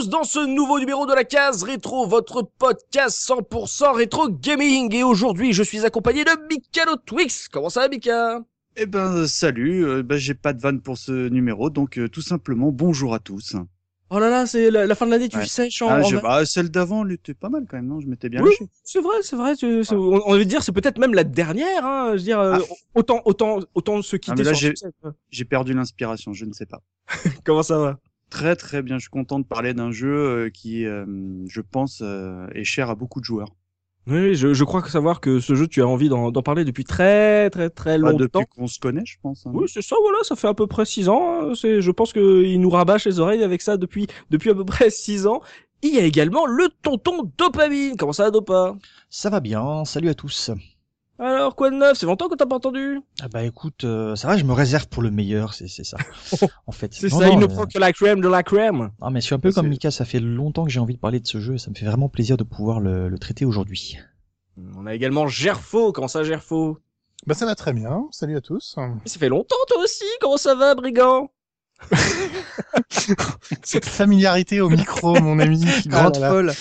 Tous 0.00 0.08
dans 0.08 0.24
ce 0.24 0.38
nouveau 0.46 0.78
numéro 0.78 1.04
de 1.04 1.12
la 1.14 1.24
case 1.24 1.62
rétro, 1.62 2.06
votre 2.06 2.42
podcast 2.58 3.18
100% 3.28 3.94
rétro 3.94 4.28
gaming. 4.30 4.94
Et 4.94 5.02
aujourd'hui, 5.02 5.52
je 5.52 5.62
suis 5.62 5.84
accompagné 5.84 6.24
de 6.24 6.30
Mikalo 6.48 6.96
Twix. 7.04 7.48
Comment 7.48 7.68
ça 7.68 7.80
va, 7.80 7.88
Mika? 7.88 8.40
Eh 8.76 8.86
ben 8.86 9.26
salut, 9.26 9.84
euh, 9.84 10.02
ben, 10.02 10.16
j'ai 10.16 10.32
pas 10.34 10.52
de 10.54 10.60
vanne 10.62 10.80
pour 10.80 10.96
ce 10.96 11.28
numéro, 11.28 11.68
donc 11.68 11.98
euh, 11.98 12.08
tout 12.08 12.22
simplement 12.22 12.70
bonjour 12.72 13.12
à 13.12 13.18
tous. 13.18 13.56
Oh 14.08 14.18
là 14.18 14.30
là, 14.30 14.46
c'est 14.46 14.70
la, 14.70 14.86
la 14.86 14.94
fin 14.94 15.04
de 15.06 15.10
l'année, 15.10 15.28
tu 15.28 15.36
Ouais. 15.36 15.44
sèches 15.46 15.82
en... 15.82 15.88
Ah, 15.88 16.00
en 16.00 16.02
je- 16.04 16.16
bah, 16.16 16.46
celle 16.46 16.70
d'avant, 16.70 17.04
elle 17.04 17.12
était 17.12 17.34
pas 17.34 17.48
mal 17.50 17.66
quand 17.68 17.76
même, 17.76 17.86
non? 17.86 18.00
Je 18.00 18.06
m'étais 18.06 18.28
bien 18.30 18.42
Oui, 18.42 18.54
c'est 18.82 19.00
vrai, 19.02 19.16
c'est 19.22 19.36
vrai. 19.36 19.54
c'est- 19.54 19.92
on, 19.92 20.26
on 20.26 20.32
veut 20.34 20.44
dire, 20.46 20.62
c'est 20.62 20.72
peut-être 20.72 20.98
même 20.98 21.12
la 21.14 21.24
dernière. 21.24 21.84
Hein, 21.84 22.06
je 22.12 22.16
veux 22.18 22.22
dire, 22.24 22.40
euh, 22.40 22.58
Ah. 22.58 22.74
autant, 22.94 23.20
autant, 23.26 23.58
autant 23.74 24.00
se 24.02 24.16
quitter 24.16 24.44
là. 24.44 24.52
J'ai 25.30 25.44
perdu 25.44 25.74
l'inspiration, 25.74 26.32
je 26.32 26.46
ne 26.46 26.52
sais 26.54 26.66
pas. 26.66 26.80
Comment 27.44 27.62
ça 27.62 27.78
va? 27.78 27.98
Très 28.30 28.54
très 28.56 28.80
bien, 28.82 28.96
je 28.96 29.02
suis 29.02 29.10
content 29.10 29.40
de 29.40 29.44
parler 29.44 29.74
d'un 29.74 29.90
jeu 29.90 30.16
euh, 30.16 30.50
qui, 30.50 30.86
euh, 30.86 31.04
je 31.48 31.60
pense, 31.60 32.00
euh, 32.02 32.46
est 32.54 32.64
cher 32.64 32.88
à 32.88 32.94
beaucoup 32.94 33.20
de 33.20 33.24
joueurs. 33.24 33.48
Oui, 34.06 34.34
je, 34.34 34.54
je 34.54 34.64
crois 34.64 34.82
que 34.82 34.90
savoir 34.90 35.20
que 35.20 35.40
ce 35.40 35.54
jeu, 35.54 35.66
tu 35.66 35.82
as 35.82 35.86
envie 35.86 36.08
d'en 36.08 36.32
parler 36.42 36.64
depuis 36.64 36.84
très, 36.84 37.50
très, 37.50 37.68
très 37.70 37.98
longtemps. 37.98 38.16
depuis 38.16 38.46
qu'on 38.46 38.66
se 38.66 38.78
connaît, 38.78 39.04
je 39.04 39.16
pense. 39.22 39.46
hein. 39.46 39.50
Oui, 39.52 39.68
c'est 39.68 39.82
ça, 39.82 39.96
voilà, 40.00 40.18
ça 40.22 40.36
fait 40.36 40.48
à 40.48 40.54
peu 40.54 40.66
près 40.66 40.84
six 40.86 41.08
ans. 41.08 41.50
hein. 41.50 41.52
Je 41.54 41.90
pense 41.90 42.12
qu'il 42.12 42.60
nous 42.60 42.70
rabâche 42.70 43.04
les 43.06 43.20
oreilles 43.20 43.42
avec 43.44 43.60
ça 43.62 43.76
depuis, 43.76 44.06
depuis 44.30 44.50
à 44.50 44.54
peu 44.54 44.64
près 44.64 44.90
six 44.90 45.26
ans. 45.26 45.42
Il 45.82 45.94
y 45.94 45.98
a 45.98 46.04
également 46.04 46.46
le 46.46 46.68
tonton 46.82 47.30
Dopamine. 47.36 47.96
Comment 47.96 48.12
ça 48.12 48.24
va, 48.24 48.30
Dopa? 48.30 48.76
Ça 49.10 49.28
va 49.28 49.40
bien, 49.40 49.84
salut 49.84 50.08
à 50.08 50.14
tous. 50.14 50.50
Alors, 51.20 51.54
quoi 51.54 51.70
de 51.70 51.76
neuf? 51.76 51.98
C'est 51.98 52.06
longtemps 52.06 52.28
que 52.30 52.34
t'as 52.34 52.46
pas 52.46 52.56
entendu? 52.56 52.98
Ah 53.22 53.28
bah 53.28 53.42
écoute, 53.44 53.84
euh, 53.84 54.16
ça 54.16 54.26
va, 54.28 54.38
je 54.38 54.44
me 54.44 54.54
réserve 54.54 54.88
pour 54.88 55.02
le 55.02 55.10
meilleur, 55.10 55.52
c'est 55.52 55.68
c'est 55.68 55.84
ça. 55.84 55.98
En 56.66 56.72
fait, 56.72 56.94
C'est 56.94 57.10
ça, 57.10 57.16
non, 57.26 57.32
il 57.34 57.38
ne 57.38 57.44
euh, 57.44 57.48
prend 57.48 57.66
que 57.66 57.78
la 57.78 57.92
crème 57.92 58.22
de 58.22 58.28
la 58.28 58.42
crème. 58.42 58.90
Ah 59.02 59.10
mais 59.10 59.20
je 59.20 59.26
suis 59.26 59.34
un 59.34 59.38
peu 59.38 59.52
comme 59.52 59.68
Mika, 59.68 59.90
ça 59.90 60.06
fait 60.06 60.18
longtemps 60.20 60.64
que 60.64 60.70
j'ai 60.70 60.80
envie 60.80 60.94
de 60.94 60.98
parler 61.00 61.20
de 61.20 61.26
ce 61.26 61.38
jeu 61.38 61.54
et 61.54 61.58
ça 61.58 61.70
me 61.70 61.74
fait 61.74 61.84
vraiment 61.84 62.08
plaisir 62.08 62.38
de 62.38 62.44
pouvoir 62.44 62.80
le, 62.80 63.08
le 63.10 63.18
traiter 63.18 63.44
aujourd'hui. 63.44 63.98
On 64.76 64.86
a 64.86 64.94
également 64.94 65.26
Gerfo. 65.28 65.92
Comment 65.92 66.08
ça, 66.08 66.22
Gerfo? 66.22 66.78
Bah 67.26 67.34
ça 67.34 67.44
va 67.44 67.54
très 67.54 67.74
bien, 67.74 68.06
salut 68.12 68.36
à 68.36 68.40
tous. 68.40 68.76
Ça 69.04 69.18
fait 69.18 69.28
longtemps, 69.28 69.56
toi 69.68 69.82
aussi. 69.84 70.04
Comment 70.22 70.38
ça 70.38 70.54
va, 70.54 70.74
brigand? 70.74 71.28
Cette 73.62 73.84
familiarité 73.84 74.60
au 74.60 74.68
micro, 74.70 75.18
mon 75.20 75.38
ami. 75.38 75.64
Grande 75.86 76.16
Ah 76.16 76.20
là 76.20 76.20
là. 76.20 76.30
folle. 76.30 76.52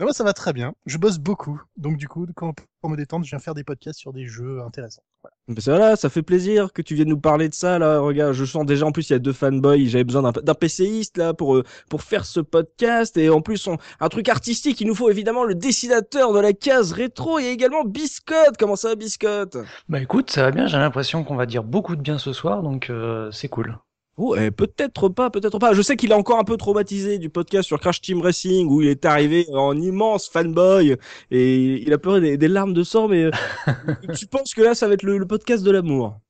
Non, 0.00 0.06
moi 0.06 0.12
ça 0.12 0.24
va 0.24 0.32
très 0.32 0.52
bien, 0.52 0.74
je 0.86 0.98
bosse 0.98 1.18
beaucoup, 1.18 1.60
donc 1.76 1.96
du 1.96 2.08
coup, 2.08 2.26
quand, 2.34 2.54
pour 2.80 2.90
me 2.90 2.96
détendre, 2.96 3.24
je 3.24 3.30
viens 3.30 3.38
faire 3.38 3.54
des 3.54 3.64
podcasts 3.64 3.98
sur 3.98 4.12
des 4.12 4.26
jeux 4.26 4.60
intéressants. 4.62 5.02
Voilà. 5.22 5.34
Voilà, 5.64 5.96
ça 5.96 6.10
fait 6.10 6.22
plaisir 6.22 6.72
que 6.72 6.82
tu 6.82 6.94
viennes 6.94 7.08
nous 7.08 7.20
parler 7.20 7.48
de 7.48 7.54
ça 7.54 7.78
là. 7.78 7.98
Regarde, 7.98 8.32
je 8.32 8.44
sens 8.44 8.64
déjà 8.64 8.86
en 8.86 8.92
plus 8.92 9.08
il 9.10 9.12
y 9.12 9.16
a 9.16 9.18
deux 9.18 9.32
fanboys. 9.32 9.88
J'avais 9.88 10.04
besoin 10.04 10.32
d'un 10.32 10.54
PCiste 10.54 11.18
là 11.18 11.34
pour 11.34 11.56
euh, 11.56 11.64
pour 11.88 12.02
faire 12.02 12.24
ce 12.24 12.40
podcast 12.40 13.16
et 13.16 13.30
en 13.30 13.40
plus 13.40 13.66
on, 13.66 13.76
un 14.00 14.08
truc 14.08 14.28
artistique. 14.28 14.80
Il 14.80 14.86
nous 14.86 14.94
faut 14.94 15.10
évidemment 15.10 15.44
le 15.44 15.54
dessinateur 15.54 16.32
de 16.32 16.40
la 16.40 16.52
case 16.52 16.92
rétro. 16.92 17.38
Il 17.38 17.44
y 17.44 17.48
a 17.48 17.50
également 17.50 17.84
Biscotte. 17.84 18.56
Comment 18.58 18.76
ça, 18.76 18.90
va, 18.90 18.94
Biscotte? 18.96 19.56
Bah 19.88 20.00
écoute, 20.00 20.30
ça 20.30 20.42
va 20.42 20.50
bien, 20.50 20.66
j'ai 20.66 20.78
l'impression 20.78 21.24
qu'on 21.24 21.36
va 21.36 21.46
dire 21.46 21.64
beaucoup 21.64 21.96
de 21.96 22.02
bien 22.02 22.18
ce 22.18 22.32
soir, 22.32 22.62
donc 22.62 22.90
euh, 22.90 23.30
c'est 23.30 23.48
cool. 23.48 23.78
Oh, 24.16 24.36
eh, 24.36 24.52
peut-être 24.52 25.08
pas, 25.08 25.28
peut-être 25.30 25.58
pas. 25.58 25.74
Je 25.74 25.82
sais 25.82 25.96
qu'il 25.96 26.12
est 26.12 26.14
encore 26.14 26.38
un 26.38 26.44
peu 26.44 26.56
traumatisé 26.56 27.18
du 27.18 27.30
podcast 27.30 27.66
sur 27.66 27.80
Crash 27.80 28.00
Team 28.00 28.22
Racing 28.22 28.68
où 28.68 28.80
il 28.80 28.88
est 28.88 29.04
arrivé 29.04 29.46
en 29.52 29.76
immense 29.76 30.28
fanboy 30.28 30.96
et 31.32 31.54
il 31.82 31.92
a 31.92 31.98
pleuré 31.98 32.20
des, 32.20 32.36
des 32.36 32.48
larmes 32.48 32.74
de 32.74 32.84
sang. 32.84 33.08
Mais 33.08 33.24
euh, 33.24 33.30
tu 34.16 34.26
penses 34.26 34.54
que 34.54 34.62
là 34.62 34.74
ça 34.76 34.86
va 34.86 34.94
être 34.94 35.02
le, 35.02 35.18
le 35.18 35.26
podcast 35.26 35.64
de 35.64 35.70
l'amour? 35.72 36.20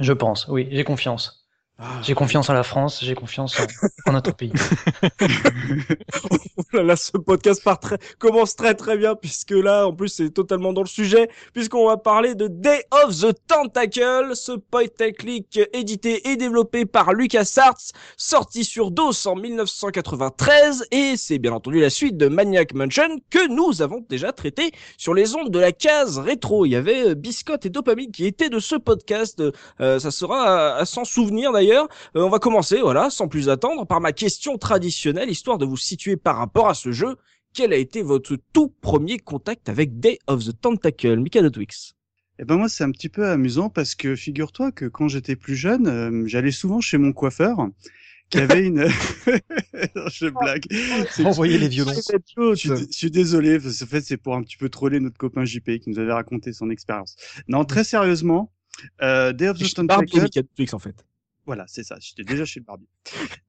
Je 0.00 0.12
pense, 0.12 0.46
oui, 0.48 0.68
j'ai 0.70 0.84
confiance. 0.84 1.39
Ah. 1.82 1.98
J'ai 2.02 2.12
confiance 2.12 2.50
en 2.50 2.52
la 2.52 2.62
France, 2.62 3.00
j'ai 3.02 3.14
confiance 3.14 3.58
en, 3.58 4.10
en 4.10 4.12
notre 4.12 4.34
pays. 4.34 4.52
Oh 6.72 6.76
là 6.76 6.82
là, 6.82 6.96
ce 6.96 7.16
podcast 7.16 7.64
part 7.64 7.80
très, 7.80 7.98
commence 8.18 8.54
très 8.54 8.74
très 8.74 8.96
bien 8.96 9.14
puisque 9.16 9.50
là, 9.50 9.86
en 9.86 9.92
plus, 9.94 10.08
c'est 10.08 10.30
totalement 10.30 10.72
dans 10.72 10.82
le 10.82 10.86
sujet 10.86 11.28
puisqu'on 11.52 11.86
va 11.86 11.96
parler 11.96 12.34
de 12.34 12.48
Day 12.48 12.84
of 12.90 13.18
the 13.18 13.34
Tentacle, 13.48 14.32
ce 14.34 14.52
point 14.52 14.84
and 15.00 15.12
click 15.18 15.58
édité 15.72 16.28
et 16.28 16.36
développé 16.36 16.84
par 16.84 17.12
LucasArts, 17.12 17.92
sorti 18.16 18.64
sur 18.64 18.90
DOS 18.90 19.26
en 19.26 19.34
1993 19.36 20.86
et 20.90 21.16
c'est 21.16 21.38
bien 21.38 21.52
entendu 21.52 21.80
la 21.80 21.90
suite 21.90 22.16
de 22.16 22.28
Maniac 22.28 22.74
Mansion 22.74 23.18
que 23.30 23.48
nous 23.48 23.82
avons 23.82 24.04
déjà 24.08 24.32
traité 24.32 24.70
sur 24.98 25.14
les 25.14 25.34
ondes 25.34 25.50
de 25.50 25.58
la 25.58 25.72
case 25.72 26.18
rétro. 26.18 26.66
Il 26.66 26.72
y 26.72 26.76
avait 26.76 27.08
euh, 27.08 27.14
Biscotte 27.14 27.66
et 27.66 27.70
Dopamine 27.70 28.12
qui 28.12 28.26
étaient 28.26 28.50
de 28.50 28.60
ce 28.60 28.76
podcast. 28.76 29.42
Euh, 29.80 29.98
ça 29.98 30.10
sera 30.10 30.74
à, 30.74 30.80
à 30.80 30.84
s'en 30.84 31.04
souvenir 31.04 31.52
d'ailleurs. 31.52 31.69
Euh, 31.78 31.86
on 32.14 32.28
va 32.28 32.38
commencer, 32.38 32.80
voilà, 32.80 33.10
sans 33.10 33.28
plus 33.28 33.48
attendre, 33.48 33.86
par 33.86 34.00
ma 34.00 34.12
question 34.12 34.58
traditionnelle, 34.58 35.30
histoire 35.30 35.58
de 35.58 35.66
vous 35.66 35.76
situer 35.76 36.16
par 36.16 36.36
rapport 36.36 36.68
à 36.68 36.74
ce 36.74 36.92
jeu. 36.92 37.16
Quel 37.52 37.72
a 37.72 37.76
été 37.76 38.02
votre 38.02 38.36
tout 38.52 38.72
premier 38.80 39.18
contact 39.18 39.68
avec 39.68 39.98
Day 39.98 40.18
of 40.26 40.44
the 40.44 40.60
Tentacle, 40.60 41.16
Mika 41.16 41.42
de 41.42 41.48
Twix? 41.48 41.94
Eh 42.38 42.44
ben 42.44 42.56
moi, 42.56 42.68
c'est 42.68 42.84
un 42.84 42.90
petit 42.90 43.08
peu 43.08 43.26
amusant 43.26 43.68
parce 43.68 43.94
que 43.94 44.14
figure-toi 44.14 44.72
que 44.72 44.86
quand 44.86 45.08
j'étais 45.08 45.36
plus 45.36 45.56
jeune, 45.56 45.86
euh, 45.86 46.22
j'allais 46.26 46.52
souvent 46.52 46.80
chez 46.80 46.96
mon 46.96 47.12
coiffeur 47.12 47.68
qui 48.30 48.38
avait 48.38 48.66
une... 48.66 48.86
je 49.26 50.28
blague. 50.30 50.64
Envoyez 51.24 51.58
les 51.58 51.68
violons. 51.68 51.92
Je 51.92 52.54
suis, 52.54 52.68
je 52.68 52.86
suis 52.90 53.10
désolé, 53.10 53.58
parce 53.58 53.78
que 53.78 53.84
en 53.84 53.88
fait, 53.88 54.00
c'est 54.00 54.16
pour 54.16 54.36
un 54.36 54.42
petit 54.42 54.56
peu 54.56 54.68
troller 54.68 55.00
notre 55.00 55.18
copain 55.18 55.44
JP 55.44 55.80
qui 55.80 55.90
nous 55.90 55.98
avait 55.98 56.12
raconté 56.12 56.52
son 56.52 56.70
expérience. 56.70 57.16
Non, 57.48 57.64
très 57.64 57.84
sérieusement, 57.84 58.52
euh, 59.02 59.32
Day 59.32 59.48
of 59.48 59.58
the 59.58 59.74
Tentacle, 59.74 60.22
Mika 60.22 60.42
de 60.42 60.48
Twix, 60.54 60.72
en 60.72 60.78
fait. 60.78 61.04
Voilà, 61.50 61.64
c'est 61.66 61.82
ça. 61.82 61.96
J'étais 62.00 62.22
déjà 62.22 62.44
chez 62.44 62.60
le 62.60 62.64
barbier. 62.64 62.86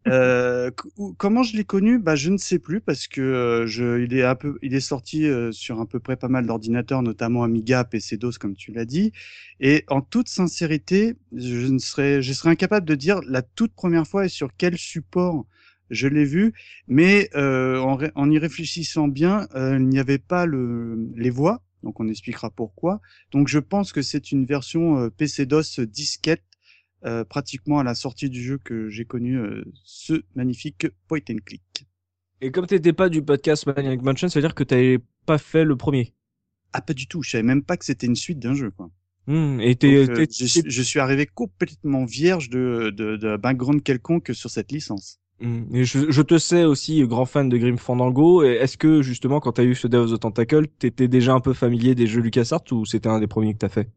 Euh, 0.07 0.71
comment 1.17 1.43
je 1.43 1.55
l'ai 1.55 1.65
connu? 1.65 1.99
Bah, 1.99 2.15
je 2.15 2.31
ne 2.31 2.37
sais 2.37 2.57
plus 2.57 2.81
parce 2.81 3.07
que 3.07 3.21
euh, 3.21 3.67
je, 3.67 4.01
il 4.01 4.15
est 4.15 4.23
un 4.23 4.33
peu, 4.33 4.57
il 4.63 4.73
est 4.73 4.79
sorti 4.79 5.27
euh, 5.27 5.51
sur 5.51 5.79
à 5.79 5.85
peu 5.85 5.99
près 5.99 6.15
pas 6.15 6.27
mal 6.27 6.47
d'ordinateurs, 6.47 7.03
notamment 7.03 7.43
Amiga, 7.43 7.83
PC 7.83 8.17
DOS, 8.17 8.39
comme 8.39 8.55
tu 8.55 8.71
l'as 8.71 8.85
dit. 8.85 9.11
Et 9.59 9.83
en 9.87 10.01
toute 10.01 10.29
sincérité, 10.29 11.15
je 11.31 11.67
ne 11.67 11.77
serais, 11.77 12.23
je 12.23 12.33
serais 12.33 12.49
incapable 12.49 12.87
de 12.87 12.95
dire 12.95 13.21
la 13.27 13.43
toute 13.43 13.75
première 13.75 14.07
fois 14.07 14.25
et 14.25 14.29
sur 14.29 14.49
quel 14.57 14.79
support 14.79 15.45
je 15.91 16.07
l'ai 16.07 16.25
vu, 16.25 16.53
mais 16.87 17.29
euh, 17.35 17.77
en, 18.15 18.31
y 18.31 18.39
réfléchissant 18.39 19.07
bien, 19.07 19.47
euh, 19.53 19.77
il 19.77 19.89
n'y 19.89 19.99
avait 19.99 20.17
pas 20.17 20.47
le, 20.47 21.11
les 21.15 21.29
voix. 21.29 21.61
Donc 21.83 21.99
on 21.99 22.07
expliquera 22.07 22.49
pourquoi. 22.49 22.99
Donc 23.31 23.47
je 23.47 23.59
pense 23.59 23.91
que 23.91 24.01
c'est 24.01 24.31
une 24.31 24.45
version 24.45 24.97
euh, 24.97 25.09
PC 25.11 25.45
DOS 25.45 25.81
disquette 25.81 26.43
euh, 27.05 27.23
pratiquement 27.23 27.79
à 27.79 27.83
la 27.83 27.95
sortie 27.95 28.29
du 28.29 28.41
jeu 28.43 28.57
que 28.63 28.89
j'ai 28.89 29.05
connu 29.05 29.37
euh, 29.37 29.63
ce 29.83 30.21
magnifique 30.35 30.87
point 31.07 31.19
and 31.29 31.37
click. 31.45 31.85
Et 32.41 32.51
comme 32.51 32.65
t'étais 32.67 32.93
pas 32.93 33.09
du 33.09 33.21
podcast 33.21 33.65
Maniac 33.67 34.01
Mansion, 34.01 34.27
ça 34.29 34.39
veut 34.39 34.45
dire 34.45 34.55
que 34.55 34.63
t'avais 34.63 34.99
pas 35.25 35.37
fait 35.37 35.63
le 35.63 35.75
premier. 35.75 36.13
Ah 36.73 36.81
pas 36.81 36.93
du 36.93 37.07
tout, 37.07 37.21
je 37.21 37.31
savais 37.31 37.43
même 37.43 37.63
pas 37.63 37.77
que 37.77 37.85
c'était 37.85 38.07
une 38.07 38.15
suite 38.15 38.39
d'un 38.39 38.53
jeu 38.55 38.71
quoi. 38.71 38.89
Hmm, 39.27 39.59
et 39.61 39.75
t'es, 39.75 40.09
euh, 40.09 40.25
je, 40.31 40.45
suis- 40.45 40.63
je 40.65 40.81
suis 40.81 40.99
arrivé 40.99 41.27
complètement 41.27 42.05
vierge 42.05 42.49
de, 42.49 42.91
de, 42.95 43.17
de 43.17 43.37
background 43.37 43.83
quelconque 43.83 44.31
sur 44.33 44.49
cette 44.49 44.71
licence. 44.71 45.19
Hmm, 45.39 45.63
et 45.75 45.85
je, 45.85 46.11
je 46.11 46.21
te 46.21 46.37
sais 46.37 46.63
aussi 46.65 47.01
grand 47.07 47.25
fan 47.25 47.49
de 47.49 47.57
Grim 47.57 47.77
Fandango. 47.77 48.43
Et 48.43 48.53
Est-ce 48.53 48.77
que 48.77 49.01
justement, 49.01 49.39
quand 49.39 49.53
t'as 49.53 49.63
eu 49.63 49.75
ce 49.75 49.87
Day 49.87 49.97
of 49.97 50.11
the 50.11 50.19
Tentacle, 50.19 50.67
t'étais 50.67 51.07
déjà 51.07 51.33
un 51.33 51.39
peu 51.39 51.53
familier 51.53 51.95
des 51.95 52.07
jeux 52.07 52.21
LucasArts 52.21 52.63
ou 52.71 52.85
c'était 52.85 53.09
un 53.09 53.19
des 53.19 53.27
premiers 53.27 53.53
que 53.53 53.59
t'as 53.59 53.69
fait? 53.69 53.89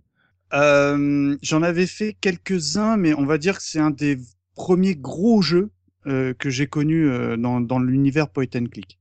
Euh, 0.53 1.37
J'en 1.43 1.63
avais 1.63 1.87
fait 1.87 2.17
quelques-uns, 2.21 2.97
mais 2.97 3.15
on 3.15 3.25
va 3.25 3.39
dire 3.39 3.57
que 3.57 3.63
c'est 3.63 3.81
un 3.81 3.91
des 3.91 4.19
premiers 4.55 4.95
gros 4.95 5.43
jeux 5.43 5.71
euh, 6.07 6.35
que 6.35 6.51
j'ai 6.51 6.67
connu 6.67 7.09
euh, 7.09 7.37
dans, 7.37 7.79
l'univers 7.79 8.29
point 8.29 8.47
click. 8.47 8.99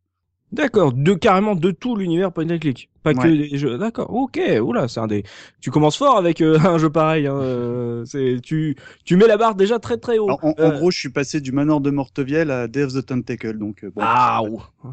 D'accord, 0.54 0.94
de 0.94 1.14
carrément 1.16 1.56
de 1.56 1.72
tout 1.72 1.96
l'univers 1.96 2.32
point 2.32 2.48
and 2.48 2.60
click, 2.60 2.88
pas 3.02 3.16
que 3.16 3.28
des 3.28 3.58
jeux. 3.58 3.80
D'accord, 3.80 4.14
ok, 4.14 4.40
oula, 4.62 4.88
c'est 4.88 5.00
un 5.00 5.08
des. 5.08 5.24
Tu 5.62 5.72
commences 5.72 5.98
fort 5.98 6.16
avec 6.16 6.42
euh, 6.42 6.60
un 6.64 6.78
jeu 6.78 6.92
pareil. 6.92 7.26
Hein, 7.26 7.36
euh, 7.42 8.06
c'est 8.06 8.38
tu 8.44 8.76
tu 9.04 9.18
mets 9.18 9.26
la 9.26 9.38
barre 9.38 9.56
déjà 9.56 9.80
très 9.80 9.98
très 9.98 10.20
haut. 10.20 10.26
Alors, 10.26 10.46
en, 10.46 10.50
en 10.50 10.54
Euh, 10.60 10.78
gros, 10.78 10.92
je 10.92 11.00
suis 11.00 11.10
passé 11.10 11.42
du 11.42 11.52
manoir 11.52 11.82
de 11.82 11.90
Mortevielle 11.90 12.52
à 12.52 12.68
Day 12.68 12.84
of 12.84 12.94
the 12.94 13.04
Tentacle, 13.04 13.58
donc 13.58 13.84
bon, 13.84 14.02
Ah, 14.06 14.42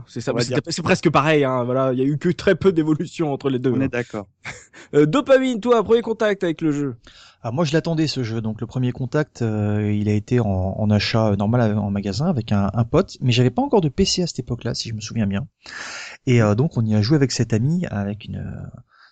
c'est 0.07 0.23
ça. 0.23 0.33
C'est 0.69 0.83
presque 0.83 1.11
pareil. 1.11 1.45
Hein, 1.45 1.65
voilà, 1.65 1.93
il 1.93 1.99
y 1.99 2.03
a 2.03 2.07
eu 2.07 2.17
que 2.17 2.31
très 2.31 2.55
peu 2.55 2.73
d'évolution 2.73 3.31
entre 3.31 3.51
les 3.51 3.59
deux. 3.59 3.71
on 3.71 3.77
hein. 3.77 3.83
est 3.83 3.93
d'accord. 3.93 4.27
Euh, 4.95 5.05
dopamine, 5.05 5.61
toi, 5.61 5.85
premier 5.85 6.01
contact 6.01 6.43
avec 6.43 6.63
le 6.63 6.73
jeu. 6.73 6.97
Alors 7.43 7.55
moi 7.55 7.65
je 7.65 7.73
l'attendais 7.73 8.07
ce 8.07 8.23
jeu, 8.23 8.43
donc 8.43 8.61
le 8.61 8.67
premier 8.67 8.93
contact 8.93 9.41
euh, 9.41 9.91
il 9.93 10.11
a 10.11 10.13
été 10.13 10.41
en, 10.41 10.47
en 10.47 10.91
achat 10.91 11.35
normal 11.37 11.77
en 11.79 11.91
magasin 11.91 12.27
avec 12.27 12.53
un, 12.53 12.71
un 12.75 12.85
pote, 12.85 13.17
mais 13.23 13.33
j'avais 13.33 13.51
pas 13.51 13.63
encore 13.63 13.81
de 13.81 13.89
PC 13.89 14.23
à 14.23 14.27
cette 14.27 14.41
époque-là 14.41 14.75
si 14.75 14.91
je 14.91 14.95
me 14.95 15.01
souviens 15.01 15.27
bien. 15.27 15.47
Et 16.27 16.43
euh, 16.43 16.55
donc 16.55 16.77
on 16.77 16.85
y 16.85 16.95
a 16.95 17.03
joué 17.03 17.17
avec 17.17 17.33
cet 17.33 17.53
ami 17.55 17.87
avec 17.87 18.27
une. 18.27 18.37
euh, 18.39 18.67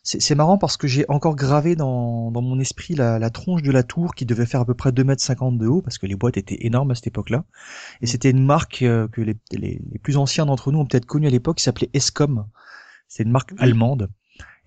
C'est 0.05 0.21
c'est 0.23 0.35
marrant 0.35 0.59
parce 0.59 0.77
que 0.77 0.89
j'ai 0.89 1.07
encore 1.09 1.37
gravé 1.37 1.77
dans, 1.77 2.31
dans 2.31 2.43
mon 2.43 2.61
esprit 2.61 2.95
la, 2.95 3.19
la 3.19 3.31
tronche 3.31 3.63
de 3.63 3.73
la 3.73 3.83
tour 3.83 4.15
qui 4.15 4.27
devait 4.27 4.47
faire 4.47 4.61
à 4.63 4.67
peu 4.67 4.75
près 4.75 4.93
2 4.93 5.05
mètres 5.05 5.23
50 5.23 5.59
de 5.59 5.67
haut 5.67 5.83
parce 5.83 5.99
que 5.99 6.07
les 6.07 6.17
boîtes 6.17 6.37
étaient 6.39 6.67
énormes 6.67 6.91
à 6.93 6.95
cette 6.97 7.09
époque-là. 7.09 7.45
Et 8.03 8.07
c'était 8.07 8.31
une 8.31 8.45
marque 8.45 8.83
euh, 8.83 9.09
que 9.09 9.23
les, 9.23 9.37
les, 9.53 9.81
les 9.93 9.99
plus 10.01 10.17
anciens 10.19 10.47
d'entre 10.47 10.73
nous 10.73 10.81
ont 10.81 10.87
peut-être 10.87 11.07
connue 11.07 11.29
à 11.29 11.31
l'époque 11.31 11.59
qui 11.59 11.65
s'appelait 11.65 11.91
Escom. 11.95 12.47
C'est 13.09 13.25
une 13.25 13.31
marque 13.33 13.55
allemande. 13.59 14.11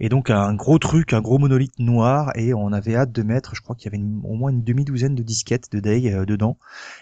Et 0.04 0.10
donc 0.10 0.32
un 0.32 0.54
gros 0.56 0.80
truc, 0.80 1.14
un 1.14 1.22
gros 1.22 1.38
monolithe 1.38 1.78
noir, 1.80 2.32
et 2.36 2.54
on 2.56 2.74
avait 2.74 2.96
hâte 2.96 3.12
de 3.12 3.22
mettre, 3.22 3.56
je 3.56 3.62
crois 3.62 3.76
qu'il 3.76 3.86
y 3.86 3.88
avait 3.96 4.04
une- 4.04 4.20
au 4.24 4.34
moins 4.34 4.50
une 4.50 4.64
demi-douzaine 4.64 5.14
de 5.14 5.22
disquettes 5.22 5.72
de 5.72 5.80
Day 5.80 6.12
euh, 6.12 6.26
dedans. 6.26 6.58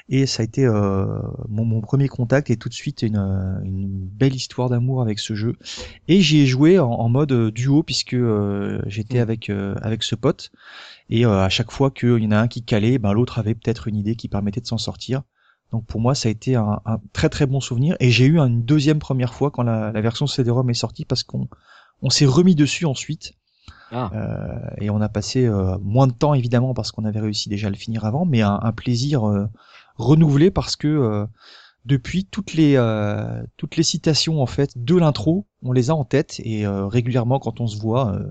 Et 0.09 0.25
ça 0.25 0.41
a 0.41 0.43
été 0.43 0.65
euh, 0.65 1.05
mon, 1.47 1.63
mon 1.63 1.79
premier 1.79 2.09
contact 2.09 2.49
et 2.49 2.57
tout 2.57 2.67
de 2.67 2.73
suite 2.73 3.01
une, 3.01 3.15
euh, 3.15 3.61
une 3.63 3.87
belle 3.87 4.35
histoire 4.35 4.69
d'amour 4.69 5.01
avec 5.01 5.19
ce 5.19 5.33
jeu. 5.33 5.55
Et 6.09 6.19
j'y 6.19 6.39
ai 6.41 6.45
joué 6.45 6.77
en, 6.77 6.89
en 6.91 7.07
mode 7.07 7.31
euh, 7.31 7.51
duo 7.51 7.83
puisque 7.83 8.13
euh, 8.15 8.81
j'étais 8.85 9.19
avec 9.19 9.49
euh, 9.49 9.75
avec 9.81 10.03
ce 10.03 10.15
pote. 10.15 10.51
Et 11.09 11.25
euh, 11.25 11.39
à 11.41 11.49
chaque 11.49 11.71
fois 11.71 11.91
qu'il 11.91 12.19
y 12.21 12.27
en 12.27 12.31
a 12.31 12.37
un 12.39 12.47
qui 12.49 12.63
calait, 12.63 12.97
ben 12.99 13.13
l'autre 13.13 13.39
avait 13.39 13.55
peut-être 13.55 13.87
une 13.87 13.95
idée 13.95 14.15
qui 14.17 14.27
permettait 14.27 14.61
de 14.61 14.67
s'en 14.67 14.77
sortir. 14.77 15.21
Donc 15.71 15.85
pour 15.85 16.01
moi, 16.01 16.15
ça 16.15 16.27
a 16.29 16.31
été 16.31 16.55
un, 16.55 16.81
un 16.85 16.99
très 17.13 17.29
très 17.29 17.45
bon 17.45 17.61
souvenir. 17.61 17.95
Et 18.01 18.11
j'ai 18.11 18.25
eu 18.25 18.39
une 18.39 18.63
deuxième 18.63 18.99
première 18.99 19.33
fois 19.33 19.51
quand 19.51 19.63
la, 19.63 19.91
la 19.93 20.01
version 20.01 20.27
CD-ROM 20.27 20.69
est 20.69 20.73
sortie 20.73 21.05
parce 21.05 21.23
qu'on 21.23 21.47
on 22.01 22.09
s'est 22.09 22.25
remis 22.25 22.55
dessus 22.55 22.85
ensuite. 22.85 23.33
Ah. 23.91 24.11
Euh, 24.13 24.59
et 24.77 24.89
on 24.89 25.01
a 25.01 25.09
passé 25.09 25.45
euh, 25.45 25.77
moins 25.81 26.05
de 26.05 26.13
temps 26.13 26.35
évidemment 26.35 26.75
parce 26.75 26.91
qu'on 26.91 27.05
avait 27.05 27.19
réussi 27.19 27.49
déjà 27.49 27.67
à 27.67 27.69
le 27.71 27.75
finir 27.75 28.05
avant, 28.05 28.25
mais 28.25 28.41
un, 28.41 28.59
un 28.61 28.71
plaisir 28.71 29.27
euh, 29.27 29.47
renouvelé 29.95 30.51
parce 30.51 30.75
que 30.75 30.87
euh, 30.87 31.25
depuis 31.85 32.25
toutes 32.25 32.53
les 32.53 32.75
euh, 32.75 33.43
toutes 33.57 33.75
les 33.75 33.83
citations 33.83 34.41
en 34.41 34.45
fait 34.45 34.71
de 34.75 34.95
l'intro, 34.95 35.47
on 35.63 35.71
les 35.71 35.89
a 35.89 35.95
en 35.95 36.05
tête 36.05 36.39
et 36.43 36.65
euh, 36.65 36.87
régulièrement 36.87 37.39
quand 37.39 37.61
on 37.61 37.67
se 37.67 37.79
voit, 37.79 38.13
euh, 38.13 38.29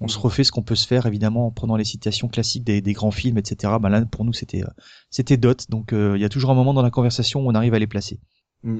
on 0.00 0.08
se 0.08 0.18
refait 0.18 0.44
ce 0.44 0.52
qu'on 0.52 0.62
peut 0.62 0.74
se 0.74 0.86
faire 0.86 1.06
évidemment 1.06 1.46
en 1.46 1.50
prenant 1.50 1.76
les 1.76 1.84
citations 1.84 2.28
classiques 2.28 2.64
des, 2.64 2.80
des 2.80 2.92
grands 2.92 3.10
films, 3.10 3.38
etc. 3.38 3.74
Ben 3.80 3.88
là 3.88 4.04
pour 4.04 4.24
nous 4.24 4.32
c'était 4.32 4.62
euh, 4.62 4.70
c'était 5.10 5.36
dot, 5.36 5.68
donc 5.70 5.92
euh, 5.92 6.16
il 6.16 6.20
y 6.22 6.24
a 6.24 6.28
toujours 6.28 6.50
un 6.50 6.54
moment 6.54 6.74
dans 6.74 6.82
la 6.82 6.90
conversation 6.90 7.40
où 7.40 7.50
on 7.50 7.54
arrive 7.54 7.74
à 7.74 7.78
les 7.78 7.86
placer. 7.86 8.20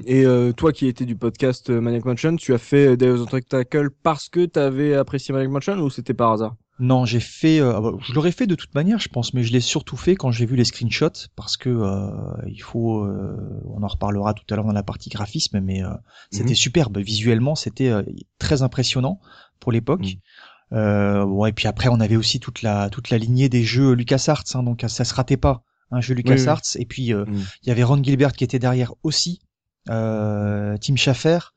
Et 0.05 0.25
euh, 0.25 0.53
toi 0.53 0.71
qui 0.71 0.87
étais 0.87 1.05
du 1.05 1.15
podcast 1.17 1.69
euh, 1.69 1.81
Maniac 1.81 2.05
Mansion, 2.05 2.35
tu 2.37 2.53
as 2.53 2.57
fait 2.57 2.95
Day 2.95 3.09
of 3.09 3.25
the 3.25 3.29
Tentacle 3.29 3.89
parce 4.01 4.29
que 4.29 4.45
t'avais 4.45 4.93
apprécié 4.95 5.33
Maniac 5.33 5.49
Mansion 5.51 5.77
ou 5.79 5.89
c'était 5.89 6.13
par 6.13 6.31
hasard? 6.31 6.55
Non, 6.79 7.05
j'ai 7.05 7.19
fait. 7.19 7.59
euh, 7.59 7.73
ah 7.75 7.81
bah, 7.81 7.91
je 8.01 8.13
l'aurais 8.13 8.31
fait 8.31 8.47
de 8.47 8.55
toute 8.55 8.73
manière, 8.75 8.99
je 8.99 9.09
pense, 9.09 9.33
mais 9.33 9.43
je 9.43 9.51
l'ai 9.51 9.59
surtout 9.59 9.97
fait 9.97 10.15
quand 10.15 10.31
j'ai 10.31 10.45
vu 10.45 10.55
les 10.55 10.63
screenshots 10.65 11.27
parce 11.35 11.57
que 11.57 11.69
euh, 11.69 12.07
il 12.47 12.61
faut. 12.61 13.03
euh, 13.03 13.35
on 13.65 13.83
en 13.83 13.87
reparlera 13.87 14.33
tout 14.33 14.43
à 14.49 14.55
l'heure 14.55 14.65
dans 14.65 14.71
la 14.71 14.83
partie 14.83 15.09
graphisme, 15.09 15.59
mais 15.59 15.83
euh, 15.83 15.89
c'était 16.31 16.49
Mhm. 16.51 16.55
superbe 16.55 16.97
visuellement, 16.99 17.55
c'était 17.55 17.89
euh, 17.89 18.03
très 18.39 18.61
impressionnant 18.63 19.19
pour 19.59 19.71
l'époque. 19.71 20.15
Euh, 20.71 21.25
bon, 21.25 21.45
et 21.45 21.51
puis 21.51 21.67
après, 21.67 21.89
on 21.89 21.99
avait 21.99 22.15
aussi 22.15 22.39
toute 22.39 22.61
la 22.63 22.89
toute 22.89 23.09
la 23.09 23.17
lignée 23.17 23.49
des 23.49 23.63
jeux 23.63 23.93
LucasArts, 23.93 24.43
hein, 24.55 24.63
donc 24.63 24.83
ça 24.87 25.03
se 25.03 25.13
ratait 25.13 25.37
pas. 25.37 25.63
Un 25.91 26.01
jeu 26.01 26.15
LucasArts, 26.15 26.61
et 26.77 26.85
puis 26.85 27.13
euh, 27.13 27.25
Mhm. 27.25 27.43
il 27.63 27.67
y 27.69 27.71
avait 27.71 27.83
Ron 27.83 28.01
Gilbert 28.01 28.31
qui 28.33 28.43
était 28.43 28.57
derrière 28.59 28.93
aussi, 29.03 29.41
Tim 29.87 30.95
Schafer. 30.95 31.53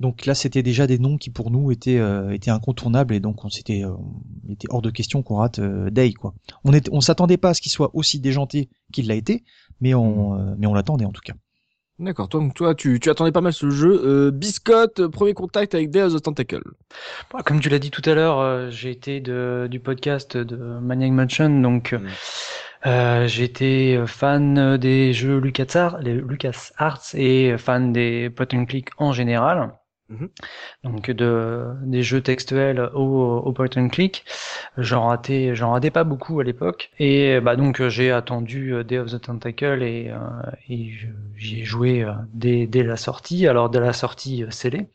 Donc 0.00 0.26
là, 0.26 0.34
c'était 0.34 0.62
déjà 0.62 0.86
des 0.86 0.98
noms 0.98 1.16
qui 1.16 1.30
pour 1.30 1.50
nous 1.50 1.70
étaient 1.70 1.98
euh, 1.98 2.32
étaient 2.32 2.50
incontournables 2.50 3.14
et 3.14 3.20
donc 3.20 3.44
on 3.44 3.48
s'était 3.48 3.84
euh, 3.84 3.92
était 4.48 4.66
hors 4.70 4.82
de 4.82 4.90
question 4.90 5.22
qu'on 5.22 5.36
rate 5.36 5.60
euh, 5.60 5.88
Day 5.90 6.12
quoi. 6.12 6.34
On 6.64 6.72
était 6.72 6.90
on 6.92 7.00
s'attendait 7.00 7.36
pas 7.36 7.50
à 7.50 7.54
ce 7.54 7.60
qu'il 7.60 7.70
soit 7.70 7.90
aussi 7.94 8.18
déjanté 8.18 8.68
qu'il 8.92 9.06
l'a 9.06 9.14
été, 9.14 9.44
mais 9.80 9.94
on 9.94 10.34
euh, 10.34 10.54
mais 10.58 10.66
on 10.66 10.74
l'attendait 10.74 11.04
en 11.04 11.12
tout 11.12 11.22
cas. 11.24 11.34
D'accord, 12.00 12.28
toi, 12.28 12.40
donc 12.40 12.54
toi 12.54 12.74
tu, 12.74 12.98
tu 12.98 13.08
attendais 13.08 13.30
pas 13.30 13.40
mal 13.40 13.52
ce 13.52 13.70
jeu. 13.70 14.02
Euh, 14.04 14.30
Biscotte, 14.32 14.98
euh, 14.98 15.08
premier 15.08 15.32
contact 15.32 15.76
avec 15.76 15.90
Day 15.90 16.02
of 16.02 16.12
the 16.12 16.20
Tentacle. 16.20 16.64
Bah, 17.32 17.42
Comme 17.44 17.60
tu 17.60 17.68
l'as 17.68 17.78
dit 17.78 17.92
tout 17.92 18.02
à 18.04 18.14
l'heure, 18.14 18.40
euh, 18.40 18.68
j'ai 18.70 18.90
été 18.90 19.20
de, 19.20 19.68
du 19.70 19.78
podcast 19.78 20.36
de 20.36 20.56
Maniac 20.56 21.12
Mansion, 21.12 21.60
donc 21.60 21.92
euh, 21.92 21.98
Mm. 22.00 22.08
Euh, 22.86 23.26
j'ai 23.26 23.44
été 23.44 24.04
fan 24.06 24.76
des 24.76 25.12
jeux 25.12 25.38
LucasArts, 25.38 25.98
les 26.00 26.20
et 27.14 27.56
fan 27.58 27.92
des 27.92 28.30
point 28.30 28.46
and 28.54 28.66
click 28.66 28.90
en 28.98 29.12
général. 29.12 29.72
Mhm. 30.10 30.28
Donc 30.84 31.10
de 31.10 31.64
des 31.84 32.02
jeux 32.02 32.20
textuels 32.20 32.78
au, 32.94 33.38
au 33.38 33.52
point 33.52 33.68
and 33.76 33.88
click, 33.88 34.24
j'en 34.76 35.08
ratais 35.08 35.54
j'en 35.54 35.72
ratais 35.72 35.90
pas 35.90 36.04
beaucoup 36.04 36.40
à 36.40 36.44
l'époque 36.44 36.90
et 36.98 37.40
bah 37.40 37.56
donc 37.56 37.80
euh, 37.80 37.88
j'ai 37.88 38.10
attendu 38.12 38.74
euh, 38.74 38.84
Day 38.84 38.98
of 38.98 39.10
the 39.10 39.20
Tentacle 39.20 39.82
et, 39.82 40.10
euh, 40.10 40.18
et 40.68 40.92
j'y 41.36 41.60
ai 41.60 41.64
joué 41.64 42.02
euh, 42.04 42.12
dès 42.34 42.66
dès 42.66 42.82
la 42.82 42.96
sortie. 42.98 43.46
Alors 43.48 43.70
dès 43.70 43.80
la 43.80 43.94
sortie 43.94 44.44
euh, 44.44 44.50
scellée. 44.50 44.88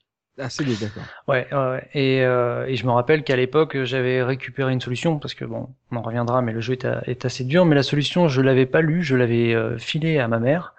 Ouais, 1.27 1.47
euh, 1.53 1.79
et 1.93 2.75
je 2.75 2.85
me 2.85 2.91
rappelle 2.91 3.23
qu'à 3.23 3.35
l'époque, 3.35 3.83
j'avais 3.83 4.23
récupéré 4.23 4.71
une 4.71 4.81
solution 4.81 5.19
parce 5.19 5.33
que 5.33 5.45
bon, 5.45 5.69
on 5.91 5.97
en 5.97 6.01
reviendra, 6.01 6.41
mais 6.41 6.53
le 6.53 6.61
jeu 6.61 6.77
est 7.05 7.25
assez 7.25 7.43
dur. 7.43 7.65
Mais 7.65 7.75
la 7.75 7.83
solution, 7.83 8.27
je 8.27 8.41
l'avais 8.41 8.65
pas 8.65 8.81
lue, 8.81 9.03
je 9.03 9.15
l'avais 9.15 9.53
euh, 9.53 9.77
filée 9.77 10.19
à 10.19 10.27
ma 10.27 10.39
mère. 10.39 10.73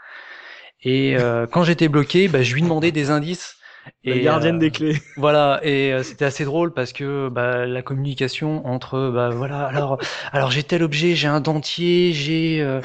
Et 0.82 1.16
euh, 1.18 1.46
quand 1.46 1.62
j'étais 1.62 1.88
bloqué, 1.88 2.28
bah, 2.28 2.42
je 2.42 2.54
lui 2.54 2.62
demandais 2.62 2.92
des 2.92 3.10
indices. 3.10 3.56
La 4.04 4.16
Et, 4.16 4.20
gardienne 4.22 4.56
euh, 4.56 4.58
des 4.58 4.70
clés. 4.70 4.98
Voilà, 5.16 5.60
et 5.62 5.92
euh, 5.92 6.02
c'était 6.02 6.24
assez 6.24 6.44
drôle 6.44 6.72
parce 6.72 6.92
que 6.92 7.28
bah, 7.28 7.66
la 7.66 7.82
communication 7.82 8.66
entre 8.66 9.10
bah 9.10 9.30
voilà, 9.30 9.66
alors 9.66 9.98
alors 10.32 10.50
j'ai 10.50 10.62
tel 10.62 10.82
objet, 10.82 11.14
j'ai 11.14 11.28
un 11.28 11.40
dentier, 11.40 12.12
j'ai 12.12 12.60
euh, 12.62 12.80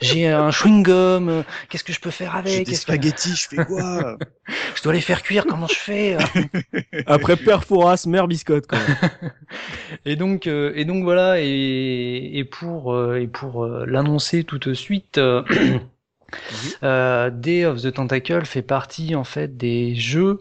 j'ai 0.00 0.26
un 0.28 0.50
chewing 0.50 0.82
gum, 0.82 1.28
euh, 1.28 1.42
qu'est-ce 1.68 1.84
que 1.84 1.92
je 1.92 2.00
peux 2.00 2.10
faire 2.10 2.32
J'ai 2.44 2.56
avec 2.56 2.66
des 2.66 2.72
Est-ce 2.72 2.80
que- 2.86 2.92
spaghettis, 2.92 3.34
je 3.36 3.48
fais 3.48 3.56
quoi? 3.64 4.16
Je 4.76 4.82
dois 4.82 4.92
les 4.94 5.00
faire 5.00 5.22
cuire, 5.22 5.44
comment 5.46 5.66
je 5.66 5.74
fais? 5.74 6.16
Après 7.06 7.36
Père 7.36 7.64
Fouras, 7.64 8.04
Mère 8.06 8.26
Biscotte, 8.28 8.66
quoi. 8.66 8.78
Et 10.06 10.16
donc, 10.16 10.46
euh, 10.46 10.72
et 10.74 10.84
donc 10.84 11.02
voilà, 11.04 11.40
et, 11.40 12.30
et 12.34 12.44
pour 12.44 12.94
euh, 12.94 13.16
et 13.20 13.26
pour 13.26 13.64
euh, 13.64 13.84
l'annoncer 13.86 14.44
tout 14.44 14.58
de 14.58 14.72
suite, 14.74 15.18
euh, 15.18 15.42
euh, 16.82 17.30
Day 17.30 17.64
of 17.64 17.82
the 17.82 17.92
Tentacle 17.92 18.44
fait 18.44 18.62
partie 18.62 19.14
en 19.14 19.24
fait 19.24 19.56
des 19.56 19.94
jeux 19.94 20.40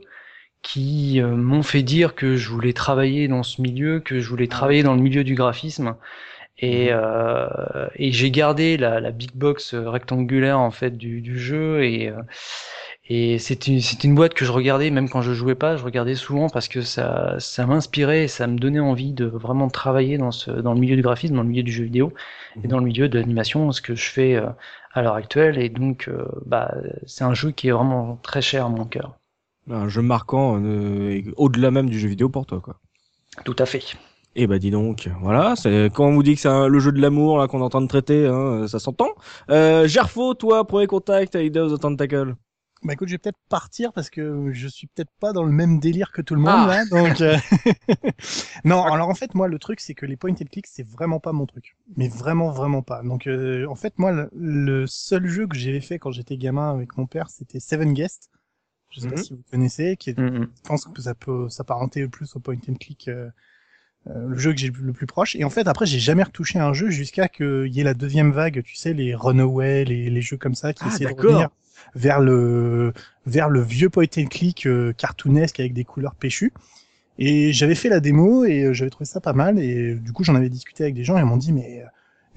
qui 0.67 1.21
euh, 1.21 1.37
m'ont 1.37 1.63
fait 1.63 1.81
dire 1.81 2.13
que 2.13 2.35
je 2.35 2.49
voulais 2.49 2.73
travailler 2.73 3.29
dans 3.29 3.41
ce 3.41 3.61
milieu, 3.61 4.01
que 4.01 4.19
je 4.19 4.29
voulais 4.29 4.47
travailler 4.47 4.83
dans 4.83 4.95
le 4.95 5.01
milieu 5.01 5.23
du 5.23 5.33
graphisme. 5.33 5.95
Et, 6.59 6.89
euh, 6.91 7.47
et 7.95 8.11
j'ai 8.11 8.31
gardé 8.31 8.75
la, 8.77 8.99
la 8.99 9.11
big 9.11 9.31
box 9.33 9.73
euh, 9.73 9.89
rectangulaire 9.89 10.59
en 10.59 10.71
fait 10.71 10.97
du, 10.97 11.21
du 11.21 11.39
jeu. 11.39 11.83
Et 11.85 12.09
euh, 12.09 12.21
et 13.09 13.39
c'était 13.39 13.79
c'était 13.79 14.07
une 14.09 14.15
boîte 14.15 14.33
que 14.33 14.43
je 14.45 14.51
regardais 14.51 14.89
même 14.89 15.09
quand 15.09 15.21
je 15.21 15.31
jouais 15.33 15.55
pas, 15.55 15.77
je 15.77 15.83
regardais 15.85 16.15
souvent 16.15 16.49
parce 16.49 16.67
que 16.67 16.81
ça 16.81 17.35
ça 17.39 17.65
m'inspirait 17.65 18.25
et 18.25 18.27
ça 18.27 18.47
me 18.47 18.57
donnait 18.59 18.79
envie 18.81 19.13
de 19.13 19.25
vraiment 19.25 19.69
travailler 19.69 20.17
dans 20.17 20.31
ce 20.31 20.51
dans 20.51 20.73
le 20.73 20.79
milieu 20.81 20.97
du 20.97 21.01
graphisme, 21.01 21.35
dans 21.35 21.43
le 21.43 21.49
milieu 21.49 21.63
du 21.63 21.71
jeu 21.71 21.85
vidéo 21.85 22.13
et 22.63 22.67
dans 22.67 22.79
le 22.79 22.85
milieu 22.85 23.07
de 23.09 23.17
l'animation, 23.19 23.71
ce 23.71 23.81
que 23.81 23.95
je 23.95 24.09
fais 24.09 24.35
euh, 24.35 24.47
à 24.93 25.01
l'heure 25.01 25.15
actuelle. 25.15 25.57
Et 25.59 25.69
donc 25.69 26.09
bah 26.45 26.75
c'est 27.05 27.23
un 27.23 27.33
jeu 27.33 27.51
qui 27.51 27.69
est 27.69 27.71
vraiment 27.71 28.17
très 28.23 28.41
cher 28.41 28.65
à 28.65 28.69
mon 28.69 28.85
cœur. 28.85 29.17
Un 29.69 29.89
jeu 29.89 30.01
marquant, 30.01 30.59
euh, 30.63 31.21
au-delà 31.35 31.71
même 31.71 31.89
du 31.89 31.99
jeu 31.99 32.07
vidéo 32.07 32.29
pour 32.29 32.45
toi, 32.45 32.61
quoi. 32.61 32.79
Tout 33.43 33.55
à 33.59 33.65
fait. 33.65 33.83
Eh 34.39 34.45
bah 34.47 34.59
dis 34.59 34.69
donc, 34.71 35.09
voilà, 35.21 35.55
c'est 35.55 35.89
quand 35.93 36.05
on 36.05 36.13
vous 36.13 36.23
dit 36.23 36.35
que 36.35 36.41
c'est 36.41 36.47
un- 36.47 36.67
le 36.67 36.79
jeu 36.79 36.91
de 36.91 37.01
l'amour 37.01 37.37
là 37.39 37.47
qu'on 37.47 37.59
est 37.59 37.63
en 37.63 37.69
train 37.69 37.81
de 37.81 37.87
traiter, 37.87 38.27
hein, 38.27 38.67
ça 38.67 38.77
s'entend. 38.79 39.09
Euh, 39.49 39.87
Gerfo, 39.87 40.35
toi, 40.35 40.65
premier 40.67 40.85
contact 40.87 41.35
avec 41.35 41.51
Day 41.51 41.59
of 41.59 41.73
the 41.73 41.79
Tentacle. 41.81 42.35
Bah 42.83 42.93
écoute, 42.93 43.07
je 43.07 43.15
vais 43.15 43.17
peut-être 43.17 43.39
partir 43.49 43.91
parce 43.91 44.11
que 44.11 44.51
je 44.53 44.67
suis 44.67 44.85
peut-être 44.85 45.09
pas 45.19 45.33
dans 45.33 45.43
le 45.43 45.51
même 45.51 45.79
délire 45.79 46.11
que 46.11 46.21
tout 46.21 46.35
le 46.35 46.41
monde 46.41 46.51
Ah. 46.55 46.67
là, 46.67 46.85
donc 46.85 47.19
euh, 47.21 47.35
non. 48.63 48.83
Alors 48.83 49.09
en 49.09 49.15
fait, 49.15 49.33
moi 49.33 49.47
le 49.47 49.57
truc 49.59 49.79
c'est 49.79 49.95
que 49.95 50.05
les 50.05 50.15
point 50.15 50.31
and 50.31 50.45
click 50.51 50.67
c'est 50.67 50.87
vraiment 50.87 51.19
pas 51.19 51.31
mon 51.33 51.47
truc, 51.47 51.75
mais 51.95 52.07
vraiment 52.07 52.51
vraiment 52.51 52.83
pas. 52.83 53.01
Donc 53.01 53.25
euh, 53.25 53.65
en 53.67 53.75
fait 53.75 53.97
moi 53.97 54.11
le, 54.11 54.29
le 54.35 54.85
seul 54.87 55.25
jeu 55.27 55.47
que 55.47 55.57
j'avais 55.57 55.81
fait 55.81 55.97
quand 55.97 56.11
j'étais 56.11 56.37
gamin 56.37 56.71
avec 56.71 56.97
mon 56.97 57.07
père 57.07 57.29
c'était 57.29 57.59
Seven 57.59 57.93
Guest. 57.93 58.29
Je 58.89 58.99
sais 59.01 59.07
pas 59.07 59.15
Mhm. 59.15 59.23
si 59.23 59.33
vous 59.33 59.43
connaissez, 59.51 59.97
qui 59.97 60.11
est, 60.11 60.17
Mm, 60.17 60.23
mm. 60.39 60.47
je 60.63 60.67
pense 60.67 60.85
que 60.85 61.01
ça 61.01 61.13
peut 61.15 61.49
s'apparenter 61.49 62.07
plus 62.07 62.35
au 62.35 62.39
point 62.39 62.55
and 62.69 62.75
click. 62.75 63.07
euh, 63.09 63.29
euh, 64.07 64.27
le 64.29 64.37
jeu 64.37 64.53
que 64.53 64.59
j'ai 64.59 64.69
le 64.71 64.93
plus 64.93 65.05
proche 65.07 65.35
et 65.35 65.43
en 65.43 65.49
fait 65.49 65.67
après 65.67 65.85
j'ai 65.85 65.99
jamais 65.99 66.23
retouché 66.23 66.59
un 66.59 66.73
jeu 66.73 66.89
jusqu'à 66.89 67.27
qu'il 67.27 67.67
y 67.67 67.81
ait 67.81 67.83
la 67.83 67.93
deuxième 67.93 68.31
vague 68.31 68.63
tu 68.63 68.75
sais 68.75 68.93
les 68.93 69.13
Runaway 69.15 69.85
les, 69.85 70.09
les 70.09 70.21
jeux 70.21 70.37
comme 70.37 70.55
ça 70.55 70.73
qui 70.73 70.83
Ah, 70.85 70.87
essaient 70.87 71.05
de 71.05 71.13
revenir 71.13 71.49
vers 71.95 72.19
le 72.21 72.93
vers 73.25 73.49
le 73.49 73.61
vieux 73.61 73.89
point 73.89 74.05
and 74.17 74.25
click 74.27 74.65
euh, 74.65 74.93
cartoonesque 74.93 75.59
avec 75.59 75.73
des 75.73 75.83
couleurs 75.83 76.15
péchues. 76.15 76.53
Et 77.19 77.53
j'avais 77.53 77.75
fait 77.75 77.89
la 77.89 77.99
démo 77.99 78.45
et 78.45 78.63
euh, 78.65 78.73
j'avais 78.73 78.89
trouvé 78.91 79.05
ça 79.05 79.21
pas 79.21 79.33
mal. 79.33 79.59
Et 79.59 79.95
du 79.95 80.13
coup, 80.13 80.23
j'en 80.23 80.35
avais 80.35 80.49
discuté 80.49 80.83
avec 80.83 80.95
des 80.95 81.03
gens 81.03 81.17
et 81.17 81.21
ils 81.21 81.25
m'ont 81.25 81.37
dit 81.37 81.53
mais 81.53 81.83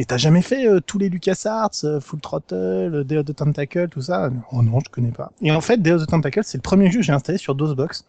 mais 0.00 0.06
t'as 0.06 0.16
jamais 0.16 0.40
fait 0.40 0.66
euh, 0.66 0.80
tous 0.80 0.96
les 0.96 1.10
LucasArts, 1.10 1.72
euh, 1.84 2.00
Full 2.00 2.20
Throttle, 2.20 3.04
Day 3.04 3.18
of 3.18 3.26
the 3.26 3.36
Tentacle, 3.36 3.86
tout 3.90 4.00
ça? 4.00 4.30
Oh 4.50 4.62
non, 4.62 4.80
je 4.80 4.88
connais 4.88 5.10
pas. 5.10 5.30
Et 5.42 5.52
en 5.52 5.60
fait, 5.60 5.76
Day 5.76 5.92
of 5.92 6.02
the 6.02 6.08
Tentacle, 6.08 6.40
c'est 6.42 6.56
le 6.56 6.62
premier 6.62 6.90
jeu 6.90 7.00
que 7.00 7.04
j'ai 7.04 7.12
installé 7.12 7.36
sur 7.36 7.54
DOSBox 7.54 8.06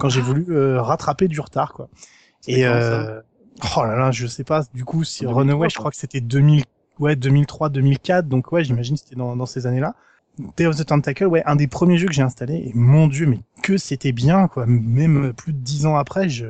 quand 0.00 0.08
j'ai 0.08 0.20
voulu 0.20 0.46
euh, 0.48 0.82
rattraper 0.82 1.28
du 1.28 1.38
retard, 1.38 1.74
quoi. 1.74 1.88
Et 2.48 2.66
euh... 2.66 3.20
oh 3.76 3.84
là 3.84 3.94
là, 3.94 4.10
je 4.10 4.26
sais 4.26 4.42
pas. 4.42 4.64
Du 4.74 4.84
coup, 4.84 5.04
si 5.04 5.20
2003, 5.20 5.40
Runaway, 5.40 5.68
je 5.70 5.76
crois 5.76 5.92
que 5.92 5.96
c'était 5.96 6.20
2000, 6.20 6.64
ouais, 6.98 7.14
2003, 7.14 7.68
2004. 7.68 8.26
Donc 8.26 8.50
ouais, 8.50 8.64
j'imagine 8.64 8.96
que 8.96 9.02
c'était 9.02 9.14
dans, 9.14 9.36
dans 9.36 9.46
ces 9.46 9.68
années-là. 9.68 9.94
Day 10.56 10.66
of 10.66 10.74
the 10.74 10.86
Tentacle, 10.86 11.26
ouais, 11.26 11.44
un 11.46 11.54
des 11.54 11.68
premiers 11.68 11.98
jeux 11.98 12.08
que 12.08 12.14
j'ai 12.14 12.22
installé. 12.22 12.54
Et 12.54 12.72
mon 12.74 13.06
dieu, 13.06 13.26
mais 13.26 13.38
que 13.62 13.76
c'était 13.76 14.10
bien, 14.10 14.48
quoi. 14.48 14.66
Même 14.66 15.32
plus 15.34 15.52
de 15.52 15.58
dix 15.58 15.86
ans 15.86 15.94
après, 15.94 16.28
je 16.28 16.46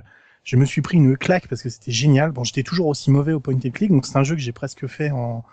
je 0.49 0.57
me 0.57 0.64
suis 0.64 0.83
pris 0.83 0.97
une 0.99 1.17
claque 1.17 1.49
parce 1.49 1.62
que 1.62 1.69
c'était 1.71 1.93
génial. 1.93 2.33
Bon, 2.33 2.45
j'étais 2.45 2.62
toujours 2.62 2.87
aussi 2.88 3.11
mauvais 3.11 3.33
au 3.35 3.40
point 3.40 3.55
and 3.55 3.71
click, 3.73 3.90
donc 3.90 4.07
c'est 4.07 4.17
un 4.19 4.25
jeu 4.25 4.35
que 4.35 4.40
j'ai 4.40 4.52
presque 4.52 4.87
fait 4.87 5.11
en 5.11 5.45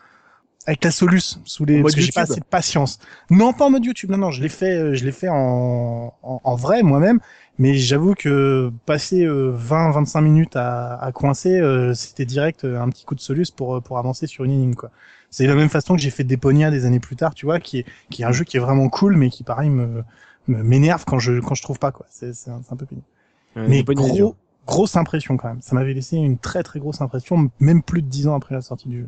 avec 0.68 0.84
la 0.84 0.92
Solus 0.92 1.40
sous 1.46 1.66
les 1.66 1.82
parce 1.82 1.94
que 1.96 2.02
j'ai 2.02 2.12
pas 2.12 2.22
YouTube. 2.22 2.24
assez 2.24 2.40
de 2.40 2.46
patience. 2.46 3.00
Non, 3.30 3.54
pas 3.54 3.66
en 3.66 3.70
mode 3.72 3.86
YouTube. 3.86 4.10
Non, 4.12 4.18
non, 4.18 4.32
je 4.32 4.42
l'ai 4.42 4.50
fait, 4.50 4.78
euh, 4.78 4.94
je 4.96 5.06
l'ai 5.06 5.12
fait 5.12 5.30
en, 5.30 6.14
en, 6.24 6.42
en 6.44 6.56
vrai 6.56 6.84
moi-même. 6.84 7.20
Mais 7.60 7.76
j'avoue 7.76 8.16
que 8.16 8.72
passer 8.86 9.26
20-25 9.28 10.22
minutes 10.22 10.56
à, 10.56 10.96
à 10.96 11.12
coincer, 11.12 11.60
euh, 11.60 11.94
c'était 11.94 12.26
direct 12.26 12.66
euh, 12.66 12.82
un 12.82 12.90
petit 12.90 13.06
coup 13.06 13.16
de 13.16 13.22
Solus 13.22 13.46
pour 13.56 13.76
euh, 13.78 13.82
pour 13.82 13.98
avancer 13.98 14.28
sur 14.28 14.44
une 14.44 14.52
énigme 14.52 14.76
quoi. 14.76 14.92
C'est 15.30 15.44
de 15.46 15.50
la 15.50 15.56
même 15.56 15.70
façon 15.70 15.96
que 15.96 16.02
j'ai 16.02 16.10
fait 16.10 16.24
Deponia 16.26 16.72
des 16.72 16.86
années 16.86 17.00
plus 17.00 17.16
tard, 17.16 17.34
tu 17.36 17.46
vois, 17.46 17.60
qui 17.60 17.80
est 17.80 17.86
qui 18.10 18.24
est 18.24 18.26
un 18.26 18.32
jeu 18.34 18.44
qui 18.44 18.58
est 18.58 18.60
vraiment 18.60 18.90
cool, 18.90 19.16
mais 19.18 19.30
qui 19.30 19.44
pareil 19.44 19.70
me 19.70 20.04
me- 20.48 20.64
m'énerve 20.64 21.06
quand 21.06 21.20
je 21.20 21.40
quand 21.40 21.56
je 21.56 21.62
trouve 21.64 21.80
pas 21.80 21.92
quoi. 21.92 22.06
C'est 22.10 22.34
c'est 22.34 22.50
un, 22.52 22.62
c'est 22.64 22.74
un 22.74 22.78
peu 22.78 22.86
pénible. 22.86 23.08
Ouais, 23.56 23.68
Mais 23.68 23.84
gros, 23.94 24.36
grosse 24.66 24.96
impression 24.96 25.38
quand 25.38 25.48
même. 25.50 25.62
Ça 25.62 25.76
m'avait 25.76 25.94
laissé 25.94 26.18
une 26.18 26.38
très 26.38 26.64
très 26.64 26.80
grosse 26.80 27.02
impression, 27.02 27.50
même 27.60 27.82
plus 27.84 28.02
de 28.02 28.08
dix 28.08 28.28
ans 28.28 28.36
après 28.36 28.56
la 28.56 28.62
sortie 28.62 28.90
du 28.90 29.00
jeu. 29.02 29.08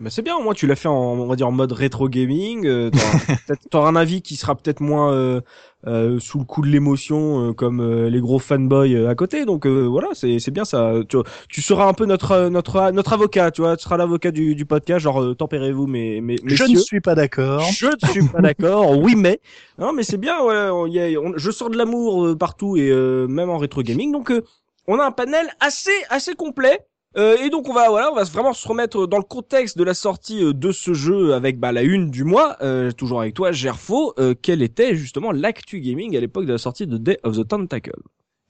Bah 0.00 0.10
c'est 0.10 0.22
bien, 0.22 0.36
au 0.36 0.42
moins 0.44 0.54
tu 0.54 0.68
l'as 0.68 0.76
fait 0.76 0.86
en, 0.86 0.94
on 0.94 1.26
va 1.26 1.34
dire 1.34 1.48
en 1.48 1.50
mode 1.50 1.72
rétro 1.72 2.08
gaming. 2.08 2.64
Euh, 2.66 2.88
t'auras, 3.70 3.88
un 3.88 3.96
avis 3.96 4.22
qui 4.22 4.36
sera 4.36 4.54
peut-être 4.54 4.78
moins 4.80 5.12
euh, 5.12 5.40
euh, 5.88 6.20
sous 6.20 6.38
le 6.38 6.44
coup 6.44 6.62
de 6.62 6.68
l'émotion, 6.68 7.48
euh, 7.48 7.52
comme 7.52 7.80
euh, 7.80 8.08
les 8.08 8.20
gros 8.20 8.38
fanboys 8.38 8.94
euh, 8.94 9.08
à 9.08 9.16
côté. 9.16 9.44
Donc 9.44 9.66
euh, 9.66 9.86
voilà, 9.88 10.06
c'est 10.12 10.38
c'est 10.38 10.52
bien 10.52 10.64
ça. 10.64 10.92
Tu, 11.08 11.16
tu 11.48 11.60
seras 11.62 11.88
un 11.88 11.94
peu 11.94 12.06
notre 12.06 12.48
notre 12.48 12.92
notre 12.92 13.12
avocat, 13.12 13.50
tu 13.50 13.62
vois. 13.62 13.76
Tu 13.76 13.82
seras 13.82 13.96
l'avocat 13.96 14.30
du, 14.30 14.54
du 14.54 14.64
podcast, 14.66 15.00
genre 15.00 15.20
euh, 15.20 15.34
tempérez-vous, 15.34 15.88
mes, 15.88 16.20
mes 16.20 16.36
Je 16.44 16.62
ne 16.62 16.78
suis 16.78 17.00
pas 17.00 17.16
d'accord. 17.16 17.62
Je 17.62 17.86
ne 17.86 18.10
suis 18.12 18.28
pas 18.28 18.40
d'accord. 18.40 18.96
Oui, 18.96 19.16
mais 19.16 19.40
non, 19.80 19.92
mais 19.92 20.04
c'est 20.04 20.16
bien. 20.18 20.40
Ouais, 20.44 20.68
on 20.70 20.86
y 20.86 21.00
a- 21.00 21.20
on- 21.20 21.36
je 21.36 21.50
sors 21.50 21.70
de 21.70 21.76
l'amour 21.76 22.24
euh, 22.24 22.36
partout 22.36 22.76
et 22.76 22.88
euh, 22.88 23.26
même 23.26 23.50
en 23.50 23.58
rétro 23.58 23.82
gaming. 23.82 24.12
Donc, 24.12 24.30
euh, 24.30 24.44
on 24.88 24.98
a 24.98 25.04
un 25.04 25.12
panel 25.12 25.46
assez 25.60 25.92
assez 26.10 26.34
complet. 26.34 26.80
Euh, 27.16 27.36
et 27.38 27.48
donc 27.48 27.68
on 27.68 27.72
va 27.72 27.88
voilà, 27.88 28.10
on 28.12 28.14
va 28.14 28.24
vraiment 28.24 28.52
se 28.52 28.66
remettre 28.66 29.06
dans 29.06 29.16
le 29.16 29.22
contexte 29.22 29.78
de 29.78 29.84
la 29.84 29.94
sortie 29.94 30.44
euh, 30.44 30.52
de 30.52 30.72
ce 30.72 30.92
jeu 30.92 31.32
avec 31.34 31.58
bah, 31.58 31.72
la 31.72 31.82
une 31.82 32.10
du 32.10 32.24
mois. 32.24 32.56
Euh, 32.62 32.90
toujours 32.90 33.20
avec 33.20 33.34
toi, 33.34 33.52
Gerfo. 33.52 34.14
Euh, 34.18 34.34
quelle 34.40 34.62
était 34.62 34.96
justement 34.96 35.30
l'actu 35.30 35.80
gaming 35.80 36.16
à 36.16 36.20
l'époque 36.20 36.46
de 36.46 36.52
la 36.52 36.58
sortie 36.58 36.86
de 36.86 36.98
Day 36.98 37.18
of 37.22 37.36
the 37.36 37.46
Tentacle? 37.46 37.92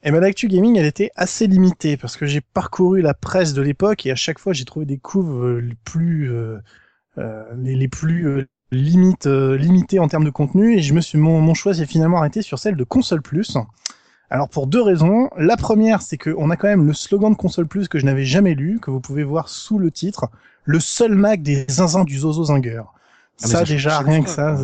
Et 0.04 0.12
ben 0.12 0.20
l'actu 0.20 0.46
gaming, 0.46 0.76
elle 0.76 0.86
était 0.86 1.10
assez 1.16 1.48
limitée 1.48 1.96
parce 1.96 2.16
que 2.16 2.24
j'ai 2.24 2.40
parcouru 2.40 3.00
la 3.00 3.14
presse 3.14 3.52
de 3.52 3.62
l'époque 3.62 4.06
et 4.06 4.12
à 4.12 4.16
chaque 4.16 4.38
fois 4.38 4.52
j'ai 4.52 4.64
trouvé 4.64 4.86
des 4.86 4.98
couves 4.98 5.44
euh, 5.44 5.60
les 5.60 5.74
plus 5.76 6.30
les, 7.56 8.46
limites 8.70 9.26
limitées 9.26 9.98
en 9.98 10.06
termes 10.06 10.24
de 10.24 10.30
contenu 10.30 10.76
et 10.76 10.82
je 10.82 10.94
me 10.94 11.00
suis 11.00 11.18
mon 11.18 11.54
choix 11.54 11.74
s'est 11.74 11.86
finalement 11.86 12.18
arrêté 12.18 12.42
sur 12.42 12.60
celle 12.60 12.76
de 12.76 12.84
console 12.84 13.22
plus. 13.22 13.56
Alors 14.30 14.48
pour 14.48 14.66
deux 14.66 14.82
raisons. 14.82 15.30
La 15.36 15.56
première, 15.56 16.02
c'est 16.02 16.18
qu'on 16.18 16.50
a 16.50 16.56
quand 16.56 16.68
même 16.68 16.86
le 16.86 16.92
slogan 16.92 17.32
de 17.32 17.36
console 17.36 17.66
plus 17.66 17.88
que 17.88 17.98
je 17.98 18.04
n'avais 18.04 18.24
jamais 18.24 18.54
lu, 18.54 18.78
que 18.80 18.90
vous 18.90 19.00
pouvez 19.00 19.24
voir 19.24 19.48
sous 19.48 19.78
le 19.78 19.90
titre, 19.90 20.28
le 20.64 20.80
seul 20.80 21.14
Mac 21.14 21.42
des 21.42 21.64
zinzins 21.68 22.04
du 22.04 22.18
Zozo 22.18 22.44
Zinger. 22.44 22.82
Ah, 23.42 23.46
ça 23.46 23.64
déjà 23.64 24.00
rien 24.00 24.22
que 24.22 24.28
ça, 24.30 24.58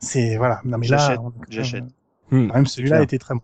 c'est 0.00 0.36
voilà. 0.36 0.60
Non 0.64 0.78
mais 0.78 0.86
là, 0.88 1.16
J'achète, 1.48 1.82
même-. 1.82 2.46
Hmm. 2.46 2.52
même 2.52 2.66
celui-là 2.66 3.02
était 3.02 3.18
très 3.18 3.34
bon. 3.34 3.40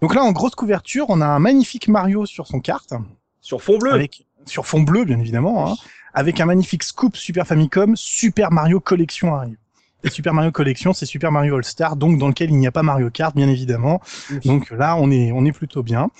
Donc 0.00 0.14
là 0.14 0.22
en 0.22 0.32
grosse 0.32 0.54
couverture, 0.54 1.06
on 1.08 1.20
a 1.20 1.26
un 1.26 1.38
magnifique 1.38 1.88
Mario 1.88 2.24
sur 2.26 2.46
son 2.46 2.60
carte 2.60 2.94
Sur 3.40 3.60
fond 3.60 3.78
bleu. 3.78 3.92
avec 3.92 4.24
sur 4.46 4.66
fond 4.66 4.80
bleu 4.80 5.04
bien 5.04 5.18
évidemment 5.18 5.70
hein, 5.70 5.74
avec 6.14 6.40
un 6.40 6.46
magnifique 6.46 6.82
scoop 6.82 7.16
Super 7.16 7.46
Famicom, 7.46 7.94
Super 7.96 8.50
Mario 8.50 8.80
Collection 8.80 9.34
arrive. 9.34 9.56
Et 10.04 10.10
Super 10.10 10.32
Mario 10.32 10.50
Collection, 10.50 10.92
c'est 10.92 11.06
Super 11.06 11.30
Mario 11.30 11.56
All 11.56 11.64
Star, 11.64 11.96
donc 11.96 12.18
dans 12.18 12.28
lequel 12.28 12.50
il 12.50 12.56
n'y 12.56 12.66
a 12.66 12.72
pas 12.72 12.82
Mario 12.82 13.10
Kart, 13.10 13.34
bien 13.34 13.48
évidemment. 13.48 14.00
Donc 14.44 14.70
là, 14.70 14.96
on 14.96 15.10
est, 15.10 15.32
on 15.32 15.44
est 15.44 15.52
plutôt 15.52 15.82
bien. 15.82 16.10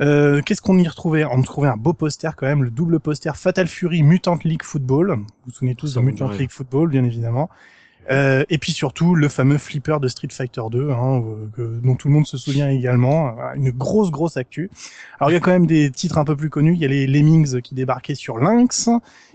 Euh, 0.00 0.42
Qu'est-ce 0.42 0.62
qu'on 0.62 0.78
y 0.78 0.86
retrouvait? 0.86 1.24
On 1.24 1.42
trouvait 1.42 1.68
un 1.68 1.76
beau 1.76 1.92
poster 1.92 2.30
quand 2.36 2.46
même, 2.46 2.62
le 2.62 2.70
double 2.70 3.00
poster 3.00 3.34
Fatal 3.36 3.66
Fury 3.66 4.02
Mutant 4.02 4.38
League 4.44 4.62
Football. 4.62 5.16
Vous 5.16 5.24
vous 5.46 5.52
souvenez 5.52 5.74
tous 5.74 5.94
de 5.94 6.00
Mutant. 6.00 6.30
League 6.30 6.50
Football, 6.50 6.88
bien 6.88 7.04
évidemment. 7.04 7.48
Euh, 8.10 8.44
et 8.48 8.56
puis 8.58 8.72
surtout 8.72 9.14
le 9.14 9.28
fameux 9.28 9.58
flipper 9.58 9.98
de 10.00 10.08
Street 10.08 10.28
Fighter 10.30 10.62
2, 10.70 10.90
hein, 10.90 11.22
euh, 11.22 11.46
que- 11.54 11.80
dont 11.84 11.94
tout 11.94 12.08
le 12.08 12.14
monde 12.14 12.26
se 12.26 12.38
souvient 12.38 12.68
également. 12.70 13.32
Voilà, 13.32 13.54
Une 13.56 13.70
grosse 13.70 14.10
grosse 14.10 14.36
actu. 14.36 14.70
Alors 15.20 15.30
il 15.30 15.34
y 15.34 15.36
a 15.36 15.40
quand 15.40 15.50
même 15.50 15.66
des 15.66 15.90
titres 15.90 16.16
un 16.18 16.24
peu 16.24 16.34
plus 16.36 16.48
connus. 16.48 16.72
Il 16.72 16.80
y 16.80 16.84
a 16.84 16.88
les 16.88 17.06
Lemmings 17.06 17.60
qui 17.60 17.74
débarquaient 17.74 18.14
sur 18.14 18.38
Lynx, 18.38 18.88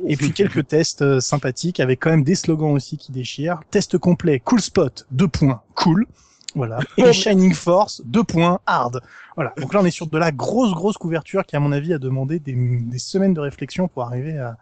et 0.07 0.17
puis 0.17 0.31
quelques 0.31 0.67
tests 0.67 1.03
euh, 1.03 1.19
sympathiques 1.19 1.79
avec 1.79 1.99
quand 1.99 2.09
même 2.09 2.23
des 2.23 2.35
slogans 2.35 2.71
aussi 2.71 2.97
qui 2.97 3.11
déchirent. 3.11 3.59
Test 3.69 3.97
complet, 3.97 4.39
cool 4.39 4.59
spot, 4.61 5.05
deux 5.11 5.27
points, 5.27 5.61
cool. 5.75 6.07
Voilà. 6.55 6.79
Et 6.97 7.13
Shining 7.13 7.53
Force, 7.53 8.01
deux 8.05 8.23
points, 8.23 8.59
hard. 8.67 9.01
Voilà. 9.35 9.53
Donc 9.57 9.73
là, 9.73 9.79
on 9.81 9.85
est 9.85 9.91
sur 9.91 10.05
de 10.07 10.17
la 10.19 10.31
grosse, 10.31 10.71
grosse 10.71 10.97
couverture 10.97 11.45
qui, 11.45 11.55
à 11.55 11.59
mon 11.59 11.71
avis, 11.71 11.93
a 11.93 11.97
demandé 11.97 12.37
des, 12.39 12.53
des 12.55 12.99
semaines 12.99 13.33
de 13.33 13.39
réflexion 13.39 13.87
pour 13.87 14.03
arriver 14.03 14.37
à, 14.37 14.55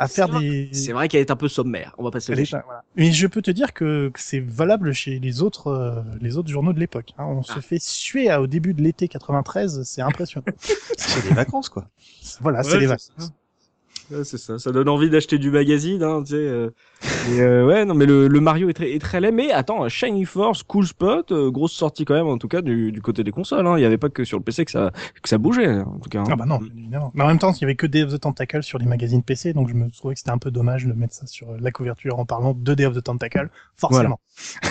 à 0.00 0.08
faire 0.08 0.28
C'est 0.32 0.38
des. 0.40 0.68
C'est 0.72 0.92
vrai 0.92 1.08
qu'elle 1.08 1.20
est 1.20 1.30
un 1.30 1.36
peu 1.36 1.48
sommaire. 1.48 1.94
On 1.98 2.02
va 2.04 2.10
passer. 2.10 2.32
Est- 2.32 2.50
voilà. 2.50 2.82
Mais 2.96 3.12
je 3.12 3.26
peux 3.26 3.42
te 3.42 3.50
dire 3.50 3.72
que, 3.72 4.08
que 4.08 4.20
c'est 4.20 4.40
valable 4.40 4.92
chez 4.92 5.18
les 5.20 5.42
autres, 5.42 5.68
euh, 5.68 6.00
les 6.20 6.36
autres 6.36 6.48
journaux 6.50 6.72
de 6.72 6.80
l'époque. 6.80 7.10
hein. 7.18 7.24
On 7.26 7.42
se 7.42 7.52
Ah. 7.56 7.60
fait 7.60 7.80
suer 7.80 8.28
à- 8.30 8.40
au 8.40 8.46
début 8.46 8.74
de 8.74 8.82
l'été 8.82 9.06
93, 9.08 9.82
c'est 9.84 10.02
impressionnant. 10.02 10.46
C'est 10.98 11.28
des 11.28 11.34
vacances, 11.34 11.68
quoi. 11.68 11.86
voilà, 12.40 12.58
Ouais, 12.58 12.64
c'est 12.64 12.74
les 12.78 12.80
c'est 12.82 12.86
vacances. 12.86 13.32
Ça. 14.10 14.16
Ouais, 14.18 14.24
c'est 14.24 14.38
ça, 14.38 14.58
ça 14.58 14.72
donne 14.72 14.88
envie 14.88 15.08
d'acheter 15.10 15.38
du 15.38 15.50
magazine, 15.50 16.02
hein, 16.02 16.22
tu 16.24 16.32
sais. 16.32 16.36
euh. 16.36 16.70
Euh, 17.30 17.66
ouais, 17.66 17.84
non, 17.84 17.94
mais 17.94 18.06
le, 18.06 18.28
le 18.28 18.40
Mario 18.40 18.68
est 18.68 18.72
très, 18.74 18.92
est 18.92 18.98
très 18.98 19.20
laid. 19.20 19.30
Mais 19.32 19.50
attends, 19.52 19.88
Shiny 19.88 20.24
Force, 20.24 20.62
Cool 20.62 20.86
Spot, 20.86 21.30
euh, 21.32 21.50
grosse 21.50 21.72
sortie 21.72 22.04
quand 22.04 22.14
même, 22.14 22.26
en 22.26 22.38
tout 22.38 22.48
cas 22.48 22.60
du, 22.62 22.92
du 22.92 23.00
côté 23.02 23.24
des 23.24 23.30
consoles. 23.30 23.66
Hein. 23.66 23.78
Il 23.78 23.82
y 23.82 23.84
avait 23.84 23.98
pas 23.98 24.08
que 24.08 24.24
sur 24.24 24.38
le 24.38 24.44
PC 24.44 24.64
que 24.64 24.70
ça, 24.70 24.90
que 25.22 25.28
ça 25.28 25.38
bougeait, 25.38 25.80
en 25.80 25.98
tout 25.98 26.10
cas. 26.10 26.20
hein. 26.20 26.24
Ah 26.30 26.36
bah 26.36 26.46
non, 26.46 26.58
bien 26.58 26.72
évidemment. 26.76 27.10
Mais 27.14 27.24
en 27.24 27.28
même 27.28 27.38
temps, 27.38 27.52
il 27.52 27.60
y 27.60 27.64
avait 27.64 27.76
que 27.76 27.86
Day 27.86 28.02
of 28.02 28.12
the 28.12 28.20
Tentacle 28.20 28.62
sur 28.62 28.78
les 28.78 28.86
magazines 28.86 29.22
PC, 29.22 29.52
donc 29.52 29.68
je 29.68 29.74
me 29.74 29.90
trouvais 29.90 30.14
que 30.14 30.20
c'était 30.20 30.30
un 30.32 30.38
peu 30.38 30.50
dommage 30.50 30.86
de 30.86 30.92
mettre 30.92 31.14
ça 31.14 31.26
sur 31.26 31.48
la 31.58 31.70
couverture 31.70 32.18
en 32.18 32.26
parlant 32.26 32.54
de 32.54 32.74
Day 32.74 32.86
of 32.86 32.94
the 32.96 33.02
Tentacle, 33.02 33.48
forcément. 33.76 34.20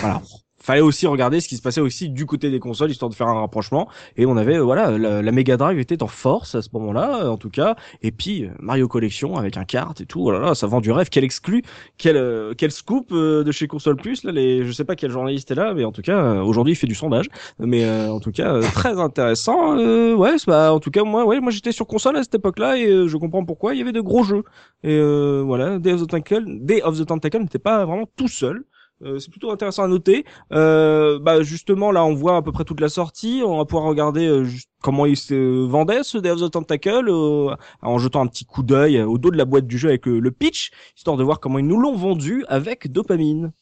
Voilà. 0.00 0.22
Fallait 0.62 0.82
aussi 0.82 1.06
regarder 1.06 1.40
ce 1.40 1.48
qui 1.48 1.56
se 1.56 1.62
passait 1.62 1.80
aussi 1.80 2.10
du 2.10 2.26
côté 2.26 2.50
des 2.50 2.60
consoles, 2.60 2.90
histoire 2.90 3.08
de 3.08 3.14
faire 3.14 3.28
un 3.28 3.40
rapprochement. 3.40 3.88
Et 4.16 4.26
on 4.26 4.36
avait, 4.36 4.56
euh, 4.56 4.62
voilà, 4.62 4.90
la, 4.98 5.22
la 5.22 5.32
Mega 5.32 5.56
Drive 5.56 5.78
était 5.78 6.02
en 6.02 6.06
force 6.06 6.54
à 6.54 6.60
ce 6.60 6.68
moment-là, 6.74 7.24
euh, 7.24 7.28
en 7.28 7.38
tout 7.38 7.48
cas. 7.48 7.76
Et 8.02 8.12
puis 8.12 8.44
euh, 8.44 8.50
Mario 8.60 8.86
Collection 8.86 9.36
avec 9.36 9.56
un 9.56 9.64
carte 9.64 10.02
et 10.02 10.06
tout. 10.06 10.20
Oh 10.22 10.30
là 10.30 10.38
là, 10.38 10.54
ça 10.54 10.66
vend 10.66 10.82
du 10.82 10.92
rêve. 10.92 11.08
Quel 11.10 11.24
exclu, 11.24 11.62
quel 11.96 12.20
quel 12.58 12.70
scoop 12.70 13.10
de 13.12 13.50
chez 13.52 13.66
Console 13.68 13.96
Plus. 13.96 14.22
Là, 14.24 14.32
les, 14.32 14.66
je 14.66 14.72
sais 14.72 14.84
pas 14.84 14.96
quel 14.96 15.10
journaliste 15.10 15.50
est 15.50 15.54
là, 15.54 15.72
mais 15.72 15.84
en 15.84 15.92
tout 15.92 16.02
cas, 16.02 16.42
aujourd'hui, 16.42 16.74
il 16.74 16.76
fait 16.76 16.86
du 16.86 16.94
sondage. 16.94 17.26
Mais 17.58 17.88
en 18.08 18.20
tout 18.20 18.32
cas, 18.32 18.60
très 18.60 19.00
intéressant. 19.00 19.76
Ouais, 20.16 20.36
bah, 20.46 20.74
en 20.74 20.80
tout 20.80 20.90
cas, 20.90 21.04
moi, 21.04 21.24
ouais, 21.24 21.40
moi, 21.40 21.50
j'étais 21.50 21.72
sur 21.72 21.86
console 21.86 22.16
à 22.16 22.22
cette 22.22 22.34
époque-là 22.34 22.76
et 22.76 23.08
je 23.08 23.16
comprends 23.16 23.44
pourquoi. 23.44 23.74
Il 23.74 23.78
y 23.78 23.82
avait 23.82 23.92
de 23.92 24.00
gros 24.00 24.24
jeux. 24.24 24.44
Et 24.84 25.00
voilà, 25.42 25.78
Day 25.78 25.92
of 25.92 26.02
the 26.02 26.06
Tentacle, 26.06 26.44
Day 26.60 26.82
of 26.82 26.98
the 26.98 27.06
Tentacle 27.06 27.38
n'était 27.38 27.58
pas 27.58 27.84
vraiment 27.86 28.06
tout 28.16 28.28
seul. 28.28 28.64
Euh, 29.02 29.18
c'est 29.18 29.30
plutôt 29.30 29.50
intéressant 29.50 29.84
à 29.84 29.88
noter. 29.88 30.24
Euh, 30.52 31.18
bah 31.18 31.42
justement 31.42 31.90
là 31.90 32.04
on 32.04 32.14
voit 32.14 32.36
à 32.36 32.42
peu 32.42 32.52
près 32.52 32.64
toute 32.64 32.80
la 32.80 32.88
sortie. 32.88 33.42
On 33.44 33.58
va 33.58 33.64
pouvoir 33.64 33.88
regarder 33.88 34.26
euh, 34.26 34.46
comment 34.82 35.06
il 35.06 35.16
se 35.16 35.64
vendait 35.66 36.02
ce 36.02 36.18
Day 36.18 36.30
of 36.30 36.40
the 36.40 36.50
Tentacle 36.50 37.08
euh, 37.08 37.54
en 37.82 37.98
jetant 37.98 38.22
un 38.22 38.26
petit 38.26 38.44
coup 38.44 38.62
d'œil 38.62 39.00
au 39.02 39.18
dos 39.18 39.30
de 39.30 39.36
la 39.36 39.44
boîte 39.44 39.66
du 39.66 39.78
jeu 39.78 39.88
avec 39.88 40.06
le 40.06 40.30
pitch, 40.30 40.70
histoire 40.96 41.16
de 41.16 41.24
voir 41.24 41.40
comment 41.40 41.58
ils 41.58 41.66
nous 41.66 41.80
l'ont 41.80 41.96
vendu 41.96 42.44
avec 42.48 42.92
dopamine. 42.92 43.52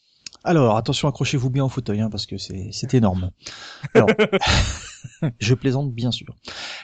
Alors, 0.49 0.79
attention, 0.79 1.09
accrochez-vous 1.09 1.51
bien 1.51 1.67
au 1.67 1.69
fauteuil, 1.69 2.01
hein, 2.01 2.09
parce 2.09 2.25
que 2.25 2.39
c'est 2.39 2.95
énorme. 2.95 3.33
Alors, 3.95 4.09
je 5.39 5.53
plaisante 5.53 5.93
bien 5.93 6.11
sûr. 6.11 6.35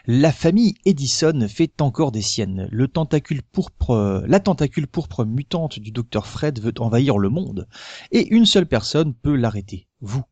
La 0.06 0.32
famille 0.32 0.74
Edison 0.84 1.48
fait 1.48 1.80
encore 1.80 2.12
des 2.12 2.20
siennes. 2.20 2.68
Le 2.70 2.88
tentacule 2.88 3.42
pourpre, 3.42 3.92
euh, 3.92 4.20
la 4.26 4.38
tentacule 4.38 4.86
pourpre 4.86 5.24
mutante 5.24 5.78
du 5.78 5.92
docteur 5.92 6.26
Fred 6.26 6.60
veut 6.60 6.74
envahir 6.78 7.16
le 7.16 7.30
monde, 7.30 7.66
et 8.12 8.28
une 8.34 8.44
seule 8.44 8.66
personne 8.66 9.14
peut 9.14 9.34
l'arrêter, 9.34 9.88
vous. 10.02 10.24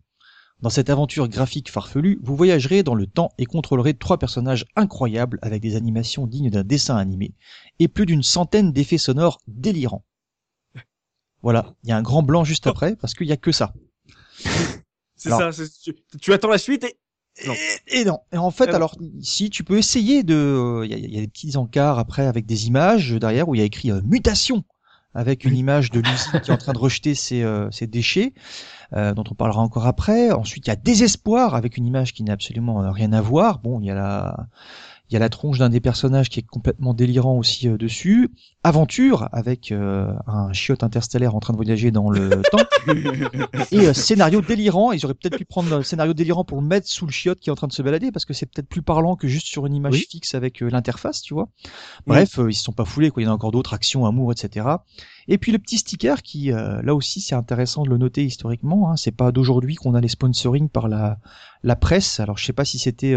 Dans 0.61 0.69
cette 0.69 0.91
aventure 0.91 1.27
graphique 1.27 1.71
farfelue, 1.71 2.21
vous 2.23 2.37
voyagerez 2.37 2.83
dans 2.83 2.95
le 2.95 3.07
temps 3.07 3.33
et 3.39 3.47
contrôlerez 3.47 3.95
trois 3.95 4.19
personnages 4.19 4.67
incroyables 4.77 5.39
avec 5.41 5.63
des 5.63 5.75
animations 5.75 6.27
dignes 6.27 6.51
d'un 6.51 6.65
dessin 6.65 6.99
animé 6.99 7.35
et 7.79 7.89
plus 7.89 8.05
d'une 8.05 8.23
centaine 8.23 8.73
d'effets 8.73 8.99
sonores 8.99 9.41
délirants. 9.49 10.05
Voilà, 11.43 11.75
il 11.83 11.91
y 11.91 11.93
a 11.93 11.97
un 11.97 12.03
grand 12.03 12.23
blanc 12.23 12.45
juste 12.45 12.67
après 12.67 12.97
parce 12.97 13.15
qu'il 13.15 13.27
y 13.27 13.33
a 13.33 13.37
que 13.37 13.53
ça. 13.53 13.73
C'est 15.17 15.31
ça. 15.31 15.51
Tu, 15.83 15.95
tu, 16.21 16.33
attends 16.33 16.49
la 16.49 16.59
suite 16.59 16.85
et 16.85 17.47
non. 17.47 17.55
Et, 17.87 18.05
non. 18.05 18.19
Et 18.33 18.37
en 18.37 18.51
fait, 18.51 18.75
alors, 18.75 18.97
si 19.23 19.51
tu 19.51 19.63
peux 19.65 19.79
essayer 19.79 20.23
de, 20.23 20.83
il 20.85 20.93
y, 20.93 21.15
y, 21.15 21.19
a 21.19 21.21
des 21.21 21.29
petits 21.29 21.57
encarts 21.57 21.99
après 21.99 22.27
avec 22.27 22.45
des 22.45 22.67
images 22.67 23.13
derrière 23.13 23.49
où 23.49 23.55
il 23.55 23.59
y 23.59 23.63
a 23.63 23.65
écrit 23.65 23.91
mutation 24.05 24.65
avec 25.15 25.45
une 25.45 25.57
image 25.57 25.91
de 25.91 26.01
l'usine 26.07 26.41
qui 26.43 26.51
est 26.51 26.55
en 26.55 26.59
train 26.59 26.73
de 26.73 26.79
rejeter 26.79 27.15
ses, 27.15 27.45
ses 27.71 27.87
déchets, 27.87 28.35
euh, 28.95 29.15
dont 29.15 29.25
on 29.31 29.35
parlera 29.35 29.61
encore 29.61 29.87
après. 29.87 30.31
Ensuite, 30.31 30.67
il 30.67 30.71
y 30.71 30.73
a 30.73 30.77
désespoir 30.77 31.55
avec 31.55 31.77
une 31.77 31.87
image 31.87 32.13
qui 32.13 32.23
n'a 32.25 32.33
absolument 32.33 32.91
rien 32.91 33.13
à 33.13 33.21
voir. 33.21 33.61
Bon, 33.61 33.81
il 33.81 33.87
y 33.87 33.91
a 33.91 33.95
la 33.95 34.49
il 35.13 35.17
y 35.17 35.17
a 35.17 35.21
la 35.21 35.29
tronche 35.29 35.59
d'un 35.59 35.69
des 35.69 35.81
personnages 35.81 36.31
qui 36.31 36.41
est 36.41 36.47
complètement 36.47 36.95
délirant 36.95 37.37
aussi 37.37 37.69
euh, 37.69 37.77
dessus. 37.77 38.31
Aventure 38.65 39.29
avec 39.33 39.71
euh, 39.71 40.11
un 40.27 40.55
chiotte 40.55 40.83
interstellaire 40.83 41.35
en 41.35 41.41
train 41.41 41.53
de 41.53 41.59
voyager 41.59 41.91
dans 41.91 42.09
le 42.09 42.41
temps. 42.51 42.65
Et 43.71 43.89
euh, 43.89 43.93
scénario 43.93 44.41
délirant. 44.41 44.93
Ils 44.93 45.05
auraient 45.05 45.13
peut-être 45.13 45.37
pu 45.37 45.45
prendre 45.45 45.77
le 45.77 45.83
scénario 45.83 46.15
délirant 46.15 46.45
pour 46.45 46.63
le 46.63 46.67
mettre 46.67 46.89
sous 46.89 47.05
le 47.05 47.13
chiotte 47.13 47.41
qui 47.41 47.51
est 47.51 47.53
en 47.53 47.57
train 47.57 47.67
de 47.67 47.75
se 47.75 47.83
balader 47.83 48.11
parce 48.11 48.25
que 48.25 48.33
c'est 48.33 48.47
peut-être 48.47 48.69
plus 48.69 48.81
parlant 48.81 49.15
que 49.15 49.29
juste 49.29 49.47
sur 49.49 49.67
une 49.67 49.75
image 49.75 50.07
fixe 50.09 50.35
avec 50.35 50.61
l'interface, 50.61 51.21
tu 51.21 51.35
vois. 51.35 51.51
Bref, 52.07 52.41
ils 52.49 52.55
se 52.55 52.63
sont 52.63 52.73
pas 52.73 52.87
foulés. 52.87 53.11
Quoi. 53.11 53.23
Il 53.23 53.27
y 53.27 53.29
en 53.29 53.33
a 53.33 53.35
encore 53.35 53.53
d'autres 53.53 53.75
actions, 53.75 54.07
amour, 54.07 54.33
etc. 54.33 54.67
Et 55.29 55.37
puis 55.37 55.53
le 55.53 55.59
petit 55.59 55.77
sticker 55.77 56.23
qui, 56.23 56.53
là 56.53 56.95
aussi, 56.95 57.21
c'est 57.21 57.35
intéressant 57.35 57.83
de 57.83 57.91
le 57.91 57.99
noter 57.99 58.25
historiquement. 58.25 58.91
Hein. 58.91 58.97
C'est 58.97 59.15
pas 59.15 59.31
d'aujourd'hui 59.31 59.75
qu'on 59.75 59.95
a 59.95 60.01
les 60.01 60.09
sponsoring 60.09 60.71
par 60.71 60.89
la 60.89 61.19
la 61.63 61.77
presse. 61.77 62.19
Alors 62.19 62.39
je 62.39 62.47
sais 62.47 62.55
pas 62.55 62.65
si 62.65 62.79
c'était 62.79 63.15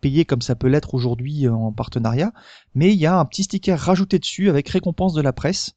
payé 0.00 0.24
comme 0.24 0.42
ça 0.42 0.54
peut 0.54 0.68
l'être 0.68 0.94
aujourd'hui 0.94 1.46
euh, 1.46 1.52
en 1.52 1.72
partenariat, 1.72 2.32
mais 2.74 2.92
il 2.92 2.98
y 2.98 3.06
a 3.06 3.18
un 3.18 3.24
petit 3.24 3.44
sticker 3.44 3.78
rajouté 3.78 4.18
dessus 4.18 4.48
avec 4.48 4.68
récompense 4.68 5.14
de 5.14 5.22
la 5.22 5.32
presse, 5.32 5.76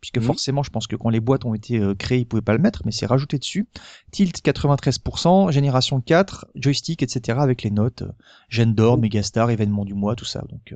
puisque 0.00 0.20
forcément 0.20 0.62
je 0.62 0.70
pense 0.70 0.86
que 0.86 0.96
quand 0.96 1.10
les 1.10 1.20
boîtes 1.20 1.44
ont 1.44 1.54
été 1.54 1.78
euh, 1.78 1.94
créées 1.94 2.20
ils 2.20 2.26
pouvaient 2.26 2.42
pas 2.42 2.52
le 2.52 2.58
mettre, 2.58 2.82
mais 2.84 2.92
c'est 2.92 3.06
rajouté 3.06 3.38
dessus. 3.38 3.68
Tilt 4.10 4.44
93%, 4.44 5.50
génération 5.52 6.00
4, 6.00 6.46
joystick, 6.54 7.02
etc. 7.02 7.38
avec 7.40 7.62
les 7.62 7.70
notes, 7.70 8.02
euh, 8.02 8.12
Gène 8.48 8.74
d'or, 8.74 8.98
Megastar, 8.98 9.50
événement 9.50 9.84
du 9.84 9.94
mois, 9.94 10.16
tout 10.16 10.24
ça. 10.24 10.42
Donc 10.48 10.74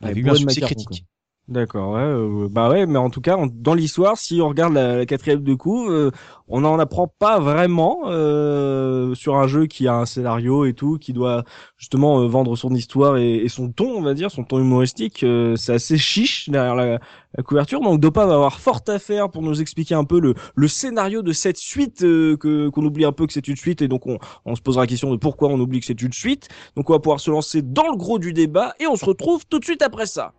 il 0.00 0.06
y 0.06 0.08
a 0.08 0.12
eu 0.12 0.28
un 0.28 0.34
succès 0.34 0.60
critique. 0.60 1.06
D'accord, 1.46 1.92
ouais, 1.92 2.00
euh, 2.00 2.48
bah 2.50 2.70
ouais, 2.70 2.86
mais 2.86 2.96
en 2.96 3.10
tout 3.10 3.20
cas, 3.20 3.36
dans 3.52 3.74
l'histoire, 3.74 4.16
si 4.16 4.40
on 4.40 4.48
regarde 4.48 4.72
la, 4.72 5.04
quatrième 5.04 5.42
de 5.42 5.52
coup, 5.52 5.90
euh, 5.90 6.10
on 6.48 6.62
n'en 6.62 6.78
apprend 6.78 7.06
pas 7.06 7.38
vraiment 7.38 8.04
euh, 8.06 9.14
sur 9.14 9.36
un 9.36 9.46
jeu 9.46 9.66
qui 9.66 9.86
a 9.86 9.94
un 9.94 10.06
scénario 10.06 10.64
et 10.64 10.72
tout, 10.72 10.96
qui 10.96 11.12
doit 11.12 11.44
justement 11.76 12.26
vendre 12.28 12.56
son 12.56 12.74
histoire 12.74 13.18
et, 13.18 13.46
son 13.50 13.70
ton, 13.72 13.90
on 13.90 14.00
va 14.00 14.14
dire, 14.14 14.30
son 14.30 14.44
ton 14.44 14.58
humoristique. 14.58 15.18
c'est 15.56 15.74
assez 15.74 15.98
chiche 15.98 16.48
derrière 16.48 16.76
la, 16.76 16.98
couverture, 17.44 17.80
donc 17.80 18.00
Dopa 18.00 18.24
va 18.24 18.34
avoir 18.34 18.58
fort 18.58 18.80
à 18.88 18.98
faire 18.98 19.28
pour 19.28 19.42
nous 19.42 19.60
expliquer 19.60 19.94
un 19.94 20.04
peu 20.04 20.20
le, 20.20 20.34
le 20.54 20.68
scénario 20.68 21.20
de 21.20 21.32
cette 21.32 21.58
suite, 21.58 21.98
que 22.00 22.68
qu'on 22.68 22.84
oublie 22.86 23.04
un 23.04 23.12
peu 23.12 23.26
que 23.26 23.34
c'est 23.34 23.48
une 23.48 23.56
suite, 23.56 23.82
et 23.82 23.88
donc 23.88 24.06
on, 24.06 24.18
on 24.46 24.54
se 24.54 24.62
posera 24.62 24.84
la 24.84 24.86
question 24.86 25.10
de 25.10 25.16
pourquoi 25.16 25.50
on 25.50 25.60
oublie 25.60 25.80
que 25.80 25.86
c'est 25.86 26.00
une 26.00 26.12
suite. 26.12 26.48
Donc 26.74 26.88
on 26.88 26.94
va 26.94 27.00
pouvoir 27.00 27.20
se 27.20 27.30
lancer 27.30 27.60
dans 27.60 27.90
le 27.90 27.98
gros 27.98 28.18
du 28.18 28.32
débat 28.32 28.72
et 28.80 28.86
on 28.86 28.96
se 28.96 29.04
retrouve 29.04 29.44
tout 29.46 29.58
de 29.58 29.64
suite 29.64 29.82
après 29.82 30.06
ça. 30.06 30.32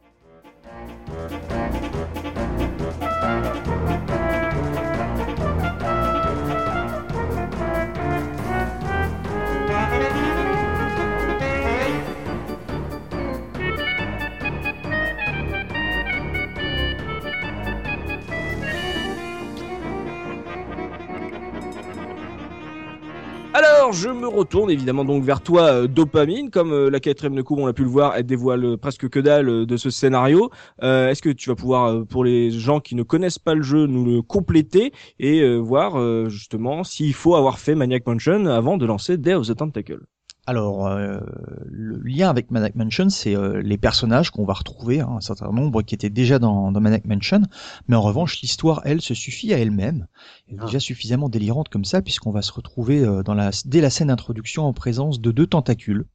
Alors, 23.58 23.94
je 23.94 24.10
me 24.10 24.28
retourne 24.28 24.70
évidemment 24.70 25.06
donc 25.06 25.24
vers 25.24 25.40
toi, 25.40 25.62
euh, 25.62 25.88
Dopamine. 25.88 26.50
Comme 26.50 26.74
euh, 26.74 26.90
la 26.90 27.00
quatrième 27.00 27.36
de 27.36 27.42
coupe, 27.42 27.58
on 27.58 27.66
l'a 27.66 27.72
pu 27.72 27.84
le 27.84 27.90
voir, 27.90 28.14
elle 28.18 28.26
dévoile 28.26 28.66
euh, 28.66 28.76
presque 28.76 29.08
que 29.08 29.18
dalle 29.18 29.66
de 29.66 29.78
ce 29.78 29.90
scénario. 29.90 30.50
Est-ce 30.82 31.22
que 31.22 31.30
tu 31.30 31.48
vas 31.48 31.56
pouvoir, 31.56 32.06
pour 32.06 32.26
les 32.26 32.52
gens 32.52 32.82
qui 32.82 32.96
ne 32.96 33.04
connaissent 33.04 33.40
pas 33.40 33.54
le 33.54 33.62
jeu, 33.62 33.88
nous 33.88 34.04
le 34.04 34.22
compléter 34.22 34.92
et 35.20 35.58
voir 35.58 36.30
justement 36.30 36.84
s'il 36.84 37.14
faut 37.14 37.36
avoir 37.36 37.58
fait 37.58 37.76
Maniac 37.76 38.06
Mansion 38.06 38.46
avant 38.48 38.76
de 38.76 38.86
lancer 38.86 39.18
Day 39.18 39.36
of 39.36 39.48
the 39.48 39.56
Tentacle? 39.56 40.02
Alors, 40.48 40.86
euh, 40.86 41.20
le 41.66 41.98
lien 42.04 42.30
avec 42.30 42.52
Maniac 42.52 42.76
Mansion, 42.76 43.10
c'est 43.10 43.36
euh, 43.36 43.62
les 43.64 43.78
personnages 43.78 44.30
qu'on 44.30 44.46
va 44.46 44.54
retrouver, 44.54 45.00
hein, 45.00 45.16
un 45.18 45.22
certain 45.22 45.52
nombre 45.52 45.82
qui 45.82 45.96
étaient 45.96 46.12
déjà 46.12 46.38
dans, 46.38 46.72
dans 46.72 46.80
Maniac 46.80 47.06
Mansion, 47.06 47.42
mais 47.88 47.96
en 47.96 48.02
revanche, 48.02 48.42
l'histoire, 48.42 48.82
elle, 48.86 49.02
se 49.02 49.16
suffit 49.16 49.54
à 49.54 49.58
elle-même. 49.58 50.08
Elle 50.48 50.56
est 50.56 50.60
ah. 50.62 50.66
déjà 50.66 50.80
suffisamment 50.80 51.30
délirante 51.30 51.70
comme 51.70 51.86
ça, 51.86 52.04
puisqu'on 52.04 52.32
va 52.32 52.44
se 52.44 52.52
retrouver 52.52 53.04
euh, 53.04 53.24
dans 53.24 53.34
la, 53.34 53.50
dès 53.66 53.82
la 53.82 53.90
scène 53.90 54.10
d'introduction 54.10 54.66
en 54.66 54.74
présence 54.74 55.20
de 55.20 55.32
deux 55.32 55.48
tentacules. 55.48 56.06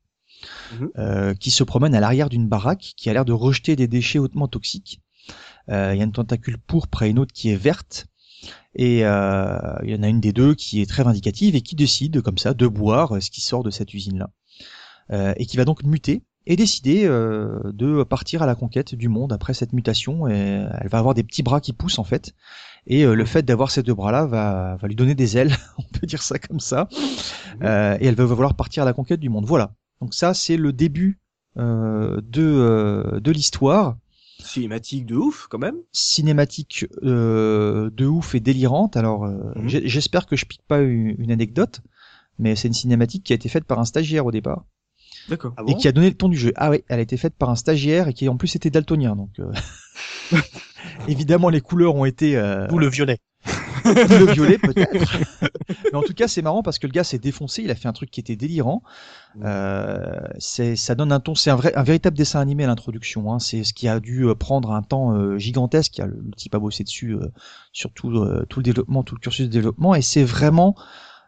Mhm. 0.73 1.35
qui 1.35 1.51
se 1.51 1.63
promènent 1.63 1.95
à 1.95 2.01
l'arrière 2.01 2.31
d'une 2.31 2.49
baraque 2.49 2.95
qui 2.97 3.11
a 3.11 3.13
l'air 3.13 3.27
de 3.27 3.33
rejeter 3.35 3.77
des 3.77 3.89
déchets 3.89 4.19
hautement 4.19 4.49
toxiques. 4.49 5.03
Il 5.69 5.75
y 5.75 6.01
a 6.01 6.03
une 6.03 6.13
tentacule 6.13 6.57
pourpre 6.57 7.03
et 7.03 7.11
une 7.11 7.19
autre 7.19 7.35
qui 7.35 7.51
est 7.51 7.57
verte, 7.57 8.07
et 8.75 9.01
euh, 9.05 9.59
il 9.83 9.91
y 9.91 9.95
en 9.95 10.03
a 10.03 10.09
une 10.09 10.21
des 10.21 10.33
deux 10.33 10.55
qui 10.55 10.81
est 10.81 10.87
très 10.87 11.03
vindicative 11.03 11.57
et 11.57 11.61
qui 11.61 11.75
décide 11.75 12.23
comme 12.23 12.39
ça 12.39 12.55
de 12.55 12.67
boire 12.67 13.17
euh, 13.17 13.21
ce 13.21 13.31
qui 13.31 13.41
sort 13.41 13.63
de 13.63 13.71
cette 13.71 13.93
usine-là. 13.95 14.31
Euh, 15.13 15.35
et 15.37 15.47
qui 15.47 15.57
va 15.57 15.65
donc 15.65 15.83
muter 15.83 16.23
et 16.47 16.55
décider 16.57 17.05
de 17.05 18.03
partir 18.03 18.43
à 18.43 18.47
la 18.47 18.55
conquête 18.55 18.95
du 18.95 19.09
monde 19.09 19.33
après 19.33 19.55
cette 19.55 19.73
mutation. 19.73 20.27
Et 20.27 20.67
elle 20.81 20.89
va 20.89 20.99
avoir 20.99 21.15
des 21.15 21.23
petits 21.23 21.43
bras 21.43 21.61
qui 21.61 21.73
poussent 21.73 21.99
en 21.99 22.05
fait. 22.05 22.33
Et 22.87 23.05
le 23.05 23.25
fait 23.27 23.43
d'avoir 23.43 23.71
ces 23.71 23.83
deux 23.83 23.93
bras-là 23.93 24.25
va, 24.25 24.77
va 24.81 24.89
lui 24.89 24.97
donner 24.97 25.15
des 25.15 25.37
ailes, 25.37 25.55
on 25.79 25.83
peut 25.83 26.07
dire 26.07 26.23
ça 26.23 26.39
comme 26.39 26.59
ça. 26.59 26.89
Et 27.61 28.07
elle 28.07 28.15
va 28.15 28.25
vouloir 28.25 28.55
partir 28.55 28.85
à 28.85 28.87
la 28.87 28.95
conquête 28.95 29.21
du 29.21 29.29
monde. 29.29 29.45
Voilà. 29.45 29.75
Donc 30.01 30.15
ça, 30.15 30.33
c'est 30.33 30.57
le 30.57 30.73
début 30.73 31.21
de, 31.57 32.21
de 33.21 33.31
l'histoire. 33.31 33.97
Cinématique 34.45 35.07
de 35.07 35.17
ouf, 35.17 35.47
quand 35.49 35.59
même. 35.59 35.77
Cinématique 35.93 36.87
euh, 37.03 37.91
de 37.91 38.07
ouf 38.07 38.35
et 38.35 38.41
délirante. 38.41 38.97
Alors, 38.97 39.25
euh, 39.25 39.53
mhm. 39.57 39.69
j'espère 39.69 40.27
que 40.27 40.37
je 40.37 40.45
pique 40.47 40.63
pas 40.67 40.81
une, 40.81 41.31
anecdote, 41.31 41.81
mais 42.39 42.57
c'est 42.57 42.69
une 42.69 42.75
cinématique 42.75 43.25
qui 43.25 43.33
a 43.33 43.37
été 43.37 43.49
faite 43.49 43.65
par 43.65 43.79
un 43.79 43.85
stagiaire 43.85 44.27
au 44.27 44.31
départ. 44.31 44.65
D'accord. 45.29 45.55
Ah 45.57 45.63
et 45.67 45.75
qui 45.77 45.87
a 45.87 45.93
donné 45.93 46.09
le 46.09 46.17
ton 46.17 46.29
du 46.29 46.37
jeu. 46.37 46.53
Ah 46.57 46.71
oui, 46.71 46.83
elle 46.89 46.99
a 46.99 47.03
été 47.03 47.17
faite 47.17 47.35
par 47.37 47.51
un 47.51 47.57
stagiaire 47.57 48.09
et 48.09 48.15
qui 48.15 48.29
en 48.29 48.37
plus 48.37 48.57
était 48.57 48.71
daltonien. 48.71 49.17
Donc, 49.17 49.39
euh, 49.39 49.53
évidemment, 51.09 51.49
les 51.49 51.61
couleurs 51.61 51.95
ont 51.95 52.05
été. 52.05 52.35
D'où 52.69 52.79
le 52.79 52.89
violet 52.89 53.19
le 54.19 54.33
violet 54.33 54.59
peut-être. 54.59 55.19
Mais 55.93 55.99
en 55.99 56.03
tout 56.03 56.15
cas, 56.15 56.29
c'est 56.29 56.43
marrant 56.43 56.63
parce 56.63 56.79
que 56.79 56.87
le 56.87 56.93
gars 56.93 57.05
s'est 57.05 57.19
défoncé. 57.19 57.63
Il 57.63 57.71
a 57.71 57.75
fait 57.75 57.89
un 57.89 57.93
truc 57.93 58.11
qui 58.11 58.21
était 58.21 58.37
délirant. 58.37 58.83
Euh, 59.43 60.21
c'est, 60.39 60.77
ça 60.77 60.95
donne 60.95 61.13
un 61.13 61.21
ton. 61.21 61.35
C'est 61.35 61.51
un 61.51 61.57
vrai, 61.57 61.75
un 61.75 61.83
véritable 61.83 62.17
dessin 62.17 62.41
animé 62.41 62.65
à 62.65 62.67
l'introduction. 62.67 63.33
Hein. 63.33 63.39
C'est 63.39 63.65
ce 63.65 63.73
qui 63.73 63.89
a 63.89 64.01
dû 64.01 64.25
euh, 64.25 64.35
prendre 64.35 64.73
un 64.73 64.83
temps 64.83 65.13
euh, 65.13 65.39
gigantesque. 65.39 65.99
Il 65.99 66.01
y 66.01 66.05
a 66.05 66.07
le, 66.07 66.21
le, 66.25 66.33
type 66.33 66.55
a 66.55 66.59
bossé 66.59 66.85
dessus 66.85 67.15
euh, 67.15 67.31
sur 67.73 67.93
tout, 67.93 68.11
tout 68.49 68.59
le 68.59 68.65
développement, 68.65 69.03
tout 69.03 69.15
le 69.15 69.21
cursus 69.21 69.47
de 69.47 69.53
développement, 69.53 69.95
et 69.95 70.03
c'est 70.03 70.25
vraiment 70.25 70.75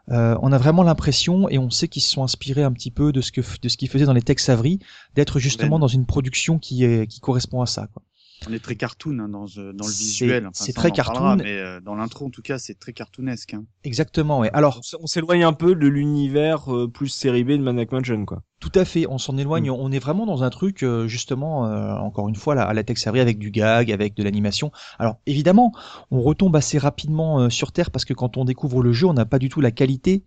euh, 0.09 0.37
on 0.41 0.51
a 0.51 0.57
vraiment 0.57 0.83
l'impression, 0.83 1.47
et 1.49 1.57
on 1.57 1.69
sait 1.69 1.87
qu'ils 1.87 2.01
se 2.01 2.09
sont 2.09 2.23
inspirés 2.23 2.63
un 2.63 2.73
petit 2.73 2.91
peu 2.91 3.13
de 3.13 3.21
ce 3.21 3.31
que 3.31 3.41
de 3.61 3.69
ce 3.69 3.77
qu'ils 3.77 3.89
faisaient 3.89 4.05
dans 4.05 4.13
les 4.13 4.21
Tex 4.21 4.49
Avery, 4.49 4.79
d'être 5.15 5.39
justement 5.39 5.79
dans 5.79 5.87
une 5.87 6.05
production 6.05 6.59
qui 6.59 6.83
est 6.83 7.07
qui 7.07 7.21
correspond 7.21 7.61
à 7.61 7.65
ça. 7.65 7.87
Quoi. 7.87 8.03
On 8.49 8.53
est 8.53 8.59
très 8.59 8.75
cartoon 8.75 9.19
hein, 9.19 9.29
dans, 9.29 9.45
dans 9.45 9.85
le 9.85 9.91
visuel. 9.91 10.49
c'est 10.53 10.73
très 10.73 10.91
cartoon. 10.91 11.37
mais 11.37 11.57
euh, 11.57 11.79
dans 11.79 11.95
l'intro, 11.95 12.25
en 12.25 12.29
tout 12.29 12.41
cas, 12.41 12.57
c'est 12.57 12.77
très 12.77 12.93
cartoonesque. 12.93 13.53
Hein. 13.53 13.65
Exactement. 13.83 14.39
Ouais. 14.39 14.49
Alors, 14.53 14.81
on 14.99 15.07
s'éloigne 15.07 15.43
un 15.43 15.53
peu 15.53 15.75
de 15.75 15.87
l'univers 15.87 16.73
euh, 16.73 16.87
plus 16.87 17.09
série 17.09 17.43
B 17.43 17.51
de 17.51 17.57
Maniac 17.57 17.91
Mansion, 17.91 18.25
quoi. 18.25 18.41
Tout 18.59 18.71
à 18.75 18.85
fait. 18.85 19.05
On 19.09 19.17
s'en 19.17 19.37
éloigne. 19.37 19.69
Mm. 19.69 19.75
On 19.77 19.91
est 19.91 19.99
vraiment 19.99 20.25
dans 20.25 20.43
un 20.43 20.49
truc, 20.49 20.83
euh, 20.83 21.07
justement, 21.07 21.61
encore 22.01 22.29
une 22.29 22.35
fois, 22.35 22.59
à 22.59 22.73
la 22.73 22.83
Tex 22.83 23.05
Avery 23.07 23.21
avec 23.21 23.37
du 23.37 23.51
gag, 23.51 23.91
avec 23.91 24.15
de 24.15 24.23
l'animation. 24.23 24.71
Alors, 24.99 25.17
évidemment, 25.25 25.71
on 26.11 26.21
retombe 26.21 26.55
assez 26.55 26.77
rapidement 26.77 27.49
sur 27.49 27.71
terre 27.71 27.91
parce 27.91 28.05
que 28.05 28.13
quand 28.13 28.37
on 28.37 28.45
découvre 28.45 28.81
le 28.81 28.93
jeu, 28.93 29.07
on 29.07 29.13
n'a 29.13 29.25
pas 29.25 29.39
du 29.39 29.49
tout 29.49 29.61
la 29.61 29.71
qualité 29.71 30.23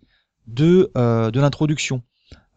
de 0.47 0.91
de 0.95 1.39
l'introduction. 1.39 2.01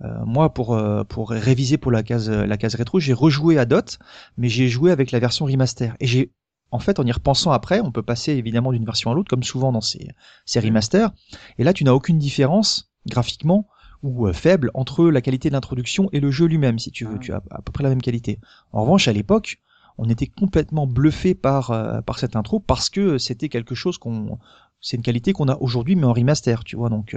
Euh, 0.02 0.24
moi, 0.24 0.52
pour 0.54 0.74
euh, 0.74 1.04
pour 1.04 1.30
réviser 1.30 1.76
pour 1.76 1.90
la 1.90 2.02
case 2.02 2.30
la 2.30 2.56
case 2.56 2.74
rétro, 2.74 3.00
j'ai 3.00 3.12
rejoué 3.12 3.58
à 3.58 3.66
Dot, 3.66 3.98
mais 4.38 4.48
j'ai 4.48 4.68
joué 4.68 4.90
avec 4.90 5.10
la 5.10 5.18
version 5.18 5.44
remaster. 5.44 5.94
Et 6.00 6.06
j'ai 6.06 6.32
en 6.70 6.78
fait, 6.78 7.00
en 7.00 7.04
y 7.04 7.12
repensant 7.12 7.50
après, 7.50 7.80
on 7.80 7.90
peut 7.90 8.02
passer 8.02 8.32
évidemment 8.32 8.72
d'une 8.72 8.84
version 8.84 9.10
à 9.10 9.14
l'autre, 9.14 9.28
comme 9.28 9.42
souvent 9.42 9.72
dans 9.72 9.80
ces, 9.80 10.08
ces 10.44 10.60
remasters. 10.60 11.10
Et 11.58 11.64
là, 11.64 11.72
tu 11.72 11.82
n'as 11.84 11.92
aucune 11.92 12.18
différence 12.18 12.92
graphiquement 13.06 13.66
ou 14.02 14.28
euh, 14.28 14.32
faible 14.32 14.70
entre 14.74 15.10
la 15.10 15.20
qualité 15.20 15.48
de 15.48 15.54
l'introduction 15.54 16.08
et 16.12 16.20
le 16.20 16.30
jeu 16.30 16.46
lui-même, 16.46 16.78
si 16.78 16.92
tu 16.92 17.04
veux. 17.04 17.18
Tu 17.18 17.32
as 17.32 17.42
à 17.50 17.60
peu 17.60 17.72
près 17.72 17.82
la 17.82 17.90
même 17.90 18.00
qualité. 18.00 18.38
En 18.72 18.82
revanche, 18.82 19.08
à 19.08 19.12
l'époque, 19.12 19.58
on 19.98 20.08
était 20.08 20.28
complètement 20.28 20.86
bluffé 20.86 21.34
par 21.34 22.02
par 22.06 22.18
cette 22.18 22.36
intro 22.36 22.60
parce 22.60 22.88
que 22.88 23.18
c'était 23.18 23.50
quelque 23.50 23.74
chose 23.74 23.98
qu'on, 23.98 24.38
c'est 24.80 24.96
une 24.96 25.02
qualité 25.02 25.34
qu'on 25.34 25.48
a 25.48 25.56
aujourd'hui, 25.56 25.96
mais 25.96 26.06
en 26.06 26.14
remaster, 26.14 26.64
tu 26.64 26.76
vois. 26.76 26.88
Donc, 26.88 27.14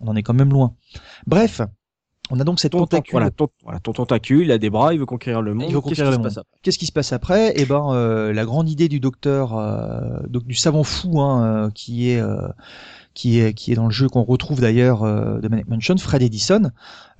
on 0.00 0.08
en 0.08 0.16
est 0.16 0.22
quand 0.22 0.32
même 0.32 0.50
loin. 0.50 0.74
Bref, 1.26 1.60
on 2.30 2.40
a 2.40 2.44
donc 2.44 2.58
cette 2.60 2.72
tentacule. 2.72 3.12
Voilà 3.12 3.30
ton, 3.80 3.92
tentacule, 3.92 4.44
il 4.44 4.52
a 4.52 4.58
des 4.58 4.70
bras, 4.70 4.92
il 4.92 4.98
veut 4.98 5.06
conquérir 5.06 5.42
le 5.42 5.54
monde. 5.54 5.70
Qu'est-ce 6.62 6.78
qui 6.78 6.86
se 6.86 6.92
passe 6.92 7.12
après? 7.12 7.52
Eh 7.56 7.64
ben, 7.64 7.92
euh, 7.92 8.32
la 8.32 8.44
grande 8.44 8.68
idée 8.68 8.88
du 8.88 9.00
docteur, 9.00 9.56
euh, 9.56 10.20
du 10.28 10.54
savant 10.54 10.84
fou, 10.84 11.20
hein, 11.20 11.66
euh, 11.66 11.70
qui 11.70 12.10
est 12.10 12.22
qui 13.14 13.38
est 13.40 13.54
qui 13.54 13.72
est 13.72 13.76
dans 13.76 13.86
le 13.86 13.92
jeu 13.92 14.08
qu'on 14.08 14.24
retrouve 14.24 14.60
d'ailleurs 14.60 15.02
euh, 15.02 15.38
de 15.40 15.48
Maniac 15.48 15.68
Mansion, 15.68 15.96
Fred 15.96 16.22
Edison. 16.22 16.70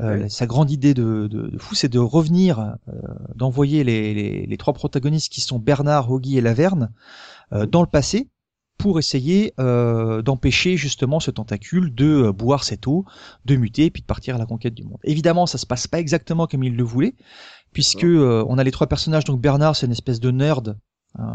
Euh, 0.00 0.28
Sa 0.28 0.46
grande 0.46 0.70
idée 0.70 0.92
de, 0.92 1.26
de, 1.26 1.48
de 1.48 1.58
fou, 1.58 1.74
c'est 1.74 1.88
de 1.88 1.98
revenir, 1.98 2.58
euh, 2.88 2.92
d'envoyer 3.34 3.82
les, 3.82 4.12
les, 4.12 4.46
les, 4.46 4.56
trois 4.58 4.74
protagonistes 4.74 5.32
qui 5.32 5.40
sont 5.40 5.58
Bernard, 5.58 6.10
Hoggy 6.10 6.36
et 6.36 6.42
Laverne 6.42 6.90
euh, 7.52 7.64
dans 7.64 7.80
le 7.80 7.86
passé 7.86 8.28
pour 8.78 8.98
essayer 8.98 9.54
euh, 9.58 10.22
d'empêcher 10.22 10.76
justement 10.76 11.20
ce 11.20 11.30
tentacule 11.30 11.94
de 11.94 12.30
boire 12.30 12.64
cette 12.64 12.86
eau, 12.86 13.04
de 13.44 13.56
muter 13.56 13.86
et 13.86 13.90
puis 13.90 14.02
de 14.02 14.06
partir 14.06 14.34
à 14.34 14.38
la 14.38 14.46
conquête 14.46 14.74
du 14.74 14.84
monde. 14.84 14.98
Évidemment, 15.04 15.46
ça 15.46 15.58
se 15.58 15.66
passe 15.66 15.86
pas 15.86 15.98
exactement 15.98 16.46
comme 16.46 16.62
il 16.62 16.76
le 16.76 16.84
voulait, 16.84 17.14
puisque 17.72 18.04
on 18.04 18.58
a 18.58 18.64
les 18.64 18.70
trois 18.70 18.86
personnages. 18.86 19.24
Donc 19.24 19.40
Bernard, 19.40 19.76
c'est 19.76 19.86
une 19.86 19.92
espèce 19.92 20.20
de 20.20 20.30
nerd 20.30 20.76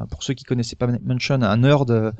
pour 0.09 0.23
ceux 0.23 0.33
qui 0.33 0.43
connaissaient 0.43 0.75
pas 0.75 0.87
Mansion, 1.03 1.41
un 1.41 1.57
nerd 1.57 1.89
euh, 1.91 2.11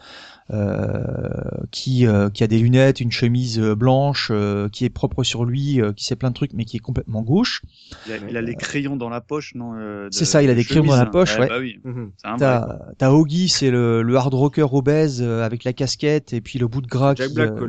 qui 1.71 2.05
euh, 2.05 2.29
qui 2.29 2.43
a 2.43 2.47
des 2.47 2.59
lunettes, 2.59 2.99
une 2.99 3.11
chemise 3.11 3.59
euh, 3.59 3.75
blanche, 3.75 4.31
qui 4.71 4.85
est 4.85 4.89
propre 4.89 5.23
sur 5.23 5.45
lui, 5.45 5.79
qui 5.95 6.05
sait 6.05 6.15
plein 6.15 6.29
de 6.29 6.33
trucs, 6.33 6.53
mais 6.53 6.65
qui 6.65 6.77
est 6.77 6.81
complètement 6.81 7.21
gauche. 7.21 7.61
Il 8.07 8.37
a, 8.37 8.41
les 8.41 8.55
crayons 8.55 8.95
dans 8.95 9.09
la 9.09 9.21
poche, 9.21 9.53
non 9.55 9.73
C'est 10.11 10.25
ça, 10.25 10.43
il 10.43 10.49
a 10.49 10.55
des 10.55 10.63
crayons 10.63 10.85
dans 10.85 10.95
la 10.95 11.05
poche, 11.05 11.37
ouais. 11.37 11.47
Bah 11.47 11.59
oui. 11.59 11.79
Mhm. 11.83 12.11
T'as 12.37 13.11
Oggy, 13.11 13.49
c'est 13.49 13.71
le, 13.71 14.01
le, 14.01 14.15
hard 14.15 14.33
rocker 14.33 14.67
obèse 14.71 15.21
avec 15.21 15.63
la 15.63 15.73
casquette 15.73 16.33
et 16.33 16.41
puis 16.41 16.59
le 16.59 16.67
bout 16.67 16.81
de 16.81 16.87
gras 16.87 17.15
qui, 17.15 17.23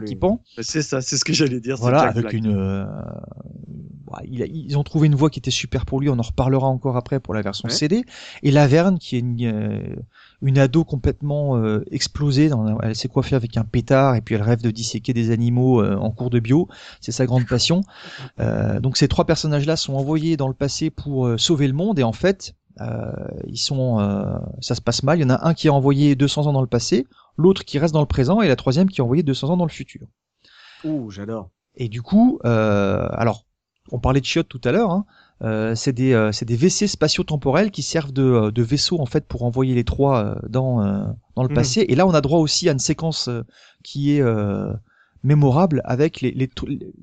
qui, 0.07 0.16
pend. 0.16 0.42
Bah, 0.57 0.62
c'est 0.62 0.83
ça, 0.83 1.01
c'est 1.01 1.16
ce 1.16 1.25
que 1.25 1.33
j'allais 1.33 1.61
dire. 1.61 1.77
Voilà, 1.77 2.03
avec 2.03 2.33
une. 2.33 2.87
ils 4.25 4.77
ont 4.77 4.85
trouvé 4.85 5.07
une 5.07 5.14
voix 5.14 5.31
qui 5.31 5.38
était 5.38 5.51
super 5.51 5.87
pour 5.87 6.01
lui. 6.01 6.09
On 6.09 6.18
en 6.18 6.23
reparlera 6.23 6.66
encore 6.66 6.97
après 6.97 7.21
pour 7.21 7.35
la 7.35 7.42
version 7.42 7.68
CD. 7.68 8.05
Et 8.42 8.51
Laverne, 8.51 8.99
qui 8.99 9.16
est 9.16 9.21
une 9.21 10.05
une 10.42 10.59
ado 10.59 10.85
complètement 10.85 11.57
euh, 11.57 11.85
explosée. 11.90 12.48
Dans, 12.48 12.78
elle 12.81 12.96
s'est 12.96 13.09
coiffée 13.09 13.37
avec 13.37 13.57
un 13.57 13.64
pétard 13.64 14.16
et 14.16 14.20
puis 14.20 14.35
elle 14.35 14.42
rêve 14.42 14.61
de 14.61 14.70
disséquer 14.70 15.12
des 15.12 15.31
animaux 15.31 15.81
euh, 15.81 15.96
en 15.96 16.11
cours 16.11 16.31
de 16.31 16.40
bio. 16.40 16.68
C'est 17.00 17.12
sa 17.12 17.26
grande 17.26 17.46
passion. 17.46 17.81
Euh, 18.40 18.81
donc 18.81 18.96
ces 18.96 19.09
trois 19.09 19.24
personnages-là 19.24 19.76
sont 19.76 19.94
envoyés 19.94 20.37
dans 20.37 20.48
le 20.48 20.55
passé 20.55 20.90
pour 20.90 21.38
sauver 21.38 21.66
le 21.66 21.74
monde 21.74 21.98
et 21.98 22.02
en 22.02 22.12
fait, 22.12 22.55
ils 23.46 23.59
sont, 23.59 23.98
ça 24.61 24.74
se 24.74 24.81
passe 24.81 25.02
mal. 25.02 25.18
Il 25.18 25.22
y 25.22 25.24
en 25.24 25.31
a 25.31 25.46
un 25.46 25.55
qui 25.55 25.66
est 25.66 25.70
envoyé 25.70 26.14
200 26.14 26.46
ans 26.46 26.52
dans 26.52 26.61
le 26.61 26.66
passé, 26.66 27.07
l'autre 27.37 27.64
qui 27.64 27.78
reste 27.78 27.94
dans 27.94 28.00
le 28.00 28.07
présent 28.07 28.40
et 28.40 28.48
la 28.48 28.57
troisième 28.57 28.88
qui 28.88 29.00
est 29.00 29.05
envoyée 29.05 29.22
200 29.22 29.50
ans 29.50 29.57
dans 29.57 29.64
le 29.64 29.70
futur. 29.70 30.07
Ouh, 30.85 31.11
j'adore. 31.11 31.50
Et 31.76 31.88
du 31.88 32.02
coup, 32.02 32.38
alors, 32.42 33.44
on 33.90 33.98
parlait 33.98 34.20
de 34.20 34.26
chiottes 34.26 34.48
tout 34.48 34.61
à 34.64 34.72
l'heure. 34.72 34.90
Hein, 34.90 35.05
euh, 35.42 35.74
c'est 35.74 35.92
des, 35.92 36.12
euh, 36.12 36.31
des 36.42 36.57
WC 36.57 36.87
spatio-temporels 36.87 37.72
qui 37.72 37.83
servent 37.83 38.12
de, 38.12 38.22
euh, 38.22 38.50
de 38.52 38.62
vaisseau 38.62 39.00
en 39.00 39.07
fait 39.07 39.26
pour 39.26 39.42
envoyer 39.42 39.74
les 39.74 39.83
trois 39.83 40.37
dans, 40.48 40.78
dans 41.35 41.42
le 41.42 41.48
mhm. 41.48 41.55
passé. 41.55 41.85
Et 41.88 41.94
là, 41.94 42.07
on 42.07 42.14
a 42.14 42.20
droit 42.20 42.38
aussi 42.38 42.68
à 42.68 42.72
une 42.72 42.78
séquence 42.78 43.28
qui 43.83 44.16
est 44.16 44.24
mémorable 45.24 45.83
avec 45.85 46.20
les, 46.20 46.31
les, 46.33 46.50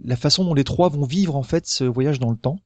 la 0.04 0.16
façon 0.16 0.46
dont 0.46 0.54
les 0.54 0.64
trois 0.64 0.90
vont 0.90 1.06
vivre 1.06 1.36
en 1.36 1.44
fait 1.44 1.68
ce 1.68 1.84
voyage 1.84 2.20
dans 2.20 2.32
le 2.32 2.38
temps. 2.38 2.60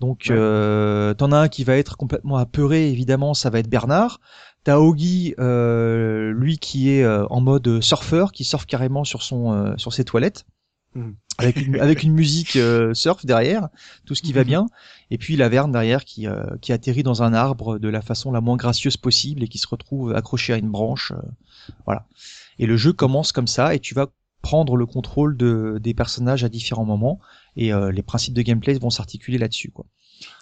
Donc, 0.00 0.24
t'en 0.26 1.32
as 1.32 1.38
un 1.38 1.48
qui 1.48 1.64
va 1.64 1.76
être 1.76 1.96
complètement 1.96 2.36
apeuré, 2.36 2.90
évidemment, 2.90 3.34
ça 3.34 3.50
va 3.50 3.58
être 3.58 3.68
Bernard. 3.68 4.20
T'as 4.64 4.78
Ogi, 4.78 5.34
lui 5.38 6.58
qui 6.58 6.90
est 6.90 7.06
en 7.06 7.40
mode 7.40 7.80
surfeur, 7.80 8.32
qui 8.32 8.44
surfe 8.44 8.66
carrément 8.66 9.04
sur 9.04 9.22
son 9.22 9.74
sur 9.76 9.92
ses 9.92 10.04
toilettes. 10.04 10.46
Mhm 10.96 11.14
avec 11.38 11.66
une, 11.66 11.78
avec 11.80 12.02
une 12.02 12.12
musique 12.12 12.56
euh, 12.56 12.94
surf 12.94 13.24
derrière, 13.26 13.68
tout 14.06 14.14
ce 14.14 14.22
qui 14.22 14.32
va 14.32 14.42
mhm. 14.42 14.46
bien, 14.46 14.66
et 15.10 15.18
puis 15.18 15.36
la 15.36 15.48
verne 15.48 15.70
derrière 15.70 16.04
qui, 16.04 16.26
euh, 16.26 16.44
qui 16.60 16.72
atterrit 16.72 17.02
dans 17.02 17.22
un 17.22 17.34
arbre 17.34 17.78
de 17.78 17.88
la 17.88 18.00
façon 18.00 18.32
la 18.32 18.40
moins 18.40 18.56
gracieuse 18.56 18.96
possible 18.96 19.42
et 19.42 19.48
qui 19.48 19.58
se 19.58 19.68
retrouve 19.68 20.14
accroché 20.14 20.52
à 20.52 20.56
une 20.56 20.70
branche, 20.70 21.12
euh, 21.12 21.20
voilà. 21.84 22.06
Et 22.58 22.66
le 22.66 22.76
jeu 22.76 22.92
commence 22.92 23.32
comme 23.32 23.46
ça, 23.46 23.74
et 23.74 23.80
tu 23.80 23.94
vas 23.94 24.06
prendre 24.40 24.76
le 24.76 24.86
contrôle 24.86 25.36
de, 25.36 25.78
des 25.82 25.92
personnages 25.92 26.44
à 26.44 26.48
différents 26.48 26.84
moments, 26.84 27.20
et 27.56 27.72
les 27.90 28.02
principes 28.02 28.34
de 28.34 28.42
gameplay 28.42 28.78
vont 28.78 28.90
s'articuler 28.90 29.38
là-dessus, 29.38 29.70
quoi. 29.70 29.86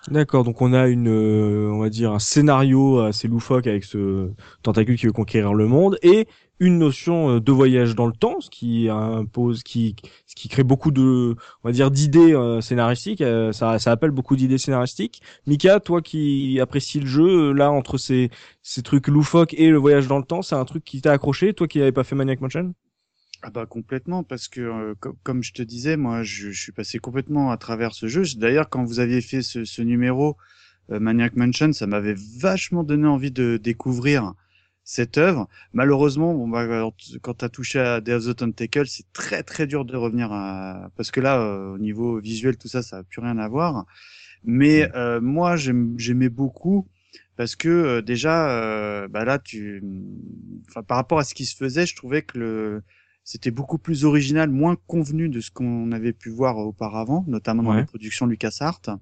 D'accord, 0.08 0.44
donc 0.44 0.60
on 0.62 0.72
a 0.72 0.86
une, 0.86 1.08
on 1.08 1.78
va 1.78 1.88
dire 1.88 2.12
un 2.12 2.18
scénario 2.18 3.00
assez 3.00 3.26
loufoque 3.26 3.66
avec 3.66 3.82
ce 3.84 4.30
tentacule 4.62 4.96
qui 4.96 5.06
veut 5.06 5.12
conquérir 5.12 5.54
le 5.54 5.66
monde 5.66 5.98
et 6.02 6.28
une 6.60 6.78
notion 6.78 7.36
euh, 7.36 7.40
de 7.40 7.52
voyage 7.52 7.94
dans 7.94 8.06
le 8.06 8.12
temps, 8.12 8.40
ce 8.40 8.50
qui 8.50 8.88
impose, 8.88 9.62
qui, 9.62 9.96
ce 10.26 10.34
qui 10.34 10.48
crée 10.48 10.62
beaucoup 10.62 10.90
de, 10.90 11.36
on 11.62 11.68
va 11.68 11.72
dire, 11.72 11.90
d'idées 11.90 12.34
euh, 12.34 12.60
scénaristiques. 12.60 13.20
Euh, 13.20 13.52
ça, 13.52 13.78
ça 13.78 13.92
appelle 13.92 14.10
beaucoup 14.10 14.36
d'idées 14.36 14.58
scénaristiques. 14.58 15.22
Mika, 15.46 15.80
toi 15.80 16.00
qui 16.02 16.60
apprécies 16.60 17.00
le 17.00 17.06
jeu, 17.06 17.52
là 17.52 17.70
entre 17.70 17.98
ces, 17.98 18.30
ces 18.62 18.82
trucs 18.82 19.08
loufoques 19.08 19.54
et 19.54 19.70
le 19.70 19.78
voyage 19.78 20.06
dans 20.06 20.18
le 20.18 20.24
temps, 20.24 20.42
c'est 20.42 20.54
un 20.54 20.64
truc 20.64 20.84
qui 20.84 21.00
t'a 21.00 21.12
accroché, 21.12 21.54
toi 21.54 21.66
qui 21.66 21.78
n'avais 21.78 21.92
pas 21.92 22.04
fait 22.04 22.14
Maniac 22.14 22.40
Mansion? 22.40 22.74
Ah 23.42 23.50
bah 23.50 23.66
complètement 23.66 24.22
parce 24.22 24.48
que 24.48 24.94
comme 25.22 25.42
je 25.42 25.52
te 25.52 25.60
disais 25.60 25.98
moi 25.98 26.22
je, 26.22 26.50
je, 26.50 26.58
suis 26.58 26.72
passé 26.72 26.98
complètement 26.98 27.50
à 27.50 27.58
travers 27.58 27.92
ce 27.92 28.06
jeu 28.06 28.22
d'ailleurs 28.38 28.70
quand 28.70 28.82
vous 28.84 29.00
aviez 29.00 29.20
fait 29.20 29.42
ce, 29.42 29.66
ce 29.66 29.82
numéro 29.82 30.38
Maniac 30.88 31.36
Mansion 31.36 31.70
ça 31.74 31.86
m'avait 31.86 32.14
vachement 32.40 32.84
donné 32.84 33.06
envie 33.06 33.30
de 33.30 33.58
découvrir 33.62 34.32
cette 34.84 35.16
œuvre. 35.16 35.48
Malheureusement, 35.72 36.34
bon, 36.34 36.46
bah, 36.46 36.66
quand 37.22 37.34
tu 37.34 37.44
as 37.44 37.48
touché 37.48 37.80
à 37.80 38.00
Day 38.00 38.12
of 38.12 38.26
the 38.26 38.36
Tentacle, 38.36 38.86
c'est 38.86 39.10
très 39.12 39.42
très 39.42 39.66
dur 39.66 39.84
de 39.84 39.96
revenir 39.96 40.30
à... 40.30 40.90
Parce 40.96 41.10
que 41.10 41.20
là, 41.20 41.40
euh, 41.40 41.74
au 41.74 41.78
niveau 41.78 42.20
visuel, 42.20 42.56
tout 42.58 42.68
ça, 42.68 42.82
ça 42.82 42.98
n'a 42.98 43.02
plus 43.02 43.20
rien 43.20 43.38
à 43.38 43.48
voir. 43.48 43.86
Mais 44.44 44.94
euh, 44.94 45.20
moi, 45.22 45.56
j'aimais 45.56 46.28
beaucoup 46.28 46.86
parce 47.36 47.56
que 47.56 47.68
euh, 47.68 48.02
déjà, 48.02 49.08
bah 49.08 49.24
là, 49.24 49.38
tu... 49.38 49.82
Enfin, 50.68 50.82
par 50.82 50.98
rapport 50.98 51.18
à 51.18 51.24
ce 51.24 51.34
qui 51.34 51.46
se 51.46 51.56
faisait, 51.56 51.86
je 51.86 51.96
trouvais 51.96 52.22
que 52.22 52.38
le... 52.38 52.82
c'était 53.24 53.50
beaucoup 53.50 53.78
plus 53.78 54.04
original, 54.04 54.50
moins 54.50 54.76
convenu 54.86 55.30
de 55.30 55.40
ce 55.40 55.50
qu'on 55.50 55.92
avait 55.92 56.12
pu 56.12 56.28
voir 56.28 56.58
auparavant, 56.58 57.24
notamment 57.26 57.62
dans 57.62 57.74
les 57.74 57.84
productions 57.84 58.26
LucasArts 58.26 58.98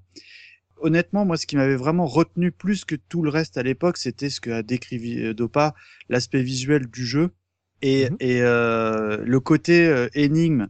honnêtement, 0.83 1.25
moi, 1.25 1.37
ce 1.37 1.47
qui 1.47 1.55
m'avait 1.55 1.75
vraiment 1.75 2.05
retenu 2.05 2.51
plus 2.51 2.85
que 2.85 2.95
tout 2.95 3.23
le 3.23 3.29
reste 3.29 3.57
à 3.57 3.63
l'époque, 3.63 3.97
c'était 3.97 4.29
ce 4.29 4.39
qu'a 4.39 4.61
décrit 4.61 5.23
euh, 5.23 5.33
Dopa, 5.33 5.73
l'aspect 6.09 6.43
visuel 6.43 6.85
du 6.87 7.05
jeu 7.05 7.31
et, 7.83 8.09
mhm. 8.09 8.17
et 8.19 8.41
euh, 8.41 9.17
le 9.23 9.39
côté 9.39 9.85
euh, 9.85 10.07
énigme 10.13 10.69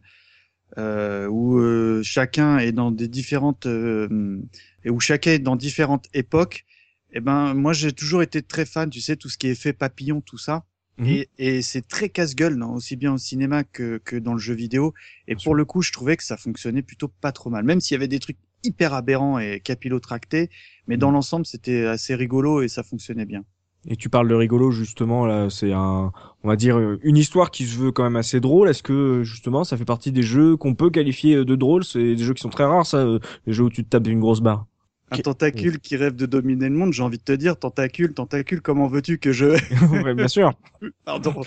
euh, 0.78 1.28
où 1.28 2.02
chacun 2.02 2.58
est 2.58 2.72
dans 2.72 2.90
des 2.90 3.08
différentes 3.08 3.66
et 3.66 4.90
où 4.90 5.00
chacun 5.00 5.32
est 5.32 5.38
dans 5.38 5.56
différentes 5.56 6.08
époques. 6.12 6.64
Et 7.12 7.18
eh 7.18 7.20
ben, 7.20 7.54
moi, 7.54 7.72
j'ai 7.72 7.92
toujours 7.92 8.22
été 8.22 8.42
très 8.42 8.66
fan, 8.66 8.90
tu 8.90 9.00
sais, 9.00 9.14
tout 9.14 9.28
ce 9.28 9.38
qui 9.38 9.46
est 9.46 9.54
fait 9.54 9.72
papillon, 9.72 10.20
tout 10.20 10.38
ça. 10.38 10.64
Mhm. 10.98 11.06
Et, 11.06 11.28
et 11.38 11.62
c'est 11.62 11.86
très 11.86 12.08
casse-gueule, 12.08 12.60
aussi 12.64 12.96
bien 12.96 13.14
au 13.14 13.18
cinéma 13.18 13.62
que, 13.62 14.00
que 14.04 14.16
dans 14.16 14.32
le 14.32 14.40
jeu 14.40 14.54
vidéo. 14.54 14.94
Et 15.28 15.36
pour 15.36 15.54
le 15.54 15.64
coup, 15.64 15.80
je 15.80 15.92
trouvais 15.92 16.16
que 16.16 16.24
ça 16.24 16.36
fonctionnait 16.36 16.82
plutôt 16.82 17.06
pas 17.06 17.30
trop 17.30 17.50
mal. 17.50 17.64
Même 17.64 17.80
s'il 17.80 17.94
y 17.94 17.98
avait 17.98 18.08
des 18.08 18.18
trucs 18.18 18.38
hyper 18.64 18.94
aberrant 18.94 19.38
et 19.38 19.60
capillotracté, 19.60 20.50
mais 20.86 20.96
dans 20.96 21.10
mm. 21.10 21.14
l'ensemble, 21.14 21.46
c'était 21.46 21.86
assez 21.86 22.14
rigolo 22.14 22.62
et 22.62 22.68
ça 22.68 22.82
fonctionnait 22.82 23.26
bien. 23.26 23.44
Et 23.86 23.96
tu 23.96 24.08
parles 24.08 24.28
de 24.28 24.34
rigolo 24.34 24.70
justement 24.70 25.26
là, 25.26 25.50
c'est 25.50 25.72
un, 25.72 26.10
on 26.42 26.48
va 26.48 26.56
dire 26.56 26.78
une 27.02 27.18
histoire 27.18 27.50
qui 27.50 27.66
se 27.66 27.76
veut 27.76 27.92
quand 27.92 28.02
même 28.02 28.16
assez 28.16 28.40
drôle. 28.40 28.68
Est-ce 28.68 28.82
que 28.82 29.22
justement 29.24 29.62
ça 29.62 29.76
fait 29.76 29.84
partie 29.84 30.10
des 30.10 30.22
jeux 30.22 30.56
qu'on 30.56 30.74
peut 30.74 30.88
qualifier 30.88 31.44
de 31.44 31.54
drôles? 31.54 31.84
C'est 31.84 32.14
des 32.14 32.24
jeux 32.24 32.32
qui 32.32 32.40
sont 32.40 32.48
très 32.48 32.64
rares, 32.64 32.86
ça, 32.86 32.98
euh, 32.98 33.18
les 33.46 33.52
jeux 33.52 33.64
où 33.64 33.70
tu 33.70 33.84
te 33.84 33.90
tapes 33.90 34.06
une 34.06 34.20
grosse 34.20 34.40
barre. 34.40 34.66
Un 35.10 35.18
tentacule 35.18 35.78
qui 35.80 35.96
rêve 35.96 36.16
de 36.16 36.24
dominer 36.24 36.68
le 36.68 36.74
monde, 36.74 36.92
j'ai 36.92 37.02
envie 37.02 37.18
de 37.18 37.22
te 37.22 37.32
dire, 37.32 37.58
tentacule, 37.58 38.14
tentacule, 38.14 38.62
comment 38.62 38.88
veux-tu 38.88 39.18
que 39.18 39.32
je... 39.32 39.46
ouais, 40.02 40.14
bien 40.14 40.28
sûr. 40.28 40.52
Pardon. 41.04 41.42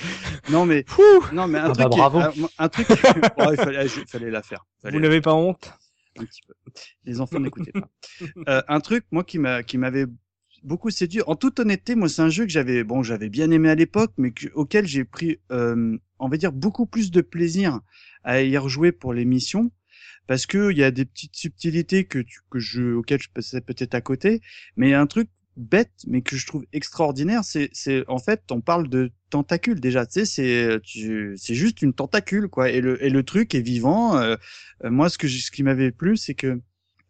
Non 0.51 0.65
mais, 0.65 0.85
non 1.33 1.47
mais 1.47 1.57
un 1.57 1.71
ah 1.71 1.73
truc, 1.73 1.89
bah, 1.89 2.09
bravo. 2.09 2.19
un, 2.59 2.69
truc, 2.69 2.87
il 2.91 3.55
fallait, 3.55 3.85
il 3.85 4.07
fallait 4.07 4.29
la 4.29 4.43
faire. 4.43 4.65
Vous 4.83 4.99
n'avez 4.99 5.21
pas 5.21 5.33
honte? 5.33 5.73
Un. 6.19 6.25
Les 7.05 7.21
enfants 7.21 7.39
n'écoutaient 7.39 7.71
pas. 7.71 7.89
Euh, 8.47 8.61
un 8.67 8.79
truc, 8.79 9.05
moi, 9.11 9.23
qui 9.23 9.39
m'a, 9.39 9.63
qui 9.63 9.77
m'avait 9.77 10.05
beaucoup 10.63 10.89
séduit. 10.89 11.21
En 11.27 11.35
toute 11.35 11.59
honnêteté, 11.59 11.95
moi, 11.95 12.09
c'est 12.09 12.21
un 12.21 12.29
jeu 12.29 12.45
que 12.45 12.51
j'avais, 12.51 12.83
bon, 12.83 13.03
j'avais 13.03 13.29
bien 13.29 13.51
aimé 13.51 13.69
à 13.69 13.75
l'époque, 13.75 14.13
mais 14.17 14.33
auquel 14.53 14.87
j'ai 14.87 15.03
pris, 15.05 15.39
euh, 15.51 15.97
on 16.19 16.29
va 16.29 16.37
dire, 16.37 16.51
beaucoup 16.51 16.85
plus 16.85 17.11
de 17.11 17.21
plaisir 17.21 17.81
à 18.23 18.41
y 18.41 18.57
rejouer 18.57 18.91
pour 18.91 19.13
l'émission, 19.13 19.71
parce 20.27 20.45
que 20.45 20.71
il 20.71 20.77
y 20.77 20.83
a 20.83 20.91
des 20.91 21.05
petites 21.05 21.35
subtilités 21.35 22.05
que 22.05 22.19
que 22.49 22.59
je, 22.59 22.93
auxquelles 22.93 23.21
je 23.21 23.29
passais 23.29 23.61
peut-être 23.61 23.95
à 23.95 24.01
côté, 24.01 24.41
mais 24.75 24.87
il 24.87 24.91
y 24.91 24.93
a 24.93 25.01
un 25.01 25.07
truc 25.07 25.29
bête, 25.57 25.91
mais 26.05 26.21
que 26.21 26.37
je 26.37 26.45
trouve 26.45 26.65
extraordinaire, 26.71 27.43
c'est, 27.43 27.69
c'est 27.73 28.07
en 28.07 28.19
fait, 28.19 28.43
on 28.51 28.61
parle 28.61 28.87
de 28.87 29.11
tentacule 29.29 29.79
déjà, 29.79 30.05
tu 30.05 30.25
sais, 30.25 30.25
c'est, 30.25 30.79
c'est 31.35 31.55
juste 31.55 31.81
une 31.81 31.93
tentacule, 31.93 32.47
quoi, 32.47 32.69
et 32.69 32.79
le, 32.79 33.03
et 33.03 33.09
le 33.09 33.23
truc 33.23 33.55
est 33.55 33.61
vivant. 33.61 34.17
Euh, 34.17 34.35
euh, 34.83 34.91
moi, 34.91 35.09
ce 35.09 35.17
que 35.17 35.27
ce 35.27 35.51
qui 35.51 35.63
m'avait 35.63 35.91
plu, 35.91 36.15
c'est 36.15 36.35
que 36.35 36.61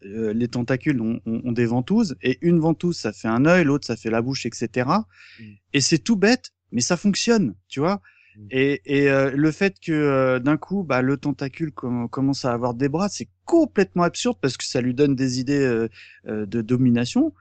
euh, 0.06 0.34
les 0.34 0.48
tentacules 0.48 1.02
ont, 1.02 1.20
ont, 1.26 1.52
des 1.52 1.66
ventouses, 1.66 2.16
et 2.22 2.38
une 2.42 2.60
ventouse, 2.60 2.98
ça 2.98 3.14
fait 3.14 3.28
un 3.28 3.46
œil, 3.46 3.66
l'autre, 3.66 3.86
ça 3.86 3.98
fait 3.98 4.10
la 4.10 4.22
bouche, 4.22 4.46
etc. 4.46 4.90
Mm. 5.40 5.44
Et 5.74 5.82
c'est 5.82 6.00
tout 6.00 6.16
bête, 6.16 6.54
mais 6.72 6.82
ça 6.82 6.96
fonctionne, 6.96 7.54
tu 7.68 7.82
vois. 7.82 8.02
Mm. 8.38 8.48
Et, 8.52 8.82
et 8.86 9.30
le 9.34 9.52
fait 9.52 9.78
que 9.80 10.40
d'un 10.40 10.58
coup, 10.58 10.84
bah, 10.84 11.02
le 11.02 11.18
tentacule 11.18 11.72
commence 11.74 12.46
à 12.46 12.54
avoir 12.54 12.74
des 12.74 12.88
bras, 12.88 13.10
c'est 13.10 13.28
complètement 13.44 14.04
absurde 14.04 14.38
parce 14.40 14.56
que 14.56 14.64
ça 14.64 14.80
lui 14.80 14.94
donne 14.94 15.16
des 15.16 15.40
idées 15.42 15.88
de 16.26 16.62
domination. 16.62 17.34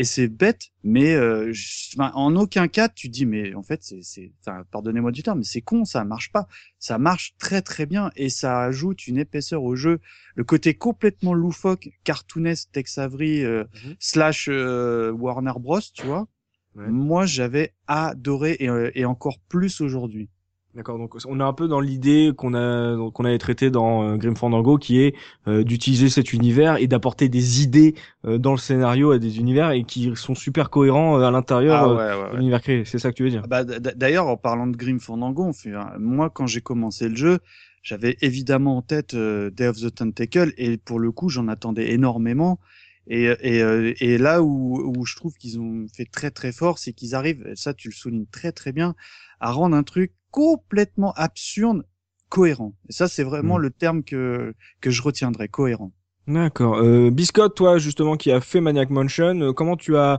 Et 0.00 0.04
c'est 0.04 0.28
bête, 0.28 0.68
mais 0.82 1.12
euh, 1.14 1.50
je- 1.52 1.94
en 2.00 2.34
aucun 2.34 2.68
cas 2.68 2.88
tu 2.88 3.10
dis 3.10 3.26
mais 3.26 3.52
en 3.54 3.62
fait 3.62 3.82
c'est, 4.00 4.32
pardonnez-moi 4.70 5.12
du 5.12 5.22
terme, 5.22 5.40
mais 5.40 5.44
c'est 5.44 5.60
con, 5.60 5.84
ça 5.84 6.04
marche 6.04 6.32
pas. 6.32 6.48
Ça 6.78 6.96
marche 6.96 7.34
très 7.38 7.60
très 7.60 7.84
bien 7.84 8.10
et 8.16 8.30
ça 8.30 8.62
ajoute 8.62 9.06
une 9.06 9.18
épaisseur 9.18 9.62
au 9.62 9.76
jeu. 9.76 10.00
Le 10.36 10.44
côté 10.44 10.72
complètement 10.72 11.34
loufoque, 11.34 11.90
cartoonesque, 12.02 12.70
Tex 12.72 12.96
Avery 12.96 13.44
euh, 13.44 13.64
Mhm. 13.74 13.96
slash 13.98 14.48
euh, 14.50 15.10
Warner 15.12 15.52
Bros, 15.60 15.80
tu 15.92 16.06
vois. 16.06 16.26
Ouais. 16.74 16.88
Moi 16.88 17.26
j'avais 17.26 17.74
adoré 17.86 18.56
et, 18.58 18.70
euh, 18.70 18.90
et 18.94 19.04
encore 19.04 19.38
plus 19.50 19.82
aujourd'hui. 19.82 20.30
D'accord, 20.74 20.98
donc 20.98 21.16
on 21.26 21.40
est 21.40 21.42
un 21.42 21.52
peu 21.52 21.66
dans 21.66 21.80
l'idée 21.80 22.30
qu'on 22.36 22.54
a 22.54 22.96
qu'on 23.12 23.24
avait 23.24 23.38
traité 23.38 23.70
dans 23.70 24.04
euh, 24.04 24.16
Grim 24.16 24.36
Fandango, 24.36 24.78
qui 24.78 25.00
est 25.00 25.16
euh, 25.48 25.64
d'utiliser 25.64 26.08
cet 26.08 26.32
univers 26.32 26.76
et 26.76 26.86
d'apporter 26.86 27.28
des 27.28 27.62
idées 27.62 27.96
euh, 28.24 28.38
dans 28.38 28.52
le 28.52 28.58
scénario 28.58 29.10
à 29.10 29.18
des 29.18 29.38
univers 29.38 29.72
et 29.72 29.82
qui 29.82 30.12
sont 30.14 30.36
super 30.36 30.70
cohérents 30.70 31.18
euh, 31.18 31.24
à 31.24 31.32
l'intérieur 31.32 31.88
euh, 31.88 31.96
ouais, 31.96 32.22
ouais, 32.22 32.30
de 32.30 32.36
l'univers 32.36 32.62
créé. 32.62 32.84
C'est 32.84 33.00
ça 33.00 33.10
que 33.10 33.16
tu 33.16 33.24
veux 33.24 33.30
dire? 33.30 33.42
Ah 33.42 33.48
Bah, 33.48 33.64
D'ailleurs, 33.64 34.28
en 34.28 34.36
parlant 34.36 34.68
de 34.68 34.76
Grim 34.76 35.00
Fandango, 35.00 35.44
on 35.44 35.52
fait, 35.52 35.72
moi, 35.98 36.30
quand 36.30 36.46
j'ai 36.46 36.60
commencé 36.60 37.08
le 37.08 37.16
jeu, 37.16 37.40
j'avais 37.82 38.16
évidemment 38.20 38.76
en 38.76 38.82
tête 38.82 39.14
euh, 39.14 39.50
Day 39.50 39.66
of 39.66 39.76
the 39.80 39.92
Tentacle, 39.92 40.52
et 40.56 40.76
pour 40.76 41.00
le 41.00 41.10
coup, 41.10 41.28
j'en 41.28 41.48
attendais 41.48 41.90
énormément. 41.90 42.60
Et, 43.08 43.24
et, 43.40 43.62
euh, 43.62 43.92
et 43.98 44.18
là 44.18 44.42
où, 44.42 44.80
où 44.96 45.04
je 45.04 45.16
trouve 45.16 45.34
qu'ils 45.34 45.58
ont 45.58 45.86
fait 45.92 46.04
très 46.04 46.30
très 46.30 46.52
fort, 46.52 46.78
c'est 46.78 46.92
qu'ils 46.92 47.14
arrivent, 47.16 47.44
et 47.46 47.56
ça 47.56 47.74
tu 47.74 47.88
le 47.88 47.94
soulignes 47.94 48.26
très 48.30 48.52
très 48.52 48.72
bien, 48.72 48.94
à 49.40 49.50
rendre 49.52 49.74
un 49.74 49.82
truc 49.82 50.12
complètement 50.30 51.12
absurde 51.14 51.84
cohérent. 52.28 52.74
Et 52.88 52.92
ça, 52.92 53.08
c'est 53.08 53.24
vraiment 53.24 53.58
Mm. 53.58 53.62
le 53.62 53.70
terme 53.70 54.04
que 54.04 54.54
que 54.80 54.90
je 54.90 55.02
retiendrai, 55.02 55.48
cohérent. 55.48 55.92
D'accord. 56.26 56.76
Euh, 56.78 57.10
Biscotte, 57.10 57.56
toi 57.56 57.78
justement 57.78 58.16
qui 58.16 58.30
a 58.30 58.40
fait 58.40 58.60
Maniac 58.60 58.90
Mansion, 58.90 59.40
euh, 59.40 59.52
comment 59.52 59.76
tu 59.76 59.96
as, 59.96 60.18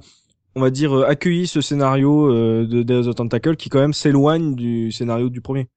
on 0.55 0.61
va 0.61 0.69
dire, 0.69 0.93
euh, 0.97 1.07
accueilli 1.07 1.47
ce 1.47 1.61
scénario 1.61 2.27
euh, 2.31 2.67
de 2.67 2.83
Day 2.83 2.95
of 2.95 3.07
the 3.07 3.15
Tentacle 3.15 3.55
qui 3.55 3.69
quand 3.69 3.79
même 3.79 3.93
s'éloigne 3.93 4.55
du 4.55 4.91
scénario 4.91 5.29
du 5.29 5.41
premier? 5.41 5.69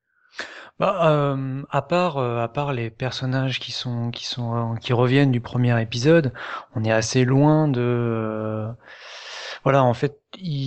Bah, 0.81 1.09
euh, 1.35 1.63
à 1.71 1.83
part, 1.83 2.19
euh, 2.19 2.41
à 2.43 2.49
part 2.49 2.73
les 2.73 2.91
personnages 2.91 3.61
qui 3.61 3.71
sont, 3.71 4.11
qui 4.11 4.27
sont, 4.27 4.75
euh, 4.75 4.77
qui 4.77 4.93
reviennent 4.93 5.31
du 5.31 5.41
premier 5.41 5.81
épisode, 5.81 6.33
on 6.75 6.83
est 6.85 6.91
assez 6.93 7.25
loin 7.25 7.69
de. 7.69 8.67
Euh, 9.65 9.71
voilà, 9.71 9.85
en 9.85 9.95
fait, 9.95 10.21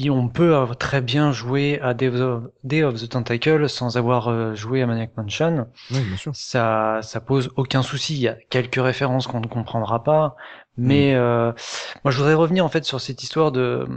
on 0.10 0.28
peut 0.28 0.56
avoir 0.56 0.78
très 0.78 1.02
bien 1.02 1.32
jouer 1.32 1.80
à 1.82 1.94
Day 1.94 2.10
of, 2.10 2.44
Day 2.64 2.84
of 2.84 2.96
the 2.96 3.10
Tentacle 3.10 3.70
sans 3.70 3.98
avoir 3.98 4.28
euh, 4.28 4.56
joué 4.56 4.82
à 4.82 4.88
Maniac 4.88 5.12
Mansion. 5.16 5.68
Oui, 5.92 6.02
bien 6.02 6.18
sûr. 6.18 6.36
Ça, 6.36 7.00
ça 7.02 7.22
pose 7.22 7.52
aucun 7.56 7.84
souci. 7.84 8.16
Il 8.16 8.22
y 8.22 8.28
a 8.28 8.36
quelques 8.50 8.82
références 8.82 9.28
qu'on 9.28 9.40
ne 9.40 9.48
comprendra 9.48 10.04
pas, 10.04 10.36
mais 10.78 11.16
euh, 11.16 11.52
moi, 12.04 12.12
je 12.12 12.18
voudrais 12.18 12.34
revenir 12.34 12.66
en 12.66 12.70
fait 12.70 12.86
sur 12.86 13.02
cette 13.02 13.24
histoire 13.24 13.52
de, 13.52 13.88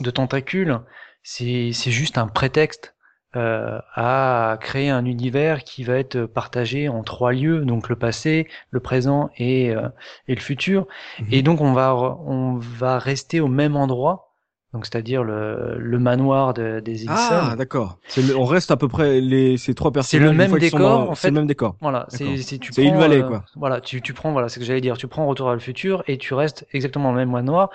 de 0.00 0.10
tentacules. 0.10 0.80
C'est, 1.22 1.72
c'est 1.72 1.90
juste 1.90 2.16
un 2.16 2.26
prétexte 2.26 2.94
euh, 3.36 3.78
à 3.94 4.56
créer 4.58 4.88
un 4.88 5.04
univers 5.04 5.62
qui 5.62 5.84
va 5.84 5.98
être 5.98 6.24
partagé 6.24 6.88
en 6.88 7.02
trois 7.02 7.32
lieux, 7.32 7.64
donc 7.66 7.90
le 7.90 7.96
passé, 7.96 8.48
le 8.70 8.80
présent 8.80 9.28
et, 9.36 9.70
euh, 9.70 9.88
et 10.28 10.34
le 10.34 10.40
futur. 10.40 10.86
Mhm. 11.20 11.26
Et 11.32 11.42
donc 11.42 11.60
on 11.60 11.74
va 11.74 11.94
on 11.94 12.56
va 12.56 12.98
rester 12.98 13.40
au 13.40 13.48
même 13.48 13.76
endroit, 13.76 14.27
donc 14.74 14.84
c'est-à-dire 14.86 15.22
le, 15.24 15.76
le 15.78 15.98
manoir 15.98 16.52
de, 16.54 16.80
des 16.80 16.92
Edison. 17.04 17.12
Ah, 17.16 17.54
d'accord. 17.56 17.98
C'est 18.08 18.22
le- 18.22 18.36
On 18.36 18.44
reste 18.44 18.70
à 18.70 18.76
peu 18.76 18.88
près 18.88 19.20
les 19.20 19.56
ces 19.56 19.74
trois 19.74 19.90
personnages. 19.92 20.24
le 20.26 20.32
une 20.32 20.36
même 20.36 20.58
décor, 20.58 20.78
dans- 20.80 21.10
en 21.10 21.14
C'est 21.14 21.22
fait. 21.22 21.28
le 21.28 21.34
même 21.34 21.46
décor. 21.46 21.76
Voilà, 21.80 22.06
c'est 22.08 22.36
c'est 22.38 22.58
tu 22.58 22.72
C'est 22.72 22.82
prends, 22.82 22.90
Hill 22.92 22.98
Valley, 22.98 23.22
euh, 23.22 23.28
quoi. 23.28 23.44
Voilà, 23.56 23.80
tu 23.80 24.02
tu 24.02 24.12
prends 24.12 24.32
voilà, 24.32 24.48
c'est 24.48 24.54
ce 24.56 24.60
que 24.60 24.64
j'allais 24.66 24.80
dire, 24.80 24.96
tu 24.98 25.08
prends 25.08 25.26
Retour 25.26 25.48
à 25.50 25.54
le 25.54 25.60
futur 25.60 26.02
et 26.06 26.18
tu 26.18 26.34
restes 26.34 26.66
exactement 26.72 27.06
dans 27.06 27.12
le 27.12 27.18
même 27.18 27.30
manoir, 27.30 27.70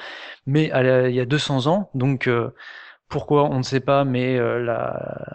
mais 0.46 0.70
la- 0.70 1.10
il 1.10 1.16
y 1.16 1.20
a 1.20 1.26
200 1.26 1.66
ans, 1.68 1.90
donc 1.96 2.28
euh, 2.28 2.50
pourquoi 3.10 3.46
on 3.46 3.58
ne 3.58 3.64
sait 3.64 3.80
pas, 3.80 4.04
mais 4.06 4.38
euh, 4.38 4.64
la 4.64 5.34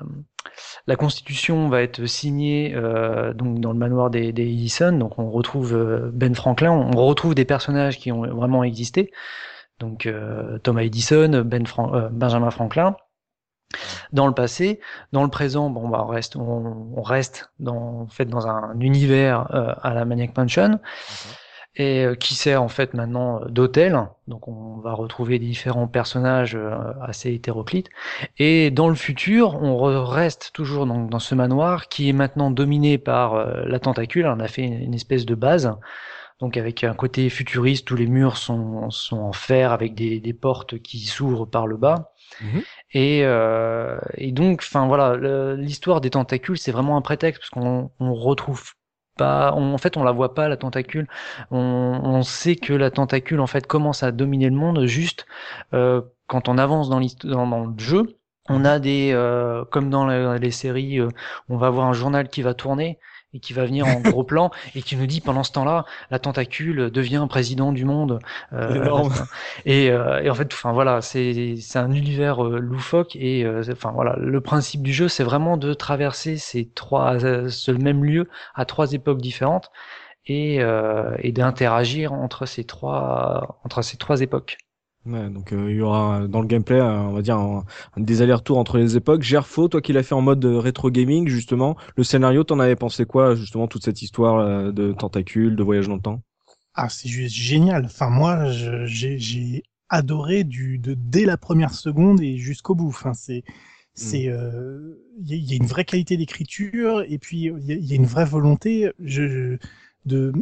la 0.86 0.96
Constitution 0.96 1.68
va 1.68 1.82
être 1.82 2.06
signée 2.06 2.72
euh, 2.74 3.32
donc 3.32 3.60
dans 3.60 3.72
le 3.72 3.78
manoir 3.78 4.10
des, 4.10 4.32
des 4.32 4.42
Edison, 4.44 4.92
donc 4.92 5.18
on 5.18 5.30
retrouve 5.30 5.74
euh, 5.74 6.10
Ben 6.12 6.34
Franklin, 6.34 6.72
on 6.72 6.90
retrouve 7.06 7.34
des 7.34 7.44
personnages 7.44 7.98
qui 7.98 8.10
ont 8.10 8.22
vraiment 8.34 8.64
existé, 8.64 9.12
donc 9.80 10.06
euh, 10.06 10.58
Thomas 10.58 10.82
Edison, 10.82 11.42
Ben 11.44 11.66
Fran- 11.66 11.94
euh, 11.94 12.08
Benjamin 12.10 12.50
Franklin. 12.50 12.96
Dans 14.12 14.26
le 14.26 14.32
passé, 14.32 14.80
dans 15.12 15.22
le 15.22 15.28
présent, 15.28 15.68
bon 15.68 15.88
bah 15.88 16.02
on 16.02 16.06
reste, 16.06 16.36
on, 16.36 16.92
on 16.96 17.02
reste 17.02 17.50
dans, 17.58 18.02
en 18.02 18.06
fait 18.08 18.24
dans 18.24 18.46
un 18.46 18.78
univers 18.80 19.54
euh, 19.54 19.74
à 19.82 19.92
la 19.92 20.04
Maniac 20.06 20.36
Mansion 20.36 20.78
et 21.76 22.04
euh, 22.04 22.14
qui 22.14 22.34
sert 22.34 22.62
en 22.62 22.68
fait 22.68 22.94
maintenant 22.94 23.40
d'hôtel. 23.46 24.08
Donc 24.26 24.48
on 24.48 24.78
va 24.78 24.94
retrouver 24.94 25.38
différents 25.38 25.86
personnages 25.86 26.54
euh, 26.56 26.76
assez 27.02 27.32
hétéroclites. 27.32 27.90
Et 28.38 28.70
dans 28.70 28.88
le 28.88 28.94
futur, 28.94 29.62
on 29.62 29.76
re- 29.76 30.02
reste 30.04 30.50
toujours 30.54 30.86
dans, 30.86 31.04
dans 31.04 31.18
ce 31.20 31.34
manoir 31.34 31.88
qui 31.88 32.08
est 32.08 32.14
maintenant 32.14 32.50
dominé 32.50 32.96
par 32.98 33.34
la 33.66 33.78
tentacule. 33.78 34.26
On 34.26 34.40
a 34.40 34.48
fait 34.48 34.62
une, 34.62 34.80
une 34.82 34.94
espèce 34.94 35.26
de 35.26 35.34
base. 35.34 35.70
Donc 36.40 36.56
avec 36.56 36.84
un 36.84 36.94
côté 36.94 37.28
futuriste, 37.30 37.86
tous 37.86 37.96
les 37.96 38.06
murs 38.06 38.36
sont, 38.36 38.90
sont 38.90 39.18
en 39.18 39.32
fer 39.32 39.72
avec 39.72 39.94
des, 39.94 40.20
des 40.20 40.32
portes 40.32 40.78
qui 40.80 41.00
s'ouvrent 41.00 41.46
par 41.46 41.66
le 41.66 41.76
bas. 41.76 42.12
Mhm. 42.40 42.62
Et, 42.92 43.20
euh, 43.24 43.98
et 44.14 44.32
donc, 44.32 44.60
enfin 44.62 44.86
voilà, 44.86 45.16
l'histoire 45.56 46.00
des 46.00 46.10
tentacules, 46.10 46.58
c'est 46.58 46.72
vraiment 46.72 46.96
un 46.96 47.02
prétexte 47.02 47.40
parce 47.40 47.50
qu'on 47.50 47.90
on 48.00 48.14
retrouve 48.14 48.72
pas, 49.16 49.52
on- 49.56 49.74
en 49.74 49.78
fait, 49.78 49.96
on 49.96 50.04
la 50.04 50.12
voit 50.12 50.34
pas 50.34 50.48
la 50.48 50.56
tentacule. 50.56 51.08
On, 51.50 51.58
on 52.04 52.22
sait 52.22 52.56
que 52.56 52.72
la 52.72 52.90
tentacule 52.90 53.40
en 53.40 53.46
fait 53.46 53.66
commence 53.66 54.02
à 54.02 54.12
dominer 54.12 54.48
le 54.48 54.56
monde 54.56 54.84
juste 54.86 55.26
euh, 55.74 56.02
quand 56.26 56.48
on 56.48 56.58
avance 56.58 56.88
dans, 56.88 57.00
dans, 57.24 57.46
dans 57.46 57.64
le 57.66 57.78
jeu. 57.78 58.16
On 58.48 58.64
a 58.64 58.78
des, 58.78 59.10
euh, 59.12 59.64
comme 59.66 59.90
dans 59.90 60.06
les, 60.06 60.38
les 60.38 60.50
séries, 60.50 61.00
euh, 61.00 61.08
on 61.48 61.56
va 61.58 61.66
avoir 61.66 61.86
un 61.86 61.92
journal 61.92 62.28
qui 62.28 62.42
va 62.42 62.54
tourner 62.54 62.98
et 63.34 63.40
qui 63.40 63.52
va 63.52 63.64
venir 63.66 63.86
en 63.86 64.00
gros 64.00 64.24
plan 64.24 64.50
et 64.74 64.82
qui 64.82 64.96
nous 64.96 65.06
dit 65.06 65.20
pendant 65.20 65.42
ce 65.42 65.52
temps-là, 65.52 65.84
la 66.10 66.18
tentacule 66.18 66.90
devient 66.90 67.26
président 67.28 67.72
du 67.72 67.84
monde. 67.84 68.18
Euh, 68.52 69.08
et, 69.64 69.90
euh, 69.90 70.22
et 70.22 70.30
en 70.30 70.34
fait, 70.34 70.52
enfin 70.52 70.72
voilà, 70.72 71.00
c'est 71.00 71.56
c'est 71.60 71.78
un 71.78 71.92
univers 71.92 72.44
euh, 72.44 72.58
loufoque 72.58 73.16
et 73.16 73.44
euh, 73.44 73.62
enfin 73.72 73.92
voilà, 73.92 74.16
le 74.18 74.40
principe 74.40 74.82
du 74.82 74.92
jeu, 74.92 75.08
c'est 75.08 75.24
vraiment 75.24 75.56
de 75.56 75.74
traverser 75.74 76.36
ces 76.38 76.68
trois, 76.70 77.22
euh, 77.24 77.48
ce 77.48 77.70
même 77.70 78.04
lieu 78.04 78.28
à 78.54 78.64
trois 78.64 78.92
époques 78.92 79.20
différentes 79.20 79.70
et 80.26 80.60
euh, 80.62 81.16
et 81.20 81.32
d'interagir 81.32 82.12
entre 82.12 82.46
ces 82.46 82.64
trois 82.64 83.60
entre 83.64 83.82
ces 83.82 83.96
trois 83.96 84.20
époques. 84.22 84.58
Ouais, 85.06 85.30
donc 85.30 85.52
euh, 85.52 85.70
il 85.70 85.76
y 85.76 85.80
aura 85.80 86.20
euh, 86.22 86.28
dans 86.28 86.40
le 86.42 86.46
gameplay, 86.46 86.78
euh, 86.80 87.00
on 87.00 87.12
va 87.12 87.22
dire, 87.22 87.36
un, 87.38 87.64
un- 87.96 88.00
des 88.00 88.20
allers-retours 88.20 88.58
entre 88.58 88.76
les 88.78 88.96
époques. 88.96 89.22
Gerfo, 89.22 89.68
toi 89.68 89.80
qui 89.80 89.92
l'as 89.92 90.02
fait 90.02 90.14
en 90.14 90.20
mode 90.20 90.44
rétro 90.44 90.90
gaming, 90.90 91.28
justement, 91.28 91.76
le 91.96 92.04
scénario, 92.04 92.44
t'en 92.44 92.58
avais 92.60 92.76
pensé 92.76 93.06
quoi, 93.06 93.34
justement, 93.34 93.68
toute 93.68 93.84
cette 93.84 94.02
histoire 94.02 94.38
euh, 94.38 94.70
de 94.72 94.92
tentacules, 94.92 95.56
de 95.56 95.62
voyage 95.62 95.88
dans 95.88 95.94
le 95.96 96.00
temps? 96.02 96.20
Ah, 96.74 96.88
c'est 96.88 97.08
juste 97.08 97.34
génial. 97.34 97.86
Enfin, 97.86 98.10
moi, 98.10 98.50
j'ai 98.52 99.62
adoré 99.88 100.44
du 100.44 100.78
de 100.78 100.94
dès 100.94 101.24
la 101.24 101.36
première 101.36 101.74
seconde 101.74 102.20
et 102.20 102.36
jusqu'au 102.36 102.74
bout. 102.74 102.88
Enfin, 102.88 103.14
c'est 103.14 103.42
c'est 103.94 104.28
euh, 104.28 104.94
il 105.20 105.28
y, 105.30 105.34
a- 105.34 105.36
il 105.36 105.50
y 105.50 105.52
a 105.54 105.56
une 105.56 105.66
vraie 105.66 105.84
qualité 105.84 106.16
d'écriture 106.16 107.02
et 107.08 107.18
puis 107.18 107.38
il 107.46 107.64
y, 107.66 107.72
a- 107.72 107.74
il 107.76 107.84
y 107.86 107.92
a 107.92 107.96
une 107.96 108.06
vraie 108.06 108.24
volonté 108.26 108.92
je, 109.00 109.58
de 110.06 110.32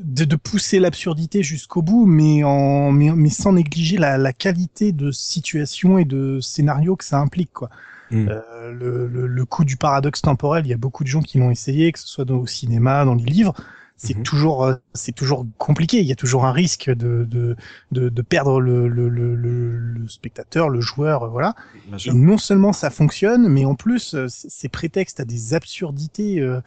de, 0.00 0.24
de 0.24 0.36
pousser 0.36 0.80
l'absurdité 0.80 1.42
jusqu'au 1.42 1.82
bout, 1.82 2.06
mais 2.06 2.44
en 2.44 2.92
mais, 2.92 3.10
mais 3.12 3.30
sans 3.30 3.52
négliger 3.52 3.98
la, 3.98 4.18
la 4.18 4.32
qualité 4.32 4.92
de 4.92 5.10
situation 5.12 5.98
et 5.98 6.04
de 6.04 6.40
scénario 6.40 6.96
que 6.96 7.04
ça 7.04 7.20
implique 7.20 7.52
quoi. 7.52 7.70
Mm. 8.10 8.28
Euh, 8.28 8.72
le, 8.72 9.06
le, 9.08 9.26
le 9.26 9.44
coup 9.44 9.64
du 9.64 9.76
paradoxe 9.76 10.22
temporel, 10.22 10.66
il 10.66 10.70
y 10.70 10.72
a 10.74 10.76
beaucoup 10.78 11.04
de 11.04 11.08
gens 11.08 11.22
qui 11.22 11.38
l'ont 11.38 11.50
essayé, 11.50 11.92
que 11.92 11.98
ce 11.98 12.08
soit 12.08 12.24
dans, 12.24 12.36
au 12.38 12.46
cinéma, 12.46 13.04
dans 13.04 13.14
les 13.14 13.24
livres. 13.24 13.54
C'est 13.96 14.16
Mhm. 14.16 14.22
toujours 14.22 14.64
euh, 14.64 14.76
c'est 14.94 15.12
toujours 15.14 15.46
compliqué. 15.58 16.00
Il 16.00 16.06
y 16.06 16.12
a 16.12 16.16
toujours 16.16 16.46
un 16.46 16.52
risque 16.52 16.90
de 16.90 17.24
de 17.28 17.56
de, 17.92 18.08
de 18.08 18.22
perdre 18.22 18.60
le, 18.60 18.88
le, 18.88 19.08
le, 19.10 19.34
le, 19.36 19.78
le 19.78 20.08
spectateur, 20.08 20.70
le 20.70 20.80
joueur, 20.80 21.24
euh, 21.24 21.28
voilà. 21.28 21.54
Et 22.06 22.12
non 22.12 22.38
seulement 22.38 22.72
ça 22.72 22.90
fonctionne, 22.90 23.48
mais 23.48 23.64
en 23.66 23.74
plus 23.74 24.14
euh, 24.14 24.26
c'est 24.28 24.68
prétexte 24.70 25.20
à 25.20 25.24
des 25.26 25.54
absurdités 25.54 26.40
euh, 26.40 26.60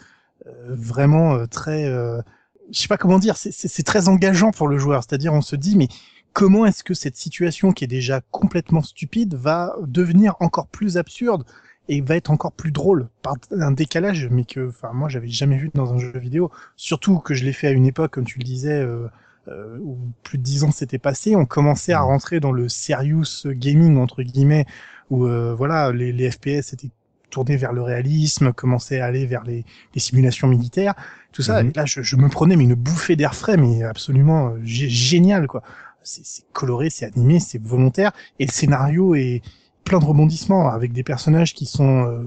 vraiment 0.70 1.48
très, 1.48 1.86
euh, 1.86 2.22
je 2.72 2.80
sais 2.80 2.88
pas 2.88 2.98
comment 2.98 3.20
dire, 3.20 3.38
c'est- 3.38 3.84
très 3.84 4.08
engageant 4.08 4.52
pour 4.52 4.68
le 4.68 4.78
joueur. 4.78 5.04
C'est-à-dire 5.04 5.34
on 5.34 5.42
se 5.42 5.56
dit 5.56 5.78
mais 5.78 5.88
comment 6.34 6.66
est-ce 6.66 6.84
que 6.84 6.94
cette 6.94 7.16
situation 7.18 7.72
qui 7.72 7.84
est 7.84 7.88
déjà 7.88 8.22
complètement 8.32 8.82
stupide 8.82 9.36
va 9.36 9.76
devenir 9.86 10.36
encore 10.40 10.68
plus 10.68 10.98
absurde 10.98 11.44
et 11.90 12.02
va 12.02 12.16
être 12.16 12.32
encore 12.32 12.54
plus 12.54 12.72
drôle 12.72 13.10
par 13.22 13.36
un 13.52 13.72
décalage, 13.72 14.28
mais 14.32 14.46
que, 14.46 14.70
enfin 14.70 14.94
moi 14.94 15.10
j'avais 15.10 15.28
jamais 15.28 15.58
vu 15.58 15.70
dans 15.74 15.94
un 15.94 15.98
jeu 15.98 16.18
vidéo. 16.18 16.50
Surtout 16.78 17.20
que 17.20 17.34
je 17.34 17.44
l'ai 17.44 17.54
fait 17.54 17.68
à 17.68 17.72
une 17.72 17.86
époque, 17.86 18.12
comme 18.14 18.26
tu 18.26 18.40
le 18.40 18.46
disais. 18.46 18.80
Euh, 18.82 19.08
euh, 19.50 19.78
où 19.82 19.98
plus 20.24 20.38
de 20.38 20.44
dix 20.44 20.64
ans 20.64 20.72
s'étaient 20.72 21.00
passés, 21.00 21.36
on 21.36 21.46
commençait 21.46 21.92
à 21.92 22.00
rentrer 22.02 22.40
dans 22.40 22.54
le 22.54 22.70
serious 22.70 23.26
gaming 23.46 23.98
entre 23.98 24.24
guillemets, 24.24 24.66
où 25.10 25.26
euh, 25.28 25.54
voilà 25.54 25.92
les, 25.92 26.14
les 26.14 26.32
FPS 26.32 26.72
étaient 26.74 26.92
tournés 27.34 27.58
vers 27.58 27.74
le 27.74 27.82
réalisme, 27.82 28.54
commençaient 28.54 29.02
à 29.02 29.06
aller 29.08 29.26
vers 29.26 29.44
les, 29.44 29.66
les 29.96 30.00
simulations 30.08 30.48
militaires, 30.48 30.94
tout 31.32 31.42
ça. 31.42 31.64
Mhm. 31.64 31.70
Et 31.70 31.74
là, 31.74 31.86
je, 31.86 32.02
je 32.02 32.16
me 32.16 32.30
prenais 32.30 32.56
mais 32.56 32.64
une 32.66 32.76
bouffée 32.76 33.16
d'air 33.16 33.34
frais, 33.36 33.58
mais 33.58 33.84
absolument 33.84 34.50
euh, 34.50 34.60
gé- 34.64 34.90
génial 34.90 35.48
quoi. 35.48 35.62
c'est 36.04 36.44
coloré, 36.54 36.90
c'est 36.90 37.06
animé, 37.06 37.40
c'est 37.40 37.62
volontaire, 37.62 38.12
et 38.40 38.46
le 38.46 38.52
scénario 38.52 39.16
est 39.16 39.42
plein 39.84 40.00
de 40.00 40.06
rebondissements 40.06 40.70
avec 40.70 40.94
des 40.94 41.04
personnages 41.04 41.54
qui 41.54 41.66
sont 41.66 42.06
euh, 42.06 42.24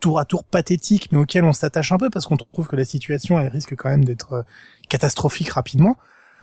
tour 0.00 0.18
à 0.18 0.24
tour 0.24 0.44
pathétiques, 0.44 1.08
mais 1.12 1.18
auxquels 1.18 1.44
on 1.44 1.52
s'attache 1.52 1.92
un 1.92 1.98
peu 1.98 2.10
parce 2.10 2.26
qu'on 2.26 2.36
trouve 2.36 2.66
que 2.68 2.76
la 2.76 2.84
situation 2.84 3.38
elle 3.40 3.48
risque 3.48 3.74
quand 3.76 3.88
même 3.90 4.04
d'être 4.04 4.32
euh, 4.34 4.42
catastrophique 4.88 5.50
rapidement. 5.50 5.96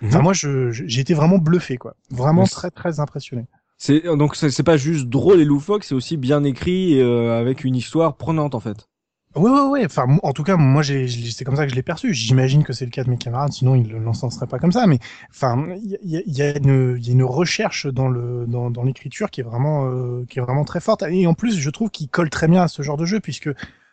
Enfin 0.10 0.20
Mhm. 0.20 0.24
moi 0.24 0.34
je 0.34 0.72
je- 0.72 0.86
j'ai 0.88 1.02
été 1.02 1.14
vraiment 1.14 1.40
bluffé 1.40 1.78
quoi, 1.78 1.96
vraiment 2.12 2.48
très 2.48 2.72
très 2.72 3.00
impressionné. 3.00 3.46
C'est 3.80 4.02
donc 4.02 4.36
c'est 4.36 4.62
pas 4.64 4.78
juste 4.78 5.08
drôle 5.08 5.40
et 5.42 5.46
loufoque, 5.46 5.84
c'est 5.84 5.96
aussi 5.96 6.16
bien 6.18 6.44
écrit 6.44 7.00
euh, 7.02 7.40
avec 7.40 7.64
une 7.64 7.76
histoire 7.76 8.16
prenante 8.18 8.54
en 8.54 8.60
fait. 8.60 8.88
Ouais, 9.36 9.52
ouais, 9.52 9.62
ouais. 9.68 9.86
Enfin, 9.86 10.18
en 10.24 10.34
tout 10.34 10.44
cas, 10.44 10.56
moi, 10.58 10.82
c'est 10.84 11.44
comme 11.46 11.56
ça 11.56 11.66
que 11.66 11.70
je 11.70 11.76
l'ai 11.76 11.84
perçu. 11.84 12.12
J'imagine 12.14 12.64
que 12.64 12.74
c'est 12.74 12.86
le 12.86 12.92
cas 12.92 13.04
de 13.04 13.10
mes 13.12 13.18
camarades, 13.18 13.52
sinon 13.54 13.76
ils 13.76 13.88
ne 13.88 13.98
l'encenseraient 14.00 14.48
pas 14.48 14.58
comme 14.58 14.72
ça. 14.72 14.88
Mais 14.88 14.98
enfin, 15.30 15.68
il 15.84 16.00
y 16.04 16.24
y 16.26 16.42
a- 16.42 16.58
une, 16.58 16.98
y 17.00 17.10
a 17.10 17.12
une 17.14 17.24
recherche 17.24 17.86
dans 17.88 18.08
le, 18.08 18.46
dans, 18.48 18.72
dans 18.72 18.84
l'écriture 18.84 19.30
qui 19.30 19.42
est 19.42 19.44
vraiment, 19.44 19.86
euh, 19.92 20.26
qui 20.28 20.40
est 20.40 20.42
vraiment 20.42 20.64
très 20.66 20.80
forte. 20.80 21.04
Et 21.04 21.28
en 21.28 21.36
plus, 21.36 21.56
je 21.60 21.70
trouve 21.70 21.92
qu'il 21.92 22.10
colle 22.10 22.32
très 22.32 22.48
bien 22.48 22.64
à 22.64 22.68
ce 22.68 22.82
genre 22.82 22.98
de 22.98 23.06
jeu, 23.06 23.20
puisque 23.20 23.50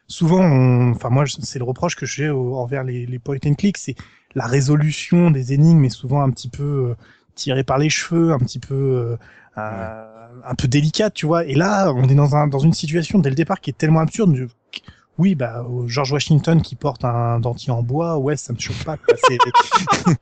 souvent, 0.07 0.41
on- 0.43 0.93
enfin, 0.93 1.11
moi, 1.11 1.25
c'est 1.27 1.59
le 1.59 1.65
reproche 1.65 1.97
que 1.97 2.07
j'ai 2.07 2.31
envers 2.31 2.85
les, 2.85 3.05
les 3.05 3.19
point 3.19 3.37
and 3.47 3.55
click, 3.55 3.77
c'est 3.77 3.97
la 4.35 4.47
résolution 4.47 5.31
des 5.31 5.53
énigmes 5.53 5.85
est 5.85 5.89
souvent 5.91 6.23
un 6.23 6.31
petit 6.31 6.49
peu 6.49 6.63
euh, 6.91 6.95
tirée 7.35 7.65
par 7.65 7.77
les 7.79 7.91
cheveux, 7.91 8.33
un 8.33 8.39
petit 8.39 8.59
peu. 8.59 8.75
euh, 8.75 9.17
euh, 9.59 10.05
un 10.45 10.55
peu 10.55 10.69
délicate, 10.69 11.15
tu 11.15 11.27
vois. 11.27 11.45
Et 11.45 11.55
là, 11.55 11.93
on 11.93 12.05
est 12.09 12.15
dans 12.15 12.37
un 12.37 12.47
dans 12.47 12.59
une 12.59 12.73
situation 12.73 13.19
dès 13.19 13.31
le 13.31 13.37
départ 13.37 13.61
qui 13.61 13.71
est 13.71 13.79
tellement 13.79 14.01
absurde. 14.01 14.49
Oui, 15.17 15.37
bah 15.37 15.63
au 15.63 15.87
George 15.87 16.11
Washington 16.13 16.61
qui 16.61 16.75
porte 16.75 17.05
un 17.05 17.39
dentier 17.39 17.73
en 17.73 17.83
bois, 17.83 18.19
ouais, 18.19 18.37
ça 18.37 18.53
me 18.53 18.59
choque 18.59 18.83
pas. 18.85 18.97
quoi. 18.97 19.15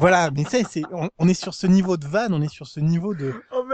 Voilà, 0.00 0.30
mais 0.30 0.44
ça, 0.44 0.58
c'est 0.70 0.82
on, 0.92 1.10
on 1.18 1.28
est 1.28 1.34
sur 1.34 1.54
ce 1.54 1.66
niveau 1.66 1.96
de 1.96 2.06
vanne, 2.06 2.32
on 2.32 2.40
est 2.40 2.48
sur 2.48 2.68
ce 2.68 2.78
niveau 2.78 3.14
de 3.14 3.34
Oh 3.50 3.64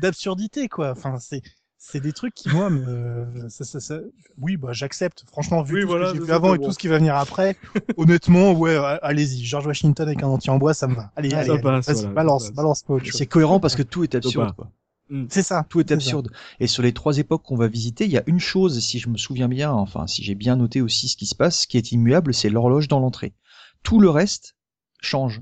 d'absurdité, 0.00 0.68
quoi. 0.68 0.92
Enfin, 0.92 1.18
c'est 1.18 1.42
c'est 1.82 2.00
des 2.00 2.12
trucs 2.12 2.34
qui 2.34 2.50
moi 2.50 2.68
me 2.68 3.26
ça, 3.48 3.64
ça, 3.64 3.80
ça- 3.80 4.00
oui 4.38 4.58
bah 4.58 4.72
j'accepte 4.72 5.24
franchement 5.26 5.62
vu 5.62 5.76
Oui, 5.76 5.80
tout 5.82 5.86
voilà, 5.88 6.08
ce 6.08 6.12
que 6.12 6.18
j'ai 6.18 6.24
vu 6.26 6.32
avant 6.32 6.54
et 6.54 6.58
bon. 6.58 6.66
tout 6.66 6.72
ce 6.72 6.78
qui 6.78 6.88
va 6.88 6.98
venir 6.98 7.16
après 7.16 7.56
honnêtement 7.96 8.52
ouais 8.52 8.76
allez-y 9.02 9.42
George 9.44 9.66
Washington 9.66 10.06
avec 10.06 10.22
un 10.22 10.28
dentier 10.28 10.50
en 10.52 10.58
bois 10.58 10.74
ça 10.74 10.86
me 10.88 10.94
va 10.94 11.10
allez 11.16 11.32
allez, 11.32 11.58
passe, 11.60 11.86
voilà, 12.02 12.10
balance 12.14 12.52
balance. 12.52 12.84
C'est 13.12 13.26
cohérent 13.26 13.60
parce 13.60 13.76
que 13.76 13.82
tout 13.82 14.04
est 14.04 14.14
absurde. 14.14 14.52
Quoi. 14.54 14.70
c'est 15.30 15.42
ça 15.42 15.64
Tout 15.70 15.80
est 15.80 15.88
ça. 15.88 15.94
absurde. 15.94 16.30
Et 16.60 16.66
sur 16.66 16.82
les 16.82 16.92
trois 16.92 17.16
époques 17.18 17.42
qu'on 17.44 17.56
va 17.56 17.66
visiter, 17.66 18.04
il 18.04 18.10
y 18.10 18.18
a 18.18 18.22
une 18.26 18.38
chose, 18.40 18.78
si 18.80 18.98
je 18.98 19.08
me 19.08 19.16
souviens 19.16 19.48
bien, 19.48 19.72
enfin 19.72 20.06
si 20.06 20.22
j'ai 20.22 20.34
bien 20.34 20.56
noté 20.56 20.82
aussi 20.82 21.08
ce 21.08 21.16
qui 21.16 21.26
se 21.26 21.34
passe, 21.34 21.62
ce 21.62 21.66
qui 21.66 21.78
est 21.78 21.90
immuable, 21.92 22.34
c'est 22.34 22.50
l'horloge 22.50 22.88
dans 22.88 23.00
l'entrée. 23.00 23.32
Tout 23.82 24.00
le 24.00 24.10
reste 24.10 24.54
change. 25.00 25.40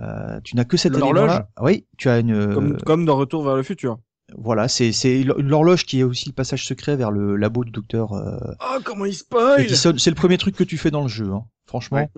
Euh, 0.00 0.40
tu 0.42 0.56
n'as 0.56 0.64
que 0.64 0.76
cette 0.76 0.96
L'horloge 0.96 1.40
Oui, 1.60 1.86
tu 1.98 2.08
as 2.08 2.18
une. 2.18 2.52
Comme 2.54 2.76
comme 2.78 3.04
dans 3.04 3.16
Retour 3.16 3.44
vers 3.44 3.56
le 3.56 3.62
futur. 3.62 3.98
Voilà, 4.34 4.66
c'est 4.66 4.90
c'est 4.90 5.22
l'horloge 5.22 5.86
qui 5.86 6.00
est 6.00 6.02
aussi 6.02 6.28
le 6.28 6.34
passage 6.34 6.66
secret 6.66 6.96
vers 6.96 7.12
le 7.12 7.36
labo 7.36 7.64
du 7.64 7.70
docteur 7.70 8.12
euh, 8.12 8.38
Oh 8.60 8.78
comment 8.84 9.04
il 9.04 9.14
spoil. 9.14 9.68
C'est 9.70 10.10
le 10.10 10.14
premier 10.14 10.36
truc 10.36 10.56
que 10.56 10.64
tu 10.64 10.76
fais 10.76 10.90
dans 10.90 11.02
le 11.02 11.08
jeu. 11.08 11.30
Hein. 11.30 11.44
Franchement, 11.66 11.98
Ouais. 11.98 12.08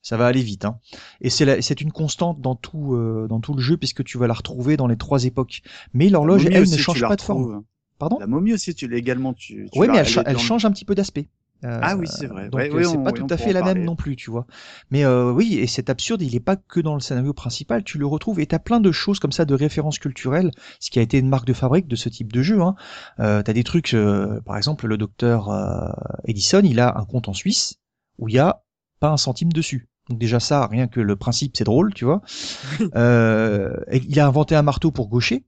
ça 0.00 0.16
va 0.16 0.26
aller 0.26 0.42
vite. 0.42 0.64
Hein. 0.64 0.78
Et 1.20 1.30
c'est 1.30 1.80
une 1.80 1.92
constante 1.92 2.40
dans 2.40 2.54
tout 2.54 2.94
euh, 2.94 3.26
dans 3.28 3.40
tout 3.40 3.54
le 3.54 3.60
jeu 3.60 3.76
puisque 3.76 4.04
tu 4.04 4.16
vas 4.16 4.28
la 4.28 4.34
retrouver 4.34 4.76
dans 4.76 4.86
les 4.86 4.96
trois 4.96 5.24
époques. 5.24 5.62
Mais 5.92 6.08
l'horloge, 6.08 6.46
elle, 6.46 6.68
ne 6.70 6.76
change 6.76 7.00
pas 7.00 7.16
de 7.16 7.22
forme. 7.22 7.64
Pardon? 7.98 8.18
La 8.20 8.26
momie 8.26 8.52
aussi, 8.52 8.74
tu 8.74 8.94
également, 8.94 9.32
tu. 9.32 9.68
tu 9.72 9.78
Oui, 9.78 9.88
mais 9.88 9.98
elle, 9.98 10.38
change 10.38 10.64
un 10.64 10.70
petit 10.70 10.84
peu 10.84 10.94
d'aspect. 10.94 11.28
Euh, 11.64 11.80
Ah 11.82 11.96
oui, 11.96 12.06
c'est 12.06 12.26
vrai. 12.26 12.48
Donc 12.48 12.54
Ouais, 12.60 12.70
euh, 12.70 12.76
oui, 12.76 12.84
c'est 12.84 13.02
pas 13.02 13.12
oui, 13.12 13.20
tout 13.20 13.26
à 13.30 13.36
fait 13.36 13.52
la 13.52 13.62
même 13.62 13.84
non 13.84 13.96
plus, 13.96 14.16
tu 14.16 14.30
vois. 14.30 14.46
Mais 14.90 15.04
euh, 15.04 15.30
oui, 15.30 15.54
et 15.54 15.66
cet 15.66 15.90
absurde, 15.90 16.22
il 16.22 16.34
est 16.34 16.40
pas 16.40 16.56
que 16.56 16.80
dans 16.80 16.94
le 16.94 17.00
scénario 17.00 17.32
principal, 17.32 17.82
tu 17.84 17.98
le 17.98 18.06
retrouves 18.06 18.40
et 18.40 18.46
t'as 18.46 18.58
plein 18.58 18.80
de 18.80 18.92
choses 18.92 19.18
comme 19.18 19.32
ça, 19.32 19.44
de 19.44 19.54
références 19.54 19.98
culturelles, 19.98 20.50
ce 20.80 20.90
qui 20.90 20.98
a 20.98 21.02
été 21.02 21.18
une 21.18 21.28
marque 21.28 21.46
de 21.46 21.52
fabrique 21.52 21.88
de 21.88 21.96
ce 21.96 22.08
type 22.08 22.32
de 22.32 22.42
jeu. 22.42 22.60
Hein. 22.60 22.74
Euh, 23.20 23.42
t'as 23.42 23.52
des 23.52 23.64
trucs, 23.64 23.94
euh, 23.94 24.40
par 24.42 24.56
exemple, 24.56 24.86
le 24.86 24.98
docteur 24.98 25.50
euh, 25.50 25.88
Edison, 26.24 26.62
il 26.62 26.80
a 26.80 26.98
un 26.98 27.04
compte 27.04 27.28
en 27.28 27.34
Suisse 27.34 27.76
où 28.18 28.28
il 28.28 28.34
y 28.34 28.38
a 28.38 28.62
pas 29.00 29.10
un 29.10 29.16
centime 29.16 29.52
dessus. 29.52 29.88
Donc 30.08 30.18
déjà 30.18 30.38
ça, 30.40 30.66
rien 30.66 30.86
que 30.86 31.00
le 31.00 31.16
principe, 31.16 31.56
c'est 31.56 31.64
drôle, 31.64 31.92
tu 31.94 32.04
vois. 32.04 32.22
Euh, 32.94 33.74
il 33.92 34.18
a 34.20 34.26
inventé 34.26 34.54
un 34.54 34.62
marteau 34.62 34.90
pour 34.90 35.08
gaucher. 35.08 35.44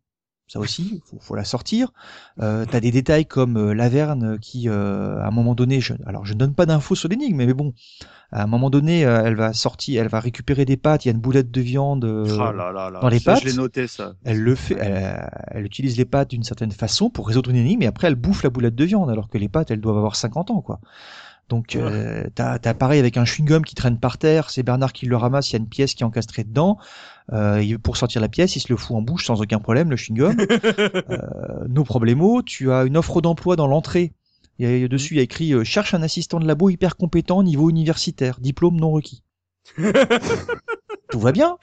Ça 0.49 0.59
aussi, 0.61 1.03
faut, 1.05 1.19
faut 1.21 1.35
la 1.35 1.45
sortir. 1.45 1.93
Euh, 2.41 2.65
T'as 2.71 2.81
des 2.81 2.91
détails 2.91 3.27
comme 3.27 3.57
euh, 3.59 3.75
Laverne 3.75 4.39
qui, 4.41 4.69
euh, 4.69 5.21
à 5.21 5.27
un 5.27 5.31
moment 5.31 5.55
donné, 5.55 5.81
je, 5.81 5.93
alors 6.07 6.25
je 6.25 6.33
ne 6.33 6.39
donne 6.39 6.55
pas 6.55 6.65
d'infos 6.67 6.95
sur 6.95 7.09
l'énigme, 7.09 7.37
mais 7.37 7.53
bon, 7.53 7.75
à 8.33 8.43
un 8.45 8.47
moment 8.47 8.71
donné, 8.71 9.05
euh, 9.05 9.23
elle 9.27 9.37
va 9.37 9.53
sortir, 9.53 10.03
elle 10.03 10.09
va 10.09 10.21
récupérer 10.21 10.65
des 10.65 10.77
pâtes. 10.79 11.05
Il 11.05 11.09
y 11.09 11.11
a 11.11 11.15
une 11.15 11.21
boulette 11.21 11.51
de 11.51 11.61
viande. 11.61 12.05
euh, 12.07 12.27
Ah 12.41 12.53
là 12.53 12.73
là 12.73 12.89
là. 12.91 13.01
dans 13.01 13.09
les 13.09 13.19
ça, 13.19 13.33
pattes. 13.33 13.43
Je 13.45 13.49
l'ai 13.49 13.55
noté, 13.55 13.87
ça. 13.87 14.15
elle 14.25 14.41
le 14.41 14.55
fait, 14.55 14.77
elle, 14.81 15.29
elle 15.51 15.65
utilise 15.67 15.97
les 15.99 16.05
pâtes 16.07 16.31
d'une 16.31 16.43
certaine 16.45 16.73
façon 16.73 17.11
pour 17.11 17.29
résoudre 17.29 17.51
une 17.51 17.57
énigme, 17.57 17.83
et 17.83 17.87
après 17.87 18.07
elle 18.09 18.15
bouffe 18.15 18.43
la 18.43 18.51
boulette 18.51 18.75
de 18.75 18.85
viande, 18.85 19.11
alors 19.11 19.29
que 19.29 19.37
les 19.39 19.49
pâtes, 19.49 19.71
elles 19.71 19.81
doivent 19.83 19.99
avoir 19.99 20.17
50 20.17 20.51
ans, 20.51 20.63
quoi. 20.63 20.81
Donc, 21.49 21.77
euh, 21.77 22.25
t'as, 22.35 22.59
t'as 22.59 22.75
pareil 22.75 23.01
avec 23.01 23.17
un 23.17 23.25
chewing-gum 23.25 23.63
qui 23.63 23.75
traîne 23.75 23.99
par 23.99 24.19
terre, 24.19 24.51
c'est 24.51 24.63
Bernard 24.63 24.93
qui 24.93 25.07
le 25.07 25.17
ramasse, 25.17 25.51
il 25.51 25.55
y 25.55 25.57
a 25.57 25.61
une 25.61 25.69
pièce 25.69 25.95
qui 25.95 26.03
est 26.03 26.07
encastrée 26.07 26.45
dedans. 26.45 26.79
Euh, 27.33 27.79
pour 27.83 27.97
sortir 27.97 28.21
la 28.21 28.29
pièce, 28.29 28.57
il 28.57 28.61
se 28.61 28.73
le 28.73 28.77
fout 28.77 28.97
en 28.97 29.03
bouche 29.03 29.27
sans 29.27 29.41
aucun 29.41 29.59
problème, 29.59 29.91
le 29.91 29.97
chewing-gum. 29.97 30.37
euh, 31.11 31.67
nos 31.69 31.85
problèmes, 31.85 32.23
tu 32.45 32.73
as 32.73 32.85
une 32.85 32.97
offre 32.97 33.21
d'emploi 33.21 33.57
dans 33.57 33.67
l'entrée. 33.67 34.13
Il 34.59 34.69
y 34.69 34.85
a, 34.85 34.89
dessus, 34.89 35.15
il 35.15 35.17
y 35.19 35.21
a 35.21 35.23
écrit 35.23 35.53
euh, 35.53 35.63
cherche 35.63 35.95
un 35.95 36.03
assistant 36.03 36.41
de 36.41 36.47
labo 36.47 36.69
hyper 36.69 36.97
compétent 36.97 37.43
niveau 37.43 37.71
universitaire, 37.71 38.41
diplôme 38.41 38.77
non 38.77 38.91
requis. 38.91 39.23
Tout 41.11 41.21
va 41.21 41.33
bien. 41.33 41.57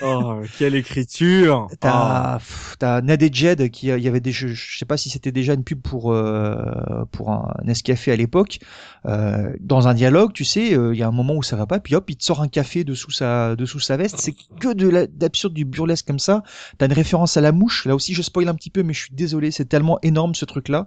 Oh 0.00 0.40
quelle 0.58 0.74
écriture. 0.76 1.68
T'as, 1.80 2.38
pff, 2.38 2.76
t'as 2.78 3.00
Ned 3.00 3.20
et 3.22 3.30
Jed 3.32 3.68
qui, 3.70 3.88
il 3.88 3.98
y 3.98 4.08
avait 4.08 4.20
des, 4.20 4.32
je, 4.32 4.48
je 4.48 4.78
sais 4.78 4.84
pas 4.84 4.96
si 4.96 5.10
c'était 5.10 5.32
déjà 5.32 5.54
une 5.54 5.64
pub 5.64 5.82
pour 5.82 6.12
euh, 6.12 7.04
pour 7.10 7.30
un 7.30 7.52
Nescafé 7.64 8.12
à 8.12 8.16
l'époque. 8.16 8.60
Euh, 9.06 9.52
dans 9.60 9.88
un 9.88 9.94
dialogue, 9.94 10.32
tu 10.32 10.44
sais, 10.44 10.74
euh, 10.74 10.94
il 10.94 10.98
y 10.98 11.02
a 11.02 11.08
un 11.08 11.12
moment 11.12 11.34
où 11.34 11.42
ça 11.42 11.56
va 11.56 11.66
pas, 11.66 11.80
puis 11.80 11.96
hop, 11.96 12.08
il 12.08 12.16
te 12.16 12.24
sort 12.24 12.40
un 12.40 12.48
café 12.48 12.84
dessous 12.84 13.10
sa 13.10 13.56
dessous 13.56 13.80
sa 13.80 13.96
veste. 13.96 14.18
C'est 14.18 14.34
que 14.60 14.72
de 14.72 14.88
la, 14.88 15.06
d'absurde, 15.06 15.52
du 15.52 15.64
burlesque 15.64 16.06
comme 16.06 16.20
ça. 16.20 16.42
T'as 16.78 16.86
une 16.86 16.92
référence 16.92 17.36
à 17.36 17.40
la 17.40 17.52
mouche. 17.52 17.84
Là 17.84 17.94
aussi, 17.94 18.14
je 18.14 18.22
spoil 18.22 18.48
un 18.48 18.54
petit 18.54 18.70
peu, 18.70 18.82
mais 18.82 18.92
je 18.94 19.00
suis 19.00 19.14
désolé, 19.14 19.50
c'est 19.50 19.66
tellement 19.66 19.98
énorme 20.02 20.34
ce 20.34 20.44
truc-là. 20.44 20.86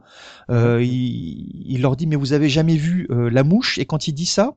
Euh, 0.49 0.81
il, 0.81 1.51
il 1.65 1.81
leur 1.81 1.95
dit, 1.97 2.07
mais 2.07 2.15
vous 2.15 2.33
avez 2.33 2.49
jamais 2.49 2.77
vu 2.77 3.07
euh, 3.11 3.29
la 3.29 3.43
mouche? 3.43 3.77
Et 3.77 3.85
quand 3.85 4.07
il 4.07 4.13
dit 4.13 4.25
ça, 4.25 4.55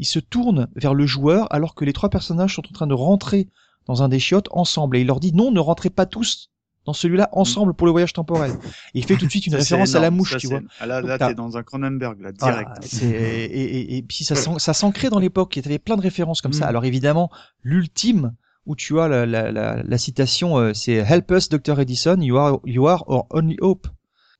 il 0.00 0.06
se 0.06 0.18
tourne 0.18 0.66
vers 0.74 0.94
le 0.94 1.06
joueur 1.06 1.46
alors 1.52 1.74
que 1.76 1.84
les 1.84 1.92
trois 1.92 2.08
personnages 2.10 2.54
sont 2.56 2.66
en 2.68 2.72
train 2.72 2.86
de 2.88 2.94
rentrer 2.94 3.48
dans 3.86 4.02
un 4.02 4.08
des 4.08 4.18
chiottes 4.18 4.48
ensemble. 4.50 4.96
Et 4.96 5.02
il 5.02 5.06
leur 5.06 5.20
dit 5.20 5.32
non, 5.32 5.52
ne 5.52 5.60
rentrez 5.60 5.90
pas 5.90 6.06
tous 6.06 6.50
dans 6.86 6.92
celui-là 6.94 7.28
ensemble 7.32 7.74
pour 7.74 7.86
le 7.86 7.90
voyage 7.92 8.12
temporel. 8.14 8.52
Et 8.94 9.00
il 9.00 9.04
fait 9.04 9.16
tout 9.16 9.26
de 9.26 9.30
suite 9.30 9.46
une 9.46 9.52
Ça, 9.52 9.58
référence 9.58 9.94
à 9.94 10.00
la 10.00 10.10
mouche, 10.10 10.32
Ça, 10.32 10.38
tu 10.38 10.46
vois. 10.48 10.60
Ah, 10.80 10.86
là, 10.86 11.00
là, 11.02 11.18
t'es 11.18 11.34
dans 11.34 11.56
un 11.58 11.62
Cronenberg, 11.62 12.18
là, 12.20 12.32
direct. 12.32 13.02
et, 13.02 13.44
et, 13.44 13.96
et 13.98 14.02
puis 14.02 14.24
ça, 14.24 14.34
s'an- 14.34 14.58
ça 14.58 14.72
s'ancrait 14.72 15.10
dans 15.10 15.18
l'époque. 15.18 15.54
Il 15.56 15.62
y 15.64 15.68
avait 15.68 15.78
plein 15.78 15.96
de 15.96 16.02
références 16.02 16.40
comme 16.40 16.54
ça. 16.54 16.64
Mm. 16.64 16.68
Alors 16.70 16.84
évidemment, 16.86 17.30
l'ultime 17.62 18.34
où 18.66 18.76
tu 18.76 18.98
as 19.00 19.08
la, 19.08 19.26
la, 19.26 19.52
la, 19.52 19.82
la 19.82 19.98
citation, 19.98 20.58
euh, 20.58 20.72
c'est 20.74 20.94
Help 20.94 21.30
us, 21.32 21.48
Dr. 21.48 21.78
Edison, 21.80 22.18
you 22.20 22.36
are, 22.38 22.60
you 22.64 22.86
are 22.88 23.04
our 23.08 23.26
only 23.30 23.56
hope. 23.60 23.86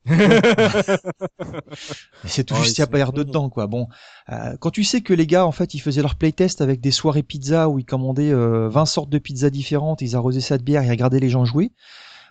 Mais 0.06 0.16
c'est 2.24 2.44
tout 2.44 2.54
Oh, 2.58 2.62
juste 2.62 2.78
il 2.78 2.80
y 2.80 2.84
a 2.84 2.86
pas 2.86 2.98
l'air 2.98 3.12
dedans, 3.12 3.50
quoi. 3.50 3.66
Bon, 3.66 3.88
euh, 4.30 4.56
quand 4.58 4.70
tu 4.70 4.84
sais 4.84 5.00
que 5.02 5.12
les 5.12 5.26
gars, 5.26 5.46
en 5.46 5.52
fait, 5.52 5.74
ils 5.74 5.80
faisaient 5.80 6.02
leur 6.02 6.14
playtest 6.14 6.60
avec 6.60 6.80
des 6.80 6.90
soirées 6.90 7.22
pizza 7.22 7.68
où 7.68 7.78
ils 7.78 7.84
commandaient 7.84 8.32
euh, 8.32 8.68
20 8.68 8.86
sortes 8.86 9.10
de 9.10 9.18
pizzas 9.18 9.50
différentes, 9.50 10.02
ils 10.02 10.16
arrosaient 10.16 10.40
ça 10.40 10.58
de 10.58 10.62
bière, 10.62 10.82
ils 10.82 10.90
regardaient 10.90 11.20
les 11.20 11.30
gens 11.30 11.44
jouer. 11.44 11.72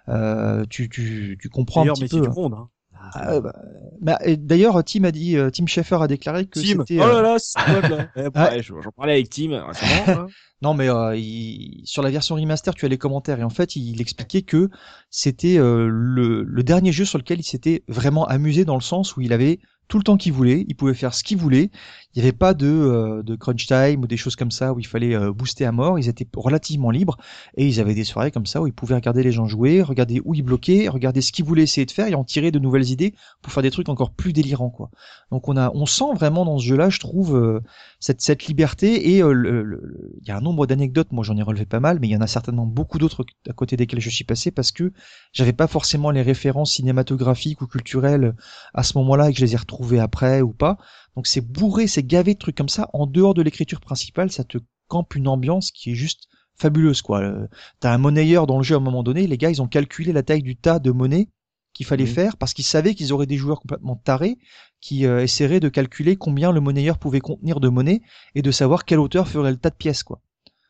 Euh, 0.08 0.66
tu, 0.70 0.90
tu, 0.90 1.38
tu 1.40 1.50
comprends 1.50 1.84
un 1.84 1.94
petit 1.94 2.04
métier 2.04 2.20
peu. 2.20 2.28
du 2.28 2.34
monde. 2.34 2.54
Hein. 2.54 2.70
Ah, 3.14 3.40
bah, 3.40 3.54
bah, 4.02 4.20
D'ailleurs, 4.38 4.84
Tim 4.84 5.04
a 5.06 5.12
dit, 5.12 5.38
euh, 5.38 5.50
Tim 5.50 5.66
Schafer 5.68 6.02
a 6.02 6.08
déclaré 6.08 6.46
que 6.46 6.60
Tim. 6.60 6.78
Oh 6.80 6.84
c'était. 6.88 7.02
euh, 7.02 7.22
là 7.22 7.22
là, 7.22 8.08
là 8.16 8.52
Eh, 8.56 8.62
J'en 8.62 8.92
parlais 8.96 9.14
avec 9.14 9.30
Tim 9.30 9.64
récemment. 9.68 10.22
hein. 10.24 10.28
Non, 10.62 10.74
mais 10.74 10.90
euh, 10.90 11.16
il- 11.16 11.82
sur 11.86 12.02
la 12.04 12.10
version 12.12 12.36
remaster, 12.36 12.76
tu 12.76 12.86
as 12.86 12.90
les 12.90 12.98
commentaires 12.98 13.40
et 13.40 13.44
en 13.44 13.50
fait, 13.50 13.78
il 13.78 14.02
expliquait 14.02 14.42
que 14.42 14.70
c'était 15.10 15.58
euh, 15.58 15.88
le, 15.90 16.44
le 16.44 16.64
dernier 16.64 16.92
jeu 16.92 17.06
sur 17.06 17.18
lequel 17.18 17.40
il 17.40 17.44
s'était 17.44 17.84
vraiment 17.88 18.26
amusé 18.28 18.66
dans 18.66 18.76
le 18.76 18.82
sens 18.82 19.16
où 19.16 19.22
il 19.22 19.32
avait 19.32 19.60
tout 19.88 19.98
le 19.98 20.04
temps 20.04 20.18
qu'il 20.18 20.34
voulait, 20.34 20.66
il 20.68 20.76
pouvait 20.76 20.94
faire 20.94 21.14
ce 21.14 21.24
qu'il 21.24 21.38
voulait. 21.38 21.72
Il 22.16 22.22
n'y 22.22 22.28
avait 22.28 22.38
pas 22.38 22.54
de, 22.56 22.68
euh, 22.68 23.22
de 23.22 23.36
crunch 23.36 23.68
time 23.68 24.04
ou 24.04 24.08
des 24.08 24.18
choses 24.18 24.36
comme 24.36 24.50
ça 24.50 24.74
où 24.74 24.80
il 24.80 24.88
fallait 24.88 25.16
euh, 25.16 25.32
booster 25.32 25.66
à 25.66 25.72
mort. 25.72 26.00
Ils 26.00 26.10
étaient 26.10 26.28
relativement 26.36 26.90
libres 26.90 27.18
et 27.56 27.68
ils 27.68 27.80
avaient 27.80 27.94
des 27.94 28.04
soirées 28.04 28.32
comme 28.32 28.48
ça 28.48 28.62
où 28.62 28.68
ils 28.68 28.74
pouvaient 28.74 28.96
regarder 28.96 29.22
les 29.22 29.32
gens 29.32 29.46
jouer, 29.46 29.84
regarder 29.84 30.20
où 30.26 30.34
ils 30.34 30.42
bloquaient, 30.42 30.88
regarder 30.88 31.22
ce 31.22 31.32
qu'ils 31.32 31.46
voulaient 31.46 31.64
essayer 31.64 31.86
de 31.86 31.92
faire 31.92 32.08
et 32.08 32.16
en 32.16 32.24
tirer 32.24 32.50
de 32.52 32.58
nouvelles 32.58 32.90
idées 32.90 33.14
pour 33.42 33.54
faire 33.54 33.62
des 33.62 33.70
trucs 33.70 33.90
encore 33.90 34.12
plus 34.12 34.34
délirants, 34.34 34.72
quoi. 34.72 34.90
Donc 35.32 35.48
on 35.48 35.56
a, 35.56 35.72
on 35.76 35.86
sent 35.86 36.16
vraiment 36.16 36.46
dans 36.46 36.58
ce 36.58 36.66
jeu-là, 36.66 36.90
je 36.90 37.00
trouve, 37.00 37.36
euh, 37.36 37.62
cette, 38.00 38.22
cette 38.22 38.46
liberté 38.46 39.16
et 39.16 39.22
euh, 39.22 39.80
il 40.22 40.28
y 40.28 40.32
a 40.32 40.38
un 40.38 40.42
nombre 40.42 40.66
d'anecdotes. 40.66 41.12
Moi, 41.12 41.24
j'en 41.24 41.38
ai 41.38 41.44
relevé 41.44 41.66
pas 41.66 41.80
mal, 41.80 42.00
mais 42.02 42.08
il 42.08 42.12
y 42.12 42.18
en 42.18 42.22
a 42.22 42.28
certainement 42.28 42.66
beaucoup 42.66 42.98
d'autres 42.98 43.26
à 43.48 43.54
côté 43.54 43.78
desquelles 43.78 44.02
je 44.02 44.10
suis 44.10 44.24
passé 44.24 44.50
parce 44.50 44.72
que 44.72 44.92
j'avais 45.32 45.54
pas 45.54 45.68
forcément 45.68 46.10
les 46.10 46.22
références 46.24 46.74
cinématographiques 46.74 47.62
ou 47.62 47.68
culturelles 47.68 48.36
à 48.74 48.84
ce 48.84 48.98
moment-là 48.98 49.30
et 49.30 49.34
que 49.34 49.40
je 49.40 49.46
les 49.46 49.54
ai 49.54 49.58
retrouvées 49.58 50.00
après 50.00 50.42
ou 50.42 50.54
pas. 50.54 50.78
Donc 51.20 51.28
c'est 51.28 51.42
bourré, 51.42 51.86
c'est 51.88 52.02
gavé 52.02 52.34
de 52.34 52.40
trucs 52.40 52.56
comme 52.56 52.70
ça. 52.70 52.90
En 52.94 53.06
dehors 53.06 53.34
de 53.34 53.42
l'écriture 53.42 53.82
principale, 53.82 54.32
ça 54.32 54.46
te 54.46 54.58
campe 54.88 55.16
une 55.16 55.28
ambiance 55.28 55.70
qui 55.70 55.92
est 55.92 55.94
juste 55.94 56.30
fabuleuse 56.56 57.02
quoi. 57.02 57.20
Euh, 57.20 57.46
T'as 57.82 57.94
un 57.94 57.98
monnayeur 57.98 58.48
dans 58.48 58.56
le 58.56 58.64
jeu 58.64 58.76
à 58.76 58.78
un 58.78 58.82
moment 58.82 59.04
donné, 59.04 59.28
les 59.28 59.38
gars 59.38 59.50
ils 59.50 59.62
ont 59.62 59.68
calculé 59.68 60.14
la 60.14 60.24
taille 60.24 60.44
du 60.44 60.56
tas 60.56 60.80
de 60.80 60.92
monnaie 60.92 61.28
qu'il 61.74 61.86
fallait 61.86 62.06
faire 62.06 62.38
parce 62.38 62.54
qu'ils 62.54 62.64
savaient 62.64 62.96
qu'ils 62.96 63.12
auraient 63.12 63.26
des 63.26 63.36
joueurs 63.36 63.60
complètement 63.60 63.98
tarés 63.98 64.38
qui 64.80 65.06
euh, 65.06 65.22
essaieraient 65.22 65.60
de 65.60 65.68
calculer 65.68 66.16
combien 66.16 66.54
le 66.54 66.62
monnayeur 66.62 66.98
pouvait 66.98 67.20
contenir 67.20 67.60
de 67.60 67.68
monnaie 67.68 68.00
et 68.34 68.42
de 68.42 68.52
savoir 68.52 68.86
quelle 68.86 69.00
hauteur 69.00 69.28
ferait 69.28 69.52
le 69.52 69.58
tas 69.58 69.72
de 69.72 69.76
pièces 69.76 70.04
quoi. 70.04 70.22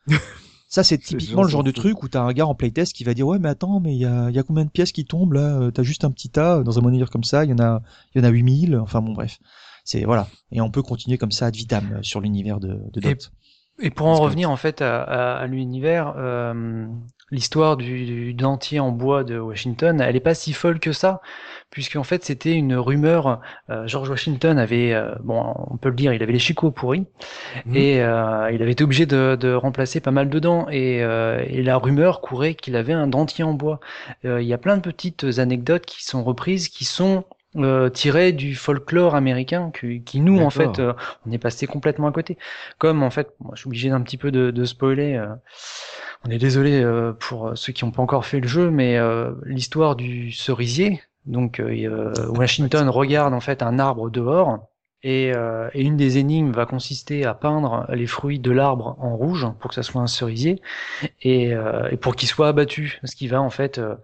Ça 0.68 0.82
c'est 0.82 0.98
typiquement 0.98 1.44
le 1.44 1.48
genre 1.48 1.62
de 1.62 1.70
truc 1.70 2.02
où 2.02 2.08
t'as 2.08 2.22
un 2.22 2.32
gars 2.32 2.46
en 2.46 2.56
playtest 2.56 2.92
qui 2.92 3.04
va 3.04 3.14
dire 3.14 3.28
ouais 3.28 3.38
mais 3.38 3.50
attends 3.50 3.78
mais 3.78 3.94
il 3.94 4.00
y 4.00 4.04
a, 4.04 4.28
il 4.30 4.34
y 4.34 4.38
a 4.40 4.42
combien 4.42 4.64
de 4.64 4.70
pièces 4.70 4.90
qui 4.90 5.04
tombent 5.04 5.34
là? 5.34 5.60
Euh, 5.60 5.70
T'as 5.70 5.84
juste 5.84 6.04
un 6.04 6.10
petit 6.10 6.28
tas 6.28 6.64
dans 6.64 6.76
un 6.76 6.82
monnayeur 6.82 7.08
comme 7.08 7.22
ça, 7.22 7.44
il 7.44 7.50
y 7.50 7.54
en 7.54 7.60
a 7.60 7.82
il 8.16 8.20
y 8.20 8.24
en 8.24 8.28
a 8.28 8.30
8000, 8.32 8.76
enfin 8.78 9.00
bon 9.00 9.12
bref. 9.12 9.38
C'est 9.84 10.04
voilà 10.04 10.28
et 10.52 10.60
on 10.60 10.70
peut 10.70 10.82
continuer 10.82 11.18
comme 11.18 11.30
ça 11.32 11.46
ad 11.46 11.56
vitam 11.56 11.84
euh, 11.92 12.02
sur 12.02 12.20
l'univers 12.20 12.60
de, 12.60 12.78
de 12.92 13.00
Et- 13.08 13.14
Dot. 13.14 13.30
Et 13.82 13.88
pour 13.90 14.08
en 14.08 14.14
revenir 14.20 14.50
en 14.50 14.56
fait 14.56 14.82
à, 14.82 15.02
à- 15.02 15.38
à 15.38 15.46
l'univers, 15.46 16.12
euh, 16.18 16.86
l'histoire 17.30 17.78
du, 17.78 18.04
du 18.04 18.34
dentier 18.34 18.78
en 18.78 18.90
bois 18.92 19.24
de 19.24 19.38
Washington, 19.38 20.02
elle 20.02 20.16
est 20.16 20.20
pas 20.20 20.34
si 20.34 20.52
folle 20.52 20.80
que 20.80 20.92
ça, 20.92 21.22
puisqu'en 21.70 22.02
fait 22.04 22.22
c'était 22.22 22.52
une 22.52 22.74
rumeur. 22.74 23.40
euh, 23.70 23.86
George 23.86 24.10
Washington 24.10 24.58
avait, 24.58 24.92
euh, 24.92 25.14
bon, 25.24 25.54
on 25.70 25.78
peut 25.78 25.88
le 25.88 25.94
dire, 25.94 26.12
il 26.12 26.22
avait 26.22 26.32
les 26.34 26.38
chicots 26.38 26.70
pourris 26.72 27.06
Mhm. 27.64 27.76
et 27.76 28.02
euh, 28.02 28.50
il 28.52 28.60
avait 28.60 28.72
été 28.72 28.84
obligé 28.84 29.06
de, 29.06 29.36
de 29.40 29.54
remplacer 29.54 30.00
pas 30.00 30.10
mal 30.10 30.28
de 30.28 30.38
dents. 30.38 30.66
Et, 30.70 30.96
et 30.98 31.62
la 31.62 31.76
rumeur 31.78 32.20
courait 32.20 32.54
qu'il 32.54 32.76
avait 32.76 32.92
un 32.92 33.06
dentier 33.06 33.44
en 33.44 33.54
bois. 33.54 33.80
Il 34.24 34.42
y 34.42 34.52
a 34.52 34.58
plein 34.58 34.76
de 34.76 34.82
petites 34.82 35.24
anecdotes 35.38 35.86
qui 35.86 36.04
sont 36.04 36.22
reprises, 36.22 36.68
qui 36.68 36.84
sont 36.84 37.24
euh, 37.56 37.90
tirées 37.90 38.32
du 38.32 38.54
folklore 38.54 39.14
américain, 39.14 39.70
qui, 39.78 40.02
qui 40.02 40.20
nous 40.20 40.40
en 40.40 40.50
fait, 40.50 40.78
euh, 40.78 40.92
on 41.26 41.32
est 41.32 41.38
passé 41.38 41.66
complètement 41.66 42.06
à 42.08 42.12
côté. 42.12 42.38
Comme 42.78 43.02
en 43.02 43.10
fait, 43.10 43.28
moi 43.40 43.52
je 43.54 43.60
suis 43.60 43.68
obligé 43.68 43.90
d'un 43.90 44.02
petit 44.02 44.16
peu 44.18 44.30
de, 44.30 44.50
de 44.50 44.64
spoiler. 44.64 45.14
euh, 45.16 45.34
on 46.24 46.30
est 46.30 46.38
désolé 46.38 46.82
euh, 46.82 47.12
pour 47.12 47.52
ceux 47.56 47.72
qui 47.72 47.84
n'ont 47.84 47.90
pas 47.92 48.02
encore 48.02 48.26
fait 48.26 48.40
le 48.40 48.48
jeu, 48.48 48.70
mais 48.70 48.98
euh, 48.98 49.32
l'histoire 49.44 49.96
du 49.96 50.32
cerisier. 50.32 51.02
Donc 51.26 51.62
Washington 52.28 52.88
regarde 52.88 53.34
en 53.34 53.40
fait 53.40 53.62
un 53.62 53.78
arbre 53.78 54.10
dehors 54.10 54.69
et, 55.02 55.32
euh, 55.34 55.68
et 55.74 55.82
une 55.82 55.96
des 55.96 56.18
énigmes 56.18 56.52
va 56.52 56.66
consister 56.66 57.24
à 57.24 57.34
peindre 57.34 57.86
les 57.90 58.06
fruits 58.06 58.38
de 58.38 58.50
l'arbre 58.50 58.96
en 59.00 59.16
rouge 59.16 59.46
pour 59.58 59.68
que 59.70 59.74
ça 59.74 59.82
soit 59.82 60.02
un 60.02 60.06
cerisier 60.06 60.60
et, 61.22 61.54
euh, 61.54 61.88
et 61.90 61.96
pour 61.96 62.16
qu'il 62.16 62.28
soit 62.28 62.48
abattu, 62.48 63.00
ce 63.04 63.16
qui 63.16 63.28
va 63.28 63.40
en 63.40 63.50
fait 63.50 63.78
euh, 63.78 63.94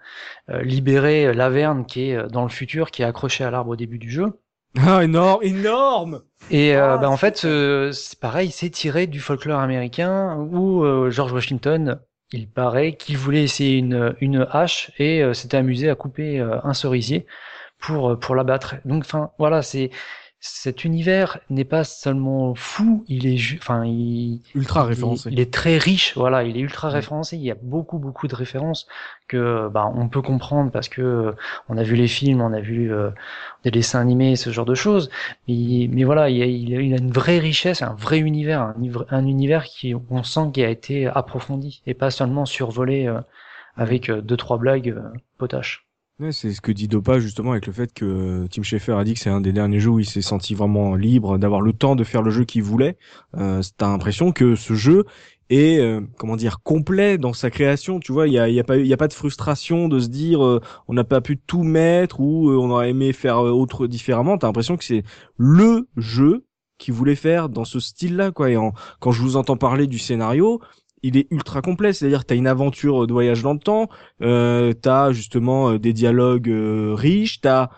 euh, 0.50 0.62
libérer 0.62 1.34
l'averne 1.34 1.84
qui 1.86 2.10
est 2.10 2.16
euh, 2.16 2.26
dans 2.28 2.42
le 2.42 2.48
futur, 2.48 2.90
qui 2.90 3.02
est 3.02 3.04
accroché 3.04 3.44
à 3.44 3.50
l'arbre 3.50 3.70
au 3.70 3.76
début 3.76 3.98
du 3.98 4.10
jeu. 4.10 4.32
Ah, 4.78 5.02
énorme, 5.04 5.42
énorme 5.42 6.22
Et 6.50 6.76
euh, 6.76 6.94
Ah, 6.94 6.98
bah, 6.98 7.10
en 7.10 7.16
fait, 7.16 7.44
euh, 7.44 7.92
c'est 7.92 8.18
pareil, 8.20 8.50
c'est 8.50 8.70
tiré 8.70 9.06
du 9.06 9.20
folklore 9.20 9.60
américain 9.60 10.36
où 10.36 10.84
euh, 10.84 11.10
George 11.10 11.32
Washington, 11.32 11.98
il 12.32 12.48
paraît 12.50 12.94
qu'il 12.96 13.16
voulait 13.16 13.42
essayer 13.44 13.78
une, 13.78 14.14
une 14.20 14.46
hache 14.50 14.90
et 14.98 15.22
s'était 15.32 15.56
amusé 15.56 15.88
à 15.88 15.94
couper 15.94 16.40
un 16.40 16.74
cerisier 16.74 17.24
pour 17.78 18.18
pour 18.18 18.34
l'abattre. 18.34 18.74
Donc, 18.84 19.04
enfin, 19.04 19.30
voilà, 19.38 19.62
c'est 19.62 19.90
cet 20.54 20.84
univers 20.84 21.38
n'est 21.50 21.64
pas 21.64 21.84
seulement 21.84 22.54
fou, 22.54 23.04
il 23.08 23.26
est, 23.26 23.38
enfin, 23.58 23.84
il, 23.84 24.40
Ultra 24.54 24.84
référencé. 24.84 25.28
Il, 25.30 25.40
est 25.40 25.52
très 25.52 25.78
riche, 25.78 26.14
voilà, 26.16 26.44
il 26.44 26.56
est 26.56 26.60
ultra 26.60 26.88
Mm. 26.90 26.92
référencé. 26.94 27.36
Il 27.36 27.42
y 27.42 27.50
a 27.50 27.56
beaucoup, 27.60 27.98
beaucoup 27.98 28.28
de 28.28 28.34
références 28.34 28.86
que 29.28 29.68
bah, 29.68 29.90
on 29.94 30.08
peut 30.08 30.22
comprendre 30.22 30.70
parce 30.70 30.88
que 30.88 31.02
euh, 31.02 31.32
on 31.68 31.76
a 31.76 31.82
vu 31.82 31.96
les 31.96 32.08
films, 32.08 32.40
on 32.40 32.52
a 32.52 32.60
vu 32.60 32.92
euh, 32.92 33.10
des 33.64 33.70
dessins 33.70 34.00
animés, 34.00 34.36
ce 34.36 34.50
genre 34.50 34.64
de 34.66 34.74
choses. 34.74 35.10
Mais, 35.48 35.88
mais 35.90 36.04
voilà, 36.04 36.30
il 36.30 36.36
y 36.36 36.42
a, 36.42 36.46
il 36.46 36.72
une 36.72 37.10
vraie 37.10 37.38
richesse, 37.38 37.82
un 37.82 37.94
vrai 37.94 38.18
univers, 38.18 38.74
un, 39.10 39.26
univers 39.26 39.64
qui, 39.64 39.94
on 40.10 40.22
sent 40.22 40.50
qui 40.52 40.62
a 40.64 40.70
été 40.70 41.06
approfondi 41.06 41.82
et 41.86 41.94
pas 41.94 42.10
seulement 42.10 42.46
survolé 42.46 43.06
euh, 43.06 43.20
avec 43.76 44.10
deux 44.10 44.36
trois 44.36 44.58
blagues 44.58 44.90
euh, 44.90 45.12
potaches. 45.38 45.85
C'est 46.30 46.54
ce 46.54 46.62
que 46.62 46.72
dit 46.72 46.88
Dopa 46.88 47.20
justement 47.20 47.52
avec 47.52 47.66
le 47.66 47.74
fait 47.74 47.92
que 47.92 48.04
euh, 48.06 48.46
Tim 48.50 48.62
Schafer 48.62 48.98
a 48.98 49.04
dit 49.04 49.12
que 49.12 49.20
c'est 49.20 49.28
un 49.28 49.42
des 49.42 49.52
derniers 49.52 49.80
jeux 49.80 49.90
où 49.90 49.98
il 49.98 50.08
s'est 50.08 50.22
senti 50.22 50.54
vraiment 50.54 50.94
libre 50.94 51.36
d'avoir 51.36 51.60
le 51.60 51.74
temps 51.74 51.94
de 51.94 52.04
faire 52.04 52.22
le 52.22 52.30
jeu 52.30 52.44
qu'il 52.44 52.62
voulait. 52.62 52.96
Euh, 53.36 53.60
T'as 53.76 53.88
l'impression 53.88 54.32
que 54.32 54.54
ce 54.54 54.72
jeu 54.72 55.04
est 55.50 55.78
euh, 55.78 56.00
comment 56.16 56.36
dire 56.36 56.60
complet 56.62 57.18
dans 57.18 57.34
sa 57.34 57.50
création. 57.50 58.00
Tu 58.00 58.12
vois, 58.12 58.28
il 58.28 58.32
y 58.32 58.38
a, 58.38 58.48
y 58.48 58.58
a 58.58 58.64
pas 58.64 58.78
il 58.78 58.86
y 58.86 58.94
a 58.94 58.96
pas 58.96 59.08
de 59.08 59.12
frustration 59.12 59.88
de 59.88 59.98
se 60.00 60.08
dire 60.08 60.42
euh, 60.42 60.60
on 60.88 60.94
n'a 60.94 61.04
pas 61.04 61.20
pu 61.20 61.36
tout 61.38 61.62
mettre 61.62 62.20
ou 62.20 62.50
euh, 62.50 62.56
on 62.56 62.70
aurait 62.70 62.90
aimé 62.90 63.12
faire 63.12 63.44
euh, 63.44 63.50
autre 63.50 63.86
différemment. 63.86 64.38
T'as 64.38 64.46
l'impression 64.46 64.78
que 64.78 64.84
c'est 64.84 65.02
le 65.36 65.86
jeu 65.98 66.46
qu'il 66.78 66.94
voulait 66.94 67.14
faire 67.14 67.50
dans 67.50 67.64
ce 67.64 67.78
style-là 67.78 68.30
quoi. 68.30 68.50
Et 68.50 68.56
quand 69.00 69.12
je 69.12 69.20
vous 69.20 69.36
entends 69.36 69.56
parler 69.56 69.86
du 69.86 69.98
scénario, 69.98 70.60
il 71.06 71.16
est 71.16 71.26
ultra 71.30 71.62
complet, 71.62 71.92
c'est-à-dire 71.92 72.24
t'as 72.24 72.34
une 72.34 72.46
aventure 72.46 73.06
de 73.06 73.12
voyage 73.12 73.42
dans 73.42 73.52
le 73.52 73.58
temps, 73.58 73.88
euh, 74.22 74.72
t'as 74.72 75.12
justement 75.12 75.70
euh, 75.70 75.78
des 75.78 75.92
dialogues 75.92 76.50
euh, 76.50 76.94
riches, 76.94 77.40
t'as 77.40 77.68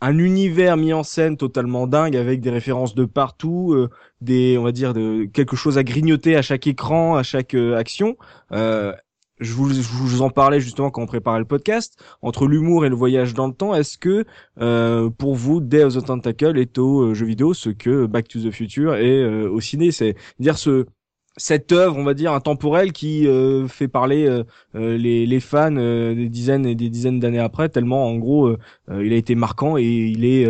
un 0.00 0.18
univers 0.18 0.76
mis 0.76 0.92
en 0.92 1.02
scène 1.02 1.36
totalement 1.36 1.86
dingue 1.86 2.16
avec 2.16 2.40
des 2.40 2.50
références 2.50 2.94
de 2.94 3.04
partout, 3.04 3.72
euh, 3.74 3.90
des 4.20 4.56
on 4.58 4.62
va 4.62 4.72
dire 4.72 4.94
de 4.94 5.24
quelque 5.24 5.56
chose 5.56 5.76
à 5.76 5.84
grignoter 5.84 6.36
à 6.36 6.42
chaque 6.42 6.66
écran, 6.66 7.16
à 7.16 7.22
chaque 7.22 7.54
euh, 7.54 7.76
action. 7.76 8.16
Euh, 8.52 8.92
je 9.40 9.52
vous, 9.52 9.72
je 9.72 9.80
vous 9.80 10.22
en 10.22 10.30
parlais 10.30 10.60
justement 10.60 10.90
quand 10.90 11.02
on 11.02 11.06
préparait 11.06 11.38
le 11.38 11.44
podcast. 11.44 12.02
Entre 12.22 12.46
l'humour 12.46 12.84
et 12.84 12.88
le 12.88 12.96
voyage 12.96 13.34
dans 13.34 13.46
le 13.46 13.52
temps, 13.52 13.74
est-ce 13.74 13.98
que 13.98 14.24
euh, 14.60 15.10
pour 15.10 15.34
vous, 15.34 15.60
Day 15.60 15.84
of 15.84 15.94
the 15.94 16.04
Tentacle 16.04 16.58
est 16.58 16.78
au 16.78 17.02
euh, 17.10 17.14
jeu 17.14 17.26
vidéo 17.26 17.54
ce 17.54 17.70
que 17.70 18.06
Back 18.06 18.28
to 18.28 18.40
the 18.40 18.50
Future 18.50 18.94
est 18.94 19.22
euh, 19.22 19.48
au 19.48 19.60
ciné? 19.60 19.92
C'est 19.92 20.16
dire 20.40 20.58
ce 20.58 20.86
cette 21.38 21.72
œuvre, 21.72 21.96
on 21.96 22.04
va 22.04 22.14
dire, 22.14 22.32
intemporelle 22.32 22.92
qui 22.92 23.26
euh, 23.26 23.66
fait 23.68 23.88
parler 23.88 24.26
euh, 24.26 24.44
euh, 24.74 24.98
les, 24.98 25.26
les 25.26 25.40
fans 25.40 25.74
euh, 25.76 26.14
des 26.14 26.28
dizaines 26.28 26.66
et 26.66 26.74
des 26.74 26.90
dizaines 26.90 27.20
d'années 27.20 27.38
après, 27.38 27.68
tellement 27.70 28.06
en 28.06 28.16
gros 28.16 28.48
euh, 28.48 28.58
euh, 28.90 29.06
il 29.06 29.12
a 29.12 29.16
été 29.16 29.34
marquant 29.34 29.78
et 29.78 29.84
il 29.84 30.24
est 30.24 30.46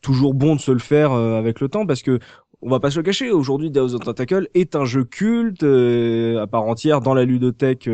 toujours 0.00 0.34
bon 0.34 0.56
de 0.56 0.60
se 0.60 0.72
le 0.72 0.78
faire 0.78 1.12
avec 1.12 1.60
le 1.60 1.68
temps 1.68 1.86
parce 1.86 2.02
que 2.02 2.18
on 2.60 2.70
va 2.70 2.78
pas 2.80 2.90
se 2.90 2.98
le 2.98 3.02
cacher, 3.02 3.30
aujourd'hui 3.30 3.70
Day 3.70 3.80
of 3.80 3.98
Tentacle 4.00 4.48
est 4.54 4.76
un 4.76 4.84
jeu 4.84 5.04
culte 5.04 5.64
à 5.64 6.46
part 6.46 6.64
entière 6.64 7.00
dans 7.00 7.14
la 7.14 7.24
ludothèque 7.24 7.88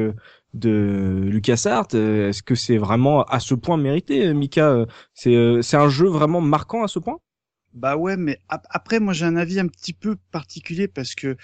de 0.55 1.23
LucasArts. 1.25 1.95
Est-ce 1.95 2.43
que 2.43 2.55
c'est 2.55 2.77
vraiment 2.79 3.23
à 3.25 3.41
ce 3.41 3.55
point 3.55 3.77
mérité, 3.77 4.33
Mika 4.35 4.87
C'est 5.15 5.35
un 5.37 5.89
jeu 5.89 6.09
vraiment 6.09 6.41
marquant 6.41 6.83
à 6.85 6.89
ce 6.89 6.99
point? 6.99 7.19
Bah 7.75 7.97
ouais, 7.97 8.17
mais 8.17 8.39
ap- 8.49 8.67
après, 8.71 8.99
moi 8.99 9.13
j'ai 9.13 9.27
un 9.27 9.37
avis 9.37 9.61
un 9.61 9.69
petit 9.69 9.93
peu 9.93 10.17
particulier 10.33 10.89
parce 10.89 11.15
que 11.15 11.37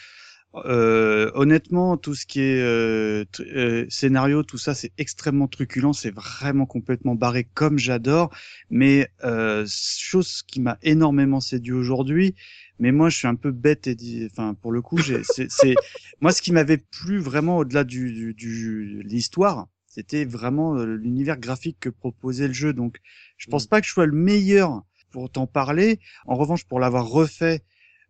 euh, 0.66 1.30
honnêtement, 1.34 1.96
tout 1.96 2.14
ce 2.14 2.26
qui 2.26 2.40
est 2.40 2.60
euh, 2.62 3.24
euh, 3.40 3.86
scénario, 3.88 4.42
tout 4.44 4.58
ça, 4.58 4.74
c'est 4.74 4.92
extrêmement 4.98 5.48
truculent, 5.48 5.92
c'est 5.94 6.14
vraiment 6.14 6.66
complètement 6.66 7.14
barré 7.16 7.44
comme 7.54 7.78
j'adore. 7.78 8.30
Mais 8.70 9.08
euh, 9.24 9.66
chose 9.68 10.42
qui 10.42 10.60
m'a 10.60 10.78
énormément 10.82 11.40
séduit 11.40 11.72
aujourd'hui, 11.72 12.34
mais 12.78 12.92
moi 12.92 13.08
je 13.10 13.16
suis 13.18 13.26
un 13.28 13.34
peu 13.36 13.50
bête 13.52 13.86
et 13.86 13.94
dit, 13.94 14.26
enfin 14.30 14.54
pour 14.54 14.72
le 14.72 14.82
coup, 14.82 15.00
j'ai- 15.00 15.24
c'est 15.24 15.50
c'est- 15.50 15.80
moi 16.20 16.32
ce 16.32 16.42
qui 16.42 16.52
m'avait 16.52 16.78
plu 16.78 17.18
vraiment 17.18 17.58
au-delà 17.58 17.84
du, 17.84 18.12
du, 18.12 18.34
du 18.34 19.02
l'histoire, 19.04 19.68
c'était 19.86 20.24
vraiment 20.24 20.76
euh, 20.76 20.96
l'univers 20.96 21.38
graphique 21.38 21.78
que 21.80 21.88
proposait 21.88 22.48
le 22.48 22.54
jeu. 22.54 22.72
Donc 22.72 22.98
je 23.38 23.46
pense 23.48 23.66
pas 23.66 23.80
que 23.80 23.86
je 23.86 23.92
sois 23.92 24.06
le 24.06 24.12
meilleur 24.12 24.82
pour 25.10 25.30
t'en 25.30 25.46
parler. 25.46 26.00
En 26.26 26.34
revanche, 26.36 26.64
pour 26.64 26.80
l'avoir 26.80 27.06
refait 27.08 27.62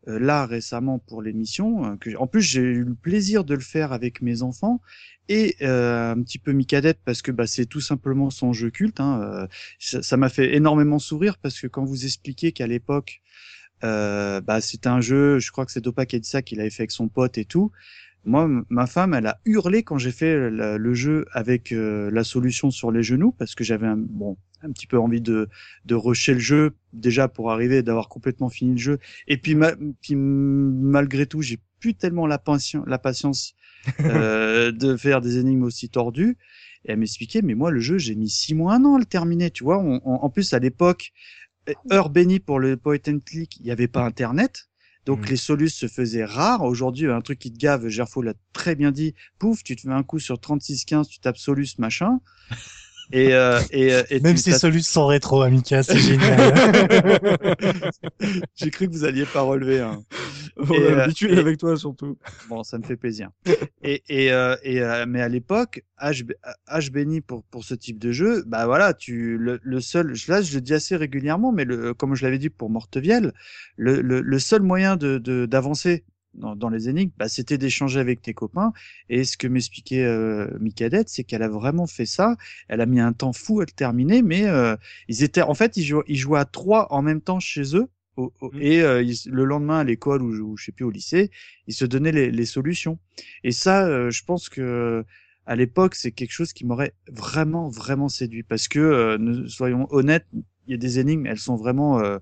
là 0.07 0.47
récemment 0.47 0.99
pour 0.99 1.23
l'émission, 1.23 1.85
euh, 1.85 1.97
que 1.97 2.17
en 2.17 2.27
plus 2.27 2.43
j'ai 2.43 2.61
eu 2.61 2.85
le 2.85 2.95
plaisir 2.95 3.45
de 3.45 3.55
le 3.55 3.61
faire 3.61 3.93
avec 3.93 4.23
mes 4.23 4.43
enfants 4.43 4.81
et 5.29 5.57
euh, 5.63 6.13
un 6.13 6.23
petit 6.23 6.39
peu 6.39 6.53
mi-cadette 6.53 6.99
parce 7.05 7.23
que 7.23 7.31
bah, 7.31 7.47
c'est 7.47 7.67
tout 7.67 7.81
simplement 7.81 8.31
son 8.31 8.53
jeu 8.53 8.71
culte. 8.71 9.01
Hein, 9.01 9.21
euh, 9.23 9.47
ça 9.79 10.17
m'a 10.17 10.29
fait 10.29 10.55
énormément 10.55 10.99
sourire 10.99 11.39
parce 11.39 11.61
que 11.61 11.67
quand 11.67 11.85
vous 11.85 12.05
expliquez 12.05 12.53
qu'à 12.53 12.67
l'époque 12.67 13.23
euh, 13.83 14.41
bah, 14.41 14.61
un 14.87 15.01
jeu, 15.01 15.39
je 15.39 15.51
crois 15.51 15.67
que 15.67 15.73
c'est 15.73 15.81
Dopa 15.81 16.07
qui 16.07 16.17
a 16.17 16.19
dit 16.19 16.29
ça, 16.29 16.43
qu'il 16.43 16.61
avait 16.61 16.71
fait 16.71 16.83
avec 16.83 16.91
son 16.91 17.09
pote 17.09 17.39
et 17.39 17.45
tout. 17.45 17.71
Moi, 18.25 18.49
ma 18.71 18.87
femme, 18.87 19.13
elle 19.13 19.27
a 19.27 19.39
hurlé 19.45 19.83
quand 19.83 19.99
j'ai 19.99 20.13
fait 20.13 20.49
le, 20.51 20.95
jeu 20.95 21.27
avec 21.33 21.73
euh, 21.73 22.11
la 22.11 22.25
solution 22.25 22.71
sur 22.71 22.91
les 22.91 23.03
genoux 23.03 23.33
parce 23.33 23.55
que 23.55 23.65
j'avais 23.65 23.87
un, 23.87 23.99
bon, 23.99 24.39
un 24.65 24.73
petit 24.73 24.87
peu 24.87 24.99
envie 24.99 25.21
de, 25.21 25.49
de 25.85 25.95
rusher 25.95 26.35
le 26.35 26.41
jeu 26.41 26.73
déjà 26.93 27.29
pour 27.29 27.53
arriver 27.53 27.83
d'avoir 27.83 28.09
complètement 28.09 28.49
fini 28.49 28.73
le 28.73 28.79
jeu. 28.79 28.99
Et 29.29 29.37
puis, 29.37 29.55
ma- 29.55 29.75
puis 30.01 30.15
malgré 30.17 31.27
tout, 31.27 31.43
j'ai 31.43 31.59
plus 31.81 31.95
tellement 31.95 32.27
la, 32.27 32.39
patience 32.39 32.85
la 32.87 32.99
patience 32.99 33.55
euh, 34.01 34.73
de 34.73 34.97
faire 34.97 35.21
des 35.21 35.39
énigmes 35.39 35.65
aussi 35.65 35.89
tordues. 35.91 36.37
Et 36.87 36.93
elle 36.93 36.99
m'expliquait, 36.99 37.43
mais 37.43 37.55
moi, 37.55 37.71
le 37.71 37.81
jeu, 37.81 37.99
j'ai 37.99 38.15
mis 38.15 38.29
six 38.31 38.55
mois, 38.55 38.75
un 38.75 38.85
an 38.85 38.97
à 38.97 38.99
le 38.99 39.05
terminer, 39.05 39.51
tu 39.51 39.65
vois. 39.65 39.79
On- 39.79 40.01
on- 40.05 40.15
en 40.17 40.31
plus, 40.31 40.53
à 40.53 40.59
l'époque, 40.59 41.13
heure 41.93 42.11
bénie 42.11 42.41
pour 42.41 42.59
le 42.59 42.77
point 42.77 42.99
and 43.09 43.21
click, 43.25 43.57
il 43.59 43.65
n'y 43.65 43.71
avait 43.71 43.89
pas 43.89 44.05
Internet. 44.05 44.69
Donc 45.07 45.21
Mhm. 45.21 45.27
les 45.31 45.37
solus 45.37 45.69
se 45.71 45.87
faisaient 45.87 46.25
rares. 46.25 46.63
Aujourd'hui, 46.63 47.07
un 47.11 47.21
truc 47.21 47.39
qui 47.39 47.53
te 47.53 47.59
gave, 47.59 47.89
Gerfo 47.89 48.23
l'a 48.23 48.33
très 48.55 48.75
bien 48.75 48.91
dit, 48.91 49.15
pouf, 49.39 49.63
tu 49.63 49.77
te 49.77 49.87
mets 49.87 49.95
un 49.95 50.03
coup 50.03 50.19
sur 50.19 50.39
36-15, 50.39 51.09
tu 51.09 51.21
tapes 51.21 51.37
solus, 51.37 51.79
machin. 51.79 52.21
Et, 53.13 53.35
euh, 53.35 53.61
et, 53.71 53.93
euh, 53.93 54.03
et 54.11 54.21
Même 54.21 54.35
t'as- 54.37 54.59
solutions 54.59 55.03
sont 55.03 55.07
rétro, 55.07 55.43
Amica, 55.43 55.83
c'est 55.83 55.99
génial. 55.99 56.55
J'ai 58.57 58.71
cru 58.71 58.89
que 58.89 58.93
vous 58.93 59.05
alliez 59.05 59.27
pas 59.27 59.43
relever. 59.43 59.81
Hein. 59.81 60.03
On 60.57 60.73
Et, 60.73 60.77
a 60.77 60.81
euh, 60.91 60.95
l'habitude 60.97 61.33
et- 61.33 61.39
avec 61.39 61.59
toi 61.59 61.77
surtout. 61.77 62.17
Bon, 62.49 62.63
ça 62.63 62.79
me 62.79 62.85
fait 62.85 62.97
plaisir. 62.97 63.31
Et, 63.83 64.03
et, 64.09 64.33
euh, 64.33 64.57
et 64.63 64.81
euh, 64.81 65.05
mais 65.07 65.21
à 65.21 65.29
l'époque, 65.29 65.83
H, 66.01 66.25
H 66.69 66.91
béni 66.93 67.21
pour 67.21 67.43
pour 67.45 67.65
ce 67.65 67.75
type 67.75 67.99
de 67.99 68.13
jeu, 68.13 68.45
bah 68.47 68.67
voilà, 68.67 68.95
tu 68.95 69.37
le, 69.37 69.59
le 69.63 69.81
seul, 69.81 70.15
je- 70.15 70.31
là 70.31 70.43
je 70.43 70.55
le 70.55 70.61
dis 70.61 70.75
assez 70.75 70.97
régulièrement, 70.97 71.53
mais 71.53 71.65
le, 71.65 71.93
comme 71.93 72.15
je 72.15 72.25
l'avais 72.25 72.39
dit 72.39 72.51
pour 72.51 72.71
Mortevielle, 72.71 73.33
le, 73.77 74.01
le, 74.01 74.21
le 74.21 74.39
seul 74.39 74.63
moyen 74.63 74.97
de 74.97 75.19
de- 75.19 75.47
d'avancer 75.47 76.05
dans, 76.35 76.57
dans 76.57 76.69
les 76.69 76.89
énigmes, 76.89 77.11
bah, 77.17 77.29
c'était 77.29 77.59
d'échanger 77.59 78.01
avec 78.01 78.23
tes 78.23 78.35
copains. 78.35 78.73
Et 79.09 79.25
ce 79.25 79.37
que 79.37 79.47
m'expliquait 79.47 80.05
euh, 80.05 80.49
Micadette, 80.61 81.09
c'est 81.09 81.25
qu'elle 81.25 81.43
a 81.43 81.49
vraiment 81.49 81.87
fait 81.87 82.07
ça. 82.07 82.37
Elle 82.69 82.81
a 82.81 82.87
mis 82.87 83.01
un 83.01 83.13
temps 83.13 83.33
fou 83.33 83.61
à 83.61 83.65
le 83.65 83.71
terminer, 83.73 84.23
mais 84.23 84.47
euh, 84.47 84.77
ils 85.09 85.23
étaient, 85.23 85.43
en 85.43 85.55
fait, 85.55 85.77
ils 85.77 85.85
jouaient, 85.85 86.05
ils 86.09 86.17
jouaient 86.17 86.41
à 86.41 86.45
trois 86.45 86.93
en 86.93 87.03
même 87.03 87.21
temps 87.21 87.41
chez 87.41 87.77
eux. 87.77 87.89
au- 88.17 88.33
au- 88.41 88.53
Mhm. 88.53 88.61
Et 88.63 88.81
euh, 88.83 89.03
ils- 89.03 89.29
le 89.29 89.45
lendemain 89.45 89.81
à 89.81 89.85
l'école 89.85 90.23
ou, 90.23 90.31
ou 90.53 90.57
je 90.57 90.67
sais 90.67 90.73
plus 90.73 90.85
au 90.85 90.91
lycée, 90.91 91.33
ils 91.67 91.75
se 91.75 91.85
donnaient 91.85 92.13
les, 92.13 92.31
les 92.31 92.45
solutions. 92.47 92.99
Et 93.43 93.51
ça, 93.53 93.87
euh, 93.87 94.11
je 94.11 94.23
pense 94.25 94.49
que 94.49 95.05
à 95.47 95.57
l'époque, 95.57 95.95
c'est 95.95 96.13
quelque 96.13 96.31
chose 96.33 96.53
qui 96.53 96.65
m'aurait 96.65 96.95
vraiment, 97.11 97.69
vraiment 97.69 98.09
séduit. 98.09 98.43
Parce 98.45 98.69
que, 98.69 98.79
euh, 98.79 99.19
ne- 99.19 99.47
soyons 99.49 99.87
honnêtes, 99.91 100.27
il 100.67 100.71
y 100.71 100.75
a 100.75 100.79
des 100.79 100.99
énigmes, 101.01 101.27
elles 101.27 101.39
sont 101.39 101.57
vraiment 101.57 102.01
euh, 102.01 102.19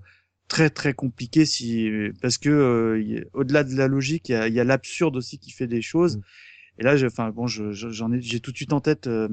très, 0.47 0.69
très 0.69 0.93
compliquées. 0.93 1.45
Si, 1.45 1.89
parce 2.21 2.37
que 2.37 2.49
euh, 2.49 3.23
au-delà 3.33 3.63
de 3.63 3.75
la 3.75 3.87
logique, 3.87 4.29
il 4.29 4.33
y 4.33 4.35
a, 4.35 4.47
il 4.47 4.53
y 4.53 4.59
a 4.59 4.63
l'absurde 4.63 5.15
aussi 5.15 5.39
qui 5.39 5.51
fait 5.51 5.67
des 5.67 5.81
choses. 5.81 6.19
Et 6.79 6.83
là, 6.83 6.95
j'ai- 6.97 7.07
enfin 7.07 7.29
bon, 7.29 7.47
je- 7.47 7.71
je- 7.71 7.89
j'en 7.89 8.11
ai, 8.11 8.21
j'ai 8.21 8.39
tout 8.39 8.51
de 8.51 8.57
suite 8.57 8.73
en 8.73 8.81
tête 8.81 9.07
euh, 9.07 9.29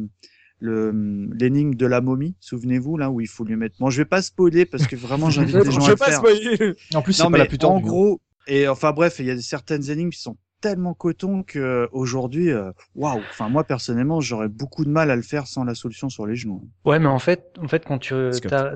le 0.58 1.28
l'énigme 1.38 1.74
de 1.74 1.86
la 1.86 2.00
momie. 2.00 2.36
Souvenez-vous 2.40 2.96
là 2.98 3.10
où 3.10 3.20
il 3.20 3.28
faut 3.28 3.44
lui 3.44 3.56
mettre. 3.56 3.76
Bon, 3.80 3.90
je 3.90 3.98
vais 4.02 4.04
pas 4.08 4.22
spoiler 4.22 4.66
parce 4.66 4.86
que 4.86 4.96
vraiment 4.96 5.30
j'invite 5.30 5.54
les 5.64 5.70
gens 5.70 5.80
Je 5.80 5.84
à 5.84 5.88
vais 5.88 5.92
le 5.92 5.96
pas 5.96 6.06
faire. 6.06 6.18
spoiler. 6.18 6.74
En 6.94 7.02
plus, 7.02 7.14
c'est 7.14 7.30
pas 7.30 7.38
la 7.38 7.46
plus 7.46 7.58
en 7.64 7.80
gros, 7.80 8.20
et 8.46 8.68
enfin 8.68 8.92
bref, 8.92 9.16
il 9.20 9.26
y 9.26 9.30
a 9.30 9.40
certaines 9.40 9.90
énigmes 9.90 10.10
qui 10.10 10.20
sont 10.20 10.36
tellement 10.60 10.92
coton 10.92 11.42
que 11.42 11.88
aujourd'hui, 11.92 12.50
euh, 12.50 12.70
waouh. 12.94 13.24
Enfin 13.30 13.48
moi 13.48 13.64
personnellement, 13.64 14.20
j'aurais 14.20 14.48
beaucoup 14.50 14.84
de 14.84 14.90
mal 14.90 15.10
à 15.10 15.16
le 15.16 15.22
faire 15.22 15.46
sans 15.46 15.64
la 15.64 15.74
solution 15.74 16.10
sur 16.10 16.26
les 16.26 16.36
genoux. 16.36 16.68
Ouais, 16.84 16.98
mais 16.98 17.06
en 17.06 17.18
fait, 17.18 17.54
en 17.58 17.66
fait, 17.68 17.84
quand 17.86 17.98
tu 17.98 18.14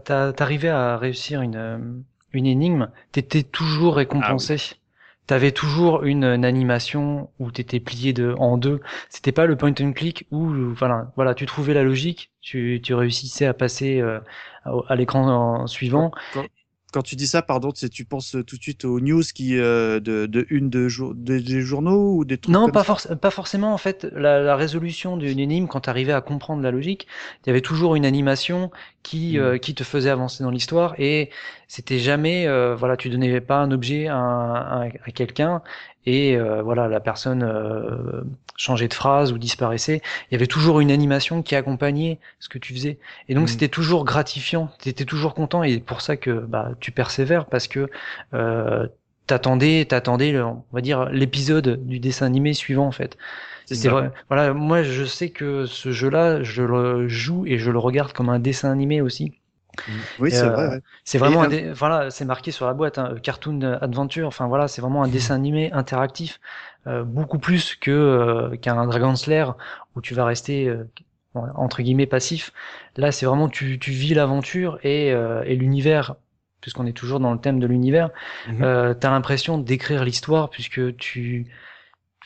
t'arrivais 0.07 0.69
à 0.71 0.97
réussir 0.97 1.43
une 1.43 1.57
euh, 1.57 1.79
une 2.35 2.47
énigme, 2.47 2.91
t'étais 3.13 3.43
toujours 3.43 3.97
récompensé. 3.97 4.57
T'avais 5.27 5.53
toujours 5.53 6.05
une, 6.05 6.25
une 6.25 6.45
animation 6.45 7.31
où 7.39 7.51
t'étais 7.51 7.81
plié 7.81 8.13
de 8.13 8.35
en 8.39 8.59
deux. 8.59 8.81
C'était 9.09 9.33
pas 9.33 9.47
le 9.47 9.57
point 9.57 9.73
and 9.81 9.93
click 9.93 10.27
où 10.31 10.47
voilà, 10.75 11.13
voilà, 11.17 11.35
tu 11.35 11.47
trouvais 11.47 11.73
la 11.73 11.83
logique, 11.83 12.31
tu, 12.43 12.81
tu 12.83 12.93
réussissais 12.95 13.47
à 13.47 13.55
passer 13.55 14.01
euh, 14.01 14.21
à, 14.65 14.73
à 14.89 14.97
l'écran 14.97 15.67
suivant. 15.67 16.11
Quand, 16.31 16.45
quand 16.95 17.03
tu 17.03 17.17
dis 17.17 17.27
ça, 17.27 17.43
pardon, 17.43 17.73
tu 17.73 18.05
penses 18.05 18.37
tout 18.47 18.57
de 18.57 18.63
suite 18.63 18.85
aux 18.85 19.01
news 19.01 19.23
qui 19.35 19.59
euh, 19.59 19.99
de, 19.99 20.27
de 20.27 20.47
une 20.49 20.71
de 20.71 20.87
jour 20.89 21.13
de- 21.13 21.39
des 21.41 21.61
journaux 21.61 22.15
ou 22.17 22.25
des 22.25 22.39
trucs 22.39 22.55
Non, 22.55 22.67
comme 22.67 22.73
pas, 22.73 22.85
forc- 22.85 23.17
pas 23.17 23.31
forcément. 23.33 23.75
En 23.75 23.79
fait, 23.79 24.05
la, 24.13 24.41
la 24.41 24.55
résolution 24.55 25.17
d'une 25.17 25.41
énigme, 25.41 25.67
quand 25.67 25.81
tu 25.81 25.91
arrivais 25.91 26.13
à 26.13 26.21
comprendre 26.21 26.63
la 26.63 26.71
logique, 26.71 27.09
il 27.45 27.49
y 27.49 27.51
avait 27.51 27.63
toujours 27.63 27.97
une 27.97 28.07
animation 28.07 28.71
qui, 29.03 29.37
Mm. 29.37 29.41
euh, 29.41 29.59
qui 29.59 29.75
te 29.75 29.83
faisait 29.83 30.11
avancer 30.11 30.45
dans 30.45 30.51
l'histoire 30.51 30.95
et 30.99 31.31
c'était 31.67 31.99
jamais, 31.99 32.47
euh, 32.47 32.77
voilà, 32.77 32.97
tu 32.97 33.11
donnais 33.11 33.41
pas 33.41 33.59
un 33.59 33.73
objet 33.73 34.07
à, 34.09 34.83
à 35.05 35.11
quelqu'un 35.13 35.63
et 36.07 36.37
euh, 36.37 36.63
voilà, 36.63 36.89
la 36.89 37.01
personne 37.01 37.43
euh, 37.43 38.23
changeait 38.57 38.89
de 38.89 38.95
phrase 38.95 39.33
ou 39.33 39.39
disparaissait. 39.39 40.03
Il 40.31 40.35
y 40.35 40.37
avait 40.37 40.47
toujours 40.47 40.81
une 40.81 40.91
animation 40.91 41.43
qui 41.43 41.55
accompagnait 41.57 42.21
ce 42.41 42.49
que 42.49 42.59
tu 42.59 42.75
faisais 42.75 42.99
et 43.29 43.35
donc 43.35 43.49
Mm. 43.49 43.49
c'était 43.49 43.69
toujours 43.69 44.05
gratifiant. 44.05 44.71
Tu 44.81 44.89
étais 44.89 45.05
toujours 45.05 45.35
content 45.35 45.63
et 45.63 45.81
pour 45.81 46.01
ça 46.01 46.17
que 46.17 46.31
bah, 46.31 46.73
tu 46.81 46.93
persévères 46.93 47.47
parce 47.47 47.69
que 47.69 47.91
euh, 48.35 48.87
t'attendais, 49.27 49.85
t'attendais, 49.87 50.39
on 50.41 50.65
va 50.73 50.81
dire 50.81 51.07
l'épisode 51.11 51.87
du 51.87 51.99
dessin 52.01 52.27
animé 52.27 52.53
suivant 52.55 52.87
en 52.87 52.93
fait. 52.93 53.17
C'est 53.67 53.89
vrai. 53.89 54.11
Voilà, 54.29 54.53
moi 54.55 54.83
je 54.83 55.05
sais 55.05 55.31
que 55.31 55.67
ce 55.67 55.91
jeu-là, 55.93 56.43
je 56.43 56.63
le 56.63 57.09
joue 57.09 57.47
et 57.47 57.59
je 57.59 57.71
le 57.71 57.79
regarde 57.79 58.13
comme 58.13 58.29
un 58.29 58.39
dessin 58.39 58.71
animé 58.71 59.01
aussi. 59.01 59.33
Oui, 60.19 60.31
c'est 60.31 60.47
Euh, 60.47 60.51
vrai. 60.51 60.69
ouais. 60.69 60.81
C'est 61.05 61.19
vraiment, 61.19 61.43
un 61.43 61.49
dé- 61.49 61.73
voilà, 61.73 62.11
c'est 62.11 62.25
marqué 62.25 62.51
sur 62.51 62.67
la 62.67 62.75
boîte, 62.75 62.99
hein, 62.99 63.15
Cartoon 63.23 63.61
Adventure. 63.81 64.27
Enfin 64.29 64.47
voilà, 64.47 64.69
c'est 64.69 64.81
vraiment 64.81 65.03
un 65.03 65.09
dessin 65.09 65.35
animé 65.35 65.71
interactif, 65.73 66.41
euh, 66.87 67.05
beaucoup 67.05 67.39
plus 67.39 67.75
que 67.77 67.91
euh, 67.91 68.57
qu'un 68.57 68.87
Dragon 68.87 69.15
Slayer 69.17 69.47
où 69.97 70.01
tu 70.01 70.15
vas 70.15 70.25
rester 70.25 70.69
euh, 70.69 70.85
entre 71.35 71.83
guillemets 71.83 72.07
passif. 72.07 72.53
Là, 72.97 73.13
c'est 73.13 73.27
vraiment 73.27 73.49
tu, 73.49 73.79
tu 73.79 73.91
vis 73.91 74.15
l'aventure 74.15 74.79
et, 74.83 75.13
euh, 75.13 75.43
et 75.45 75.57
l'univers, 75.57 76.15
puisqu'on 76.61 76.87
est 76.87 76.93
toujours 76.97 77.21
dans 77.21 77.33
le 77.33 77.39
thème 77.41 77.61
de 77.61 77.67
l'univers. 77.67 78.11
Mhm. 78.47 78.63
Euh, 78.63 78.95
T'as 78.95 79.11
l'impression 79.11 79.59
d'écrire 79.59 80.05
l'histoire 80.05 80.51
puisque 80.51 80.97
tu 80.97 81.47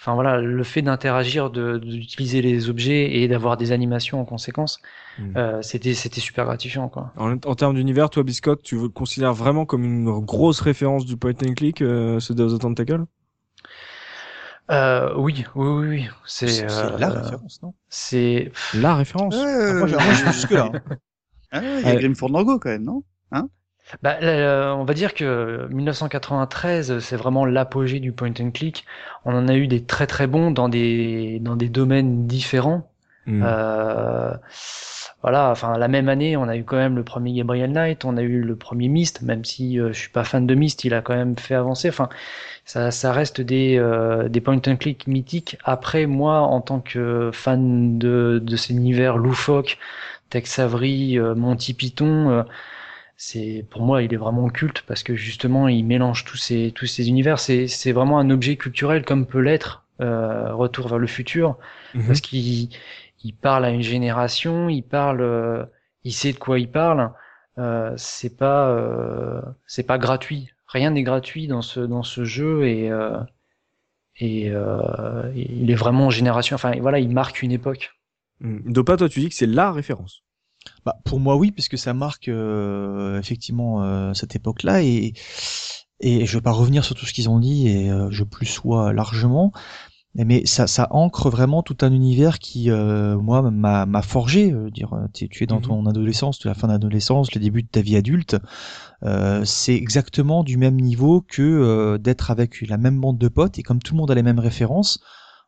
Enfin 0.01 0.15
voilà, 0.15 0.41
le 0.41 0.63
fait 0.63 0.81
d'interagir, 0.83 1.51
de- 1.51 1.79
d'utiliser 1.79 2.41
les 2.41 2.71
objets 2.71 3.17
et 3.19 3.27
d'avoir 3.29 3.57
des 3.57 3.73
animations 3.73 4.21
en 4.21 4.25
conséquence, 4.25 4.81
Mhm. 5.19 5.33
euh, 5.37 5.63
c'était 5.63 5.95
c'était 5.95 6.21
super 6.21 6.45
gratifiant 6.45 6.89
quoi. 6.89 7.13
En, 7.17 7.33
en 7.33 7.55
termes 7.57 7.75
d'univers, 7.75 8.09
toi, 8.09 8.23
Biscotte, 8.23 8.63
tu 8.63 8.77
le 8.77 8.89
considères 8.89 9.35
vraiment 9.35 9.67
comme 9.67 9.85
une 9.85 10.21
grosse 10.21 10.61
référence 10.61 11.05
du 11.05 11.17
point 11.17 11.33
and 11.45 11.55
click, 11.55 11.83
euh, 11.83 12.21
ce 12.21 12.33
Day 12.33 12.43
of 12.45 12.55
the 12.55 12.61
Tentacle 12.61 13.05
Euh, 14.71 15.15
oui, 15.17 15.45
oui, 15.55 15.67
oui, 15.69 15.87
oui. 15.89 16.09
C'est 16.27 16.65
euh, 16.65 16.99
la 16.99 17.09
référence, 17.09 17.61
non 17.63 17.75
C'est 17.89 18.53
La 18.75 18.95
référence 18.95 19.35
Ah, 19.35 19.73
Moi, 19.73 19.87
jusque 19.87 20.51
là. 20.51 20.71
Ah, 21.51 21.63
il 21.83 21.89
y 21.89 21.91
a. 21.91 21.97
Grim 21.97 22.15
Fandango 22.15 22.59
quand 22.59 22.69
même, 22.69 22.85
non 22.85 23.03
Bah, 24.03 24.19
là, 24.21 24.75
on 24.77 24.85
va 24.85 24.95
dire 24.95 25.15
que 25.15 25.67
1993, 25.71 26.99
c'est 26.99 27.17
vraiment 27.17 27.45
l'apogée 27.45 28.01
du 28.01 28.13
point 28.13 28.33
and 28.41 28.51
click. 28.51 28.85
On 29.25 29.35
en 29.35 29.49
a 29.49 29.55
eu 29.55 29.67
des 29.67 29.85
très 29.85 30.07
très 30.07 30.27
bons 30.27 30.51
dans 30.51 30.69
des 30.69 31.39
dans 31.41 31.57
des 31.57 31.69
domaines 31.69 32.27
différents. 32.27 32.91
Hmm. 33.27 33.43
Euh, 33.45 34.33
voilà, 35.23 35.51
enfin 35.51 35.77
la 35.79 35.89
même 35.89 36.09
année, 36.09 36.37
on 36.37 36.49
a 36.49 36.57
eu 36.57 36.65
quand 36.65 36.77
même 36.77 36.95
le 36.97 37.03
premier 37.03 37.33
Gabriel 37.35 37.73
Knight, 37.73 38.05
on 38.05 38.17
a 38.17 38.23
eu 38.23 38.41
le 38.41 38.57
premier 38.57 38.89
Myst, 38.89 39.23
même 39.23 39.45
si 39.45 39.81
euh, 39.81 39.93
je 39.93 39.99
suis 39.99 40.11
pas 40.11 40.23
fan 40.23 40.47
de 40.47 40.55
Myst, 40.55 40.85
il 40.85 40.95
a 40.95 41.03
quand 41.03 41.15
même 41.15 41.37
fait 41.37 41.55
avancer. 41.55 41.89
Enfin, 41.89 42.09
ça, 42.65 42.91
ça 42.93 43.13
reste 43.13 43.41
des 43.41 43.79
euh, 43.79 44.29
des 44.29 44.41
point 44.41 44.61
and 44.67 44.77
click 44.77 45.07
mythiques. 45.09 45.59
Après, 45.65 46.07
moi, 46.07 46.41
en 46.41 46.61
tant 46.61 46.81
que 46.81 47.31
fan 47.33 47.99
de 47.99 48.41
de 48.43 48.57
ces 48.57 48.75
univers 48.75 49.17
loufoques, 49.19 49.79
Tex 50.31 50.59
Avery, 50.59 51.19
euh, 51.19 51.35
Monty 51.35 51.75
Python. 51.75 52.45
C'est 53.19 53.67
pour 53.71 53.83
moi 53.83 54.03
il 54.03 54.15
est 54.15 54.19
vraiment 54.19 54.49
culte 54.49 54.83
parce 54.87 55.03
que 55.03 55.15
justement 55.17 55.69
il 55.69 55.85
mélange 55.85 56.25
tous 56.25 56.39
ces 56.39 56.73
tous 56.75 56.87
ces 56.87 57.09
univers 57.11 57.41
c'est 57.41 57.67
c'est 57.69 57.93
vraiment 57.93 58.19
un 58.21 58.31
objet 58.31 58.57
culturel 58.57 59.05
comme 59.05 59.27
peut 59.27 59.41
l'être 59.41 59.85
euh, 60.01 60.55
Retour 60.55 60.89
vers 60.89 60.99
le 60.99 61.09
futur 61.09 61.59
Mhm. 61.95 62.07
parce 62.07 62.21
qu'il 62.23 62.71
il 63.25 63.35
parle 63.35 63.65
à 63.67 63.71
une 63.71 63.83
génération 63.83 64.69
il 64.71 64.83
parle 64.83 65.21
euh, 65.23 65.67
il 66.05 66.13
sait 66.15 66.33
de 66.33 66.39
quoi 66.39 66.59
il 66.61 66.71
parle 66.71 67.13
euh, 67.59 67.93
c'est 67.99 68.37
pas 68.37 68.71
euh, 68.71 69.43
c'est 69.67 69.85
pas 69.87 69.99
gratuit 69.99 70.51
rien 70.69 70.93
n'est 70.93 71.03
gratuit 71.03 71.49
dans 71.49 71.63
ce 71.63 71.81
dans 71.81 72.05
ce 72.05 72.25
jeu 72.25 72.67
et 72.69 72.91
euh, 72.91 73.19
et 74.21 74.51
euh, 74.51 75.33
il 75.37 75.71
est 75.71 75.75
vraiment 75.75 76.07
en 76.07 76.11
génération 76.11 76.55
enfin 76.57 76.73
voilà 76.81 76.99
il 76.99 77.11
marque 77.11 77.43
une 77.43 77.53
époque 77.53 77.93
Hmm. 78.41 78.61
Dopa, 78.71 78.97
toi, 78.97 79.09
tu 79.09 79.19
dis 79.19 79.31
que 79.31 79.35
c'est 79.35 79.47
la 79.49 79.73
référence. 79.73 80.23
Bah, 80.85 80.99
pour 81.05 81.21
moi, 81.21 81.37
oui, 81.37 81.51
puisque 81.51 81.79
ça 81.79 81.95
marque 81.95 82.29
euh, 82.29 83.19
effectivement 83.19 83.83
euh, 83.83 84.15
cette 84.15 84.37
époque-là 84.37 84.83
et 84.83 85.13
et 86.01 86.27
je 86.27 86.39
vais 86.39 86.43
pas 86.43 86.53
revenir 86.53 86.85
sur 86.85 86.95
tout 86.95 87.07
ce 87.07 87.13
qu'ils 87.13 87.29
ont 87.29 87.41
dit 87.41 87.67
et 87.69 87.91
euh, 87.91 88.09
je 88.11 88.23
plus 88.23 88.47
sois 88.47 88.93
largement, 88.93 89.53
mais 90.15 90.47
ça 90.47 90.67
ça 90.69 90.89
ancre 90.93 91.31
vraiment 91.31 91.63
tout 91.63 91.77
un 91.83 91.93
univers 91.93 92.39
qui 92.41 92.71
euh, 92.71 93.19
moi 93.19 93.43
m'a 93.51 93.87
m'a 93.87 94.03
forgé. 94.03 94.53
euh, 94.53 94.71
dire 94.71 94.93
tu 95.15 95.45
es 95.45 95.47
dans 95.47 95.57
Mhm. 95.57 95.63
ton 95.63 95.87
adolescence, 95.87 96.39
tu 96.39 96.49
es 96.49 96.51
à 96.51 96.55
la 96.55 96.61
fin 96.61 96.69
d'adolescence, 96.69 97.35
le 97.35 97.41
début 97.41 97.63
de 97.65 97.69
ta 97.69 97.83
vie 97.83 97.97
adulte. 97.97 98.37
Euh, 99.05 99.45
c'est 99.45 99.75
exactement 99.75 100.45
du 100.45 100.57
même 100.57 100.77
niveau 100.81 101.23
que 101.23 101.43
euh, 101.43 101.99
d'être 101.99 102.31
avec 102.31 102.61
la 102.69 102.79
même 102.79 103.01
bande 103.01 103.19
de 103.19 103.29
potes 103.29 103.59
et 103.59 103.63
comme 103.63 103.81
tout 103.81 103.95
le 103.95 103.99
monde 103.99 104.11
a 104.11 104.15
les 104.15 104.23
mêmes 104.23 104.39
références, 104.41 105.01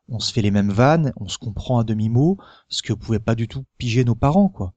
on 0.09 0.19
se 0.19 0.33
fait 0.33 0.41
les 0.41 0.51
mêmes 0.51 0.71
vannes, 0.71 1.13
on 1.17 1.27
se 1.29 1.37
comprend 1.39 1.79
à 1.79 1.83
demi 1.85 2.09
mot, 2.09 2.37
ce 2.69 2.83
que 2.83 2.93
pouvaient 2.93 3.19
pas 3.19 3.35
du 3.35 3.47
tout 3.47 3.65
piger 3.77 4.05
nos 4.05 4.15
parents 4.15 4.49
quoi. 4.49 4.73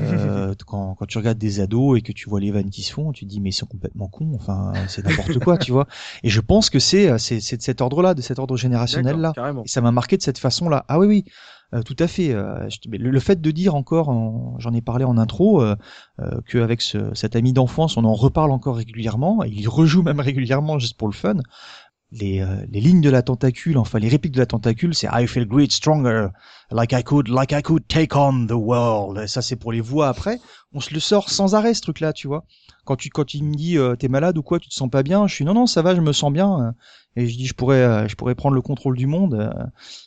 Euh, 0.00 0.54
quand, 0.66 0.94
quand 0.96 1.06
tu 1.06 1.18
regardes 1.18 1.38
des 1.38 1.60
ados 1.60 1.98
et 1.98 2.02
que 2.02 2.12
tu 2.12 2.28
vois 2.28 2.40
les 2.40 2.50
vannes 2.50 2.70
qui 2.70 2.82
se 2.82 2.92
font, 2.92 3.12
tu 3.12 3.24
te 3.26 3.30
dis 3.30 3.40
mais 3.40 3.50
ils 3.50 3.52
sont 3.52 3.66
complètement 3.66 4.08
cons, 4.08 4.32
enfin 4.34 4.72
c'est 4.88 5.04
n'importe 5.04 5.38
quoi, 5.38 5.56
tu 5.58 5.70
vois. 5.72 5.86
Et 6.24 6.30
je 6.30 6.40
pense 6.40 6.68
que 6.70 6.78
c'est 6.80 7.16
c'est 7.18 7.40
c'est 7.40 7.56
de 7.56 7.62
cet 7.62 7.80
ordre-là, 7.80 8.14
de 8.14 8.22
cet 8.22 8.38
ordre 8.38 8.56
générationnel 8.56 9.16
là. 9.16 9.28
D'accord, 9.28 9.34
Carrément. 9.34 9.62
Et 9.64 9.68
ça 9.68 9.80
m'a 9.80 9.92
marqué 9.92 10.16
de 10.16 10.22
cette 10.22 10.38
façon-là. 10.38 10.84
Ah 10.88 10.98
oui, 10.98 11.06
oui, 11.06 11.24
euh, 11.74 11.82
tout 11.82 11.96
à 11.98 12.06
fait. 12.08 12.32
euh, 12.32 12.68
je- 12.68 12.78
le, 12.90 13.10
le 13.10 13.20
fait 13.20 13.40
de 13.40 13.50
dire 13.52 13.74
encore, 13.76 14.08
en- 14.08 14.56
j'en 14.58 14.72
ai 14.74 14.80
parlé 14.80 15.04
en 15.04 15.16
intro, 15.16 15.62
euh, 15.62 15.76
euh, 16.20 16.40
qu'avec 16.48 16.80
ce, 16.82 17.14
cet 17.14 17.36
ami 17.36 17.52
d'enfance, 17.52 17.96
on 17.96 18.04
en 18.04 18.14
reparle 18.14 18.50
encore 18.50 18.76
régulièrement, 18.76 19.44
et 19.44 19.48
il 19.50 19.68
rejoue 19.68 20.02
même 20.02 20.20
régulièrement 20.20 20.78
juste 20.78 20.96
pour 20.96 21.08
le 21.08 21.14
fun. 21.14 21.34
Les, 22.14 22.40
euh, 22.40 22.64
les 22.70 22.80
lignes 22.80 23.00
de 23.00 23.10
la 23.10 23.22
tentacule, 23.22 23.76
enfin 23.76 23.98
les 23.98 24.08
répliques 24.08 24.32
de 24.32 24.38
la 24.38 24.46
tentacule, 24.46 24.94
c'est 24.94 25.08
I 25.12 25.26
feel 25.26 25.46
great, 25.46 25.72
stronger, 25.72 26.28
like 26.70 26.92
I 26.92 27.02
could, 27.02 27.28
like 27.28 27.52
I 27.52 27.60
could 27.60 27.86
take 27.88 28.16
on 28.16 28.46
the 28.46 28.52
world. 28.52 29.26
Ça 29.26 29.42
c'est 29.42 29.56
pour 29.56 29.72
les 29.72 29.80
voix 29.80 30.08
après. 30.08 30.38
On 30.72 30.80
se 30.80 30.94
le 30.94 31.00
sort 31.00 31.28
sans 31.28 31.54
arrêt 31.54 31.74
ce 31.74 31.80
truc-là, 31.82 32.12
tu 32.12 32.28
vois. 32.28 32.44
Quand 32.84 32.96
tu 32.96 33.10
quand 33.10 33.34
il 33.34 33.44
me 33.44 33.54
dit 33.54 33.78
euh, 33.78 33.96
t'es 33.96 34.08
malade 34.08 34.38
ou 34.38 34.42
quoi, 34.42 34.60
tu 34.60 34.68
te 34.68 34.74
sens 34.74 34.88
pas 34.88 35.02
bien, 35.02 35.26
je 35.26 35.34
suis 35.34 35.44
non 35.44 35.54
non 35.54 35.66
ça 35.66 35.82
va, 35.82 35.94
je 35.94 36.00
me 36.00 36.12
sens 36.12 36.32
bien. 36.32 36.74
Et 37.16 37.26
je 37.26 37.36
dis 37.36 37.46
je 37.46 37.54
pourrais 37.54 37.82
euh, 37.82 38.08
je 38.08 38.14
pourrais 38.14 38.34
prendre 38.36 38.54
le 38.54 38.62
contrôle 38.62 38.96
du 38.96 39.06
monde. 39.06 39.34
Euh, 39.34 39.64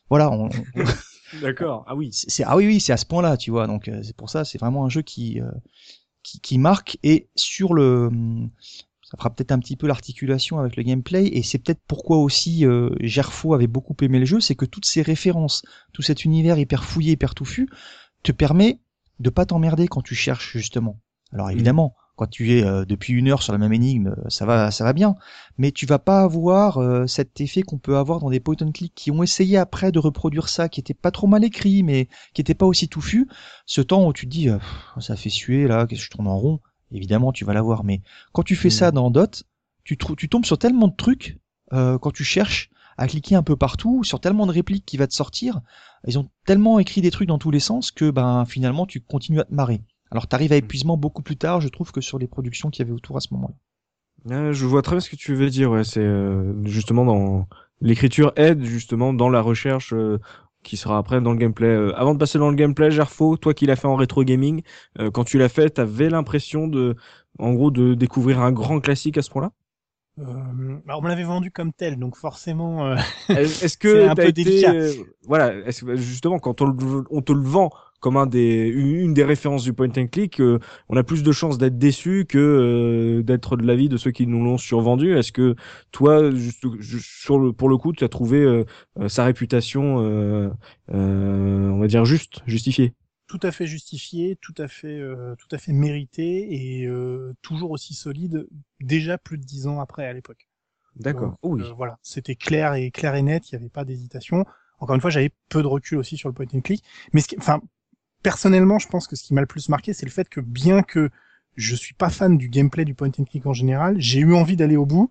voilà. 0.09 0.31
On, 0.31 0.49
D'accord. 1.41 1.83
Ah 1.87 1.95
oui. 1.95 2.09
c'est 2.13 2.45
ah 2.45 2.55
oui 2.55 2.67
oui 2.67 2.79
c'est 2.79 2.93
à 2.93 2.97
ce 2.97 3.05
point-là, 3.05 3.35
tu 3.35 3.51
vois. 3.51 3.67
Donc 3.67 3.91
c'est 4.01 4.15
pour 4.15 4.29
ça 4.29 4.45
c'est 4.45 4.57
vraiment 4.57 4.85
un 4.85 4.89
jeu 4.89 5.01
qui 5.01 5.41
qui, 6.23 6.39
qui 6.39 6.57
marque 6.57 6.97
et 7.03 7.27
sur 7.35 7.73
le 7.73 8.09
ça 9.09 9.17
fera 9.17 9.29
peut-être 9.29 9.53
un 9.53 9.59
petit 9.59 9.77
peu 9.77 9.87
l'articulation 9.87 10.59
avec 10.59 10.75
le 10.75 10.83
gameplay 10.83 11.27
et 11.27 11.41
c'est 11.41 11.59
peut-être 11.59 11.79
pourquoi 11.87 12.17
aussi 12.17 12.65
euh, 12.65 12.89
Gerfo 12.99 13.53
avait 13.53 13.67
beaucoup 13.67 13.95
aimé 14.01 14.19
le 14.19 14.25
jeu, 14.25 14.41
c'est 14.41 14.55
que 14.55 14.65
toutes 14.65 14.85
ces 14.85 15.01
références, 15.01 15.63
tout 15.93 16.01
cet 16.01 16.25
univers 16.25 16.59
hyper 16.59 16.83
fouillé, 16.83 17.13
hyper 17.13 17.33
touffu, 17.33 17.69
te 18.23 18.33
permet 18.33 18.79
de 19.19 19.29
pas 19.29 19.45
t'emmerder 19.45 19.87
quand 19.87 20.01
tu 20.01 20.13
cherches 20.13 20.51
justement. 20.57 20.99
Alors 21.31 21.49
évidemment, 21.49 21.95
quand 22.17 22.27
tu 22.27 22.57
es 22.57 22.65
euh, 22.65 22.83
depuis 22.83 23.13
une 23.13 23.29
heure 23.29 23.43
sur 23.43 23.53
la 23.53 23.59
même 23.59 23.71
énigme, 23.71 24.13
ça 24.27 24.45
va, 24.45 24.71
ça 24.71 24.83
va 24.83 24.91
bien, 24.91 25.15
mais 25.57 25.71
tu 25.71 25.85
vas 25.85 25.99
pas 25.99 26.21
avoir 26.21 26.77
euh, 26.77 27.07
cet 27.07 27.39
effet 27.39 27.61
qu'on 27.61 27.77
peut 27.77 27.95
avoir 27.95 28.19
dans 28.19 28.29
des 28.29 28.41
point 28.41 28.55
and 28.59 28.71
click 28.71 28.93
qui 28.93 29.11
ont 29.11 29.23
essayé 29.23 29.57
après 29.57 29.93
de 29.93 29.99
reproduire 29.99 30.49
ça, 30.49 30.67
qui 30.67 30.81
était 30.81 30.93
pas 30.93 31.11
trop 31.11 31.27
mal 31.27 31.45
écrit, 31.45 31.83
mais 31.83 32.09
qui 32.33 32.41
était 32.41 32.55
pas 32.55 32.65
aussi 32.65 32.89
touffu. 32.89 33.29
Ce 33.65 33.79
temps 33.79 34.05
où 34.05 34.11
tu 34.11 34.25
te 34.25 34.31
dis, 34.31 34.49
euh, 34.49 34.57
ça 34.99 35.15
fait 35.15 35.29
suer 35.29 35.67
là, 35.67 35.85
qu'est-ce 35.85 36.01
que 36.01 36.05
je 36.05 36.11
tourne 36.11 36.27
en 36.27 36.37
rond? 36.37 36.59
Évidemment 36.91 37.31
tu 37.31 37.45
vas 37.45 37.53
l'avoir. 37.53 37.83
Mais 37.83 38.01
quand 38.33 38.43
tu 38.43 38.55
fais 38.55 38.69
ça 38.69 38.91
dans 38.91 39.09
Dot, 39.09 39.43
tu, 39.83 39.97
tombes 39.97 40.45
sur 40.45 40.57
tellement 40.57 40.87
de 40.87 40.95
trucs 40.95 41.37
euh, 41.73 41.97
quand 41.97 42.11
tu 42.11 42.23
cherches 42.23 42.69
à 42.97 43.07
cliquer 43.07 43.35
un 43.35 43.43
peu 43.43 43.55
partout, 43.55 44.03
sur 44.03 44.19
tellement 44.19 44.47
de 44.47 44.51
répliques 44.51 44.85
qui 44.85 44.97
va 44.97 45.07
te 45.07 45.13
sortir. 45.13 45.61
Ils 46.07 46.17
ont 46.17 46.29
tellement 46.45 46.79
écrit 46.79 47.01
des 47.01 47.11
trucs 47.11 47.27
dans 47.27 47.37
tous 47.37 47.51
les 47.51 47.59
sens 47.59 47.91
que 47.91 48.09
ben 48.09 48.45
finalement 48.45 48.85
tu 48.85 49.01
continues 49.01 49.39
à 49.39 49.43
te 49.43 49.53
marrer. 49.53 49.81
Alors 50.11 50.27
t'arrives 50.27 50.53
à 50.53 50.55
épuisement 50.55 50.97
beaucoup 50.97 51.21
plus 51.21 51.37
tard, 51.37 51.61
je 51.61 51.67
trouve, 51.67 51.91
que 51.91 52.01
sur 52.01 52.17
les 52.17 52.27
productions 52.27 52.69
qu'il 52.69 52.83
y 52.83 52.87
avait 52.87 52.95
autour 52.95 53.17
à 53.17 53.19
ce 53.19 53.33
moment-là. 53.33 53.53
Ah, 54.29 54.51
je 54.51 54.65
vois 54.65 54.81
très 54.81 54.95
bien 54.95 54.99
ce 54.99 55.09
que 55.09 55.15
tu 55.15 55.35
veux 55.35 55.49
dire. 55.49 55.71
Ouais, 55.71 55.83
c'est 55.83 55.99
euh, 55.99 56.53
justement 56.65 57.05
dans 57.05 57.47
l'écriture 57.81 58.33
aide 58.35 58.63
justement 58.63 59.13
dans 59.13 59.29
la 59.29 59.41
recherche 59.41 59.93
euh, 59.93 60.19
qui 60.67 60.77
sera 60.77 60.97
après 60.99 61.21
dans 61.21 61.31
le 61.33 61.37
gameplay. 61.39 61.67
Euh, 61.67 61.93
avant 61.97 62.13
de 62.13 62.19
passer 62.19 62.37
dans 62.39 62.49
le 62.49 62.55
gameplay, 62.55 62.91
Gerfo, 62.91 63.37
toi 63.37 63.53
qui 63.55 63.65
l'as 63.65 63.75
fait 63.75 63.87
en 63.87 63.95
rétro 63.95 64.23
gaming, 64.23 64.61
euh, 64.99 65.11
quand 65.11 65.23
tu 65.23 65.37
l'as 65.39 65.49
fait, 65.49 65.71
t'avais 65.71 66.09
l'impression 66.09 66.67
de, 66.67 66.95
en 67.39 67.53
gros, 67.53 67.71
de 67.71 67.93
découvrir 67.95 68.39
un 68.41 68.51
grand 68.51 68.79
classique 68.81 69.17
à 69.17 69.21
ce 69.23 69.29
point-là? 69.31 69.51
Euh, 70.19 70.79
alors 70.87 70.99
on 70.99 71.01
me 71.03 71.09
l'avait 71.09 71.23
vendu 71.23 71.51
comme 71.51 71.73
tel, 71.73 71.97
donc 71.97 72.15
forcément. 72.15 72.85
euh, 72.87 72.95
Est-ce 73.33 73.55
est-ce 73.63 73.77
C'est 73.83 74.03
que 74.03 74.07
un 74.07 74.15
peu 74.15 74.27
été, 74.27 74.31
délicat. 74.31 74.73
voilà, 75.23 75.53
est-ce 75.67 75.85
que 75.85 75.95
justement 75.95 76.39
quand 76.39 76.61
on 76.61 77.21
te 77.21 77.31
le 77.33 77.39
vend 77.41 77.71
comme 77.99 78.17
un 78.17 78.25
des, 78.27 78.67
une, 78.67 79.13
des 79.13 79.23
références 79.23 79.63
du 79.63 79.73
point 79.73 79.89
and 79.97 80.07
click, 80.07 80.39
euh, 80.39 80.59
on 80.89 80.97
a 80.97 81.03
plus 81.03 81.23
de 81.23 81.31
chances 81.31 81.57
d'être 81.57 81.77
déçu 81.77 82.25
que 82.27 82.37
euh, 82.37 83.23
d'être 83.23 83.57
de 83.57 83.65
l'avis 83.65 83.89
de 83.89 83.97
ceux 83.97 84.11
qui 84.11 84.27
nous 84.27 84.43
l'ont 84.43 84.57
survendu. 84.57 85.17
Est-ce 85.17 85.31
que 85.31 85.55
toi, 85.91 86.31
juste, 86.31 86.63
ju- 86.79 87.01
sur 87.01 87.39
le, 87.39 87.53
pour 87.53 87.69
le 87.69 87.77
coup, 87.77 87.93
tu 87.93 88.03
as 88.03 88.09
trouvé 88.09 88.41
euh, 88.41 88.63
euh, 88.99 89.09
sa 89.09 89.25
réputation, 89.25 90.01
euh, 90.03 90.49
euh, 90.93 91.69
on 91.69 91.79
va 91.79 91.87
dire 91.87 92.05
juste, 92.05 92.41
justifiée? 92.45 92.93
Tout 93.27 93.39
à 93.43 93.51
fait 93.51 93.67
justifié, 93.67 94.37
tout 94.41 94.53
à 94.57 94.67
fait, 94.69 94.99
euh, 94.99 95.35
tout 95.35 95.53
à 95.53 95.57
fait 95.57 95.73
mérité 95.73 96.79
et 96.79 96.85
euh, 96.85 97.33
toujours 97.41 97.71
aussi 97.71 97.93
solide. 97.93 98.47
Déjà 98.79 99.17
plus 99.17 99.37
de 99.37 99.43
dix 99.43 99.67
ans 99.67 99.81
après 99.81 100.05
à 100.05 100.13
l'époque. 100.13 100.47
D'accord. 100.95 101.35
Oui. 101.43 101.61
voilà, 101.75 101.99
c'était 102.01 102.35
clair 102.35 102.73
et 102.75 102.89
clair 102.89 103.15
et 103.15 103.21
net. 103.21 103.51
Il 103.51 103.55
n'y 103.55 103.61
avait 103.61 103.69
pas 103.69 103.83
d'hésitation. 103.85 104.45
Encore 104.79 104.95
une 104.95 105.01
fois, 105.01 105.09
j'avais 105.09 105.31
peu 105.49 105.61
de 105.61 105.67
recul 105.67 105.97
aussi 105.97 106.17
sur 106.17 106.29
le 106.29 106.33
point 106.33 106.45
and 106.53 106.61
click. 106.61 106.83
Mais 107.13 107.21
ce 107.21 107.27
qui, 107.27 107.35
enfin, 107.37 107.59
personnellement, 108.23 108.79
je 108.79 108.87
pense 108.87 109.07
que 109.07 109.15
ce 109.15 109.23
qui 109.23 109.33
m'a 109.33 109.41
le 109.41 109.47
plus 109.47 109.69
marqué, 109.69 109.93
c'est 109.93 110.05
le 110.05 110.11
fait 110.11 110.29
que 110.29 110.39
bien 110.41 110.83
que 110.83 111.09
je 111.55 111.75
suis 111.75 111.93
pas 111.95 112.09
fan 112.09 112.37
du 112.37 112.49
gameplay 112.49 112.85
du 112.85 112.93
point 112.93 113.09
and 113.19 113.25
click 113.25 113.45
en 113.45 113.53
général, 113.53 113.95
j'ai 113.99 114.19
eu 114.19 114.33
envie 114.35 114.55
d'aller 114.55 114.77
au 114.77 114.85
bout. 114.85 115.09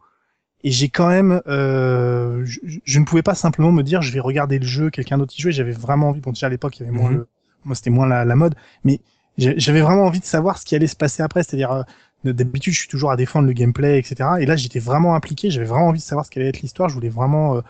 Et 0.64 0.70
j'ai 0.72 0.88
quand 0.88 1.09
même, 1.09 1.42
euh, 1.46 2.42
je, 2.44 2.61
je 2.84 2.98
ne 2.98 3.04
pouvais 3.04 3.22
pas 3.22 3.34
simplement 3.34 3.72
me 3.72 3.82
dire, 3.82 4.02
je 4.02 4.12
vais 4.12 4.20
regarder 4.20 4.59
le 4.59 4.66
jeu, 4.66 4.90
quelqu'un 4.90 5.18
d'autre 5.18 5.34
y 5.38 5.42
jouer. 5.42 5.52
J'avais 5.52 5.72
vraiment 5.72 6.09
envie. 6.11 6.20
Bon, 6.20 6.32
déjà 6.32 6.46
à 6.48 6.50
l'époque, 6.50 6.78
il 6.78 6.82
y 6.82 6.86
avait 6.88 6.96
moins 6.96 7.11
Mhm. 7.11 7.16
le, 7.18 7.28
moi 7.64 7.74
c'était 7.76 7.90
moins 7.90 8.07
la, 8.07 8.24
la 8.24 8.36
mode, 8.36 8.54
mais 8.84 9.00
j'avais 9.38 9.80
vraiment 9.82 10.04
envie 10.04 10.20
de 10.20 10.24
savoir 10.24 10.59
ce 10.59 10.64
qui 10.64 10.74
allait 10.74 10.86
se 10.86 10.96
passer 10.96 11.22
après. 11.22 11.42
C'est-à-dire, 11.44 11.70
euh, 11.72 11.82
d'habitude, 12.24 12.72
je 12.72 12.78
suis 12.80 12.88
toujours 12.88 13.11
à 13.12 13.16
défendre 13.16 13.46
le 13.46 13.52
gameplay, 13.52 13.98
etc. 14.00 14.30
Et 14.40 14.46
là, 14.46 14.57
j'étais 14.57 14.80
vraiment 14.80 15.14
impliqué. 15.14 15.50
J'avais 15.50 15.66
vraiment 15.66 15.88
envie 15.88 16.00
de 16.00 16.04
savoir 16.04 16.24
ce 16.26 16.30
qu'allait 16.30 16.48
être 16.48 16.61
l'histoire. 16.62 16.88
Je 16.88 16.94
voulais 16.94 17.11
vraiment 17.11 17.57
euh, 17.57 17.61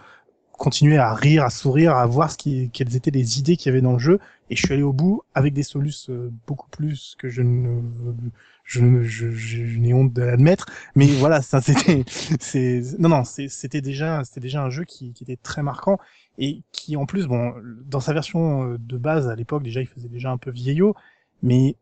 continuer 0.56 0.98
à 0.98 1.14
rire, 1.14 1.44
à 1.44 1.50
sourire, 1.50 1.96
à 1.96 2.06
voir 2.06 2.30
ce 2.30 2.38
qui, 2.38 2.70
quelles 2.72 2.96
étaient 2.96 3.10
les 3.10 3.38
idées 3.38 3.56
qu'il 3.56 3.70
y 3.70 3.72
avait 3.72 3.82
dans 3.82 3.92
le 3.94 3.98
jeu. 3.98 4.18
Et 4.50 4.56
je 4.56 4.62
suis 4.62 4.74
allé 4.74 4.82
au 4.82 4.92
bout 4.92 5.22
avec 5.34 5.54
des 5.54 5.62
solus 5.62 6.08
euh, 6.08 6.30
beaucoup 6.46 6.68
plus 6.70 7.16
que 7.18 7.28
je 7.28 7.42
ne, 7.42 7.80
je, 8.64 9.02
je, 9.02 9.30
je, 9.30 9.78
n'ai 9.78 9.94
honte 9.94 10.12
de 10.12 10.22
l'admettre. 10.22 10.66
Mais 10.94 11.06
voilà, 11.18 11.42
ça 11.42 11.60
c'était, 11.60 12.04
c'est, 12.40 12.82
non 12.98 13.08
non, 13.08 13.24
c'était 13.24 13.80
déjà, 13.80 14.24
c'était 14.24 14.40
déjà 14.40 14.62
un 14.62 14.70
jeu 14.70 14.84
qui, 14.84 15.12
qui 15.12 15.24
était 15.24 15.36
très 15.36 15.62
marquant 15.62 15.98
et 16.38 16.62
qui 16.72 16.96
en 16.96 17.06
plus, 17.06 17.26
bon, 17.26 17.54
dans 17.84 18.00
sa 18.00 18.12
version 18.12 18.72
euh, 18.72 18.78
de 18.78 18.98
base 18.98 19.28
à 19.28 19.34
l'époque 19.36 19.62
déjà, 19.62 19.80
il 19.80 19.86
faisait 19.88 20.08
déjà 20.08 20.30
un 20.30 20.38
peu 20.38 20.50
vieillot, 20.50 20.94
mais 21.42 21.76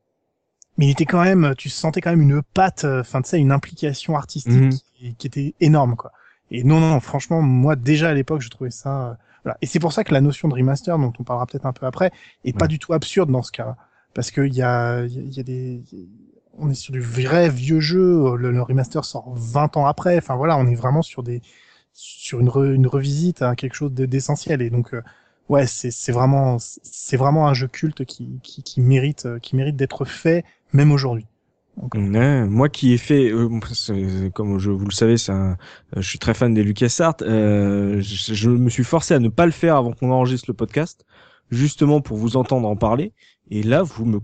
mais 0.78 0.86
il 0.86 0.90
était 0.90 1.06
quand 1.06 1.22
même, 1.22 1.54
tu 1.56 1.68
sentais 1.68 2.00
quand 2.00 2.10
même 2.10 2.22
une 2.22 2.42
patte, 2.42 2.84
euh, 2.84 3.00
enfin 3.00 3.22
tu 3.22 3.30
sais, 3.30 3.40
une 3.40 3.52
implication 3.52 4.16
artistique 4.16 4.72
Mhm. 4.72 4.78
qui, 4.98 5.14
qui 5.16 5.26
était 5.26 5.54
énorme 5.60 5.96
quoi. 5.96 6.12
Et 6.50 6.62
non 6.64 6.80
non, 6.80 7.00
franchement, 7.00 7.42
moi 7.42 7.76
déjà 7.76 8.10
à 8.10 8.14
l'époque, 8.14 8.40
je 8.42 8.50
trouvais 8.50 8.70
ça. 8.70 9.10
euh, 9.10 9.14
voilà. 9.44 9.58
Et 9.62 9.66
c'est 9.66 9.78
pour 9.80 9.92
ça 9.92 10.04
que 10.04 10.12
la 10.12 10.20
notion 10.20 10.48
de 10.48 10.54
remaster, 10.54 10.98
dont 10.98 11.12
on 11.18 11.24
parlera 11.24 11.46
peut-être 11.46 11.66
un 11.66 11.72
peu 11.72 11.86
après, 11.86 12.12
est 12.44 12.56
pas 12.56 12.68
du 12.68 12.78
tout 12.78 12.92
absurde 12.92 13.30
dans 13.30 13.42
ce 13.42 13.52
cas, 13.52 13.76
parce 14.14 14.30
qu'il 14.30 14.54
y 14.54 14.62
a, 14.62 15.04
il 15.04 15.12
y 15.14 15.18
a- 15.18 15.22
il 15.22 15.34
y 15.36 15.40
a 15.40 15.42
des, 15.42 15.82
on 16.58 16.70
est 16.70 16.74
sur 16.74 16.92
du 16.92 17.00
vrai 17.00 17.48
vieux 17.48 17.80
jeu. 17.80 18.36
Le, 18.36 18.50
le 18.52 18.62
remaster 18.62 19.04
sort 19.04 19.32
20 19.34 19.76
ans 19.76 19.86
après. 19.86 20.16
Enfin 20.18 20.36
voilà, 20.36 20.56
on 20.56 20.66
est 20.66 20.74
vraiment 20.74 21.02
sur 21.02 21.22
des, 21.22 21.42
sur 21.92 22.40
une, 22.40 22.48
re- 22.48 22.72
une 22.74 22.86
revisite 22.86 23.42
à 23.42 23.56
quelque 23.56 23.74
chose 23.74 23.92
de- 23.92 24.06
d'essentiel. 24.06 24.62
Et 24.62 24.70
donc, 24.70 24.94
euh, 24.94 25.02
ouais, 25.48 25.66
c'est 25.66 25.90
c'est 25.90 26.12
vraiment, 26.12 26.58
c'est 26.60 27.16
vraiment 27.16 27.48
un 27.48 27.54
jeu 27.54 27.68
culte 27.68 28.04
qui, 28.04 28.40
qui, 28.42 28.62
qui 28.62 28.80
mérite, 28.80 29.26
euh, 29.26 29.38
qui 29.40 29.56
mérite 29.56 29.76
d'être 29.76 30.04
fait, 30.04 30.44
même 30.72 30.92
aujourd'hui. 30.92 31.26
Ouais, 31.76 32.44
moi 32.46 32.68
qui 32.68 32.92
ai 32.92 32.98
fait, 32.98 33.30
euh, 33.32 34.30
comme 34.30 34.58
je 34.58 34.70
vous 34.70 34.84
le 34.86 34.92
savez, 34.92 35.16
un, 35.28 35.32
euh, 35.32 35.54
je 35.96 36.08
suis 36.08 36.18
très 36.20 36.32
fan 36.32 36.54
des 36.54 36.62
LucasArts. 36.62 37.16
Euh, 37.22 38.00
je, 38.00 38.32
je 38.34 38.50
me 38.50 38.70
suis 38.70 38.84
forcé 38.84 39.12
à 39.14 39.18
ne 39.18 39.28
pas 39.28 39.44
le 39.44 39.52
faire 39.52 39.76
avant 39.76 39.92
qu'on 39.92 40.10
enregistre 40.12 40.46
le 40.48 40.54
podcast, 40.54 41.04
justement 41.50 42.00
pour 42.00 42.16
vous 42.16 42.36
entendre 42.36 42.68
en 42.68 42.76
parler. 42.76 43.12
Et 43.50 43.62
là, 43.64 43.82
vous 43.82 44.04
me, 44.04 44.20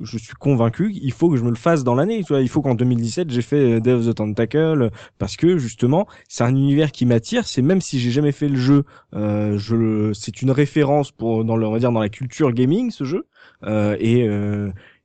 je 0.00 0.18
suis 0.18 0.34
convaincu 0.34 0.92
qu'il 0.92 1.12
faut 1.12 1.28
que 1.30 1.36
je 1.36 1.44
me 1.44 1.50
le 1.50 1.56
fasse 1.56 1.84
dans 1.84 1.94
l'année. 1.94 2.24
Il 2.30 2.48
faut 2.48 2.62
qu'en 2.62 2.74
2017 2.74 3.30
j'ai 3.30 3.42
fait 3.42 3.74
euh, 3.74 3.80
Day 3.80 3.92
of 3.92 4.06
the 4.06 4.14
Tentacle 4.14 4.90
parce 5.18 5.36
que 5.36 5.58
justement, 5.58 6.06
c'est 6.28 6.44
un 6.44 6.54
univers 6.56 6.90
qui 6.90 7.06
m'attire. 7.06 7.46
C'est 7.46 7.62
même 7.62 7.80
si 7.80 8.00
j'ai 8.00 8.10
jamais 8.10 8.32
fait 8.32 8.48
le 8.48 8.56
jeu, 8.56 8.84
euh, 9.14 9.58
je, 9.58 10.12
c'est 10.14 10.42
une 10.42 10.50
référence 10.50 11.12
pour 11.12 11.44
dans 11.44 11.56
le, 11.56 11.66
on 11.66 11.72
va 11.72 11.78
dire 11.78 11.92
dans 11.92 12.00
la 12.00 12.08
culture 12.08 12.52
gaming 12.52 12.90
ce 12.90 13.04
jeu. 13.04 13.26
Euh, 13.64 13.96
et 14.00 14.26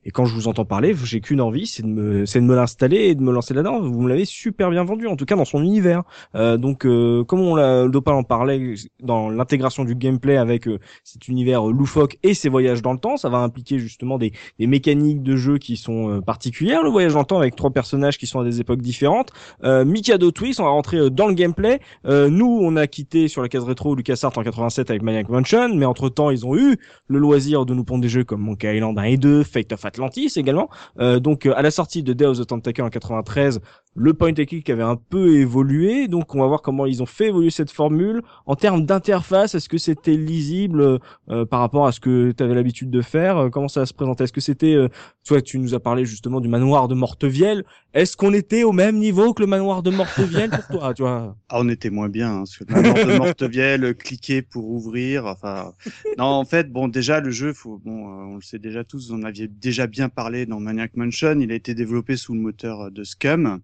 et 0.05 0.11
quand 0.11 0.25
je 0.25 0.33
vous 0.33 0.47
entends 0.47 0.63
parler, 0.63 0.95
j'ai 1.03 1.19
qu'une 1.19 1.41
envie, 1.41 1.67
c'est 1.67 1.83
de 1.83 1.87
me, 1.87 2.25
c'est 2.25 2.39
de 2.39 2.45
me 2.45 2.55
l'installer 2.55 2.97
et 2.97 3.15
de 3.15 3.21
me 3.21 3.31
lancer 3.31 3.53
là-dedans. 3.53 3.81
Vous 3.81 4.01
me 4.01 4.09
l'avez 4.09 4.25
super 4.25 4.71
bien 4.71 4.83
vendu, 4.83 5.07
en 5.07 5.15
tout 5.15 5.25
cas 5.25 5.35
dans 5.35 5.45
son 5.45 5.61
univers. 5.61 6.03
Euh, 6.35 6.57
donc, 6.57 6.85
euh, 6.85 7.25
comme 7.25 7.41
on 7.41 7.53
l'a, 7.55 7.87
Dopal 7.87 8.15
en 8.15 8.23
parlait 8.23 8.75
dans 9.03 9.29
l'intégration 9.29 9.83
du 9.83 9.95
gameplay 9.95 10.37
avec 10.37 10.67
euh, 10.67 10.79
cet 11.03 11.27
univers 11.27 11.67
euh, 11.67 11.73
loufoque 11.73 12.17
et 12.23 12.33
ses 12.33 12.47
voyages 12.49 12.81
dans 12.81 12.93
le 12.93 12.99
temps, 12.99 13.17
ça 13.17 13.27
va 13.29 13.39
impliquer 13.39 13.77
justement 13.77 14.17
des, 14.17 14.31
des 14.57 14.67
mécaniques 14.67 15.21
de 15.21 15.35
jeu 15.35 15.57
qui 15.57 15.75
sont 15.75 16.09
euh, 16.09 16.21
particulières. 16.21 16.81
Le 16.81 16.89
voyage 16.89 17.13
dans 17.13 17.19
le 17.19 17.25
temps 17.25 17.37
avec 17.37 17.55
trois 17.57 17.71
personnages 17.71 18.17
qui 18.17 18.25
sont 18.25 18.39
à 18.39 18.43
des 18.45 18.61
époques 18.61 18.81
différentes. 18.81 19.31
Mikado 19.63 20.31
Twist, 20.31 20.59
on 20.59 20.63
va 20.63 20.69
rentrer 20.69 21.09
dans 21.09 21.27
le 21.27 21.33
gameplay. 21.33 21.79
Nous, 22.05 22.59
on 22.61 22.75
a 22.75 22.87
quitté 22.87 23.27
sur 23.27 23.41
la 23.41 23.49
case 23.49 23.63
rétro 23.63 23.95
LucasArts 23.95 24.37
en 24.37 24.43
87 24.43 24.89
avec 24.89 25.01
Maniac 25.01 25.29
Mansion, 25.29 25.73
mais 25.75 25.85
entre 25.85 26.09
temps, 26.09 26.29
ils 26.29 26.45
ont 26.45 26.55
eu 26.55 26.77
le 27.07 27.19
loisir 27.19 27.65
de 27.65 27.73
nous 27.73 27.83
pondre 27.83 28.01
des 28.01 28.09
jeux 28.09 28.23
comme 28.23 28.41
Monkey 28.41 28.75
Island 28.75 28.97
1 28.97 29.03
et 29.03 29.17
2, 29.17 29.43
Fate 29.43 29.71
of 29.73 29.85
Atlantis 29.85 29.98
également. 30.37 30.69
Euh, 30.99 31.19
donc 31.19 31.45
euh, 31.45 31.53
à 31.55 31.61
la 31.61 31.71
sortie 31.71 32.03
de 32.03 32.13
Day 32.13 32.25
of 32.25 32.39
the 32.39 32.47
Tentacle 32.47 32.81
en 32.81 32.89
93, 32.89 33.61
le 33.95 34.13
point 34.13 34.29
and 34.29 34.45
click 34.45 34.69
avait 34.69 34.83
un 34.83 34.95
peu 34.95 35.35
évolué. 35.37 36.07
Donc 36.07 36.35
on 36.35 36.39
va 36.39 36.47
voir 36.47 36.61
comment 36.61 36.85
ils 36.85 37.01
ont 37.01 37.07
fait 37.07 37.27
évoluer 37.27 37.49
cette 37.49 37.71
formule 37.71 38.21
en 38.45 38.55
termes 38.55 38.85
d'interface. 38.85 39.55
Est-ce 39.55 39.67
que 39.67 39.77
c'était 39.77 40.15
lisible 40.15 40.99
euh, 41.29 41.45
par 41.45 41.59
rapport 41.59 41.87
à 41.87 41.91
ce 41.91 41.99
que 41.99 42.31
tu 42.31 42.43
avais 42.43 42.55
l'habitude 42.55 42.89
de 42.89 43.01
faire 43.01 43.37
Euh, 43.37 43.49
Comment 43.49 43.67
ça 43.67 43.85
se 43.85 43.93
présentait? 43.93 44.25
Est-ce 44.25 44.33
que 44.33 44.41
c'était, 44.41 44.75
euh, 44.75 44.87
toi 45.25 45.41
tu 45.41 45.59
nous 45.59 45.73
as 45.73 45.79
parlé 45.79 46.05
justement 46.05 46.39
du 46.39 46.47
manoir 46.47 46.87
de 46.87 46.95
Mortevielle. 46.95 47.63
Est-ce 47.93 48.15
qu'on 48.15 48.33
était 48.33 48.63
au 48.63 48.71
même 48.71 48.97
niveau 48.97 49.33
que 49.33 49.41
le 49.41 49.47
manoir 49.47 49.81
de 49.83 49.89
Mortevielle 49.89 50.51
pour 50.51 50.79
toi 50.79 50.93
Tu 50.93 51.01
vois? 51.01 51.35
Ah, 51.49 51.59
on 51.59 51.67
était 51.69 51.89
moins 51.89 52.09
bien, 52.09 52.31
hein, 52.31 52.37
parce 52.39 52.57
que 52.57 52.63
le 52.67 52.75
manoir 52.81 53.07
de 53.07 53.17
Mortevielle, 53.17 53.95
cliquer 53.95 54.41
pour 54.43 54.69
ouvrir, 54.69 55.25
enfin, 55.25 55.73
non, 56.17 56.25
en 56.25 56.45
fait, 56.45 56.71
bon, 56.71 56.87
déjà, 56.87 57.19
le 57.19 57.31
jeu, 57.31 57.51
faut, 57.53 57.81
bon, 57.83 58.07
euh, 58.07 58.33
on 58.33 58.35
le 58.35 58.41
sait 58.41 58.59
déjà 58.59 58.83
tous, 58.83 59.09
vous 59.09 59.15
en 59.15 59.23
aviez 59.23 59.47
déjà 59.47 59.87
bien 59.87 60.07
parlé 60.09 60.45
dans 60.45 60.59
Maniac 60.59 60.95
Mansion, 60.95 61.39
il 61.39 61.51
a 61.51 61.55
été 61.55 61.73
développé 61.73 62.15
sous 62.15 62.33
le 62.35 62.39
moteur 62.39 62.91
de 62.91 63.03
Scum. 63.03 63.59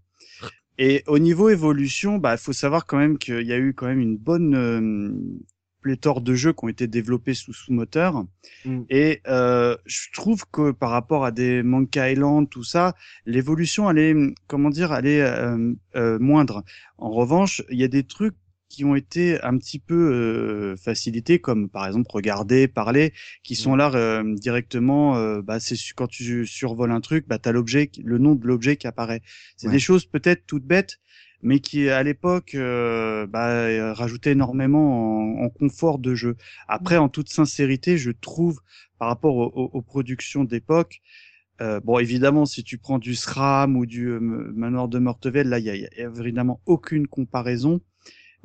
Et 0.77 1.03
au 1.07 1.19
niveau 1.19 1.49
évolution, 1.49 2.17
bah, 2.17 2.37
faut 2.37 2.53
savoir 2.53 2.85
quand 2.85 2.97
même 2.97 3.17
qu'il 3.17 3.47
y 3.47 3.53
a 3.53 3.57
eu 3.57 3.73
quand 3.73 3.87
même 3.87 4.01
une 4.01 4.17
bonne 4.17 4.55
euh, 4.55 5.11
pléthore 5.85 6.21
de 6.21 6.33
jeux 6.33 6.51
qui 6.51 6.65
ont 6.65 6.67
été 6.67 6.87
développés 6.87 7.35
sous 7.35 7.53
sous 7.53 7.71
moteur. 7.71 8.25
Mm. 8.65 8.81
Et 8.89 9.21
euh, 9.27 9.77
je 9.85 10.11
trouve 10.13 10.43
que 10.51 10.71
par 10.71 10.89
rapport 10.89 11.23
à 11.23 11.29
des 11.29 11.61
Monkey 11.61 12.13
Island, 12.13 12.49
tout 12.49 12.63
ça, 12.63 12.95
l'évolution, 13.27 13.87
elle 13.91 13.99
est, 13.99 14.15
comment 14.47 14.71
dire, 14.71 14.91
elle 14.95 15.05
est 15.05 15.21
euh, 15.21 15.73
euh, 15.95 16.17
moindre. 16.17 16.63
En 16.97 17.11
revanche, 17.11 17.61
il 17.69 17.79
y 17.79 17.83
a 17.83 17.87
des 17.87 18.03
trucs 18.03 18.33
qui 18.75 18.85
ont 18.85 18.95
été 18.95 19.41
un 19.41 19.57
petit 19.57 19.79
peu 19.79 19.95
euh, 20.13 20.75
facilités, 20.77 21.39
comme 21.39 21.69
par 21.69 21.85
exemple 21.87 22.09
regarder, 22.11 22.67
parler, 22.67 23.13
qui 23.43 23.55
sont 23.55 23.75
là 23.75 23.91
euh, 23.95 24.35
directement. 24.35 25.17
euh, 25.17 25.41
bah, 25.41 25.59
c'est 25.59 25.75
quand 25.95 26.07
tu 26.07 26.45
survoles 26.45 26.91
un 26.91 27.01
truc, 27.01 27.27
bah, 27.27 27.39
t'as 27.39 27.51
l'objet, 27.51 27.89
le 28.03 28.17
nom 28.17 28.35
de 28.35 28.45
l'objet 28.47 28.75
qui 28.77 28.87
apparaît. 28.87 29.21
C'est 29.57 29.67
Ouais. 29.67 29.73
des 29.73 29.79
choses 29.79 30.05
peut-être 30.05 30.45
toutes 30.45 30.65
bêtes, 30.65 30.99
mais 31.41 31.59
qui 31.59 31.89
à 31.89 32.03
l'époque 32.03 32.55
bah, 33.27 33.93
rajoutaient 33.93 34.31
énormément 34.31 35.39
en, 35.41 35.45
en 35.45 35.49
confort 35.49 35.99
de 35.99 36.15
jeu. 36.15 36.35
Après, 36.67 36.97
en 36.97 37.09
toute 37.09 37.29
sincérité, 37.29 37.97
je 37.97 38.11
trouve 38.11 38.61
par 38.99 39.07
rapport 39.09 39.35
au- 39.35 39.51
au- 39.53 39.69
aux 39.73 39.81
productions 39.81 40.43
d'époque. 40.43 41.01
Euh, 41.61 41.79
bon, 41.79 41.99
évidemment, 41.99 42.45
si 42.45 42.63
tu 42.63 42.77
prends 42.77 42.99
du 42.99 43.15
SRAM 43.15 43.77
ou 43.77 43.85
du 43.85 44.07
euh, 44.09 44.19
Manoir 44.19 44.87
de 44.89 44.99
Mortevel, 44.99 45.49
là, 45.49 45.59
il 45.59 45.65
y 45.65 45.69
y 45.79 45.85
a 46.03 46.09
évidemment 46.19 46.61
aucune 46.65 47.07
comparaison. 47.07 47.81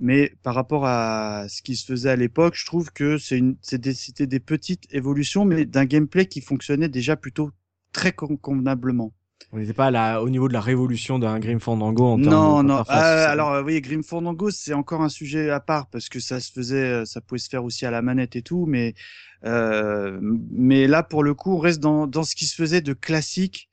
Mais 0.01 0.33
par 0.43 0.55
rapport 0.55 0.87
à 0.87 1.47
ce 1.49 1.63
qui 1.63 1.77
se 1.77 1.85
faisait 1.87 2.11
à 2.11 2.17
l'époque, 2.17 2.55
je 2.57 2.67
trouve 2.67 2.91
que 2.93 3.19
c'est 3.19 3.39
une, 3.39 3.57
des, 3.73 3.95
c'était 3.95 4.27
des 4.27 4.41
petites 4.41 4.87
évolutions, 4.93 5.45
mais 5.45 5.65
d'un 5.67 5.85
gameplay 5.85 6.27
qui 6.27 6.41
fonctionnait 6.41 6.89
déjà 6.89 7.17
plutôt 7.17 7.51
très 7.93 8.13
con- 8.13 8.37
convenablement. 8.37 9.13
On 9.53 9.59
n'était 9.59 9.73
pas 9.73 9.91
là 9.91 10.21
au 10.23 10.29
niveau 10.31 10.49
de 10.49 10.53
la 10.53 10.61
révolution 10.61 11.19
d'un 11.19 11.39
Grim 11.41 11.59
Fandango 11.59 12.05
en 12.05 12.19
Non, 12.19 12.63
non. 12.63 12.85
ça. 12.85 13.31
alors, 13.31 13.53
euh, 13.53 13.63
oui, 13.63 13.81
Grim 13.81 14.03
Fandango, 14.03 14.51
c'est 14.51 14.75
encore 14.75 15.03
un 15.03 15.09
sujet 15.09 15.51
à 15.51 15.61
part 15.61 15.89
parce 15.89 16.09
que 16.09 16.21
ça 16.21 16.41
se 16.41 16.53
faisait, 16.53 16.77
euh, 17.03 17.05
ça 17.05 17.21
pouvait 17.21 17.39
se 17.39 17.49
faire 17.49 17.65
aussi 17.65 17.85
à 17.87 17.91
la 17.91 18.01
manette 18.03 18.37
et 18.37 18.43
tout, 18.43 18.67
mais, 18.67 18.95
euh, 19.45 20.19
mais 20.23 20.87
là, 20.87 21.03
pour 21.03 21.23
le 21.25 21.35
coup, 21.35 21.55
on 21.55 21.59
reste 21.59 21.81
dans, 21.81 22.07
dans 22.07 22.23
ce 22.23 22.35
qui 22.37 22.47
se 22.47 22.55
faisait 22.55 22.81
de 22.81 22.93
classique 22.93 23.70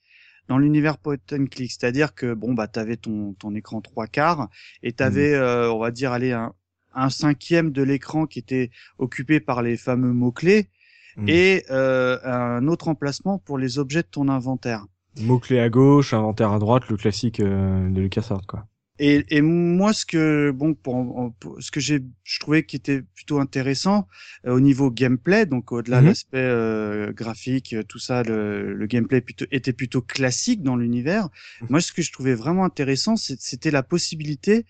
dans 0.48 0.58
l'univers 0.58 0.98
point 0.98 1.18
and 1.32 1.46
click. 1.52 1.72
C'est-à-dire 1.72 2.16
que, 2.16 2.34
bon, 2.34 2.54
bah, 2.54 2.68
t'avais 2.68 2.98
ton, 2.98 3.34
ton 3.34 3.56
écran 3.56 3.82
trois 3.82 4.08
quarts 4.08 4.50
et 4.84 4.94
t'avais, 4.94 5.34
euh, 5.34 5.72
on 5.72 5.80
va 5.80 5.92
dire, 5.92 6.12
aller 6.12 6.32
un, 6.32 6.54
un 6.94 7.10
cinquième 7.10 7.72
de 7.72 7.84
l'écran 7.84 8.26
qui 8.26 8.40
était 8.40 8.72
occupé 8.98 9.40
par 9.40 9.62
les 9.62 9.78
fameux 9.78 10.14
mots-clés 10.14 10.70
Mm. 11.18 11.30
et 11.30 11.64
euh, 11.72 12.20
un 12.24 12.68
autre 12.68 12.88
emplacement 12.88 13.40
pour 13.40 13.58
les 13.58 13.80
objets 13.80 14.04
de 14.04 14.08
ton 14.08 14.30
inventaire. 14.30 14.86
Mots-clés 15.20 15.60
à 15.60 15.70
gauche, 15.70 16.14
inventaire 16.14 16.52
à 16.52 16.60
droite, 16.60 16.88
le 16.90 16.98
classique 16.98 17.40
euh, 17.40 17.90
de 17.90 18.02
LucasArts, 18.02 18.46
quoi. 18.48 18.68
Et, 19.00 19.26
et 19.30 19.42
moi, 19.42 19.94
ce 19.94 20.06
que 20.06 20.52
bon, 20.52 20.74
pour, 20.74 21.34
pour- 21.40 21.62
ce 21.62 21.70
que 21.72 21.80
j'ai, 21.80 22.04
je 22.24 22.40
trouvais 22.40 22.64
qui 22.64 22.76
était 22.76 23.02
plutôt 23.16 23.40
intéressant 23.40 24.08
euh, 24.46 24.54
au 24.56 24.60
niveau 24.60 24.90
gameplay, 24.90 25.46
donc 25.46 25.72
au-delà 25.72 25.98
de 25.98 26.04
Mhm. 26.04 26.08
l'aspect 26.10 26.38
euh, 26.40 27.14
graphique, 27.14 27.74
euh, 27.74 27.84
tout 27.84 28.00
ça, 28.00 28.24
le, 28.24 28.74
le 28.74 28.86
gameplay 28.88 29.22
plutôt, 29.22 29.46
était 29.52 29.74
plutôt 29.74 30.02
classique 30.02 30.64
dans 30.64 30.76
l'univers. 30.76 31.30
Mhm. 31.62 31.68
Moi, 31.70 31.82
ce 31.82 31.92
que 31.92 32.02
je 32.02 32.12
trouvais 32.12 32.36
vraiment 32.36 32.66
intéressant, 32.66 33.16
c'était 33.18 33.72
la 33.72 33.84
possibilité 33.84 34.66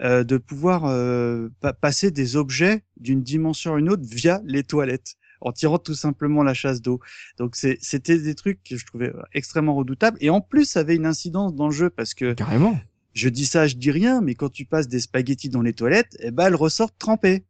euh, 0.00 0.24
de 0.24 0.36
pouvoir 0.38 0.84
euh, 0.86 1.48
pa- 1.60 1.72
passer 1.72 2.10
des 2.10 2.36
objets 2.36 2.82
d'une 2.98 3.22
dimension 3.22 3.74
à 3.74 3.78
une 3.78 3.88
autre 3.90 4.04
via 4.04 4.40
les 4.44 4.62
toilettes 4.62 5.16
en 5.40 5.52
tirant 5.52 5.78
tout 5.78 5.94
simplement 5.94 6.42
la 6.42 6.54
chasse 6.54 6.82
d'eau. 6.82 6.98
Donc 7.38 7.54
c'était 7.54 8.18
des 8.18 8.34
trucs 8.34 8.60
que 8.64 8.76
je 8.76 8.84
trouvais 8.84 9.12
extrêmement 9.32 9.74
redoutables 9.76 10.18
et 10.20 10.30
en 10.30 10.40
plus 10.40 10.64
ça 10.64 10.80
avait 10.80 10.96
une 10.96 11.06
incidence 11.06 11.54
dans 11.54 11.66
le 11.68 11.72
jeu 11.74 11.90
parce 11.90 12.14
que 12.14 12.32
Carrément. 12.34 12.76
Je 13.14 13.28
dis 13.28 13.46
ça, 13.46 13.66
je 13.66 13.74
dis 13.76 13.90
rien, 13.90 14.20
mais 14.20 14.34
quand 14.34 14.50
tu 14.50 14.64
passes 14.64 14.88
des 14.88 15.00
spaghettis 15.00 15.48
dans 15.48 15.62
les 15.62 15.72
toilettes, 15.72 16.16
eh 16.20 16.30
ben, 16.30 16.46
elles 16.46 16.54
ressortent 16.54 16.98
trempées. 16.98 17.44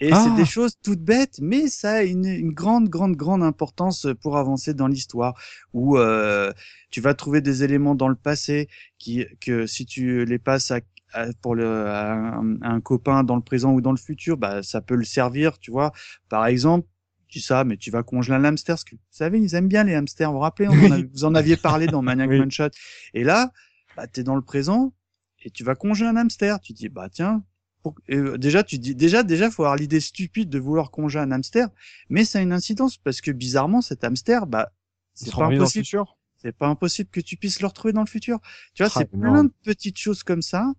Et 0.00 0.10
Ah. 0.12 0.22
c'est 0.24 0.34
des 0.42 0.48
choses 0.48 0.74
toutes 0.82 1.02
bêtes, 1.02 1.38
mais 1.42 1.68
ça 1.68 1.94
a 1.94 2.02
une, 2.02 2.24
une 2.24 2.52
grande, 2.52 2.88
grande, 2.88 3.16
grande 3.16 3.42
importance 3.42 4.06
pour 4.22 4.38
avancer 4.38 4.72
dans 4.72 4.86
l'histoire. 4.86 5.34
Où 5.74 5.98
euh, 5.98 6.52
tu 6.90 7.00
vas 7.00 7.14
trouver 7.14 7.40
des 7.40 7.64
éléments 7.64 7.94
dans 7.94 8.08
le 8.08 8.14
passé 8.14 8.68
qui, 8.98 9.26
que 9.40 9.66
si 9.66 9.84
tu 9.86 10.24
les 10.24 10.38
passes 10.38 10.70
à, 10.70 10.80
à- 11.12 11.26
pour 11.42 11.54
le, 11.54 11.86
à 11.88 12.12
un, 12.14 12.60
à 12.62 12.70
un 12.70 12.80
copain 12.80 13.24
dans 13.24 13.36
le 13.36 13.42
présent 13.42 13.72
ou 13.72 13.80
dans 13.80 13.90
le 13.92 13.98
futur, 13.98 14.36
bah 14.36 14.62
ça 14.62 14.80
peut 14.80 14.94
le 14.94 15.04
servir, 15.04 15.58
tu 15.58 15.70
vois. 15.70 15.92
Par 16.28 16.46
exemple. 16.46 16.86
Tu 17.30 17.40
dis 17.40 17.44
ça, 17.44 17.62
mais 17.62 17.76
tu 17.76 17.90
vas 17.90 18.02
congeler 18.02 18.36
un 18.36 18.44
hamster, 18.44 18.76
parce 18.76 18.84
que 18.84 18.94
vous 18.94 19.02
savez, 19.10 19.38
ils 19.38 19.54
aiment 19.54 19.68
bien 19.68 19.84
les 19.84 19.94
hamsters. 19.94 20.30
Vous 20.30 20.36
vous 20.38 20.40
rappelez, 20.40 20.66
on 20.66 20.72
en 20.72 20.92
a- 20.92 21.02
vous 21.12 21.24
en 21.26 21.34
aviez 21.34 21.58
parlé 21.58 21.86
dans 21.86 22.00
Maniac 22.00 22.30
Oui. 22.30 22.38
Manshot. 22.38 22.70
Et 23.12 23.22
là, 23.22 23.52
bah, 23.98 24.06
tu 24.06 24.20
es 24.20 24.22
dans 24.22 24.34
le 24.34 24.40
présent, 24.40 24.94
et 25.48 25.50
tu 25.50 25.64
vas 25.64 25.74
congeler 25.74 26.08
un 26.10 26.16
hamster. 26.16 26.60
Tu 26.60 26.72
dis 26.74 26.88
bah 26.88 27.08
tiens, 27.10 27.42
pour- 27.82 27.94
euh, 28.10 28.36
déjà 28.38 28.62
tu 28.62 28.78
dis 28.78 28.94
déjà 28.94 29.22
déjà 29.22 29.50
faut 29.50 29.64
avoir 29.64 29.76
l'idée 29.76 30.00
stupide 30.00 30.50
de 30.50 30.58
vouloir 30.58 30.90
congeler 30.90 31.24
un 31.24 31.32
hamster, 31.32 31.68
mais 32.10 32.24
ça 32.24 32.38
a 32.38 32.42
une 32.42 32.52
incidence 32.52 32.98
parce 32.98 33.20
que 33.20 33.30
bizarrement 33.30 33.80
cet 33.80 34.04
hamster 34.04 34.46
bah 34.46 34.70
c'est 35.14 35.34
pas 35.34 35.46
impossible, 35.46 35.86
c'est 36.36 36.52
pas 36.52 36.68
impossible 36.68 37.10
que 37.10 37.20
tu 37.20 37.36
puisses 37.36 37.60
le 37.60 37.66
retrouver 37.66 37.92
dans 37.92 38.02
le 38.02 38.06
futur. 38.06 38.38
Tu 38.74 38.82
vois, 38.84 38.92
Ah, 38.94 38.98
c'est 38.98 39.10
plein 39.10 39.44
de 39.44 39.52
petites 39.64 39.98
choses 39.98 40.22
comme 40.22 40.42
ça. 40.42 40.72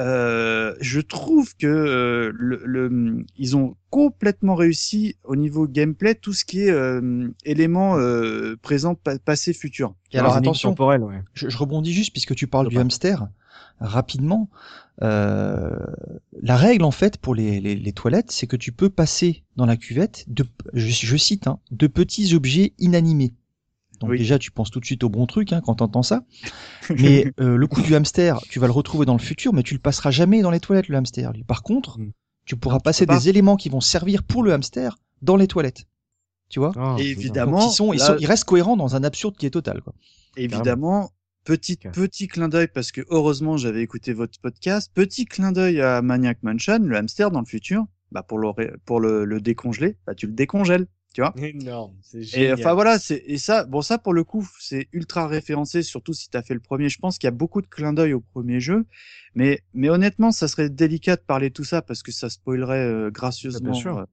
Euh, 0.00 0.74
je 0.80 1.00
trouve 1.00 1.54
que 1.56 1.68
euh, 1.68 2.32
le, 2.34 2.60
le- 2.64 3.24
ils 3.36 3.56
ont 3.56 3.76
complètement 3.90 4.56
réussi 4.56 5.16
au 5.22 5.36
niveau 5.36 5.68
gameplay 5.68 6.16
tout 6.16 6.32
ce 6.32 6.44
qui 6.44 6.62
est 6.62 6.70
euh, 6.70 7.28
élément 7.44 7.96
euh, 7.96 8.56
présent, 8.60 8.96
pa- 8.96 9.20
passé, 9.20 9.52
futur. 9.52 9.94
Et 10.10 10.18
alors 10.18 10.32
énigmes 10.32 10.48
attention, 10.48 10.70
temporelles, 10.70 11.02
ouais. 11.04 11.22
je, 11.34 11.48
je 11.48 11.56
rebondis 11.56 11.92
juste 11.92 12.10
puisque 12.12 12.34
tu 12.34 12.48
parles 12.48 12.68
du 12.68 12.78
hamster 12.78 13.28
rapidement. 13.80 14.48
Euh, 15.02 15.70
la 16.40 16.56
règle 16.56 16.84
en 16.84 16.90
fait 16.90 17.18
pour 17.18 17.34
les, 17.34 17.60
les, 17.60 17.74
les 17.74 17.92
toilettes, 17.92 18.30
c'est 18.30 18.46
que 18.46 18.56
tu 18.56 18.72
peux 18.72 18.88
passer 18.90 19.42
dans 19.56 19.66
la 19.66 19.76
cuvette 19.76 20.24
de, 20.28 20.44
je, 20.72 20.86
je 20.88 21.16
cite, 21.16 21.46
hein, 21.46 21.58
de 21.72 21.86
petits 21.86 22.34
objets 22.34 22.72
inanimés. 22.78 23.34
Donc 24.00 24.10
Oui. 24.10 24.18
déjà, 24.18 24.38
tu 24.38 24.50
penses 24.50 24.70
tout 24.70 24.80
de 24.80 24.84
suite 24.84 25.02
au 25.04 25.08
bon 25.08 25.26
truc 25.26 25.52
hein, 25.52 25.60
quand 25.64 25.76
t'entends 25.76 26.02
ça. 26.02 26.24
Mais 26.90 27.32
euh, 27.40 27.56
le 27.56 27.66
coup 27.66 27.80
du 27.82 27.94
hamster, 27.94 28.38
tu 28.48 28.58
vas 28.60 28.66
le 28.66 28.72
retrouver 28.72 29.06
dans 29.06 29.14
le 29.14 29.20
futur, 29.20 29.52
mais 29.52 29.62
tu 29.62 29.74
le 29.74 29.80
passeras 29.80 30.10
jamais 30.10 30.42
dans 30.42 30.50
les 30.50 30.60
toilettes 30.60 30.88
le 30.88 30.96
hamster. 30.96 31.32
Lui. 31.32 31.44
Par 31.44 31.62
contre, 31.62 31.98
Mm. 31.98 32.12
tu 32.44 32.56
pourras 32.56 32.74
Non, 32.76 32.80
tu 32.80 32.84
passer 32.84 33.06
pas. 33.06 33.16
des 33.18 33.28
éléments 33.28 33.56
qui 33.56 33.68
vont 33.68 33.80
servir 33.80 34.22
pour 34.22 34.42
le 34.42 34.52
hamster 34.52 34.98
dans 35.22 35.36
les 35.36 35.46
toilettes. 35.46 35.86
Tu 36.50 36.58
vois? 36.60 36.72
Ah, 36.76 36.96
Et 36.98 37.08
évidemment, 37.10 37.58
Donc, 37.60 37.70
ils, 37.72 37.74
sont, 37.74 37.92
ils, 37.92 37.98
là- 37.98 38.06
sont- 38.06 38.16
ils 38.20 38.26
restent 38.26 38.44
cohérents 38.44 38.76
dans 38.76 38.94
un 38.96 39.02
absurde 39.04 39.36
qui 39.36 39.46
est 39.46 39.50
total. 39.50 39.80
Quoi. 39.80 39.94
Évidemment, 40.36 41.10
petit, 41.44 41.76
petit 41.92 42.28
clin 42.28 42.48
d'œil, 42.48 42.68
parce 42.68 42.92
que 42.92 43.02
heureusement 43.08 43.56
j'avais 43.56 43.82
écouté 43.82 44.12
votre 44.12 44.38
podcast, 44.40 44.90
petit 44.94 45.26
clin 45.26 45.52
d'œil 45.52 45.80
à 45.80 46.02
Maniac 46.02 46.42
Mansion, 46.42 46.78
le 46.80 46.96
hamster 46.96 47.30
dans 47.30 47.40
le 47.40 47.46
futur, 47.46 47.84
bah 48.12 48.22
pour 48.22 48.38
le, 48.38 48.50
pour 48.84 49.00
le, 49.00 49.24
le 49.24 49.40
décongeler, 49.40 49.96
bah 50.06 50.14
tu 50.14 50.26
le 50.26 50.32
décongèles, 50.32 50.86
tu 51.14 51.20
vois. 51.20 51.36
Énorme, 51.36 51.96
c'est 52.02 52.24
Et 52.32 52.48
génial. 52.48 52.54
enfin 52.54 52.74
voilà, 52.74 52.98
c'est 52.98 53.22
et 53.26 53.38
ça, 53.38 53.64
bon 53.64 53.82
ça 53.82 53.98
pour 53.98 54.12
le 54.12 54.24
coup, 54.24 54.48
c'est 54.60 54.88
ultra 54.92 55.26
référencé, 55.28 55.82
surtout 55.82 56.12
si 56.12 56.28
t'as 56.30 56.42
fait 56.42 56.54
le 56.54 56.60
premier. 56.60 56.88
Je 56.88 56.98
pense 56.98 57.18
qu'il 57.18 57.26
y 57.26 57.28
a 57.28 57.32
beaucoup 57.32 57.62
de 57.62 57.66
clins 57.68 57.92
d'œil 57.92 58.12
au 58.14 58.20
premier 58.20 58.60
jeu, 58.60 58.84
mais 59.34 59.60
mais 59.74 59.88
honnêtement, 59.88 60.32
ça 60.32 60.48
serait 60.48 60.70
délicat 60.70 61.16
de 61.16 61.22
parler 61.22 61.50
tout 61.50 61.64
ça 61.64 61.82
parce 61.82 62.02
que 62.02 62.12
ça 62.12 62.30
spoilerait 62.30 62.86
euh, 62.86 63.10
gracieusement 63.10 63.72
Bien 63.72 63.80
sûr. 63.80 64.06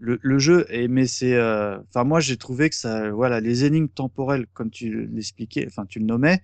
Le, 0.00 0.18
le 0.22 0.38
jeu. 0.38 0.66
Et 0.70 0.88
mais 0.88 1.06
c'est, 1.06 1.34
euh, 1.34 1.78
enfin 1.88 2.04
moi 2.04 2.20
j'ai 2.20 2.36
trouvé 2.36 2.70
que 2.70 2.76
ça, 2.76 3.10
voilà, 3.12 3.40
les 3.40 3.64
énigmes 3.64 3.88
temporelles 3.88 4.46
comme 4.54 4.70
tu 4.70 5.06
l'expliquais, 5.12 5.66
enfin 5.68 5.86
tu 5.86 5.98
le 6.00 6.06
nommais, 6.06 6.40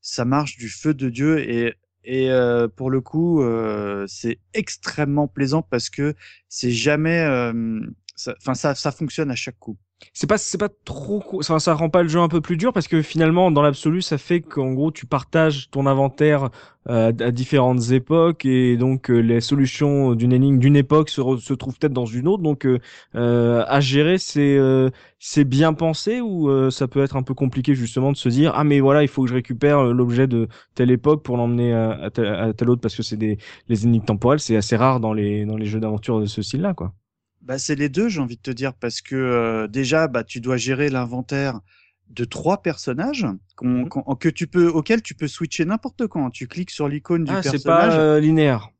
ça 0.00 0.24
marche 0.24 0.56
du 0.56 0.68
feu 0.68 0.94
de 0.94 1.08
dieu 1.10 1.40
et 1.48 1.74
et 2.04 2.30
euh, 2.30 2.66
pour 2.68 2.90
le 2.90 3.02
coup, 3.02 3.42
euh, 3.42 4.06
c'est 4.08 4.38
extrêmement 4.54 5.28
plaisant 5.28 5.60
parce 5.62 5.90
que 5.90 6.14
c'est 6.48 6.70
jamais, 6.70 7.20
euh, 7.20 7.80
ça- 8.16 8.34
enfin 8.38 8.54
ça, 8.54 8.74
ça 8.74 8.90
fonctionne 8.90 9.30
à 9.30 9.36
chaque 9.36 9.58
coup. 9.58 9.76
C'est 10.12 10.26
pas 10.26 10.38
c'est 10.38 10.58
pas 10.58 10.68
trop 10.84 11.42
ça 11.42 11.58
ça 11.58 11.74
rend 11.74 11.90
pas 11.90 12.02
le 12.02 12.08
jeu 12.08 12.20
un 12.20 12.28
peu 12.28 12.40
plus 12.40 12.56
dur 12.56 12.72
parce 12.72 12.88
que 12.88 13.02
finalement 13.02 13.50
dans 13.50 13.62
l'absolu 13.62 14.02
ça 14.02 14.18
fait 14.18 14.40
qu'en 14.40 14.72
gros 14.72 14.90
tu 14.90 15.06
partages 15.06 15.70
ton 15.70 15.86
inventaire 15.86 16.50
euh, 16.88 17.12
à 17.20 17.30
différentes 17.30 17.90
époques 17.90 18.44
et 18.46 18.76
donc 18.76 19.10
euh, 19.10 19.18
les 19.18 19.40
solutions 19.40 20.14
d'une 20.14 20.32
énigme 20.32 20.58
d'une 20.58 20.76
époque 20.76 21.10
se, 21.10 21.52
trouvent 21.54 21.78
peut-être 21.78 21.92
dans 21.92 22.06
une 22.06 22.26
autre. 22.26 22.42
Donc 22.42 22.64
euh, 22.66 22.78
euh, 23.16 23.64
à 23.68 23.80
gérer 23.80 24.18
c'est 24.18 24.56
euh, 24.56 24.90
c'est 25.18 25.44
bien 25.44 25.74
pensé 25.74 26.20
ou 26.20 26.48
ça 26.70 26.88
peut 26.88 27.02
être 27.02 27.16
un 27.16 27.22
peu 27.22 27.34
compliqué 27.34 27.74
justement 27.74 28.12
de 28.12 28.16
se 28.16 28.28
dire 28.28 28.52
ah 28.54 28.64
mais 28.64 28.80
voilà 28.80 29.02
il 29.02 29.08
faut 29.08 29.22
que 29.22 29.28
je 29.28 29.34
récupère 29.34 29.84
l'objet 29.84 30.26
de 30.26 30.48
telle 30.74 30.90
époque 30.90 31.22
pour 31.22 31.36
l'emmener 31.36 31.74
à, 31.74 31.90
à 32.04 32.10
telle 32.10 32.70
autre 32.70 32.80
parce 32.80 32.96
que 32.96 33.02
c'est 33.02 33.16
des 33.16 33.38
les 33.68 33.84
énigmes 33.84 34.04
temporelles. 34.04 34.40
C'est 34.40 34.56
assez 34.56 34.76
rare 34.76 35.00
dans 35.00 35.12
les 35.12 35.44
dans 35.44 35.56
les 35.56 35.66
jeux 35.66 35.80
d'aventure 35.80 36.20
de 36.20 36.26
ce 36.26 36.42
style 36.42 36.62
là 36.62 36.74
quoi 36.74 36.94
Bah, 37.40 37.58
c'est 37.58 37.74
les 37.74 37.88
deux, 37.88 38.08
j'ai 38.08 38.20
envie 38.20 38.36
de 38.36 38.42
te 38.42 38.50
dire, 38.50 38.74
parce 38.74 39.00
que 39.00 39.16
euh, 39.16 39.66
déjà, 39.66 40.08
bah, 40.08 40.24
tu 40.24 40.40
dois 40.40 40.56
gérer 40.58 40.90
l'inventaire 40.90 41.60
de 42.08 42.24
trois 42.24 42.60
personnages 42.62 43.26
Mhm. 43.62 43.88
qu'on- 43.88 44.16
que 44.16 44.28
tu 44.28 44.46
peux, 44.46 44.68
auxquels 44.68 45.02
tu 45.02 45.14
peux 45.14 45.28
switcher 45.28 45.64
n'importe 45.64 46.06
quand. 46.06 46.30
Tu 46.30 46.48
cliques 46.48 46.70
sur 46.70 46.88
l'icône 46.88 47.24
du 47.24 47.32
ah 47.32 47.42
c'est 47.42 47.58
personnage. 47.58 47.96
pas 47.96 47.98
euh, 47.98 48.20
linéaire 48.20 48.70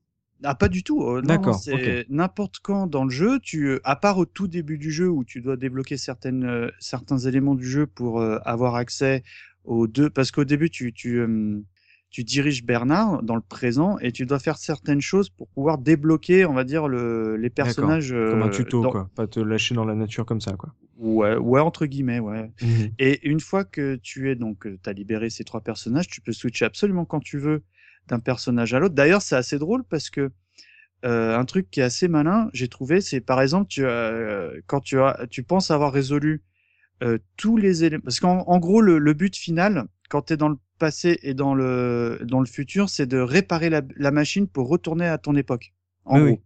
Ah, 0.43 0.55
pas 0.55 0.69
du 0.69 0.83
tout. 0.83 1.03
euh, 1.05 1.21
non, 1.23 1.51
D'accord, 1.51 1.53
c'est 1.53 2.07
N'importe 2.09 2.61
quand 2.63 2.87
dans 2.87 3.05
le 3.05 3.11
jeu, 3.11 3.39
tu, 3.41 3.79
à 3.85 3.95
part 3.97 4.17
au 4.19 4.25
tout 4.25 4.49
début 4.49 4.79
du 4.79 4.91
jeu 4.91 5.09
où 5.09 5.23
tu 5.25 5.41
dois 5.43 5.57
débloquer 5.57 5.99
certaines, 5.99 6.45
euh, 6.45 6.71
certains 6.79 7.19
éléments 7.19 7.55
du 7.55 7.67
jeu 7.69 7.87
pour 7.87 8.21
euh, 8.21 8.39
avoir 8.45 8.75
accès 8.77 9.23
aux 9.65 9.87
deux, 9.87 10.09
parce 10.09 10.31
qu'au 10.31 10.45
début, 10.45 10.71
tu, 10.71 10.93
tu, 10.95 11.19
euh, 11.21 11.61
tu 12.11 12.25
diriges 12.25 12.65
Bernard 12.65 13.23
dans 13.23 13.37
le 13.37 13.41
présent 13.41 13.97
et 14.01 14.11
tu 14.11 14.27
dois 14.27 14.41
faire 14.41 14.59
certaines 14.59 15.01
choses 15.01 15.31
pour 15.31 15.49
pouvoir 15.49 15.79
débloquer, 15.79 16.45
on 16.45 16.53
va 16.53 16.65
dire, 16.65 16.89
le, 16.89 17.37
les 17.37 17.51
personnages. 17.51 18.11
Comme 18.11 18.43
un 18.43 18.49
euh, 18.49 18.51
tuto, 18.51 18.83
dans- 18.83 18.91
quoi. 18.91 19.11
Pas 19.15 19.29
te 19.29 19.39
lâcher 19.39 19.75
dans 19.77 19.85
la 19.85 19.95
nature 19.95 20.27
comme 20.27 20.41
ça, 20.41 20.53
quoi. 20.55 20.75
Ouais, 20.99 21.37
ouais, 21.37 21.61
entre 21.61 21.87
guillemets, 21.87 22.19
ouais. 22.19 22.51
Mhm. 22.61 22.91
Et 22.99 23.27
une 23.29 23.41
fois 23.41 23.65
que 23.65 23.97
tu 24.03 24.31
es 24.31 24.35
donc, 24.35 24.67
tu 24.83 24.91
as 24.91 24.93
libéré 24.93 25.31
ces 25.31 25.45
trois 25.45 25.61
personnages, 25.61 26.09
tu 26.09 26.21
peux 26.21 26.33
switcher 26.33 26.65
absolument 26.65 27.05
quand 27.05 27.21
tu 27.21 27.39
veux 27.39 27.63
d'un 28.09 28.19
personnage 28.19 28.75
à 28.75 28.81
l'autre. 28.81 28.95
D'ailleurs, 28.95 29.23
c'est 29.23 29.37
assez 29.37 29.59
drôle 29.59 29.85
parce 29.85 30.11
que 30.11 30.31
euh, 31.07 31.39
un 31.39 31.45
truc 31.45 31.71
qui 31.71 31.81
est 31.81 31.85
assez 31.85 32.09
malin, 32.09 32.51
j'ai 32.53 32.69
trouvé, 32.69 33.01
c'est 33.01 33.21
par 33.21 33.41
exemple, 33.41 33.69
tu 33.69 33.83
quand 34.67 34.81
tu 34.81 35.01
as, 35.01 35.27
tu 35.31 35.43
penses 35.43 35.71
avoir 35.71 35.93
résolu 35.93 36.43
euh, 37.03 37.19
tous 37.37 37.57
les 37.57 37.85
éléments, 37.85 38.03
parce 38.05 38.21
qu'en 38.21 38.41
en 38.47 38.59
gros, 38.59 38.81
le, 38.81 38.99
le 38.99 39.15
but 39.15 39.37
final, 39.37 39.87
quand 40.09 40.23
tu 40.23 40.35
es 40.35 40.37
dans 40.37 40.49
le 40.49 40.57
passé 40.79 41.19
et 41.23 41.35
dans 41.35 41.55
le 41.55 42.21
dans 42.25 42.41
le 42.41 42.47
futur, 42.47 42.89
c'est 42.91 43.07
de 43.07 43.19
réparer 43.19 43.71
la, 43.71 43.83
la 43.97 44.11
machine 44.11 44.49
pour 44.49 44.69
retourner 44.69 45.07
à 45.07 45.19
ton 45.19 45.37
époque. 45.37 45.73
En 46.05 46.19
Oui, 46.19 46.21
gros. 46.21 46.35
oui. 46.35 46.41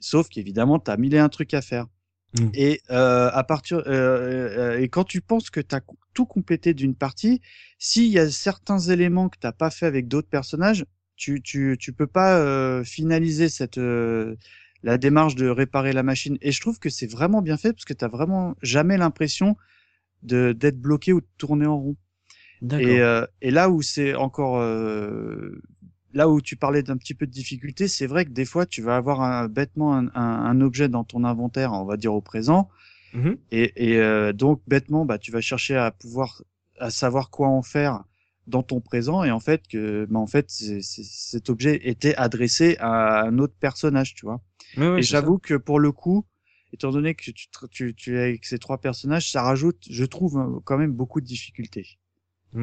Sauf 0.00 0.28
qu'évidemment, 0.28 0.78
tu 0.78 0.90
as 0.90 0.96
mille 0.96 1.14
et 1.14 1.18
un 1.18 1.28
trucs 1.28 1.54
à 1.54 1.62
faire. 1.62 1.86
Mm. 2.34 2.48
Et 2.54 2.80
euh, 2.90 3.30
à 3.32 3.44
partir 3.44 3.78
euh, 3.78 3.82
euh, 3.88 4.80
et 4.80 4.88
quand 4.88 5.04
tu 5.04 5.20
penses 5.20 5.50
que 5.50 5.60
tu 5.60 5.74
as 5.74 5.80
tout 6.14 6.26
complété 6.26 6.74
d'une 6.74 6.94
partie, 6.94 7.40
s'il 7.78 8.08
y 8.08 8.18
a 8.18 8.30
certains 8.30 8.78
éléments 8.78 9.28
que 9.28 9.38
t'as 9.40 9.52
pas 9.52 9.70
fait 9.70 9.86
avec 9.86 10.08
d'autres 10.08 10.28
personnages, 10.28 10.84
tu 11.16 11.42
tu 11.42 11.76
tu 11.78 11.92
peux 11.92 12.06
pas 12.06 12.38
euh, 12.38 12.84
finaliser 12.84 13.48
cette 13.48 13.78
euh, 13.78 14.36
la 14.82 14.98
démarche 14.98 15.34
de 15.34 15.48
réparer 15.48 15.92
la 15.92 16.02
machine. 16.02 16.38
Et 16.42 16.52
je 16.52 16.60
trouve 16.60 16.78
que 16.78 16.90
c'est 16.90 17.10
vraiment 17.10 17.42
bien 17.42 17.56
fait 17.56 17.72
parce 17.72 17.84
que 17.84 17.92
t'as 17.94 18.08
vraiment 18.08 18.54
jamais 18.62 18.96
l'impression 18.96 19.56
de 20.22 20.52
d'être 20.52 20.80
bloqué 20.80 21.12
ou 21.12 21.20
de 21.20 21.26
tourner 21.38 21.66
en 21.66 21.78
rond. 21.78 21.96
Et, 22.80 23.00
euh, 23.00 23.26
et 23.40 23.50
là 23.50 23.70
où 23.70 23.82
c'est 23.82 24.14
encore 24.14 24.58
euh, 24.58 25.60
là 26.14 26.28
où 26.28 26.40
tu 26.40 26.56
parlais 26.56 26.82
d'un 26.82 26.96
petit 26.96 27.14
peu 27.14 27.26
de 27.26 27.32
difficulté, 27.32 27.88
c'est 27.88 28.06
vrai 28.06 28.24
que 28.24 28.30
des 28.30 28.44
fois 28.44 28.66
tu 28.66 28.82
vas 28.82 28.96
avoir 28.96 29.20
un, 29.20 29.48
bêtement 29.48 29.96
un, 29.96 30.06
un, 30.14 30.44
un 30.50 30.60
objet 30.60 30.88
dans 30.88 31.04
ton 31.04 31.24
inventaire, 31.24 31.72
on 31.72 31.84
va 31.84 31.96
dire 31.96 32.14
au 32.14 32.20
présent, 32.20 32.68
Mhm. 33.14 33.36
et, 33.50 33.92
et 33.92 33.98
euh, 33.98 34.32
donc 34.32 34.62
bêtement 34.66 35.04
bah 35.04 35.18
tu 35.18 35.30
vas 35.32 35.42
chercher 35.42 35.76
à 35.76 35.90
pouvoir 35.90 36.42
à 36.78 36.88
savoir 36.90 37.28
quoi 37.30 37.48
en 37.48 37.62
faire 37.62 38.04
dans 38.46 38.62
ton 38.62 38.80
présent 38.80 39.22
et 39.22 39.30
en 39.30 39.38
fait 39.40 39.66
que 39.68 40.06
bah, 40.08 40.18
en 40.18 40.26
fait 40.26 40.50
cet 40.50 41.50
objet 41.50 41.78
était 41.82 42.14
adressé 42.14 42.76
à 42.80 43.22
un 43.22 43.38
autre 43.38 43.54
personnage, 43.60 44.14
tu 44.14 44.24
vois. 44.24 44.40
Et 44.96 45.02
j'avoue 45.02 45.38
que 45.38 45.54
pour 45.54 45.80
le 45.80 45.92
coup, 45.92 46.24
étant 46.72 46.90
donné 46.90 47.14
que 47.14 47.30
tu, 47.30 47.48
te- 47.48 47.66
tu, 47.66 47.94
tu 47.94 48.16
es 48.16 48.22
avec 48.22 48.44
ces 48.46 48.58
trois 48.58 48.78
personnages, 48.78 49.30
ça 49.30 49.42
rajoute, 49.42 49.84
je 49.90 50.04
trouve, 50.04 50.38
euh, 50.38 50.60
quand 50.64 50.78
même 50.78 50.92
beaucoup 50.92 51.20
de 51.20 51.26
difficultés. 51.26 51.86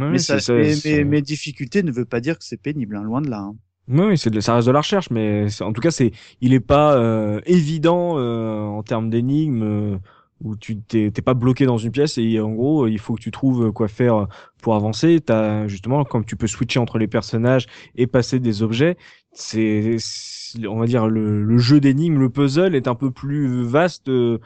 Mais, 0.07 0.20
ça, 0.20 0.39
ça, 0.39 0.53
mais, 0.55 0.76
mais, 0.86 1.03
mais 1.05 1.22
difficulté 1.22 1.84
ne 1.84 1.91
veut 1.91 2.05
pas 2.05 2.22
dire 2.22 2.38
que 2.39 2.45
c'est 2.45 2.62
pénible, 2.62 2.95
hein, 2.97 3.03
loin 3.03 3.22
de 3.22 3.30
là. 3.30 3.39
hein. 3.39 3.57
Oui, 3.88 4.01
oui, 4.05 4.18
c'est 4.20 4.30
de, 4.30 4.39
ça 4.39 4.53
reste 4.53 4.68
de 4.68 4.72
la 4.72 4.80
recherche, 4.82 5.10
mais 5.10 5.47
en 5.62 5.74
tout 5.74 5.82
cas, 5.82 5.89
c'est, 5.89 6.12
il 6.41 6.53
est 6.53 6.60
pas 6.60 6.95
euh, 6.95 7.41
évident 7.47 8.20
euh, 8.20 8.60
en 8.62 8.84
termes 8.84 9.10
d'énigmes 9.10 9.64
euh, 9.64 9.97
où 10.41 10.55
tu 10.55 10.80
t'es 10.80 11.10
t'es 11.12 11.22
pas 11.24 11.34
bloqué 11.34 11.66
dans 11.66 11.78
une 11.80 11.91
pièce 11.91 12.18
et 12.20 12.39
en 12.39 12.51
gros, 12.51 12.86
il 12.88 12.99
faut 12.99 13.16
que 13.16 13.22
tu 13.22 13.32
trouves 13.32 13.72
quoi 13.72 13.88
faire 13.88 14.28
pour 14.62 14.76
avancer. 14.76 15.20
T'as 15.26 15.68
justement, 15.68 16.05
comme 16.05 16.24
tu 16.24 16.36
peux 16.36 16.45
switcher 16.47 16.80
entre 16.80 16.99
les 16.99 17.07
personnages 17.07 17.66
et 17.95 18.05
passer 18.05 18.39
des 18.39 18.62
objets, 18.62 18.95
c'est, 19.32 19.97
on 20.67 20.80
va 20.80 20.86
dire 20.86 21.07
le, 21.07 21.43
le 21.43 21.57
jeu 21.57 21.80
d'énigmes, 21.80 22.19
le 22.19 22.30
puzzle 22.30 22.75
est 22.75 22.88
un 22.88 22.95
peu 22.95 23.11
plus 23.11 23.63
vaste 23.63 24.09
euh, 24.09 24.39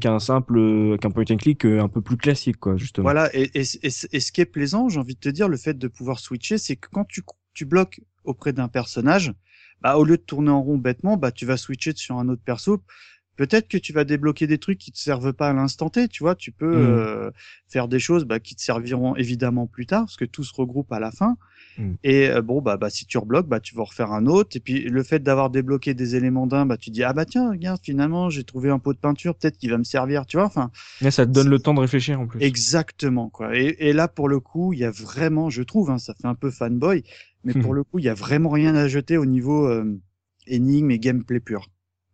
qu'un 0.00 0.18
simple, 0.18 0.98
qu'un 0.98 1.10
point 1.10 1.24
and 1.30 1.36
click 1.36 1.64
euh, 1.64 1.80
un 1.80 1.88
peu 1.88 2.00
plus 2.00 2.16
classique, 2.16 2.58
quoi, 2.58 2.76
justement. 2.76 3.04
Voilà, 3.04 3.30
et, 3.34 3.50
et, 3.54 3.62
et, 3.82 3.90
et 4.12 4.20
ce 4.20 4.32
qui 4.32 4.40
est 4.40 4.46
plaisant, 4.46 4.88
j'ai 4.88 4.98
envie 4.98 5.14
de 5.14 5.20
te 5.20 5.28
dire, 5.28 5.48
le 5.48 5.56
fait 5.56 5.78
de 5.78 5.88
pouvoir 5.88 6.18
switcher, 6.18 6.58
c'est 6.58 6.76
que 6.76 6.88
quand 6.90 7.04
tu, 7.04 7.22
tu 7.54 7.64
bloques 7.64 8.00
auprès 8.24 8.52
d'un 8.52 8.68
personnage, 8.68 9.32
bah, 9.80 9.96
au 9.96 10.04
lieu 10.04 10.16
de 10.16 10.22
tourner 10.22 10.50
en 10.50 10.62
rond 10.62 10.78
bêtement, 10.78 11.16
bah, 11.16 11.32
tu 11.32 11.44
vas 11.44 11.56
switcher 11.56 11.92
sur 11.96 12.18
un 12.18 12.28
autre 12.28 12.42
perso. 12.44 12.82
Peut-être 13.36 13.66
que 13.68 13.78
tu 13.78 13.92
vas 13.94 14.04
débloquer 14.04 14.46
des 14.46 14.58
trucs 14.58 14.78
qui 14.78 14.92
te 14.92 14.98
servent 14.98 15.32
pas 15.32 15.48
à 15.48 15.52
l'instant 15.54 15.88
T, 15.88 16.06
tu 16.08 16.22
vois, 16.22 16.34
tu 16.34 16.52
peux 16.52 16.66
Mm. 16.76 16.86
euh, 16.98 17.30
faire 17.68 17.88
des 17.88 17.98
choses 17.98 18.24
bah, 18.24 18.40
qui 18.40 18.54
te 18.54 18.60
serviront 18.60 19.16
évidemment 19.16 19.66
plus 19.66 19.86
tard, 19.86 20.02
parce 20.02 20.16
que 20.16 20.26
tout 20.26 20.44
se 20.44 20.52
regroupe 20.54 20.92
à 20.92 21.00
la 21.00 21.10
fin. 21.10 21.36
Mm. 21.78 21.92
Et 22.04 22.28
euh, 22.28 22.42
bon, 22.42 22.60
bah, 22.60 22.76
bah, 22.76 22.90
si 22.90 23.06
tu 23.06 23.16
rebloques, 23.16 23.48
bah, 23.48 23.58
tu 23.58 23.74
vas 23.74 23.84
refaire 23.84 24.12
un 24.12 24.26
autre. 24.26 24.54
Et 24.56 24.60
puis 24.60 24.80
le 24.82 25.02
fait 25.02 25.20
d'avoir 25.20 25.48
débloqué 25.48 25.94
des 25.94 26.14
éléments 26.14 26.46
d'un, 26.46 26.66
bah, 26.66 26.76
tu 26.76 26.90
dis 26.90 27.02
ah 27.02 27.14
bah 27.14 27.24
tiens, 27.24 27.50
regarde, 27.50 27.80
finalement 27.82 28.28
j'ai 28.28 28.44
trouvé 28.44 28.68
un 28.68 28.78
pot 28.78 28.92
de 28.92 28.98
peinture, 28.98 29.34
peut-être 29.34 29.56
qu'il 29.56 29.70
va 29.70 29.78
me 29.78 29.84
servir, 29.84 30.26
tu 30.26 30.36
vois. 30.36 30.44
Enfin, 30.46 30.70
Mais 31.00 31.10
ça 31.10 31.24
te 31.24 31.30
donne 31.30 31.48
le 31.48 31.58
temps 31.58 31.72
de 31.72 31.80
réfléchir 31.80 32.20
en 32.20 32.26
plus. 32.26 32.42
Exactement 32.42 33.30
quoi. 33.30 33.56
Et, 33.56 33.76
et 33.78 33.92
là 33.94 34.08
pour 34.08 34.28
le 34.28 34.40
coup, 34.40 34.74
il 34.74 34.80
y 34.80 34.84
a 34.84 34.90
vraiment, 34.90 35.48
je 35.48 35.62
trouve, 35.62 35.90
hein, 35.90 35.98
ça 35.98 36.12
fait 36.12 36.28
un 36.28 36.34
peu 36.34 36.50
fanboy, 36.50 37.02
mais 37.44 37.54
pour 37.70 37.72
le 37.72 37.82
coup, 37.82 37.98
il 37.98 38.04
y 38.04 38.10
a 38.10 38.14
vraiment 38.14 38.50
rien 38.50 38.74
à 38.76 38.86
jeter 38.88 39.16
au 39.16 39.24
niveau 39.24 39.66
euh, 39.66 39.98
énigme 40.46 40.90
et 40.90 40.98
gameplay 40.98 41.40
pur. 41.40 41.70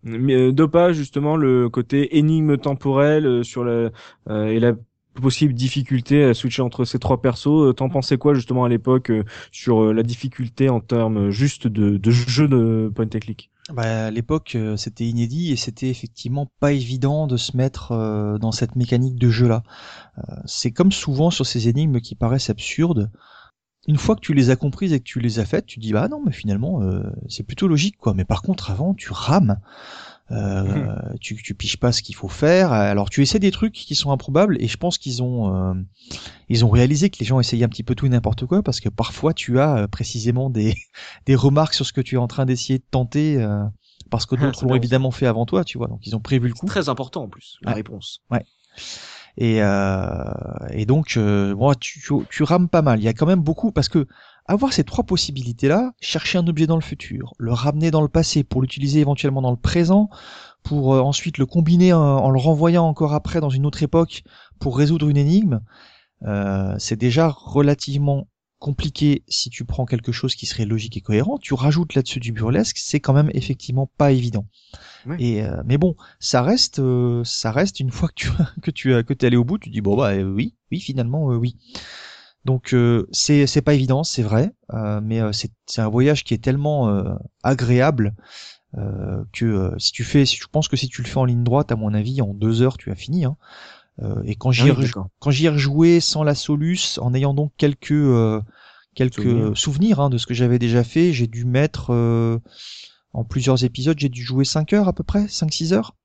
Euh, 0.06 0.52
Dopa, 0.52 0.92
justement, 0.92 1.36
le 1.36 1.68
côté 1.68 2.18
énigme 2.18 2.56
temporelle 2.56 3.26
euh, 3.26 3.42
sur 3.42 3.64
la 3.64 3.90
euh, 4.28 4.46
et 4.46 4.60
la 4.60 4.72
possible 5.20 5.52
difficulté 5.52 6.22
à 6.22 6.32
switcher 6.32 6.62
entre 6.62 6.84
ces 6.84 7.00
trois 7.00 7.20
persos. 7.20 7.74
T'en 7.74 7.88
pensais 7.88 8.18
quoi 8.18 8.34
justement 8.34 8.64
à 8.64 8.68
l'époque 8.68 9.10
sur 9.50 9.92
la 9.92 10.04
difficulté 10.04 10.68
en 10.68 10.78
termes 10.78 11.30
juste 11.30 11.66
de, 11.66 11.96
de 11.96 12.10
jeu 12.12 12.46
de 12.46 12.92
point 12.94 13.06
and 13.06 13.18
click? 13.18 13.50
Bah, 13.72 14.06
à 14.06 14.10
l'époque, 14.12 14.56
c'était 14.76 15.06
inédit 15.06 15.50
et 15.50 15.56
c'était 15.56 15.88
effectivement 15.88 16.48
pas 16.60 16.72
évident 16.72 17.26
de 17.26 17.36
se 17.36 17.56
mettre 17.56 18.38
dans 18.40 18.52
cette 18.52 18.76
mécanique 18.76 19.16
de 19.16 19.28
jeu-là. 19.28 19.64
C'est 20.44 20.70
comme 20.70 20.92
souvent 20.92 21.30
sur 21.30 21.44
ces 21.44 21.68
énigmes 21.68 22.00
qui 22.00 22.14
paraissent 22.14 22.48
absurdes. 22.48 23.10
Une 23.86 23.96
fois 23.96 24.16
que 24.16 24.20
tu 24.20 24.34
les 24.34 24.50
as 24.50 24.56
comprises 24.56 24.92
et 24.92 24.98
que 24.98 25.04
tu 25.04 25.20
les 25.20 25.38
as 25.38 25.46
faites, 25.46 25.64
tu 25.66 25.78
dis 25.78 25.92
bah 25.92 26.08
non, 26.08 26.22
mais 26.24 26.32
finalement 26.32 26.82
euh, 26.82 27.02
c'est 27.28 27.42
plutôt 27.42 27.68
logique 27.68 27.96
quoi. 27.96 28.12
Mais 28.14 28.24
par 28.24 28.42
contre 28.42 28.70
avant, 28.70 28.92
tu 28.94 29.12
rames. 29.12 29.58
Euh, 30.30 30.94
tu, 31.22 31.36
tu 31.42 31.54
piges 31.54 31.78
pas 31.78 31.90
ce 31.90 32.02
qu'il 32.02 32.14
faut 32.14 32.28
faire. 32.28 32.70
Alors 32.70 33.08
tu 33.08 33.22
essaies 33.22 33.38
des 33.38 33.50
trucs 33.50 33.72
qui 33.72 33.94
sont 33.94 34.10
improbables 34.12 34.58
et 34.60 34.68
je 34.68 34.76
pense 34.76 34.98
qu'ils 34.98 35.22
ont 35.22 35.54
euh, 35.54 35.72
ils 36.50 36.66
ont 36.66 36.68
réalisé 36.68 37.08
que 37.08 37.16
les 37.18 37.24
gens 37.24 37.40
essayaient 37.40 37.64
un 37.64 37.68
petit 37.70 37.82
peu 37.82 37.94
tout 37.94 38.04
et 38.04 38.10
n'importe 38.10 38.44
quoi 38.44 38.62
parce 38.62 38.80
que 38.80 38.90
parfois 38.90 39.32
tu 39.32 39.58
as 39.58 39.76
euh, 39.78 39.86
précisément 39.86 40.50
des 40.50 40.74
des 41.26 41.34
remarques 41.34 41.72
sur 41.72 41.86
ce 41.86 41.94
que 41.94 42.02
tu 42.02 42.16
es 42.16 42.18
en 42.18 42.28
train 42.28 42.44
d'essayer 42.44 42.78
de 42.78 42.84
tenter 42.90 43.38
euh, 43.38 43.64
parce 44.10 44.26
que 44.26 44.34
Ah, 44.38 44.44
d'autres 44.44 44.66
l'ont 44.66 44.74
évidemment 44.74 45.12
fait 45.12 45.26
avant 45.26 45.46
toi, 45.46 45.64
tu 45.64 45.78
vois. 45.78 45.86
Donc 45.86 46.06
ils 46.06 46.14
ont 46.14 46.20
prévu 46.20 46.48
le 46.48 46.54
coup. 46.54 46.66
Très 46.66 46.90
important 46.90 47.22
en 47.22 47.28
plus, 47.28 47.56
la 47.62 47.70
Ouais. 47.70 47.76
réponse. 47.76 48.20
Et, 49.40 49.62
euh, 49.62 50.24
et 50.72 50.84
donc, 50.84 51.16
euh, 51.16 51.54
tu, 51.78 52.02
tu, 52.28 52.42
rames 52.42 52.68
pas 52.68 52.82
mal. 52.82 52.98
Il 52.98 53.04
y 53.04 53.08
a 53.08 53.12
quand 53.12 53.24
même 53.24 53.40
beaucoup 53.40 53.70
parce 53.70 53.88
que 53.88 54.08
avoir 54.46 54.72
ces 54.72 54.82
trois 54.82 55.04
possibilités-là, 55.04 55.92
chercher 56.00 56.38
un 56.38 56.46
objet 56.48 56.66
dans 56.66 56.74
le 56.74 56.82
futur, 56.82 57.34
le 57.38 57.52
ramener 57.52 57.92
dans 57.92 58.02
le 58.02 58.08
passé 58.08 58.42
pour 58.42 58.62
l'utiliser 58.62 58.98
éventuellement 58.98 59.40
dans 59.40 59.52
le 59.52 59.56
présent, 59.56 60.10
pour 60.64 60.92
euh, 60.92 61.00
ensuite 61.00 61.38
le 61.38 61.46
combiner 61.46 61.92
en, 61.92 62.30
le 62.30 62.38
renvoyant 62.40 62.84
encore 62.84 63.14
après 63.14 63.40
dans 63.40 63.48
une 63.48 63.64
autre 63.64 63.80
époque 63.80 64.24
pour 64.58 64.76
résoudre 64.76 65.08
une 65.08 65.16
énigme, 65.16 65.60
c'est 66.78 66.96
déjà 66.96 67.28
relativement 67.28 68.26
compliqué 68.58 69.22
si 69.28 69.50
tu 69.50 69.64
prends 69.64 69.86
quelque 69.86 70.10
chose 70.10 70.34
qui 70.34 70.46
serait 70.46 70.64
logique 70.64 70.96
et 70.96 71.00
cohérent. 71.00 71.38
Tu 71.38 71.54
rajoutes 71.54 71.94
là-dessus 71.94 72.18
du 72.18 72.32
burlesque, 72.32 72.78
c'est 72.78 72.98
quand 72.98 73.12
même 73.12 73.30
effectivement 73.34 73.88
pas 73.98 74.10
évident. 74.10 74.46
Et 75.18 75.42
euh, 75.42 75.62
mais 75.64 75.78
bon, 75.78 75.96
ça 76.20 76.42
reste, 76.42 76.78
euh, 76.80 77.22
ça 77.24 77.52
reste 77.52 77.80
une 77.80 77.90
fois 77.90 78.08
que 78.08 78.14
tu 78.14 78.30
que 78.62 78.70
tu 78.70 78.94
as 78.94 79.02
que 79.02 79.12
t'es 79.14 79.26
allé 79.26 79.36
au 79.36 79.44
bout, 79.44 79.58
tu 79.58 79.70
dis 79.70 79.80
bon 79.80 79.96
bah 79.96 80.12
euh, 80.14 80.24
oui, 80.30 80.54
oui 80.70 80.80
finalement 80.80 81.30
euh, 81.32 81.36
oui. 81.36 81.56
Donc 82.44 82.72
euh, 82.72 83.06
c'est 83.12 83.46
c'est 83.46 83.62
pas 83.62 83.74
évident, 83.74 84.04
c'est 84.04 84.22
vrai, 84.22 84.52
euh, 84.72 85.00
mais 85.02 85.20
euh, 85.20 85.32
c'est 85.32 85.50
c'est 85.66 85.80
un 85.82 85.88
voyage 85.88 86.24
qui 86.24 86.34
est 86.34 86.42
tellement 86.42 86.88
euh, 86.88 87.14
agréable 87.42 88.14
euh, 88.76 89.24
que 89.32 89.44
euh, 89.44 89.78
si 89.78 89.92
tu 89.92 90.04
fais, 90.04 90.24
si 90.26 90.36
je 90.36 90.46
pense 90.50 90.68
que 90.68 90.76
si 90.76 90.88
tu 90.88 91.02
le 91.02 91.08
fais 91.08 91.18
en 91.18 91.24
ligne 91.24 91.44
droite, 91.44 91.72
à 91.72 91.76
mon 91.76 91.94
avis, 91.94 92.22
en 92.22 92.34
deux 92.34 92.62
heures 92.62 92.78
tu 92.78 92.90
as 92.90 92.94
fini. 92.94 93.24
Hein. 93.24 93.36
Euh, 94.02 94.22
et 94.24 94.36
quand 94.36 94.52
j'y 94.52 94.62
Ah 94.62 94.68
ai 94.68 94.72
oui, 94.72 94.90
quand 95.18 95.30
j'y 95.30 95.46
ai 95.46 95.48
rejoué 95.50 96.00
sans 96.00 96.22
la 96.22 96.34
Solus, 96.34 96.98
en 97.00 97.14
ayant 97.14 97.34
donc 97.34 97.52
quelques 97.56 97.92
euh, 97.92 98.40
quelques 98.94 99.22
Souvenirs. 99.24 99.56
souvenirs, 99.56 100.00
hein, 100.00 100.10
de 100.10 100.18
ce 100.18 100.26
que 100.26 100.34
j'avais 100.34 100.58
déjà 100.58 100.84
fait, 100.84 101.12
j'ai 101.12 101.26
dû 101.26 101.44
mettre 101.44 101.92
euh, 101.92 102.38
en 103.12 103.24
plusieurs 103.24 103.64
épisodes, 103.64 103.98
j'ai 103.98 104.08
dû 104.08 104.22
jouer 104.22 104.44
5 104.44 104.72
heures 104.72 104.88
à 104.88 104.92
peu 104.92 105.02
près, 105.02 105.26
5-6 105.26 105.72
heures. 105.72 105.96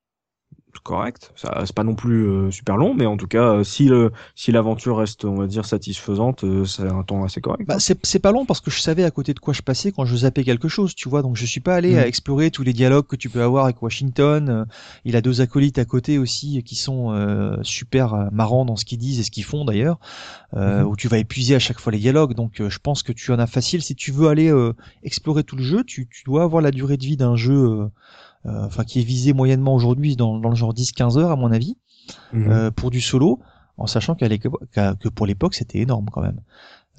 Correct. 0.82 1.32
Ça, 1.36 1.64
c'est 1.66 1.76
pas 1.76 1.84
non 1.86 1.96
plus 1.96 2.26
euh, 2.28 2.52
super 2.52 2.76
long, 2.76 2.94
mais 2.94 3.06
en 3.06 3.16
tout 3.16 3.28
cas, 3.28 3.54
euh, 3.54 3.64
si 3.64 3.86
le, 3.86 4.12
si 4.36 4.52
l'aventure 4.52 4.98
reste, 4.98 5.24
on 5.24 5.36
va 5.36 5.48
dire, 5.48 5.66
satisfaisante, 5.66 6.44
euh, 6.44 6.66
c'est 6.66 6.88
un 6.90 7.04
temps 7.04 7.24
assez 7.24 7.40
correct. 7.40 7.66
Bah, 7.66 7.80
c'est 7.80 7.98
c'est 8.06 8.20
pas 8.20 8.32
long 8.34 8.46
parce 8.46 8.60
que 8.60 8.70
je 8.70 8.80
savais 8.82 9.06
à 9.06 9.12
côté 9.12 9.34
de 9.34 9.40
quoi 9.40 9.54
je 9.54 9.62
passais 9.62 9.94
quand 9.94 10.04
je 10.04 10.16
zappais 10.18 10.44
quelque 10.44 10.68
chose, 10.68 10.94
tu 10.94 11.08
vois. 11.08 11.22
Donc 11.22 11.38
je 11.38 11.46
suis 11.46 11.62
pas 11.62 11.76
allé 11.76 11.92
Mhm. 11.92 12.00
à 12.00 12.08
explorer 12.08 12.52
tous 12.52 12.64
les 12.64 12.74
dialogues 12.74 13.08
que 13.08 13.16
tu 13.16 13.30
peux 13.30 13.42
avoir 13.42 13.64
avec 13.66 13.82
Washington. 13.82 14.50
Euh, 14.50 14.66
Il 15.06 15.16
a 15.16 15.22
deux 15.22 15.40
acolytes 15.40 15.78
à 15.80 15.86
côté 15.86 16.18
aussi 16.18 16.62
qui 16.64 16.76
sont 16.76 17.12
euh, 17.14 17.56
super 17.62 18.30
marrants 18.34 18.66
dans 18.66 18.76
ce 18.76 18.84
qu'ils 18.84 18.98
disent 19.00 19.20
et 19.20 19.24
ce 19.24 19.32
qu'ils 19.32 19.46
font 19.46 19.64
d'ailleurs, 19.64 20.00
euh, 20.56 20.82
Mhm. 20.82 20.88
où 20.90 20.96
tu 20.98 21.08
vas 21.08 21.18
épuiser 21.20 21.56
à 21.56 21.60
chaque 21.60 21.80
fois 21.80 21.92
les 21.94 22.00
dialogues. 22.00 22.34
Donc 22.34 22.60
euh, 22.62 22.70
je 22.70 22.80
pense 22.80 23.04
que 23.04 23.14
tu 23.14 23.32
en 23.32 23.40
as 23.40 23.48
facile. 23.48 23.82
Si 23.82 23.96
tu 23.96 24.12
veux 24.12 24.28
aller 24.28 24.52
euh, 24.52 24.74
explorer 25.04 25.44
tout 25.44 25.56
le 25.56 25.64
jeu, 25.64 25.84
tu, 25.86 26.08
tu 26.10 26.24
dois 26.26 26.44
avoir 26.44 26.62
la 26.62 26.72
durée 26.72 26.98
de 26.98 27.06
vie 27.06 27.18
d'un 27.18 27.36
jeu, 27.38 27.90
enfin 28.46 28.84
qui 28.84 29.00
est 29.00 29.04
visé 29.04 29.34
moyennement 29.34 29.76
aujourd'hui 29.76 30.16
dans, 30.16 30.38
dans 30.40 30.50
le 30.50 30.56
genre 30.56 30.74
10-15 30.74 31.18
heures 31.18 31.32
à 31.32 31.36
mon 31.36 31.52
avis 31.52 31.78
euh, 32.36 32.72
pour 32.72 32.92
du 32.92 33.02
solo, 33.02 33.40
en 33.78 33.88
sachant 33.88 34.16
qu'à 34.16 34.28
l'époque- 34.28 34.62
que 34.74 35.10
pour 35.10 35.26
l'époque 35.26 35.56
c'était 35.56 35.80
énorme 35.80 36.08
quand 36.12 36.22
même. 36.22 36.40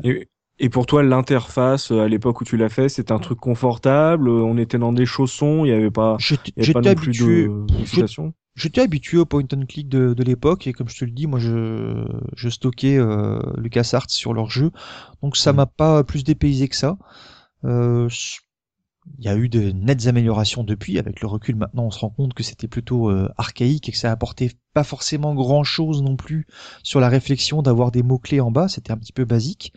Et, 0.03 0.29
Et 0.59 0.69
pour 0.69 0.87
toi, 0.87 1.03
l'interface 1.03 1.91
à 1.91 2.07
l'époque 2.09 2.41
où 2.41 2.45
tu 2.45 2.57
l'as 2.57 2.69
fait, 2.69 2.89
c'était 2.89 3.13
un 3.13 3.19
truc 3.19 3.41
confortable. 3.41 4.29
On 4.29 4.57
était 4.57 4.79
dans 4.79 4.93
des 4.93 5.07
chaussons, 5.07 5.65
il 5.65 5.69
y 5.69 5.73
avait 5.73 5.91
pas, 5.91 6.17
J'étais 6.21 6.53
il 6.57 6.73
pas 6.73 6.81
non 6.81 6.95
plus 6.95 7.09
habitué, 7.09 7.45
de- 7.45 7.67
j'étais 8.55 8.81
habitué 8.81 9.19
au 9.19 9.27
point 9.27 9.43
and 9.53 9.67
click 9.69 9.89
de, 9.89 10.15
de 10.15 10.23
l'époque 10.23 10.67
et 10.67 10.73
comme 10.73 10.89
je 10.89 10.97
te 10.99 11.05
le 11.05 11.11
dis, 11.11 11.27
moi 11.27 11.39
je, 11.41 12.07
je 12.37 12.49
stockais 12.49 12.97
euh, 12.99 13.41
LucasArts 13.57 14.11
sur 14.11 14.33
leur 14.33 14.49
jeu, 14.51 14.71
donc 15.23 15.37
ça 15.37 15.53
Mhm. 15.53 15.57
m'a 15.57 15.67
pas 15.67 16.05
plus 16.05 16.23
dépaysé 16.25 16.69
que 16.69 16.77
ça. 16.77 16.97
Euh, 17.65 18.09
il 19.19 19.25
y 19.25 19.29
a 19.29 19.37
eu 19.37 19.49
de 19.49 19.71
nettes 19.73 20.07
améliorations 20.07 20.65
depuis. 20.65 20.99
Avec 20.99 21.21
le 21.21 21.29
recul, 21.29 21.57
maintenant, 21.57 21.85
on 21.85 21.91
se 21.91 21.99
rend 22.01 22.11
compte 22.11 22.35
que 22.35 22.43
c'était 22.43 22.69
plutôt 22.69 23.11
euh, 23.11 23.29
archaïque 23.37 23.89
et 23.89 23.93
que 23.93 23.99
ça 23.99 24.11
apportait 24.11 24.53
pas 24.73 24.85
forcément 24.85 25.35
grand 25.35 25.65
chose 25.65 26.03
non 26.03 26.17
plus 26.17 26.47
sur 26.83 27.01
la 27.01 27.09
réflexion 27.09 27.63
d'avoir 27.63 27.91
des 27.91 28.03
mots 28.03 28.19
clés 28.19 28.41
en 28.41 28.51
bas. 28.51 28.69
C'était 28.69 28.93
un 28.93 28.97
petit 28.97 29.13
peu 29.13 29.25
basique. 29.25 29.73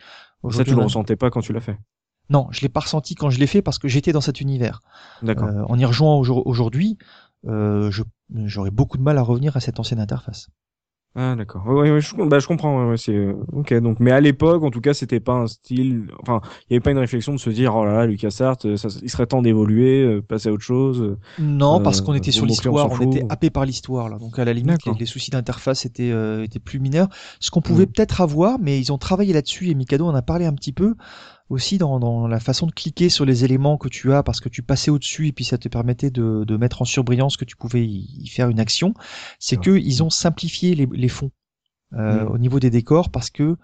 Ça, 0.50 0.64
tu 0.64 0.72
le 0.72 0.82
a- 0.82 0.84
ressentais 0.86 1.16
pas 1.16 1.30
quand 1.30 1.42
tu 1.42 1.54
l'as 1.54 1.62
fait? 1.62 1.78
Non, 2.30 2.48
je 2.52 2.62
l'ai 2.62 2.70
pas 2.70 2.82
ressenti 2.82 3.16
quand 3.16 3.30
je 3.30 3.40
l'ai 3.40 3.48
fait 3.48 3.62
parce 3.62 3.80
que 3.80 3.88
j'étais 3.88 4.12
dans 4.12 4.22
cet 4.22 4.42
univers. 4.42 4.82
D'accord. 5.22 5.48
Euh, 5.50 5.64
en 5.68 5.78
y 5.78 5.86
rejoignant 5.86 6.20
aujourd- 6.20 6.46
aujourd'hui, 6.46 6.98
euh, 7.48 7.92
j'aurais 8.46 8.72
beaucoup 8.72 8.98
de 8.98 9.04
mal 9.04 9.18
à 9.18 9.22
revenir 9.22 9.56
à 9.56 9.60
cette 9.62 9.80
ancienne 9.80 10.00
interface. 10.00 10.50
Ah 11.16 11.36
d'accord. 11.36 11.66
Ouais, 11.66 11.74
ouais, 11.74 11.92
ouais, 11.94 12.02
je, 12.02 12.16
bah, 12.16 12.38
je 12.38 12.46
comprends. 12.46 12.80
Ouais, 12.84 12.92
ouais, 12.92 12.98
c'est 12.98 13.16
euh, 13.16 13.34
ok. 13.52 13.74
Donc, 13.80 14.00
mais 14.00 14.12
à 14.12 14.22
l'époque, 14.22 14.62
en 14.62 14.70
tout 14.70 14.82
cas, 14.82 14.94
c'était 14.94 15.20
pas 15.20 15.34
un 15.34 15.48
style. 15.48 16.04
Enfin, 16.22 16.42
il 16.70 16.74
y 16.74 16.76
avait 16.76 16.80
pas 16.84 16.92
une 16.92 17.00
réflexion 17.00 17.34
de 17.34 17.40
se 17.40 17.50
dire, 17.50 17.76
oh 17.76 17.86
là 17.86 17.94
là, 17.94 18.06
LucasArts, 18.06 18.58
euh, 18.66 18.78
ça, 18.78 18.90
il 19.02 19.10
serait 19.10 19.26
temps 19.26 19.42
d'évoluer, 19.42 20.04
euh, 20.04 20.22
passer 20.22 20.50
à 20.50 20.52
autre 20.54 20.64
chose. 20.64 21.02
euh. 21.02 21.18
Non, 21.40 21.82
parce 21.82 22.02
qu'on 22.02 22.14
était 22.14 22.32
sur 22.32 22.44
on 22.44 22.46
l'histoire, 22.46 22.88
s'en 22.90 22.94
on, 22.94 22.96
fout. 22.98 23.16
était 23.16 23.26
happé 23.30 23.50
par 23.50 23.66
l'histoire 23.66 24.10
là. 24.10 24.20
Donc 24.20 24.38
à 24.38 24.46
la 24.46 24.54
limite, 24.54 24.68
les, 24.86 24.92
D'accord. 24.92 24.98
les 25.00 25.06
soucis 25.08 25.32
d'interface 25.32 25.88
étaient 25.88 26.12
euh, 26.12 26.44
étaient 26.44 26.60
plus 26.60 26.80
mineurs. 26.80 27.08
Ce 27.40 27.50
qu'on 27.50 27.62
pouvait 27.62 27.86
Mm. 27.88 27.92
peut-être 27.94 28.22
avoir, 28.22 28.60
mais 28.60 28.80
ils 28.80 28.94
ont 28.94 29.00
travaillé 29.00 29.34
là-dessus 29.34 29.70
et 29.70 29.74
Mikado 29.74 30.06
en 30.06 30.14
a 30.14 30.22
parlé 30.22 30.46
un 30.46 30.54
petit 30.54 30.72
peu 30.74 30.94
aussi 31.50 31.78
dans, 31.78 32.00
dans 32.00 32.28
la 32.28 32.40
façon 32.40 32.68
de 32.68 32.72
cliquer 32.72 33.10
sur 33.10 33.26
les 33.26 33.46
éléments 33.46 33.78
que 33.78 33.88
tu 33.88 34.14
as 34.14 34.24
parce 34.24 34.42
que 34.42 34.50
tu 34.50 34.64
passais 34.64 34.92
au-dessus 34.92 35.28
et 35.28 35.32
puis 35.32 35.46
ça 35.46 35.58
te 35.58 35.68
permettait 35.70 36.12
de, 36.12 36.44
de 36.46 36.58
mettre 36.58 36.82
en 36.82 36.86
surbrillance 36.86 37.38
que 37.38 37.46
tu 37.46 37.56
pouvais 37.56 37.86
y, 37.86 38.22
y 38.24 38.28
faire 38.28 38.50
une 38.50 38.60
action. 38.60 38.94
C'est 39.40 39.58
que 39.58 39.72
ils 39.78 40.04
ont 40.04 40.10
simplifié 40.10 40.76
les, 40.76 40.88
les 40.92 41.10
fonds 41.10 41.32
euh, 41.94 42.26
Mm. 42.26 42.28
au 42.30 42.38
niveau 42.38 42.60
des 42.60 42.70
décors 42.70 43.10
parce 43.12 43.30
que 43.30 43.56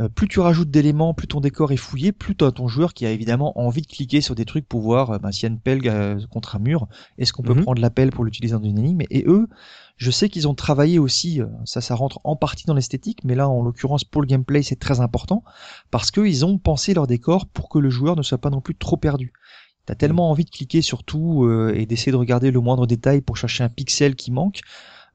euh, 0.00 0.08
plus 0.08 0.28
tu 0.28 0.40
rajoutes 0.40 0.70
d'éléments, 0.70 1.14
plus 1.14 1.26
ton 1.26 1.40
décor 1.40 1.72
est 1.72 1.76
fouillé, 1.78 2.12
plus 2.12 2.36
ton 2.36 2.68
joueur 2.68 2.94
qui 2.94 3.06
a 3.06 3.10
évidemment 3.10 3.58
envie 3.58 3.82
de 3.82 3.86
cliquer 3.86 4.20
sur 4.20 4.34
des 4.34 4.44
trucs 4.44 4.66
pour 4.68 4.80
voir 4.82 5.10
euh, 5.10 5.18
ben, 5.18 5.32
s'il 5.32 5.44
y 5.44 5.46
a 5.46 5.50
une 5.52 5.60
pelle 5.60 5.80
euh, 5.86 6.20
contre 6.30 6.56
un 6.56 6.58
mur, 6.58 6.88
est-ce 7.18 7.32
qu'on 7.32 7.42
peut 7.42 7.54
Mhm. 7.54 7.62
prendre 7.62 7.80
la 7.82 7.90
pelle 7.90 8.10
pour 8.10 8.24
l'utiliser 8.24 8.54
dans 8.54 8.62
une 8.62 8.78
énigme 8.78 9.02
Et 9.10 9.24
eux, 9.26 9.48
je 9.96 10.10
sais 10.10 10.28
qu'ils 10.28 10.46
ont 10.48 10.54
travaillé 10.54 10.98
aussi, 10.98 11.40
euh, 11.40 11.46
ça 11.64 11.80
ça 11.80 11.94
rentre 11.94 12.20
en 12.24 12.36
partie 12.36 12.66
dans 12.66 12.74
l'esthétique, 12.74 13.20
mais 13.24 13.34
là 13.34 13.48
en 13.48 13.62
l'occurrence 13.62 14.04
pour 14.04 14.20
le 14.22 14.26
gameplay 14.26 14.62
c'est 14.62 14.76
très 14.76 15.00
important, 15.00 15.42
parce 15.90 16.10
qu'ils 16.10 16.44
ont 16.44 16.58
pensé 16.58 16.94
leur 16.94 17.06
décor 17.06 17.46
pour 17.46 17.68
que 17.68 17.78
le 17.78 17.90
joueur 17.90 18.16
ne 18.16 18.22
soit 18.22 18.38
pas 18.38 18.50
non 18.50 18.60
plus 18.60 18.74
trop 18.74 18.96
perdu. 18.96 19.32
T'as 19.86 19.94
tellement 19.94 20.30
envie 20.30 20.44
de 20.44 20.50
cliquer 20.50 20.82
sur 20.82 21.04
tout 21.04 21.44
euh, 21.44 21.72
et 21.74 21.86
d'essayer 21.86 22.10
de 22.12 22.16
regarder 22.16 22.50
le 22.50 22.60
moindre 22.60 22.86
détail 22.86 23.20
pour 23.20 23.36
chercher 23.36 23.62
un 23.62 23.68
pixel 23.68 24.16
qui 24.16 24.32
manque 24.32 24.60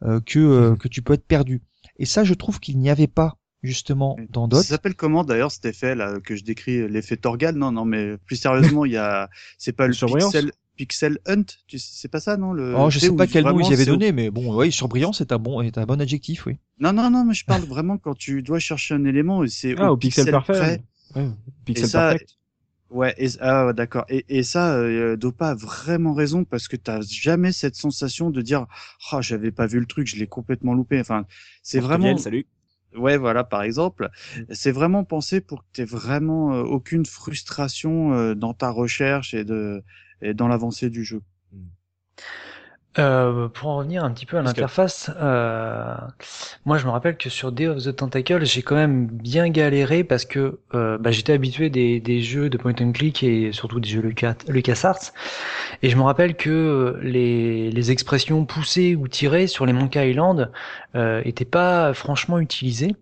euh, 0.03 0.21
que, 0.25 0.39
euh, 0.39 0.75
que 0.77 0.87
tu 0.87 1.01
peux 1.01 1.13
être 1.13 1.27
perdu. 1.27 1.61
Et 1.97 2.05
ça, 2.05 2.23
je 2.23 2.33
trouve 2.33 2.59
qu'il 2.59 2.79
n'y 2.79 2.89
avait 2.89 3.07
pas 3.07 3.37
justement 3.63 4.15
dans 4.29 4.45
Ça 4.45 4.47
d'autres. 4.47 4.63
s'appelle 4.63 4.95
comment 4.95 5.23
d'ailleurs 5.23 5.51
cet 5.51 5.65
effet 5.65 5.93
là 5.93 6.19
que 6.19 6.35
je 6.35 6.43
décris 6.43 6.87
l'effet 6.87 7.17
Torgal? 7.17 7.55
Non 7.55 7.71
non 7.71 7.85
mais 7.85 8.17
plus 8.17 8.37
sérieusement 8.37 8.85
il 8.85 8.93
y 8.93 8.97
a 8.97 9.29
c'est 9.59 9.73
pas 9.73 9.85
le 9.87 9.93
pixel 9.93 10.51
pixel 10.77 11.19
hunt 11.27 11.43
tu 11.67 11.79
sais- 11.79 11.91
c'est 11.93 12.07
pas 12.07 12.19
ça 12.19 12.37
non 12.37 12.53
le 12.53 12.75
Oh, 12.77 12.89
je 12.89 12.99
sais 12.99 13.11
pas 13.15 13.27
quel 13.27 13.43
nom 13.45 13.59
ils 13.59 13.69
y 13.69 13.73
avaient 13.73 13.85
donné, 13.85 14.11
mais 14.11 14.29
bon, 14.31 14.55
oui, 14.55 14.71
surbrillant, 14.71 15.13
c'est 15.13 15.31
un 15.31 15.37
bon, 15.39 15.61
est 15.61 15.77
un 15.77 15.85
bon 15.85 15.99
adjectif, 16.01 16.45
oui. 16.45 16.57
Non 16.79 16.93
non 16.93 17.09
non 17.11 17.23
mais 17.25 17.33
je 17.33 17.45
parle 17.45 17.63
vraiment 17.63 17.97
quand 17.97 18.15
tu 18.15 18.41
dois 18.41 18.59
chercher 18.59 18.95
un 18.95 19.05
élément 19.05 19.43
et 19.43 19.49
c'est 19.49 19.75
Ah, 19.77 19.91
au 19.91 19.97
pixel, 19.97 20.31
parfait. 20.31 20.53
près. 20.53 20.83
Ouais. 21.15 21.29
Pixel 21.65 21.83
Et 21.83 21.87
ça, 21.89 22.07
perfect. 22.07 22.29
Ouais, 22.91 23.15
et, 23.17 23.29
ah, 23.41 23.73
d'accord. 23.73 24.05
Et, 24.09 24.25
et 24.29 24.43
ça, 24.43 24.75
euh, 24.77 25.17
Dopa 25.17 25.49
a 25.51 25.55
vraiment 25.55 26.13
raison 26.13 26.45
parce 26.45 26.67
que 26.67 26.75
t'as 26.77 27.01
jamais 27.01 27.51
cette 27.53 27.75
sensation 27.75 28.29
de 28.31 28.41
dire, 28.41 28.67
ah, 29.11 29.21
j'avais 29.21 29.51
pas 29.51 29.67
vu 29.67 29.79
le 29.79 29.87
truc, 29.87 30.07
je 30.07 30.17
l'ai 30.17 30.27
complètement 30.27 30.73
loupé. 30.75 30.99
Enfin, 30.99 31.25
c'est 31.63 31.79
vraiment, 31.81 32.15
Portugal, 32.15 32.19
salut. 32.19 32.47
ouais, 32.95 33.17
voilà, 33.17 33.43
par 33.43 33.63
exemple, 33.63 34.09
c'est 34.51 34.71
vraiment 34.71 35.03
pensé 35.03 35.41
pour 35.41 35.61
que 35.63 35.67
t'aies 35.73 35.85
vraiment 35.85 36.53
euh, 36.53 36.63
aucune 36.63 37.05
frustration 37.05 38.13
euh, 38.13 38.35
dans 38.35 38.53
ta 38.53 38.69
recherche 38.69 39.33
et 39.33 39.43
de 39.45 39.83
et 40.21 40.33
dans 40.33 40.47
l'avancée 40.47 40.89
du 40.89 41.03
jeu. 41.03 41.21
Euh, 42.99 43.47
pour 43.47 43.69
en 43.69 43.77
revenir 43.77 44.03
un 44.03 44.11
petit 44.11 44.25
peu 44.25 44.37
à 44.37 44.41
l'interface, 44.41 45.09
euh, 45.21 45.95
moi 46.65 46.77
je 46.77 46.85
me 46.85 46.91
rappelle 46.91 47.15
que 47.15 47.29
sur 47.29 47.53
Day 47.53 47.67
of 47.67 47.81
the 47.81 47.95
Tentacle, 47.95 48.43
j'ai 48.43 48.61
quand 48.63 48.75
même 48.75 49.07
bien 49.07 49.47
galéré 49.47 50.03
parce 50.03 50.25
que 50.25 50.59
euh, 50.73 50.97
bah, 50.97 51.11
j'étais 51.11 51.31
habitué 51.31 51.69
des, 51.69 52.01
des 52.01 52.21
jeux 52.21 52.49
de 52.49 52.57
point 52.57 52.73
and 52.81 52.91
click 52.91 53.23
et 53.23 53.53
surtout 53.53 53.79
des 53.79 53.87
jeux 53.87 54.01
Lucas, 54.01 54.35
LucasArts. 54.49 55.13
Et 55.83 55.89
je 55.89 55.95
me 55.95 56.01
rappelle 56.01 56.35
que 56.35 56.99
les, 57.01 57.71
les 57.71 57.91
expressions 57.91 58.43
poussées 58.43 58.97
ou 58.97 59.07
tirées 59.07 59.47
sur 59.47 59.65
les 59.65 59.71
Monkey 59.71 60.09
Island 60.09 60.51
euh, 60.95 61.21
étaient 61.23 61.45
pas 61.45 61.93
franchement 61.93 62.39
utilisées. 62.39 62.97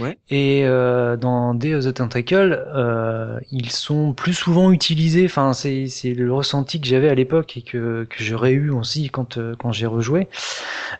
Ouais. 0.00 0.18
Et 0.30 0.64
euh, 0.64 1.16
dans 1.16 1.54
Day 1.54 1.74
of 1.74 1.84
the 1.84 1.94
Tentacle, 1.94 2.64
euh, 2.74 3.38
ils 3.50 3.70
sont 3.70 4.12
plus 4.12 4.34
souvent 4.34 4.70
utilisés. 4.70 5.24
Enfin, 5.24 5.52
c'est 5.52 5.86
c'est 5.88 6.14
le 6.14 6.32
ressenti 6.32 6.80
que 6.80 6.86
j'avais 6.86 7.08
à 7.08 7.14
l'époque 7.14 7.56
et 7.56 7.62
que 7.62 8.06
que 8.08 8.22
j'aurais 8.22 8.52
eu 8.52 8.70
aussi 8.70 9.10
quand 9.10 9.38
euh, 9.38 9.54
quand 9.58 9.72
j'ai 9.72 9.86
rejoué. 9.86 10.28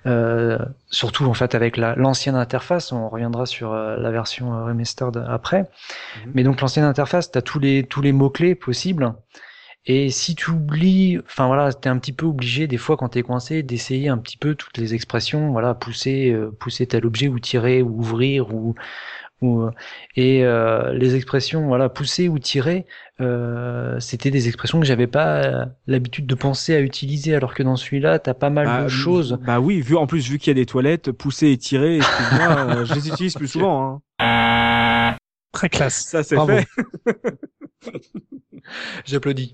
Euh, 0.06 0.58
surtout 0.90 1.24
en 1.26 1.34
fait 1.34 1.54
avec 1.54 1.76
la 1.76 1.94
l'ancienne 1.96 2.36
interface. 2.36 2.92
On 2.92 3.08
reviendra 3.08 3.46
sur 3.46 3.72
euh, 3.72 3.96
la 3.96 4.10
version 4.10 4.54
euh, 4.54 4.64
remastered 4.64 5.24
après. 5.28 5.62
Mhm. 6.24 6.32
Mais 6.34 6.42
donc 6.42 6.60
l'ancienne 6.60 6.84
interface, 6.84 7.30
t'as 7.30 7.42
tous 7.42 7.58
les 7.58 7.84
tous 7.84 8.02
les 8.02 8.12
mots 8.12 8.30
clés 8.30 8.54
possibles. 8.54 9.12
Et 9.90 10.10
si 10.10 10.34
tu 10.34 10.50
oublies, 10.50 11.18
enfin 11.26 11.46
voilà, 11.46 11.72
t'es 11.72 11.88
un 11.88 11.98
petit 11.98 12.12
peu 12.12 12.26
obligé 12.26 12.66
des 12.66 12.76
fois 12.76 12.98
quand 12.98 13.08
t'es 13.08 13.22
coincé 13.22 13.62
d'essayer 13.62 14.10
un 14.10 14.18
petit 14.18 14.36
peu 14.36 14.54
toutes 14.54 14.76
les 14.76 14.92
expressions, 14.94 15.50
voilà, 15.50 15.74
pousser, 15.74 16.30
euh, 16.30 16.50
pousser 16.60 16.86
tel 16.86 17.06
objet 17.06 17.26
ou 17.28 17.40
tirer 17.40 17.80
ou 17.80 17.98
ouvrir 17.98 18.54
ou 18.54 18.74
ou 19.40 19.62
euh, 19.62 19.70
et 20.16 20.44
euh, 20.44 20.92
les 20.92 21.14
expressions, 21.14 21.66
voilà, 21.68 21.88
pousser 21.88 22.28
ou 22.28 22.38
tirer, 22.38 22.86
euh, 23.20 23.98
c'était 24.00 24.30
des 24.30 24.48
expressions 24.48 24.80
que 24.80 24.86
j'avais 24.86 25.06
pas 25.06 25.44
euh, 25.44 25.64
l'habitude 25.86 26.26
de 26.26 26.34
penser 26.34 26.74
à 26.74 26.80
utiliser, 26.80 27.34
alors 27.34 27.54
que 27.54 27.62
dans 27.62 27.76
celui-là, 27.76 28.18
t'as 28.18 28.34
pas 28.34 28.50
mal 28.50 28.66
Bah, 28.66 28.82
de 28.84 28.88
choses. 28.88 29.38
Bah 29.46 29.60
oui, 29.60 29.80
vu 29.80 29.96
en 29.96 30.06
plus 30.06 30.28
vu 30.28 30.38
qu'il 30.38 30.48
y 30.48 30.50
a 30.50 30.60
des 30.60 30.66
toilettes, 30.66 31.12
pousser 31.12 31.50
et 31.50 31.56
tirer, 31.56 31.96
excuse-moi, 31.96 32.84
je 32.84 32.94
les 32.94 33.08
utilise 33.08 33.34
plus 33.34 33.48
souvent. 33.48 34.02
Hein. 34.18 35.16
Très 35.52 35.68
classe. 35.68 36.04
Ça 36.04 36.22
c'est 36.22 36.36
fait. 36.36 36.66
J'applaudis. 39.04 39.52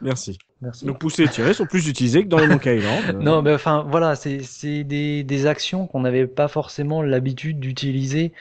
Merci. 0.00 0.38
Merci. 0.60 0.86
Donc 0.86 0.98
pousser 0.98 1.24
et 1.24 1.28
tirer 1.28 1.54
sont 1.54 1.66
plus 1.66 1.88
utilisés 1.88 2.24
que 2.24 2.28
dans 2.28 2.38
les 2.38 2.46
Monkey 2.48 2.78
Island. 2.78 3.04
Euh, 3.16 3.22
Non, 3.22 3.42
mais 3.42 3.54
enfin 3.54 3.86
voilà, 3.88 4.16
c'est 4.16 4.84
des 4.84 5.22
des 5.22 5.46
actions 5.46 5.86
qu'on 5.86 6.00
n'avait 6.00 6.26
pas 6.26 6.48
forcément 6.48 7.00
l'habitude 7.02 7.60
d'utiliser 7.60 8.32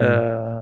euh, 0.00 0.58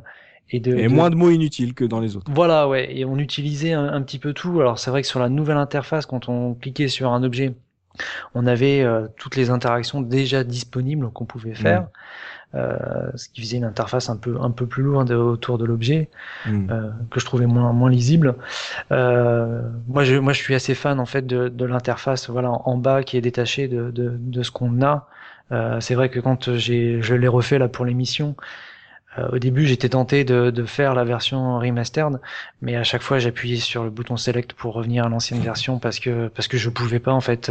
et 0.51 0.59
de 0.61 0.75
Et 0.77 0.85
de- 0.85 0.89
moins 0.89 1.09
de 1.11 1.15
mots 1.15 1.31
inutiles 1.31 1.75
que 1.75 1.85
dans 1.85 2.01
les 2.01 2.17
autres. 2.17 2.31
Voilà, 2.33 2.69
ouais, 2.69 2.95
et 2.97 3.05
on 3.05 3.17
utilisait 3.19 3.73
un, 3.73 3.85
un 3.87 4.03
petit 4.03 4.19
peu 4.19 4.33
tout. 4.33 4.61
Alors 4.61 4.79
c'est 4.79 4.91
vrai 4.91 5.03
que 5.03 5.09
sur 5.09 5.21
la 5.21 5.29
nouvelle 5.29 5.57
interface, 5.59 6.05
quand 6.07 6.29
on 6.29 6.55
cliquait 6.55 6.89
sur 6.89 7.13
un 7.13 7.23
objet, 7.23 7.55
on 8.35 8.47
avait 8.47 8.83
euh, 8.83 9.07
toutes 9.17 9.37
les 9.37 9.51
interactions 9.51 10.01
déjà 10.01 10.43
disponibles 10.43 11.11
qu'on 11.11 11.27
pouvait 11.27 11.55
faire, 11.55 11.83
euh, 11.83 11.85
ce 12.55 13.29
qui 13.29 13.41
faisait 13.43 13.57
une 13.59 13.65
interface 13.65 14.09
un 14.11 14.17
peu 14.17 14.37
un 14.41 14.51
peu 14.51 14.67
plus 14.67 14.83
lourde 14.83 15.11
autour 15.13 15.59
de 15.59 15.65
l'objet 15.65 16.11
Mm. 16.45 16.71
euh, 16.71 16.91
que 17.11 17.21
je 17.21 17.25
trouvais 17.27 17.47
moins 17.47 17.73
moins 17.73 17.91
lisible. 17.91 18.37
Euh, 18.93 19.63
moi, 19.89 20.05
je 20.05 20.17
moi 20.17 20.33
je 20.33 20.41
suis 20.43 20.55
assez 20.55 20.75
fan 20.75 21.01
en 21.01 21.07
fait 21.07 21.27
de, 21.27 21.49
de 21.49 21.65
l'interface 21.65 22.29
voilà 22.31 22.51
en, 22.51 22.63
en 22.65 22.77
bas 22.79 23.03
qui 23.03 23.17
est 23.17 23.21
détachée 23.21 23.69
de 23.69 23.91
de, 23.91 24.17
de 24.19 24.43
ce 24.43 24.51
qu'on 24.51 24.83
a. 24.83 25.09
Euh, 25.53 25.81
c'est 25.81 25.95
vrai 25.95 26.09
que 26.11 26.21
quand 26.21 26.57
j'ai 26.57 27.03
je 27.03 27.15
l'ai 27.15 27.29
refait 27.29 27.59
là 27.59 27.69
pour 27.69 27.85
l'émission, 27.85 28.37
euh, 29.19 29.29
au 29.33 29.39
début 29.39 29.67
j'étais 29.67 29.89
tenté 29.91 30.25
de 30.25 30.51
de 30.51 30.65
faire 30.65 30.95
la 30.95 31.05
version 31.05 31.59
remastered, 31.59 32.21
mais 32.63 32.77
à 32.77 32.85
chaque 32.85 33.03
fois 33.03 33.19
j'appuyais 33.19 33.57
sur 33.59 33.85
le 33.85 33.91
bouton 33.91 34.17
select 34.17 34.53
pour 34.55 34.75
revenir 34.75 35.07
à 35.07 35.09
l'ancienne 35.09 35.41
version 35.43 35.79
parce 35.79 35.99
que 36.01 36.29
parce 36.29 36.49
que 36.49 36.59
je 36.59 36.71
pouvais 36.71 37.01
pas 37.01 37.13
en 37.13 37.21
fait. 37.21 37.51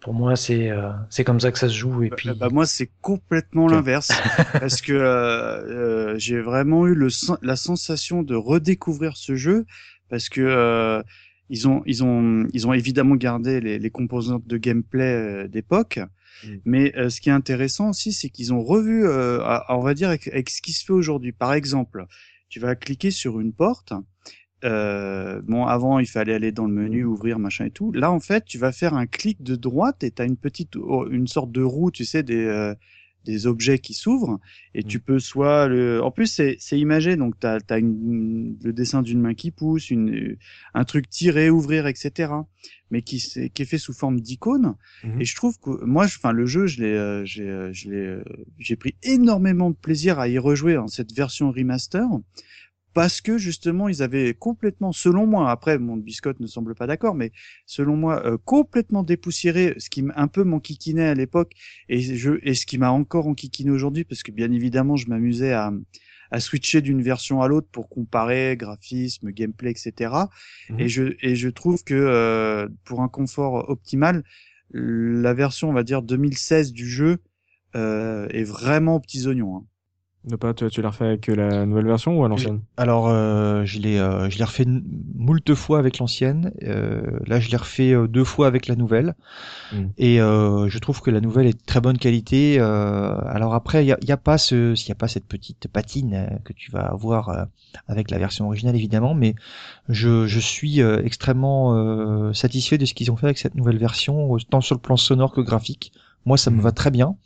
Pour 0.00 0.14
moi, 0.14 0.36
c'est 0.36 0.70
euh, 0.70 0.92
c'est 1.10 1.24
comme 1.24 1.40
ça 1.40 1.50
que 1.50 1.58
ça 1.58 1.68
se 1.68 1.74
joue 1.74 2.02
et 2.04 2.08
Bah, 2.10 2.16
puis. 2.16 2.30
bah, 2.34 2.48
moi, 2.50 2.66
c'est 2.66 2.90
complètement 3.00 3.68
l'inverse 3.68 4.10
parce 4.60 4.80
que 4.80 4.92
euh, 4.92 6.12
euh, 6.14 6.18
j'ai 6.18 6.40
vraiment 6.40 6.86
eu 6.86 6.94
le 6.94 7.08
la 7.42 7.56
sensation 7.56 8.22
de 8.22 8.34
redécouvrir 8.34 9.16
ce 9.16 9.34
jeu 9.34 9.66
parce 10.08 10.28
que 10.28 10.40
euh, 10.40 11.02
ils 11.50 11.66
ont 11.68 11.82
ils 11.86 12.04
ont 12.04 12.46
ils 12.52 12.66
ont 12.66 12.72
évidemment 12.72 13.16
gardé 13.16 13.60
les, 13.60 13.78
les 13.78 13.90
composantes 13.90 14.46
de 14.46 14.56
gameplay 14.56 15.44
euh, 15.44 15.48
d'époque. 15.48 15.98
Mm. 16.44 16.56
Mais 16.64 16.96
euh, 16.96 17.10
ce 17.10 17.20
qui 17.20 17.30
est 17.30 17.32
intéressant 17.32 17.90
aussi, 17.90 18.12
c'est 18.12 18.30
qu'ils 18.30 18.54
ont 18.54 18.62
revu, 18.62 19.06
euh, 19.06 19.40
à- 19.42 19.66
on 19.76 19.80
va 19.82 19.94
dire, 19.94 20.08
avec, 20.10 20.28
avec 20.28 20.50
ce 20.50 20.62
qui 20.62 20.72
se 20.72 20.84
fait 20.84 20.92
aujourd'hui. 20.92 21.32
Par 21.32 21.52
exemple, 21.54 22.06
tu 22.48 22.60
vas 22.60 22.76
cliquer 22.76 23.10
sur 23.10 23.40
une 23.40 23.52
porte. 23.52 23.92
Euh, 24.64 25.40
bon, 25.44 25.66
avant, 25.66 25.98
il 26.00 26.06
fallait 26.06 26.34
aller 26.34 26.50
dans 26.52 26.66
le 26.66 26.72
menu, 26.74 27.04
ouvrir, 27.04 27.38
machin 27.38 27.66
et 27.66 27.70
tout. 27.70 27.92
Là, 27.92 28.10
en 28.10 28.20
fait, 28.20 28.44
tu 28.44 28.58
vas 28.58 28.72
faire 28.72 28.94
un 28.94 29.06
clic 29.06 29.42
de 29.42 29.54
droite 29.56 30.02
et 30.02 30.10
tu 30.10 30.20
as 30.20 30.24
une 30.24 30.36
petite, 30.36 30.74
une 31.10 31.28
sorte 31.28 31.52
de 31.52 31.62
roue, 31.62 31.90
tu 31.92 32.04
sais, 32.04 32.22
des, 32.24 32.44
euh, 32.44 32.74
des 33.24 33.46
objets 33.46 33.78
qui 33.78 33.94
s'ouvrent. 33.94 34.40
Et 34.74 34.82
tu 34.82 34.98
peux 35.00 35.18
soit 35.18 35.68
le 35.68 36.02
en 36.02 36.10
plus 36.10 36.26
c'est 36.26 36.56
c'est 36.60 36.78
imagé. 36.78 37.16
Donc 37.16 37.38
tu 37.38 37.46
as, 37.46 37.58
le 37.80 38.72
dessin 38.72 39.02
d'une 39.02 39.20
main 39.20 39.34
qui 39.34 39.50
pousse 39.50 39.90
une 39.90 40.36
un 40.74 40.84
truc 40.84 41.08
tiré 41.10 41.50
ouvrir 41.50 41.86
etc 41.86 42.32
mais 42.90 43.02
qui 43.02 43.20
c'est 43.20 43.50
qui 43.50 43.62
est 43.62 43.66
fait 43.66 43.76
sous 43.78 43.92
forme 43.92 44.20
d'icône. 44.20 44.76
Mhm. 45.04 45.20
et 45.20 45.24
je 45.24 45.36
trouve 45.36 45.58
que 45.58 45.84
moi 45.84 46.06
je- 46.06 46.16
enfin 46.16 46.32
le 46.32 46.46
jeu 46.46 46.66
je 46.66 46.80
l'ai 46.80 46.92
euh, 46.94 47.24
j'ai 47.24 47.48
euh, 47.48 47.70
je 47.72 47.90
l'ai 47.90 47.96
euh, 48.06 48.24
j'ai 48.58 48.76
pris 48.76 48.94
énormément 49.02 49.70
de 49.70 49.76
plaisir 49.76 50.18
à 50.18 50.28
y 50.28 50.38
rejouer 50.38 50.78
en 50.78 50.88
cette 50.88 51.12
version 51.12 51.50
remaster 51.50 52.06
parce 52.98 53.20
que 53.20 53.38
justement 53.38 53.88
ils 53.88 54.02
avaient 54.02 54.34
complètement 54.34 54.90
selon 54.90 55.24
moi 55.24 55.52
après 55.52 55.78
mon 55.78 55.96
biscotte 55.96 56.40
ne 56.40 56.48
semble 56.48 56.74
pas 56.74 56.88
d'accord 56.88 57.14
mais 57.14 57.30
selon 57.64 57.96
moi 57.96 58.26
euh, 58.26 58.38
complètement 58.44 59.04
dépoussiéré 59.04 59.76
ce 59.78 59.88
qui 59.88 60.04
un 60.16 60.26
peu 60.26 60.42
m'enquiquinait 60.42 61.06
à 61.06 61.14
l'époque 61.14 61.52
et 61.88 62.00
je 62.00 62.40
et 62.42 62.54
ce 62.54 62.66
qui 62.66 62.76
m'a 62.76 62.90
encore 62.90 63.28
enquiquiné 63.28 63.70
aujourd'hui 63.70 64.02
parce 64.02 64.24
que 64.24 64.32
bien 64.32 64.50
évidemment 64.50 64.96
je 64.96 65.06
m'amusais 65.06 65.52
à 65.52 65.72
à 66.32 66.40
switcher 66.40 66.80
d'une 66.80 67.00
version 67.00 67.40
à 67.40 67.46
l'autre 67.46 67.68
pour 67.70 67.88
comparer 67.88 68.56
graphisme 68.56 69.30
gameplay 69.30 69.70
etc 69.70 70.12
et 70.76 70.88
je 70.88 71.14
et 71.20 71.36
je 71.36 71.48
trouve 71.50 71.84
que 71.84 71.94
euh, 71.94 72.66
pour 72.82 73.02
un 73.02 73.08
confort 73.08 73.70
optimal 73.70 74.24
la 74.72 75.34
version 75.34 75.70
on 75.70 75.72
va 75.72 75.84
dire 75.84 76.02
2016 76.02 76.72
du 76.72 76.88
jeu 76.88 77.18
euh, 77.76 78.26
est 78.30 78.42
vraiment 78.42 78.96
aux 78.96 79.00
petits 79.00 79.28
oignons 79.28 79.58
hein. 79.58 79.66
Ne 80.30 80.36
pas, 80.36 80.52
tu, 80.52 80.68
tu 80.68 80.82
l'as 80.82 80.90
refait 80.90 81.06
avec 81.06 81.26
la 81.28 81.64
nouvelle 81.64 81.86
version 81.86 82.18
ou 82.18 82.24
à 82.24 82.28
l'ancienne? 82.28 82.60
Alors, 82.76 83.08
euh, 83.08 83.64
je 83.64 83.78
l'ai, 83.78 83.98
euh, 83.98 84.28
je 84.28 84.36
l'ai 84.38 84.44
refait 84.44 84.66
moult 84.66 85.54
fois 85.54 85.78
avec 85.78 85.98
l'ancienne. 85.98 86.52
Euh, 86.64 87.00
là, 87.26 87.40
je 87.40 87.50
l'ai 87.50 87.56
refait 87.56 87.92
euh, 87.94 88.06
deux 88.06 88.24
fois 88.24 88.46
avec 88.46 88.66
la 88.66 88.76
nouvelle. 88.76 89.14
Mm. 89.72 89.84
Et 89.96 90.20
euh, 90.20 90.68
je 90.68 90.78
trouve 90.78 91.00
que 91.00 91.10
la 91.10 91.20
nouvelle 91.20 91.46
est 91.46 91.58
de 91.58 91.64
très 91.64 91.80
bonne 91.80 91.96
qualité. 91.96 92.56
Euh, 92.60 93.16
alors 93.26 93.54
après, 93.54 93.84
il 93.84 93.88
y 93.88 93.92
a, 93.92 93.98
y 94.02 94.12
a 94.12 94.16
pas 94.18 94.36
ce, 94.36 94.74
s'il 94.74 94.90
y 94.90 94.92
a 94.92 94.96
pas 94.96 95.08
cette 95.08 95.26
petite 95.26 95.66
patine 95.68 96.14
euh, 96.14 96.26
que 96.44 96.52
tu 96.52 96.70
vas 96.70 96.82
avoir 96.82 97.30
euh, 97.30 97.44
avec 97.86 98.10
la 98.10 98.18
version 98.18 98.46
originale 98.46 98.76
évidemment, 98.76 99.14
mais 99.14 99.34
je, 99.88 100.26
je 100.26 100.40
suis 100.40 100.82
euh, 100.82 101.02
extrêmement 101.04 101.74
euh, 101.74 102.32
satisfait 102.34 102.76
de 102.76 102.84
ce 102.84 102.92
qu'ils 102.92 103.10
ont 103.10 103.16
fait 103.16 103.26
avec 103.26 103.38
cette 103.38 103.54
nouvelle 103.54 103.78
version, 103.78 104.36
tant 104.50 104.60
sur 104.60 104.74
le 104.74 104.80
plan 104.80 104.96
sonore 104.96 105.32
que 105.32 105.40
graphique. 105.40 105.92
Moi, 106.26 106.36
ça 106.36 106.50
me 106.50 106.56
Mhm. 106.56 106.62
va 106.62 106.72
très 106.72 106.90
bien. 106.90 107.16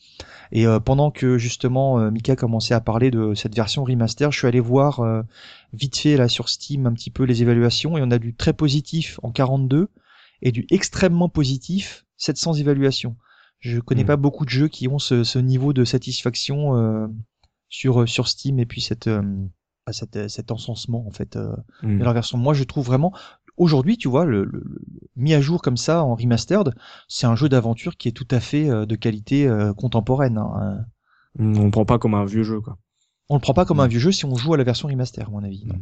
Et 0.55 0.67
euh, 0.67 0.79
pendant 0.81 1.11
que 1.11 1.39
justement 1.39 1.99
euh, 1.99 2.11
Mika 2.11 2.37
commençait 2.37 2.75
à 2.75 2.81
parler 2.81 3.11
de 3.11 3.35
cette 3.35 3.55
version 3.57 3.85
remaster, 3.85 4.31
je 4.31 4.39
suis 4.39 4.47
allé 4.47 4.61
voir 4.61 5.01
euh, 5.01 5.23
vite 5.73 5.97
fait 5.97 6.17
là 6.17 6.29
sur 6.29 6.49
Steam 6.51 6.87
un 6.87 6.93
petit 6.93 7.11
peu 7.11 7.25
les 7.25 7.41
évaluations 7.43 7.97
et 7.97 8.03
on 8.03 8.11
a 8.11 8.19
du 8.19 8.35
très 8.35 8.53
positif 8.53 9.19
en 9.23 9.33
42 9.33 9.89
et 10.43 10.53
du 10.53 10.67
extrêmement 10.71 11.29
positif 11.31 12.05
700 12.19 12.55
évaluations. 12.55 13.17
Je 13.61 13.79
connais 13.81 14.03
Mhm. 14.03 14.07
pas 14.09 14.17
beaucoup 14.17 14.45
de 14.45 14.51
jeux 14.51 14.69
qui 14.69 14.89
ont 14.89 14.99
ce, 14.99 15.25
ce 15.25 15.39
niveau 15.39 15.73
de 15.73 15.85
satisfaction 15.85 16.77
euh, 16.77 17.07
sur 17.71 18.07
sur 18.09 18.29
Steam 18.29 18.59
et 18.59 18.67
puis 18.67 18.81
cette 18.83 19.07
euh, 19.07 19.23
cette, 19.91 20.29
cet 20.29 20.53
encensement 20.53 21.05
en 21.09 21.11
fait 21.13 21.35
euh, 21.37 21.57
Mhm. 21.83 21.99
de 21.99 22.05
leur 22.05 22.13
version. 22.13 22.37
Moi, 22.39 22.55
je 22.55 22.65
trouve 22.65 22.85
vraiment 22.87 23.13
aujourd'hui, 23.57 23.97
tu 23.99 24.09
vois, 24.09 24.25
le, 24.25 24.45
le- 24.45 24.63
le- 24.65 24.81
mis 25.17 25.35
à 25.35 25.41
jour 25.41 25.63
comme 25.63 25.77
ça 25.77 26.05
en 26.05 26.15
remastered, 26.15 26.75
c'est 27.09 27.27
un 27.27 27.37
jeu 27.37 27.49
d'aventure 27.49 27.97
qui 27.97 28.09
est 28.09 28.13
tout 28.13 28.29
à 28.31 28.41
fait 28.41 28.69
euh, 28.71 28.87
de 28.87 28.97
qualité 28.97 29.47
euh, 29.47 29.73
contemporaine. 29.75 30.39
hein. 30.39 30.85
Mm, 31.39 31.59
On 31.59 31.71
prend 31.71 31.85
pas 31.85 31.99
comme 31.99 32.15
un 32.15 32.25
vieux 32.25 32.43
jeu, 32.43 32.61
quoi. 32.61 32.77
On 33.29 33.37
le 33.37 33.41
prend 33.41 33.55
pas 33.55 33.65
comme 33.65 33.79
Mm. 33.79 33.81
un 33.81 33.87
vieux 33.89 34.01
jeu 34.01 34.13
si 34.13 34.25
on 34.25 34.35
joue 34.37 34.55
à 34.55 34.57
la 34.57 34.65
version 34.65 34.89
remaster, 34.89 35.27
à 35.27 35.31
mon 35.31 35.43
avis. 35.45 35.65
Mm. 35.67 35.73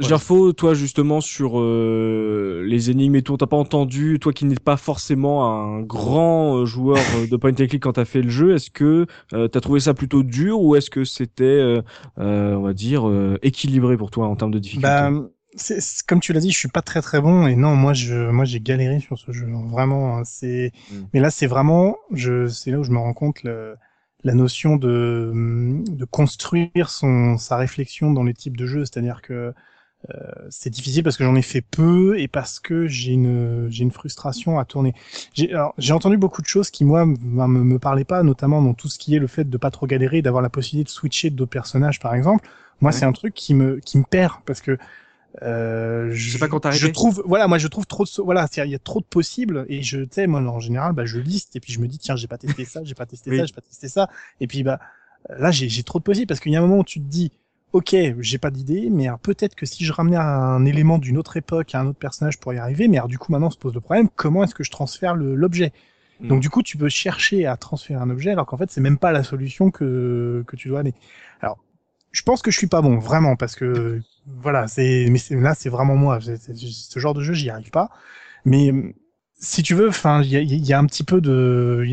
Gerfo, 0.00 0.52
toi 0.52 0.74
justement 0.74 1.20
sur 1.20 1.60
euh, 1.60 2.64
les 2.66 2.90
énigmes 2.90 3.14
et 3.16 3.22
tout, 3.22 3.36
t'as 3.36 3.46
pas 3.46 3.56
entendu, 3.58 4.18
toi 4.20 4.32
qui 4.32 4.46
n'es 4.46 4.56
pas 4.56 4.76
forcément 4.76 5.44
un 5.46 5.80
grand 5.82 6.56
euh, 6.56 6.64
joueur 6.64 6.96
euh, 7.14 7.26
de 7.26 7.36
point 7.36 7.50
and 7.52 7.54
click 7.54 7.78
quand 7.82 7.92
t'as 7.92 8.04
fait 8.06 8.22
le 8.22 8.30
jeu, 8.30 8.54
est-ce 8.54 8.70
que 8.70 9.06
euh, 9.32 9.48
t'as 9.48 9.60
trouvé 9.60 9.78
ça 9.80 9.94
plutôt 9.94 10.22
dur 10.24 10.60
ou 10.60 10.74
est-ce 10.76 10.90
que 10.90 11.04
c'était, 11.04 11.44
euh, 11.44 11.82
euh, 12.18 12.54
on 12.56 12.62
va 12.62 12.72
dire, 12.72 13.06
euh, 13.08 13.38
équilibré 13.42 13.96
pour 13.96 14.10
toi 14.10 14.26
en 14.26 14.34
termes 14.34 14.50
de 14.50 14.58
difficulté? 14.58 14.88
Bah, 14.88 15.10
comme 16.06 16.20
tu 16.20 16.32
l'as 16.32 16.40
dit, 16.40 16.50
je 16.50 16.58
suis 16.58 16.68
pas 16.68 16.82
très 16.82 17.02
très 17.02 17.20
bon 17.20 17.46
et 17.46 17.56
non, 17.56 17.76
moi 17.76 17.92
je 17.92 18.30
moi 18.30 18.44
j'ai 18.44 18.60
galéré 18.60 19.00
sur 19.00 19.18
ce 19.18 19.32
jeu. 19.32 19.46
Vraiment, 19.70 20.18
hein, 20.18 20.22
c'est 20.24 20.72
Mm. 20.90 21.08
mais 21.12 21.20
là 21.20 21.30
c'est 21.30 21.46
vraiment 21.46 21.96
je 22.12 22.48
c'est 22.48 22.70
là 22.70 22.78
où 22.78 22.84
je 22.84 22.90
me 22.90 22.98
rends 22.98 23.12
compte 23.14 23.42
le, 23.42 23.76
la 24.24 24.34
notion 24.34 24.76
de 24.76 25.32
de 25.90 26.04
construire 26.06 26.88
son 26.90 27.36
sa 27.38 27.56
réflexion 27.56 28.12
dans 28.12 28.24
les 28.24 28.34
types 28.34 28.56
de 28.56 28.66
jeux, 28.66 28.84
c'est-à-dire 28.84 29.20
que 29.22 29.52
euh, 30.10 30.32
c'est 30.50 30.70
difficile 30.70 31.02
parce 31.04 31.16
que 31.16 31.24
j'en 31.24 31.34
ai 31.36 31.42
fait 31.42 31.62
peu 31.62 32.18
et 32.18 32.28
parce 32.28 32.60
que 32.60 32.86
j'ai 32.88 33.12
une 33.12 33.68
j'ai 33.70 33.84
une 33.84 33.92
frustration 33.92 34.58
à 34.58 34.64
tourner. 34.64 34.94
J'ai 35.34 35.92
entendu 35.92 36.16
beaucoup 36.16 36.42
de 36.42 36.46
choses 36.46 36.70
qui 36.70 36.84
moi 36.84 37.06
me, 37.06 37.16
me, 37.22 37.64
me 37.64 37.78
parlaient 37.78 38.04
pas, 38.04 38.22
notamment 38.22 38.62
dans 38.62 38.74
tout 38.74 38.88
ce 38.88 38.98
qui 38.98 39.14
est 39.16 39.18
le 39.18 39.26
fait 39.26 39.48
de 39.48 39.56
pas 39.58 39.70
trop 39.70 39.86
galérer, 39.86 40.22
d'avoir 40.22 40.42
la 40.42 40.50
possibilité 40.50 40.86
de 40.88 40.90
switcher 40.92 41.30
d'autres 41.30 41.50
personnages 41.50 42.00
par 42.00 42.14
exemple. 42.14 42.48
Moi, 42.80 42.90
Ouais. 42.90 42.92
c'est 42.92 43.04
un 43.04 43.12
truc 43.12 43.34
qui 43.34 43.54
me 43.54 43.78
qui 43.80 43.98
me 43.98 44.04
perd 44.04 44.34
parce 44.44 44.60
que 44.60 44.76
euh, 45.40 46.10
je, 46.12 46.32
sais 46.32 46.38
pas 46.38 46.48
quand 46.48 46.70
je 46.70 46.88
trouve 46.88 47.22
voilà 47.24 47.48
moi 47.48 47.56
je 47.56 47.66
trouve 47.66 47.86
trop 47.86 48.04
de 48.04 48.10
voilà 48.22 48.46
il 48.58 48.70
y 48.70 48.74
a 48.74 48.78
trop 48.78 49.00
de 49.00 49.06
possibles 49.06 49.64
et 49.68 49.82
je 49.82 50.00
tu 50.00 50.08
sais 50.12 50.26
moi 50.26 50.40
en 50.40 50.60
général 50.60 50.92
bah 50.92 51.06
je 51.06 51.18
liste 51.18 51.56
et 51.56 51.60
puis 51.60 51.72
je 51.72 51.80
me 51.80 51.86
dis 51.86 51.98
tiens 51.98 52.16
j'ai 52.16 52.26
pas 52.26 52.36
testé 52.36 52.66
ça 52.66 52.84
j'ai 52.84 52.94
pas 52.94 53.06
testé 53.06 53.30
Oui. 53.30 53.38
ça 53.38 53.46
j'ai 53.46 53.54
pas 53.54 53.62
testé 53.62 53.88
ça 53.88 54.10
et 54.40 54.46
puis 54.46 54.62
bah 54.62 54.78
là 55.30 55.50
j'ai 55.50 55.82
trop 55.84 55.98
de 55.98 56.04
possibles 56.04 56.26
parce 56.26 56.40
qu'il 56.40 56.52
y 56.52 56.56
a 56.56 56.58
un 56.58 56.62
moment 56.62 56.80
où 56.80 56.84
tu 56.84 57.00
te 57.00 57.06
dis 57.06 57.32
ok 57.72 57.96
j'ai 58.18 58.38
pas 58.38 58.50
d'idée 58.50 58.88
mais 58.90 59.08
peut-être 59.22 59.54
que 59.54 59.64
si 59.64 59.86
je 59.86 59.92
ramenais 59.92 60.18
un 60.18 60.66
élément 60.66 60.98
d'une 60.98 61.16
autre 61.16 61.38
époque 61.38 61.74
à 61.74 61.80
un 61.80 61.86
autre 61.86 61.98
personnage 61.98 62.38
pour 62.38 62.52
y 62.52 62.58
arriver 62.58 62.88
mais 62.88 62.98
alors 62.98 63.08
du 63.08 63.18
coup 63.18 63.32
maintenant 63.32 63.50
se 63.50 63.58
pose 63.58 63.72
le 63.72 63.80
problème 63.80 64.10
comment 64.14 64.44
est-ce 64.44 64.54
que 64.54 64.64
je 64.64 64.70
transfère 64.70 65.14
l'objet? 65.14 65.72
Mm. 66.22 66.28
donc 66.28 66.40
du 66.40 66.50
coup, 66.50 66.62
tu 66.62 66.76
peux 66.76 66.88
chercher 66.88 67.46
à 67.46 67.56
transférer 67.56 68.00
un 68.00 68.10
objet 68.10 68.30
alors 68.30 68.46
qu'en 68.46 68.56
fait, 68.56 68.70
c'est 68.70 68.80
même 68.80 68.98
pas 68.98 69.12
la 69.12 69.22
solution 69.22 69.70
que 69.70 70.44
que 70.46 70.56
tu 70.56 70.68
dois 70.68 70.80
aller. 70.80 70.94
Alors, 71.40 71.58
je 72.12 72.22
pense 72.22 72.42
que 72.42 72.50
je 72.50 72.58
suis 72.58 72.66
pas 72.66 72.82
bon 72.82 72.98
vraiment 72.98 73.36
parce 73.36 73.56
que 73.56 74.00
voilà, 74.26 74.68
c'est 74.68 75.06
mais 75.10 75.18
là 75.40 75.54
c'est 75.54 75.70
vraiment 75.70 75.96
moi. 75.96 76.20
Ce 76.20 76.98
genre 76.98 77.14
de 77.14 77.22
jeu, 77.22 77.32
j'y 77.32 77.50
arrive 77.50 77.70
pas. 77.70 77.90
Mais 78.44 78.72
si 79.34 79.62
tu 79.62 79.74
veux, 79.74 79.88
enfin, 79.88 80.22
il 80.22 80.30
y 80.30 80.72
a, 80.72 80.78
un 80.78 80.86
petit 80.86 81.04
peu 81.04 81.20
de, 81.20 81.84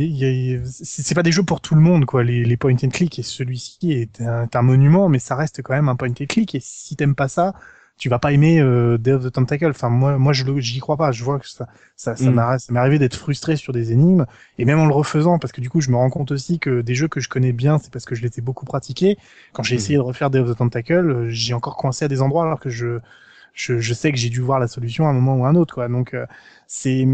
c'est 0.66 1.16
pas 1.16 1.24
des 1.24 1.32
jeux 1.32 1.44
pour 1.44 1.62
tout 1.62 1.74
le 1.74 1.82
monde 1.82 2.06
quoi. 2.06 2.24
Les, 2.24 2.44
les 2.44 2.58
point 2.58 2.76
and 2.84 2.90
click 2.90 3.18
et 3.18 3.24
celui-ci 3.24 3.92
est 3.92 4.22
un, 4.22 4.44
est 4.44 4.56
un 4.56 4.62
monument, 4.62 5.10
mais 5.10 5.20
ça 5.20 5.36
reste 5.36 5.62
quand 5.64 5.74
même 5.74 5.90
un 5.90 5.96
point 5.96 6.10
and 6.10 6.26
click. 6.28 6.54
Et 6.54 6.60
si 6.62 6.96
t'aimes 6.96 7.16
pas 7.16 7.28
ça, 7.28 7.54
tu 8.00 8.10
vas 8.10 8.20
pas 8.20 8.32
aimer 8.34 8.60
euh, 8.62 8.98
Day 8.98 9.12
of 9.14 9.24
the 9.26 9.32
Tentacle. 9.32 9.68
Enfin, 9.70 9.90
moi, 9.90 10.18
moi, 10.18 10.34
je 10.34 10.46
j'y 10.60 10.80
crois 10.80 10.98
pas. 10.98 11.12
Je 11.12 11.24
vois 11.24 11.40
que 11.40 11.48
ça, 11.50 11.68
ça, 11.98 12.16
ça 12.16 12.32
Mm. 12.32 12.40
ça 12.60 12.74
m'est 12.74 12.80
arrivé 12.80 13.00
d'être 13.00 13.16
frustré 13.18 13.58
sur 13.58 13.74
des 13.74 13.92
énigmes 13.94 14.26
et 14.58 14.66
même 14.66 14.80
en 14.80 14.88
le 14.88 14.94
refaisant, 14.96 15.40
parce 15.40 15.54
que 15.54 15.62
du 15.62 15.70
coup, 15.70 15.82
je 15.82 15.92
me 15.92 15.98
rends 15.98 16.10
compte 16.10 16.32
aussi 16.32 16.60
que 16.60 16.82
des 16.82 16.96
jeux 16.96 17.10
que 17.10 17.20
je 17.22 17.30
connais 17.30 17.54
bien, 17.54 17.78
c'est 17.80 17.94
parce 17.94 18.06
que 18.06 18.16
je 18.16 18.24
les 18.24 18.40
ai 18.40 18.42
beaucoup 18.42 18.66
pratiqués. 18.66 19.18
Quand 19.54 19.64
j'ai 19.64 19.76
Mhm. 19.76 19.76
essayé 19.76 19.98
de 19.98 20.04
refaire 20.04 20.30
Day 20.32 20.40
of 20.40 20.50
the 20.52 20.58
Tentacle, 20.58 20.94
euh, 21.12 21.30
j'ai 21.30 21.54
encore 21.54 21.78
coincé 21.78 22.06
à 22.06 22.08
des 22.08 22.22
endroits 22.22 22.44
alors 22.44 22.60
que 22.62 22.70
je, 22.72 23.00
je, 23.54 23.80
je 23.80 23.94
sais 23.94 24.12
que 24.12 24.18
j'ai 24.18 24.30
dû 24.30 24.42
voir 24.42 24.60
la 24.60 24.68
solution 24.68 25.08
à 25.08 25.10
un 25.12 25.14
moment 25.14 25.36
ou 25.38 25.46
à 25.46 25.50
un 25.50 25.56
autre, 25.56 25.76
quoi. 25.76 25.88
Donc, 25.90 26.14
euh, 26.14 26.26
c'est, 26.68 27.06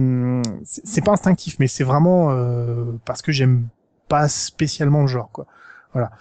c'est 0.64 0.86
c'est 0.86 1.02
pas 1.04 1.14
instinctif, 1.14 1.58
mais 1.60 1.68
c'est 1.68 1.84
vraiment 1.84 2.32
euh, 2.32 2.86
parce 3.06 3.22
que 3.22 3.32
j'aime 3.32 3.68
pas 4.08 4.28
spécialement 4.28 5.02
le 5.02 5.08
genre, 5.08 5.32
quoi. 5.32 5.48
Voilà. 5.94 6.12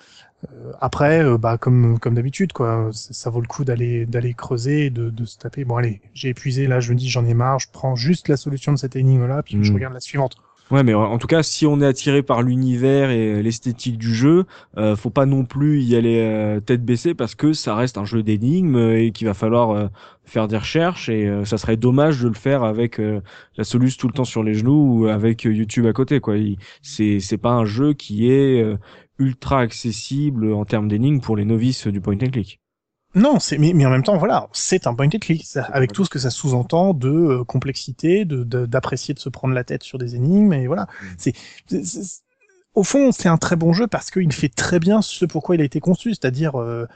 Euh, 0.52 0.72
après, 0.80 1.22
euh, 1.24 1.38
bah 1.38 1.58
comme 1.58 1.98
comme 1.98 2.14
d'habitude, 2.14 2.52
quoi, 2.52 2.90
ça, 2.92 3.14
ça 3.14 3.30
vaut 3.30 3.40
le 3.40 3.46
coup 3.46 3.64
d'aller 3.64 4.06
d'aller 4.06 4.34
creuser, 4.34 4.90
de, 4.90 5.10
de 5.10 5.24
se 5.24 5.38
taper. 5.38 5.64
Bon, 5.64 5.76
allez, 5.76 6.00
j'ai 6.14 6.30
épuisé, 6.30 6.66
là, 6.66 6.80
je 6.80 6.92
me 6.92 6.96
dis, 6.98 7.08
j'en 7.08 7.24
ai 7.24 7.34
marre, 7.34 7.58
je 7.60 7.68
prends 7.72 7.96
juste 7.96 8.28
la 8.28 8.36
solution 8.36 8.72
de 8.72 8.78
cette 8.78 8.96
énigme-là, 8.96 9.42
puis 9.42 9.58
je 9.60 9.70
Mhm. 9.70 9.74
regarde 9.74 9.94
la 9.94 10.00
suivante. 10.00 10.36
Ouais, 10.70 10.82
mais 10.82 10.94
en 10.94 11.18
tout 11.18 11.26
cas, 11.26 11.42
si 11.42 11.66
on 11.66 11.80
est 11.82 11.86
attiré 11.86 12.22
par 12.22 12.42
l'univers 12.42 13.10
et 13.10 13.42
l'esthétique 13.42 13.98
du 13.98 14.14
jeu, 14.14 14.46
euh, 14.78 14.96
faut 14.96 15.10
pas 15.10 15.26
non 15.26 15.44
plus 15.44 15.82
y 15.82 15.94
aller 15.94 16.18
euh, 16.20 16.58
tête 16.60 16.82
baissée 16.82 17.14
parce 17.14 17.34
que 17.34 17.52
ça 17.52 17.74
reste 17.76 17.98
un 17.98 18.06
jeu 18.06 18.22
d'énigmes 18.22 18.76
euh, 18.76 18.98
et 18.98 19.12
qu'il 19.12 19.26
va 19.26 19.34
falloir 19.34 19.70
euh, 19.72 19.88
faire 20.24 20.48
des 20.48 20.56
recherches 20.56 21.10
et 21.10 21.28
euh, 21.28 21.44
ça 21.44 21.58
serait 21.58 21.76
dommage 21.76 22.22
de 22.22 22.28
le 22.28 22.34
faire 22.34 22.64
avec 22.64 22.98
euh, 22.98 23.20
la 23.58 23.64
soluce 23.64 23.98
tout 23.98 24.06
le 24.08 24.14
temps 24.14 24.24
sur 24.24 24.42
les 24.42 24.54
genoux 24.54 25.02
ou 25.02 25.06
avec 25.06 25.44
YouTube 25.44 25.84
à 25.84 25.92
côté, 25.92 26.20
quoi. 26.20 26.34
C'est 26.82 27.20
c'est 27.20 27.38
pas 27.38 27.52
un 27.52 27.66
jeu 27.66 27.92
qui 27.92 28.30
est 28.30 28.62
euh, 28.62 28.76
ultra 29.18 29.60
accessible 29.60 30.52
en 30.52 30.64
termes 30.64 30.88
d'énigmes 30.88 31.20
pour 31.20 31.36
les 31.36 31.44
novices 31.44 31.86
du 31.86 32.00
point 32.00 32.14
and 32.14 32.30
click. 32.30 32.60
Non, 33.14 33.38
c'est 33.38 33.58
mais, 33.58 33.72
mais 33.74 33.86
en 33.86 33.90
même 33.90 34.02
temps, 34.02 34.16
voilà, 34.16 34.48
c'est 34.52 34.88
un 34.88 34.94
point 34.94 35.06
and 35.06 35.18
click, 35.20 35.44
ça- 35.44 35.64
avec 35.64 35.92
tout 35.92 36.04
ce 36.04 36.10
que 36.10 36.18
ça 36.18 36.30
sous-entend 36.30 36.94
de 36.94 37.08
euh, 37.08 37.44
complexité, 37.44 38.24
de 38.24 38.42
d'apprécier 38.66 39.14
de, 39.14 39.20
se 39.20 39.28
prendre 39.28 39.54
la 39.54 39.62
tête 39.62 39.84
sur 39.84 39.98
des 39.98 40.16
énigmes, 40.16 40.52
et 40.52 40.66
voilà. 40.66 40.88
Mm. 41.00 41.06
C'est 41.18 41.32
au 42.74 42.82
fond, 42.82 43.12
c'est 43.12 43.28
un 43.28 43.36
très 43.36 43.54
bon 43.56 43.72
jeu 43.72 43.86
parce 43.86 44.10
qu'il 44.10 44.32
fait 44.32 44.48
très 44.48 44.80
bien 44.80 45.00
ce 45.00 45.24
pourquoi 45.24 45.54
il 45.54 45.60
a 45.60 45.64
été 45.64 45.78
conçu, 45.78 46.10
c'est-à-dire 46.10 46.60
euh, 46.60 46.86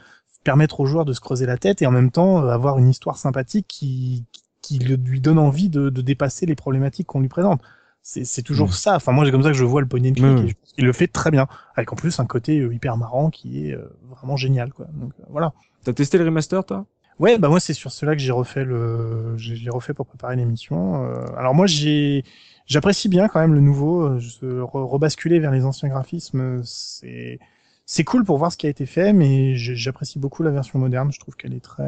permettre 0.43 0.81
aux 0.81 0.85
joueurs 0.85 1.05
de 1.05 1.13
se 1.13 1.21
creuser 1.21 1.45
la 1.45 1.57
tête 1.57 1.81
et 1.81 1.87
en 1.87 1.91
même 1.91 2.11
temps 2.11 2.43
euh, 2.43 2.49
avoir 2.49 2.77
une 2.79 2.89
histoire 2.89 3.17
sympathique 3.17 3.67
qui 3.67 4.25
qui 4.61 4.77
lui 4.77 5.21
donne 5.21 5.39
envie 5.39 5.69
de, 5.69 5.89
de 5.89 6.01
dépasser 6.01 6.45
les 6.45 6.55
problématiques 6.55 7.07
qu'on 7.07 7.21
lui 7.21 7.29
présente. 7.29 7.61
C'est 8.01 8.25
c'est 8.25 8.41
toujours 8.43 8.69
Mm. 8.69 8.73
ça. 8.73 8.95
Enfin, 8.95 9.11
moi, 9.11 9.25
c'est 9.25 9.31
comme 9.31 9.43
ça 9.43 9.49
que 9.51 9.57
je 9.57 9.63
vois 9.63 9.81
le 9.81 9.87
et 9.93 10.47
je 10.47 10.53
pense 10.55 10.73
qu'il 10.73 10.85
le 10.85 10.93
fait 10.93 11.07
très 11.07 11.31
bien, 11.31 11.47
avec 11.75 11.91
en 11.93 11.95
plus 11.95 12.19
un 12.19 12.25
côté 12.25 12.59
euh, 12.59 12.73
hyper 12.73 12.97
marrant 12.97 13.29
qui 13.29 13.67
est 13.67 13.73
euh, 13.73 13.87
vraiment 14.09 14.37
génial, 14.37 14.73
quoi. 14.73 14.85
Donc 14.93 15.11
euh, 15.19 15.23
voilà. 15.29 15.53
T'as 15.83 15.93
testé 15.93 16.17
le 16.17 16.25
remaster, 16.25 16.65
toi? 16.65 16.85
Ouais, 17.19 17.37
bah 17.37 17.49
moi 17.49 17.59
c'est 17.59 17.73
sur 17.73 17.91
cela 17.91 18.15
que 18.15 18.21
j'ai 18.21 18.31
refait 18.31 18.63
le, 18.63 19.35
j'ai 19.37 19.69
refait 19.69 19.93
pour 19.93 20.05
préparer 20.05 20.37
l'émission. 20.37 21.03
Alors 21.35 21.53
moi 21.53 21.67
j'ai, 21.67 22.23
j'apprécie 22.65 23.09
bien 23.09 23.27
quand 23.27 23.41
même 23.41 23.53
le 23.53 23.59
nouveau. 23.59 24.17
Je 24.19 24.61
re- 24.61 24.87
rebasculer 24.87 25.39
vers 25.39 25.51
les 25.51 25.65
anciens 25.65 25.89
graphismes, 25.89 26.61
c'est, 26.63 27.39
c'est 27.85 28.05
cool 28.05 28.23
pour 28.23 28.37
voir 28.37 28.53
ce 28.53 28.57
qui 28.57 28.67
a 28.67 28.69
été 28.69 28.85
fait, 28.85 29.11
mais 29.11 29.55
j'apprécie 29.55 30.17
beaucoup 30.17 30.43
la 30.43 30.51
version 30.51 30.79
moderne. 30.79 31.11
Je 31.11 31.19
trouve 31.19 31.35
qu'elle 31.35 31.53
est 31.53 31.59
très, 31.63 31.83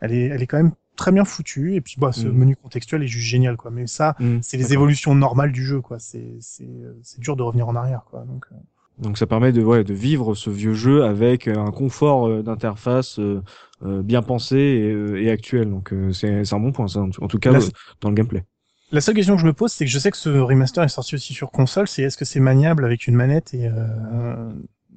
elle 0.00 0.12
est, 0.12 0.26
elle 0.26 0.42
est 0.42 0.46
quand 0.46 0.56
même 0.56 0.72
très 0.96 1.12
bien 1.12 1.24
foutue. 1.24 1.74
Et 1.74 1.80
puis 1.80 1.96
bah 1.98 2.12
ce 2.12 2.28
Mm. 2.28 2.32
menu 2.32 2.56
contextuel 2.56 3.02
est 3.02 3.06
juste 3.06 3.26
génial 3.26 3.56
quoi. 3.56 3.70
Mais 3.70 3.86
ça, 3.86 4.16
Mm, 4.18 4.38
c'est 4.42 4.56
les 4.56 4.72
évolutions 4.72 5.14
normales 5.14 5.52
du 5.52 5.64
jeu 5.64 5.80
quoi. 5.80 5.98
C'est, 5.98 6.36
c'est, 6.40 6.68
c'est 7.02 7.20
dur 7.20 7.36
de 7.36 7.42
revenir 7.42 7.68
en 7.68 7.76
arrière 7.76 8.04
quoi. 8.10 8.24
Donc 8.26 8.46
euh, 8.52 8.56
Donc 8.98 9.18
ça 9.18 9.26
permet 9.26 9.52
de, 9.52 9.62
ouais, 9.62 9.84
de 9.84 9.94
vivre 9.94 10.34
ce 10.34 10.50
vieux 10.50 10.74
jeu 10.74 11.04
avec 11.04 11.48
euh, 11.48 11.56
un 11.58 11.70
confort 11.72 12.28
euh, 12.28 12.42
d'interface 12.42 13.18
euh, 13.18 13.42
euh, 13.84 14.02
bien 14.02 14.22
pensé 14.22 14.56
et, 14.56 14.92
euh, 14.92 15.20
et 15.22 15.30
actuel. 15.30 15.70
Donc 15.70 15.92
euh, 15.92 16.12
c'est 16.12 16.44
c'est 16.44 16.54
un 16.54 16.60
bon 16.60 16.72
point 16.72 16.88
ça, 16.88 17.00
en 17.00 17.10
tout- 17.10 17.22
en 17.24 17.28
tout 17.28 17.38
cas 17.38 17.52
La- 17.52 17.60
dans 18.00 18.10
le 18.10 18.14
gameplay. 18.14 18.44
La 18.90 19.00
seule 19.00 19.14
question 19.14 19.34
que 19.36 19.40
je 19.40 19.46
me 19.46 19.54
pose, 19.54 19.72
c'est 19.72 19.86
que 19.86 19.90
je 19.90 19.98
sais 19.98 20.10
que 20.10 20.16
ce 20.18 20.28
remaster 20.28 20.84
est 20.84 20.88
sorti 20.88 21.14
aussi 21.14 21.32
sur 21.32 21.50
console, 21.50 21.88
c'est 21.88 22.02
est-ce 22.02 22.18
que 22.18 22.26
c'est 22.26 22.40
maniable 22.40 22.84
avec 22.84 23.06
une 23.06 23.14
manette 23.14 23.54
et 23.54 23.66
euh, 23.66 24.52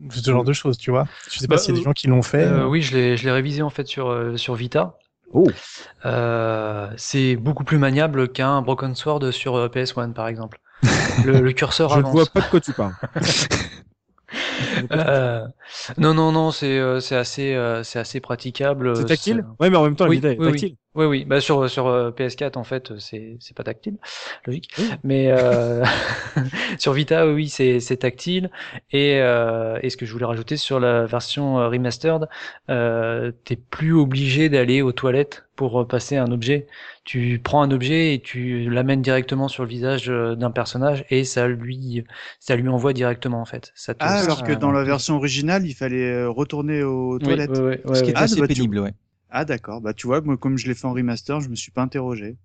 ce 0.09 0.29
genre 0.31 0.43
de 0.43 0.51
choses, 0.53 0.77
tu 0.77 0.91
vois? 0.91 1.07
Je 1.31 1.39
sais 1.39 1.47
pas 1.47 1.55
Bah, 1.55 1.61
s'il 1.61 1.73
y 1.73 1.77
a 1.77 1.79
des 1.79 1.83
gens 1.83 1.93
qui 1.93 2.07
l'ont 2.07 2.21
fait. 2.21 2.43
Euh, 2.43 2.67
oui, 2.67 2.81
je 2.81 2.93
l'ai, 2.95 3.15
je 3.15 3.23
l'ai 3.23 3.31
révisé 3.31 3.61
en 3.61 3.69
fait 3.69 3.87
sur 3.87 4.09
euh, 4.09 4.35
sur 4.35 4.55
Vita. 4.55 4.97
Oh. 5.33 5.47
Euh, 6.05 6.89
c'est 6.97 7.35
beaucoup 7.35 7.63
plus 7.63 7.77
maniable 7.77 8.31
qu'un 8.31 8.61
Broken 8.61 8.95
Sword 8.95 9.31
sur 9.31 9.55
euh, 9.55 9.67
PS1 9.69 10.13
par 10.13 10.27
exemple. 10.27 10.59
Le, 11.25 11.41
le 11.41 11.51
curseur 11.53 11.89
Je 11.93 11.95
ne 11.95 11.99
avance. 11.99 12.13
vois 12.13 12.25
pas 12.27 12.41
de 12.41 12.47
quoi 12.47 12.59
tu 12.61 12.73
parles. 12.73 12.95
Euh, 14.91 15.45
non, 15.97 16.13
non, 16.13 16.31
non, 16.31 16.51
c'est 16.51 16.77
euh, 16.79 16.99
c'est 16.99 17.15
assez 17.15 17.53
euh, 17.53 17.83
c'est 17.83 17.99
assez 17.99 18.19
praticable. 18.19 18.95
C'est 18.95 19.05
tactile 19.05 19.45
Ouais, 19.59 19.69
mais 19.69 19.77
en 19.77 19.83
même 19.83 19.95
temps, 19.95 20.05
la 20.05 20.11
Oui, 20.11 20.21
oui, 20.23 20.35
oui. 20.39 20.51
tactile. 20.51 20.75
Oui, 20.95 21.05
oui. 21.05 21.25
Bah 21.25 21.41
sur 21.41 21.69
sur 21.69 21.87
euh, 21.87 22.11
PS4 22.11 22.57
en 22.57 22.63
fait, 22.63 22.97
c'est 22.99 23.35
c'est 23.41 23.55
pas 23.55 23.63
tactile, 23.63 23.97
logique. 24.45 24.69
Oui. 24.77 24.89
Mais 25.03 25.29
euh, 25.29 25.83
sur 26.79 26.93
Vita, 26.93 27.27
oui, 27.27 27.49
c'est 27.49 27.79
c'est 27.81 27.97
tactile. 27.97 28.49
Et 28.91 29.19
euh, 29.19 29.77
et 29.83 29.89
ce 29.89 29.97
que 29.97 30.05
je 30.05 30.13
voulais 30.13 30.25
rajouter 30.25 30.55
sur 30.57 30.79
la 30.79 31.05
version 31.05 31.55
remastered, 31.69 32.27
euh, 32.69 33.31
t'es 33.43 33.57
plus 33.57 33.93
obligé 33.93 34.47
d'aller 34.49 34.81
aux 34.81 34.93
toilettes 34.93 35.43
pour 35.55 35.85
passer 35.87 36.17
un 36.17 36.31
objet. 36.31 36.67
Tu 37.03 37.39
prends 37.43 37.61
un 37.61 37.71
objet 37.71 38.13
et 38.13 38.19
tu 38.19 38.69
l'amènes 38.69 39.01
directement 39.01 39.47
sur 39.47 39.63
le 39.63 39.69
visage 39.69 40.07
d'un 40.07 40.51
personnage 40.51 41.05
et 41.09 41.23
ça 41.23 41.47
lui 41.47 42.03
ça 42.39 42.55
lui 42.55 42.67
envoie 42.69 42.93
directement 42.93 43.41
en 43.41 43.45
fait. 43.45 43.71
Ça 43.75 43.93
te- 43.93 44.03
Ah, 44.03 44.19
alors 44.19 44.43
que 44.43 44.51
euh, 44.51 44.55
dans 44.65 44.71
la 44.71 44.83
version 44.83 45.15
originale, 45.17 45.65
il 45.67 45.73
fallait 45.75 46.11
euh, 46.11 46.29
retourner 46.29 46.83
aux 46.83 47.19
oui, 47.21 47.43
toilettes. 47.43 47.43
ouais, 47.47 47.59
ouais, 47.59 47.81
ouais, 47.85 47.91
Ce 47.93 48.01
qui 48.03 48.09
ouais. 48.09 48.11
est 48.11 48.15
Ah, 48.15 48.23
assez 48.23 48.41
bah, 48.41 48.47
tu- 48.47 48.63
pénible, 48.63 48.79
ouais. 48.79 48.93
Ah, 49.29 49.45
d'accord. 49.45 49.81
Bah, 49.81 49.93
tu 49.93 50.07
vois, 50.07 50.21
moi, 50.21 50.37
comme 50.37 50.57
je 50.57 50.67
l'ai 50.67 50.75
fait 50.75 50.87
en 50.87 50.93
remaster, 50.93 51.41
je 51.41 51.49
me 51.49 51.55
suis 51.55 51.71
pas 51.71 51.83
interrogé. 51.83 52.37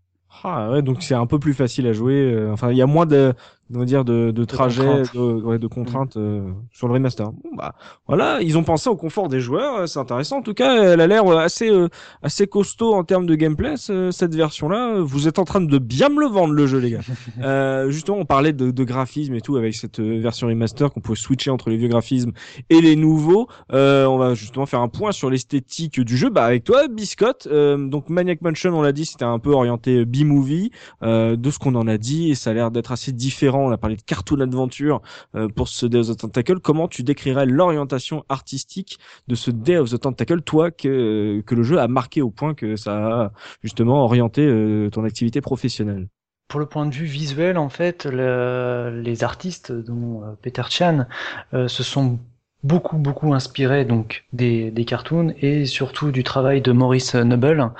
Ah 0.42 0.70
ouais, 0.70 0.82
donc 0.82 1.02
c'est 1.02 1.14
un 1.14 1.26
peu 1.26 1.38
plus 1.38 1.54
facile 1.54 1.86
à 1.86 1.92
jouer. 1.92 2.14
euh, 2.32 2.52
enfin, 2.52 2.70
il 2.70 2.76
y 2.78 2.82
a 2.82 2.86
moins 2.86 3.04
de, 3.06 3.34
on 3.74 3.78
va 3.78 3.84
dire, 3.84 4.04
de, 4.04 4.30
de 4.30 4.44
trajets, 4.44 4.82
contraintes. 4.84 5.14
de, 5.14 5.20
ouais, 5.42 5.58
de 5.58 5.66
contraintes 5.66 6.16
euh, 6.16 6.50
sur 6.72 6.88
le 6.88 6.94
remaster. 6.94 7.30
Bon 7.30 7.50
bah 7.56 7.74
voilà, 8.08 8.40
ils 8.42 8.58
ont 8.58 8.64
pensé 8.64 8.88
au 8.90 8.96
confort 8.96 9.28
des 9.28 9.40
joueurs. 9.40 9.76
euh, 9.80 9.86
C'est 9.86 9.98
intéressant. 9.98 10.38
En 10.38 10.42
tout 10.42 10.54
cas, 10.54 10.82
elle 10.92 11.00
a 11.00 11.06
l'air 11.06 11.26
euh, 11.26 11.36
assez, 11.38 11.70
euh, 11.70 11.88
assez 12.22 12.46
costaud 12.46 12.94
en 12.94 13.04
termes 13.04 13.26
de 13.26 13.34
gameplay. 13.34 13.76
ce- 13.76 14.10
cette 14.10 14.34
version-là, 14.34 15.00
vous 15.00 15.28
êtes 15.28 15.38
en 15.38 15.44
train 15.44 15.60
de 15.60 15.78
bien 15.78 16.08
me 16.08 16.20
le 16.20 16.26
vendre 16.26 16.52
le 16.54 16.66
jeu, 16.66 16.78
les 16.78 16.90
gars. 16.90 17.00
euh, 17.42 17.90
justement, 17.90 18.18
on 18.18 18.24
parlait 18.24 18.52
de, 18.52 18.70
de 18.70 18.84
graphisme 18.84 19.34
et 19.34 19.40
tout 19.40 19.56
avec 19.56 19.74
cette 19.74 20.00
euh, 20.00 20.20
version 20.20 20.48
remaster 20.48 20.90
qu'on 20.90 21.00
peut 21.00 21.14
switcher 21.14 21.50
entre 21.50 21.70
les 21.70 21.76
vieux 21.76 21.88
graphismes 21.88 22.32
et 22.70 22.80
les 22.80 22.96
nouveaux. 22.96 23.48
Euh, 23.72 24.06
on 24.06 24.18
va 24.18 24.34
justement 24.34 24.66
faire 24.66 24.80
un 24.80 24.88
point 24.88 25.12
sur 25.12 25.30
l'esthétique 25.30 26.00
du 26.00 26.16
jeu. 26.16 26.30
Bah 26.30 26.44
avec 26.44 26.64
toi, 26.64 26.88
Biscotte. 26.88 27.46
Euh, 27.50 27.76
donc 27.88 28.08
Maniac 28.08 28.40
Mansion, 28.42 28.76
on 28.78 28.82
l'a 28.82 28.92
dit, 28.92 29.04
c'était 29.04 29.24
un 29.24 29.38
peu 29.38 29.50
orienté 29.52 30.04
B-movie. 30.04 30.70
Euh, 31.02 31.36
de 31.36 31.50
ce 31.50 31.58
qu'on 31.58 31.74
en 31.74 31.86
a 31.86 31.98
dit, 31.98 32.30
et 32.30 32.34
ça 32.34 32.50
a 32.50 32.52
l'air 32.54 32.70
d'être 32.70 32.92
assez 32.92 33.12
différent. 33.12 33.59
On 33.66 33.72
a 33.72 33.78
parlé 33.78 33.96
de 33.96 34.02
cartoon 34.02 34.40
adventure 34.40 35.00
euh, 35.34 35.48
pour 35.48 35.68
ce 35.68 35.86
Day 35.86 35.98
of 35.98 36.08
the 36.08 36.16
Tentacle. 36.16 36.60
Comment 36.60 36.88
tu 36.88 37.02
décrirais 37.02 37.46
l'orientation 37.46 38.24
artistique 38.28 38.98
de 39.28 39.34
ce 39.34 39.50
Day 39.50 39.76
of 39.76 39.90
the 39.90 40.00
Tentacle, 40.00 40.42
toi 40.42 40.70
que 40.70 41.42
que 41.46 41.54
le 41.54 41.62
jeu 41.62 41.78
a 41.78 41.88
marqué 41.88 42.22
au 42.22 42.30
point 42.30 42.54
que 42.54 42.76
ça 42.76 42.92
a 42.96 43.32
justement 43.62 44.04
orienté 44.04 44.42
euh, 44.46 44.90
ton 44.90 45.04
activité 45.04 45.40
professionnelle? 45.40 46.08
Pour 46.48 46.60
le 46.60 46.66
point 46.66 46.86
de 46.86 46.94
vue 46.94 47.06
visuel, 47.06 47.56
en 47.58 47.68
fait, 47.68 48.06
le- 48.06 49.00
les 49.04 49.22
artistes, 49.22 49.70
dont 49.70 50.24
euh, 50.24 50.32
Peter 50.42 50.62
Chan, 50.68 51.06
euh, 51.54 51.68
se 51.68 51.82
sont 51.84 52.18
beaucoup 52.62 52.98
beaucoup 52.98 53.32
inspirés 53.32 53.84
donc 53.84 54.24
des, 54.32 54.72
cartoons 54.86 55.32
et 55.40 55.64
surtout 55.64 56.10
du 56.10 56.24
travail 56.24 56.60
de 56.60 56.72
Maurice 56.72 57.14
Noble, 57.14 57.72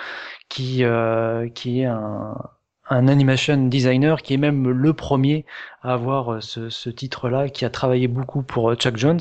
qui 0.48 0.84
euh, 0.84 1.48
qui 1.48 1.80
est 1.80 1.86
un 1.86 2.36
un 2.90 3.08
animation 3.08 3.68
designer 3.68 4.22
qui 4.22 4.34
est 4.34 4.36
même 4.38 4.68
le 4.70 4.92
premier 4.94 5.46
à 5.82 5.94
avoir 5.94 6.34
euh, 6.34 6.40
ce, 6.40 6.68
ce 6.70 6.90
titre-là, 6.90 7.48
qui 7.48 7.64
a 7.64 7.70
travaillé 7.70 8.08
beaucoup 8.08 8.42
pour 8.42 8.70
euh, 8.70 8.74
Chuck 8.76 8.96
Jones. 8.96 9.20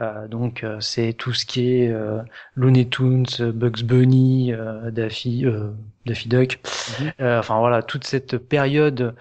Euh, 0.00 0.28
donc 0.28 0.64
euh, 0.64 0.80
c'est 0.80 1.12
tout 1.12 1.32
ce 1.32 1.46
qui 1.46 1.74
est 1.82 1.88
euh, 1.90 2.20
Looney 2.54 2.88
Tunes, 2.88 3.26
Bugs 3.40 3.82
Bunny, 3.84 4.52
euh, 4.52 4.90
Daffy, 4.90 5.46
euh, 5.46 5.70
Daffy 6.06 6.28
Duck. 6.28 6.60
Euh, 7.20 7.38
enfin 7.40 7.58
voilà, 7.58 7.82
toute 7.82 8.04
cette 8.04 8.38
période 8.38 9.14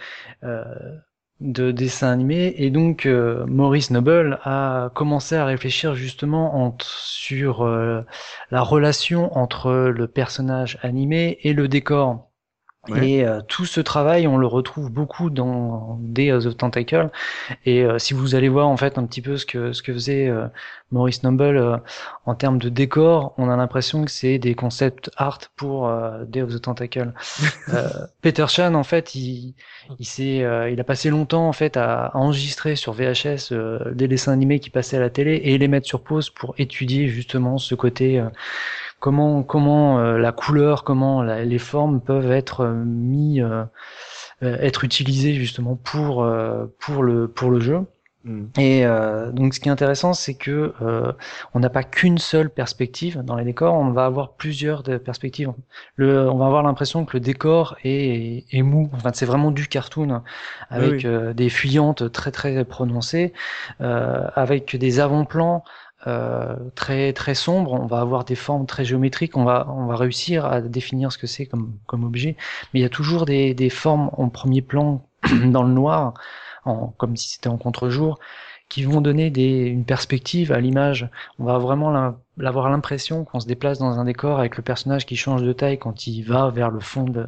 euh, 0.44 0.64
de 1.40 1.72
dessin 1.72 2.12
animé. 2.12 2.56
Et 2.58 2.70
donc 2.72 3.06
euh, 3.06 3.46
Maurice 3.48 3.92
Noble 3.92 4.40
a 4.44 4.92
commencé 4.96 5.36
à 5.36 5.46
réfléchir 5.46 5.96
justement 5.96 6.66
en- 6.66 6.78
sur 6.82 7.64
euh, 7.66 8.02
la 8.52 8.62
relation 8.62 9.36
entre 9.38 9.72
le 9.90 10.08
personnage 10.08 10.80
animé 10.84 11.40
et 11.44 11.54
le 11.54 11.68
décor. 11.68 12.27
Ouais. 12.90 13.10
Et 13.10 13.26
euh, 13.26 13.42
tout 13.48 13.66
ce 13.66 13.82
travail, 13.82 14.28
on 14.28 14.38
le 14.38 14.48
retrouve 14.48 14.90
beaucoup 14.90 15.30
dans 15.30 15.98
Day 16.02 16.32
of 16.32 16.46
the 16.46 16.56
Tentacle. 16.56 17.10
Et 17.66 17.84
euh, 17.84 18.00
si 18.00 18.14
vous 18.14 18.36
allez 18.36 18.50
voir 18.50 18.68
en 18.68 18.78
fait 18.78 18.98
un 18.98 19.06
petit 19.06 19.22
peu 19.22 19.38
ce 19.38 19.46
que 19.46 19.74
ce 19.74 19.82
que 19.82 19.94
faisait 19.94 20.28
euh, 20.30 20.48
Maurice 20.92 21.24
Noble 21.24 21.58
euh, 21.58 21.78
en 22.26 22.36
termes 22.36 22.60
de 22.60 22.70
décor, 22.70 23.34
on 23.38 23.50
a 23.50 23.58
l'impression 23.58 24.06
que 24.06 24.12
c'est 24.12 24.38
des 24.40 24.56
concepts 24.56 25.12
art 25.18 25.40
pour 25.58 25.88
euh, 25.88 26.24
Day 26.26 26.42
of 26.42 26.54
the 26.54 26.62
Tentacle. 26.62 27.14
Euh, 27.74 27.90
Peter 28.22 28.46
Chan, 28.48 28.74
en 28.76 28.84
fait, 28.84 29.14
il 29.14 29.54
il 30.00 30.06
s'est 30.06 30.44
euh, 30.44 30.70
il 30.70 30.80
a 30.80 30.84
passé 30.86 31.10
longtemps 31.10 31.48
en 31.50 31.54
fait 31.54 31.76
à, 31.76 32.06
à 32.08 32.18
enregistrer 32.18 32.76
sur 32.78 32.94
VHS 32.94 33.52
euh, 33.52 33.94
des 33.94 34.08
dessins 34.08 34.32
animés 34.32 34.60
qui 34.60 34.70
passaient 34.70 34.98
à 34.98 35.02
la 35.02 35.10
télé 35.10 35.42
et 35.44 35.58
les 35.58 35.68
mettre 35.68 35.88
sur 35.88 36.02
pause 36.02 36.30
pour 36.30 36.56
étudier 36.58 37.08
justement 37.10 37.58
ce 37.58 37.76
côté 37.76 38.20
euh, 38.20 38.30
comment 39.00 39.44
comment 39.44 40.00
euh, 40.00 40.18
la 40.18 40.32
couleur, 40.32 40.84
comment 40.84 41.24
la- 41.24 41.46
les 41.46 41.60
formes 41.60 42.02
peuvent 42.02 42.32
être 42.32 42.62
euh, 42.62 42.74
mis 42.74 43.42
euh, 43.42 43.64
être 44.42 44.84
utilisées 44.84 45.34
justement 45.34 45.76
pour 45.76 46.24
euh, 46.24 46.66
pour 46.80 47.04
le 47.04 47.28
pour 47.28 47.50
le 47.52 47.60
jeu. 47.60 47.82
Et 48.58 48.86
euh, 48.86 49.32
donc, 49.32 49.54
ce 49.54 49.62
qui 49.62 49.70
est 49.70 49.72
intéressant, 49.72 50.12
c'est 50.12 50.34
que 50.34 50.74
euh, 50.82 51.14
on 51.54 51.62
n'a 51.62 51.70
pas 51.70 51.84
qu'une 51.84 52.18
seule 52.18 52.50
perspective 52.50 53.22
dans 53.24 53.38
les 53.38 53.46
décors. 53.46 53.74
On 53.76 53.92
va 53.92 54.04
avoir 54.06 54.34
plusieurs 54.34 54.84
perspectives. 54.84 55.54
Le, 55.96 56.30
on 56.30 56.38
va 56.38 56.48
avoir 56.48 56.62
l'impression 56.62 57.06
que 57.06 57.16
le 57.16 57.22
décor 57.22 57.78
est, 57.86 58.44
est 58.52 58.62
mou. 58.64 58.90
Enfin, 58.92 59.12
c'est 59.14 59.26
vraiment 59.26 59.52
du 59.52 59.68
cartoon 59.68 60.24
avec 60.70 60.92
oui. 60.92 61.02
euh, 61.06 61.34
des 61.34 61.48
fuyantes 61.48 62.12
très 62.12 62.32
très 62.32 62.66
prononcées, 62.66 63.32
euh, 63.80 64.28
avec 64.36 64.76
des 64.76 65.00
avant-plans. 65.00 65.64
Euh, 66.08 66.56
très 66.76 67.14
très 67.14 67.36
sombres, 67.36 67.74
on 67.74 67.86
va 67.86 68.00
avoir 68.02 68.24
des 68.26 68.36
formes 68.36 68.66
très 68.66 68.86
géométriques, 68.86 69.38
on 69.38 69.44
va 69.44 69.68
on 69.70 69.86
va 69.88 69.96
réussir 69.96 70.46
à 70.46 70.62
définir 70.62 71.12
ce 71.12 71.18
que 71.18 71.28
c'est 71.28 71.46
comme 71.46 71.74
comme 71.86 72.04
objet, 72.06 72.36
mais 72.74 72.80
il 72.80 72.84
y 72.84 72.86
a 72.86 72.90
toujours 72.90 73.26
des 73.26 73.54
des 73.54 73.70
formes 73.70 74.10
en 74.18 74.30
premier 74.30 74.62
plan 74.62 75.08
dans 75.52 75.64
le 75.64 75.74
noir, 75.74 76.14
en, 76.66 76.88
comme 76.98 77.16
si 77.18 77.30
c'était 77.30 77.50
en 77.50 77.58
contre-jour, 77.58 78.20
qui 78.70 78.84
vont 78.84 79.02
donner 79.02 79.30
des, 79.30 79.66
une 79.68 79.86
perspective 79.86 80.52
à 80.52 80.60
l'image. 80.60 81.10
On 81.40 81.46
va 81.46 81.58
vraiment 81.58 81.90
l'im- 81.92 82.18
avoir 82.44 82.70
l'impression 82.70 83.24
qu'on 83.26 83.40
se 83.40 83.48
déplace 83.48 83.80
dans 83.80 83.98
un 84.00 84.06
décor 84.06 84.40
avec 84.40 84.58
le 84.58 84.64
personnage 84.64 85.06
qui 85.06 85.16
change 85.16 85.44
de 85.44 85.54
taille 85.54 85.80
quand 85.80 86.08
il 86.08 86.24
va 86.24 86.50
vers 86.50 86.70
le 86.72 86.80
fond 86.80 87.04
de, 87.04 87.26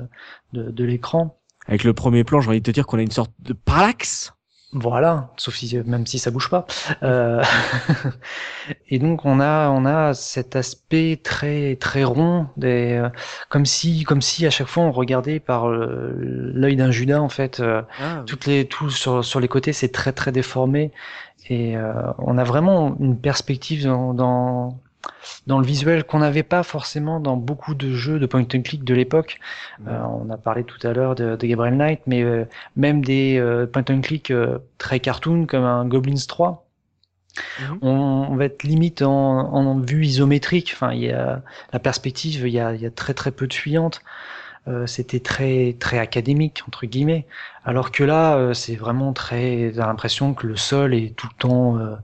de, 0.53 0.69
de 0.71 0.83
l'écran. 0.83 1.37
Avec 1.67 1.83
le 1.83 1.93
premier 1.93 2.23
plan, 2.23 2.41
j'ai 2.41 2.49
envie 2.49 2.59
de 2.61 2.65
te 2.65 2.71
dire 2.71 2.85
qu'on 2.87 2.97
a 2.97 3.01
une 3.01 3.11
sorte 3.11 3.31
de 3.39 3.53
parallaxe. 3.53 4.33
Voilà, 4.71 5.33
sauf 5.37 5.55
si 5.55 5.75
même 5.83 6.05
si 6.05 6.19
ça 6.19 6.29
bouge 6.29 6.47
pas. 6.51 6.67
Euh, 7.01 7.41
et 8.89 8.99
donc 8.99 9.25
on 9.25 9.39
a 9.39 9.67
on 9.69 9.83
a 9.83 10.13
cet 10.13 10.55
aspect 10.55 11.19
très 11.23 11.75
très 11.77 12.03
rond, 12.03 12.47
des, 12.55 12.93
euh, 12.93 13.09
comme 13.49 13.65
si 13.65 14.03
comme 14.03 14.21
si 14.21 14.45
à 14.45 14.51
chaque 14.51 14.67
fois 14.67 14.83
on 14.83 14.91
regardait 14.91 15.39
par 15.39 15.67
euh, 15.67 16.13
l'œil 16.53 16.75
d'un 16.75 16.91
Judas 16.91 17.19
en 17.19 17.29
fait. 17.29 17.59
euh, 17.61 17.81
toutes 18.27 18.45
les 18.45 18.67
tout 18.67 18.91
sur 18.91 19.25
sur 19.25 19.39
les 19.39 19.47
côtés 19.47 19.73
c'est 19.73 19.89
très 19.91 20.11
très 20.13 20.31
déformé 20.31 20.91
et 21.47 21.75
euh, 21.75 21.93
on 22.19 22.37
a 22.37 22.43
vraiment 22.43 22.95
une 22.99 23.19
perspective 23.19 23.83
dans 23.85 24.13
dans, 24.13 24.79
dans 25.47 25.59
le 25.59 25.65
visuel 25.65 26.03
qu'on 26.03 26.19
n'avait 26.19 26.43
pas 26.43 26.63
forcément 26.63 27.19
dans 27.19 27.37
beaucoup 27.37 27.75
de 27.75 27.93
jeux 27.93 28.19
de 28.19 28.25
point 28.25 28.41
and 28.41 28.61
click 28.63 28.83
de 28.83 28.93
l'époque. 28.93 29.39
Euh, 29.87 29.99
on 30.03 30.29
a 30.29 30.37
parlé 30.37 30.63
tout 30.63 30.85
à 30.87 30.93
l'heure 30.93 31.15
de, 31.15 31.35
de 31.35 31.47
Gabriel 31.47 31.75
Knight, 31.77 32.01
mais 32.07 32.23
euh, 32.23 32.45
même 32.75 33.03
des 33.03 33.37
euh, 33.39 33.65
point 33.67 33.83
and 33.89 34.01
click 34.01 34.31
euh, 34.31 34.59
très 34.77 34.99
cartoon 34.99 35.45
comme 35.45 35.63
un 35.63 35.85
Goblins 35.85 36.25
3 36.27 36.65
Mhm. 37.57 37.79
on, 37.81 37.89
on 38.31 38.35
va 38.35 38.45
être 38.45 38.63
limite 38.63 39.01
en, 39.01 39.11
en 39.11 39.79
vue 39.79 40.05
isométrique. 40.05 40.71
Enfin, 40.73 40.93
il 40.93 41.01
y 41.01 41.11
a 41.11 41.41
la 41.73 41.79
perspective, 41.79 42.47
il 42.47 42.53
y 42.53 42.59
a, 42.59 42.73
il 42.73 42.81
y 42.81 42.85
a 42.85 42.91
très 42.91 43.13
très 43.13 43.31
peu 43.31 43.47
de 43.47 43.53
fuyantes. 43.53 44.01
Euh, 44.67 44.87
C'était 44.87 45.19
très 45.21 45.75
très 45.79 45.99
académique 45.99 46.63
entre 46.67 46.85
guillemets. 46.87 47.27
Alors 47.65 47.91
que 47.91 48.03
là, 48.03 48.37
euh, 48.37 48.53
c'est 48.53 48.75
vraiment 48.75 49.13
très. 49.13 49.71
T'as 49.75 49.87
l'impression 49.87 50.33
que 50.33 50.47
le 50.47 50.57
sol 50.57 50.93
est 50.93 51.15
tout 51.15 51.27
le 51.31 51.37
temps 51.39 51.77
euh, 51.79 51.95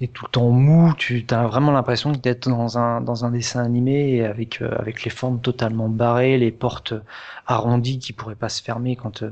est 0.00 0.12
tout 0.12 0.24
le 0.26 0.30
temps 0.30 0.50
mou. 0.50 0.92
Tu 0.98 1.24
as 1.30 1.46
vraiment 1.46 1.72
l'impression 1.72 2.12
d'être 2.12 2.48
dans 2.48 2.78
un 2.78 3.00
dans 3.00 3.24
un 3.24 3.30
dessin 3.30 3.62
animé 3.64 4.24
avec 4.24 4.62
euh, 4.62 4.70
avec 4.78 5.04
les 5.04 5.10
formes 5.10 5.40
totalement 5.40 5.88
barrées, 5.88 6.38
les 6.38 6.52
portes 6.52 6.94
arrondies 7.46 7.98
qui 7.98 8.12
pourraient 8.12 8.34
pas 8.34 8.48
se 8.48 8.62
fermer 8.62 8.96
quand 8.96 9.22
euh, 9.22 9.30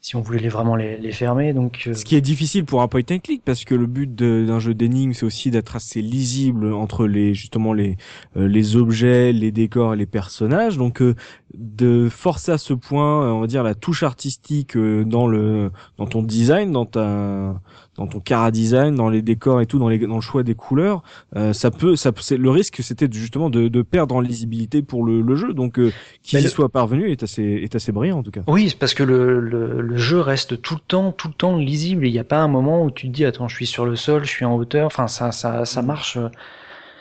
si 0.00 0.14
on 0.14 0.20
voulait 0.20 0.48
vraiment 0.48 0.76
les, 0.76 0.96
les 0.96 1.12
fermer. 1.12 1.52
Donc 1.52 1.84
euh, 1.86 1.94
Ce 1.94 2.04
qui 2.04 2.14
est 2.14 2.20
difficile 2.20 2.64
pour 2.64 2.82
un 2.82 2.88
point 2.88 3.02
and 3.10 3.18
click 3.18 3.42
parce 3.44 3.64
que 3.64 3.74
le 3.74 3.86
but 3.86 4.14
d'un 4.14 4.60
jeu 4.60 4.74
d'énigmes 4.74 5.12
c'est 5.12 5.26
aussi 5.26 5.50
d'être 5.50 5.74
assez 5.76 6.02
lisible 6.02 6.72
entre 6.72 7.06
les 7.06 7.34
justement 7.34 7.72
les 7.72 7.96
euh, 8.36 8.46
les 8.48 8.76
objets, 8.76 9.32
les 9.32 9.50
décors 9.50 9.94
et 9.94 9.96
les 9.96 10.06
personnages. 10.06 10.76
Donc 10.78 11.02
euh, 11.02 11.14
de 11.54 12.08
forcer 12.10 12.52
à 12.52 12.58
ce 12.58 12.74
point, 12.74 13.24
euh, 13.24 13.32
on 13.32 13.40
va 13.40 13.46
dire 13.46 13.62
la 13.62 13.74
touche 13.74 14.02
artistique 14.02 14.76
euh, 14.76 15.04
dans 15.04 15.26
le 15.26 15.72
dans 15.96 16.06
ton 16.06 16.22
design, 16.22 16.72
dans 16.72 16.86
ta 16.86 17.60
dans 17.98 18.06
ton 18.06 18.20
cara 18.20 18.50
design, 18.50 18.94
dans 18.94 19.10
les 19.10 19.20
décors 19.20 19.60
et 19.60 19.66
tout, 19.66 19.78
dans 19.78 19.90
les 19.90 19.98
dans 19.98 20.14
le 20.14 20.20
choix 20.22 20.42
des 20.42 20.54
couleurs, 20.54 21.02
euh, 21.36 21.52
ça 21.52 21.70
peut 21.70 21.96
ça 21.96 22.10
le 22.30 22.50
risque 22.50 22.82
c'était 22.82 23.08
justement 23.12 23.50
de, 23.50 23.68
de 23.68 23.82
perdre 23.82 24.14
en 24.14 24.20
lisibilité 24.22 24.80
pour 24.80 25.04
le, 25.04 25.20
le 25.20 25.36
jeu. 25.36 25.52
Donc 25.52 25.78
euh, 25.78 25.92
qui 26.22 26.36
Mais 26.36 26.40
y 26.40 26.44
le- 26.44 26.48
soit 26.48 26.70
parvenu 26.70 27.10
est 27.10 27.22
assez 27.22 27.42
est 27.42 27.74
assez 27.74 27.92
brillant 27.92 28.20
en 28.20 28.22
tout 28.22 28.30
cas. 28.30 28.42
Oui, 28.46 28.74
parce 28.80 28.94
que 28.94 29.02
le, 29.02 29.40
le, 29.40 29.82
le 29.82 29.96
jeu 29.98 30.20
reste 30.20 30.62
tout 30.62 30.74
le 30.74 30.80
temps, 30.80 31.12
tout 31.12 31.28
le 31.28 31.34
temps 31.34 31.56
lisible. 31.58 32.06
Il 32.06 32.12
n'y 32.12 32.18
a 32.18 32.24
pas 32.24 32.38
un 32.38 32.48
moment 32.48 32.84
où 32.84 32.90
tu 32.90 33.08
te 33.08 33.12
dis, 33.12 33.24
attends, 33.26 33.48
je 33.48 33.56
suis 33.56 33.66
sur 33.66 33.84
le 33.84 33.96
sol, 33.96 34.24
je 34.24 34.30
suis 34.30 34.44
en 34.46 34.54
hauteur. 34.56 34.86
Enfin, 34.86 35.08
ça, 35.08 35.32
ça, 35.32 35.64
ça 35.64 35.82
marche, 35.82 36.16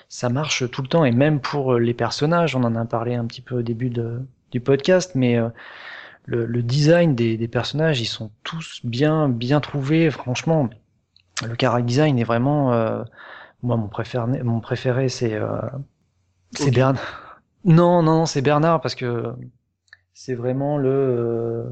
ça 0.09 0.29
marche 0.29 0.69
tout 0.71 0.81
le 0.81 0.87
temps. 0.87 1.05
Et 1.05 1.11
même 1.11 1.39
pour 1.39 1.73
euh, 1.73 1.79
les 1.79 1.93
personnages, 1.93 2.55
on 2.55 2.63
en 2.63 2.75
a 2.75 2.85
parlé 2.85 3.15
un 3.15 3.25
petit 3.25 3.41
peu 3.41 3.59
au 3.59 3.61
début 3.61 3.89
de, 3.89 4.19
du 4.51 4.59
podcast, 4.59 5.11
mais 5.15 5.37
euh, 5.37 5.49
le, 6.25 6.45
le 6.45 6.63
design 6.63 7.15
des, 7.15 7.37
des 7.37 7.47
personnages, 7.47 8.01
ils 8.01 8.05
sont 8.05 8.31
tous 8.43 8.81
bien, 8.83 9.29
bien 9.29 9.59
trouvés. 9.61 10.09
Franchement, 10.11 10.69
le 11.45 11.55
character 11.59 11.85
design 11.85 12.19
est 12.19 12.23
vraiment, 12.23 12.73
euh, 12.73 13.03
moi, 13.63 13.77
mon 13.77 13.87
préféré, 13.89 14.43
mon 14.43 14.59
préféré, 14.61 15.09
c'est, 15.09 15.35
euh, 15.35 15.61
c'est. 16.53 16.71
Bernard. 16.71 17.41
Non, 17.65 18.01
non, 18.03 18.19
non, 18.19 18.25
c'est 18.25 18.41
Bernard 18.41 18.81
parce 18.81 18.95
que 18.95 19.33
c'est 20.13 20.35
vraiment 20.35 20.77
le, 20.77 20.89
euh, 20.89 21.63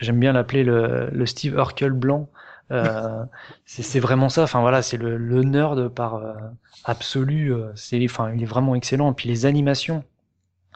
j'aime 0.00 0.20
bien 0.20 0.32
l'appeler 0.32 0.64
le, 0.64 1.10
le 1.12 1.26
Steve 1.26 1.54
Urkel 1.54 1.92
blanc. 1.92 2.30
Euh, 2.72 3.24
c'est 3.66 4.00
vraiment 4.00 4.28
ça. 4.30 4.44
Enfin 4.44 4.60
voilà, 4.62 4.82
c'est 4.82 4.96
le, 4.98 5.16
le 5.18 5.42
nerd 5.44 5.88
par 5.90 6.16
euh, 6.16 6.34
absolu. 6.84 7.52
euh, 7.54 7.72
C'est, 7.76 8.04
enfin, 8.06 8.32
il 8.34 8.42
est 8.42 8.46
vraiment 8.46 8.74
excellent. 8.74 9.12
Et 9.12 9.14
puis 9.14 9.28
les 9.28 9.46
animations 9.46 10.04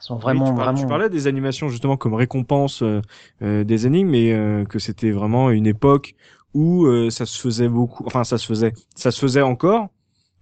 sont 0.00 0.16
vraiment, 0.18 0.28
Oui, 0.28 0.42
tu, 0.42 0.54
par- 0.54 0.72
vraiment. 0.72 0.74
tu 0.74 0.86
parlais 0.86 1.08
des 1.08 1.26
animations 1.28 1.68
justement 1.68 1.96
comme 1.96 2.14
récompense 2.14 2.82
euh, 2.82 3.00
euh, 3.42 3.62
des 3.64 3.86
énigmes, 3.86 4.08
mais 4.10 4.32
euh, 4.32 4.64
que 4.64 4.78
c'était 4.80 5.12
vraiment 5.12 5.50
une 5.50 5.66
époque 5.68 6.14
où 6.54 6.86
euh, 6.86 7.10
ça 7.10 7.26
se 7.26 7.38
faisait 7.40 7.68
beaucoup. 7.68 8.04
Enfin, 8.06 8.24
ça 8.24 8.38
se 8.38 8.46
faisait, 8.46 8.72
ça 8.94 9.10
se 9.10 9.20
faisait 9.20 9.42
encore 9.42 9.88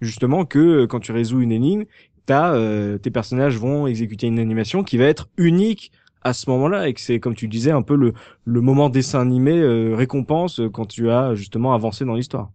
justement 0.01 0.45
que 0.45 0.59
euh, 0.59 0.87
quand 0.87 1.01
tu 1.01 1.13
résous 1.13 1.41
une 1.41 1.53
énigme, 1.53 1.85
t'as 2.27 2.55
euh, 2.55 2.99
tes 2.99 3.11
personnages 3.11 3.59
vont 3.59 3.87
exécuter 3.87 4.27
une 4.27 4.39
animation 4.39 4.83
qui 4.85 4.97
va 4.97 5.05
être 5.05 5.29
unique 5.37 5.93
à 6.23 6.33
ce 6.33 6.49
moment-là 6.51 6.89
et 6.89 6.95
que 6.95 7.01
c'est 7.01 7.21
comme 7.21 7.35
tu 7.35 7.49
disais 7.49 7.71
un 7.71 7.83
peu 7.83 7.97
le 7.97 8.15
le 8.45 8.61
moment 8.61 8.89
dessin 8.89 9.21
animé 9.21 9.59
euh, 9.59 9.95
récompense 9.95 10.61
euh, 10.61 10.71
quand 10.71 10.87
tu 10.87 11.11
as 11.11 11.35
justement 11.35 11.75
avancé 11.75 12.05
dans 12.05 12.15
l'histoire. 12.15 12.51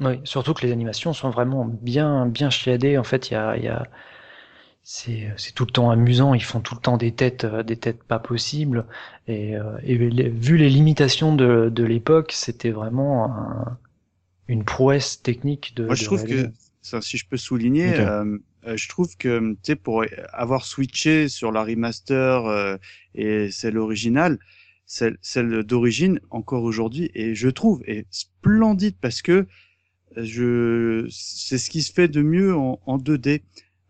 Oui, 0.00 0.20
surtout 0.24 0.52
que 0.52 0.66
les 0.66 0.72
animations 0.72 1.14
sont 1.14 1.30
vraiment 1.30 1.64
bien, 1.64 2.26
bien 2.26 2.50
chiadées. 2.50 2.98
En 2.98 3.04
fait, 3.04 3.30
il 3.30 3.32
y 3.32 3.36
a, 3.36 3.56
y 3.56 3.68
a, 3.68 3.84
c'est, 4.88 5.32
c'est 5.36 5.52
tout 5.54 5.64
le 5.64 5.72
temps 5.72 5.90
amusant. 5.90 6.32
Ils 6.34 6.44
font 6.44 6.60
tout 6.60 6.74
le 6.76 6.80
temps 6.80 6.96
des 6.96 7.12
têtes, 7.12 7.44
euh, 7.44 7.62
des 7.62 7.76
têtes 7.76 8.02
pas 8.04 8.18
possibles. 8.20 8.86
Et, 9.26 9.56
euh, 9.56 9.78
et 9.82 9.96
vu 9.96 10.56
les 10.56 10.70
limitations 10.70 11.34
de, 11.34 11.68
de 11.70 11.84
l'époque, 11.84 12.32
c'était 12.32 12.70
vraiment 12.70 13.26
un- 13.26 13.78
une 14.48 14.64
prouesse 14.64 15.22
technique 15.22 15.74
de. 15.76 15.84
Moi, 15.88 15.94
je 15.94 16.02
de 16.02 16.06
trouve 16.06 16.24
réaliser. 16.24 16.48
que, 16.48 16.52
ça, 16.82 17.00
si 17.00 17.16
je 17.16 17.26
peux 17.28 17.36
souligner, 17.36 17.96
euh, 17.98 18.38
euh, 18.66 18.76
je 18.76 18.88
trouve 18.88 19.16
que, 19.16 19.52
tu 19.54 19.58
sais, 19.62 19.76
pour 19.76 20.04
avoir 20.32 20.64
switché 20.64 21.28
sur 21.28 21.52
la 21.52 21.62
remaster 21.64 22.46
euh, 22.46 22.76
et 23.14 23.50
celle 23.50 23.78
originale, 23.78 24.38
celle, 24.86 25.16
celle 25.20 25.62
d'origine, 25.64 26.20
encore 26.30 26.62
aujourd'hui, 26.64 27.10
et 27.14 27.34
je 27.34 27.48
trouve, 27.48 27.82
est 27.86 28.06
splendide 28.10 28.96
parce 29.00 29.22
que 29.22 29.46
euh, 30.18 30.24
je, 30.24 31.06
c'est 31.10 31.58
ce 31.58 31.70
qui 31.70 31.82
se 31.82 31.92
fait 31.92 32.08
de 32.08 32.22
mieux 32.22 32.56
en, 32.56 32.80
en 32.86 32.98
2D. 32.98 33.42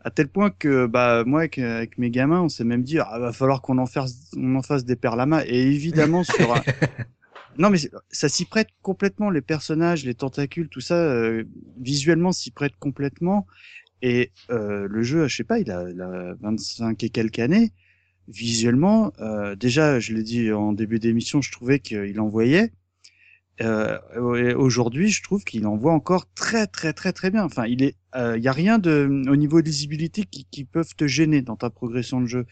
À 0.07 0.11
tel 0.11 0.28
point 0.28 0.51
que, 0.51 0.87
bah, 0.87 1.24
moi, 1.27 1.41
avec, 1.41 1.59
avec 1.59 1.99
mes 1.99 2.11
gamins, 2.11 2.43
on 2.43 2.49
s'est 2.49 2.62
même 2.62 2.85
dit, 2.85 3.01
ah, 3.01 3.19
va 3.19 3.33
falloir 3.33 3.61
qu'on 3.61 3.78
en 3.78 3.87
fasse, 3.87 4.31
on 4.37 4.55
en 4.55 4.62
fasse 4.62 4.85
des 4.85 4.95
perlamas. 4.95 5.43
Et 5.47 5.61
évidemment, 5.62 6.23
sur 6.37 6.55
un, 6.55 6.62
non, 7.59 7.70
mais 7.70 7.78
ça 8.11 8.28
s'y 8.28 8.45
prête 8.45 8.69
complètement. 8.83 9.31
Les 9.31 9.41
personnages, 9.41 10.05
les 10.05 10.15
tentacules, 10.15 10.69
tout 10.69 10.81
ça, 10.81 10.95
euh, 10.95 11.43
visuellement 11.81 12.31
s'y 12.31 12.53
prête 12.53 12.74
complètement. 12.78 13.49
Et 14.01 14.31
euh, 14.51 14.87
le 14.89 15.03
jeu, 15.03 15.27
je 15.27 15.37
sais 15.37 15.45
pas, 15.45 15.59
il 15.59 15.73
a, 15.73 15.91
il 15.91 16.01
a 16.01 16.35
25 16.41 17.03
et 17.03 17.09
quelques 17.09 17.41
années. 17.41 17.73
Visuellement, 18.28 19.12
euh, 19.20 19.57
déjà, 19.57 19.99
je 20.01 20.15
l'ai 20.15 20.23
dit 20.23 20.53
en 20.53 20.73
début 20.73 21.01
d'émission, 21.01 21.41
je 21.43 21.51
trouvais 21.51 21.81
qu'il 21.81 22.20
envoyait. 22.20 22.73
Euh, 23.62 23.99
et 24.37 24.55
Aujourd'hui, 24.55 25.09
je 25.09 25.23
trouve 25.23 25.45
qu'il 25.45 25.66
envoie 25.66 25.93
encore 25.93 26.27
très, 26.35 26.66
très, 26.66 26.93
très, 26.93 27.12
très 27.12 27.31
bien. 27.31 27.45
Enfin, 27.45 27.66
il 27.66 27.83
est, 27.83 27.97
il 28.15 28.43
y 28.43 28.49
a 28.49 28.53
rien 28.53 28.78
de 28.78 29.24
au 29.28 29.37
niveau 29.37 29.61
de 29.61 29.66
lisibilité 29.66 30.24
qui, 30.24 30.47
qui 30.51 30.65
peuvent 30.65 30.95
te 30.97 31.07
gêner 31.07 31.43
dans 31.43 31.57
ta 31.57 31.70
progression 31.70 32.20
de 32.20 32.27
jeu. 32.27 32.47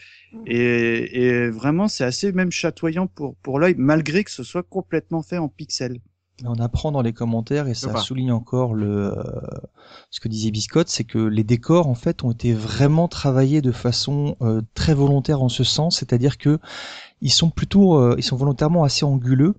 Et, 0.46 1.24
et 1.24 1.48
vraiment, 1.50 1.88
c'est 1.88 2.04
assez 2.04 2.32
même 2.32 2.52
chatoyant 2.52 3.06
pour 3.06 3.36
pour 3.36 3.58
l'œil, 3.58 3.74
malgré 3.78 4.24
que 4.24 4.30
ce 4.30 4.42
soit 4.42 4.62
complètement 4.62 5.22
fait 5.22 5.38
en 5.38 5.48
pixels. 5.48 6.00
On 6.42 6.58
apprend 6.58 6.90
dans 6.90 7.02
les 7.02 7.12
commentaires 7.12 7.68
et 7.68 7.74
ça 7.74 7.96
souligne 7.98 8.32
encore 8.32 8.74
le 8.74 9.16
euh, 9.16 9.22
ce 10.10 10.18
que 10.18 10.26
disait 10.26 10.50
Biscotte, 10.50 10.88
c'est 10.88 11.04
que 11.04 11.18
les 11.18 11.44
décors 11.44 11.86
en 11.86 11.94
fait 11.94 12.24
ont 12.24 12.32
été 12.32 12.52
vraiment 12.52 13.06
travaillés 13.06 13.62
de 13.62 13.70
façon 13.70 14.36
euh, 14.42 14.60
très 14.74 14.94
volontaire 14.94 15.42
en 15.42 15.48
ce 15.48 15.62
sens, 15.62 15.98
c'est-à-dire 15.98 16.36
que 16.36 16.58
ils 17.20 17.30
sont 17.30 17.50
plutôt 17.50 17.98
euh, 17.98 18.16
ils 18.18 18.24
sont 18.24 18.36
volontairement 18.36 18.82
assez 18.82 19.04
anguleux. 19.04 19.54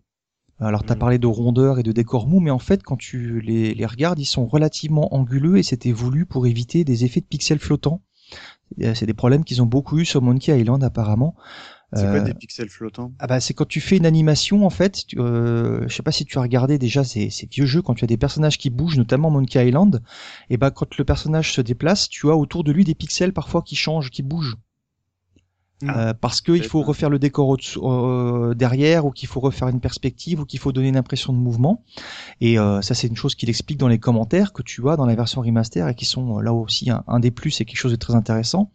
Alors 0.59 0.83
t'as 0.85 0.95
Mhm. 0.95 0.99
parlé 0.99 1.17
de 1.17 1.27
rondeur 1.27 1.79
et 1.79 1.83
de 1.83 1.91
décors 1.91 2.27
mous, 2.27 2.39
mais 2.39 2.51
en 2.51 2.59
fait 2.59 2.81
quand 2.83 2.95
tu 2.97 3.41
les, 3.41 3.73
les 3.73 3.85
regardes, 3.85 4.19
ils 4.19 4.25
sont 4.25 4.45
relativement 4.45 5.13
anguleux 5.13 5.57
et 5.57 5.63
c'était 5.63 5.91
voulu 5.91 6.25
pour 6.25 6.47
éviter 6.47 6.83
des 6.83 7.03
effets 7.05 7.21
de 7.21 7.25
pixels 7.25 7.59
flottants. 7.59 8.01
Euh, 8.83 8.93
C'est 8.95 9.05
des 9.07 9.13
problèmes 9.15 9.43
qu'ils 9.45 9.61
ont 9.61 9.67
beaucoup 9.67 9.99
eu 9.99 10.05
sur 10.05 10.21
Monkey 10.21 10.57
Island 10.59 10.83
apparemment. 10.83 11.35
C'est 11.93 12.07
quoi 12.07 12.19
Euh, 12.19 12.25
des 12.25 12.35
pixels 12.35 12.69
flottants? 12.69 13.11
ah 13.19 13.27
bah 13.27 13.39
c'est 13.41 13.53
quand 13.53 13.67
tu 13.67 13.81
fais 13.81 13.97
une 13.97 14.05
animation 14.05 14.65
en 14.65 14.69
fait, 14.69 15.05
tu, 15.07 15.19
euh, 15.19 15.87
je 15.87 15.95
sais 15.95 16.03
pas 16.03 16.11
si 16.13 16.25
tu 16.25 16.37
as 16.37 16.41
regardé 16.41 16.77
déjà 16.79 17.03
ces, 17.03 17.29
ces 17.29 17.47
vieux 17.47 17.65
jeux 17.65 17.81
quand 17.81 17.95
tu 17.95 18.03
as 18.05 18.07
des 18.07 18.17
personnages 18.17 18.57
qui 18.57 18.69
bougent, 18.69 18.97
notamment 18.97 19.29
Monkey 19.31 19.65
Island, 19.67 20.01
et 20.49 20.57
bah 20.57 20.71
quand 20.71 20.97
le 20.97 21.05
personnage 21.05 21.53
se 21.53 21.61
déplace, 21.61 22.09
tu 22.09 22.29
as 22.29 22.35
autour 22.37 22.63
de 22.63 22.71
lui 22.71 22.83
des 22.85 22.95
pixels 22.95 23.33
parfois 23.33 23.61
qui 23.63 23.75
changent, 23.75 24.11
qui 24.11 24.23
bougent. 24.23 24.57
Ah. 25.85 26.09
Euh, 26.09 26.13
parce 26.13 26.39
qu'il 26.39 26.63
faut 26.63 26.81
refaire 26.83 27.09
le 27.09 27.19
décor 27.19 27.49
au-dessous- 27.49 27.81
euh, 27.85 28.53
derrière 28.53 29.05
ou 29.05 29.11
qu'il 29.11 29.27
faut 29.27 29.41
refaire 29.41 29.67
une 29.67 29.81
perspective 29.81 30.39
ou 30.39 30.45
qu'il 30.45 30.57
faut 30.59 30.71
donner 30.71 30.87
une 30.87 30.95
impression 30.95 31.33
de 31.33 31.37
mouvement 31.37 31.83
et 32.39 32.57
euh, 32.57 32.81
ça 32.81 32.93
c'est 32.95 33.07
une 33.07 33.17
chose 33.17 33.35
qu'il 33.35 33.49
explique 33.49 33.77
dans 33.77 33.89
les 33.89 33.99
commentaires 33.99 34.53
que 34.53 34.61
tu 34.63 34.87
as 34.89 34.95
dans 34.95 35.05
la 35.05 35.15
version 35.15 35.41
remaster 35.41 35.85
et 35.89 35.93
qui 35.93 36.05
sont 36.05 36.37
euh, 36.37 36.41
là 36.41 36.53
aussi 36.53 36.89
un, 36.89 37.03
un 37.07 37.19
des 37.19 37.29
plus 37.29 37.59
et 37.59 37.65
quelque 37.65 37.77
chose 37.77 37.91
de 37.91 37.97
très 37.97 38.15
intéressant 38.15 38.71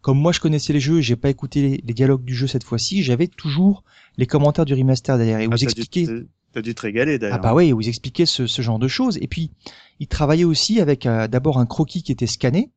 comme 0.00 0.16
moi 0.20 0.30
je 0.30 0.38
connaissais 0.38 0.72
les 0.72 0.78
jeux 0.78 0.98
et 0.98 1.02
j'ai 1.02 1.16
pas 1.16 1.28
écouté 1.28 1.60
les, 1.60 1.82
les 1.84 1.92
dialogues 1.92 2.24
du 2.24 2.36
jeu 2.36 2.46
cette 2.46 2.62
fois-ci 2.64 3.02
j'avais 3.02 3.26
toujours 3.26 3.82
les 4.16 4.26
commentaires 4.26 4.64
du 4.64 4.74
remaster 4.74 5.18
derrière 5.18 5.40
et 5.40 5.46
Ah, 5.50 5.56
vous 5.56 5.64
expliquez 5.64 6.06
t'as- 6.52 6.62
dû 6.62 6.72
te 6.72 6.82
régaler 6.82 7.14
ah 7.14 7.18
d'ailleurs. 7.18 7.40
bah 7.40 7.52
oui, 7.52 7.72
vous 7.72 7.88
expliquez 7.88 8.26
ce, 8.26 8.46
ce 8.46 8.62
genre 8.62 8.78
de 8.78 8.86
choses. 8.86 9.18
Et 9.20 9.26
puis, 9.26 9.50
il 9.98 10.06
travaillait 10.06 10.44
aussi 10.44 10.80
avec 10.80 11.04
euh, 11.04 11.26
d'abord 11.26 11.58
un 11.58 11.66
croquis 11.66 12.04
qui 12.04 12.12
était 12.12 12.28
scanné 12.28 12.70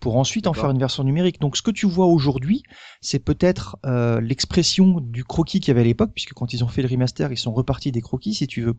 pour 0.00 0.16
ensuite 0.16 0.46
en 0.46 0.52
faire 0.52 0.70
une 0.70 0.78
version 0.78 1.04
numérique. 1.04 1.40
Donc 1.40 1.56
ce 1.56 1.62
que 1.62 1.70
tu 1.70 1.86
vois 1.86 2.06
aujourd'hui, 2.06 2.62
c'est 3.00 3.18
peut-être 3.18 3.76
euh, 3.84 4.20
l'expression 4.20 5.00
du 5.00 5.24
croquis 5.24 5.60
qu'il 5.60 5.68
y 5.68 5.70
avait 5.72 5.80
à 5.80 5.84
l'époque, 5.84 6.12
puisque 6.14 6.34
quand 6.34 6.52
ils 6.52 6.62
ont 6.64 6.68
fait 6.68 6.82
le 6.82 6.88
remaster, 6.88 7.32
ils 7.32 7.36
sont 7.36 7.52
repartis 7.52 7.92
des 7.92 8.00
croquis, 8.00 8.34
si 8.34 8.46
tu 8.46 8.62
veux. 8.62 8.74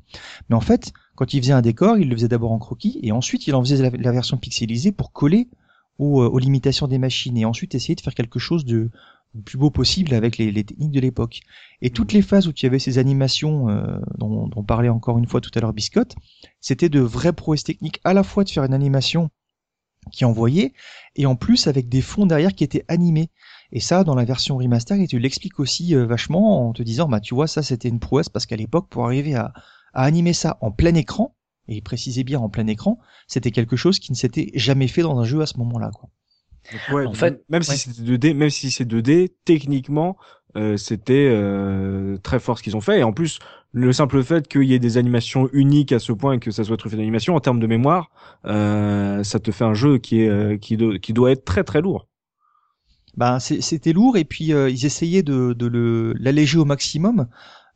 Mais 0.49 0.55
en 0.55 0.61
fait, 0.61 0.93
quand 1.15 1.33
ils 1.33 1.41
faisaient 1.41 1.53
un 1.53 1.61
décor, 1.61 1.97
ils 1.97 2.09
le 2.09 2.15
faisaient 2.15 2.27
d'abord 2.27 2.51
en 2.51 2.59
croquis, 2.59 2.99
et 3.03 3.11
ensuite 3.11 3.47
ils 3.47 3.55
en 3.55 3.63
faisaient 3.63 3.89
la, 3.89 3.97
la 3.97 4.11
version 4.11 4.37
pixelisée 4.37 4.91
pour 4.91 5.11
coller 5.11 5.49
aux, 5.97 6.21
euh, 6.21 6.29
aux 6.29 6.39
limitations 6.39 6.87
des 6.87 6.97
machines, 6.97 7.37
et 7.37 7.45
ensuite 7.45 7.75
essayer 7.75 7.95
de 7.95 8.01
faire 8.01 8.15
quelque 8.15 8.39
chose 8.39 8.65
de 8.65 8.89
le 9.35 9.41
plus 9.41 9.57
beau 9.57 9.69
possible 9.69 10.13
avec 10.15 10.37
les, 10.37 10.51
les 10.51 10.63
techniques 10.63 10.91
de 10.91 10.99
l'époque. 10.99 11.41
Et 11.81 11.91
toutes 11.91 12.13
les 12.13 12.23
phases 12.23 12.47
où 12.47 12.53
tu 12.53 12.65
avais 12.65 12.79
ces 12.79 12.97
animations 12.97 13.69
euh, 13.69 13.99
dont, 14.17 14.47
dont 14.47 14.63
parlait 14.63 14.89
encore 14.89 15.19
une 15.19 15.27
fois 15.27 15.39
tout 15.39 15.51
à 15.53 15.59
l'heure 15.59 15.73
Biscotte, 15.73 16.15
c'était 16.61 16.89
de 16.89 16.99
vraies 16.99 17.33
prouesses 17.33 17.63
techniques 17.63 17.99
à 18.03 18.13
la 18.13 18.23
fois 18.23 18.43
de 18.43 18.49
faire 18.49 18.63
une 18.63 18.73
animation 18.73 19.29
qui 20.11 20.25
envoyait 20.25 20.73
et 21.15 21.25
en 21.25 21.35
plus 21.35 21.67
avec 21.67 21.89
des 21.89 22.01
fonds 22.01 22.25
derrière 22.25 22.53
qui 22.53 22.63
étaient 22.63 22.85
animés. 22.87 23.29
Et 23.71 23.79
ça, 23.79 24.03
dans 24.03 24.15
la 24.15 24.25
version 24.25 24.57
remaster, 24.57 24.99
et 24.99 25.07
tu 25.07 25.19
l'expliques 25.19 25.59
aussi 25.59 25.95
euh, 25.95 26.05
vachement 26.05 26.67
en 26.67 26.73
te 26.73 26.81
disant, 26.81 27.07
bah 27.07 27.19
tu 27.19 27.35
vois, 27.35 27.47
ça 27.47 27.61
c'était 27.61 27.89
une 27.89 27.99
prouesse 27.99 28.29
parce 28.29 28.45
qu'à 28.45 28.55
l'époque, 28.55 28.87
pour 28.89 29.05
arriver 29.05 29.35
à, 29.35 29.53
à 29.93 30.03
animer 30.03 30.33
ça 30.33 30.57
en 30.61 30.71
plein 30.71 30.95
écran, 30.95 31.35
et 31.67 31.75
il 31.75 31.81
précisait 31.81 32.23
bien 32.23 32.39
en 32.39 32.49
plein 32.49 32.65
écran, 32.67 32.97
c'était 33.27 33.51
quelque 33.51 33.75
chose 33.75 33.99
qui 33.99 34.11
ne 34.11 34.17
s'était 34.17 34.51
jamais 34.55 34.87
fait 34.87 35.03
dans 35.03 35.19
un 35.19 35.23
jeu 35.25 35.41
à 35.41 35.45
ce 35.45 35.57
moment-là. 35.57 35.91
Quoi. 35.93 36.09
Donc, 36.71 36.95
ouais, 36.95 37.05
En 37.05 37.13
fait, 37.13 37.43
même 37.49 37.61
ouais. 37.61 37.63
si 37.63 37.77
c'était 37.77 38.01
2D, 38.01 38.33
même 38.33 38.49
si 38.49 38.71
c'est 38.71 38.85
2D, 38.85 39.29
techniquement, 39.45 40.17
euh, 40.55 40.77
c'était 40.77 41.29
euh, 41.29 42.17
très 42.17 42.39
fort 42.39 42.57
ce 42.57 42.63
qu'ils 42.63 42.75
ont 42.75 42.81
fait. 42.81 42.99
Et 42.99 43.03
en 43.03 43.13
plus, 43.13 43.39
le 43.71 43.93
simple 43.93 44.23
fait 44.23 44.47
qu'il 44.47 44.63
y 44.63 44.73
ait 44.73 44.79
des 44.79 44.97
animations 44.97 45.49
uniques 45.53 45.91
à 45.91 45.99
ce 45.99 46.11
point 46.11 46.33
et 46.33 46.39
que 46.39 46.51
ça 46.51 46.63
soit 46.63 46.77
truffé 46.77 46.97
d'animation, 46.97 47.35
en 47.35 47.39
termes 47.39 47.59
de 47.59 47.67
mémoire, 47.67 48.09
euh, 48.45 49.23
ça 49.23 49.39
te 49.39 49.51
fait 49.51 49.63
un 49.65 49.73
jeu 49.75 49.97
qui 49.99 50.21
est 50.21 50.29
euh, 50.29 50.57
qui, 50.57 50.77
do- 50.77 50.97
qui 50.99 51.13
doit 51.13 51.31
être 51.31 51.45
très 51.45 51.63
très 51.63 51.81
lourd. 51.81 52.07
Ben, 53.17 53.39
c'était 53.39 53.91
lourd 53.91 54.17
et 54.17 54.23
puis 54.23 54.53
euh, 54.53 54.69
ils 54.69 54.85
essayaient 54.85 55.23
de, 55.23 55.53
de 55.53 55.65
le 55.65 56.13
l'alléger 56.13 56.57
au 56.57 56.65
maximum. 56.65 57.27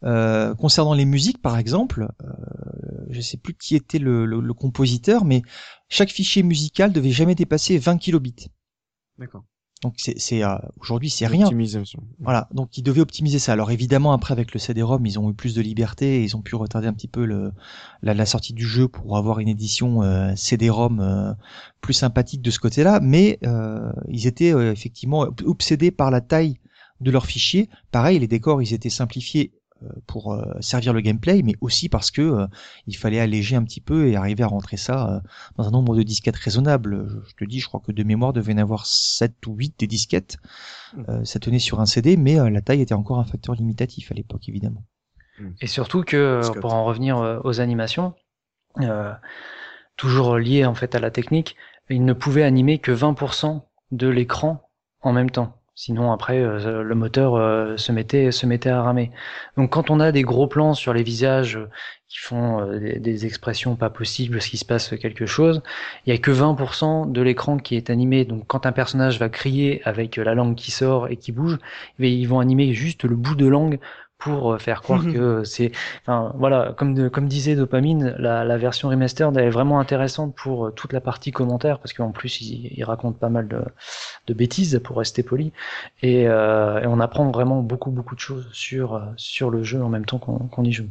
Euh, 0.03 0.53
concernant 0.55 0.93
les 0.93 1.05
musiques, 1.05 1.41
par 1.41 1.57
exemple, 1.57 2.09
euh, 2.23 2.27
je 3.09 3.21
sais 3.21 3.37
plus 3.37 3.53
qui 3.53 3.75
était 3.75 3.99
le, 3.99 4.25
le- 4.25 4.41
le 4.41 4.53
compositeur, 4.53 5.23
mais 5.25 5.41
chaque 5.89 6.09
fichier 6.11 6.43
musical 6.43 6.91
devait 6.91 7.11
jamais 7.11 7.35
dépasser 7.35 7.77
20 7.77 7.97
kilobits. 7.97 8.47
D'accord. 9.17 9.43
Donc 9.83 9.95
c'est 9.97 10.43
euh, 10.43 10.55
aujourd'hui 10.79 11.09
c'est 11.09 11.27
rien. 11.27 11.45
Voilà, 12.21 12.47
donc 12.53 12.77
ils 12.77 12.83
devaient 12.83 13.01
optimiser 13.01 13.37
ça. 13.37 13.51
Alors 13.51 13.69
évidemment, 13.69 14.13
après 14.13 14.31
avec 14.31 14.53
le 14.53 14.59
CD-ROM, 14.59 15.05
ils 15.05 15.19
ont 15.19 15.29
eu 15.29 15.33
plus 15.33 15.53
de 15.53 15.61
liberté 15.61 16.21
et 16.21 16.23
ils 16.23 16.37
ont 16.37 16.41
pu 16.41 16.55
retarder 16.55 16.87
un 16.87 16.93
petit 16.93 17.09
peu 17.09 17.25
le, 17.25 17.51
la, 18.01 18.13
la 18.13 18.25
sortie 18.25 18.53
du 18.53 18.65
jeu 18.65 18.87
pour 18.87 19.17
avoir 19.17 19.39
une 19.39 19.49
édition 19.49 20.01
euh, 20.01 20.33
CD-ROM 20.37 21.01
euh, 21.01 21.33
plus 21.81 21.93
sympathique 21.93 22.41
de 22.41 22.49
ce 22.49 22.59
côté-là. 22.59 23.01
Mais 23.01 23.39
euh, 23.45 23.91
ils 24.07 24.25
étaient 24.25 24.53
euh, 24.53 24.71
effectivement 24.71 25.27
obsédés 25.45 25.91
par 25.91 26.11
la 26.11 26.21
taille 26.21 26.59
de 27.01 27.11
leurs 27.11 27.25
fichiers. 27.25 27.69
Pareil, 27.91 28.19
les 28.19 28.27
décors, 28.27 28.61
ils 28.61 28.73
étaient 28.73 28.89
simplifiés 28.89 29.51
pour 30.07 30.33
euh, 30.33 30.43
servir 30.59 30.93
le 30.93 31.01
gameplay, 31.01 31.41
mais 31.43 31.55
aussi 31.61 31.89
parce 31.89 32.11
que 32.11 32.21
euh, 32.21 32.47
il 32.87 32.95
fallait 32.95 33.19
alléger 33.19 33.55
un 33.55 33.63
petit 33.63 33.81
peu 33.81 34.07
et 34.07 34.15
arriver 34.15 34.43
à 34.43 34.47
rentrer 34.47 34.77
ça 34.77 35.09
euh, 35.09 35.19
dans 35.57 35.67
un 35.67 35.71
nombre 35.71 35.95
de 35.95 36.03
disquettes 36.03 36.35
raisonnable. 36.35 37.07
Je, 37.07 37.29
je 37.29 37.35
te 37.35 37.45
dis, 37.45 37.59
je 37.59 37.67
crois 37.67 37.79
que 37.79 37.91
de 37.91 38.03
mémoire 38.03 38.33
devait 38.33 38.53
y 38.53 38.55
en 38.55 38.59
avoir 38.59 38.85
7 38.85 39.45
ou 39.47 39.55
8 39.55 39.79
des 39.79 39.87
disquettes. 39.87 40.37
Euh, 41.09 41.23
ça 41.23 41.39
tenait 41.39 41.59
sur 41.59 41.79
un 41.79 41.85
CD, 41.85 42.17
mais 42.17 42.39
euh, 42.39 42.49
la 42.49 42.61
taille 42.61 42.81
était 42.81 42.93
encore 42.93 43.19
un 43.19 43.25
facteur 43.25 43.55
limitatif 43.55 44.11
à 44.11 44.15
l'époque, 44.15 44.47
évidemment. 44.49 44.83
Et 45.61 45.67
surtout 45.67 46.03
que, 46.03 46.17
euh, 46.17 46.41
Scott. 46.43 46.61
pour 46.61 46.73
en 46.73 46.85
revenir 46.85 47.17
euh, 47.17 47.39
aux 47.43 47.59
animations, 47.59 48.13
euh, 48.79 49.13
toujours 49.97 50.37
lié 50.37 50.65
en 50.65 50.75
fait 50.75 50.95
à 50.95 50.99
la 50.99 51.11
technique, 51.11 51.55
il 51.89 52.05
ne 52.05 52.13
pouvait 52.13 52.43
animer 52.43 52.79
que 52.79 52.91
20% 52.91 53.61
de 53.91 54.07
l'écran 54.07 54.69
en 55.01 55.13
même 55.13 55.29
temps. 55.29 55.61
Sinon 55.75 56.11
après 56.11 56.39
euh, 56.39 56.83
le 56.83 56.95
moteur 56.95 57.35
euh, 57.35 57.77
se 57.77 57.91
mettait 57.91 58.31
se 58.31 58.45
mettait 58.45 58.69
à 58.69 58.83
ramer. 58.83 59.11
Donc 59.57 59.71
quand 59.71 59.89
on 59.89 59.99
a 59.99 60.11
des 60.11 60.21
gros 60.21 60.45
plans 60.45 60.75
sur 60.75 60.93
les 60.93 61.01
visages 61.01 61.57
euh, 61.57 61.67
qui 62.09 62.19
font 62.19 62.63
des, 62.77 63.25
expressions 63.25 63.75
pas 63.75 63.89
possibles, 63.89 64.39
ce 64.39 64.49
qui 64.49 64.57
se 64.57 64.65
passe 64.65 64.89
quelque 65.01 65.25
chose, 65.25 65.63
il 66.05 66.13
y 66.13 66.15
a 66.15 66.19
que 66.19 66.29
20% 66.29 67.11
de 67.11 67.21
l'écran 67.23 67.57
qui 67.57 67.75
est 67.75 67.89
animé. 67.89 68.23
Donc 68.23 68.45
quand 68.45 68.67
un 68.67 68.71
personnage 68.71 69.17
va 69.17 69.29
crier 69.29 69.81
avec 69.83 70.17
la 70.17 70.35
langue 70.35 70.53
qui 70.53 70.69
sort 70.69 71.07
et 71.07 71.17
qui 71.17 71.31
bouge, 71.31 71.57
eh 71.99 72.11
ils 72.11 72.25
vont 72.25 72.39
animer 72.39 72.73
juste 72.73 73.03
le 73.03 73.15
bout 73.15 73.33
de 73.33 73.47
langue 73.47 73.79
pour 74.23 74.53
euh, 74.53 74.57
faire 74.57 74.81
croire 74.81 75.05
Mhm. 75.05 75.07
que 75.07 75.43
c'est 75.43 75.71
enfin 76.01 76.33
voilà 76.37 76.73
comme 76.77 76.93
de, 76.93 77.09
comme 77.09 77.27
disait 77.27 77.55
dopamine 77.55 78.15
la, 78.19 78.43
la 78.45 78.57
version 78.57 78.89
remastered 78.89 79.35
elle 79.37 79.45
est 79.45 79.49
vraiment 79.49 79.79
intéressante 79.79 80.35
pour 80.35 80.67
euh, 80.67 80.71
toute 80.71 80.93
la 80.93 81.01
partie 81.01 81.31
commentaire 81.31 81.79
parce 81.79 81.93
qu'en 81.93 82.11
plus 82.11 82.41
il, 82.41 82.71
il 82.77 82.83
raconte 82.83 83.17
pas 83.19 83.29
mal 83.29 83.47
de, 83.47 83.61
de 84.27 84.33
bêtises 84.33 84.79
pour 84.83 84.97
rester 84.97 85.23
poli 85.23 85.51
et, 86.01 86.27
euh, 86.27 86.81
et 86.81 86.87
on 86.87 86.99
apprend 86.99 87.29
vraiment 87.31 87.61
beaucoup 87.61 87.91
beaucoup 87.91 88.15
de 88.15 88.19
choses 88.19 88.49
sur 88.53 88.95
euh, 88.95 89.01
sur 89.17 89.49
le 89.49 89.63
jeu 89.63 89.81
en 89.83 89.89
même 89.89 90.05
temps 90.05 90.19
qu'on 90.19 90.37
qu'on 90.39 90.63
y 90.63 90.71
joue 90.73 90.89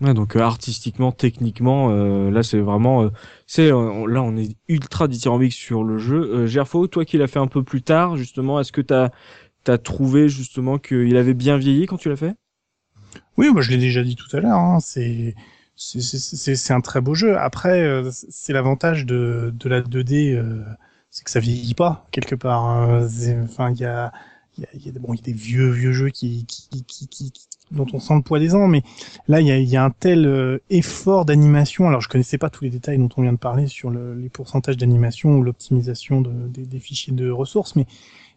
Ouais, 0.00 0.14
donc 0.14 0.34
euh, 0.36 0.40
artistiquement, 0.40 1.12
techniquement, 1.12 1.90
euh, 1.90 2.30
là 2.30 2.42
c'est 2.42 2.58
vraiment, 2.58 3.04
euh, 3.04 3.10
c'est 3.46 3.68
là 3.68 3.74
on 4.22 4.36
est 4.36 4.56
ultra 4.68 5.06
dithyrambique 5.06 5.52
sur 5.52 5.84
le 5.84 5.98
jeu. 5.98 6.16
Euh, 6.42 6.46
Gerfo, 6.46 6.88
toi 6.88 7.04
qui 7.04 7.18
l'as 7.18 7.28
fait 7.28 7.38
un 7.38 7.46
peu 7.46 7.62
plus 7.62 7.82
tard, 7.82 8.16
justement, 8.16 8.58
est-ce 8.58 8.72
que 8.72 8.80
t'as 8.80 9.10
t'as 9.64 9.78
trouvé 9.78 10.28
justement 10.30 10.78
qu'il 10.78 11.16
avait 11.18 11.34
bien 11.34 11.58
vieilli 11.58 11.86
quand 11.86 11.98
tu 11.98 12.08
l'as 12.10 12.16
fait? 12.16 12.36
Oui, 13.36 13.50
moi 13.52 13.62
je 13.62 13.70
l'ai 13.70 13.78
déjà 13.78 14.02
dit 14.02 14.16
tout 14.16 14.34
à 14.36 14.40
l'heure. 14.40 14.58
Hein, 14.58 14.78
c'est 14.80 15.34
c'est- 15.76 16.70
un 16.72 16.80
très 16.80 17.00
beau 17.00 17.14
jeu. 17.14 17.36
Après, 17.38 17.80
euh, 17.82 18.10
c'est 18.12 18.52
l'avantage 18.52 19.06
de, 19.06 19.52
de 19.54 19.68
la 19.68 19.80
2D, 19.80 20.34
euh, 20.34 20.62
c'est 21.10 21.24
que 21.24 21.30
ça 21.30 21.40
vieillit 21.40 21.74
pas 21.74 22.06
quelque 22.12 22.34
part. 22.34 22.64
hein. 22.64 23.08
Enfin, 23.44 23.70
il 23.72 23.78
y 23.80 23.84
a 23.84 24.12
y 24.58 24.88
a, 24.88 24.92
bon, 25.00 25.14
y 25.14 25.18
a 25.18 25.22
des 25.22 25.32
vieux 25.32 25.70
vieux 25.70 25.92
jeux 25.92 26.10
qui, 26.10 26.44
qui, 26.46 26.84
qui, 26.84 27.08
qui, 27.08 27.32
dont 27.70 27.86
on 27.94 28.00
sent 28.00 28.14
le 28.16 28.20
poids 28.22 28.38
des 28.38 28.54
ans, 28.54 28.68
mais 28.68 28.82
là 29.28 29.40
il 29.40 29.46
y 29.46 29.50
a, 29.50 29.58
y 29.58 29.76
a 29.76 29.84
un 29.84 29.90
tel 29.90 30.26
euh, 30.26 30.58
effort 30.70 31.24
d'animation. 31.24 31.88
Alors 31.88 32.02
je 32.02 32.08
connaissais 32.10 32.36
pas 32.38 32.50
tous 32.50 32.64
les 32.64 32.70
détails 32.70 32.98
dont 32.98 33.08
on 33.16 33.22
vient 33.22 33.32
de 33.32 33.38
parler 33.38 33.66
sur 33.66 33.88
le, 33.90 34.14
les 34.14 34.28
pourcentages 34.28 34.76
d'animation 34.76 35.38
ou 35.38 35.42
l'optimisation 35.42 36.20
de, 36.20 36.30
des, 36.48 36.66
des 36.66 36.80
fichiers 36.80 37.14
de 37.14 37.30
ressources, 37.30 37.76
mais 37.76 37.86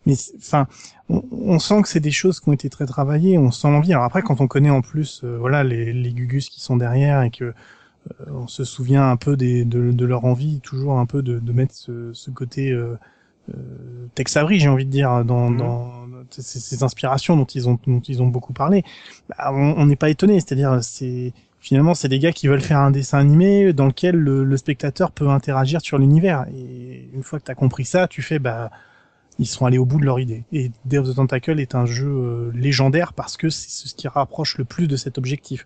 mais 0.05 0.15
enfin 0.37 0.67
on, 1.09 1.23
on 1.31 1.59
sent 1.59 1.81
que 1.83 1.87
c'est 1.89 1.99
des 1.99 2.11
choses 2.11 2.39
qui 2.39 2.49
ont 2.49 2.53
été 2.53 2.69
très 2.69 2.85
travaillées, 2.85 3.37
on 3.37 3.51
sent 3.51 3.69
l'envie. 3.71 3.93
Alors 3.93 4.05
après, 4.05 4.21
quand 4.23 4.41
on 4.41 4.47
connaît 4.47 4.69
en 4.69 4.81
plus, 4.81 5.21
euh, 5.23 5.37
voilà, 5.39 5.63
les, 5.63 5.93
les 5.93 6.13
Gugus 6.13 6.49
qui 6.49 6.61
sont 6.61 6.77
derrière 6.77 7.21
et 7.23 7.31
que 7.31 7.45
euh, 7.45 7.53
on 8.31 8.47
se 8.47 8.63
souvient 8.63 9.09
un 9.09 9.17
peu 9.17 9.35
des, 9.37 9.65
de, 9.65 9.91
de 9.91 10.05
leur 10.05 10.25
envie, 10.25 10.59
toujours 10.61 10.99
un 10.99 11.05
peu 11.05 11.21
de, 11.23 11.39
de 11.39 11.51
mettre 11.53 11.73
ce, 11.75 12.13
ce 12.13 12.31
côté 12.31 12.71
euh, 12.71 12.97
euh, 13.53 14.07
Tex 14.15 14.37
Avery, 14.37 14.59
j'ai 14.59 14.69
envie 14.69 14.85
de 14.85 14.91
dire, 14.91 15.23
dans, 15.25 15.49
Mhm. 15.49 15.57
dans 15.57 16.07
ces, 16.29 16.41
ces 16.59 16.83
inspirations 16.83 17.35
dont 17.37 17.45
ils 17.45 17.69
ont, 17.69 17.79
dont 17.87 17.99
ils 18.01 18.21
ont 18.21 18.27
beaucoup 18.27 18.53
parlé. 18.53 18.83
Bah, 19.29 19.51
on 19.53 19.75
on 19.77 19.85
n'est 19.85 19.95
pas 19.95 20.09
étonné, 20.09 20.39
c'est-à-dire 20.39 20.83
c'est 20.83 21.33
finalement 21.59 21.93
c'est 21.95 22.09
des 22.09 22.19
gars 22.19 22.31
qui 22.31 22.47
veulent 22.47 22.61
faire 22.61 22.79
un 22.79 22.91
dessin 22.91 23.19
animé 23.19 23.73
dans 23.73 23.87
lequel 23.87 24.15
le, 24.15 24.43
le 24.43 24.57
spectateur 24.57 25.11
peut 25.11 25.29
interagir 25.29 25.81
sur 25.81 25.97
l'univers. 25.97 26.45
Et 26.55 27.09
une 27.13 27.23
fois 27.23 27.39
que 27.39 27.45
tu 27.45 27.51
as 27.51 27.55
compris 27.55 27.85
ça, 27.85 28.07
tu 28.07 28.21
fais 28.21 28.39
bah 28.39 28.71
ils 29.39 29.47
sont 29.47 29.65
allés 29.65 29.77
au 29.77 29.85
bout 29.85 29.99
de 29.99 30.05
leur 30.05 30.19
idée. 30.19 30.45
Et 30.51 30.71
Day 30.85 30.97
of 30.97 31.09
the 31.09 31.15
Tentacle 31.15 31.59
est 31.59 31.75
un 31.75 31.85
jeu 31.85 32.07
euh, 32.07 32.51
légendaire 32.53 33.13
parce 33.13 33.37
que 33.37 33.49
c'est 33.49 33.87
ce 33.87 33.93
qui 33.95 34.07
rapproche 34.07 34.57
le 34.57 34.65
plus 34.65 34.87
de 34.87 34.95
cet 34.95 35.17
objectif. 35.17 35.65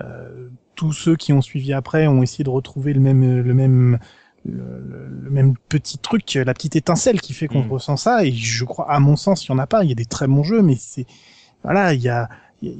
Euh, 0.00 0.48
tous 0.76 0.92
ceux 0.92 1.16
qui 1.16 1.32
ont 1.32 1.42
suivi 1.42 1.72
après 1.72 2.06
ont 2.06 2.22
essayé 2.22 2.44
de 2.44 2.50
retrouver 2.50 2.92
le 2.92 3.00
même, 3.00 3.40
le 3.42 3.54
même, 3.54 3.98
le, 4.44 5.30
même 5.30 5.54
petit 5.68 5.98
truc, 5.98 6.34
la 6.34 6.54
petite 6.54 6.76
étincelle 6.76 7.20
qui 7.20 7.34
fait 7.34 7.48
qu'on 7.48 7.62
Mhm. 7.62 7.70
ressent 7.72 7.96
ça. 7.96 8.24
Et 8.24 8.32
je 8.32 8.64
crois, 8.64 8.90
à 8.90 9.00
mon 9.00 9.16
sens, 9.16 9.44
il 9.46 9.48
y 9.50 9.52
en 9.52 9.58
a 9.58 9.66
pas. 9.66 9.84
Il 9.84 9.88
y 9.90 9.92
a 9.92 9.96
des 9.96 10.06
très 10.06 10.26
bons 10.26 10.44
jeux, 10.44 10.62
mais 10.62 10.76
c'est 10.78 11.06
voilà, 11.64 11.94
il 11.94 12.00
y 12.02 12.08
a, 12.08 12.28
y 12.62 12.68
a- 12.70 12.72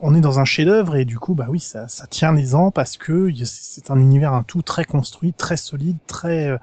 on 0.00 0.14
est 0.14 0.20
dans 0.20 0.38
un 0.38 0.44
chef-d'œuvre 0.44 0.96
et 0.96 1.04
du 1.04 1.18
coup, 1.18 1.34
bah 1.34 1.46
oui, 1.48 1.60
ça, 1.60 1.88
ça 1.88 2.06
tient 2.06 2.32
les 2.32 2.54
ans 2.54 2.70
parce 2.70 2.96
que 2.98 3.30
c'est 3.44 3.90
un 3.90 3.98
univers, 3.98 4.34
un 4.34 4.42
tout 4.42 4.62
très 4.62 4.84
construit, 4.84 5.32
très 5.32 5.56
solide, 5.56 5.96
très, 6.06 6.48
euh, 6.48 6.58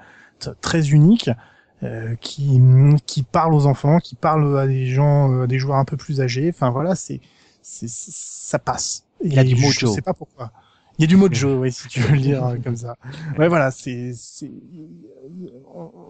très 0.60 0.90
unique 0.90 1.30
euh, 1.84 2.14
qui 2.20 2.60
qui 3.06 3.22
parle 3.22 3.54
aux 3.54 3.66
enfants, 3.66 3.98
qui 4.00 4.14
parle 4.16 4.58
à 4.58 4.66
des 4.66 4.86
gens, 4.86 5.32
euh, 5.32 5.42
à 5.44 5.46
des 5.46 5.58
joueurs 5.58 5.78
un 5.78 5.84
peu 5.84 5.96
plus 5.96 6.20
âgés. 6.20 6.50
Enfin 6.54 6.70
voilà, 6.70 6.94
c'est 6.94 7.20
c'est 7.62 7.88
ça 7.88 8.58
passe. 8.58 9.04
Et 9.20 9.28
Il 9.28 9.34
y 9.34 9.38
a 9.38 9.44
du 9.44 9.54
je 9.54 9.60
mojo. 9.62 9.86
sais 9.86 10.02
pas 10.02 10.14
pourquoi. 10.14 10.52
Il 10.98 11.02
y 11.02 11.04
a 11.04 11.08
du 11.08 11.16
mojo, 11.16 11.60
oui, 11.60 11.72
si 11.72 11.88
tu 11.88 12.00
veux 12.00 12.14
le 12.14 12.20
dire 12.20 12.44
euh, 12.44 12.56
comme 12.62 12.76
ça. 12.76 12.96
Ouais, 13.38 13.48
voilà, 13.48 13.70
c'est 13.70 14.12
c'est 14.14 14.50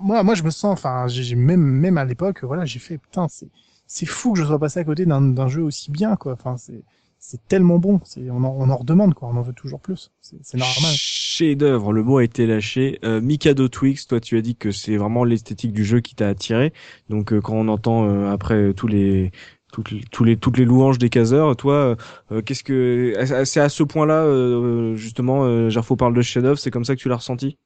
moi 0.01 0.22
moi 0.22 0.34
je 0.34 0.42
me 0.42 0.51
sens 0.51 0.72
enfin 0.72 1.06
j'ai- 1.09 1.34
même 1.36 1.60
même 1.60 1.98
à 1.98 2.05
l'époque 2.05 2.44
voilà, 2.44 2.64
j'ai 2.64 2.78
fait 2.78 2.98
putain, 2.98 3.28
c'est 3.28 3.48
c'est 3.86 4.06
fou 4.06 4.32
que 4.32 4.38
je 4.40 4.44
sois 4.44 4.59
passé 4.59 4.80
à 4.80 4.84
côté 4.84 5.06
d'un 5.06 5.20
d'un 5.20 5.48
jeu 5.48 5.62
aussi 5.62 5.90
bien 5.90 6.16
quoi. 6.16 6.32
Enfin 6.34 6.56
c'est 6.56 6.82
c'est 7.26 7.48
tellement 7.48 7.78
bon, 7.78 8.01
c'est 8.05 8.30
on 8.30 8.44
en, 8.44 8.55
on 8.59 8.68
en 8.68 8.76
redemande 8.76 9.14
quoi, 9.14 9.28
on 9.32 9.36
en 9.38 9.42
veut 9.42 9.55
toujours 9.55 9.80
plus. 9.80 10.12
C'est 10.20 10.59
normal. 10.59 10.92
Chef-d'œuvre, 10.94 11.92
le 11.94 12.02
mot 12.02 12.18
a 12.18 12.24
été 12.24 12.46
lâché. 12.46 12.98
Euh, 13.02 13.22
Mikado 13.22 13.68
Twix, 13.68 14.06
toi 14.06 14.20
tu 14.20 14.36
as 14.36 14.42
dit 14.42 14.56
que 14.56 14.70
c'est 14.70 14.98
vraiment 14.98 15.24
l'esthétique 15.24 15.72
du 15.72 15.86
jeu 15.86 16.01
qui 16.01 16.14
t'a 16.14 16.28
attiré. 16.28 16.74
Donc 17.09 17.32
euh, 17.32 17.40
quand 17.40 17.55
on 17.55 17.68
entend 17.68 18.06
euh, 18.06 18.30
après 18.30 18.56
euh, 18.56 18.72
tous 18.74 18.88
les 18.88 19.32
toutes 19.72 19.90
les, 19.90 20.36
toutes 20.36 20.59
les 20.59 20.66
louanges 20.66 20.98
des 20.98 21.09
caseurs, 21.09 21.56
toi 21.56 21.96
euh, 22.30 22.42
qu'est-ce 22.42 22.62
que 22.62 23.14
c'est 23.44 23.60
à 23.60 23.68
ce 23.70 23.82
point-là 23.82 24.22
euh, 24.24 24.94
justement 24.94 25.44
euh, 25.46 25.70
Gerfo 25.70 25.96
parle 25.96 26.14
de 26.14 26.22
chef-d'œuvre, 26.22 26.59
c'est 26.59 26.70
comme 26.70 26.84
ça 26.84 26.94
que 26.94 27.01
tu 27.01 27.09
l'as 27.09 27.16
ressenti? 27.16 27.56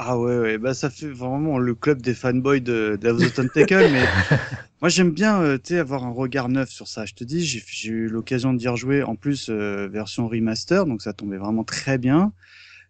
Ah 0.00 0.16
ouais, 0.16 0.38
ouais, 0.38 0.58
bah 0.58 0.74
ça 0.74 0.90
fait 0.90 1.08
vraiment 1.08 1.58
le 1.58 1.74
club 1.74 2.00
des 2.00 2.14
fanboys 2.14 2.60
de, 2.60 2.96
de 3.00 3.08
House 3.08 3.36
of 3.36 3.46
mais 3.56 4.04
moi 4.80 4.88
j'aime 4.88 5.10
bien, 5.10 5.42
euh, 5.42 5.58
tu 5.58 5.74
sais, 5.74 5.80
avoir 5.80 6.04
un 6.04 6.12
regard 6.12 6.48
neuf 6.48 6.68
sur 6.70 6.86
ça. 6.86 7.04
Je 7.04 7.14
te 7.14 7.24
dis, 7.24 7.44
j'ai 7.44 7.60
j'ai 7.66 7.88
eu 7.90 8.06
l'occasion 8.06 8.54
d'y 8.54 8.68
rejouer, 8.68 9.02
en 9.02 9.16
plus 9.16 9.48
euh, 9.50 9.88
version 9.90 10.28
remaster, 10.28 10.86
donc 10.86 11.02
ça 11.02 11.12
tombait 11.12 11.36
vraiment 11.36 11.64
très 11.64 11.98
bien. 11.98 12.32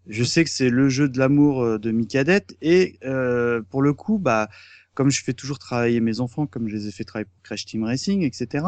Je 0.07 0.23
sais 0.23 0.45
que 0.45 0.51
c'est 0.51 0.69
le 0.69 0.91
jeu 0.91 1.09
de 1.09 1.19
l'amour 1.19 1.63
euh, 1.63 1.79
de 1.79 1.93
Mikadette, 1.93 2.59
et 2.61 2.99
euh, 3.07 3.63
pour 3.71 3.81
le 3.81 3.95
coup, 3.95 4.19
bah 4.19 4.51
comme 4.99 5.13
je 5.13 5.23
fais 5.23 5.33
toujours 5.33 5.61
travailler 5.61 6.01
mes 6.01 6.19
enfants, 6.19 6.49
comme 6.49 6.67
je 6.67 6.75
les 6.75 6.89
ai 6.89 6.91
fait 6.91 7.05
travailler 7.05 7.29
pour 7.33 7.41
Crash 7.45 7.65
Team 7.67 7.85
Racing, 7.85 8.25
etc. 8.25 8.67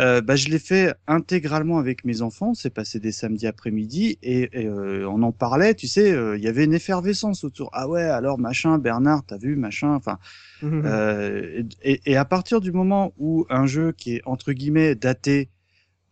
Euh, 0.00 0.20
bah, 0.20 0.34
je 0.34 0.48
l'ai 0.48 0.58
fait 0.58 0.92
intégralement 1.06 1.78
avec 1.78 2.04
mes 2.04 2.20
enfants. 2.20 2.52
C'est 2.52 2.74
passé 2.74 2.98
des 2.98 3.12
samedis 3.12 3.46
après-midi 3.46 4.18
et, 4.24 4.48
et, 4.52 4.66
euh, 4.66 5.08
on 5.08 5.22
en 5.22 5.30
parlait. 5.30 5.76
Tu 5.76 5.86
sais, 5.86 6.10
euh, 6.10 6.36
il 6.36 6.42
y 6.42 6.48
avait 6.48 6.64
une 6.64 6.74
effervescence 6.74 7.44
autour. 7.44 7.70
Ah 7.72 7.86
ouais, 7.88 8.02
alors 8.02 8.40
machin, 8.40 8.78
Bernard, 8.78 9.22
t'as 9.24 9.38
vu 9.38 9.54
machin. 9.54 9.94
Enfin, 9.94 10.18
euh, 10.64 11.62
et, 11.80 12.00
et 12.06 12.16
à 12.16 12.24
partir 12.24 12.60
du 12.60 12.72
moment 12.72 13.14
où 13.16 13.46
un 13.48 13.66
jeu 13.66 13.92
qui 13.92 14.16
est 14.16 14.22
entre 14.26 14.52
guillemets 14.52 14.96
daté 14.96 15.48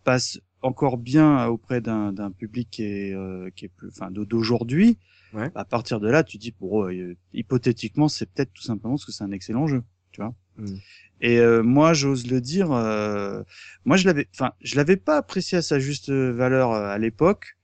passe 0.05 0.39
encore 0.62 0.97
bien 0.97 1.44
auprès 1.47 1.81
d'un 1.81 2.31
public 2.39 2.69
qui 2.70 2.85
est 2.85 3.15
euh, 3.15 3.51
qui 3.56 3.65
est 3.65 3.69
plus, 3.77 3.89
enfin 3.89 4.12
d'aujourd'hui. 4.12 4.97
Ouais. 5.35 5.51
À 5.55 5.65
partir 5.65 6.01
de 6.01 6.09
là, 6.09 6.23
tu 6.23 6.39
dis 6.39 6.52
pour 6.52 6.85
eux, 6.85 7.16
hypothétiquement, 7.32 8.09
c'est 8.09 8.27
peut-être 8.27 8.52
tout 8.52 8.62
simplement 8.62 8.94
parce 8.94 9.05
que 9.05 9.12
c'est 9.12 9.24
un 9.24 9.32
excellent 9.32 9.66
jeu, 9.66 9.82
tu 10.12 10.20
vois. 10.20 10.35
Mm. 10.56 10.74
Et 11.20 11.39
euh, 11.39 11.62
moi, 11.62 11.93
j'ose 11.93 12.27
le 12.28 12.40
dire, 12.40 12.73
euh, 12.73 13.43
moi 13.85 13.97
je 13.97 14.06
l'avais, 14.06 14.28
enfin, 14.35 14.52
je 14.61 14.77
l'avais 14.77 14.97
pas 14.97 15.16
apprécié 15.16 15.59
à 15.59 15.62
sa 15.62 15.78
juste 15.78 16.11
valeur 16.11 16.73
euh, 16.73 16.89
à 16.89 16.98
l'époque. 16.98 17.56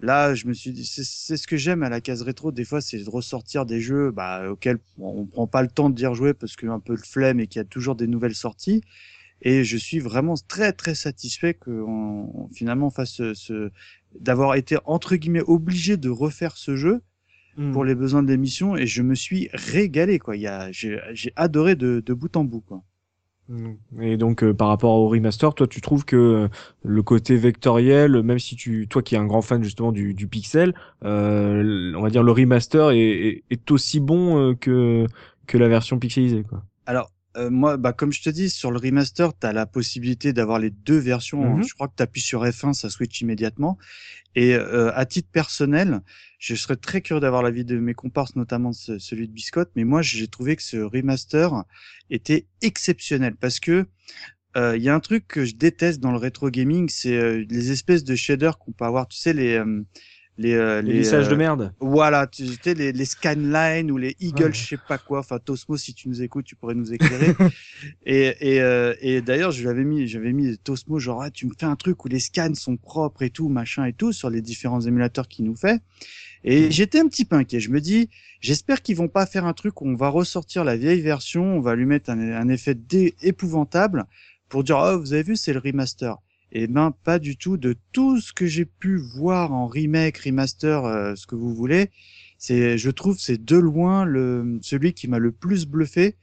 Là, 0.00 0.34
je 0.34 0.48
me 0.48 0.52
suis 0.52 0.72
dit, 0.72 0.84
c'est 0.84 1.36
ce 1.36 1.46
que 1.46 1.56
j'aime 1.56 1.84
à 1.84 1.88
la 1.88 2.00
case 2.00 2.22
rétro. 2.22 2.50
Des 2.50 2.64
fois, 2.64 2.80
c'est 2.80 2.98
de 2.98 3.08
ressortir 3.08 3.66
des 3.66 3.80
jeux 3.80 4.10
bah, 4.10 4.50
auxquels 4.50 4.78
on, 4.98 5.26
prend 5.26 5.46
pas 5.46 5.62
le 5.62 5.68
temps 5.68 5.90
de 5.90 5.94
dire 5.94 6.14
jouer 6.14 6.34
parce 6.34 6.56
qu'il 6.56 6.66
y 6.66 6.70
a 6.72 6.74
un 6.74 6.80
peu 6.80 6.94
le 6.94 7.02
flemme 7.02 7.38
et 7.38 7.46
qu'il 7.46 7.60
y 7.60 7.64
a 7.64 7.64
toujours 7.64 7.94
des 7.94 8.08
nouvelles 8.08 8.34
sorties. 8.34 8.82
Et 9.42 9.62
je 9.62 9.76
suis 9.76 10.00
vraiment 10.00 10.34
très 10.48 10.72
très 10.72 10.96
satisfait 10.96 11.54
qu'on 11.54 12.30
on, 12.34 12.48
finalement 12.52 12.90
fasse 12.90 13.12
ce, 13.12 13.34
ce- 13.34 13.70
d'avoir 14.18 14.56
été 14.56 14.76
entre 14.86 15.14
guillemets 15.14 15.42
obligé 15.46 15.96
de 15.96 16.08
refaire 16.08 16.56
ce 16.56 16.74
jeu 16.74 17.00
Mm. 17.56 17.72
pour 17.72 17.84
les 17.84 17.94
besoins 17.94 18.22
de 18.22 18.28
l'émission 18.28 18.76
et 18.76 18.86
je 18.86 19.02
me 19.02 19.14
suis 19.14 19.48
régalé 19.52 20.18
quoi. 20.18 20.36
Il 20.36 20.42
y 20.42 20.46
a, 20.46 20.72
j'ai, 20.72 20.98
j'ai 21.12 21.32
adoré 21.36 21.76
de, 21.76 22.02
de 22.04 22.14
bout 22.14 22.34
en 22.36 22.44
bout 22.44 22.60
quoi. 22.60 22.82
Mm. 23.48 23.72
Et 24.00 24.16
donc 24.16 24.42
euh, 24.42 24.54
par 24.54 24.68
rapport 24.68 24.94
au 24.94 25.08
remaster, 25.08 25.54
toi 25.54 25.66
tu 25.66 25.80
trouves 25.80 26.04
que 26.04 26.16
euh, 26.16 26.48
le 26.82 27.02
côté 27.02 27.36
vectoriel, 27.36 28.22
même 28.22 28.38
si 28.38 28.56
tu, 28.56 28.88
toi 28.88 29.02
qui 29.02 29.14
es 29.14 29.18
un 29.18 29.26
grand 29.26 29.42
fan 29.42 29.62
justement 29.62 29.92
du, 29.92 30.14
du 30.14 30.28
pixel, 30.28 30.74
euh, 31.04 31.92
on 31.96 32.00
va 32.02 32.10
dire 32.10 32.22
le 32.22 32.32
remaster 32.32 32.90
est, 32.92 32.98
est, 32.98 33.44
est 33.50 33.70
aussi 33.70 34.00
bon 34.00 34.38
euh, 34.38 34.54
que 34.54 35.06
que 35.46 35.58
la 35.58 35.68
version 35.68 35.98
pixelisée 35.98 36.44
quoi. 36.44 36.62
Alors 36.86 37.10
euh, 37.36 37.50
moi, 37.50 37.76
bah 37.76 37.92
comme 37.92 38.12
je 38.12 38.22
te 38.22 38.30
dis, 38.30 38.50
sur 38.50 38.70
le 38.70 38.78
remaster, 38.78 39.32
tu 39.38 39.46
as 39.46 39.52
la 39.52 39.66
possibilité 39.66 40.32
d'avoir 40.32 40.58
les 40.58 40.70
deux 40.70 40.98
versions. 40.98 41.56
Mhm. 41.56 41.62
Je 41.64 41.74
crois 41.74 41.88
que 41.88 41.94
tu 41.96 42.02
appuies 42.02 42.20
sur 42.20 42.44
F1, 42.44 42.72
ça 42.74 42.90
switch 42.90 43.20
immédiatement. 43.20 43.78
Et 44.36 44.54
euh, 44.54 44.92
à 44.94 45.06
titre 45.06 45.28
personnel, 45.32 46.00
je 46.38 46.54
serais 46.54 46.76
très 46.76 47.02
curieux 47.02 47.20
d'avoir 47.20 47.42
l'avis 47.42 47.64
de 47.64 47.78
mes 47.78 47.94
comparses, 47.94 48.36
notamment 48.36 48.72
ce- 48.72 48.98
celui 48.98 49.28
de 49.28 49.32
Biscotte. 49.32 49.70
Mais 49.76 49.84
moi, 49.84 50.02
j'ai 50.02 50.28
trouvé 50.28 50.56
que 50.56 50.62
ce 50.62 50.78
remaster 50.78 51.64
était 52.10 52.46
exceptionnel 52.62 53.36
parce 53.36 53.60
que 53.60 53.86
euh, 54.56 54.76
il 54.76 54.82
y 54.82 54.88
a 54.88 54.94
un 54.94 55.00
truc 55.00 55.26
que 55.28 55.44
je 55.44 55.54
déteste 55.54 56.00
dans 56.00 56.12
le 56.12 56.18
rétro 56.18 56.50
gaming, 56.50 56.88
c'est 56.90 57.16
euh, 57.16 57.44
les 57.48 57.70
espèces 57.72 58.04
de 58.04 58.14
shaders 58.14 58.58
qu'on 58.58 58.72
peut 58.72 58.84
avoir. 58.84 59.08
Tu 59.08 59.16
sais 59.18 59.32
les 59.32 59.62
euh, 60.38 60.42
les 60.42 60.54
euh, 60.54 60.82
Les 60.82 60.92
lissages 60.92 61.28
euh, 61.28 61.30
de 61.30 61.34
merde. 61.36 61.74
voilà, 61.80 62.26
tu 62.26 62.46
sais, 62.62 62.74
les, 62.74 62.92
les 62.92 63.04
scanlines 63.04 63.90
ou 63.90 63.96
les 63.98 64.16
eagles, 64.20 64.46
Ouais. 64.46 64.52
je 64.52 64.66
sais 64.66 64.78
pas 64.78 64.98
quoi. 64.98 65.20
Enfin, 65.20 65.38
Tosmo, 65.38 65.76
si 65.76 65.94
tu 65.94 66.08
nous 66.08 66.22
écoutes, 66.22 66.46
tu 66.46 66.56
pourrais 66.56 66.74
nous 66.74 66.92
éclairer. 66.92 67.36
et 68.06 68.34
et, 68.56 68.60
euh, 68.62 68.94
et 69.00 69.22
d'ailleurs, 69.22 69.50
je 69.52 69.64
l'avais 69.64 69.84
mis, 69.84 70.06
j'avais 70.08 70.32
mis 70.32 70.58
Tosmo, 70.58 70.98
genre, 70.98 71.22
ah, 71.22 71.30
tu 71.30 71.46
me 71.46 71.52
fais 71.58 71.66
un 71.66 71.76
truc 71.76 72.04
où 72.04 72.08
les 72.08 72.20
scans 72.20 72.54
sont 72.54 72.76
propres 72.76 73.22
et 73.22 73.30
tout, 73.30 73.48
machin 73.48 73.84
et 73.84 73.92
tout, 73.92 74.12
sur 74.12 74.30
les 74.30 74.40
différents 74.42 74.80
émulateurs 74.80 75.28
qu'il 75.28 75.44
nous 75.44 75.56
fait. 75.56 75.80
Et 76.44 76.70
j'étais 76.72 76.98
un 77.00 77.06
petit 77.08 77.24
peu 77.24 77.36
inquiet. 77.36 77.60
Je 77.60 77.70
me 77.70 77.80
dis, 77.80 78.08
j'espère 78.40 78.82
qu'ils 78.82 78.96
vont 78.96 79.08
pas 79.08 79.26
faire 79.26 79.44
un 79.46 79.52
truc 79.52 79.80
où 79.80 79.86
on 79.88 79.94
va 79.94 80.08
ressortir 80.08 80.64
la 80.64 80.76
vieille 80.76 81.00
version, 81.00 81.56
on 81.56 81.60
va 81.60 81.76
lui 81.76 81.86
mettre 81.86 82.10
un, 82.10 82.18
un 82.20 82.48
effet 82.48 82.74
dé- 82.74 83.14
épouvantable 83.22 84.04
pour 84.48 84.64
dire, 84.64 84.78
oh, 84.82 84.98
vous 84.98 85.12
avez 85.12 85.22
vu, 85.22 85.36
c'est 85.36 85.52
le 85.52 85.60
remaster. 85.60 86.16
Et 86.52 86.66
ben 86.66 86.92
pas 87.04 87.18
du 87.18 87.36
tout. 87.36 87.56
De 87.56 87.76
tout 87.92 88.20
ce 88.20 88.32
que 88.32 88.46
j'ai 88.46 88.64
pu 88.66 88.96
voir 88.98 89.52
en 89.52 89.66
remake, 89.66 90.18
remaster, 90.18 90.84
euh, 90.84 91.14
ce 91.16 91.26
que 91.26 91.34
vous 91.34 91.54
voulez, 91.54 91.90
c'est, 92.38 92.76
je 92.78 92.90
trouve, 92.90 93.18
c'est 93.18 93.42
de 93.42 93.56
loin 93.56 94.04
le 94.04 94.58
celui 94.62 94.92
qui 94.92 95.08
m'a 95.08 95.18
le 95.18 95.32
plus 95.32 95.66
bluffé. 95.66 96.16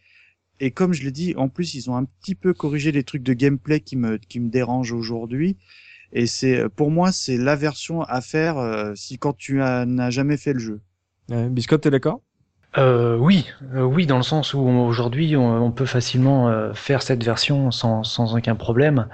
Et 0.59 0.71
comme 0.71 0.93
je 0.93 1.03
l'ai 1.03 1.11
dit, 1.11 1.35
en 1.37 1.49
plus 1.49 1.75
ils 1.75 1.89
ont 1.89 1.95
un 1.95 2.05
petit 2.05 2.35
peu 2.35 2.53
corrigé 2.53 2.91
les 2.91 3.03
trucs 3.03 3.23
de 3.23 3.33
gameplay 3.33 3.79
qui 3.81 3.95
me 3.97 4.17
qui 4.17 4.39
me 4.39 4.49
dérangent 4.49 4.93
aujourd'hui. 4.93 5.57
Et 6.13 6.27
c'est 6.27 6.69
pour 6.69 6.91
moi 6.91 7.11
c'est 7.11 7.37
la 7.37 7.55
version 7.55 8.01
à 8.03 8.21
faire 8.21 8.57
euh, 8.57 8.93
si 8.95 9.17
quand 9.17 9.33
tu 9.37 9.61
as- 9.61 9.85
n'as 9.85 10.11
jamais 10.11 10.37
fait 10.37 10.53
le 10.53 10.59
jeu. 10.59 10.81
Biscotte, 11.29 11.81
t'es 11.83 11.91
d'accord? 11.91 12.21
Euh, 12.77 13.17
oui, 13.17 13.47
euh, 13.73 13.81
oui, 13.81 14.05
dans 14.05 14.17
le 14.17 14.23
sens 14.23 14.53
où 14.53 14.59
aujourd'hui 14.59 15.35
on, 15.35 15.63
on 15.65 15.71
peut 15.71 15.87
facilement 15.87 16.49
euh, 16.49 16.71
faire 16.75 17.01
cette 17.01 17.23
version 17.23 17.71
sans, 17.71 18.03
sans 18.03 18.35
aucun 18.35 18.55
problème. 18.55 19.07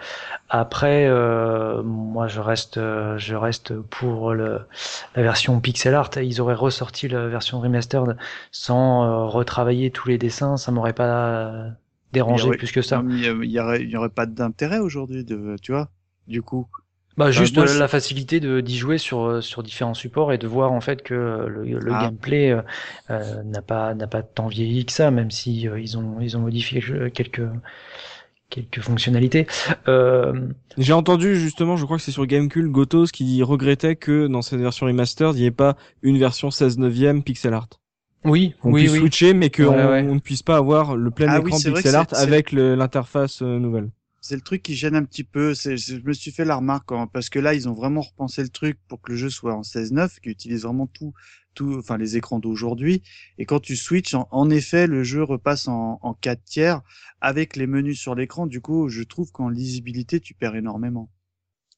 Après, 0.50 1.08
euh, 1.08 1.84
moi 1.84 2.28
je 2.28 2.42
reste, 2.42 2.78
euh, 2.78 3.18
je 3.18 3.36
reste 3.36 3.74
pour 3.80 4.34
le, 4.34 4.62
la 5.16 5.24
version 5.24 5.60
pixel 5.62 5.96
art. 5.96 6.10
Ils 6.18 6.42
auraient 6.42 6.56
ressorti 6.56 7.08
la 7.10 7.28
version 7.28 7.62
remastered 7.62 8.18
sans 8.52 9.06
euh, 9.06 9.26
retravailler 9.28 9.92
tous 9.92 10.10
les 10.10 10.18
dessins, 10.18 10.58
ça 10.58 10.72
m'aurait 10.72 10.94
pas 10.94 11.68
dérangé 12.14 12.48
aurait- 12.50 12.58
plus 12.58 12.72
que 12.74 12.82
ça. 12.82 13.06
Il 13.10 13.20
y, 13.22 13.28
a- 13.28 13.34
il 13.44 13.52
y 13.52 13.60
aurait, 13.60 13.96
aurait 13.96 14.10
pas 14.10 14.26
d'intérêt 14.26 14.80
aujourd'hui 14.80 15.26
de, 15.26 15.58
tu 15.62 15.72
vois, 15.74 15.90
du 16.28 16.42
coup. 16.42 16.68
Bah 17.18 17.32
juste 17.32 17.56
moi, 17.56 17.66
euh, 17.66 17.68
je- 17.68 17.80
la 17.80 17.88
facilité 17.88 18.40
de 18.40 18.60
d'y 18.62 18.78
jouer 18.78 18.98
sur 18.98 19.24
euh, 19.24 19.42
sur 19.42 19.64
différents 19.64 19.94
supports 19.94 20.34
et 20.34 20.38
de 20.38 20.48
voir 20.48 20.72
en 20.74 20.82
fait 20.82 21.02
que 21.02 21.14
euh, 21.14 21.48
le, 21.48 21.64
le 21.80 21.92
Ah. 21.94 22.04
gameplay 22.04 22.52
euh, 23.10 23.44
n'a 23.44 23.62
pas 23.62 23.94
n'a 23.94 24.08
pas 24.08 24.22
tant 24.22 24.48
vieilli 24.48 24.86
que 24.86 24.92
ça 24.92 25.12
même 25.12 25.32
si 25.32 25.68
euh, 25.68 25.80
ils 25.80 25.98
ont 25.98 26.20
ils 26.20 26.36
ont 26.36 26.42
modifié 26.42 26.82
quelques 27.14 27.42
quelques, 28.50 28.82
fonctionnalités. 28.82 29.48
Euh, 29.88 30.48
J'ai 30.78 30.94
entendu 30.94 31.36
justement, 31.40 31.78
je 31.78 31.86
crois 31.86 31.98
que 31.98 32.04
c'est 32.04 32.12
sur 32.12 32.26
Gamecube, 32.26 32.68
Gotos 32.72 33.06
qui 33.08 33.42
regrettait 33.44 33.96
que 33.96 34.28
dans 34.28 34.42
cette 34.42 34.60
version 34.60 34.86
remastered, 34.86 35.36
il 35.36 35.42
n'y 35.42 35.46
ait 35.48 35.52
pas 35.52 35.76
une 36.02 36.18
version 36.18 36.52
16 36.52 36.78
neuvième 36.78 37.24
pixel 37.24 37.54
art. 37.54 37.70
oui 38.24 38.54
Qu'on 38.62 38.72
oui 38.72 38.82
puisse 38.84 38.94
oui. 38.94 39.00
switcher, 39.00 39.34
mais 39.34 39.50
qu'on 39.50 39.64
Ouais, 39.70 39.86
ouais. 39.86 40.06
on 40.10 40.16
ne 40.16 40.20
puisse 40.20 40.44
pas 40.44 40.58
avoir 40.58 40.96
le 40.96 41.12
plein 41.12 41.28
Ah 41.28 41.40
oui, 41.42 41.48
écran 41.48 41.58
vrai 41.60 41.74
pixel 41.74 41.96
art 41.96 42.08
avec 42.12 42.52
l'interface 42.52 43.42
nouvelle. 43.42 43.90
C'est 44.26 44.36
le 44.36 44.42
truc 44.42 44.62
qui 44.64 44.76
gêne 44.76 44.96
un 44.96 45.04
petit 45.04 45.24
peu. 45.24 45.54
C'est, 45.54 45.78
c'est- 45.78 46.00
je 46.00 46.06
me 46.06 46.14
suis 46.14 46.32
fait 46.32 46.46
la 46.46 46.56
remarque 46.58 46.92
hein, 46.92 47.08
parce 47.12 47.30
que 47.30 47.40
là, 47.40 47.54
ils 47.54 47.70
ont 47.70 47.74
vraiment 47.74 48.02
repensé 48.02 48.42
le 48.44 48.50
truc 48.50 48.80
pour 48.88 49.02
que 49.02 49.12
le 49.12 49.18
jeu 49.18 49.30
soit 49.30 49.54
en 49.56 49.64
16.9, 49.64 50.20
qui 50.20 50.30
utilise 50.30 50.64
vraiment 50.64 50.88
tout, 50.88 51.14
tout, 51.54 51.76
enfin 51.78 51.98
les 51.98 52.18
écrans 52.18 52.40
d'aujourd'hui. 52.40 53.04
Et 53.38 53.46
quand 53.46 53.60
tu 53.60 53.76
switches, 53.76 54.14
en, 54.16 54.28
en 54.32 54.50
effet, 54.50 54.88
le 54.88 55.04
jeu 55.04 55.24
repasse 55.24 55.68
en, 55.68 56.00
en 56.02 56.14
4 56.14 56.44
tiers 56.44 56.82
avec 57.22 57.56
les 57.56 57.68
menus 57.68 58.00
sur 58.00 58.16
l'écran. 58.16 58.48
Du 58.48 58.62
coup, 58.62 58.90
je 58.90 59.04
trouve 59.04 59.32
qu'en 59.32 59.50
lisibilité, 59.50 60.20
tu 60.20 60.34
perds 60.34 60.56
énormément. 60.56 61.10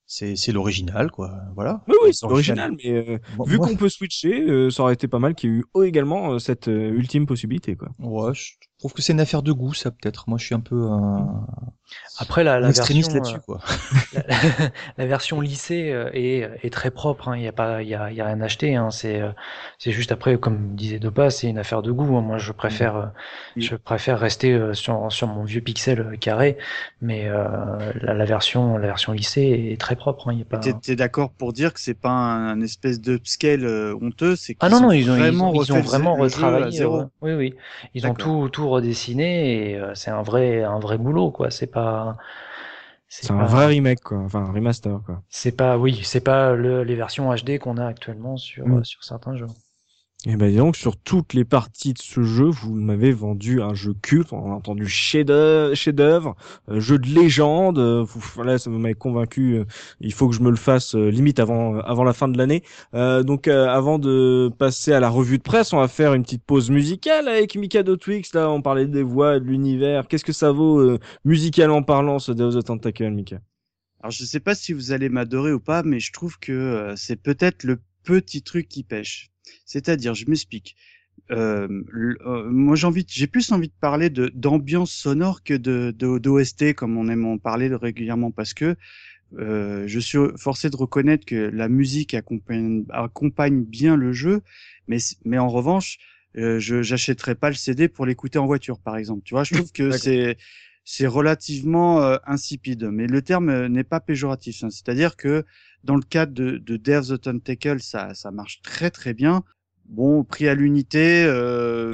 C'est 0.10 0.38
c'est 0.38 0.54
l'original, 0.54 1.12
quoi. 1.12 1.34
Voilà. 1.54 1.84
Oui, 1.90 1.96
oui, 2.06 2.14
c'est 2.14 2.22
Dans 2.22 2.30
le 2.30 2.34
original, 2.36 2.72
mais 2.82 2.92
euh, 2.94 3.18
Bon, 3.28 3.44
vu 3.44 3.58
qu'on 3.60 3.76
peut 3.76 3.90
switcher, 3.90 4.42
euh, 4.50 4.70
ça 4.70 4.84
aurait 4.84 4.94
été 4.94 5.10
pas 5.10 5.20
mal 5.20 5.36
qu'il 5.36 5.50
y 5.50 5.54
ait 5.54 5.58
eu 5.58 5.66
également 5.86 6.32
euh, 6.34 6.40
cette 6.40 6.70
euh, 6.70 6.92
ultime 6.92 7.26
possibilité, 7.26 7.76
quoi. 7.76 7.90
Ouais, 8.00 8.34
je 8.34 8.54
trouve 8.88 8.94
que 8.94 9.02
c'est 9.02 9.14
une 9.14 9.20
affaire 9.20 9.44
de 9.44 9.52
goût, 9.52 9.74
ça 9.74 9.92
peut-être. 9.92 10.30
Moi, 10.30 10.38
je 10.38 10.46
suis 10.46 10.56
un 10.56 10.60
peu 10.60 10.90
un, 10.90 11.46
Après 12.18 12.44
la, 12.44 12.60
un 12.62 12.70
la 12.70 12.70
extrémiste 12.70 13.14
version 13.14 13.14
là-dessus, 13.14 13.40
quoi. 13.42 13.60
euh, 14.16 14.22
la, 14.28 14.72
la 14.98 15.06
version 15.06 15.42
lycée 15.42 15.92
euh, 15.92 16.10
est, 16.14 16.50
est 16.64 16.74
très 16.74 16.92
propre. 16.92 17.28
hein. 17.30 17.38
Il 17.38 17.44
y 17.44 17.48
a 17.48 17.52
pas 17.52 17.82
il 17.84 17.90
y 17.90 17.96
a, 17.96 18.12
il 18.12 18.18
y 18.18 18.22
a 18.22 18.26
rien 18.26 18.42
à 18.42 18.46
acheter. 18.46 18.76
Hein. 18.76 18.90
C'est 18.92 19.22
euh, 19.22 19.32
c'est 19.78 19.92
juste 19.92 20.12
après 20.12 20.38
comme 20.40 20.76
disait 20.76 21.00
Dopa, 21.00 21.30
c'est 21.30 21.48
une 21.48 21.60
affaire 21.60 21.82
de 21.82 21.92
goût. 21.92 22.18
hein. 22.18 22.22
Moi 22.22 22.38
je 22.38 22.52
préfère 22.52 23.12
Oui. 23.56 23.64
je 23.64 23.76
préfère 23.76 24.20
rester 24.20 24.60
sur 24.74 25.12
sur 25.12 25.28
mon 25.28 25.44
vieux 25.44 25.62
pixel 25.62 26.18
carré, 26.20 26.58
mais 27.02 27.28
euh, 27.28 27.46
la, 28.02 28.14
la 28.14 28.26
version 28.26 28.78
la 28.78 28.88
version 28.88 29.14
lycée 29.14 29.70
est 29.72 29.80
très 29.80 29.96
propre. 29.96 30.30
hein. 30.30 30.34
Il 30.34 30.40
y 30.40 30.42
a 30.42 30.46
pas 30.46 30.58
T'es, 30.60 30.74
t'es 30.74 30.96
d'accord 30.96 31.32
pour 31.32 31.54
dire 31.54 31.74
que 31.74 31.80
c'est 31.80 31.94
pas 31.94 32.10
un, 32.10 32.48
un 32.50 32.62
espèce 32.62 33.00
d'upscale 33.00 33.64
euh, 33.66 33.96
honteux, 34.02 34.36
c'est 34.36 34.56
qu'ils 34.56 34.66
Ah 34.66 34.70
non, 34.70 34.80
non, 34.82 34.88
ont 34.88 34.92
ils 34.92 35.10
ont, 35.10 35.16
ils 35.16 35.20
vraiment 35.20 35.52
ont, 35.52 35.54
ils 35.54 35.74
ont 35.74 35.82
vraiment 35.82 36.16
retravaillé. 36.16 36.78
zéro. 36.78 37.02
euh, 37.02 37.06
oui, 37.22 37.34
oui. 37.34 37.54
Ils 37.94 38.08
ont 38.08 38.14
tout, 38.16 38.50
tout 38.50 38.70
redessiné 38.78 39.72
et 39.72 39.78
euh, 39.78 39.96
c'est 39.96 40.12
un 40.12 40.22
vrai, 40.24 40.64
un 40.64 40.80
vrai 40.80 40.98
boulot, 40.98 41.32
quoi. 41.32 41.52
C'est 41.52 41.68
pas. 41.68 42.18
C'est 43.10 43.32
un 43.32 43.46
pas- 43.46 43.46
vrai 43.46 43.68
remake, 43.68 44.02
quoi. 44.02 44.20
Enfin, 44.20 44.42
un 44.46 44.52
remaster, 44.54 45.02
quoi. 45.06 45.24
C'est 45.30 45.54
pas, 45.56 45.78
oui, 45.78 46.02
c'est 46.04 46.20
pas 46.22 46.54
le, 46.54 46.84
les 46.84 46.96
versions 46.96 47.34
HD 47.34 47.60
qu'on 47.60 47.78
a 47.78 47.86
actuellement 47.88 48.38
sur, 48.38 48.66
Mm. 48.66 48.80
euh, 48.80 48.84
sur 48.84 49.04
certains 49.04 49.36
jeux. 49.38 49.48
Et 50.30 50.36
ben 50.36 50.52
dis 50.52 50.58
donc, 50.58 50.76
sur 50.76 50.98
toutes 50.98 51.34
les 51.34 51.46
parties 51.46 51.94
de 51.94 52.00
ce 52.00 52.22
jeu, 52.22 52.48
vous 52.48 52.76
m'avez 52.76 53.14
vendu 53.14 53.62
un 53.62 53.74
jeu 53.74 53.94
culte, 53.94 54.34
on 54.34 54.52
a 54.52 54.56
entendu 54.56 54.86
chef-d'œuvre, 54.86 56.36
euh, 56.68 56.82
jeu 56.82 57.00
de 57.00 57.08
légende, 57.08 57.80
euh, 57.80 58.04
vous, 58.04 58.20
voilà, 58.36 58.58
ça 58.58 58.70
m'avait 58.70 58.94
convaincu, 58.94 59.54
euh, 59.54 59.64
il 60.02 60.12
faut 60.12 60.28
que 60.28 60.36
je 60.36 60.42
me 60.42 60.50
le 60.50 60.58
fasse 60.58 60.96
limite 60.96 61.40
avant 61.40 61.80
avant 61.80 62.04
la 62.04 62.12
fin 62.12 62.28
de 62.28 62.38
l'année. 62.38 62.62
Euh, 62.94 63.24
donc 63.24 63.48
euh, 63.48 63.70
avant 63.70 64.00
de 64.00 64.52
passer 64.60 64.92
à 64.92 65.00
la 65.00 65.08
revue 65.08 65.38
de 65.38 65.44
presse, 65.44 65.72
on 65.72 65.78
va 65.78 65.88
faire 65.88 66.14
une 66.14 66.24
petite 66.24 66.44
pause 66.44 66.72
musicale 66.72 67.30
avec 67.30 67.56
Mikado 67.56 67.96
Twix, 67.96 68.34
là 68.34 68.50
on 68.52 68.62
parlait 68.62 68.86
des 68.86 69.04
voix, 69.04 69.40
de 69.40 69.46
l'univers, 69.46 70.10
qu'est-ce 70.10 70.26
que 70.26 70.34
ça 70.34 70.52
vaut 70.52 70.80
euh, 70.80 71.00
musicalement 71.24 71.84
parlant 71.84 72.20
ce 72.20 72.34
Deus 72.34 72.58
of 72.58 72.66
the 72.66 72.68
Tentacle, 72.68 73.12
Mika? 73.12 73.40
Alors 74.02 74.12
je 74.12 74.26
sais 74.26 74.42
pas 74.42 74.56
si 74.56 74.74
vous 74.74 74.92
allez 74.92 75.08
m'adorer 75.08 75.54
ou 75.54 75.62
pas, 75.62 75.84
mais 75.84 76.02
je 76.02 76.12
trouve 76.12 76.38
que 76.38 76.94
c'est 76.98 77.16
peut-être 77.16 77.64
le 77.64 77.80
petit 78.04 78.42
truc 78.42 78.68
qui 78.68 78.84
pêche. 78.84 79.32
C'est-à-dire, 79.66 80.14
je 80.16 80.26
m'explique. 80.28 80.76
Euh, 81.32 81.68
euh, 82.26 82.50
moi, 82.50 82.76
j'ai 82.76 82.88
envie, 82.88 83.04
de- 83.04 83.10
j'ai 83.12 83.28
plus 83.28 83.52
envie 83.52 83.70
de 83.70 83.74
parler 83.82 84.10
de 84.10 84.32
d'ambiance 84.36 84.92
sonore 84.92 85.44
que 85.44 85.54
de 85.56 85.94
de- 85.98 86.20
d'OST 86.20 86.74
comme 86.76 86.98
on 86.98 87.10
aime 87.10 87.26
en 87.26 87.38
parler 87.40 87.74
régulièrement 87.76 88.32
parce 88.32 88.54
que 88.54 88.76
euh, 89.40 89.84
je 89.88 90.00
suis 90.00 90.20
forcé 90.38 90.70
de 90.70 90.76
reconnaître 90.78 91.26
que 91.26 91.36
la 91.36 91.70
musique 91.70 92.14
accompagne, 92.14 92.86
accompagne 92.90 93.64
bien 93.64 93.96
le 93.96 94.14
jeu, 94.14 94.42
mais 94.88 94.98
mais 95.26 95.38
en 95.40 95.50
revanche, 95.50 95.98
je 96.36 96.82
j'achèterais 96.84 97.36
pas 97.36 97.50
le 97.50 97.56
CD 97.56 97.88
pour 97.90 98.06
l'écouter 98.06 98.40
en 98.40 98.46
voiture, 98.46 98.80
par 98.80 98.98
exemple. 98.98 99.24
Tu 99.26 99.34
vois, 99.34 99.44
je 99.44 99.54
trouve 99.54 99.72
que 99.72 99.92
c'est 99.92 100.38
c'est 100.90 101.06
relativement 101.06 102.02
euh, 102.02 102.16
insipide. 102.26 102.86
Mais 102.86 103.08
le 103.08 103.22
terme 103.22 103.50
euh, 103.50 103.68
n'est 103.68 103.84
pas 103.84 104.00
péjoratif. 104.00 104.64
hein. 104.64 104.70
C'est-à-dire 104.70 105.18
que 105.18 105.44
dans 105.84 105.98
le 105.98 106.02
cadre 106.02 106.32
de, 106.32 106.58
de 106.58 106.78
Dare 106.78 107.04
the 107.06 107.20
Tentacle, 107.20 107.82
ça, 107.82 108.14
ça 108.14 108.32
marche 108.32 108.62
très 108.62 108.90
très 108.90 109.14
bien. 109.14 109.44
Bon, 109.90 110.24
prix 110.24 110.48
à 110.48 110.56
l'unité, 110.56 111.26
euh, 111.26 111.92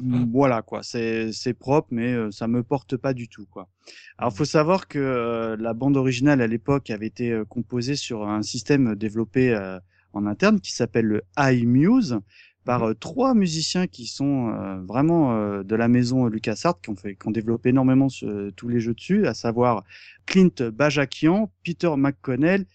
voilà 0.32 0.62
quoi. 0.62 0.80
C'est 0.82 1.54
propre, 1.58 1.88
mais 1.90 2.14
euh, 2.14 2.30
ça 2.30 2.48
me 2.48 2.62
porte 2.62 2.96
pas 2.96 3.12
du 3.12 3.28
tout 3.28 3.44
quoi. 3.44 3.68
Alors 4.16 4.34
faut 4.34 4.46
savoir 4.46 4.88
que 4.88 4.98
euh, 4.98 5.56
la 5.58 5.74
bande 5.74 5.98
originale 5.98 6.40
à 6.40 6.46
l'époque 6.46 6.88
avait 6.88 7.06
été 7.08 7.42
composée 7.50 7.94
sur 7.94 8.26
un 8.26 8.40
système 8.40 8.94
développé 8.94 9.54
en 10.14 10.24
interne 10.24 10.60
qui 10.60 10.72
s'appelle 10.72 11.06
le 11.06 11.22
iMuse 11.36 12.18
par 12.64 12.84
euh, 12.84 12.94
trois 12.94 13.34
musiciens 13.34 13.86
qui 13.86 14.06
sont 14.06 14.48
euh, 14.50 14.80
vraiment 14.82 15.34
euh, 15.36 15.62
de 15.62 15.74
la 15.76 15.88
maison 15.88 16.26
LucasArts 16.26 16.80
qui 16.80 16.90
ont 16.90 16.96
fait 16.96 17.14
qui 17.16 17.28
ont 17.28 17.30
développé 17.30 17.70
énormément 17.70 18.08
ce- 18.08 18.50
tous 18.50 18.68
les 18.68 18.80
jeux 18.80 18.94
dessus, 18.94 19.26
à 19.26 19.34
savoir 19.34 19.84
Clint 20.26 20.50
Bajakian, 20.72 21.50
Peter 21.64 21.90
McConnell 21.96 22.66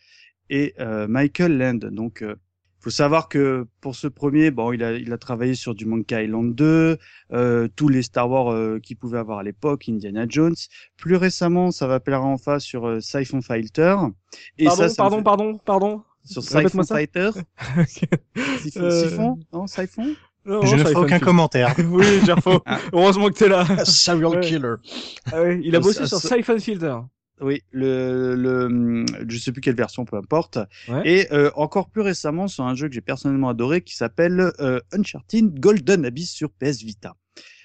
et 0.50 0.74
euh, 0.80 1.08
Michael 1.08 1.58
Land. 1.58 1.90
Donc 1.92 2.22
euh, 2.24 2.36
faut 2.82 2.90
savoir 2.92 3.28
que 3.28 3.68
pour 3.82 3.96
ce 3.96 4.08
premier, 4.08 4.52
bon, 4.52 4.72
il 4.72 4.84
a, 4.84 4.94
il 4.94 5.12
a 5.12 5.18
travaillé 5.18 5.54
sur 5.54 5.76
du 5.76 5.86
Monkey 5.86 6.24
Island 6.26 6.56
2, 6.56 6.98
euh, 7.34 7.68
tous 7.76 7.90
les 7.90 8.02
Star 8.04 8.30
Wars 8.30 8.52
euh, 8.54 8.80
qu'il 8.80 8.96
pouvait 8.98 9.18
avoir 9.18 9.40
à 9.40 9.44
l'époque, 9.44 9.90
Indiana 9.90 10.26
Jones. 10.30 10.56
Plus 10.96 11.16
récemment, 11.18 11.72
ça 11.72 11.88
va 11.88 12.00
plaire 12.00 12.24
en 12.24 12.38
face 12.38 12.64
sur 12.64 12.88
euh, 12.88 13.02
Siphon 13.02 13.42
Fighter. 13.42 13.96
Et 14.58 14.66
Pardon, 14.66 14.84
ça, 14.84 14.90
ça 14.90 15.04
me 15.04 15.10
pardon, 15.10 15.18
fait- 15.18 15.24
pardon, 15.24 15.58
pardon. 15.58 16.04
Sur 16.26 16.44
Siphon. 16.44 16.84
Fighter. 16.84 17.32
Siphon, 17.88 18.82
Euh, 18.82 19.10
Siphon 19.10 19.40
Non, 19.54 19.68
Siphon 19.68 20.16
Non, 20.46 20.62
Je 20.66 20.76
ne 20.76 20.84
ferai 20.84 20.96
aucun 20.96 21.20
commentaire. 21.20 21.74
oui, 21.90 22.06
Gerfo. 22.26 22.62
Ah. 22.66 22.80
Heureusement 22.94 23.30
que 23.30 23.34
t'es 23.38 23.50
là. 23.50 23.66
Serial 23.86 24.28
Ouais. 24.36 24.40
killer. 24.42 24.76
Ah 25.32 25.42
ouais, 25.42 25.60
il 25.64 25.76
a 25.76 25.80
bossé 25.80 26.06
sur 26.08 26.20
Siphon 26.20 26.60
Filter. 26.60 26.98
Oui, 27.42 27.62
le, 27.72 28.36
le, 28.36 29.06
je 29.28 29.38
sais 29.38 29.54
plus 29.54 29.62
quelle 29.62 29.76
version, 29.76 30.04
peu 30.04 30.18
importe. 30.18 30.60
Ouais. 30.90 31.02
Et 31.06 31.34
euh, 31.34 31.50
encore 31.56 31.90
plus 31.90 32.02
récemment 32.02 32.50
sur 32.50 32.66
un 32.66 32.76
jeu 32.76 32.90
que 32.90 32.94
j'ai 32.94 33.00
personnellement 33.02 33.48
adoré 33.48 33.82
qui 33.82 33.96
s'appelle 33.96 34.52
euh, 34.60 34.82
Uncharted 34.92 35.58
Golden 35.58 36.06
Abyss 36.06 36.32
sur 36.32 36.50
PS 36.52 36.84
Vita. 36.84 37.16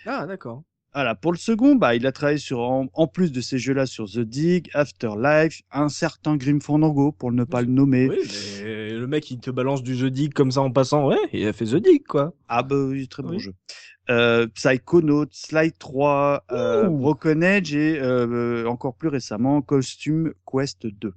Ah, 0.07 0.27
d'accord. 0.27 0.63
Voilà, 0.95 1.17
pour 1.17 1.33
le 1.33 1.39
second, 1.39 1.75
bah, 1.75 1.97
il 1.97 2.07
a 2.07 2.13
travaillé 2.13 2.39
sur, 2.39 2.61
en, 2.61 2.87
en 2.93 3.07
plus 3.09 3.33
de 3.33 3.41
ces 3.41 3.59
jeux-là, 3.59 3.85
sur 3.85 4.09
The 4.09 4.21
Dig, 4.21 4.71
Afterlife, 4.75 5.63
un 5.73 5.89
certain 5.89 6.37
Grim 6.37 6.61
Fandango, 6.61 7.11
pour 7.11 7.33
ne 7.33 7.43
pas 7.43 7.63
le 7.63 7.67
nommer. 7.69 8.09
Oui, 8.09 8.17
mais 8.63 8.91
le 8.91 9.07
mec, 9.09 9.29
il 9.31 9.41
te 9.41 9.51
balance 9.51 9.83
du 9.83 9.97
The 9.97 10.05
Dig 10.05 10.33
comme 10.33 10.53
ça 10.53 10.61
en 10.61 10.71
passant. 10.71 11.09
Ouais, 11.09 11.19
il 11.33 11.47
a 11.49 11.53
fait 11.53 11.65
The 11.65 11.77
Dig, 11.77 12.05
quoi. 12.07 12.33
Ah 12.49 12.63
bah 12.63 12.77
oui, 12.77 13.09
très 13.09 13.25
bon 13.25 13.31
Oui. 13.31 13.41
jeu. 13.41 13.55
Euh, 14.11 14.47
Psychonaut, 14.55 15.27
Slide 15.33 15.77
3, 15.79 16.45
euh. 16.53 16.89
Broken 16.89 17.43
Edge 17.43 17.75
et 17.75 17.99
euh, 18.01 18.65
encore 18.69 18.95
plus 18.97 19.09
récemment 19.09 19.63
Costume 19.63 20.33
Quest 20.47 20.87
2. 20.87 21.13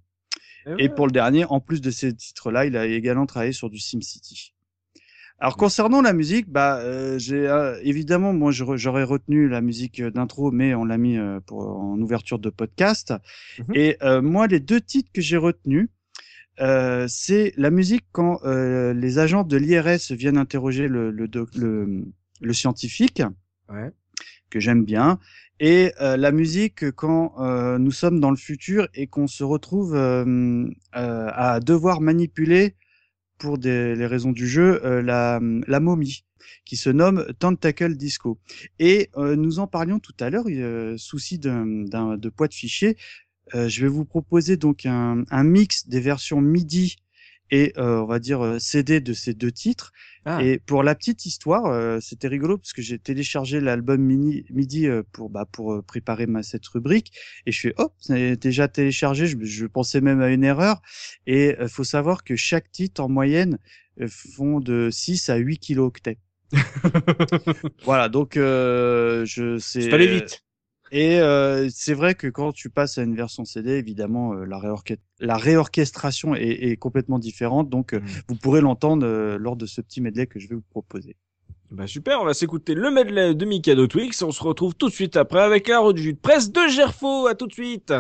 Et 0.65 0.73
ouais. 0.73 0.89
pour 0.89 1.05
le 1.05 1.11
dernier, 1.11 1.45
en 1.45 1.59
plus 1.59 1.81
de 1.81 1.91
ces 1.91 2.13
titres-là, 2.15 2.65
il 2.65 2.75
a 2.75 2.85
également 2.87 3.25
travaillé 3.25 3.51
sur 3.53 3.69
du 3.69 3.77
SimCity. 3.77 4.53
Alors 5.39 5.55
concernant 5.55 6.01
la 6.01 6.13
musique, 6.13 6.49
bah 6.49 6.79
euh, 6.79 7.19
j'ai 7.19 7.47
euh, 7.47 7.79
évidemment 7.83 8.33
moi 8.33 8.51
j'aurais 8.51 9.03
retenu 9.03 9.47
la 9.47 9.61
musique 9.61 9.99
euh, 9.99 10.09
d'intro, 10.09 10.51
mais 10.51 10.73
on 10.73 10.83
l'a 10.83 10.97
mis 10.97 11.17
euh, 11.17 11.39
pour 11.45 11.59
en 11.59 11.99
ouverture 12.01 12.39
de 12.39 12.49
podcast. 12.49 13.13
Mhm. 13.59 13.65
Et 13.75 13.97
euh, 14.01 14.21
moi 14.23 14.47
les 14.47 14.59
deux 14.59 14.81
titres 14.81 15.11
que 15.13 15.21
j'ai 15.21 15.37
retenus, 15.37 15.89
euh, 16.59 17.05
c'est 17.07 17.53
la 17.55 17.69
musique 17.69 18.05
quand 18.11 18.39
euh, 18.45 18.93
les 18.95 19.19
agents 19.19 19.43
de 19.43 19.57
l'IRS 19.57 20.11
viennent 20.11 20.39
interroger 20.39 20.87
le 20.87 21.11
le, 21.11 21.27
doc- 21.27 21.53
le 21.55 22.03
le 22.41 22.53
scientifique 22.53 23.21
Ouais. 23.69 23.91
que 24.49 24.59
j'aime 24.59 24.85
bien, 24.85 25.19
et 25.59 25.91
euh, 26.01 26.17
la 26.17 26.31
musique 26.31 26.89
quand 26.91 27.33
euh, 27.39 27.77
nous 27.77 27.91
sommes 27.91 28.19
dans 28.19 28.31
le 28.31 28.37
futur 28.37 28.87
et 28.95 29.05
qu'on 29.07 29.27
se 29.27 29.43
retrouve 29.43 29.95
à 30.93 31.59
devoir 31.59 32.01
manipuler, 32.01 32.75
pour 33.37 33.57
des, 33.57 33.95
les 33.95 34.05
raisons 34.05 34.31
du 34.31 34.47
jeu, 34.47 34.81
euh, 34.85 35.01
la, 35.01 35.39
la 35.67 35.79
momie, 35.79 36.25
qui 36.65 36.75
se 36.75 36.89
nomme 36.89 37.25
Tentacle 37.39 37.95
Disco. 37.95 38.39
Et 38.79 39.09
euh, 39.17 39.35
nous 39.35 39.59
en 39.59 39.67
parlions 39.67 39.99
tout 39.99 40.15
à 40.19 40.29
l'heure, 40.29 40.45
euh, 40.47 40.95
souci 40.97 41.39
de 41.39 42.29
poids 42.29 42.47
de 42.47 42.53
fichier, 42.53 42.97
euh, 43.55 43.69
je 43.69 43.81
vais 43.81 43.87
vous 43.87 44.05
proposer 44.05 44.57
donc 44.57 44.85
un, 44.85 45.23
un 45.29 45.43
mix 45.43 45.87
des 45.87 45.99
versions 45.99 46.41
MIDI 46.41 46.97
et 47.51 47.73
euh, 47.77 48.01
on 48.01 48.05
va 48.05 48.19
dire 48.19 48.43
euh, 48.43 48.59
CD 48.59 48.99
de 48.99 49.13
ces 49.13 49.33
deux 49.33 49.51
titres. 49.51 49.91
Ah. 50.25 50.43
Et 50.43 50.59
pour 50.59 50.83
la 50.83 50.93
petite 50.93 51.25
histoire, 51.25 51.67
euh, 51.67 51.99
c'était 52.01 52.27
rigolo 52.27 52.57
parce 52.57 52.73
que 52.73 52.81
j'ai 52.81 52.99
téléchargé 52.99 53.61
l'album 53.61 54.01
mini, 54.01 54.43
MIDI 54.49 54.87
pour 55.13 55.29
bah, 55.29 55.45
pour 55.49 55.81
préparer 55.83 56.27
ma 56.27 56.43
cette 56.43 56.67
rubrique 56.67 57.13
et 57.45 57.51
je 57.53 57.61
fais 57.61 57.73
oh 57.77 57.91
c'est 57.99 58.35
déjà 58.35 58.67
téléchargé. 58.67 59.27
Je, 59.27 59.37
je 59.41 59.65
pensais 59.65 60.01
même 60.01 60.21
à 60.21 60.29
une 60.29 60.43
erreur. 60.43 60.81
Et 61.25 61.55
euh, 61.59 61.67
faut 61.67 61.83
savoir 61.83 62.23
que 62.23 62.35
chaque 62.35 62.71
titre 62.71 63.01
en 63.01 63.09
moyenne 63.09 63.59
euh, 64.01 64.07
font 64.07 64.59
de 64.59 64.89
6 64.91 65.29
à 65.29 65.35
8 65.35 65.59
kilooctets. 65.59 66.19
Voilà 67.83 68.07
donc 68.07 68.37
euh, 68.37 69.25
je 69.25 69.57
c'est 69.57 69.81
C'est 69.81 69.93
allé 69.93 70.07
vite. 70.07 70.43
Et 70.91 71.19
euh, 71.19 71.67
c'est 71.69 71.93
vrai 71.93 72.15
que 72.15 72.27
quand 72.27 72.51
tu 72.51 72.69
passes 72.69 72.97
à 72.97 73.03
une 73.03 73.15
version 73.15 73.45
CD, 73.45 73.71
évidemment, 73.71 74.33
euh, 74.33 74.45
la, 74.45 74.61
la 75.19 75.37
réorchestration 75.37 76.35
est, 76.35 76.47
est 76.71 76.77
complètement 76.77 77.19
différente. 77.19 77.69
Donc, 77.69 77.93
euh, 77.93 77.99
Mm. 77.99 78.05
vous 78.29 78.35
pourrez 78.35 78.61
l'entendre 78.61 79.05
euh, 79.05 79.37
lors 79.37 79.55
de 79.55 79.65
ce 79.65 79.81
petit 79.81 80.01
medley 80.01 80.27
que 80.27 80.39
je 80.39 80.47
vais 80.47 80.55
vous 80.55 80.63
proposer. 80.69 81.15
Bah 81.69 81.85
super, 81.87 82.21
on 82.21 82.25
va 82.25 82.33
s'écouter 82.33 82.75
le 82.75 82.89
medley 82.91 83.35
de 83.35 83.45
Mikado 83.45 83.87
Twix. 83.87 84.21
On 84.21 84.31
se 84.31 84.41
retrouve 84.41 84.73
tout 84.75 84.87
de 84.87 84.93
suite 84.93 85.17
après 85.17 85.41
avec 85.41 85.67
la 85.67 85.79
revue 85.79 86.13
de 86.13 86.17
presse 86.17 86.51
de 86.51 86.61
Gerfo. 86.69 87.27
À 87.27 87.35
tout 87.35 87.47
de 87.47 87.53
suite. 87.53 87.91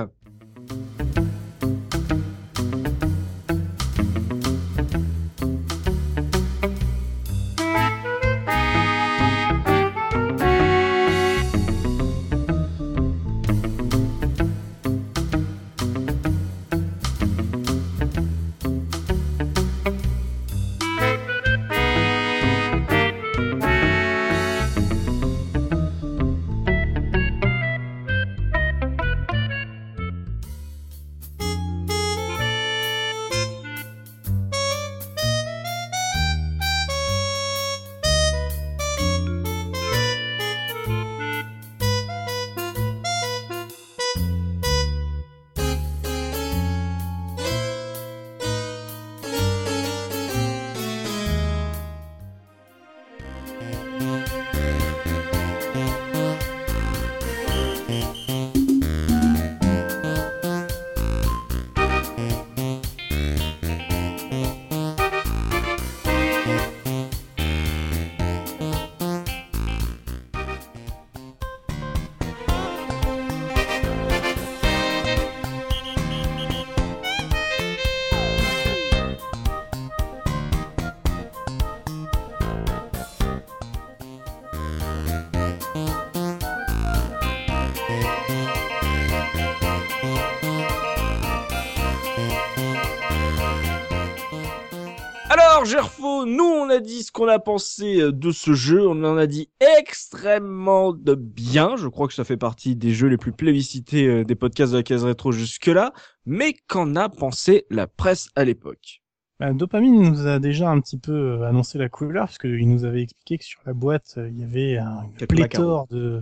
A 96.77 96.79
dit 96.79 97.03
ce 97.03 97.11
qu'on 97.11 97.27
a 97.27 97.39
pensé 97.39 98.01
euh, 98.01 98.11
de 98.11 98.31
ce 98.31 98.53
jeu. 98.53 98.87
On 98.87 99.03
en 99.03 99.17
a 99.17 99.27
dit 99.27 99.49
extrêmement 99.79 100.93
de 100.93 101.15
bien. 101.15 101.75
Je 101.75 101.87
crois 101.87 102.07
que 102.07 102.13
ça 102.13 102.23
fait 102.23 102.37
partie 102.37 102.75
des 102.75 102.93
jeux 102.93 103.07
les 103.07 103.17
plus 103.17 103.31
plébiscités 103.31 104.07
euh, 104.07 104.23
des 104.23 104.35
podcasts 104.35 104.71
de 104.71 104.77
la 104.77 104.83
case 104.83 105.03
rétro 105.03 105.31
jusque-là. 105.31 105.93
Mais 106.25 106.53
qu'en 106.67 106.95
a 106.95 107.09
pensé 107.09 107.65
la 107.69 107.87
presse 107.87 108.29
à 108.35 108.45
l'époque? 108.45 109.01
Bah, 109.39 109.53
Dopamine 109.53 110.01
nous 110.01 110.27
a 110.27 110.39
déjà 110.39 110.69
un 110.69 110.79
petit 110.79 110.97
peu 110.97 111.11
euh, 111.11 111.47
annoncé 111.47 111.77
la 111.77 111.89
couleur, 111.89 112.25
parce 112.25 112.37
qu'il 112.37 112.69
nous 112.69 112.85
avait 112.85 113.03
expliqué 113.03 113.37
que 113.37 113.45
sur 113.45 113.61
la 113.65 113.73
boîte, 113.73 114.17
il 114.17 114.39
y 114.39 114.43
avait 114.43 114.77
un, 114.77 115.09
pléthore 115.27 115.87
de, 115.87 116.21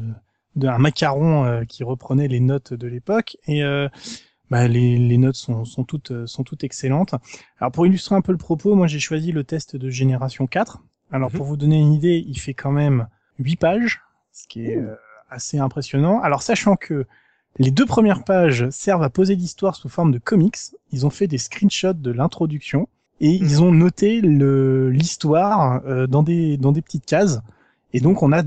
d'un 0.55 0.77
macaron 0.77 1.45
euh, 1.45 1.63
qui 1.63 1.83
reprenait 1.83 2.27
les 2.27 2.39
notes 2.39 2.73
de 2.73 2.87
l'époque 2.87 3.37
et 3.47 3.63
euh, 3.63 3.87
bah, 4.49 4.67
les, 4.67 4.97
les 4.97 5.17
notes 5.17 5.35
sont, 5.35 5.65
sont 5.65 5.83
toutes 5.83 6.11
euh, 6.11 6.27
sont 6.27 6.43
toutes 6.43 6.63
excellentes. 6.63 7.15
Alors 7.59 7.71
pour 7.71 7.85
illustrer 7.87 8.15
un 8.15 8.21
peu 8.21 8.31
le 8.31 8.37
propos, 8.37 8.75
moi 8.75 8.87
j'ai 8.87 8.99
choisi 8.99 9.31
le 9.31 9.43
test 9.43 9.75
de 9.75 9.89
génération 9.89 10.47
4. 10.47 10.79
Alors 11.11 11.31
Mhm. 11.31 11.37
pour 11.37 11.45
vous 11.45 11.57
donner 11.57 11.79
une 11.79 11.93
idée, 11.93 12.23
il 12.27 12.39
fait 12.39 12.53
quand 12.53 12.71
même 12.71 13.07
8 13.39 13.55
pages, 13.57 14.01
ce 14.31 14.47
qui 14.47 14.65
est 14.67 14.77
euh, 14.77 14.95
assez 15.29 15.57
impressionnant. 15.59 16.21
Alors 16.21 16.41
sachant 16.41 16.75
que 16.75 17.05
les 17.57 17.71
deux 17.71 17.85
premières 17.85 18.23
pages 18.23 18.69
servent 18.69 19.03
à 19.03 19.09
poser 19.09 19.35
l'histoire 19.35 19.75
sous 19.75 19.89
forme 19.89 20.11
de 20.11 20.19
comics, 20.19 20.57
ils 20.91 21.05
ont 21.05 21.09
fait 21.09 21.27
des 21.27 21.37
screenshots 21.37 21.93
de 21.93 22.11
l'introduction 22.11 22.87
et 23.21 23.29
ils 23.31 23.63
ont 23.63 23.71
noté 23.71 24.19
l'histoire 24.21 25.81
euh, 25.85 26.07
dans 26.07 26.23
des 26.23 26.57
dans 26.57 26.71
des 26.71 26.81
petites 26.81 27.05
cases. 27.05 27.39
Et 27.95 28.01
donc 28.01 28.23
on 28.23 28.33
a 28.33 28.43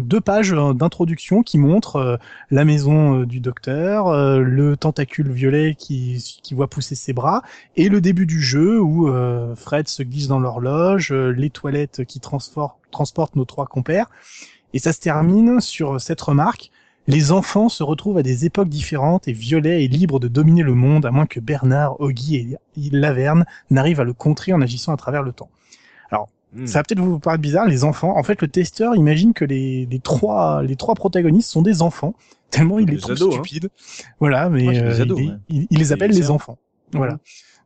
deux 0.00 0.20
pages 0.20 0.50
d'introduction 0.50 1.44
qui 1.44 1.56
montrent 1.56 1.96
euh, 1.96 2.16
la 2.50 2.64
maison 2.64 3.20
euh, 3.20 3.26
du 3.26 3.38
docteur, 3.38 4.08
euh, 4.08 4.40
le 4.40 4.76
tentacule 4.76 5.30
violet 5.30 5.76
qui, 5.78 6.20
voit 6.50 6.66
pousser 6.66 6.96
ses 6.96 7.12
bras, 7.12 7.42
et 7.76 7.88
le 7.88 8.00
début 8.00 8.26
du 8.26 8.40
jeu 8.40 8.80
où 8.80 9.08
euh, 9.08 9.54
Fred 9.54 9.86
se 9.86 10.02
glisse 10.02 10.26
dans 10.26 10.40
l'horloge, 10.40 11.12
euh, 11.12 11.28
les 11.30 11.48
toilettes 11.48 12.04
qui 12.06 12.18
transportent 12.18 13.36
nos 13.36 13.44
trois 13.44 13.66
compères. 13.66 14.10
Et 14.74 14.80
ça 14.80 14.92
se 14.92 14.98
termine 14.98 15.60
sur 15.60 16.00
cette 16.00 16.20
remarque. 16.20 16.72
Les 17.06 17.30
enfants 17.30 17.68
se 17.68 17.84
retrouvent 17.84 18.18
à 18.18 18.24
des 18.24 18.46
époques 18.46 18.68
différentes 18.68 19.28
et 19.28 19.32
Violet 19.32 19.84
est 19.84 19.88
libre 19.88 20.18
de 20.18 20.26
dominer 20.26 20.64
le 20.64 20.74
monde 20.74 21.06
à 21.06 21.12
moins 21.12 21.26
que 21.26 21.38
Bernard, 21.38 22.00
Oggy 22.00 22.34
et 22.34 22.58
Laverne 22.90 23.44
n'arrivent 23.70 24.00
à 24.00 24.04
le 24.04 24.12
contrer 24.12 24.52
en 24.52 24.60
agissant 24.60 24.92
à 24.92 24.96
travers 24.96 25.22
le 25.22 25.32
temps. 25.32 25.50
Hmm. 26.52 26.66
Ça 26.66 26.80
va 26.80 26.82
peut-être 26.82 27.00
vous 27.00 27.18
paraître 27.20 27.42
bizarre, 27.42 27.66
les 27.66 27.84
enfants. 27.84 28.16
En 28.18 28.22
fait, 28.24 28.42
le 28.42 28.48
testeur 28.48 28.96
imagine 28.96 29.32
que 29.32 29.44
les, 29.44 29.86
les 29.86 30.00
trois 30.00 30.62
les 30.64 30.74
trois 30.76 30.94
protagonistes 30.96 31.48
sont 31.50 31.62
des 31.62 31.80
enfants, 31.82 32.14
tellement 32.50 32.78
il 32.80 32.88
les 32.88 32.96
trouve 32.96 33.12
ados, 33.12 33.28
hein. 33.34 33.42
stupides. 33.42 33.68
Voilà, 34.18 34.48
mais 34.50 34.64
Moi, 34.64 34.74
euh, 34.74 35.02
ados, 35.02 35.20
il, 35.20 35.28
ouais. 35.30 35.36
il- 35.48 35.66
il 35.70 35.78
les 35.78 35.92
appelle 35.92 36.10
les 36.10 36.30
enfants. 36.30 36.58
Voilà. 36.92 37.18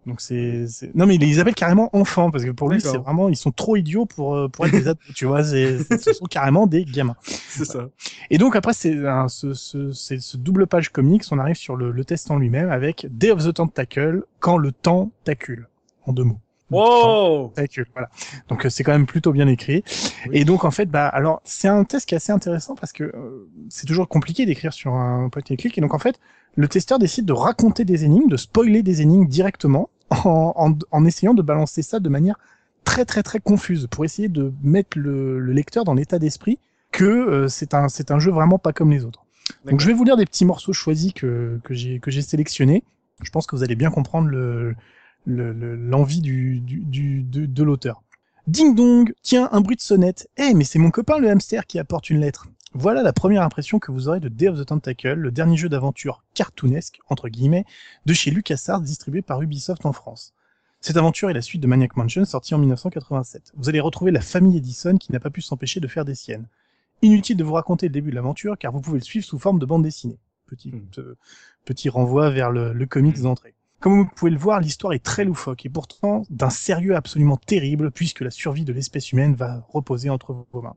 Donc 0.06 0.20
c'est 0.20 0.66
non 0.94 1.06
mais 1.06 1.14
il 1.14 1.22
les 1.22 1.38
appelle 1.38 1.54
carrément 1.54 1.88
enfants 1.94 2.30
parce 2.30 2.44
que 2.44 2.50
pour 2.50 2.68
lui 2.68 2.78
c'est 2.78 2.98
vraiment 2.98 3.30
ils 3.30 3.36
sont 3.36 3.52
trop 3.52 3.74
idiots 3.74 4.04
pour 4.04 4.34
euh, 4.36 4.48
pour 4.48 4.66
être 4.66 4.72
des 4.72 4.86
ados. 4.86 5.02
Tu 5.14 5.24
vois, 5.24 5.42
c'est 5.42 5.78
ce 5.98 6.12
sont 6.12 6.26
carrément 6.26 6.66
des 6.66 6.84
gamins. 6.84 7.16
C'est 7.48 7.64
ça. 7.64 7.88
Et 8.28 8.36
donc 8.36 8.54
après 8.54 8.74
c'est 8.74 8.94
ce, 9.28 9.54
ce, 9.54 9.92
ce 9.92 10.36
double 10.36 10.66
page 10.66 10.90
comics, 10.90 11.24
on 11.30 11.38
arrive 11.38 11.56
sur 11.56 11.74
le, 11.76 11.90
le 11.90 12.04
test 12.04 12.30
en 12.30 12.36
lui-même 12.36 12.68
avec 12.70 13.06
Day 13.10 13.30
of 13.30 13.42
the 13.46 13.54
Tentacle 13.54 14.24
quand 14.40 14.58
le 14.58 14.72
temps 14.72 15.10
tacule 15.24 15.68
en 16.04 16.12
deux 16.12 16.24
mots. 16.24 16.38
Wow. 16.74 17.52
voilà. 17.92 18.08
Donc 18.48 18.66
euh, 18.66 18.70
c'est 18.70 18.84
quand 18.84 18.92
même 18.92 19.06
plutôt 19.06 19.32
bien 19.32 19.48
écrit. 19.48 19.84
Et 20.32 20.44
donc 20.44 20.64
en 20.64 20.70
fait 20.70 20.86
bah 20.86 21.08
alors 21.08 21.40
c'est 21.44 21.68
un 21.68 21.84
test 21.84 22.06
qui 22.06 22.14
est 22.14 22.16
assez 22.16 22.32
intéressant 22.32 22.74
parce 22.74 22.92
que 22.92 23.04
euh, 23.04 23.48
c'est 23.68 23.86
toujours 23.86 24.08
compliqué 24.08 24.46
d'écrire 24.46 24.72
sur 24.72 24.94
un 24.94 25.28
point 25.28 25.42
and 25.50 25.56
click 25.56 25.76
et 25.78 25.80
donc 25.80 25.94
en 25.94 25.98
fait 25.98 26.18
le 26.56 26.68
testeur 26.68 26.98
décide 26.98 27.26
de 27.26 27.32
raconter 27.32 27.84
des 27.84 28.04
énigmes, 28.04 28.28
de 28.28 28.36
spoiler 28.36 28.82
des 28.82 29.02
énigmes 29.02 29.26
directement 29.26 29.90
en, 30.10 30.52
en, 30.56 30.78
en 30.90 31.04
essayant 31.04 31.34
de 31.34 31.42
balancer 31.42 31.82
ça 31.82 32.00
de 32.00 32.08
manière 32.08 32.36
très 32.84 33.04
très 33.04 33.22
très 33.22 33.40
confuse 33.40 33.86
pour 33.90 34.04
essayer 34.04 34.28
de 34.28 34.52
mettre 34.62 34.98
le, 34.98 35.38
le 35.38 35.52
lecteur 35.52 35.84
dans 35.84 35.94
l'état 35.94 36.18
d'esprit 36.18 36.58
que 36.92 37.04
euh, 37.04 37.48
c'est 37.48 37.74
un 37.74 37.88
c'est 37.88 38.10
un 38.10 38.18
jeu 38.18 38.30
vraiment 38.30 38.58
pas 38.58 38.72
comme 38.72 38.90
les 38.90 39.04
autres. 39.04 39.24
Donc 39.66 39.80
je 39.80 39.86
vais 39.86 39.92
vous 39.92 40.04
lire 40.04 40.16
des 40.16 40.26
petits 40.26 40.44
morceaux 40.44 40.72
choisis 40.72 41.12
que 41.12 41.60
que 41.64 41.74
j'ai 41.74 41.98
que 41.98 42.10
j'ai 42.10 42.22
sélectionnés. 42.22 42.84
Je 43.22 43.30
pense 43.30 43.46
que 43.46 43.56
vous 43.56 43.62
allez 43.62 43.76
bien 43.76 43.90
comprendre 43.90 44.28
le 44.28 44.74
le- 45.26 45.52
le- 45.52 45.76
l'envie 45.76 46.20
du, 46.20 46.60
du, 46.60 46.80
du 46.80 47.22
de, 47.22 47.46
de 47.46 47.62
l'auteur. 47.62 48.02
Ding 48.46 48.74
dong, 48.74 49.14
tiens 49.22 49.48
un 49.52 49.60
bruit 49.60 49.76
de 49.76 49.80
sonnette. 49.80 50.28
Eh 50.36 50.52
mais 50.54 50.64
c'est 50.64 50.78
mon 50.78 50.90
copain 50.90 51.18
le 51.18 51.30
hamster 51.30 51.66
qui 51.66 51.78
apporte 51.78 52.10
une 52.10 52.20
lettre. 52.20 52.46
Voilà 52.74 53.02
la 53.02 53.12
première 53.12 53.42
impression 53.42 53.78
que 53.78 53.92
vous 53.92 54.08
aurez 54.08 54.20
de 54.20 54.28
Day 54.28 54.48
of 54.48 54.58
the 54.60 54.66
Tentacle, 54.66 55.12
le 55.14 55.30
dernier 55.30 55.56
jeu 55.56 55.68
d'aventure 55.68 56.24
cartoonesque 56.34 56.98
entre 57.08 57.28
guillemets 57.28 57.64
de 58.04 58.12
chez 58.12 58.30
LucasArts 58.30 58.80
distribué 58.80 59.22
par 59.22 59.40
Ubisoft 59.40 59.86
en 59.86 59.92
France. 59.92 60.32
Cette 60.80 60.96
aventure 60.98 61.30
est 61.30 61.34
la 61.34 61.40
suite 61.40 61.62
de 61.62 61.66
Maniac 61.66 61.96
Mansion 61.96 62.24
sortie 62.26 62.54
en 62.54 62.58
1987. 62.58 63.52
Vous 63.56 63.68
allez 63.70 63.80
retrouver 63.80 64.10
la 64.10 64.20
famille 64.20 64.58
Edison 64.58 64.98
qui 64.98 65.12
n'a 65.12 65.20
pas 65.20 65.30
pu 65.30 65.40
s'empêcher 65.40 65.80
de 65.80 65.86
faire 65.88 66.04
des 66.04 66.14
siennes. 66.14 66.46
Inutile 67.00 67.36
de 67.38 67.44
vous 67.44 67.54
raconter 67.54 67.86
le 67.86 67.92
début 67.92 68.10
de 68.10 68.16
l'aventure 68.16 68.58
car 68.58 68.72
vous 68.72 68.80
pouvez 68.80 68.98
le 68.98 69.04
suivre 69.04 69.24
sous 69.24 69.38
forme 69.38 69.58
de 69.58 69.66
bande 69.66 69.82
dessinée. 69.84 70.18
Petit, 70.46 70.70
Hmm. 70.72 70.82
euh, 70.98 71.14
petit 71.64 71.88
renvoi 71.88 72.28
vers 72.30 72.50
le, 72.50 72.72
le 72.74 72.86
comics 72.86 73.20
d'entrée. 73.22 73.53
Comme 73.80 73.98
vous 73.98 74.06
pouvez 74.06 74.30
le 74.30 74.38
voir, 74.38 74.60
l'histoire 74.60 74.92
est 74.94 75.04
très 75.04 75.24
loufoque 75.24 75.66
et 75.66 75.68
pourtant 75.68 76.24
d'un 76.30 76.50
sérieux 76.50 76.96
absolument 76.96 77.36
terrible 77.36 77.90
puisque 77.90 78.20
la 78.20 78.30
survie 78.30 78.64
de 78.64 78.72
l'espèce 78.72 79.12
humaine 79.12 79.34
va 79.34 79.64
reposer 79.68 80.08
entre 80.08 80.46
vos 80.52 80.62
mains. 80.62 80.76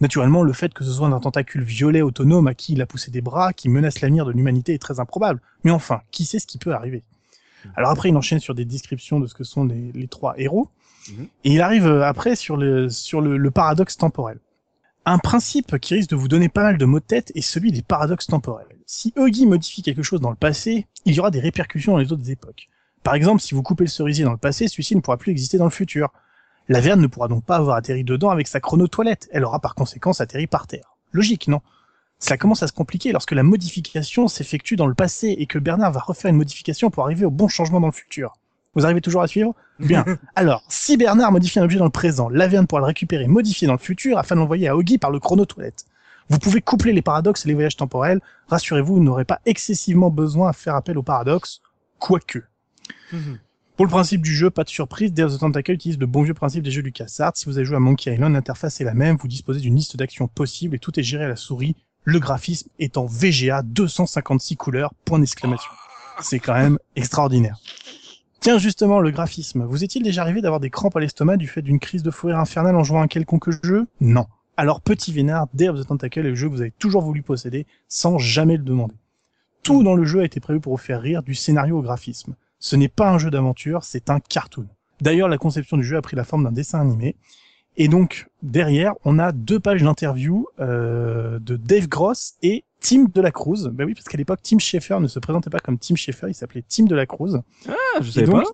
Naturellement, 0.00 0.42
le 0.42 0.52
fait 0.52 0.74
que 0.74 0.84
ce 0.84 0.92
soit 0.92 1.08
un 1.08 1.20
tentacule 1.20 1.62
violet 1.62 2.02
autonome 2.02 2.46
à 2.46 2.54
qui 2.54 2.74
il 2.74 2.82
a 2.82 2.86
poussé 2.86 3.10
des 3.10 3.22
bras, 3.22 3.52
qui 3.52 3.68
menace 3.68 4.00
l'avenir 4.00 4.26
de 4.26 4.32
l'humanité 4.32 4.74
est 4.74 4.78
très 4.78 5.00
improbable. 5.00 5.40
Mais 5.64 5.70
enfin, 5.70 6.02
qui 6.10 6.24
sait 6.24 6.38
ce 6.38 6.46
qui 6.46 6.58
peut 6.58 6.74
arriver? 6.74 7.02
Alors 7.76 7.90
après, 7.90 8.10
il 8.10 8.16
enchaîne 8.16 8.38
sur 8.38 8.54
des 8.54 8.64
descriptions 8.64 9.20
de 9.20 9.26
ce 9.26 9.34
que 9.34 9.44
sont 9.44 9.64
les, 9.64 9.92
les 9.92 10.08
trois 10.08 10.34
héros. 10.38 10.68
Mhm. 11.10 11.28
Et 11.44 11.54
il 11.54 11.60
arrive 11.60 11.86
euh, 11.86 12.04
après 12.04 12.36
sur 12.36 12.56
le, 12.56 12.88
sur 12.88 13.20
le, 13.20 13.36
le 13.36 13.50
paradoxe 13.50 13.96
temporel. 13.96 14.38
Un 15.08 15.18
principe 15.18 15.78
qui 15.78 15.94
risque 15.94 16.10
de 16.10 16.16
vous 16.16 16.26
donner 16.26 16.48
pas 16.48 16.64
mal 16.64 16.78
de 16.78 16.84
mots 16.84 16.98
de 16.98 17.04
tête 17.04 17.30
est 17.36 17.40
celui 17.40 17.70
des 17.70 17.82
paradoxes 17.82 18.26
temporels. 18.26 18.66
Si 18.86 19.12
Huggy 19.16 19.46
modifie 19.46 19.80
quelque 19.80 20.02
chose 20.02 20.20
dans 20.20 20.30
le 20.30 20.36
passé, 20.36 20.88
il 21.04 21.14
y 21.14 21.20
aura 21.20 21.30
des 21.30 21.38
répercussions 21.38 21.92
dans 21.92 21.98
les 21.98 22.12
autres 22.12 22.28
époques. 22.28 22.68
Par 23.04 23.14
exemple, 23.14 23.40
si 23.40 23.54
vous 23.54 23.62
coupez 23.62 23.84
le 23.84 23.88
cerisier 23.88 24.24
dans 24.24 24.32
le 24.32 24.36
passé, 24.36 24.66
celui-ci 24.66 24.96
ne 24.96 25.00
pourra 25.00 25.16
plus 25.16 25.30
exister 25.30 25.58
dans 25.58 25.64
le 25.64 25.70
futur. 25.70 26.12
La 26.68 26.80
Verne 26.80 27.00
ne 27.00 27.06
pourra 27.06 27.28
donc 27.28 27.44
pas 27.44 27.54
avoir 27.54 27.76
atterri 27.76 28.02
dedans 28.02 28.30
avec 28.30 28.48
sa 28.48 28.58
chrono-toilette. 28.58 29.28
Elle 29.30 29.44
aura 29.44 29.60
par 29.60 29.76
conséquent 29.76 30.10
atterri 30.10 30.48
par 30.48 30.66
terre. 30.66 30.96
Logique, 31.12 31.46
non? 31.46 31.60
Cela 32.18 32.36
commence 32.36 32.64
à 32.64 32.66
se 32.66 32.72
compliquer 32.72 33.12
lorsque 33.12 33.30
la 33.30 33.44
modification 33.44 34.26
s'effectue 34.26 34.74
dans 34.74 34.88
le 34.88 34.94
passé 34.94 35.36
et 35.38 35.46
que 35.46 35.60
Bernard 35.60 35.92
va 35.92 36.00
refaire 36.00 36.32
une 36.32 36.36
modification 36.36 36.90
pour 36.90 37.04
arriver 37.04 37.24
au 37.24 37.30
bon 37.30 37.46
changement 37.46 37.78
dans 37.78 37.86
le 37.86 37.92
futur. 37.92 38.32
Vous 38.76 38.84
arrivez 38.84 39.00
toujours 39.00 39.22
à 39.22 39.26
suivre? 39.26 39.54
Bien. 39.80 40.04
Alors, 40.36 40.62
si 40.68 40.96
Bernard 40.98 41.32
modifie 41.32 41.58
un 41.58 41.64
objet 41.64 41.78
dans 41.78 41.86
le 41.86 41.90
présent, 41.90 42.28
Laverne 42.28 42.66
pourra 42.66 42.80
le 42.80 42.86
récupérer 42.86 43.24
et 43.24 43.28
modifier 43.28 43.66
dans 43.66 43.72
le 43.72 43.78
futur 43.78 44.18
afin 44.18 44.34
de 44.34 44.40
l'envoyer 44.40 44.68
à 44.68 44.76
Oggy 44.76 44.98
par 44.98 45.10
le 45.10 45.18
chrono-toilette. 45.18 45.86
Vous 46.28 46.38
pouvez 46.38 46.60
coupler 46.60 46.92
les 46.92 47.02
paradoxes 47.02 47.46
et 47.46 47.48
les 47.48 47.54
voyages 47.54 47.76
temporels. 47.76 48.20
Rassurez-vous, 48.48 48.96
vous 48.96 49.02
n'aurez 49.02 49.24
pas 49.24 49.40
excessivement 49.46 50.10
besoin 50.10 50.50
à 50.50 50.52
faire 50.52 50.74
appel 50.74 50.98
aux 50.98 51.02
paradoxes, 51.02 51.62
quoique. 51.98 52.40
Pour 53.76 53.86
le 53.86 53.90
principe 53.90 54.22
du 54.22 54.34
jeu, 54.34 54.50
pas 54.50 54.64
de 54.64 54.68
surprise, 54.68 55.12
Day 55.12 55.22
of 55.22 55.34
the 55.34 55.38
Tentacle 55.38 55.72
utilise 55.72 55.98
le 55.98 56.06
bon 56.06 56.22
vieux 56.22 56.34
principe 56.34 56.62
des 56.62 56.70
jeux 56.70 56.82
LucasArts. 56.82 57.32
Si 57.34 57.46
vous 57.46 57.56
avez 57.56 57.64
joué 57.64 57.76
à 57.76 57.80
Monkey 57.80 58.12
Island, 58.12 58.34
l'interface 58.34 58.80
est 58.80 58.84
la 58.84 58.94
même, 58.94 59.16
vous 59.16 59.28
disposez 59.28 59.60
d'une 59.60 59.76
liste 59.76 59.96
d'actions 59.96 60.28
possibles 60.28 60.74
et 60.74 60.78
tout 60.78 60.98
est 60.98 61.02
géré 61.02 61.24
à 61.24 61.28
la 61.28 61.36
souris, 61.36 61.76
le 62.04 62.18
graphisme 62.18 62.68
est 62.78 62.98
en 62.98 63.06
VGA 63.06 63.62
256 63.62 64.56
couleurs, 64.56 64.92
point 65.04 65.18
d'exclamation. 65.18 65.70
C'est 66.20 66.38
quand 66.38 66.54
même 66.54 66.78
extraordinaire. 66.94 67.58
Tiens, 68.46 68.58
justement, 68.58 69.00
le 69.00 69.10
graphisme. 69.10 69.64
Vous 69.64 69.82
est-il 69.82 70.04
déjà 70.04 70.22
arrivé 70.22 70.40
d'avoir 70.40 70.60
des 70.60 70.70
crampes 70.70 70.94
à 70.94 71.00
l'estomac 71.00 71.36
du 71.36 71.48
fait 71.48 71.62
d'une 71.62 71.80
crise 71.80 72.04
de 72.04 72.12
fou 72.12 72.28
infernale 72.28 72.76
en 72.76 72.84
jouant 72.84 73.00
à 73.00 73.02
un 73.02 73.08
quelconque 73.08 73.50
jeu? 73.64 73.88
Non. 74.00 74.26
Alors, 74.56 74.80
petit 74.80 75.12
vénard, 75.12 75.48
Day 75.52 75.68
of 75.68 75.80
the 75.80 75.84
Tentacle 75.84 76.20
est 76.20 76.30
le 76.30 76.36
jeu 76.36 76.46
que 76.46 76.54
vous 76.54 76.60
avez 76.60 76.70
toujours 76.70 77.02
voulu 77.02 77.22
posséder 77.22 77.66
sans 77.88 78.18
jamais 78.18 78.56
le 78.56 78.62
demander. 78.62 78.94
Tout 79.64 79.82
dans 79.82 79.96
le 79.96 80.04
jeu 80.04 80.20
a 80.20 80.24
été 80.24 80.38
prévu 80.38 80.60
pour 80.60 80.74
vous 80.74 80.80
faire 80.80 81.00
rire, 81.00 81.24
du 81.24 81.34
scénario 81.34 81.76
au 81.76 81.82
graphisme. 81.82 82.36
Ce 82.60 82.76
n'est 82.76 82.86
pas 82.86 83.10
un 83.10 83.18
jeu 83.18 83.32
d'aventure, 83.32 83.82
c'est 83.82 84.10
un 84.10 84.20
cartoon. 84.20 84.68
D'ailleurs, 85.00 85.28
la 85.28 85.38
conception 85.38 85.76
du 85.76 85.82
jeu 85.82 85.96
a 85.96 86.00
pris 86.00 86.14
la 86.14 86.22
forme 86.22 86.44
d'un 86.44 86.52
dessin 86.52 86.80
animé. 86.80 87.16
Et 87.76 87.88
donc, 87.88 88.28
derrière, 88.42 88.94
on 89.04 89.18
a 89.18 89.32
deux 89.32 89.60
pages 89.60 89.82
d'interview 89.82 90.46
euh, 90.60 91.38
de 91.38 91.56
Dave 91.56 91.88
Gross 91.88 92.34
et 92.42 92.64
Tim 92.80 93.06
de 93.12 93.20
la 93.20 93.30
Cruz. 93.30 93.68
Ben 93.72 93.84
oui, 93.84 93.94
parce 93.94 94.06
qu'à 94.06 94.16
l'époque, 94.16 94.40
Tim 94.42 94.58
Schafer 94.58 94.98
ne 95.00 95.08
se 95.08 95.18
présentait 95.18 95.50
pas 95.50 95.58
comme 95.58 95.78
Tim 95.78 95.94
Schafer, 95.94 96.28
il 96.28 96.34
s'appelait 96.34 96.64
Tim 96.66 96.84
de 96.84 96.94
la 96.94 97.06
Cruz. 97.06 97.40
Ah, 97.68 97.72
je 98.00 98.10
savais 98.10 98.26
donc, 98.26 98.44
pas. 98.44 98.50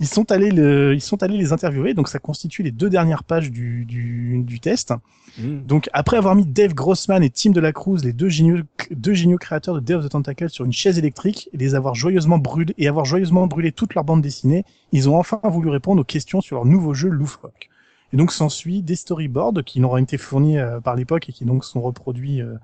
Ils 0.00 0.08
sont 0.08 0.32
allés 0.32 0.50
le, 0.50 0.92
ils 0.92 1.00
sont 1.00 1.22
allés 1.22 1.38
les 1.38 1.52
interviewer, 1.52 1.94
donc 1.94 2.08
ça 2.08 2.18
constitue 2.18 2.64
les 2.64 2.72
deux 2.72 2.90
dernières 2.90 3.22
pages 3.22 3.52
du, 3.52 3.84
du, 3.84 4.42
du 4.42 4.58
test. 4.58 4.92
Hmm. 5.38 5.60
Donc 5.60 5.88
après 5.92 6.16
avoir 6.16 6.34
mis 6.34 6.44
Dave 6.44 6.74
Grossman 6.74 7.22
et 7.22 7.30
Tim 7.30 7.50
de 7.50 7.60
la 7.60 7.72
Cruz, 7.72 7.98
les 8.02 8.12
deux 8.12 8.28
géniaux, 8.28 8.58
deux 8.90 9.14
géniaux 9.14 9.38
créateurs 9.38 9.76
de 9.76 9.80
Day 9.80 9.94
of 9.94 10.04
the 10.04 10.08
Tentacle 10.08 10.50
sur 10.50 10.64
une 10.64 10.72
chaise 10.72 10.98
électrique 10.98 11.48
et 11.52 11.58
les 11.58 11.76
avoir 11.76 11.94
joyeusement 11.94 12.38
brûlés 12.38 12.74
et 12.76 12.88
avoir 12.88 13.04
joyeusement 13.04 13.46
brûlé 13.46 13.70
toute 13.70 13.94
leur 13.94 14.02
bande 14.02 14.20
dessinée, 14.20 14.64
ils 14.90 15.08
ont 15.08 15.16
enfin 15.16 15.40
voulu 15.44 15.68
répondre 15.68 16.00
aux 16.00 16.04
questions 16.04 16.40
sur 16.40 16.56
leur 16.56 16.64
nouveau 16.64 16.92
jeu 16.92 17.08
loufoque. 17.08 17.70
Et 18.14 18.16
donc 18.16 18.30
s'ensuit 18.30 18.80
des 18.80 18.94
storyboards 18.94 19.64
qui 19.66 19.84
ont 19.84 19.96
été 19.96 20.18
fournis 20.18 20.56
euh, 20.56 20.78
par 20.78 20.94
l'époque 20.94 21.28
et 21.28 21.32
qui 21.32 21.44
donc 21.44 21.64
sont 21.64 21.80
reproduits 21.80 22.40
euh, 22.40 22.54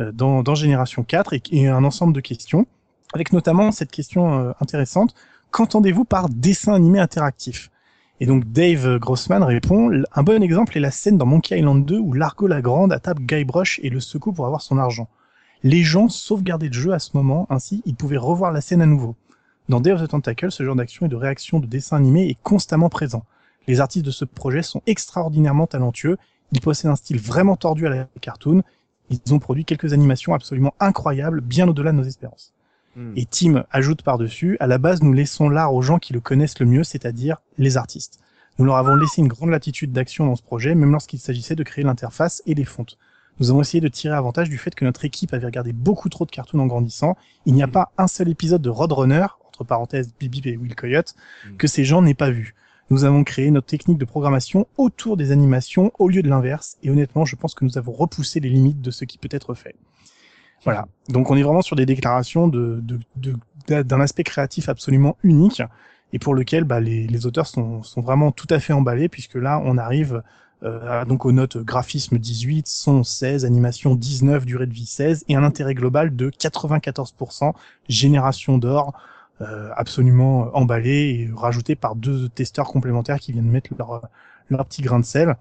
euh, 0.00 0.10
dans, 0.10 0.56
Génération 0.56 1.04
4 1.04 1.32
et, 1.52 1.68
un 1.68 1.84
ensemble 1.84 2.12
de 2.12 2.20
questions, 2.20 2.66
avec 3.14 3.32
notamment 3.32 3.70
cette 3.70 3.92
question 3.92 4.52
intéressante 4.60 5.14
qu'entendez-vous 5.52 6.04
par 6.04 6.28
dessin 6.28 6.74
animé 6.74 6.98
interactif? 6.98 7.70
Et 8.18 8.26
donc 8.26 8.50
Dave 8.50 8.98
Grossman 8.98 9.44
répond 9.44 9.92
un 10.12 10.22
bon 10.24 10.42
exemple 10.42 10.76
est 10.76 10.80
la 10.80 10.90
scène 10.90 11.18
dans 11.18 11.26
Monkey 11.26 11.56
Island 11.56 11.86
2 11.86 11.98
où 11.98 12.12
Largo 12.12 12.48
la 12.48 12.60
Grande 12.60 12.92
attaque 12.92 13.20
Guybrush 13.20 13.78
et 13.84 13.90
le 13.90 14.00
secoue 14.00 14.32
pour 14.32 14.46
avoir 14.46 14.60
son 14.60 14.76
argent. 14.76 15.08
Les 15.62 15.84
gens 15.84 16.08
sauvegardaient 16.08 16.66
le 16.66 16.72
jeu 16.72 16.92
à 16.92 16.98
ce 16.98 17.10
moment, 17.14 17.46
ainsi 17.48 17.80
ils 17.86 17.94
pouvaient 17.94 18.16
revoir 18.16 18.50
la 18.50 18.60
scène 18.60 18.82
à 18.82 18.86
nouveau. 18.86 19.14
Dans 19.68 19.80
Day 19.80 19.92
of 19.92 20.02
the 20.02 20.08
Tentacle, 20.08 20.50
ce 20.50 20.64
genre 20.64 20.74
d'action 20.74 21.06
et 21.06 21.08
de 21.08 21.16
réaction 21.16 21.60
de 21.60 21.66
dessin 21.66 21.96
animé 21.96 22.28
est 22.28 22.38
constamment 22.42 22.88
présent. 22.88 23.24
Les 23.66 23.80
artistes 23.80 24.06
de 24.06 24.10
ce 24.10 24.24
projet 24.24 24.62
sont 24.62 24.82
extraordinairement 24.86 25.66
talentueux, 25.66 26.18
ils 26.52 26.60
possèdent 26.60 26.90
un 26.90 26.96
style 26.96 27.18
vraiment 27.18 27.56
tordu 27.56 27.86
à 27.86 27.90
la 27.90 28.08
cartoon, 28.20 28.62
ils 29.10 29.34
ont 29.34 29.38
produit 29.38 29.64
quelques 29.64 29.92
animations 29.92 30.34
absolument 30.34 30.74
incroyables, 30.80 31.40
bien 31.40 31.68
au-delà 31.68 31.92
de 31.92 31.96
nos 31.96 32.04
espérances. 32.04 32.52
Hmm. 32.96 33.12
Et 33.16 33.26
Tim 33.26 33.64
ajoute 33.70 34.02
par-dessus, 34.02 34.56
à 34.60 34.66
la 34.66 34.78
base, 34.78 35.02
nous 35.02 35.12
laissons 35.12 35.48
l'art 35.48 35.74
aux 35.74 35.82
gens 35.82 35.98
qui 35.98 36.12
le 36.12 36.20
connaissent 36.20 36.58
le 36.58 36.66
mieux, 36.66 36.84
c'est-à-dire 36.84 37.38
les 37.58 37.76
artistes. 37.76 38.20
Nous 38.58 38.64
leur 38.64 38.76
avons 38.76 38.94
laissé 38.94 39.20
une 39.20 39.28
grande 39.28 39.50
latitude 39.50 39.92
d'action 39.92 40.26
dans 40.26 40.36
ce 40.36 40.42
projet, 40.42 40.74
même 40.74 40.92
lorsqu'il 40.92 41.18
s'agissait 41.18 41.56
de 41.56 41.62
créer 41.62 41.84
l'interface 41.84 42.42
et 42.46 42.54
les 42.54 42.64
fontes. 42.64 42.96
Nous 43.38 43.50
avons 43.50 43.60
essayé 43.60 43.82
de 43.82 43.88
tirer 43.88 44.14
avantage 44.14 44.48
du 44.48 44.56
fait 44.56 44.74
que 44.74 44.86
notre 44.86 45.04
équipe 45.04 45.34
avait 45.34 45.44
regardé 45.44 45.74
beaucoup 45.74 46.08
trop 46.08 46.24
de 46.24 46.30
cartoons 46.30 46.58
en 46.58 46.66
grandissant. 46.66 47.18
Il 47.44 47.52
n'y 47.52 47.62
a 47.62 47.68
pas 47.68 47.92
un 47.98 48.06
seul 48.06 48.30
épisode 48.30 48.62
de 48.62 48.70
Roadrunner, 48.70 49.26
entre 49.46 49.64
parenthèses 49.64 50.10
Bibi 50.18 50.40
et 50.46 50.56
Will 50.56 50.74
Coyote, 50.74 51.14
Mm. 51.44 51.56
que 51.56 51.66
ces 51.66 51.84
gens 51.84 52.00
n'aient 52.00 52.14
pas 52.14 52.30
vu. 52.30 52.54
Nous 52.90 53.04
avons 53.04 53.24
créé 53.24 53.50
notre 53.50 53.66
technique 53.66 53.98
de 53.98 54.04
programmation 54.04 54.66
autour 54.76 55.16
des 55.16 55.32
animations 55.32 55.90
au 55.98 56.08
lieu 56.08 56.22
de 56.22 56.28
l'inverse, 56.28 56.76
et 56.82 56.90
honnêtement, 56.90 57.24
je 57.24 57.34
pense 57.34 57.54
que 57.54 57.64
nous 57.64 57.78
avons 57.78 57.92
repoussé 57.92 58.38
les 58.38 58.48
limites 58.48 58.80
de 58.80 58.90
ce 58.90 59.04
qui 59.04 59.18
peut 59.18 59.28
être 59.32 59.54
fait. 59.54 59.74
Voilà. 60.64 60.88
Donc 61.08 61.30
on 61.30 61.36
est 61.36 61.42
vraiment 61.42 61.62
sur 61.62 61.76
des 61.76 61.86
déclarations 61.86 62.48
d'un 62.48 64.00
aspect 64.00 64.24
créatif 64.24 64.68
absolument 64.68 65.16
unique 65.22 65.62
et 66.12 66.18
pour 66.18 66.34
lequel 66.34 66.64
bah, 66.64 66.80
les, 66.80 67.26
auteurs 67.26 67.46
sont, 67.46 67.82
vraiment 67.96 68.32
tout 68.32 68.46
à 68.50 68.58
fait 68.58 68.72
emballés 68.72 69.08
puisque 69.08 69.36
là 69.36 69.60
on 69.64 69.78
arrive 69.78 70.22
euh, 70.62 71.04
donc 71.04 71.24
aux 71.24 71.32
notes 71.32 71.58
graphisme 71.58 72.18
18, 72.18 72.66
son 72.66 73.04
16, 73.04 73.44
animation 73.44 73.94
19, 73.94 74.46
durée 74.46 74.66
de 74.66 74.72
vie 74.72 74.86
16 74.86 75.24
et 75.28 75.36
un 75.36 75.44
intérêt 75.44 75.74
global 75.74 76.16
de 76.16 76.30
94%, 76.30 77.52
génération 77.88 78.58
d'or 78.58 78.94
absolument 79.76 80.50
emballé 80.56 80.90
et 81.28 81.30
rajouté 81.34 81.74
par 81.76 81.94
deux 81.96 82.28
testeurs 82.30 82.66
complémentaires 82.68 83.18
qui 83.18 83.32
viennent 83.32 83.50
mettre 83.50 83.70
leur, 83.78 84.08
leur 84.50 84.64
petit 84.66 84.82
grain 84.82 84.98
de 85.00 85.04
sel. 85.04 85.36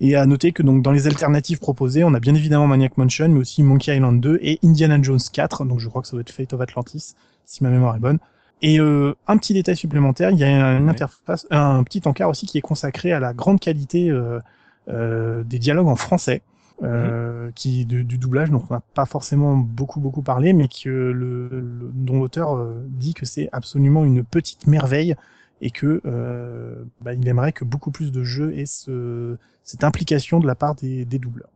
Et 0.00 0.14
à 0.16 0.26
noter 0.26 0.52
que 0.52 0.62
donc 0.62 0.82
dans 0.82 0.92
les 0.92 1.06
alternatives 1.08 1.58
proposées, 1.58 2.04
on 2.04 2.14
a 2.14 2.20
bien 2.20 2.34
évidemment 2.34 2.66
Maniac 2.68 2.96
Mansion, 2.96 3.28
mais 3.28 3.40
aussi 3.40 3.62
Monkey 3.62 3.96
Island 3.96 4.20
2 4.20 4.38
et 4.42 4.58
Indiana 4.62 5.00
Jones 5.02 5.18
4. 5.32 5.64
Donc 5.64 5.80
je 5.80 5.88
crois 5.88 6.02
que 6.02 6.08
ça 6.08 6.12
doit 6.12 6.20
être 6.20 6.30
Fate 6.30 6.52
of 6.52 6.60
Atlantis, 6.60 7.14
si 7.44 7.64
ma 7.64 7.70
mémoire 7.70 7.96
est 7.96 8.00
bonne. 8.00 8.18
Et 8.62 8.80
euh, 8.80 9.14
un 9.26 9.36
petit 9.38 9.54
détail 9.54 9.76
supplémentaire, 9.76 10.30
il 10.30 10.38
y 10.38 10.44
a 10.44 10.48
une 10.76 10.88
Ouais. 10.88 10.90
interface, 10.90 11.46
un 11.50 11.82
petit 11.84 12.02
encart 12.06 12.28
aussi 12.28 12.46
qui 12.46 12.58
est 12.58 12.62
consacré 12.62 13.12
à 13.12 13.20
la 13.20 13.32
grande 13.32 13.60
qualité 13.60 14.10
euh, 14.10 14.40
euh, 14.88 15.42
des 15.44 15.58
dialogues 15.58 15.88
en 15.88 15.96
français, 15.96 16.42
euh, 16.82 17.50
qui 17.54 17.84
du, 17.86 18.04
du 18.04 18.18
doublage 18.18 18.50
dont 18.50 18.62
on 18.70 18.74
n'a 18.74 18.82
pas 18.94 19.06
forcément 19.06 19.56
beaucoup 19.56 20.00
beaucoup 20.00 20.22
parlé, 20.22 20.52
mais 20.52 20.68
que 20.68 20.88
le, 20.88 21.48
le- 21.48 21.90
dont 21.94 22.20
l'auteur 22.20 22.56
euh, 22.56 22.84
dit 22.88 23.14
que 23.14 23.26
c'est 23.26 23.48
absolument 23.52 24.04
une 24.04 24.24
petite 24.24 24.66
merveille 24.66 25.16
et 25.60 25.70
que 25.70 26.00
euh, 26.06 26.84
bah, 27.00 27.14
il 27.14 27.26
aimerait 27.28 27.52
que 27.52 27.64
beaucoup 27.64 27.90
plus 27.90 28.12
de 28.12 28.22
jeux 28.22 28.56
aient 28.56 28.66
ce, 28.66 29.36
cette 29.64 29.82
implication 29.84 30.38
de 30.40 30.46
la 30.46 30.54
part 30.54 30.74
des, 30.76 31.04
des 31.04 31.18
doubleurs. 31.18 31.50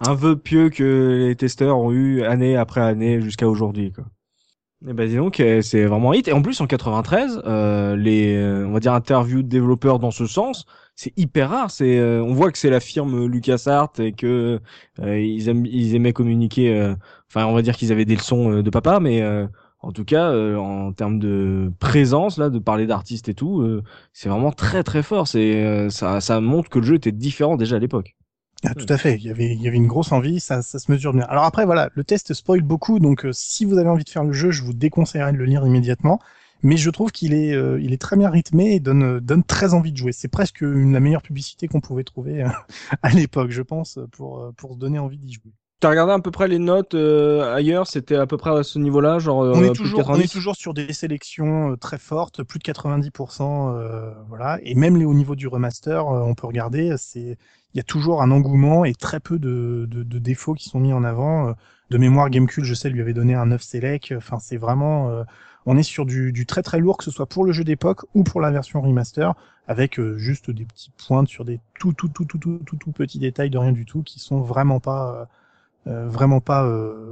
Un 0.00 0.14
vœu 0.14 0.36
pieux 0.38 0.70
que 0.70 1.26
les 1.28 1.36
testeurs 1.36 1.76
ont 1.78 1.92
eu 1.92 2.22
année 2.22 2.56
après 2.56 2.80
année 2.80 3.20
jusqu'à 3.20 3.46
aujourd'hui, 3.48 3.92
quoi. 3.92 4.06
Et 4.84 4.92
ben 4.92 5.08
dis 5.08 5.16
donc, 5.16 5.40
euh, 5.40 5.62
c'est 5.62 5.86
vraiment 5.86 6.12
hit. 6.12 6.28
Et 6.28 6.32
en 6.32 6.42
plus, 6.42 6.60
en 6.60 6.66
93, 6.66 7.42
euh, 7.46 7.96
les, 7.96 8.36
euh, 8.36 8.66
on 8.66 8.72
va 8.72 8.80
dire, 8.80 8.92
interviews 8.92 9.42
de 9.42 9.48
développeurs 9.48 9.98
dans 9.98 10.10
ce 10.10 10.26
sens, 10.26 10.66
c'est 10.94 11.12
hyper 11.16 11.50
rare. 11.50 11.70
C'est, 11.70 12.00
on 12.20 12.34
voit 12.34 12.52
que 12.52 12.58
c'est 12.58 12.70
la 12.70 12.80
firme 12.80 13.26
LucasArts 13.26 13.92
et 13.98 14.12
que 14.12 14.60
ils, 14.98 15.48
ils 15.66 15.94
aimaient 15.94 16.12
communiquer. 16.12 16.94
Enfin, 17.28 17.46
on 17.46 17.54
va 17.54 17.62
dire 17.62 17.76
qu'ils 17.76 17.92
avaient 17.92 18.04
des 18.04 18.16
leçons 18.16 18.62
de 18.62 18.70
papa, 18.70 18.98
mais 19.00 19.22
en 19.80 19.92
tout 19.92 20.04
cas, 20.04 20.32
en 20.56 20.92
termes 20.92 21.18
de 21.18 21.70
présence, 21.80 22.38
là, 22.38 22.48
de 22.48 22.58
parler 22.58 22.86
d'artistes 22.86 23.28
et 23.28 23.34
tout, 23.34 23.82
c'est 24.14 24.30
vraiment 24.30 24.52
très 24.52 24.82
très 24.82 25.02
fort. 25.02 25.28
C'est, 25.28 25.90
ça, 25.90 26.20
ça 26.22 26.40
montre 26.40 26.70
que 26.70 26.78
le 26.78 26.86
jeu 26.86 26.94
était 26.94 27.12
différent 27.12 27.56
déjà 27.56 27.76
à 27.76 27.78
l'époque. 27.78 28.15
Ah, 28.64 28.74
tout 28.74 28.86
à 28.88 28.96
fait. 28.96 29.16
Il 29.16 29.24
y 29.24 29.30
avait, 29.30 29.52
il 29.52 29.60
y 29.60 29.68
avait 29.68 29.76
une 29.76 29.86
grosse 29.86 30.12
envie, 30.12 30.40
ça, 30.40 30.62
ça 30.62 30.78
se 30.78 30.90
mesure 30.90 31.12
bien. 31.12 31.26
Alors 31.28 31.44
après, 31.44 31.66
voilà, 31.66 31.90
le 31.94 32.04
test 32.04 32.32
spoil 32.34 32.62
beaucoup, 32.62 32.98
donc 32.98 33.24
euh, 33.26 33.32
si 33.32 33.64
vous 33.64 33.78
avez 33.78 33.88
envie 33.88 34.04
de 34.04 34.08
faire 34.08 34.24
le 34.24 34.32
jeu, 34.32 34.50
je 34.50 34.62
vous 34.62 34.72
déconseillerais 34.72 35.32
de 35.32 35.36
le 35.36 35.44
lire 35.44 35.66
immédiatement. 35.66 36.20
Mais 36.62 36.78
je 36.78 36.88
trouve 36.88 37.12
qu'il 37.12 37.34
est, 37.34 37.54
euh, 37.54 37.78
il 37.80 37.92
est 37.92 38.00
très 38.00 38.16
bien 38.16 38.30
rythmé 38.30 38.74
et 38.74 38.80
donne, 38.80 39.02
euh, 39.02 39.20
donne 39.20 39.44
très 39.44 39.74
envie 39.74 39.92
de 39.92 39.96
jouer. 39.98 40.12
C'est 40.12 40.28
presque 40.28 40.62
une, 40.62 40.94
la 40.94 41.00
meilleure 41.00 41.22
publicité 41.22 41.68
qu'on 41.68 41.80
pouvait 41.80 42.02
trouver 42.02 42.42
euh, 42.42 42.48
à 43.02 43.10
l'époque, 43.10 43.50
je 43.50 43.62
pense, 43.62 43.98
pour, 44.12 44.52
pour 44.56 44.72
se 44.72 44.78
donner 44.78 44.98
envie 44.98 45.18
d'y 45.18 45.34
jouer. 45.34 45.52
T'as 45.78 45.90
regardé 45.90 46.14
à 46.14 46.18
peu 46.18 46.30
près 46.30 46.48
les 46.48 46.58
notes 46.58 46.94
euh, 46.94 47.54
ailleurs, 47.54 47.86
c'était 47.86 48.16
à 48.16 48.26
peu 48.26 48.38
près 48.38 48.50
à 48.50 48.62
ce 48.62 48.78
niveau-là, 48.78 49.18
genre 49.18 49.42
euh, 49.42 49.52
on, 49.54 49.62
est 49.62 49.74
toujours, 49.74 49.98
on 49.98 50.04
90? 50.04 50.24
est 50.24 50.32
toujours 50.32 50.56
sur 50.56 50.72
des 50.72 50.90
sélections 50.94 51.72
euh, 51.72 51.76
très 51.76 51.98
fortes, 51.98 52.42
plus 52.42 52.58
de 52.58 52.64
90%, 52.64 53.74
euh, 53.76 54.10
voilà. 54.26 54.58
Et 54.62 54.74
même 54.74 54.96
les, 54.96 55.04
au 55.04 55.12
niveau 55.12 55.36
du 55.36 55.48
remaster, 55.48 56.06
on 56.06 56.34
peut 56.34 56.46
regarder, 56.46 56.94
c'est, 56.96 57.36
il 57.76 57.80
y 57.80 57.80
a 57.80 57.84
toujours 57.84 58.22
un 58.22 58.30
engouement 58.30 58.86
et 58.86 58.94
très 58.94 59.20
peu 59.20 59.38
de, 59.38 59.86
défauts 60.02 60.54
qui 60.54 60.70
sont 60.70 60.80
mis 60.80 60.94
en 60.94 61.04
avant. 61.04 61.48
Euh, 61.48 61.52
De 61.90 61.98
mémoire, 61.98 62.30
Gamecube, 62.30 62.64
je 62.64 62.72
sais, 62.72 62.88
lui 62.88 63.02
avait 63.02 63.12
donné 63.12 63.34
un 63.34 63.44
9 63.44 63.60
select. 63.62 64.14
Enfin, 64.16 64.38
c'est 64.40 64.56
vraiment, 64.56 65.10
euh, 65.10 65.24
on 65.66 65.76
est 65.76 65.82
sur 65.82 66.06
du, 66.06 66.32
du 66.32 66.46
très 66.46 66.62
très 66.62 66.78
lourd, 66.80 66.96
que 66.96 67.04
ce 67.04 67.10
soit 67.10 67.26
pour 67.26 67.44
le 67.44 67.52
jeu 67.52 67.64
d'époque 67.64 68.06
ou 68.14 68.24
pour 68.24 68.40
la 68.40 68.50
version 68.50 68.80
remaster, 68.80 69.34
avec 69.68 70.00
euh, 70.00 70.16
juste 70.16 70.50
des 70.50 70.64
petits 70.64 70.90
points 71.06 71.26
sur 71.26 71.44
des 71.44 71.60
tout 71.78 71.92
tout 71.92 72.08
tout 72.08 72.24
tout 72.24 72.38
tout 72.38 72.60
tout, 72.64 72.76
tout 72.76 72.92
petits 72.92 73.18
détails 73.18 73.50
de 73.50 73.58
rien 73.58 73.72
du 73.72 73.84
tout 73.84 74.02
qui 74.02 74.20
sont 74.20 74.40
vraiment 74.40 74.80
pas 74.80 75.28
vraiment 75.84 76.40
pas 76.40 76.68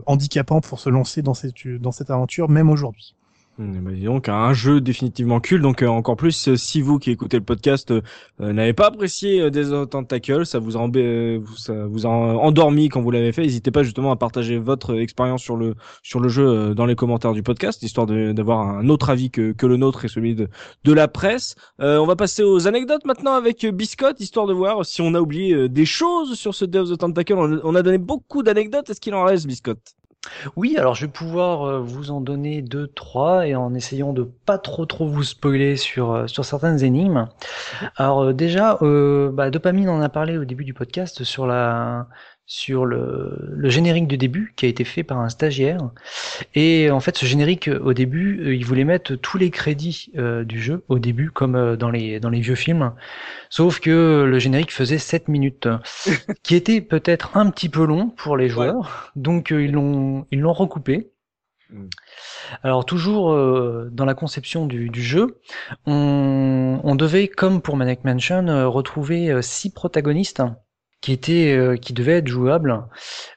handicapants 0.07 0.61
pour 0.61 0.81
se 0.81 0.89
lancer 0.89 1.23
dans 1.23 1.35
cette 1.35 1.69
dans 1.69 1.93
cette 1.93 2.11
aventure 2.11 2.49
même 2.49 2.70
aujourd'hui. 2.70 3.15
Bah, 3.56 3.93
donc 3.93 4.28
un 4.28 4.52
jeu 4.52 4.81
définitivement 4.81 5.40
cool. 5.40 5.60
Donc 5.62 5.82
euh, 5.82 5.86
encore 5.86 6.16
plus 6.16 6.48
euh, 6.48 6.56
si 6.56 6.81
vous 6.81 6.98
qui 6.98 7.12
écoutez 7.12 7.36
le 7.36 7.44
podcast 7.44 7.93
euh, 7.93 8.01
euh, 8.40 8.52
n'avez 8.52 8.72
pas 8.72 8.89
apprécié 8.89 9.40
euh, 9.40 9.51
Days 9.51 9.70
of 9.70 9.90
Tentacle 9.90 10.44
ça 10.44 10.59
vous 10.59 10.76
a, 10.76 10.90
ça 11.56 11.86
vous 11.86 12.05
a 12.05 12.09
endormi 12.09 12.89
quand 12.89 13.01
vous 13.01 13.12
l'avez 13.12 13.31
fait 13.31 13.43
n'hésitez 13.43 13.70
pas 13.70 13.85
justement 13.85 14.10
à 14.10 14.16
partager 14.16 14.59
votre 14.59 14.97
expérience 14.98 15.40
sur 15.40 15.56
le 15.56 15.76
sur 16.02 16.18
le 16.18 16.28
jeu 16.28 16.74
dans 16.74 16.85
les 16.85 16.97
commentaires 16.97 17.32
du 17.32 17.44
podcast 17.44 17.81
histoire 17.85 18.09
d'avoir 18.09 18.59
un 18.59 18.89
autre 18.89 19.09
avis 19.10 19.31
que, 19.31 19.52
que 19.52 19.66
le 19.66 19.76
nôtre 19.76 20.05
et 20.05 20.09
celui 20.09 20.35
de, 20.35 20.48
de 20.82 20.93
la 20.93 21.06
presse. 21.06 21.55
On 21.78 22.06
va 22.06 22.16
passer 22.16 22.43
aux 22.43 22.66
anecdotes 22.66 23.05
maintenant 23.05 23.35
avec 23.35 23.64
Biscotte 23.66 24.18
histoire 24.20 24.47
de 24.47 24.52
voir 24.52 24.85
si 24.85 25.01
on 25.01 25.14
a 25.14 25.20
oublié 25.20 25.68
des 25.68 25.86
choses 25.86 26.35
sur 26.35 26.55
ce 26.55 26.64
Days 26.64 26.81
of 26.81 26.90
the 26.90 26.98
Tentacle. 26.98 27.35
On, 27.35 27.60
on 27.62 27.74
a 27.74 27.82
donné 27.82 27.98
beaucoup 27.98 28.43
d'anecdotes. 28.43 28.90
Est-ce 28.90 29.01
qu'il 29.01 29.14
en 29.14 29.24
reste 29.24 29.47
Biscotte? 29.47 29.94
Oui, 30.57 30.77
alors 30.79 30.95
je 30.95 31.07
vais 31.07 31.13
pouvoir 31.13 31.69
euh, 31.69 31.81
vous 31.81 32.11
en 32.11 32.21
donner 32.21 32.63
deux, 32.63 32.87
trois, 32.87 33.47
et 33.47 33.55
en 33.55 33.75
essayant 33.75 34.13
de 34.13 34.23
pas 34.23 34.59
trop 34.59 34.87
trop 34.87 35.07
vous 35.07 35.23
spoiler 35.23 35.77
sur 35.77 36.13
euh, 36.13 36.27
sur 36.27 36.45
certaines 36.45 36.83
énigmes. 36.83 37.29
Alors 37.97 38.25
euh, 38.25 38.33
déjà, 38.33 38.79
euh, 38.83 39.31
bah, 39.33 39.51
Dopamine 39.51 39.89
en 39.89 40.01
a 40.01 40.09
parlé 40.09 40.39
au 40.39 40.45
début 40.45 40.65
du 40.65 40.75
podcast 40.75 41.25
sur 41.25 41.47
la 41.47 42.09
sur 42.47 42.85
le, 42.85 43.37
le 43.51 43.69
générique 43.71 44.07
du 44.07 44.19
début 44.19 44.53
qui 44.57 44.66
a 44.66 44.69
été 44.69 44.85
fait 44.85 45.03
par 45.03 45.19
un 45.19 45.29
stagiaire. 45.31 45.79
Et 46.55 46.91
en 46.91 47.01
fait, 47.01 47.16
ce 47.16 47.25
générique, 47.25 47.69
euh, 47.69 47.81
au 47.81 47.95
début, 47.95 48.41
euh, 48.41 48.55
il 48.55 48.65
voulait 48.66 48.85
mettre 48.85 49.15
tous 49.15 49.39
les 49.39 49.51
crédits 49.51 50.11
euh, 50.16 50.45
du 50.45 50.61
jeu 50.61 50.85
au 50.89 50.99
début, 50.99 51.31
comme 51.31 51.77
dans 51.77 51.91
les 51.91 52.21
dans 52.21 52.29
les 52.29 52.41
vieux 52.41 52.55
films. 52.55 52.93
Sauf 53.49 53.81
que 53.81 54.25
le 54.29 54.39
générique 54.39 54.73
faisait 54.73 54.99
7 54.99 55.29
minutes, 55.29 55.69
qui 56.43 56.55
était 56.55 56.81
peut-être 56.81 57.37
un 57.37 57.51
petit 57.51 57.69
peu 57.69 57.85
long 57.87 58.11
pour 58.11 58.37
les 58.37 58.49
joueurs. 58.49 59.12
Donc 59.16 59.51
euh, 59.51 59.65
ils 59.65 59.73
l'ont 59.73 60.27
ils 60.31 60.41
l'ont 60.41 60.53
recoupé. 60.53 61.11
Mm. 61.71 61.87
Alors 62.62 62.85
toujours 62.85 63.33
euh, 63.33 63.89
dans 63.91 64.05
la 64.05 64.15
conception 64.15 64.66
du, 64.66 64.91
du 64.91 65.03
jeu, 65.03 65.41
on, 65.87 66.79
on 66.85 66.95
devait, 66.95 67.29
comme 67.29 67.62
pour 67.62 67.79
Maniac 67.79 68.05
Mansion, 68.05 68.71
retrouver 68.71 69.41
six 69.41 69.71
protagonistes 69.73 70.43
qui 71.05 71.12
étaient 71.12 71.55
euh, 71.55 71.76
qui 71.76 71.93
devaient 71.93 72.16
être 72.16 72.28
jouables, 72.28 72.82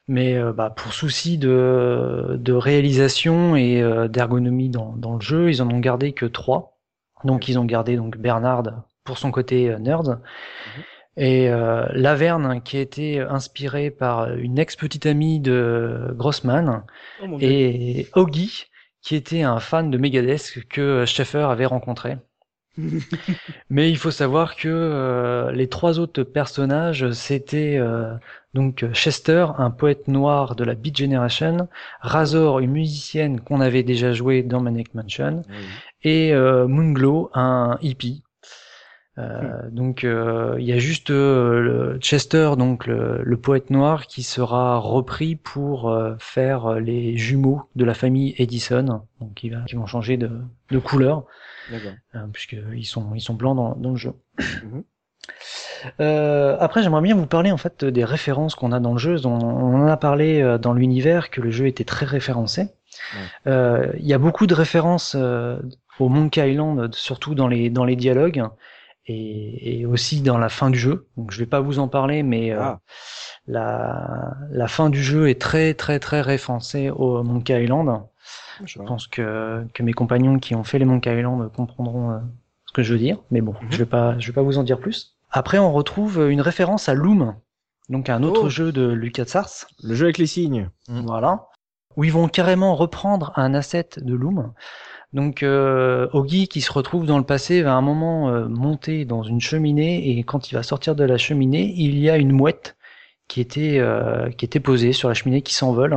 mais 0.06 0.38
euh, 0.38 0.54
bah, 0.54 0.70
pour 0.70 0.94
souci 0.94 1.36
de, 1.36 2.38
de 2.40 2.52
réalisation 2.54 3.56
et 3.56 3.82
euh, 3.82 4.08
d'ergonomie 4.08 4.70
dans, 4.70 4.96
dans 4.96 5.16
le 5.16 5.20
jeu, 5.20 5.50
ils 5.50 5.60
en 5.60 5.68
ont 5.70 5.78
gardé 5.78 6.14
que 6.14 6.24
trois. 6.24 6.78
Donc 7.24 7.46
ils 7.46 7.58
ont 7.58 7.66
gardé 7.66 7.96
donc 7.96 8.16
Bernard 8.16 8.62
pour 9.04 9.18
son 9.18 9.30
côté 9.30 9.76
nerd. 9.80 10.18
Et 11.18 11.50
euh, 11.50 11.84
Laverne, 11.92 12.62
qui 12.62 12.78
a 12.78 12.80
été 12.80 13.20
inspiré 13.20 13.90
par 13.90 14.32
une 14.32 14.58
ex-petite 14.58 15.04
amie 15.04 15.38
de 15.38 16.14
Grossman, 16.14 16.84
oh, 17.22 17.36
et 17.38 18.08
Augie, 18.14 18.64
qui 19.02 19.14
était 19.14 19.42
un 19.42 19.60
fan 19.60 19.90
de 19.90 19.98
Megadeth 19.98 20.54
que 20.70 21.04
Schaeffer 21.04 21.48
avait 21.50 21.66
rencontré. 21.66 22.16
Mais 23.70 23.90
il 23.90 23.96
faut 23.96 24.10
savoir 24.10 24.56
que 24.56 24.68
euh, 24.68 25.50
les 25.52 25.68
trois 25.68 25.98
autres 25.98 26.22
personnages, 26.22 27.10
c'était 27.12 27.76
euh, 27.78 28.14
donc 28.54 28.84
Chester, 28.92 29.46
un 29.58 29.70
poète 29.70 30.08
noir 30.08 30.54
de 30.56 30.64
la 30.64 30.74
Beat 30.74 30.96
Generation, 30.96 31.68
Razor, 32.00 32.60
une 32.60 32.70
musicienne 32.72 33.40
qu'on 33.40 33.60
avait 33.60 33.82
déjà 33.82 34.12
joué 34.12 34.42
dans 34.42 34.60
Maniac 34.60 34.94
Mansion, 34.94 35.42
et 36.02 36.32
euh, 36.32 36.68
Moonglow, 36.68 37.30
un 37.34 37.78
hippie. 37.82 38.22
Euh, 39.18 39.68
Donc 39.72 40.04
euh, 40.04 40.56
il 40.60 40.64
y 40.66 40.72
a 40.72 40.78
juste 40.78 41.10
euh, 41.10 41.60
le 41.60 41.98
Chester, 41.98 42.52
donc 42.56 42.86
le, 42.86 43.20
le 43.24 43.36
poète 43.36 43.70
noir, 43.70 44.06
qui 44.06 44.22
sera 44.22 44.78
repris 44.78 45.34
pour 45.34 45.90
euh, 45.90 46.14
faire 46.20 46.74
les 46.74 47.16
jumeaux 47.16 47.62
de 47.74 47.84
la 47.84 47.94
famille 47.94 48.34
Edison, 48.38 49.02
donc 49.20 49.34
qui, 49.34 49.50
va, 49.50 49.62
qui 49.66 49.74
vont 49.74 49.86
changer 49.86 50.16
de, 50.16 50.30
de 50.70 50.78
couleur 50.78 51.24
puisqu'ils 52.32 52.86
sont, 52.86 53.14
ils 53.14 53.20
sont 53.20 53.34
blancs 53.34 53.56
dans, 53.56 53.74
dans 53.76 53.90
le 53.90 53.96
jeu. 53.96 54.12
Mhm. 54.64 54.82
Euh, 56.00 56.56
après, 56.58 56.82
j'aimerais 56.82 57.02
bien 57.02 57.14
vous 57.14 57.26
parler 57.26 57.50
en 57.52 57.56
fait 57.56 57.84
des 57.84 58.04
références 58.04 58.54
qu'on 58.54 58.72
a 58.72 58.80
dans 58.80 58.92
le 58.92 58.98
jeu. 58.98 59.26
On, 59.26 59.30
on 59.38 59.74
en 59.82 59.86
a 59.86 59.96
parlé 59.96 60.40
euh, 60.40 60.58
dans 60.58 60.72
l'univers 60.72 61.30
que 61.30 61.40
le 61.40 61.50
jeu 61.50 61.66
était 61.66 61.84
très 61.84 62.06
référencé. 62.06 62.68
Euh, 63.46 63.92
Il 63.98 64.06
y 64.06 64.14
a 64.14 64.18
beaucoup 64.18 64.46
de 64.46 64.54
références 64.54 65.14
euh, 65.18 65.58
au 65.98 66.08
Monkey 66.08 66.50
Island, 66.52 66.94
surtout 66.94 67.34
dans 67.34 67.48
les 67.48 67.70
dans 67.70 67.84
les 67.84 67.96
dialogues 67.96 68.42
et, 69.06 69.80
et 69.80 69.86
aussi 69.86 70.20
dans 70.22 70.38
la 70.38 70.48
fin 70.48 70.70
du 70.70 70.78
jeu. 70.78 71.06
Donc, 71.16 71.30
je 71.30 71.38
vais 71.38 71.46
pas 71.46 71.60
vous 71.60 71.78
en 71.78 71.88
parler, 71.88 72.22
mais 72.22 72.52
euh, 72.52 72.60
Ah. 72.62 72.80
la 73.46 74.34
la 74.50 74.68
fin 74.68 74.90
du 74.90 75.02
jeu 75.02 75.28
est 75.28 75.40
très 75.40 75.74
très 75.74 75.98
très 76.00 76.20
référencée 76.22 76.90
au 76.90 77.22
Monkey 77.22 77.62
Island. 77.64 78.02
Je 78.64 78.78
pense 78.82 79.06
que, 79.06 79.64
que 79.74 79.82
mes 79.82 79.92
compagnons 79.92 80.38
qui 80.38 80.54
ont 80.54 80.64
fait 80.64 80.78
les 80.78 80.84
Monkey 80.84 81.16
Island 81.16 81.50
comprendront 81.52 82.10
euh, 82.12 82.18
ce 82.66 82.72
que 82.72 82.82
je 82.82 82.92
veux 82.92 82.98
dire, 82.98 83.18
mais 83.30 83.40
bon, 83.40 83.52
Mhm. 83.62 83.68
je 83.70 83.76
vais 83.78 83.86
pas, 83.86 84.18
je 84.18 84.26
vais 84.26 84.32
pas 84.34 84.42
vous 84.42 84.58
en 84.58 84.62
dire 84.62 84.78
plus. 84.78 85.16
Après, 85.30 85.58
on 85.58 85.72
retrouve 85.72 86.28
une 86.30 86.40
référence 86.40 86.88
à 86.88 86.94
Loom, 86.94 87.34
donc 87.88 88.08
un 88.08 88.22
autre 88.22 88.44
Oh. 88.44 88.48
jeu 88.48 88.72
de 88.72 88.86
LucasArts, 88.88 89.66
Le 89.82 89.94
jeu 89.94 90.04
avec 90.06 90.18
les 90.18 90.26
signes. 90.26 90.70
voilà, 90.88 91.46
où 91.96 92.04
ils 92.04 92.12
vont 92.12 92.28
carrément 92.28 92.74
reprendre 92.76 93.32
un 93.36 93.54
asset 93.54 93.88
de 93.98 94.14
Loom. 94.14 94.52
Donc, 95.14 95.42
euh, 95.42 96.06
Oggy 96.12 96.48
qui 96.48 96.60
se 96.60 96.70
retrouve 96.70 97.06
dans 97.06 97.16
le 97.18 97.24
passé 97.24 97.62
va 97.62 97.72
à 97.72 97.76
un 97.76 97.80
moment 97.80 98.28
euh, 98.28 98.46
monter 98.46 99.04
dans 99.06 99.22
une 99.22 99.40
cheminée 99.40 100.10
et 100.18 100.22
quand 100.22 100.50
il 100.50 100.54
va 100.54 100.62
sortir 100.62 100.94
de 100.94 101.02
la 101.04 101.16
cheminée, 101.16 101.72
il 101.76 101.98
y 101.98 102.10
a 102.10 102.18
une 102.18 102.32
mouette 102.32 102.76
qui 103.28 103.40
était 103.40 103.78
euh, 103.78 104.30
qui 104.30 104.44
était 104.44 104.60
posée 104.60 104.92
sur 104.92 105.08
la 105.08 105.14
cheminée 105.14 105.42
qui 105.42 105.54
s'envole. 105.54 105.96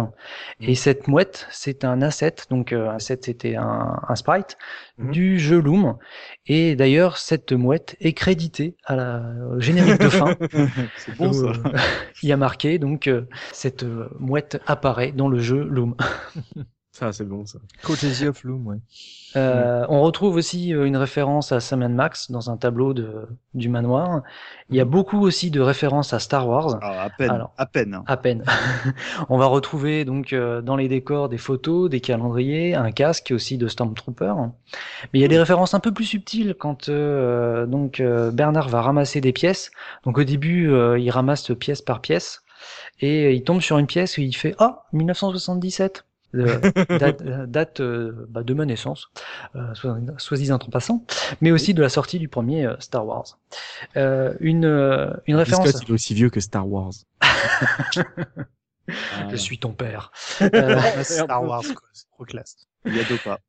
Et 0.60 0.76
cette 0.76 1.08
mouette, 1.08 1.48
c'est 1.49 1.84
un 1.86 2.02
asset, 2.02 2.36
donc 2.49 2.74
euh, 2.74 2.90
un 2.90 2.95
asset 2.95 3.20
c'était 3.22 3.56
un, 3.56 3.99
un 4.08 4.16
sprite 4.16 4.58
Mhm. 5.02 5.12
du 5.12 5.40
jeu 5.40 5.60
Loom. 5.60 5.98
Et 6.45 6.76
d'ailleurs, 6.76 7.18
cette 7.18 7.52
mouette 7.53 7.95
est 7.99 8.14
créditée 8.14 8.76
à 8.86 8.95
la 8.95 9.24
au 9.52 9.60
générique 9.60 9.99
de 9.99 10.10
fin. 10.10 10.36
C'est 10.98 11.16
bon 11.18 11.34
ça. 11.34 11.52
il 12.24 12.30
y 12.30 12.32
a 12.32 12.38
marqué 12.38 12.78
donc 12.80 13.08
euh, 13.08 13.28
cette 13.52 13.84
euh, 13.84 14.10
mouette 14.20 14.62
apparaît 14.68 15.12
dans 15.12 15.28
le 15.28 15.40
jeu 15.40 15.64
Loom. 15.64 15.95
Ça, 16.94 17.14
c'est 17.14 17.24
bon, 17.24 17.46
ça. 17.46 17.58
Courtesy 17.84 18.28
of 18.28 18.44
Loom, 18.44 18.68
ouais. 18.68 18.76
Euh, 19.38 19.86
On 19.88 20.02
retrouve 20.02 20.36
aussi 20.36 20.74
euh, 20.74 20.84
une 20.86 20.98
référence 20.98 21.54
à 21.54 21.62
Sam 21.62 21.88
Max 21.88 22.30
dans 22.32 22.50
un 22.52 22.58
tableau 22.58 22.94
de, 22.94 23.28
du 23.54 23.70
manoir. 23.70 24.24
Il 24.70 24.76
y 24.76 24.82
a 24.82 24.86
beaucoup 24.86 25.22
aussi 25.22 25.52
de 25.52 25.62
références 25.62 26.12
à 26.12 26.20
Star 26.20 26.50
Wars. 26.50 26.80
Ah, 26.82 27.04
à 27.04 27.10
peine, 27.10 27.30
Alors. 27.32 27.54
à 27.58 27.66
peine. 27.66 27.94
hein. 27.94 28.04
À 28.08 28.18
peine. 28.18 28.44
On 29.30 29.38
va 29.38 29.46
retrouver 29.46 30.04
donc 30.04 30.34
euh, 30.34 30.62
dans 30.62 30.76
les 30.76 30.90
décors 30.90 31.30
des 31.30 31.38
photos, 31.38 31.90
des 31.90 32.02
calendriers, 32.02 32.76
un 32.76 32.92
casque 32.92 33.32
aussi 33.34 33.58
de 33.58 33.70
Stormtrooper. 33.70 34.34
Mais 35.14 35.20
il 35.20 35.22
y 35.22 35.26
a 35.26 35.30
des 35.30 35.40
références 35.40 35.74
un 35.74 35.80
peu 35.80 35.94
plus 35.94 36.04
subtiles 36.06 36.56
quand 36.60 36.90
euh, 36.90 37.66
donc 37.68 38.02
euh, 38.02 38.32
Bernard 38.32 38.68
va 38.68 38.82
ramasser 38.82 39.22
des 39.22 39.32
pièces. 39.32 39.72
Donc 40.04 40.18
au 40.18 40.26
début, 40.26 40.70
euh, 40.70 41.00
il 41.00 41.10
ramasse 41.10 41.52
pièce 41.58 41.82
par 41.82 42.02
pièce 42.02 42.44
et 43.00 43.34
il 43.34 43.44
tombe 43.46 43.62
sur 43.62 43.78
une 43.78 43.88
pièce 43.88 44.18
où 44.18 44.22
il 44.22 44.36
fait 44.36 44.56
ah 44.60 44.84
1977. 44.92 46.04
Euh, 46.36 46.60
date, 46.99 47.22
euh, 47.22 47.45
date 47.45 47.80
euh, 47.82 48.26
bah, 48.30 48.44
de 48.44 48.53
ma 48.53 48.66
naissance, 48.66 49.10
euh, 49.56 49.74
soit, 49.74 49.98
soit 50.18 50.38
disant 50.38 50.56
en 50.56 50.70
passant, 50.70 51.06
mais 51.41 51.52
aussi 51.52 51.74
de 51.74 51.82
la 51.82 51.90
sortie 51.90 52.20
du 52.20 52.28
premier 52.28 52.66
euh, 52.66 52.76
Star 52.80 53.06
Wars. 53.06 53.40
Euh, 53.98 54.34
une, 54.40 54.66
euh, 54.66 55.12
une 55.28 55.36
référence. 55.36 55.66
Biscotte, 55.66 55.84
il 55.88 55.91
est 55.91 55.94
aussi 55.94 56.14
vieux 56.14 56.30
que 56.30 56.40
Star 56.40 56.68
Wars. 56.68 56.94
Ah, 57.20 57.28
Je 59.30 59.36
suis 59.36 59.60
ton 59.60 59.74
père. 59.74 60.12
Euh, 60.41 61.03
Star 61.03 61.44
Wars. 61.44 61.64
C'est 61.94 62.10
trop 62.12 62.26
classe. 62.26 62.56
Il 62.86 62.95
y 62.95 62.99
a 62.99 63.03
Dopa. 63.03 63.40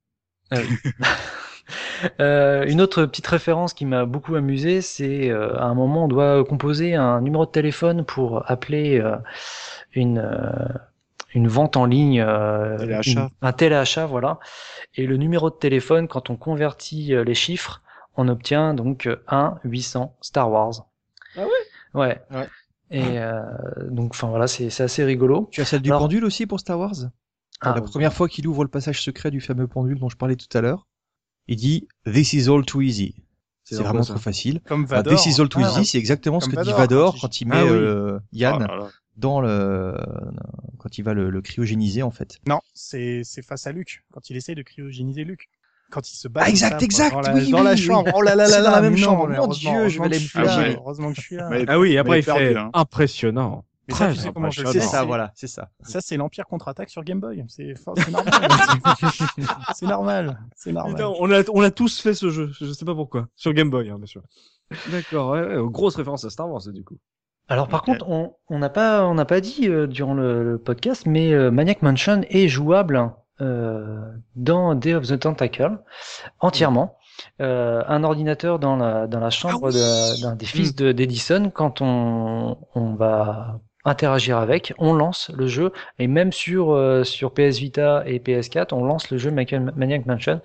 Euh, 2.21 2.65
une 2.67 2.81
autre 2.81 3.07
petite 3.07 3.27
référence 3.27 3.75
qui 3.75 3.87
m'a 3.87 4.05
beaucoup 4.05 4.35
amusé, 4.35 4.83
c'est 4.83 5.31
euh, 5.31 5.57
à 5.57 5.65
un 5.65 5.75
moment 5.75 6.05
on 6.05 6.09
doit 6.09 6.45
composer 6.45 6.95
un 6.95 7.21
numéro 7.21 7.47
de 7.47 7.51
téléphone 7.51 8.05
pour 8.05 8.51
appeler 8.51 9.01
euh, 9.01 9.17
une 9.95 10.19
euh, 10.19 10.69
une 11.35 11.49
vente 11.49 11.77
en 11.77 11.85
ligne, 11.87 12.21
euh, 12.21 12.79
Téléachat. 12.79 13.11
une- 13.23 13.29
un 13.41 13.53
téléachat, 13.53 14.07
voilà. 14.07 14.39
Et 14.95 15.07
le 15.07 15.17
numéro 15.17 15.51
de 15.51 15.55
téléphone, 15.55 16.09
quand 16.09 16.31
on 16.31 16.37
convertit 16.37 17.15
euh, 17.15 17.25
les 17.25 17.35
chiffres, 17.35 17.83
on 18.17 18.29
obtient 18.29 18.75
donc 18.75 19.07
euh, 19.07 19.23
1 19.29 19.59
800 19.65 20.17
Star 20.21 20.51
Wars. 20.51 20.87
Ah 21.37 21.41
ouais? 21.43 21.49
Ouais. 21.95 22.21
Ouais. 22.31 22.49
Et 22.91 23.19
euh, 23.19 23.41
donc, 23.91 24.11
enfin 24.13 24.29
voilà, 24.29 24.47
c'est 24.47 24.69
c'est 24.69 24.83
assez 24.83 25.03
rigolo. 25.05 25.49
Tu 25.51 25.61
as 25.63 25.65
celle 25.65 25.81
du 25.83 25.91
Alors- 25.91 26.03
pendule 26.03 26.25
aussi 26.25 26.47
pour 26.47 26.61
Star 26.61 26.79
Wars? 26.79 26.95
Ah, 27.63 27.75
La 27.77 27.81
première 27.81 28.13
fois 28.13 28.29
qu'il 28.29 28.47
ouvre 28.49 28.65
le 28.65 28.69
passage 28.71 29.01
secret 29.03 29.31
du 29.31 29.41
fameux 29.41 29.67
pendule 29.69 29.99
dont 29.99 30.09
je 30.09 30.17
parlais 30.17 30.37
tout 30.37 30.49
à 30.57 30.61
l'heure, 30.61 30.87
il 31.49 31.57
dit 31.57 31.87
This 32.05 32.33
is 32.35 32.51
all 32.51 32.65
too 32.67 32.83
easy. 32.83 33.15
C'est 33.65 33.77
vraiment 33.77 34.03
trop 34.03 34.19
facile. 34.19 34.61
Comme 34.67 34.85
Ah, 34.91 34.97
Vador. 34.97 35.15
This 35.15 35.27
is 35.27 35.41
all 35.41 35.49
too 35.49 35.61
Ah, 35.63 35.69
easy, 35.71 35.87
c'est 35.87 35.99
exactement 35.99 36.41
ce 36.41 36.47
que 36.49 36.57
dit 36.61 36.71
Vador, 36.73 36.77
Vador 36.79 37.13
quand 37.15 37.21
quand 37.23 37.41
il- 37.41 37.45
il 37.45 37.49
met 37.51 37.57
Ah 37.61 37.65
oui. 37.65 37.71
euh, 37.71 38.19
Yann 38.33 38.57
Oh 38.57 38.59
là 38.73 38.77
là. 38.77 38.89
Dans 39.17 39.41
le 39.41 39.95
quand 40.79 40.99
il 40.99 41.03
va 41.03 41.15
le, 41.15 41.31
le 41.31 41.43
cryogéniser 41.43 42.03
en 42.03 42.11
fait. 42.11 42.39
Non, 42.47 42.61
c'est 42.75 43.23
c'est 43.25 43.43
face 43.43 43.67
à 43.67 43.73
Luc, 43.73 44.05
quand 44.13 44.31
il 44.31 44.37
essaye 44.37 44.55
de 44.55 44.63
cryogéniser 44.63 45.25
Luc. 45.25 45.49
Quand 45.91 46.11
il 46.11 46.17
se 46.17 46.27
bat 46.27 46.41
Ah, 46.45 46.49
exact, 46.49 46.81
ça, 46.81 46.85
exact, 46.87 47.13
dans 47.13 47.21
la, 47.21 47.35
oui, 47.35 47.51
dans 47.51 47.59
oui, 47.59 47.65
la 47.65 47.71
oui. 47.73 47.77
chambre. 47.77 48.11
Oh 48.15 48.23
là 48.23 48.35
là 48.35 48.49
là 48.49 48.63
dans 48.63 48.71
là, 48.71 48.77
la 48.77 48.81
même 48.81 48.95
non, 48.95 48.99
chambre. 48.99 49.29
Mon 49.29 49.47
Dieu, 49.49 49.89
je 49.89 50.01
vais 50.01 50.09
là, 50.09 50.19
fâcher. 50.19 50.77
Heureusement 50.77 51.11
que 51.11 51.17
je 51.17 51.21
suis 51.21 51.37
là. 51.37 51.51
Mais- 51.51 51.67
Ah 51.69 51.79
oui, 51.79 51.99
après, 51.99 52.21
il 52.21 52.25
perdu, 52.25 52.47
fait 52.47 52.57
hein. 52.57 52.71
impressionnant. 52.73 53.67
Mais 53.89 53.95
ça, 53.95 54.11
tu 54.11 54.19
sais 54.19 54.33
C'est 54.73 54.81
ça, 54.81 55.05
voilà, 55.05 55.33
c'est 55.35 55.49
ça. 55.49 55.69
Ça, 55.83 56.01
c'est 56.01 56.17
l'Empire 56.17 56.47
contre-attaque 56.47 56.89
sur 56.89 57.05
Game 57.05 57.21
Boy. 57.21 57.45
C'est 57.49 57.75
normal. 58.11 58.25
c'est 59.75 59.87
normal. 59.87 60.41
C'est 60.57 60.73
normal. 60.73 60.95
Putain, 60.95 61.13
on 61.19 61.31
a, 61.31 61.43
on 61.53 61.61
a 61.61 61.71
tous 61.71 62.01
fait 62.01 62.15
ce 62.15 62.31
jeu, 62.31 62.51
je 62.59 62.73
sais 62.73 62.85
pas 62.87 62.95
pourquoi. 62.95 63.29
Sur 63.37 63.53
Game 63.53 63.69
Boy, 63.69 63.91
hein, 63.91 63.99
bien 63.99 64.07
sûr. 64.07 64.23
D'accord, 64.91 65.33
ouais, 65.33 65.43
ouais, 65.43 65.71
grosse 65.71 65.97
référence 65.97 66.25
à 66.25 66.31
Star 66.31 66.49
Wars, 66.49 66.63
du 66.69 66.85
coup. 66.85 66.97
Alors 67.53 67.69
par 67.69 67.83
contre, 67.83 68.09
on 68.09 68.35
on 68.49 68.59
n'a 68.59 68.71
pas 68.71 69.05
on 69.05 69.15
n'a 69.15 69.27
pas 69.27 69.41
dit 69.43 69.69
euh, 69.69 69.87
durant 69.87 70.15
le, 70.15 70.43
le 70.53 70.59
podcast, 70.59 71.05
mais 71.07 71.33
euh, 71.33 71.51
Maniac 71.51 71.83
Mansion 71.83 72.23
est 72.31 72.49
jouable 72.49 73.11
euh, 73.43 74.01
dans 74.37 74.75
Day 74.75 74.95
of 74.95 75.07
the 75.07 75.19
Tentacle 75.19 75.79
entièrement. 76.41 76.97
Euh, 77.43 77.83
un 77.89 78.05
ordinateur 78.05 78.59
dans 78.59 78.77
la 78.77 79.07
dans 79.07 79.21
la 79.21 79.29
chambre 79.31 79.61
Ah 79.65 79.67
oui 79.67 79.75
de- 79.75 80.23
d'un 80.23 80.35
des 80.35 80.47
fils 80.47 80.75
de 80.75 80.93
d'Edison, 80.93 81.51
quand 81.55 81.83
on 81.83 82.57
on 82.75 82.95
va 82.95 83.61
interagir 83.85 84.39
avec, 84.39 84.73
on 84.79 84.95
lance 84.95 85.31
le 85.35 85.47
jeu 85.47 85.73
et 85.99 86.07
même 86.07 86.33
sur 86.33 86.73
euh, 86.73 87.05
sur 87.05 87.33
PS 87.33 87.59
Vita 87.59 88.03
et 88.07 88.19
PS4, 88.21 88.73
on 88.75 88.85
lance 88.85 89.11
le 89.11 89.19
jeu 89.19 89.31
Maniac 89.31 89.77
Maniac 89.77 90.07
Mansion 90.07 90.41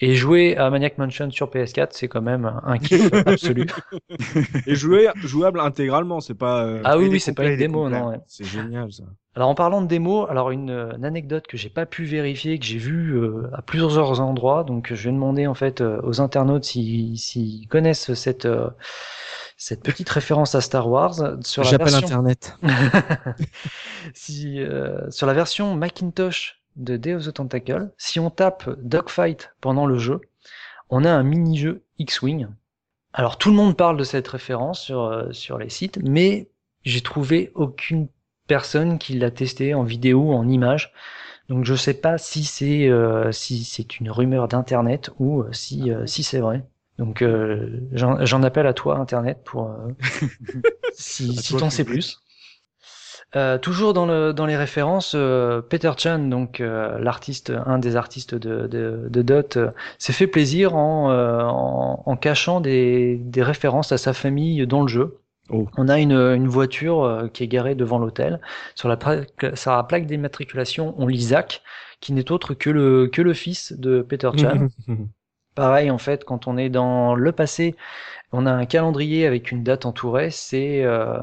et 0.00 0.14
jouer 0.14 0.56
à 0.56 0.70
Maniac 0.70 0.98
Mansion 0.98 1.30
sur 1.30 1.50
PS4, 1.50 1.90
c'est 1.92 2.08
quand 2.08 2.22
même 2.22 2.50
un 2.64 2.78
kiff 2.78 3.10
absolu. 3.26 3.66
Et 4.66 4.74
jouer, 4.74 5.08
jouable 5.22 5.60
intégralement, 5.60 6.20
c'est 6.20 6.34
pas. 6.34 6.64
euh, 6.64 6.80
Ah 6.84 6.98
oui, 6.98 7.08
oui, 7.08 7.20
c'est 7.20 7.32
pas 7.34 7.44
une 7.46 7.56
démo, 7.56 7.88
non. 7.88 8.08
ouais. 8.08 8.20
C'est 8.26 8.44
génial, 8.44 8.92
ça. 8.92 9.04
Alors 9.36 9.48
en 9.48 9.54
parlant 9.54 9.80
de 9.80 9.86
démo, 9.86 10.26
alors 10.28 10.50
une, 10.50 10.70
une 10.70 11.04
anecdote 11.04 11.46
que 11.46 11.56
j'ai 11.56 11.68
pas 11.70 11.86
pu 11.86 12.04
vérifier, 12.04 12.58
que 12.58 12.64
j'ai 12.64 12.78
vue 12.78 13.14
euh, 13.16 13.48
à 13.54 13.62
plusieurs 13.62 14.20
endroits, 14.20 14.64
donc 14.64 14.92
je 14.92 15.04
vais 15.08 15.12
demander 15.14 15.46
en 15.46 15.54
fait 15.54 15.80
euh, 15.80 16.00
aux 16.02 16.20
internautes 16.20 16.64
s'ils 16.64 17.16
s'ils 17.18 17.68
connaissent 17.68 18.12
cette 18.14 18.46
euh, 18.46 18.68
cette 19.62 19.82
petite 19.82 20.08
référence 20.08 20.54
à 20.54 20.60
Star 20.60 20.88
Wars 20.88 21.14
sur 21.42 21.62
la 21.62 21.76
version 21.76 21.98
Internet. 21.98 22.56
si 24.14 24.60
euh, 24.60 25.10
sur 25.10 25.26
la 25.26 25.34
version 25.34 25.76
Macintosh 25.76 26.62
de 26.76 26.96
Day 26.96 27.14
of 27.14 27.26
the 27.26 27.32
Tentacle, 27.34 27.90
si 27.98 28.18
on 28.18 28.30
tape 28.30 28.70
Dogfight 28.80 29.50
pendant 29.60 29.84
le 29.84 29.98
jeu, 29.98 30.20
on 30.88 31.04
a 31.04 31.10
un 31.10 31.22
mini-jeu 31.22 31.82
X-Wing. 31.98 32.48
Alors 33.12 33.36
tout 33.36 33.50
le 33.50 33.56
monde 33.56 33.76
parle 33.76 33.98
de 33.98 34.04
cette 34.04 34.28
référence 34.28 34.80
sur, 34.80 35.02
euh, 35.02 35.30
sur 35.32 35.58
les 35.58 35.68
sites, 35.68 35.98
mais 36.02 36.48
j'ai 36.84 37.02
trouvé 37.02 37.52
aucune 37.54 38.08
personne 38.46 38.98
qui 38.98 39.18
l'a 39.18 39.30
testé 39.30 39.74
en 39.74 39.82
vidéo 39.82 40.32
en 40.32 40.48
image. 40.48 40.92
Donc 41.50 41.64
je 41.64 41.74
sais 41.74 41.94
pas 41.94 42.16
si 42.16 42.44
c'est 42.44 42.88
euh, 42.88 43.30
si 43.32 43.64
c'est 43.64 43.98
une 43.98 44.10
rumeur 44.10 44.48
d'internet 44.48 45.10
ou 45.18 45.42
euh, 45.42 45.52
si 45.52 45.90
euh, 45.90 46.06
si 46.06 46.22
c'est 46.22 46.38
vrai. 46.38 46.64
Donc 47.00 47.22
euh, 47.22 47.80
j'en 47.92 48.42
appelle 48.42 48.66
à 48.66 48.74
toi 48.74 48.98
internet 48.98 49.38
pour 49.44 49.70
euh, 49.70 49.88
si, 50.92 51.34
si 51.34 51.56
t'en 51.56 51.70
sais 51.70 51.84
plus. 51.84 52.18
Euh, 53.36 53.58
toujours 53.58 53.94
dans, 53.94 54.06
le, 54.06 54.32
dans 54.32 54.44
les 54.44 54.56
références, 54.56 55.12
euh, 55.16 55.62
Peter 55.62 55.92
Chan, 55.96 56.18
donc 56.18 56.60
euh, 56.60 56.98
l'artiste, 56.98 57.52
un 57.64 57.78
des 57.78 57.94
artistes 57.96 58.34
de, 58.34 58.66
de, 58.66 59.06
de 59.08 59.22
Dot, 59.22 59.56
euh, 59.56 59.70
s'est 59.98 60.12
fait 60.12 60.26
plaisir 60.26 60.74
en, 60.74 61.10
euh, 61.10 61.40
en, 61.44 62.02
en 62.04 62.16
cachant 62.16 62.60
des, 62.60 63.16
des 63.18 63.42
références 63.42 63.92
à 63.92 63.98
sa 63.98 64.12
famille 64.12 64.66
dans 64.66 64.82
le 64.82 64.88
jeu. 64.88 65.18
Oh. 65.48 65.66
On 65.78 65.88
a 65.88 65.98
une, 66.00 66.12
une 66.12 66.48
voiture 66.48 67.28
qui 67.32 67.44
est 67.44 67.48
garée 67.48 67.74
devant 67.76 67.98
l'hôtel. 67.98 68.40
Sur 68.74 68.88
la, 68.88 68.96
plaque- 68.96 69.56
sur 69.56 69.70
la 69.72 69.84
plaque 69.84 70.06
d'immatriculation, 70.06 70.94
on 70.98 71.06
lit 71.06 71.22
Zach, 71.22 71.62
qui 72.00 72.12
n'est 72.12 72.30
autre 72.30 72.52
que 72.54 72.68
le, 72.68 73.06
que 73.06 73.22
le 73.22 73.32
fils 73.32 73.72
de 73.72 74.02
Peter 74.02 74.30
Chan. 74.36 74.68
Pareil, 75.60 75.90
en 75.90 75.98
fait, 75.98 76.24
quand 76.24 76.46
on 76.46 76.56
est 76.56 76.70
dans 76.70 77.14
le 77.14 77.32
passé, 77.32 77.76
on 78.32 78.46
a 78.46 78.50
un 78.50 78.64
calendrier 78.64 79.26
avec 79.26 79.52
une 79.52 79.62
date 79.62 79.84
entourée. 79.84 80.30
C'est 80.30 80.82
euh, 80.86 81.18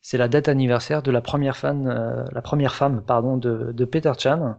c'est 0.00 0.18
la 0.18 0.26
date 0.26 0.48
anniversaire 0.48 1.02
de 1.02 1.12
la 1.12 1.20
première 1.20 1.56
fan, 1.56 1.86
euh, 1.86 2.24
la 2.32 2.42
première 2.42 2.74
femme, 2.74 3.00
pardon, 3.06 3.36
de, 3.36 3.70
de 3.70 3.84
Peter 3.84 4.10
Chan. 4.18 4.56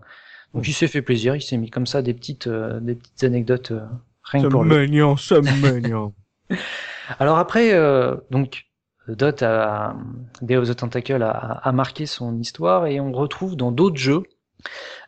Donc 0.54 0.66
il 0.70 0.72
s'est 0.72 0.88
fait 0.88 1.02
plaisir, 1.02 1.36
il 1.36 1.42
s'est 1.42 1.58
mis 1.58 1.70
comme 1.70 1.86
ça 1.86 2.02
des 2.02 2.14
petites 2.14 2.48
euh, 2.48 2.80
des 2.80 2.96
petites 2.96 3.22
anecdotes 3.26 3.72
euh, 3.72 3.82
rien 4.24 4.44
que 4.44 4.48
pour 4.48 4.64
mignon, 4.64 5.18
c'est 5.18 5.42
mignon. 5.42 6.14
Alors 7.20 7.38
après, 7.38 7.74
euh, 7.74 8.16
donc 8.32 8.64
Dot 9.10 9.44
a, 9.44 9.94
Day 10.42 10.56
of 10.56 10.70
the 10.70 10.76
Tentacle 10.78 11.22
a, 11.22 11.30
a 11.30 11.72
marqué 11.74 12.06
son 12.06 12.40
histoire 12.40 12.86
et 12.86 13.02
on 13.02 13.12
retrouve 13.12 13.58
dans 13.58 13.74
d'autres 13.74 13.98
jeux 13.98 14.24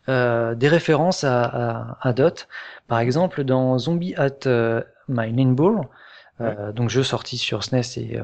des 0.07 0.67
références 0.67 1.23
à, 1.23 1.43
à, 1.43 1.97
à, 2.01 2.13
Dot. 2.13 2.47
Par 2.87 2.99
exemple, 2.99 3.43
dans 3.43 3.77
Zombie 3.77 4.15
at 4.15 4.47
euh, 4.47 4.81
My 5.07 5.31
Neighbor, 5.31 5.85
euh, 6.41 6.71
donc 6.71 6.89
jeu 6.89 7.03
sorti 7.03 7.37
sur 7.37 7.63
SNES 7.63 7.97
et 7.97 8.17
euh, 8.17 8.23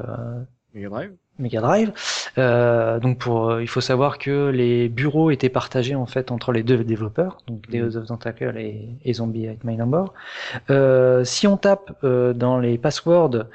Mega 0.74 0.88
Drive. 0.88 1.12
Mega 1.38 1.60
Drive. 1.60 1.92
Euh, 2.38 2.98
donc 2.98 3.18
pour, 3.18 3.60
il 3.60 3.68
faut 3.68 3.80
savoir 3.80 4.18
que 4.18 4.48
les 4.48 4.88
bureaux 4.88 5.30
étaient 5.30 5.50
partagés 5.50 5.94
en 5.94 6.06
fait 6.06 6.30
entre 6.30 6.52
les 6.52 6.62
deux 6.62 6.82
développeurs, 6.82 7.38
donc 7.46 7.68
Day 7.68 7.82
of 7.82 7.94
the 7.94 8.06
Tentacle 8.06 8.56
et, 8.56 8.88
et 9.04 9.12
Zombie 9.12 9.48
at 9.48 9.56
My 9.64 9.76
Number. 9.76 10.12
Euh, 10.70 11.24
si 11.24 11.46
on 11.46 11.56
tape 11.56 11.92
euh, 12.04 12.32
dans 12.32 12.58
les 12.58 12.78
passwords 12.78 13.46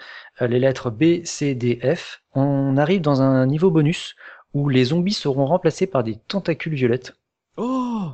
euh, 0.41 0.47
les 0.47 0.59
lettres 0.59 0.91
B, 0.91 1.23
C, 1.25 1.55
D, 1.55 1.79
F, 1.95 2.21
on 2.33 2.77
arrive 2.77 3.01
dans 3.01 3.21
un 3.21 3.45
niveau 3.47 3.71
bonus 3.71 4.15
où 4.53 4.69
les 4.69 4.85
zombies 4.85 5.13
seront 5.13 5.45
remplacés 5.45 5.87
par 5.87 6.03
des 6.03 6.17
tentacules 6.27 6.75
violettes. 6.75 7.13
Oh 7.57 8.11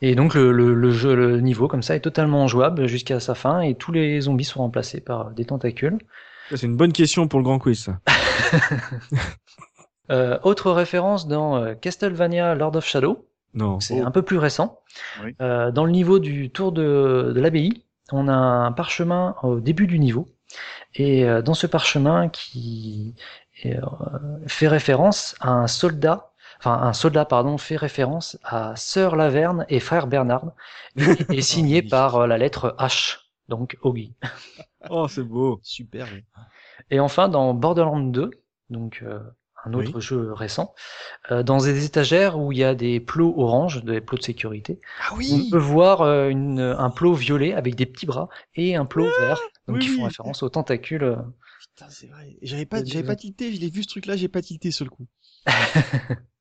Et 0.00 0.14
donc 0.14 0.34
le, 0.34 0.52
le, 0.52 0.74
le 0.74 0.90
jeu, 0.90 1.14
le 1.14 1.40
niveau 1.40 1.68
comme 1.68 1.82
ça 1.82 1.96
est 1.96 2.00
totalement 2.00 2.46
jouable 2.46 2.86
jusqu'à 2.86 3.20
sa 3.20 3.34
fin 3.34 3.60
et 3.60 3.74
tous 3.74 3.92
les 3.92 4.20
zombies 4.22 4.44
sont 4.44 4.60
remplacés 4.60 5.00
par 5.00 5.30
des 5.30 5.44
tentacules. 5.44 5.98
C'est 6.50 6.62
une 6.66 6.76
bonne 6.76 6.92
question 6.92 7.26
pour 7.26 7.38
le 7.40 7.44
grand 7.44 7.58
quiz. 7.58 7.84
ça. 7.84 7.98
Euh, 10.10 10.38
autre 10.42 10.70
référence 10.70 11.26
dans 11.26 11.56
euh, 11.56 11.74
Castlevania 11.74 12.54
Lord 12.54 12.76
of 12.76 12.84
Shadow, 12.84 13.26
Non. 13.54 13.80
c'est 13.80 14.00
un 14.00 14.10
peu 14.10 14.20
plus 14.20 14.36
récent. 14.36 14.80
Oui. 15.22 15.34
Euh, 15.40 15.70
dans 15.70 15.86
le 15.86 15.92
niveau 15.92 16.18
du 16.18 16.50
tour 16.50 16.72
de, 16.72 17.32
de 17.34 17.40
l'abbaye, 17.40 17.84
on 18.12 18.28
a 18.28 18.34
un 18.34 18.72
parchemin 18.72 19.34
au 19.42 19.60
début 19.60 19.86
du 19.86 19.98
niveau. 19.98 20.28
Et 20.94 21.24
euh, 21.24 21.40
dans 21.40 21.54
ce 21.54 21.66
parchemin 21.66 22.28
qui 22.28 23.14
euh, 23.64 23.80
fait 24.46 24.68
référence 24.68 25.36
à 25.40 25.52
un 25.52 25.66
soldat, 25.68 26.32
enfin 26.64 26.80
un 26.82 26.92
soldat 26.92 27.24
pardon, 27.24 27.58
fait 27.58 27.76
référence 27.76 28.38
à 28.42 28.74
Sœur 28.76 29.16
Laverne 29.16 29.66
et 29.68 29.80
frère 29.80 30.06
Bernard, 30.06 30.52
et 30.96 31.38
est 31.38 31.42
signé 31.42 31.82
oui. 31.82 31.88
par 31.88 32.16
euh, 32.16 32.26
la 32.26 32.38
lettre 32.38 32.74
H, 32.78 33.18
donc 33.48 33.76
Ogi. 33.82 34.14
Oh, 34.90 35.08
c'est 35.08 35.22
beau. 35.22 35.60
Super. 35.62 36.06
Et 36.90 37.00
enfin, 37.00 37.28
dans 37.28 37.54
Borderlands 37.54 38.00
2, 38.00 38.30
donc 38.68 39.00
euh, 39.02 39.18
un 39.64 39.72
autre 39.72 40.00
jeu 40.00 40.32
récent, 40.32 40.74
euh, 41.30 41.42
dans 41.42 41.58
des 41.58 41.86
étagères 41.86 42.38
où 42.38 42.52
il 42.52 42.58
y 42.58 42.64
a 42.64 42.74
des 42.74 43.00
plots 43.00 43.34
orange, 43.38 43.82
des 43.82 44.00
plots 44.00 44.18
de 44.18 44.22
sécurité, 44.22 44.80
Ah 45.00 45.14
on 45.14 45.50
peut 45.50 45.58
voir 45.58 46.02
euh, 46.02 46.28
une, 46.28 46.60
un 46.60 46.90
plot 46.90 47.14
violet 47.14 47.54
avec 47.54 47.74
des 47.76 47.86
petits 47.86 48.06
bras 48.06 48.28
et 48.54 48.76
un 48.76 48.84
plot 48.84 49.06
vert, 49.20 49.40
donc 49.66 49.76
oui, 49.76 49.80
qui 49.80 49.88
font 49.88 50.02
oui. 50.02 50.08
référence 50.08 50.42
aux 50.42 50.50
tentacules. 50.50 51.04
euh. 51.04 51.16
Putain, 51.60 51.88
c'est 51.88 52.08
vrai. 52.08 52.36
J'avais 52.42 52.66
pas, 52.66 52.84
j'avais 52.84 53.06
pas 53.06 53.16
tilté, 53.16 53.54
je 53.54 53.60
l'ai 53.60 53.70
vu 53.70 53.82
ce 53.82 53.88
truc-là, 53.88 54.16
j'ai 54.16 54.28
pas 54.28 54.42
tilté 54.42 54.70
sur 54.70 54.84
le 54.84 54.90
coup. 54.90 55.06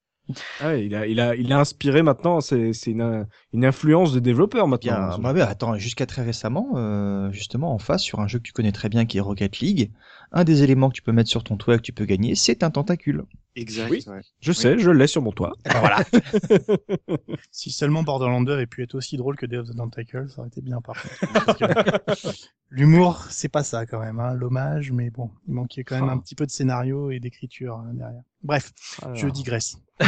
Ah 0.62 0.76
il 0.76 0.96
a, 0.96 1.06
il 1.06 1.20
a, 1.20 1.36
il 1.36 1.52
a 1.52 1.60
inspiré 1.60 2.02
maintenant. 2.02 2.40
C'est, 2.40 2.72
une, 2.88 3.28
une 3.52 3.66
influence 3.66 4.14
de 4.14 4.20
développeur 4.20 4.68
maintenant. 4.68 5.20
bah 5.20 5.34
ouais, 5.34 5.42
attends, 5.42 5.78
jusqu'à 5.78 6.06
très 6.06 6.24
récemment, 6.24 6.70
euh, 6.76 7.32
justement, 7.32 7.74
en 7.74 7.78
face, 7.80 8.04
sur 8.04 8.20
un 8.20 8.28
jeu 8.28 8.40
que 8.40 8.44
tu 8.44 8.54
connais 8.54 8.72
très 8.72 8.90
bien 8.90 9.06
qui 9.06 9.18
est 9.18 9.22
Rocket 9.22 9.60
League, 9.60 9.92
un 10.34 10.44
des 10.44 10.64
éléments 10.64 10.90
que 10.90 10.96
tu 10.96 11.02
peux 11.04 11.12
mettre 11.12 11.30
sur 11.30 11.44
ton 11.44 11.58
toit 11.58 11.76
et 11.76 11.78
que 11.78 11.84
tu 11.84 11.94
peux 11.94 12.06
gagner, 12.06 12.36
c'est 12.36 12.64
un 12.64 12.72
tentacule. 12.72 13.24
Exact. 13.56 13.92
Oui. 13.92 14.04
ouais. 14.08 14.22
Je 14.40 14.52
sais, 14.52 14.80
je 14.80 14.90
l'ai 14.90 15.06
sur 15.06 15.22
mon 15.22 15.32
toit. 15.32 15.54
voilà. 15.80 16.04
Si 17.52 17.72
seulement 17.72 18.02
Borderlands 18.04 18.42
2 18.42 18.52
avait 18.52 18.66
pu 18.66 18.82
être 18.84 18.96
aussi 18.96 19.16
drôle 19.16 19.36
que 19.36 19.46
Day 19.46 19.58
of 19.58 19.70
the 19.70 19.76
Tentacle, 19.76 20.28
ça 20.30 20.40
aurait 20.40 20.48
été 20.48 20.62
bien 20.62 20.82
par 20.82 20.96
contre. 21.02 21.46
Parce 21.46 21.58
que 21.60 22.30
L'humour, 22.72 23.28
c'est 23.30 23.50
pas 23.50 23.64
ça 23.64 23.86
quand 23.86 24.00
même, 24.00 24.20
hein, 24.20 24.34
l'hommage, 24.34 24.92
mais 24.92 25.12
bon, 25.12 25.30
il 25.48 25.54
manquait 25.54 25.84
quand 25.84 25.96
même 26.00 26.10
un 26.10 26.18
petit 26.18 26.34
peu 26.34 26.48
de 26.48 26.52
scénario 26.52 27.12
et 27.12 27.20
d'écriture 27.20 27.76
hein, 27.76 27.92
derrière. 27.94 28.24
Bref, 28.42 28.72
Ah. 29.04 29.14
je 29.14 29.28
digresse. 29.28 29.78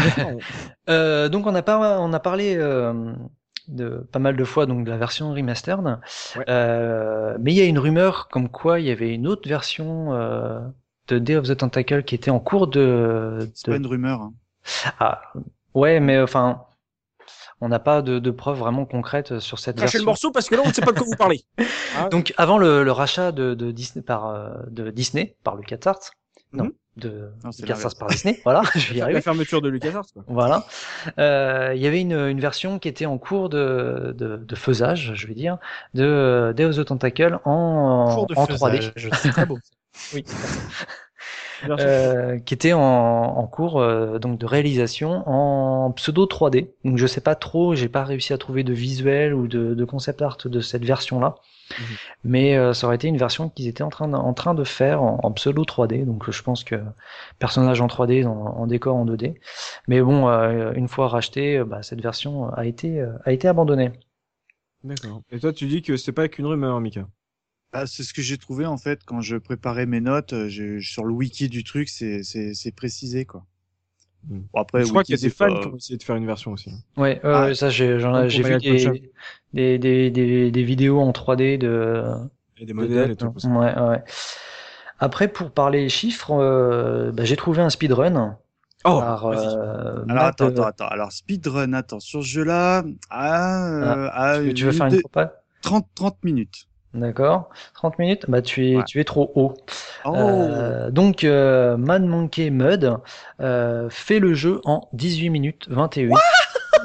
Euh, 0.89 1.29
donc 1.29 1.45
on 1.47 1.53
a, 1.55 1.61
pas, 1.63 1.99
on 1.99 2.11
a 2.13 2.19
parlé 2.19 2.55
euh, 2.57 3.13
de 3.67 4.05
pas 4.11 4.19
mal 4.19 4.35
de 4.35 4.43
fois 4.43 4.65
donc 4.65 4.85
de 4.85 4.89
la 4.91 4.97
version 4.97 5.33
remastered, 5.33 5.99
Ouais. 6.35 6.45
Euh, 6.49 7.37
mais 7.39 7.53
il 7.53 7.57
y 7.57 7.61
a 7.61 7.65
une 7.65 7.79
rumeur 7.79 8.27
comme 8.29 8.49
quoi 8.49 8.79
il 8.79 8.85
y 8.85 8.91
avait 8.91 9.13
une 9.13 9.27
autre 9.27 9.47
version 9.47 10.13
euh, 10.13 10.59
de 11.07 11.19
Day 11.19 11.35
of 11.35 11.47
the 11.47 11.57
Tentacle 11.57 12.03
qui 12.03 12.15
était 12.15 12.31
en 12.31 12.39
cours 12.39 12.67
de, 12.67 13.49
C'est 13.53 13.67
de 13.67 13.71
pas 13.71 13.77
une 13.77 13.87
rumeur. 13.87 14.21
hein. 14.21 14.33
Ah, 14.99 15.21
ouais, 15.73 15.99
mais 15.99 16.19
enfin, 16.21 16.63
on 17.61 17.69
n'a 17.69 17.79
pas 17.79 18.01
de, 18.01 18.19
de 18.19 18.31
preuves 18.31 18.57
vraiment 18.57 18.85
concrètes 18.85 19.39
sur 19.39 19.59
cette 19.59 19.75
Cachez 19.75 19.83
version. 19.85 19.99
le 19.99 20.05
morceau 20.05 20.31
parce 20.31 20.49
que 20.49 20.55
là, 20.55 20.61
on 20.65 20.67
ne 20.69 20.73
sait 20.73 20.81
pas 20.81 20.91
de 20.91 20.97
quoi 20.97 21.07
vous 21.07 21.15
parlez. 21.17 21.43
Ah, 21.97 22.09
Donc, 22.09 22.33
avant 22.37 22.57
le, 22.57 22.83
le 22.83 22.91
rachat 22.91 23.31
de, 23.31 23.53
de 23.53 23.71
Disney 23.71 24.03
par 24.03 24.27
euh, 24.27 24.49
de 24.69 24.89
Disney 24.91 25.35
par 25.43 25.55
LucasArts, 25.55 26.11
non, 26.53 26.65
Mhm. 26.65 26.71
De 26.97 27.29
Non, 27.43 27.51
c'est 27.51 27.61
LucasArts 27.63 27.95
par 27.99 28.07
Disney, 28.09 28.39
voilà, 28.45 28.61
je 28.75 28.89
vais 28.89 28.95
y 28.95 28.97
la 28.99 29.05
arriver. 29.05 29.21
fermeture 29.21 29.61
de 29.61 29.69
LucasArts, 29.69 30.05
quoi. 30.13 30.23
Voilà. 30.27 30.65
Euh, 31.19 31.73
Il 31.75 31.81
y 31.81 31.87
avait 31.87 32.01
une, 32.01 32.13
une 32.13 32.39
version 32.39 32.79
qui 32.79 32.87
était 32.87 33.05
en 33.05 33.17
cours 33.17 33.49
de, 33.49 34.13
de, 34.17 34.37
de 34.37 34.55
faisage, 34.55 35.11
je 35.15 35.27
vais 35.27 35.33
dire, 35.33 35.57
de 35.93 36.03
euh, 36.03 36.53
Day 36.53 36.65
of 36.65 36.75
the 36.75 36.85
Tentacle 36.85 37.39
en, 37.45 38.27
en 38.35 38.45
3D. 38.45 38.91
faisage, 38.91 38.93
c'est 39.21 39.29
très 39.29 39.45
beau. 39.45 39.59
Oui. 40.13 40.23
Version- 41.67 41.87
Euh, 41.87 42.39
qui 42.39 42.53
était 42.53 42.73
en, 42.73 42.79
en 42.81 43.47
cours 43.47 43.79
euh, 43.79 44.19
donc 44.19 44.37
de 44.39 44.45
réalisation 44.45 45.23
en 45.27 45.91
pseudo 45.91 46.25
3D. 46.25 46.69
Donc 46.83 46.97
je 46.97 47.07
sais 47.07 47.21
pas 47.21 47.35
trop, 47.35 47.75
j'ai 47.75 47.89
pas 47.89 48.03
réussi 48.03 48.33
à 48.33 48.37
trouver 48.37 48.63
de 48.63 48.73
visuel 48.73 49.33
ou 49.33 49.47
de, 49.47 49.73
de 49.73 49.85
concept 49.85 50.21
art 50.21 50.37
de 50.45 50.59
cette 50.61 50.83
version-là. 50.85 51.35
Mhm. 51.79 51.85
Mais 52.23 52.57
euh, 52.57 52.73
ça 52.73 52.87
aurait 52.87 52.95
été 52.97 53.07
une 53.07 53.17
version 53.17 53.49
qu'ils 53.49 53.67
étaient 53.67 53.83
en 53.83 53.89
train 53.89 54.07
de, 54.07 54.15
en 54.15 54.33
train 54.33 54.53
de 54.53 54.63
faire 54.63 55.01
en, 55.03 55.19
en 55.23 55.31
pseudo 55.31 55.63
3D. 55.63 56.05
Donc 56.05 56.29
je 56.29 56.41
pense 56.43 56.63
que 56.63 56.75
personnage 57.39 57.81
en 57.81 57.87
3D, 57.87 58.25
en, 58.25 58.31
en 58.31 58.67
décor 58.67 58.95
en 58.95 59.05
2D. 59.05 59.35
Mais 59.87 60.01
bon, 60.01 60.27
euh, 60.29 60.73
une 60.75 60.87
fois 60.87 61.07
racheté, 61.07 61.63
bah, 61.63 61.83
cette 61.83 62.01
version 62.01 62.49
a 62.53 62.65
été 62.65 62.99
euh, 62.99 63.11
a 63.25 63.31
été 63.31 63.47
abandonnée. 63.47 63.91
D'accord. 64.83 65.21
Et 65.31 65.39
toi, 65.39 65.51
tu 65.51 65.67
dis 65.67 65.81
que 65.81 65.97
c'est 65.97 66.11
pas 66.11 66.27
qu'une 66.27 66.45
rumeur, 66.45 66.79
Mika. 66.79 67.07
Bah, 67.75 67.85
c'est 67.87 68.03
ce 68.03 68.13
que 68.13 68.21
j'ai 68.21 68.37
trouvé 68.37 68.65
en 68.65 68.77
fait 68.77 69.01
quand 69.05 69.19
je 69.21 69.35
préparais 69.35 69.85
mes 69.85 69.99
notes. 69.99 70.31
euh, 70.33 70.79
sur 70.81 71.03
le 71.03 71.13
wiki 71.13 71.49
du 71.49 71.63
truc, 71.63 71.89
c'est 71.89 72.23
c'est 72.23 72.53
c'est 72.53 72.71
précisé 72.71 73.25
quoi. 73.25 73.43
Bon, 74.27 74.43
après, 74.59 74.83
je 74.83 74.89
crois 74.89 75.03
qu'il 75.03 75.15
y 75.15 75.19
a 75.19 75.21
des 75.21 75.29
fans 75.29 75.53
pas- 75.53 75.59
qui 75.61 75.67
ont 75.67 75.75
essayé 75.75 75.97
de 75.97 76.03
faire 76.03 76.15
une 76.15 76.25
version 76.25 76.53
aussi. 76.53 76.71
Ouais, 76.97 77.19
euh, 77.25 77.49
Ah. 77.51 77.53
ça 77.53 77.69
j'ai 77.69 77.95
vu 77.97 78.57
des, 78.57 79.01
des, 79.53 79.77
des, 79.77 80.09
des, 80.09 80.51
des 80.51 80.63
vidéos 80.63 80.99
en 80.99 81.11
3D 81.11 81.57
de 81.59 82.03
Et 82.57 82.61
des 82.65 82.67
de 82.67 82.73
modèles 82.73 83.11
et 83.11 83.15
tout. 83.15 83.31
hein. 83.43 83.55
Ouais, 83.55 83.89
ouais. 83.89 84.03
Après, 84.99 85.27
pour 85.27 85.51
parler 85.51 85.89
chiffres, 85.89 86.31
euh, 86.31 87.11
bah, 87.11 87.25
j'ai 87.25 87.35
trouvé 87.35 87.61
un 87.61 87.69
speedrun 87.69 88.37
Oh, 88.85 88.99
par 88.99 89.25
euh, 89.27 90.03
Alors 90.07 90.23
Matt, 90.23 90.41
attends, 90.41 90.47
attends, 90.47 90.63
attends. 90.63 90.87
Alors 90.87 91.11
speedrun, 91.11 91.73
attends, 91.73 91.99
sur 91.99 92.23
ce 92.23 92.27
jeu-là, 92.27 92.83
ah, 93.09 93.67
euh, 93.67 94.09
à 94.13 94.37
que 94.39 94.51
tu 94.51 94.63
veux 94.65 94.71
faire 94.71 94.87
une 94.87 94.95
de- 94.95 94.99
propale? 95.01 95.33
30 95.61 95.87
30 95.93 96.23
minutes. 96.23 96.67
D'accord. 96.95 97.49
30 97.75 97.99
minutes? 97.99 98.25
Bah, 98.27 98.41
tu 98.41 98.69
es, 98.71 98.75
Ouais. 98.77 98.83
tu 98.85 98.99
es 98.99 99.03
trop 99.03 99.31
haut. 99.35 99.53
Oh, 100.05 100.13
Euh, 100.15 100.89
donc, 100.91 101.23
euh, 101.23 101.77
Man 101.77 102.07
Monkey 102.07 102.49
Mud 102.49 102.97
euh, 103.41 103.89
fait 103.89 104.19
le 104.19 104.33
jeu 104.33 104.61
en 104.65 104.87
18 104.93 105.29
minutes 105.29 105.65
28. 105.69 106.11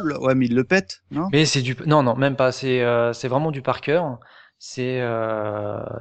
Oula, 0.03 0.20
ouais, 0.20 0.35
mais 0.35 0.47
il 0.47 0.55
le 0.55 0.65
pète, 0.65 1.03
non? 1.11 1.28
Mais 1.32 1.45
c'est 1.45 1.62
du... 1.62 1.77
Non, 1.87 2.03
non, 2.03 2.16
même 2.16 2.37
pas. 2.37 2.53
C'est 2.53 2.82
euh, 2.82 3.12
c'est 3.12 3.28
vraiment 3.28 3.51
du 3.51 3.62
par 3.62 3.81
cœur. 3.81 4.19
C'est 4.62 5.01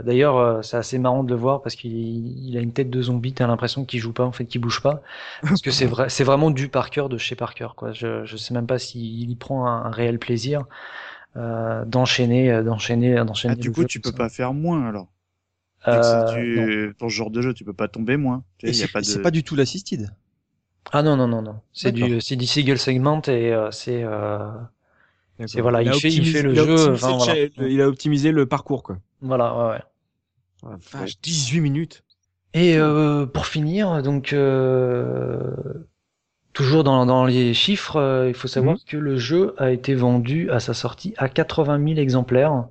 d'ailleurs 0.04 0.64
c'est 0.66 0.76
assez 0.76 1.00
marrant 1.00 1.24
de 1.24 1.30
le 1.30 1.36
voir 1.40 1.62
parce 1.62 1.76
qu'il 1.76 1.92
il 1.94 2.58
a 2.58 2.60
une 2.60 2.74
tête 2.74 2.90
de 2.90 3.02
zombie. 3.02 3.34
T'as 3.34 3.48
l'impression 3.48 3.86
qu'il 3.86 4.02
joue 4.02 4.12
pas 4.12 4.26
en 4.26 4.34
fait, 4.34 4.44
qu'il 4.46 4.60
bouge 4.60 4.82
pas 4.82 5.02
parce 5.42 5.62
que 5.62 5.72
c'est 5.72 5.86
vrai, 5.86 6.10
c'est 6.10 6.26
vraiment 6.26 6.52
du 6.52 6.68
par 6.68 6.90
cœur 6.90 7.08
de 7.08 7.18
chez 7.18 7.36
Parker 7.36 7.70
quoi. 7.78 7.94
Je 7.94 8.26
je 8.26 8.36
sais 8.36 8.54
même 8.54 8.68
pas 8.68 8.78
s'il 8.78 9.32
y 9.32 9.36
prend 9.38 9.66
un, 9.66 9.86
un 9.86 9.92
réel 9.92 10.20
plaisir 10.20 10.64
d'enchaîner, 11.36 12.52
euh, 12.52 12.64
d'enchaîner, 12.64 13.16
d'enchaîner. 13.26 13.56
Ah, 13.58 13.62
du 13.62 13.72
coup, 13.72 13.86
tu 13.86 14.00
peux 14.00 14.12
ça. 14.12 14.18
pas 14.18 14.30
faire 14.30 14.54
moins 14.54 14.88
alors. 14.88 15.08
Euh, 15.88 16.36
du-. 16.36 16.94
Pour 16.98 17.10
ce 17.10 17.16
genre 17.16 17.32
de 17.32 17.42
jeu, 17.42 17.54
tu 17.54 17.64
peux 17.64 17.74
pas 17.74 17.88
tomber 17.88 18.18
moins. 18.18 18.44
Et 18.64 18.74
c'est 18.74 18.92
pas 18.92 19.02
de... 19.02 19.06
c'est 19.06 19.22
pas 19.22 19.32
du 19.32 19.44
tout 19.44 19.56
l'assisted. 19.56 20.12
Ah 20.92 21.04
non 21.04 21.16
non 21.16 21.28
non 21.28 21.42
non. 21.42 21.56
C'est 21.74 21.92
du 21.92 22.20
c'est 22.20 22.36
du 22.36 22.46
single 22.48 22.78
segment 22.78 23.22
et 23.28 23.54
euh, 23.54 23.72
c'est 23.72 24.04
euh, 24.04 24.50
voilà, 25.58 25.82
il 25.82 25.94
fait- 25.94 26.12
il 26.12 26.26
fait 26.26 26.42
le 26.42 26.52
il 26.52 26.56
jeu, 26.56 26.94
enfin, 26.94 27.16
voilà. 27.18 27.36
Il 27.70 27.82
a 27.82 27.88
optimisé 27.88 28.32
le 28.32 28.46
parcours, 28.46 28.84
quoi. 28.84 28.98
voilà 29.22 29.56
ouais. 29.56 29.72
ouais. 29.74 29.80
Oh, 30.64 30.70
la 30.72 31.00
vache, 31.00 31.20
18 31.22 31.62
minutes. 31.62 32.04
Et 32.54 32.76
euh, 32.78 33.26
pour 33.26 33.46
finir, 33.46 34.02
donc 34.04 34.34
euh, 34.34 35.54
toujours 36.60 36.84
dans, 36.84 37.06
dans 37.06 37.26
les 37.26 37.54
chiffres, 37.54 37.96
euh, 37.96 38.28
il 38.28 38.34
faut 38.34 38.50
savoir 38.50 38.76
Mhm. 38.76 38.82
que 38.86 38.98
le 38.98 39.16
jeu 39.18 39.56
a 39.58 39.72
été 39.72 39.96
vendu 39.96 40.50
à 40.52 40.60
sa 40.60 40.74
sortie 40.74 41.14
à 41.18 41.30
80 41.30 41.80
000 41.82 42.00
exemplaires, 42.00 42.66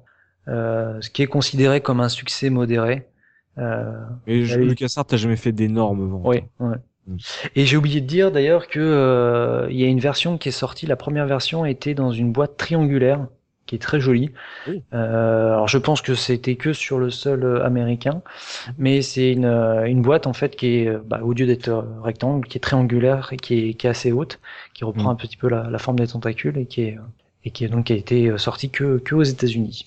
euh, 0.47 1.01
ce 1.01 1.09
qui 1.09 1.23
est 1.23 1.27
considéré 1.27 1.81
comme 1.81 2.01
un 2.01 2.11
succès 2.11 2.51
modéré. 2.51 3.07
Euh, 3.57 3.91
Mais 4.27 4.45
je- 4.45 4.61
oui. 4.61 4.67
LucasArts 4.69 5.07
t'as 5.07 5.17
jamais 5.17 5.37
fait 5.37 5.53
d'énormes 5.53 6.07
ventes. 6.07 6.21
oui, 6.27 6.43
ouais. 6.61 6.77
Mhm. 7.07 7.17
Et 7.57 7.65
j'ai 7.65 7.79
oublié 7.79 8.03
de 8.03 8.07
dire 8.07 8.31
d'ailleurs 8.31 8.69
que 8.69 8.79
euh, 8.79 9.67
il 9.71 9.81
y 9.81 9.85
a 9.85 9.87
une 9.87 10.01
version 10.01 10.37
qui 10.37 10.51
est 10.51 10.53
sortie. 10.53 10.85
La 10.87 10.97
première 10.97 11.27
version 11.27 11.65
était 11.65 11.95
dans 11.95 12.13
une 12.13 12.31
boîte 12.31 12.59
triangulaire 12.59 13.27
qui 13.69 13.77
est 13.77 13.79
très 13.81 14.01
joli. 14.01 14.33
Oui. 14.67 14.83
Euh, 14.95 15.53
alors 15.53 15.69
je 15.69 15.79
pense 15.79 16.03
que 16.03 16.15
c'était 16.17 16.57
que 16.57 16.73
sur 16.73 16.99
le 16.99 17.11
sol 17.11 17.45
euh, 17.45 17.65
américain, 17.65 18.23
mais 18.79 19.03
c'est 19.03 19.33
une, 19.33 19.45
euh, 19.47 19.85
une 19.87 20.03
boîte 20.03 20.27
en 20.27 20.33
fait 20.35 20.57
qui 20.57 20.79
est, 20.79 20.89
euh, 20.89 21.01
bah, 21.05 21.21
au 21.23 21.33
lieu 21.35 21.47
d'être 21.47 21.71
rectangle, 22.03 22.49
qui 22.49 22.59
est 22.59 22.61
triangulaire 22.61 23.33
et 23.33 23.37
qui 23.39 23.71
est, 23.71 23.75
qui 23.75 23.87
est 23.87 23.91
assez 23.91 24.13
haute, 24.13 24.41
qui 24.75 24.85
reprend 24.85 25.11
Mm. 25.11 25.13
un 25.13 25.17
petit 25.17 25.37
peu 25.37 25.49
la, 25.49 25.71
la 25.71 25.79
forme 25.79 25.99
des 25.99 26.09
tentacules 26.09 26.59
et 26.59 26.67
qui 26.67 26.83
est 26.83 26.99
et 27.45 27.51
qui 27.53 27.65
est 27.65 27.69
donc 27.69 27.87
qui 27.87 27.93
a 27.95 27.97
été 27.97 28.37
sortie 28.39 28.71
que 28.71 28.99
que 28.99 29.15
aux 29.15 29.23
États-Unis. 29.23 29.87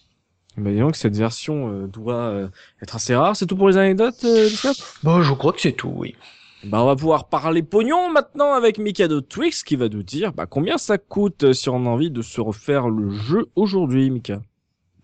Bah, 0.57 0.71
dis 0.71 0.79
donc, 0.79 0.95
cette 0.95 1.15
version 1.15 1.69
euh, 1.71 1.87
doit 1.87 2.15
euh, 2.29 2.49
être 2.81 2.95
assez 2.95 3.15
rare. 3.15 3.35
C'est 3.35 3.45
tout 3.47 3.55
pour 3.57 3.69
les 3.69 3.77
anecdotes, 3.77 4.23
euh, 4.25 4.49
Lucas 4.49 4.73
Bon, 5.03 5.21
je 5.21 5.33
crois 5.33 5.53
que 5.53 5.61
c'est 5.61 5.71
tout, 5.73 5.93
oui. 5.95 6.15
Bah, 6.63 6.83
on 6.83 6.85
va 6.85 6.95
pouvoir 6.95 7.27
parler 7.27 7.63
pognon 7.63 8.11
maintenant 8.11 8.53
avec 8.53 8.77
Mikado 8.77 9.21
Twix 9.21 9.63
qui 9.63 9.75
va 9.75 9.89
nous 9.89 10.03
dire 10.03 10.31
bah, 10.31 10.45
combien 10.45 10.77
ça 10.77 10.99
coûte 10.99 11.53
si 11.53 11.69
on 11.69 11.85
a 11.87 11.89
envie 11.89 12.11
de 12.11 12.21
se 12.21 12.39
refaire 12.39 12.87
le 12.87 13.09
jeu 13.09 13.49
aujourd'hui, 13.55 14.11
Mika? 14.11 14.41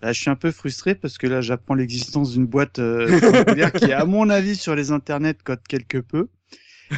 Là, 0.02 0.14
je 0.14 0.22
suis 0.22 0.30
un 0.30 0.36
peu 0.36 0.52
frustré 0.52 0.94
parce 0.94 1.18
que 1.18 1.26
là, 1.26 1.42
j'apprends 1.42 1.74
l'existence 1.74 2.34
d'une 2.34 2.46
boîte 2.46 2.78
euh, 2.78 3.70
qui, 3.80 3.92
à 3.92 4.06
mon 4.06 4.30
avis, 4.30 4.56
sur 4.56 4.76
les 4.76 4.92
internets, 4.92 5.34
cote 5.44 5.68
quelque 5.68 5.98
peu. 5.98 6.28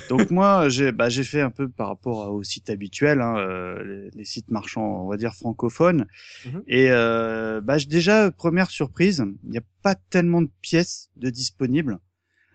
Donc 0.10 0.30
moi, 0.30 0.70
j'ai 0.70 0.92
bah, 0.92 1.10
j'ai 1.10 1.24
fait 1.24 1.42
un 1.42 1.50
peu 1.50 1.68
par 1.70 1.88
rapport 1.88 2.32
aux 2.32 2.44
sites 2.44 2.70
habituels, 2.70 3.22
hein, 3.22 3.38
euh, 3.38 4.10
les, 4.14 4.26
sites 4.26 4.52
marchands, 4.52 5.04
on 5.06 5.08
va 5.08 5.18
dire 5.18 5.34
francophones. 5.34 6.06
Mhm. 6.46 6.64
Et 6.68 6.88
euh, 6.92 7.62
bah, 7.62 7.78
déjà, 7.88 8.32
première 8.32 8.70
surprise, 8.70 9.24
il 9.46 9.50
n'y 9.50 9.58
a 9.58 9.64
pas 9.82 9.96
tellement 9.96 10.42
de 10.42 10.50
pièces 10.62 11.10
de 11.16 11.30
disponibles. 11.30 12.00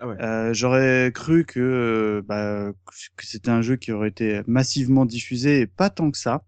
Ah 0.04 0.08
ouais. 0.08 0.22
Euh, 0.22 0.52
J'aurais 0.52 1.10
cru 1.14 1.44
que, 1.44 1.60
euh, 1.60 2.22
bah, 2.26 2.72
que 3.16 3.26
c'était 3.26 3.50
un 3.50 3.62
jeu 3.62 3.76
qui 3.76 3.92
aurait 3.92 4.08
été 4.08 4.42
massivement 4.46 5.06
diffusé 5.06 5.60
et 5.60 5.66
pas 5.66 5.90
tant 5.90 6.10
que 6.10 6.18
ça. 6.18 6.42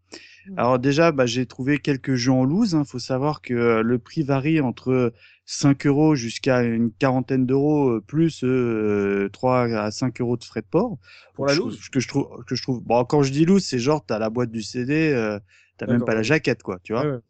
Alors 0.56 0.78
déjà, 0.78 1.10
bah, 1.10 1.26
j'ai 1.26 1.46
trouvé 1.46 1.78
quelques 1.78 2.14
jeux 2.14 2.32
en 2.32 2.44
loose. 2.44 2.76
Il 2.78 2.88
faut 2.88 2.98
savoir 2.98 3.40
que 3.40 3.54
euh, 3.54 3.82
le 3.82 3.98
prix 3.98 4.22
varie 4.22 4.60
entre 4.60 5.12
5 5.44 5.86
euros 5.86 6.14
jusqu'à 6.14 6.62
une 6.62 6.92
quarantaine 6.92 7.46
d'euros, 7.46 8.00
plus 8.00 8.44
euh, 8.44 9.28
3 9.32 9.62
à 9.74 9.90
5 9.90 10.20
euros 10.20 10.36
de 10.36 10.44
frais 10.44 10.60
de 10.60 10.66
port. 10.66 10.98
Pour 11.34 11.46
la 11.46 11.54
loose? 11.54 11.88
que 11.88 11.98
je 11.98 12.06
trouve, 12.06 12.44
que 12.46 12.54
je 12.54 12.62
trouve. 12.62 12.82
Bon, 12.84 13.04
quand 13.04 13.22
je 13.22 13.32
dis 13.32 13.44
loose, 13.44 13.64
c'est 13.64 13.78
genre 13.78 14.04
t'as 14.04 14.18
la 14.18 14.30
boîte 14.30 14.50
du 14.50 14.62
CD, 14.62 15.12
euh, 15.12 15.40
t'as 15.78 15.86
même 15.86 16.04
pas 16.04 16.14
la 16.14 16.22
jaquette, 16.22 16.62
quoi. 16.62 16.78
Tu 16.82 16.92
vois. 16.92 17.04
Ouais, 17.04 17.12
ouais. 17.12 17.20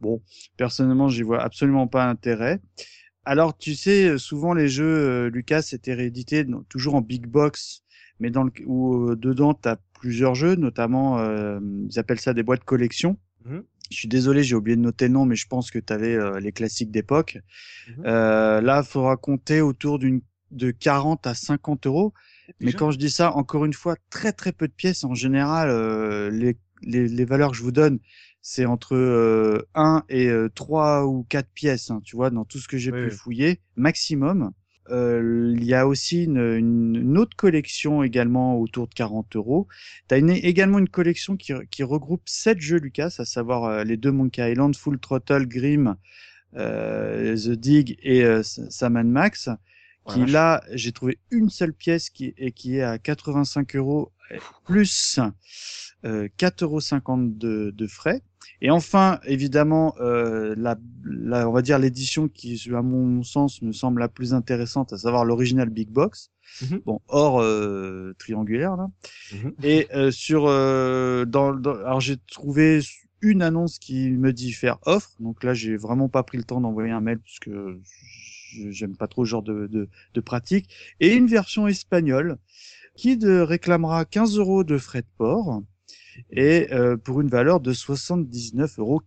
Bon, 0.00 0.22
personnellement, 0.56 1.08
j'y 1.08 1.22
vois 1.22 1.40
absolument 1.42 1.86
pas 1.86 2.06
intérêt. 2.06 2.60
Alors, 3.24 3.56
tu 3.56 3.74
sais, 3.74 4.08
euh, 4.08 4.18
souvent 4.18 4.54
les 4.54 4.68
jeux 4.68 4.84
euh, 4.84 5.30
Lucas 5.30 5.68
étaient 5.72 5.94
réédités 5.94 6.44
toujours 6.68 6.94
en 6.94 7.00
big 7.00 7.26
box, 7.26 7.84
mais 8.20 8.30
dans 8.30 8.42
le 8.44 8.52
où 8.66 9.10
euh, 9.10 9.16
dedans 9.16 9.54
t'as 9.54 9.76
plusieurs 9.94 10.34
jeux, 10.34 10.56
notamment 10.56 11.18
euh, 11.18 11.60
ils 11.88 11.98
appellent 11.98 12.20
ça 12.20 12.34
des 12.34 12.42
boîtes 12.42 12.64
collection. 12.64 13.18
Mhm. 13.44 13.62
Je 13.90 13.96
suis 13.96 14.08
désolé, 14.08 14.42
j'ai 14.42 14.54
oublié 14.54 14.76
de 14.76 14.80
noter 14.80 15.06
le 15.06 15.12
nom, 15.14 15.26
mais 15.26 15.36
je 15.36 15.46
pense 15.46 15.70
que 15.70 15.78
tu 15.78 15.92
avais 15.92 16.16
les 16.40 16.50
classiques 16.52 16.90
d'époque. 16.90 17.38
Mhm. 17.88 18.04
Euh, 18.06 18.60
là, 18.62 18.82
il 18.84 18.88
faudra 18.88 19.16
compter 19.16 19.60
autour 19.60 19.98
d'une 19.98 20.22
de 20.52 20.70
40 20.70 21.26
à 21.26 21.34
50 21.34 21.86
euros. 21.86 22.12
Mais 22.60 22.66
Déjà? 22.66 22.78
quand 22.78 22.90
je 22.90 22.98
dis 22.98 23.10
ça, 23.10 23.32
encore 23.32 23.64
une 23.64 23.72
fois, 23.72 23.96
très 24.10 24.32
très 24.32 24.52
peu 24.52 24.68
de 24.68 24.72
pièces. 24.72 25.04
En 25.04 25.14
général, 25.14 25.68
euh, 25.70 26.30
les, 26.30 26.56
les, 26.82 27.08
les 27.08 27.24
valeurs 27.24 27.50
que 27.52 27.56
je 27.56 27.62
vous 27.62 27.72
donne, 27.72 27.98
c'est 28.42 28.66
entre 28.66 28.94
euh, 28.96 29.66
1 29.74 30.04
et 30.08 30.28
euh, 30.28 30.48
3 30.54 31.06
ou 31.06 31.24
4 31.28 31.48
pièces, 31.54 31.90
hein, 31.90 32.00
tu 32.04 32.16
vois, 32.16 32.30
dans 32.30 32.44
tout 32.44 32.58
ce 32.58 32.68
que 32.68 32.76
j'ai 32.78 32.90
Oui, 32.90 32.98
pu 32.98 33.08
oui. 33.08 33.10
fouiller, 33.10 33.60
maximum. 33.76 34.52
Euh, 34.90 35.54
il 35.56 35.64
y 35.64 35.74
a 35.74 35.86
aussi 35.86 36.24
une, 36.24 36.38
une, 36.38 36.96
une 36.96 37.16
autre 37.18 37.36
collection 37.36 38.02
également 38.02 38.58
autour 38.58 38.88
de 38.88 38.94
40 38.94 39.36
euros. 39.36 39.68
Tu 40.08 40.14
as 40.14 40.18
une, 40.18 40.30
également 40.30 40.78
une 40.80 40.88
collection 40.88 41.36
qui, 41.36 41.52
qui 41.70 41.84
regroupe 41.84 42.22
7 42.26 42.60
jeux 42.60 42.78
Lucas, 42.78 43.14
à 43.18 43.24
savoir 43.24 43.64
euh, 43.64 43.84
les 43.84 43.96
deux 43.96 44.10
Monkey 44.12 44.50
Island, 44.52 44.74
Full 44.76 44.98
Throttle, 44.98 45.46
Grim, 45.46 45.96
euh, 46.56 47.36
The 47.36 47.50
Dig 47.52 47.96
et 48.02 48.24
euh, 48.24 48.42
Sam 48.42 48.96
and 48.96 49.04
Max 49.04 49.48
qui 50.08 50.18
Voilà. 50.18 50.32
là, 50.32 50.64
j'ai 50.72 50.90
trouvé 50.92 51.18
une 51.30 51.48
seule 51.48 51.72
pièce 51.72 52.10
qui 52.10 52.34
est, 52.36 52.50
qui 52.52 52.76
est 52.78 52.82
à 52.82 52.98
85 52.98 53.76
euros 53.76 54.10
plus 54.64 55.20
euh, 56.04 56.28
4,50 56.38 56.62
euros 56.64 56.80
de, 57.36 57.70
de 57.74 57.86
frais. 57.86 58.22
Et 58.60 58.70
enfin, 58.70 59.20
évidemment, 59.24 59.94
euh, 60.00 60.54
la, 60.58 60.76
la, 61.04 61.48
on 61.48 61.52
va 61.52 61.62
dire 61.62 61.78
l'édition 61.78 62.28
qui, 62.28 62.60
à 62.74 62.82
mon 62.82 63.22
sens, 63.22 63.62
me 63.62 63.72
semble 63.72 64.00
la 64.00 64.08
plus 64.08 64.34
intéressante, 64.34 64.92
à 64.92 64.98
savoir 64.98 65.24
l'original 65.24 65.70
Big 65.70 65.88
Box. 65.90 66.30
Mhm. 66.60 66.80
Bon, 66.84 67.00
hors 67.08 67.40
euh, 67.40 68.14
triangulaire 68.18 68.76
là. 68.76 68.88
Mhm. 69.32 69.52
Et 69.62 69.88
euh, 69.94 70.10
sur, 70.10 70.46
euh, 70.46 71.24
dans, 71.24 71.54
dans- 71.54 71.76
alors 71.76 72.00
j'ai 72.00 72.16
trouvé 72.30 72.80
une 73.20 73.42
annonce 73.42 73.78
qui 73.78 74.10
me 74.10 74.32
dit 74.32 74.52
faire 74.52 74.78
offre. 74.84 75.10
Donc 75.20 75.44
là, 75.44 75.54
j'ai 75.54 75.76
vraiment 75.76 76.08
pas 76.08 76.22
pris 76.24 76.38
le 76.38 76.44
temps 76.44 76.60
d'envoyer 76.60 76.90
un 76.90 77.00
mail 77.00 77.18
parce 77.20 77.38
que 77.38 77.78
j'aime 78.70 78.96
pas 78.96 79.06
trop 79.06 79.24
ce 79.24 79.30
genre 79.30 79.42
de, 79.42 79.66
de, 79.66 79.88
de 80.14 80.20
pratique. 80.20 80.68
Et 81.00 81.14
une 81.14 81.26
version 81.26 81.66
espagnole 81.68 82.38
qui 82.96 83.16
de, 83.16 83.40
réclamera 83.40 84.04
15 84.04 84.38
euros 84.38 84.64
de 84.64 84.78
frais 84.78 85.02
de 85.02 85.06
port 85.18 85.62
et 86.30 86.72
euh, 86.72 86.96
pour 86.96 87.20
une 87.20 87.28
valeur 87.28 87.60
de 87.60 87.72
79,95 87.72 88.78
euros. 88.78 89.02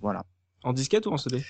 Voilà. 0.00 0.24
En 0.62 0.72
disquette 0.72 1.06
ou 1.06 1.10
en 1.10 1.16
CD 1.18 1.42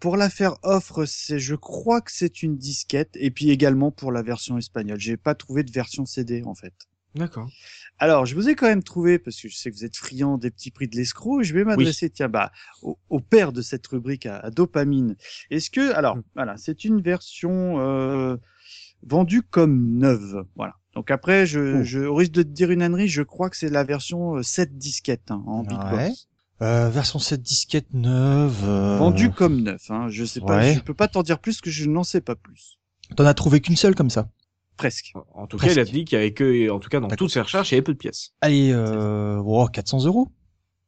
Pour 0.00 0.16
la 0.16 0.30
faire 0.30 0.56
offre, 0.62 1.04
c'est, 1.04 1.38
je 1.38 1.54
crois 1.54 2.00
que 2.00 2.12
c'est 2.12 2.42
une 2.42 2.56
disquette 2.56 3.10
et 3.14 3.30
puis 3.30 3.50
également 3.50 3.90
pour 3.90 4.12
la 4.12 4.22
version 4.22 4.58
espagnole. 4.58 5.00
J'ai 5.00 5.16
pas 5.16 5.34
trouvé 5.34 5.62
de 5.64 5.70
version 5.70 6.06
CD 6.06 6.42
en 6.44 6.54
fait. 6.54 6.74
D'accord. 7.14 7.50
Alors, 7.98 8.24
je 8.24 8.34
vous 8.34 8.48
ai 8.48 8.54
quand 8.54 8.66
même 8.66 8.82
trouvé, 8.82 9.18
parce 9.18 9.38
que 9.38 9.46
je 9.46 9.54
sais 9.54 9.70
que 9.70 9.76
vous 9.76 9.84
êtes 9.84 9.96
friand 9.96 10.38
des 10.38 10.50
petits 10.50 10.70
prix 10.70 10.88
de 10.88 10.96
l'escroc, 10.96 11.42
je 11.42 11.52
vais 11.52 11.62
m'adresser, 11.62 12.08
tiens, 12.08 12.30
bah, 12.30 12.50
au, 12.80 12.98
au 13.10 13.20
père 13.20 13.52
de 13.52 13.60
cette 13.60 13.86
rubrique 13.86 14.24
à, 14.24 14.38
à 14.38 14.50
dopamine. 14.50 15.14
Est-ce 15.50 15.70
que, 15.70 15.92
alors, 15.92 16.16
Mm. 16.16 16.22
voilà, 16.34 16.56
c'est 16.56 16.84
une 16.84 17.02
version 17.02 17.78
euh, 17.80 18.38
vendue 19.02 19.42
comme 19.42 19.98
neuve, 19.98 20.46
voilà. 20.56 20.74
Donc 20.94 21.10
après, 21.10 21.46
je, 21.46 21.80
Oh. 21.80 21.82
je 21.84 22.00
au 22.00 22.14
risque 22.14 22.32
de 22.32 22.42
te 22.42 22.48
dire 22.48 22.70
une 22.70 22.82
ânerie, 22.82 23.08
je 23.08 23.22
crois 23.22 23.48
que 23.50 23.56
c'est 23.56 23.70
la 23.70 23.82
version 23.84 24.36
euh, 24.36 24.42
7 24.42 24.76
disquettes 24.76 25.30
hein, 25.30 25.42
en 25.46 25.62
big 25.62 25.78
Ouais. 25.92 26.12
Euh, 26.60 26.90
version 26.90 27.18
7 27.18 27.40
disquette 27.42 27.86
neuve. 27.92 28.62
euh, 28.64 28.98
Vendue 28.98 29.30
comme 29.30 29.60
neuf, 29.62 29.90
hein. 29.90 30.06
Je 30.10 30.24
sais 30.24 30.40
pas, 30.40 30.58
Ouais. 30.58 30.74
je 30.74 30.80
peux 30.80 30.94
pas 30.94 31.08
t'en 31.08 31.22
dire 31.22 31.38
plus 31.38 31.60
que 31.60 31.70
je 31.70 31.88
n'en 31.88 32.04
sais 32.04 32.20
pas 32.20 32.36
plus. 32.36 32.78
T'en 33.16 33.24
as 33.26 33.34
trouvé 33.34 33.60
qu'une 33.60 33.76
seule 33.76 33.94
comme 33.94 34.10
ça. 34.10 34.28
Presque. 34.76 35.12
En 35.34 35.46
tout 35.46 35.56
Presque. 35.56 35.74
cas, 35.76 35.82
il 35.82 35.88
a 35.88 35.90
dit 35.90 36.04
qu'il 36.04 36.16
y 36.16 36.20
avait 36.20 36.32
que, 36.32 36.70
en 36.70 36.78
tout 36.78 36.88
cas, 36.88 37.00
dans 37.00 37.08
toutes 37.08 37.30
ses 37.30 37.40
recherches, 37.40 37.70
il 37.70 37.74
y 37.74 37.76
avait 37.76 37.82
peu 37.82 37.92
de 37.92 37.98
pièces. 37.98 38.32
Allez, 38.40 38.70
euh, 38.72 39.40
oh, 39.44 39.66
400 39.66 40.04
euros. 40.06 40.28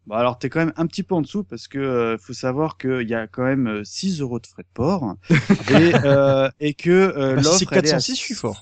Bon, 0.06 0.14
alors 0.16 0.38
t'es 0.38 0.48
quand 0.50 0.60
même 0.60 0.72
un 0.76 0.86
petit 0.86 1.02
peu 1.02 1.14
en 1.14 1.22
dessous 1.22 1.44
parce 1.44 1.66
que 1.66 1.78
euh, 1.78 2.18
faut 2.18 2.34
savoir 2.34 2.76
qu'il 2.76 3.08
y 3.08 3.14
a 3.14 3.26
quand 3.26 3.42
même 3.44 3.66
euh, 3.66 3.84
6 3.84 4.20
euros 4.20 4.38
de 4.38 4.46
frais 4.46 4.62
de 4.62 4.68
port 4.74 5.16
et, 5.30 5.92
euh, 6.04 6.50
et 6.60 6.74
que 6.74 6.90
euh, 6.90 7.36
Bah, 7.36 7.42
si 7.42 7.44
l'offre 7.46 7.58
c'est 7.58 7.66
elle, 7.72 7.86
est 7.86 7.88
à- 7.88 7.92
406, 7.96 8.16
je 8.16 8.20
suis 8.20 8.34
fort. 8.34 8.60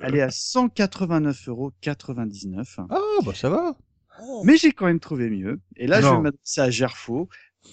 Elle 0.00 0.14
est 0.16 0.20
à 0.22 0.30
189,99 0.30 1.48
euros. 1.48 1.72
Ah, 2.90 3.00
bah 3.24 3.34
ça 3.34 3.48
va. 3.50 3.76
Mais 4.44 4.56
j'ai 4.56 4.72
quand 4.72 4.86
même 4.86 5.00
trouvé 5.00 5.28
mieux. 5.30 5.60
Et 5.76 5.86
là, 5.86 6.00
je 6.00 6.06
vais 6.16 6.22
m'adresser 6.22 6.60
à 6.60 6.70
Gerfo. 6.70 7.28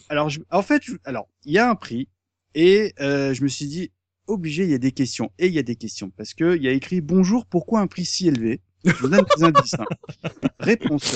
Alors, 0.10 0.30
je- 0.30 0.42
en 0.52 0.62
fait, 0.62 0.84
je- 0.84 0.96
alors 1.06 1.28
il 1.46 1.54
y 1.54 1.58
a 1.58 1.70
un 1.70 1.76
prix 1.76 2.10
et 2.56 2.94
euh, 3.00 3.34
je 3.34 3.44
me 3.44 3.48
suis 3.48 3.68
dit 3.68 3.92
obligé, 4.28 4.64
il 4.64 4.70
y 4.70 4.74
a 4.74 4.78
des 4.80 4.92
questions 4.92 5.32
et 5.40 5.48
il 5.48 5.54
y 5.54 5.60
a 5.60 5.64
des 5.64 5.76
questions 5.76 6.10
parce 6.12 6.34
que 6.34 6.56
il 6.56 6.64
y 6.64 6.68
a 6.68 6.72
écrit 6.72 7.02
bonjour, 7.02 7.46
pourquoi 7.46 7.80
un 7.82 7.88
prix 7.88 8.06
si 8.06 8.28
élevé? 8.28 8.62
Je 8.86 8.92
vous 8.94 9.08
donne 9.10 9.26
des 9.36 9.44
indices. 9.44 9.74
hein. 9.80 9.86
Réponse 10.60 11.16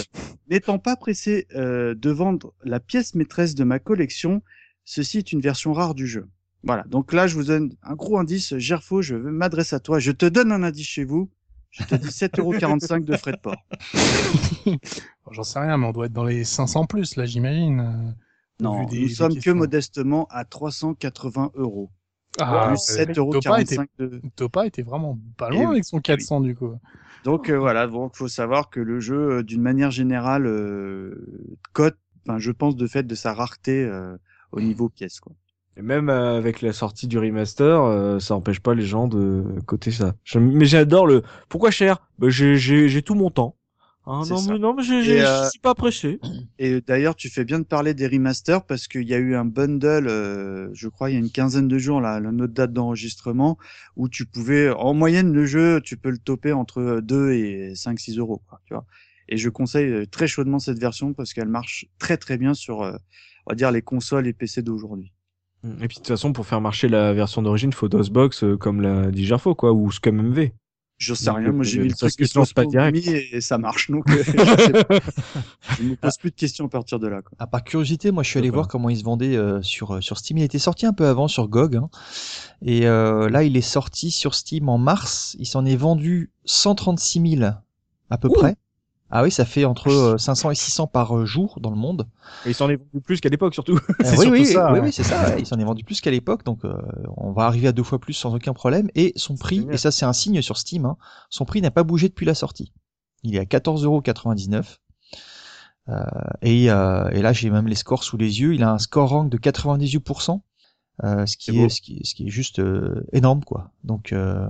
n'étant 0.49 0.79
pas 0.79 0.95
pressé 0.95 1.47
euh, 1.55 1.93
de 1.95 2.09
vendre 2.09 2.53
la 2.63 2.79
pièce 2.79 3.13
maîtresse 3.15 3.55
de 3.55 3.63
ma 3.65 3.79
collection, 3.79 4.41
ceci 4.85 5.17
est 5.19 5.31
une 5.33 5.41
version 5.41 5.73
rare 5.73 5.93
du 5.95 6.07
jeu. 6.07 6.27
Voilà. 6.63 6.84
Donc 6.84 7.13
là, 7.13 7.27
je 7.27 7.35
vous 7.35 7.45
donne 7.45 7.71
un 7.84 7.95
gros 7.95 8.17
indice. 8.17 8.57
Gerfo, 8.57 9.01
je 9.01 9.15
veux 9.15 9.31
m'adresser 9.31 9.75
à 9.75 9.79
toi. 9.79 9.99
Je 9.99 10.11
te 10.11 10.25
donne 10.25 10.51
un 10.51 10.63
indice 10.63 10.88
chez 10.88 11.03
vous. 11.05 11.29
Je 11.71 11.84
te 11.84 11.95
dis 11.95 12.07
7,45€ 12.07 13.03
de 13.03 13.15
frais 13.15 13.34
de 13.34 13.38
port. 13.38 13.63
J'en 15.31 15.43
sais 15.43 15.59
rien, 15.59 15.77
mais 15.77 15.85
on 15.85 15.91
doit 15.91 16.05
être 16.07 16.13
dans 16.13 16.23
les 16.23 16.43
500 16.43 16.85
plus, 16.85 17.15
là, 17.15 17.25
j'imagine. 17.25 17.79
euh, 17.81 18.11
Non, 18.59 18.85
des- 18.85 19.01
nous 19.01 19.09
sommes 19.09 19.38
que 19.39 19.51
modestement 19.51 20.27
à 20.29 20.45
380 20.45 21.51
euros. 21.55 21.91
Ah, 22.39 22.67
plus 22.67 23.13
Topa 23.13 23.61
était, 23.61 23.75
7,45 23.77 23.88
de... 23.99 24.21
Topa 24.35 24.65
était 24.67 24.84
vraiment 24.84 25.17
pas 25.38 25.49
Et 25.49 25.57
loin 25.57 25.71
avec 25.71 25.85
son 25.85 25.99
400, 25.99 26.41
du 26.41 26.55
coup. 26.55 26.73
Donc 27.23 27.49
euh, 27.49 27.57
voilà, 27.57 27.88
donc 27.88 28.15
faut 28.15 28.27
savoir 28.27 28.69
que 28.69 28.79
le 28.79 28.99
jeu, 28.99 29.38
euh, 29.38 29.43
d'une 29.43 29.61
manière 29.61 29.91
générale, 29.91 30.45
euh, 30.45 31.49
cote, 31.73 31.97
je 32.38 32.51
pense 32.51 32.75
de 32.75 32.88
fait 32.88 33.03
de 33.03 33.15
sa 33.15 33.34
rareté 33.34 33.84
euh, 33.84 34.15
au 34.51 34.61
niveau 34.61 34.88
pièce. 34.89 35.19
Quoi. 35.19 35.34
Et 35.77 35.81
même 35.83 36.09
euh, 36.09 36.37
avec 36.37 36.61
la 36.61 36.73
sortie 36.73 37.07
du 37.07 37.19
remaster, 37.19 37.83
euh, 37.83 38.19
ça 38.19 38.33
empêche 38.35 38.59
pas 38.59 38.73
les 38.73 38.85
gens 38.85 39.07
de 39.07 39.43
côté 39.67 39.91
ça. 39.91 40.15
Je- 40.23 40.39
mais 40.39 40.65
j'adore 40.65 41.05
le. 41.05 41.21
Pourquoi 41.49 41.69
cher? 41.69 41.99
Bah, 42.17 42.29
j'ai, 42.29 43.01
tout 43.03 43.13
mon 43.13 43.29
temps. 43.29 43.55
Hein, 44.07 44.23
non, 44.29 44.41
mais 44.53 44.57
non, 44.57 44.73
mais 44.73 44.83
j'ai- 44.83 45.21
euh, 45.21 45.43
je 45.45 45.49
suis 45.51 45.59
pas 45.59 45.75
pressé. 45.75 46.19
Et 46.59 46.81
d'ailleurs, 46.81 47.15
tu 47.15 47.29
fais 47.29 47.45
bien 47.45 47.59
de 47.59 47.63
parler 47.65 47.93
des 47.93 48.07
remasters 48.07 48.65
parce 48.65 48.87
qu'il 48.87 49.07
y 49.07 49.13
a 49.13 49.19
eu 49.19 49.35
un 49.35 49.45
bundle, 49.45 50.07
euh, 50.07 50.69
je 50.73 50.87
crois, 50.87 51.11
il 51.11 51.13
y 51.13 51.15
a 51.15 51.19
une 51.19 51.29
quinzaine 51.29 51.67
de 51.67 51.77
jours, 51.77 52.01
là, 52.01 52.19
la 52.19 52.31
notre 52.31 52.53
date 52.53 52.73
d'enregistrement, 52.73 53.59
où 53.95 54.09
tu 54.09 54.25
pouvais, 54.25 54.71
en 54.71 54.95
moyenne, 54.95 55.31
le 55.31 55.45
jeu, 55.45 55.79
tu 55.81 55.97
peux 55.97 56.09
le 56.09 56.17
toper 56.17 56.53
entre 56.53 56.99
2 57.03 57.33
et 57.33 57.75
5-6 57.75 58.17
euros, 58.17 58.41
quoi, 58.49 58.59
tu 58.65 58.73
vois. 58.73 58.85
Et 59.29 59.37
je 59.37 59.49
conseille 59.49 59.91
euh, 59.91 60.05
très 60.07 60.25
chaudement 60.27 60.57
cette 60.57 60.79
version 60.79 61.13
parce 61.13 61.33
qu'elle 61.33 61.49
marche 61.49 61.85
très 61.99 62.17
très 62.17 62.37
bien 62.39 62.55
sur, 62.55 62.81
euh, 62.81 62.93
on 63.45 63.51
va 63.51 63.55
dire, 63.55 63.71
les 63.71 63.83
consoles 63.83 64.25
et 64.25 64.33
PC 64.33 64.63
d'aujourd'hui. 64.63 65.13
Et 65.63 65.88
puis 65.88 65.88
de 65.88 65.93
toute 65.95 66.07
façon, 66.07 66.34
pour 66.34 66.45
faire 66.45 66.61
marcher 66.61 66.88
la 66.88 67.13
version 67.13 67.41
d'origine, 67.41 67.73
faut 67.73 67.89
DOSBox 67.89 68.43
euh, 68.43 68.57
comme 68.57 68.81
l'a 68.81 69.11
dit 69.11 69.25
Gerfo, 69.25 69.55
quoi, 69.55 69.73
ou 69.73 69.91
Scum 69.91 70.21
MV. 70.21 70.51
Je 70.97 71.13
sais 71.13 71.29
rien, 71.29 71.51
moi 71.51 71.59
euh, 71.59 71.63
j'ai 71.63 71.79
mis 71.79 71.89
le 71.89 71.95
ça 71.95 72.07
truc 72.09 72.27
se 72.27 72.39
lance 72.39 72.53
pas 72.53 72.65
direct. 72.65 72.97
Et 73.07 73.39
ça 73.39 73.59
marche, 73.59 73.91
donc 73.91 74.09
euh, 74.09 74.23
je, 74.23 74.31
sais 74.31 74.84
pas. 74.84 74.99
je 75.77 75.84
me 75.84 75.95
pose 75.95 76.17
plus 76.17 76.31
de 76.31 76.35
questions 76.35 76.65
à 76.65 76.69
partir 76.69 76.99
de 76.99 77.07
là. 77.07 77.21
Quoi. 77.21 77.34
Ah, 77.38 77.45
par 77.45 77.63
curiosité, 77.63 78.09
moi 78.09 78.23
je 78.23 78.29
suis 78.29 78.39
allé 78.39 78.49
voir 78.49 78.67
comment 78.67 78.89
il 78.89 78.97
se 78.97 79.03
vendait 79.03 79.35
euh, 79.35 79.61
sur 79.61 79.95
euh, 79.95 80.01
sur 80.01 80.17
Steam. 80.17 80.39
Il 80.39 80.43
était 80.43 80.57
sorti 80.57 80.88
un 80.88 80.93
peu 80.93 81.05
avant 81.05 81.27
sur 81.27 81.49
GOG, 81.49 81.75
hein. 81.75 81.89
et 82.63 82.88
euh, 82.88 83.29
là 83.29 83.43
il 83.43 83.55
est 83.55 83.61
sorti 83.61 84.09
sur 84.09 84.34
Steam 84.34 84.69
en 84.69 84.79
mars. 84.79 85.35
Il 85.38 85.45
s'en 85.45 85.65
est 85.65 85.75
vendu 85.75 86.31
136 86.45 87.38
000 87.38 87.51
à 88.09 88.17
peu 88.17 88.29
Ouh. 88.29 88.34
près. 88.34 88.55
Ah 89.09 89.23
oui, 89.23 89.31
ça 89.31 89.45
fait 89.45 89.63
entre 89.63 89.89
euh, 89.89 90.17
500 90.17 90.51
et 90.51 90.55
600 90.55 90.88
par 90.88 91.17
euh, 91.17 91.25
jour 91.25 91.59
dans 91.61 91.69
le 91.69 91.77
monde. 91.77 92.07
Et 92.45 92.49
il 92.49 92.53
s'en 92.53 92.69
est 92.69 92.75
vendu 92.75 93.01
plus 93.01 93.21
qu'à 93.21 93.29
l'époque, 93.29 93.53
surtout. 93.53 93.79
Euh, 93.89 94.03
C'est 94.03 94.17
oui, 94.17 94.23
surtout 94.23 94.31
oui, 94.31 94.45
ça, 94.45 94.73
oui, 94.73 94.91
c'est 94.91 95.03
ça. 95.03 95.39
Il 95.39 95.45
s'en 95.45 95.57
est 95.57 95.63
vendu 95.63 95.84
plus 95.84 96.01
qu'à 96.01 96.11
l'époque, 96.11 96.43
donc 96.43 96.65
euh, 96.65 96.73
on 97.15 97.31
va 97.31 97.43
arriver 97.45 97.67
à 97.69 97.71
deux 97.71 97.84
fois 97.84 97.99
plus 97.99 98.13
sans 98.13 98.35
aucun 98.35 98.53
problème. 98.53 98.89
Et 98.95 99.13
son 99.15 99.38
prix, 99.38 99.65
et 99.71 99.77
ça 99.77 99.91
c'est 99.91 100.05
un 100.05 100.13
signe 100.13 100.41
sur 100.41 100.57
Steam, 100.57 100.85
hein, 100.85 100.97
son 101.29 101.45
prix 101.45 101.61
n'a 101.61 101.71
pas 101.71 101.84
bougé 101.84 102.09
depuis 102.09 102.25
la 102.25 102.35
sortie. 102.35 102.73
Il 103.23 103.35
est 103.35 103.39
à 103.39 103.45
14,99€. 103.45 104.77
Euh, 105.89 106.03
et, 106.41 106.69
euh, 106.69 107.09
et 107.11 107.21
là 107.21 107.31
j'ai 107.31 107.49
même 107.49 107.67
les 107.67 107.75
scores 107.75 108.03
sous 108.03 108.17
les 108.17 108.41
yeux. 108.41 108.53
Il 108.53 108.63
a 108.63 108.71
un 108.73 108.77
score 108.77 109.09
rank 109.09 109.29
de 109.29 109.38
98%, 109.38 110.41
euh, 111.03 111.25
ce 111.25 111.38
qui 111.38 111.59
est, 111.59 111.69
ce 111.69 111.81
qui, 111.81 112.01
ce 112.03 112.13
qui 112.13 112.27
est 112.27 112.29
juste 112.29 112.59
euh, 112.59 113.05
énorme 113.13 113.43
quoi. 113.43 113.71
Donc 113.85 114.11
euh, 114.11 114.47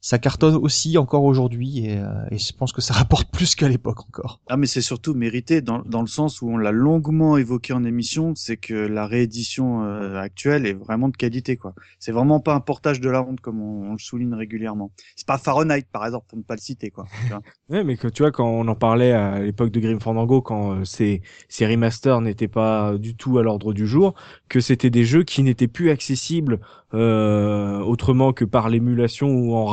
ça 0.00 0.18
cartonne 0.18 0.56
aussi 0.56 0.96
encore 0.98 1.24
aujourd'hui 1.24 1.86
et, 1.86 1.98
euh, 1.98 2.06
et 2.30 2.38
je 2.38 2.52
pense 2.52 2.72
que 2.72 2.80
ça 2.80 2.94
rapporte 3.00 3.30
plus 3.30 3.54
qu'à 3.54 3.68
l'époque 3.68 4.00
encore. 4.00 4.40
Ah 4.48 4.56
mais 4.56 4.66
c'est 4.66 4.80
surtout 4.80 5.14
mérité 5.14 5.60
dans, 5.60 5.80
dans 5.80 6.00
le 6.00 6.06
sens 6.06 6.42
où 6.42 6.48
on 6.48 6.56
l'a 6.56 6.72
longuement 6.72 7.36
évoqué 7.36 7.72
en 7.72 7.84
émission, 7.84 8.34
c'est 8.34 8.56
que 8.56 8.74
la 8.74 9.06
réédition 9.06 9.84
euh, 9.84 10.16
actuelle 10.16 10.66
est 10.66 10.72
vraiment 10.72 11.08
de 11.08 11.16
qualité 11.16 11.56
quoi. 11.56 11.74
C'est 11.98 12.12
vraiment 12.12 12.40
pas 12.40 12.54
un 12.54 12.60
portage 12.60 13.00
de 13.00 13.10
la 13.10 13.22
honte 13.22 13.40
comme 13.40 13.60
on, 13.60 13.90
on 13.90 13.92
le 13.92 13.98
souligne 13.98 14.34
régulièrement. 14.34 14.90
C'est 15.16 15.26
pas 15.26 15.38
Fahrenheit 15.38 15.86
par 15.92 16.04
exemple 16.06 16.26
pour 16.28 16.38
ne 16.38 16.42
pas 16.42 16.54
le 16.54 16.60
citer 16.60 16.90
quoi. 16.90 17.06
Ouais, 17.68 17.84
mais 17.84 17.96
que 17.96 18.08
tu 18.08 18.22
vois, 18.22 18.32
quand 18.32 18.48
on 18.48 18.66
en 18.66 18.74
parlait 18.74 19.12
à 19.12 19.38
l'époque 19.38 19.70
de 19.70 19.78
Grim 19.78 20.00
Fandango, 20.00 20.42
quand 20.42 20.72
euh, 20.72 20.84
ces, 20.84 21.22
ces 21.48 21.66
remasters 21.66 22.20
n'étaient 22.20 22.48
pas 22.48 22.98
du 22.98 23.14
tout 23.14 23.38
à 23.38 23.44
l'ordre 23.44 23.72
du 23.72 23.86
jour, 23.86 24.14
que 24.48 24.58
c'était 24.58 24.90
des 24.90 25.04
jeux 25.04 25.22
qui 25.22 25.44
n'étaient 25.44 25.68
plus 25.68 25.90
accessibles 25.90 26.58
euh, 26.92 27.78
autrement 27.80 28.32
que 28.32 28.44
par 28.44 28.68
l'émulation 28.68 29.28
ou 29.28 29.54
en 29.54 29.66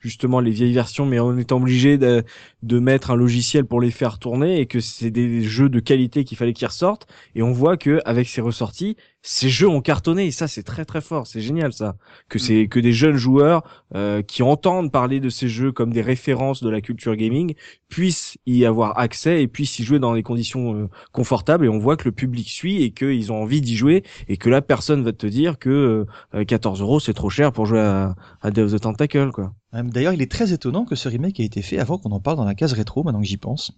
justement 0.00 0.40
les 0.40 0.50
vieilles 0.50 0.72
versions, 0.72 1.06
mais 1.06 1.18
en 1.18 1.36
étant 1.36 1.56
obligé 1.56 1.98
de, 1.98 2.24
de 2.62 2.78
mettre 2.78 3.10
un 3.10 3.16
logiciel 3.16 3.64
pour 3.64 3.80
les 3.80 3.90
faire 3.90 4.18
tourner 4.18 4.60
et 4.60 4.66
que 4.66 4.80
c'est 4.80 5.10
des 5.10 5.42
jeux 5.42 5.68
de 5.68 5.80
qualité 5.80 6.24
qu'il 6.24 6.36
fallait 6.36 6.52
qu'ils 6.52 6.66
ressortent. 6.66 7.06
Et 7.34 7.42
on 7.42 7.52
voit 7.52 7.76
que 7.76 8.00
avec 8.04 8.28
ces 8.28 8.40
ressorties, 8.40 8.96
ces 9.28 9.48
jeux 9.48 9.68
ont 9.68 9.80
cartonné 9.80 10.26
et 10.26 10.30
ça 10.30 10.46
c'est 10.46 10.62
très 10.62 10.84
très 10.84 11.00
fort, 11.00 11.26
c'est 11.26 11.40
génial 11.40 11.72
ça. 11.72 11.96
Que 12.28 12.38
c'est 12.38 12.68
que 12.68 12.78
des 12.78 12.92
jeunes 12.92 13.16
joueurs 13.16 13.64
euh, 13.96 14.22
qui 14.22 14.44
entendent 14.44 14.92
parler 14.92 15.18
de 15.18 15.28
ces 15.30 15.48
jeux 15.48 15.72
comme 15.72 15.92
des 15.92 16.00
références 16.00 16.62
de 16.62 16.70
la 16.70 16.80
culture 16.80 17.16
gaming 17.16 17.54
puissent 17.88 18.38
y 18.46 18.64
avoir 18.64 18.98
accès 19.00 19.42
et 19.42 19.48
puissent 19.48 19.80
y 19.80 19.84
jouer 19.84 19.98
dans 19.98 20.14
des 20.14 20.22
conditions 20.22 20.74
euh, 20.76 20.88
confortables 21.10 21.64
et 21.64 21.68
on 21.68 21.78
voit 21.78 21.96
que 21.96 22.04
le 22.04 22.12
public 22.12 22.48
suit 22.48 22.84
et 22.84 22.92
qu'ils 22.92 23.32
ont 23.32 23.42
envie 23.42 23.60
d'y 23.60 23.76
jouer 23.76 24.04
et 24.28 24.36
que 24.36 24.48
là 24.48 24.62
personne 24.62 25.02
va 25.02 25.12
te 25.12 25.26
dire 25.26 25.58
que 25.58 26.06
euh, 26.34 26.44
14 26.44 26.80
euros 26.80 27.00
c'est 27.00 27.14
trop 27.14 27.28
cher 27.30 27.50
pour 27.50 27.66
jouer 27.66 27.80
à, 27.80 28.14
à 28.42 28.52
Day 28.52 28.62
of 28.62 28.72
the 28.72 28.80
Tentacle 28.80 29.32
quoi. 29.32 29.52
Euh, 29.74 29.82
D'ailleurs, 29.82 30.12
il 30.12 30.22
est 30.22 30.30
très 30.30 30.52
étonnant 30.52 30.84
que 30.84 30.94
ce 30.94 31.08
remake 31.08 31.40
ait 31.40 31.44
été 31.44 31.62
fait 31.62 31.78
avant 31.78 31.98
qu'on 31.98 32.12
en 32.12 32.20
parle 32.20 32.36
dans 32.36 32.44
la 32.44 32.54
case 32.54 32.72
rétro, 32.72 33.02
maintenant 33.02 33.20
que 33.20 33.26
j'y 33.26 33.36
pense. 33.38 33.72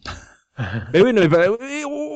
Mais 0.93 1.01
oui, 1.03 1.13
non, 1.13 1.23
mais 1.23 1.29
bah, 1.29 1.47
oui, 1.51 1.85
on- 1.87 2.08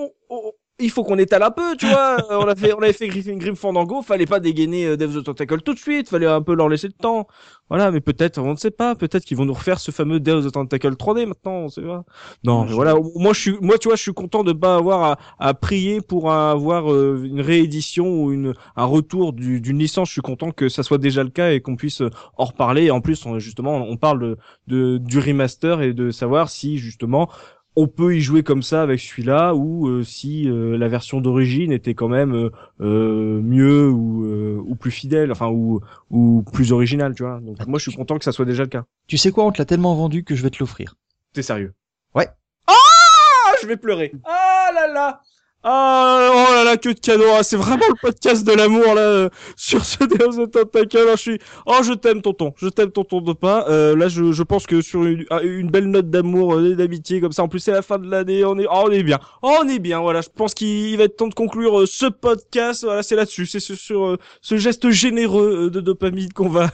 il 0.81 0.91
faut 0.91 1.05
qu'on 1.05 1.19
étale 1.19 1.43
un 1.45 1.51
peu, 1.51 1.77
tu 1.77 1.87
vois. 1.87 2.17
on 2.31 2.47
a 2.49 2.57
fait, 2.57 2.73
on 2.75 2.79
avait 2.83 2.93
fait 2.93 3.07
Griffin 3.09 3.37
Grim 3.37 3.55
Fandango, 3.55 4.03
fallait 4.03 4.27
pas 4.27 4.41
dégainer 4.41 4.87
euh, 4.87 4.97
Death 4.97 5.09
of 5.11 5.15
the 5.17 5.25
Tentacle 5.25 5.61
tout 5.63 5.75
de 5.75 5.79
suite, 5.79 6.09
fallait 6.09 6.27
un 6.27 6.43
peu 6.43 6.55
leur 6.55 6.69
laisser 6.69 6.89
le 6.89 6.93
temps. 6.93 7.29
Voilà, 7.69 7.91
mais 7.91 8.01
peut-être, 8.01 8.39
on 8.39 8.51
ne 8.53 8.57
sait 8.57 8.71
pas, 8.73 8.95
peut-être 8.97 9.25
qu'ils 9.25 9.37
vont 9.37 9.45
nous 9.45 9.55
refaire 9.55 9.79
ce 9.81 9.91
fameux 9.93 10.19
Death 10.19 10.35
of 10.35 10.47
the 10.47 10.53
Tentacle 10.53 10.97
3D 10.97 11.27
maintenant, 11.27 11.53
on 11.53 11.69
sait 11.69 11.83
pas. 11.83 12.05
Non, 12.45 12.65
mais 12.65 12.73
voilà, 12.73 12.97
moi 13.15 13.33
je 13.33 13.41
suis, 13.41 13.57
moi 13.61 13.79
tu 13.79 13.89
vois, 13.89 13.97
je 13.97 14.03
suis 14.03 14.13
content 14.13 14.43
de 14.45 14.53
pas 14.53 14.75
avoir 14.77 15.03
à, 15.05 15.19
à 15.39 15.55
prier 15.55 16.01
pour 16.01 16.33
avoir 16.33 16.93
euh, 16.93 17.23
une 17.25 17.41
réédition 17.41 18.23
ou 18.25 18.33
une 18.33 18.53
un 18.75 18.85
retour 18.85 19.33
du- 19.33 19.61
d'une 19.61 19.79
licence. 19.79 20.09
Je 20.09 20.13
suis 20.15 20.21
content 20.23 20.51
que 20.51 20.69
ça 20.69 20.83
soit 20.83 20.99
déjà 20.99 21.23
le 21.23 21.31
cas 21.31 21.53
et 21.53 21.61
qu'on 21.61 21.77
puisse 21.77 22.01
euh, 22.03 22.11
en 22.37 22.45
reparler. 22.47 22.85
Et 22.87 22.91
en 22.91 23.01
plus, 23.01 23.25
on- 23.25 23.39
justement, 23.39 23.77
on 23.77 23.97
parle 23.97 24.19
de, 24.21 24.37
de 24.67 24.99
du 24.99 25.19
remaster 25.19 25.81
et 25.83 25.93
de 25.93 26.11
savoir 26.11 26.51
si 26.51 26.79
justement 26.79 27.31
on 27.75 27.87
peut 27.87 28.15
y 28.17 28.21
jouer 28.21 28.43
comme 28.43 28.63
ça 28.63 28.83
avec 28.83 29.01
celui-là 29.01 29.55
ou 29.55 29.89
euh, 29.89 30.03
si 30.03 30.49
euh, 30.49 30.77
la 30.77 30.89
version 30.89 31.21
d'origine 31.21 31.73
était 31.73 31.95
quand 31.95 32.09
même 32.09 32.51
euh, 32.81 33.41
mieux 33.43 33.89
ou, 33.89 34.27
euh, 34.27 34.63
ou 34.65 34.75
plus 34.75 34.91
fidèle, 34.91 35.33
enfin 35.33 35.49
ou, 35.49 35.81
ou 36.11 36.43
plus 36.53 36.73
original, 36.73 37.15
tu 37.15 37.23
vois. 37.23 37.41
Donc 37.41 37.67
moi 37.67 37.79
je 37.79 37.89
suis 37.89 37.97
content 37.97 38.19
que 38.19 38.25
ça 38.25 38.33
soit 38.33 38.45
déjà 38.45 38.63
le 38.63 38.69
cas. 38.69 38.85
Tu 39.07 39.17
sais 39.17 39.31
quoi, 39.31 39.45
on 39.45 39.53
te 39.53 39.59
l'a 39.59 39.65
tellement 39.65 39.95
vendu 39.95 40.23
que 40.25 40.35
je 40.35 40.43
vais 40.43 40.51
te 40.51 40.59
l'offrir. 40.61 40.97
T'es 41.33 41.43
sérieux? 41.43 41.73
Ouais. 42.15 42.29
Ah, 42.67 43.53
je 43.63 43.67
vais 43.67 43.77
pleurer. 43.77 44.13
Ah 44.25 44.71
là 44.75 44.93
là. 44.93 45.23
Ah, 45.65 46.31
oh 46.33 46.55
là 46.55 46.65
là, 46.65 46.77
que 46.77 46.89
de 46.89 46.99
cadeau. 46.99 47.25
Ah, 47.39 47.45
c'est 47.45 47.57
vraiment 47.57 47.85
le 47.89 47.95
podcast 48.01 48.45
de 48.45 48.53
l'amour, 48.53 48.95
là, 48.95 49.01
euh, 49.03 49.29
sur 49.57 49.85
ce 49.85 50.03
Day 50.03 50.25
of 50.25 50.37
the 50.37 50.51
Tentacle. 50.51 50.99
Ah, 51.09 51.15
je 51.15 51.21
suis, 51.21 51.39
oh, 51.67 51.79
je 51.85 51.93
t'aime, 51.93 52.21
tonton. 52.21 52.53
Je 52.57 52.69
t'aime, 52.69 52.91
tonton 52.91 53.21
de 53.21 53.33
pain. 53.33 53.65
Euh, 53.69 53.95
là, 53.97 54.09
je, 54.09 54.33
je 54.33 54.43
pense 54.43 54.67
que 54.67 54.81
sur 54.81 55.05
une, 55.05 55.25
ah, 55.31 55.41
une 55.43 55.71
belle 55.71 55.87
note 55.87 56.11
d'amour 56.11 56.55
euh, 56.55 56.73
et 56.73 56.75
d'amitié, 56.75 57.21
comme 57.21 57.31
ça, 57.31 57.45
en 57.45 57.49
plus, 57.49 57.61
c'est 57.61 57.71
la 57.71 57.83
fin 57.83 58.01
de 58.01 58.11
l'année. 58.11 58.45
On 58.45 58.59
est, 58.59 58.67
oh, 58.67 58.85
on 58.87 58.91
est 58.91 59.05
bien. 59.05 59.21
Oh, 59.43 59.59
on 59.63 59.69
est 59.69 59.79
bien. 59.79 60.01
Voilà. 60.01 60.21
Je 60.21 60.29
pense 60.35 60.53
qu'il 60.53 60.97
va 60.97 61.05
être 61.05 61.17
temps 61.17 61.29
de 61.29 61.35
conclure 61.35 61.81
euh, 61.83 61.87
ce 61.87 62.07
podcast. 62.07 62.83
Voilà, 62.83 63.05
c'est 63.05 63.15
là-dessus. 63.15 63.47
C'est 63.47 63.61
sur, 63.61 64.05
euh, 64.05 64.17
ce 64.41 64.57
geste 64.57 64.91
généreux 64.91 65.71
de 65.71 65.81
dopamine 65.81 66.33
qu'on 66.33 66.49
va 66.49 66.71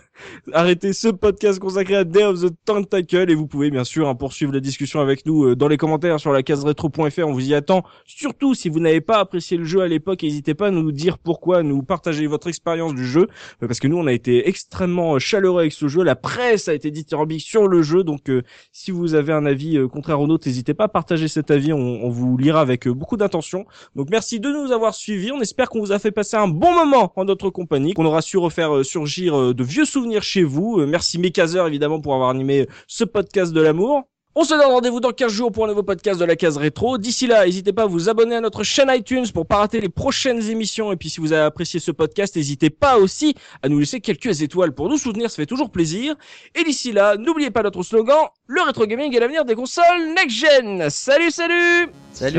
arrêter 0.52 0.92
ce 0.92 1.08
podcast 1.08 1.58
consacré 1.58 1.96
à 1.96 2.04
Day 2.04 2.24
of 2.24 2.40
the 2.40 2.52
Tentacle. 2.64 3.30
Et 3.30 3.34
vous 3.34 3.46
pouvez, 3.46 3.70
bien 3.70 3.84
sûr, 3.84 4.08
hein, 4.08 4.14
poursuivre 4.14 4.52
la 4.52 4.60
discussion 4.60 5.00
avec 5.00 5.26
nous 5.26 5.44
euh, 5.44 5.56
dans 5.56 5.68
les 5.68 5.76
commentaires 5.76 6.20
sur 6.20 6.32
la 6.32 6.42
case 6.42 6.64
rétro.fr. 6.64 7.26
On 7.26 7.32
vous 7.32 7.48
y 7.48 7.54
attend. 7.54 7.84
Surtout 8.04 8.54
si 8.54 8.68
vous 8.68 8.80
n'avez 8.80 9.00
pas 9.00 9.18
apprécié 9.18 9.56
le 9.56 9.64
jeu 9.64 9.80
à 9.80 9.88
l'époque, 9.88 10.22
n'hésitez 10.22 10.54
pas 10.54 10.68
à 10.68 10.70
nous 10.70 10.92
dire 10.92 11.18
pourquoi, 11.18 11.62
nous 11.62 11.82
partager 11.82 12.26
votre 12.26 12.48
expérience 12.48 12.94
du 12.94 13.06
jeu, 13.06 13.28
euh, 13.62 13.66
parce 13.66 13.80
que 13.80 13.88
nous 13.88 13.98
on 13.98 14.06
a 14.06 14.12
été 14.12 14.48
extrêmement 14.48 15.14
euh, 15.14 15.18
chaleureux 15.18 15.60
avec 15.60 15.72
ce 15.72 15.88
jeu, 15.88 16.02
la 16.02 16.16
presse 16.16 16.68
a 16.68 16.74
été 16.74 16.90
dithyrambique 16.90 17.42
sur 17.42 17.68
le 17.68 17.82
jeu, 17.82 18.04
donc 18.04 18.30
si 18.72 18.90
vous 18.90 19.14
avez 19.14 19.32
un 19.32 19.46
avis 19.46 19.78
contraire 19.88 20.20
au 20.20 20.26
nôtre, 20.26 20.48
n'hésitez 20.48 20.74
pas 20.74 20.84
à 20.84 20.88
partager 20.88 21.28
cet 21.28 21.50
avis, 21.50 21.72
on, 21.72 22.08
vous 22.08 22.36
lira 22.36 22.60
avec 22.60 22.88
beaucoup 22.88 23.16
d'intention. 23.16 23.66
Donc 23.94 24.08
merci 24.10 24.40
de 24.40 24.50
nous 24.50 24.72
avoir 24.72 24.94
suivis, 24.94 25.32
on 25.32 25.40
espère 25.40 25.68
qu'on 25.68 25.80
vous 25.80 25.92
a 25.92 25.98
fait 25.98 26.10
passer 26.10 26.36
un 26.36 26.48
bon 26.48 26.72
moment 26.72 27.12
en 27.16 27.24
notre 27.24 27.50
compagnie, 27.50 27.94
qu'on 27.94 28.04
aura 28.04 28.22
su 28.22 28.38
refaire 28.38 28.84
surgir 28.84 29.54
de 29.54 29.64
vieux 29.64 29.84
souvenirs 29.84 30.07
chez 30.20 30.42
vous. 30.42 30.80
Euh, 30.80 30.86
merci 30.86 31.18
Mekazer 31.18 31.66
évidemment 31.66 32.00
pour 32.00 32.14
avoir 32.14 32.30
animé 32.30 32.60
euh, 32.60 32.66
ce 32.86 33.04
podcast 33.04 33.52
de 33.52 33.60
l'amour. 33.60 34.04
On 34.40 34.44
se 34.44 34.50
donne 34.50 34.60
rendez-vous 34.60 35.00
dans 35.00 35.10
15 35.10 35.32
jours 35.32 35.50
pour 35.50 35.64
un 35.64 35.68
nouveau 35.68 35.82
podcast 35.82 36.20
de 36.20 36.24
la 36.24 36.36
case 36.36 36.58
rétro. 36.58 36.96
D'ici 36.96 37.26
là, 37.26 37.44
n'hésitez 37.44 37.72
pas 37.72 37.82
à 37.82 37.86
vous 37.86 38.08
abonner 38.08 38.36
à 38.36 38.40
notre 38.40 38.62
chaîne 38.62 38.88
iTunes 38.88 39.26
pour 39.34 39.46
pas 39.46 39.56
rater 39.56 39.80
les 39.80 39.88
prochaines 39.88 40.48
émissions. 40.48 40.92
Et 40.92 40.96
puis 40.96 41.10
si 41.10 41.20
vous 41.20 41.32
avez 41.32 41.42
apprécié 41.42 41.80
ce 41.80 41.90
podcast, 41.90 42.36
n'hésitez 42.36 42.70
pas 42.70 42.98
aussi 42.98 43.34
à 43.62 43.68
nous 43.68 43.80
laisser 43.80 44.00
quelques 44.00 44.42
étoiles 44.42 44.72
pour 44.72 44.88
nous 44.88 44.98
soutenir, 44.98 45.28
ça 45.28 45.36
fait 45.36 45.46
toujours 45.46 45.70
plaisir. 45.70 46.14
Et 46.54 46.62
d'ici 46.62 46.92
là, 46.92 47.16
n'oubliez 47.16 47.50
pas 47.50 47.64
notre 47.64 47.82
slogan, 47.82 48.28
le 48.46 48.62
rétro 48.62 48.86
gaming 48.86 49.12
est 49.16 49.18
l'avenir 49.18 49.44
des 49.44 49.56
consoles 49.56 50.14
next-gen. 50.14 50.88
Salut, 50.88 51.32
salut 51.32 51.90
Salut. 52.12 52.38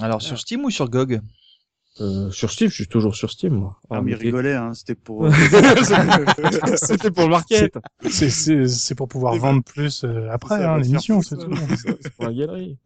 Alors 0.00 0.22
sur 0.22 0.38
Steam 0.38 0.64
ou 0.64 0.70
sur 0.70 0.88
GOG 0.88 1.20
euh, 2.00 2.30
Sur 2.30 2.50
Steam, 2.50 2.68
je 2.70 2.74
suis 2.74 2.86
toujours 2.86 3.14
sur 3.16 3.30
Steam, 3.30 3.54
moi. 3.54 3.76
Ah, 3.90 4.00
mais 4.00 4.12
il 4.12 4.14
rigolait, 4.14 4.54
hein, 4.54 4.72
c'était 4.74 4.94
pour. 4.94 5.28
C'était 6.76 7.10
pour 7.10 7.24
le 7.24 7.30
market. 7.30 7.74
C'est- 8.08 8.30
C'est 8.30 8.66
c'est 8.68 8.94
pour 8.94 9.08
pouvoir 9.08 9.34
vendre 9.36 9.62
plus 9.62 10.04
euh, 10.04 10.28
après 10.30 10.64
hein, 10.64 10.78
l'émission, 10.78 11.20
c'est 11.22 11.36
tout. 11.36 11.52
C'est 12.02 12.14
pour 12.14 12.26
la 12.26 12.32
galerie. 12.32 12.78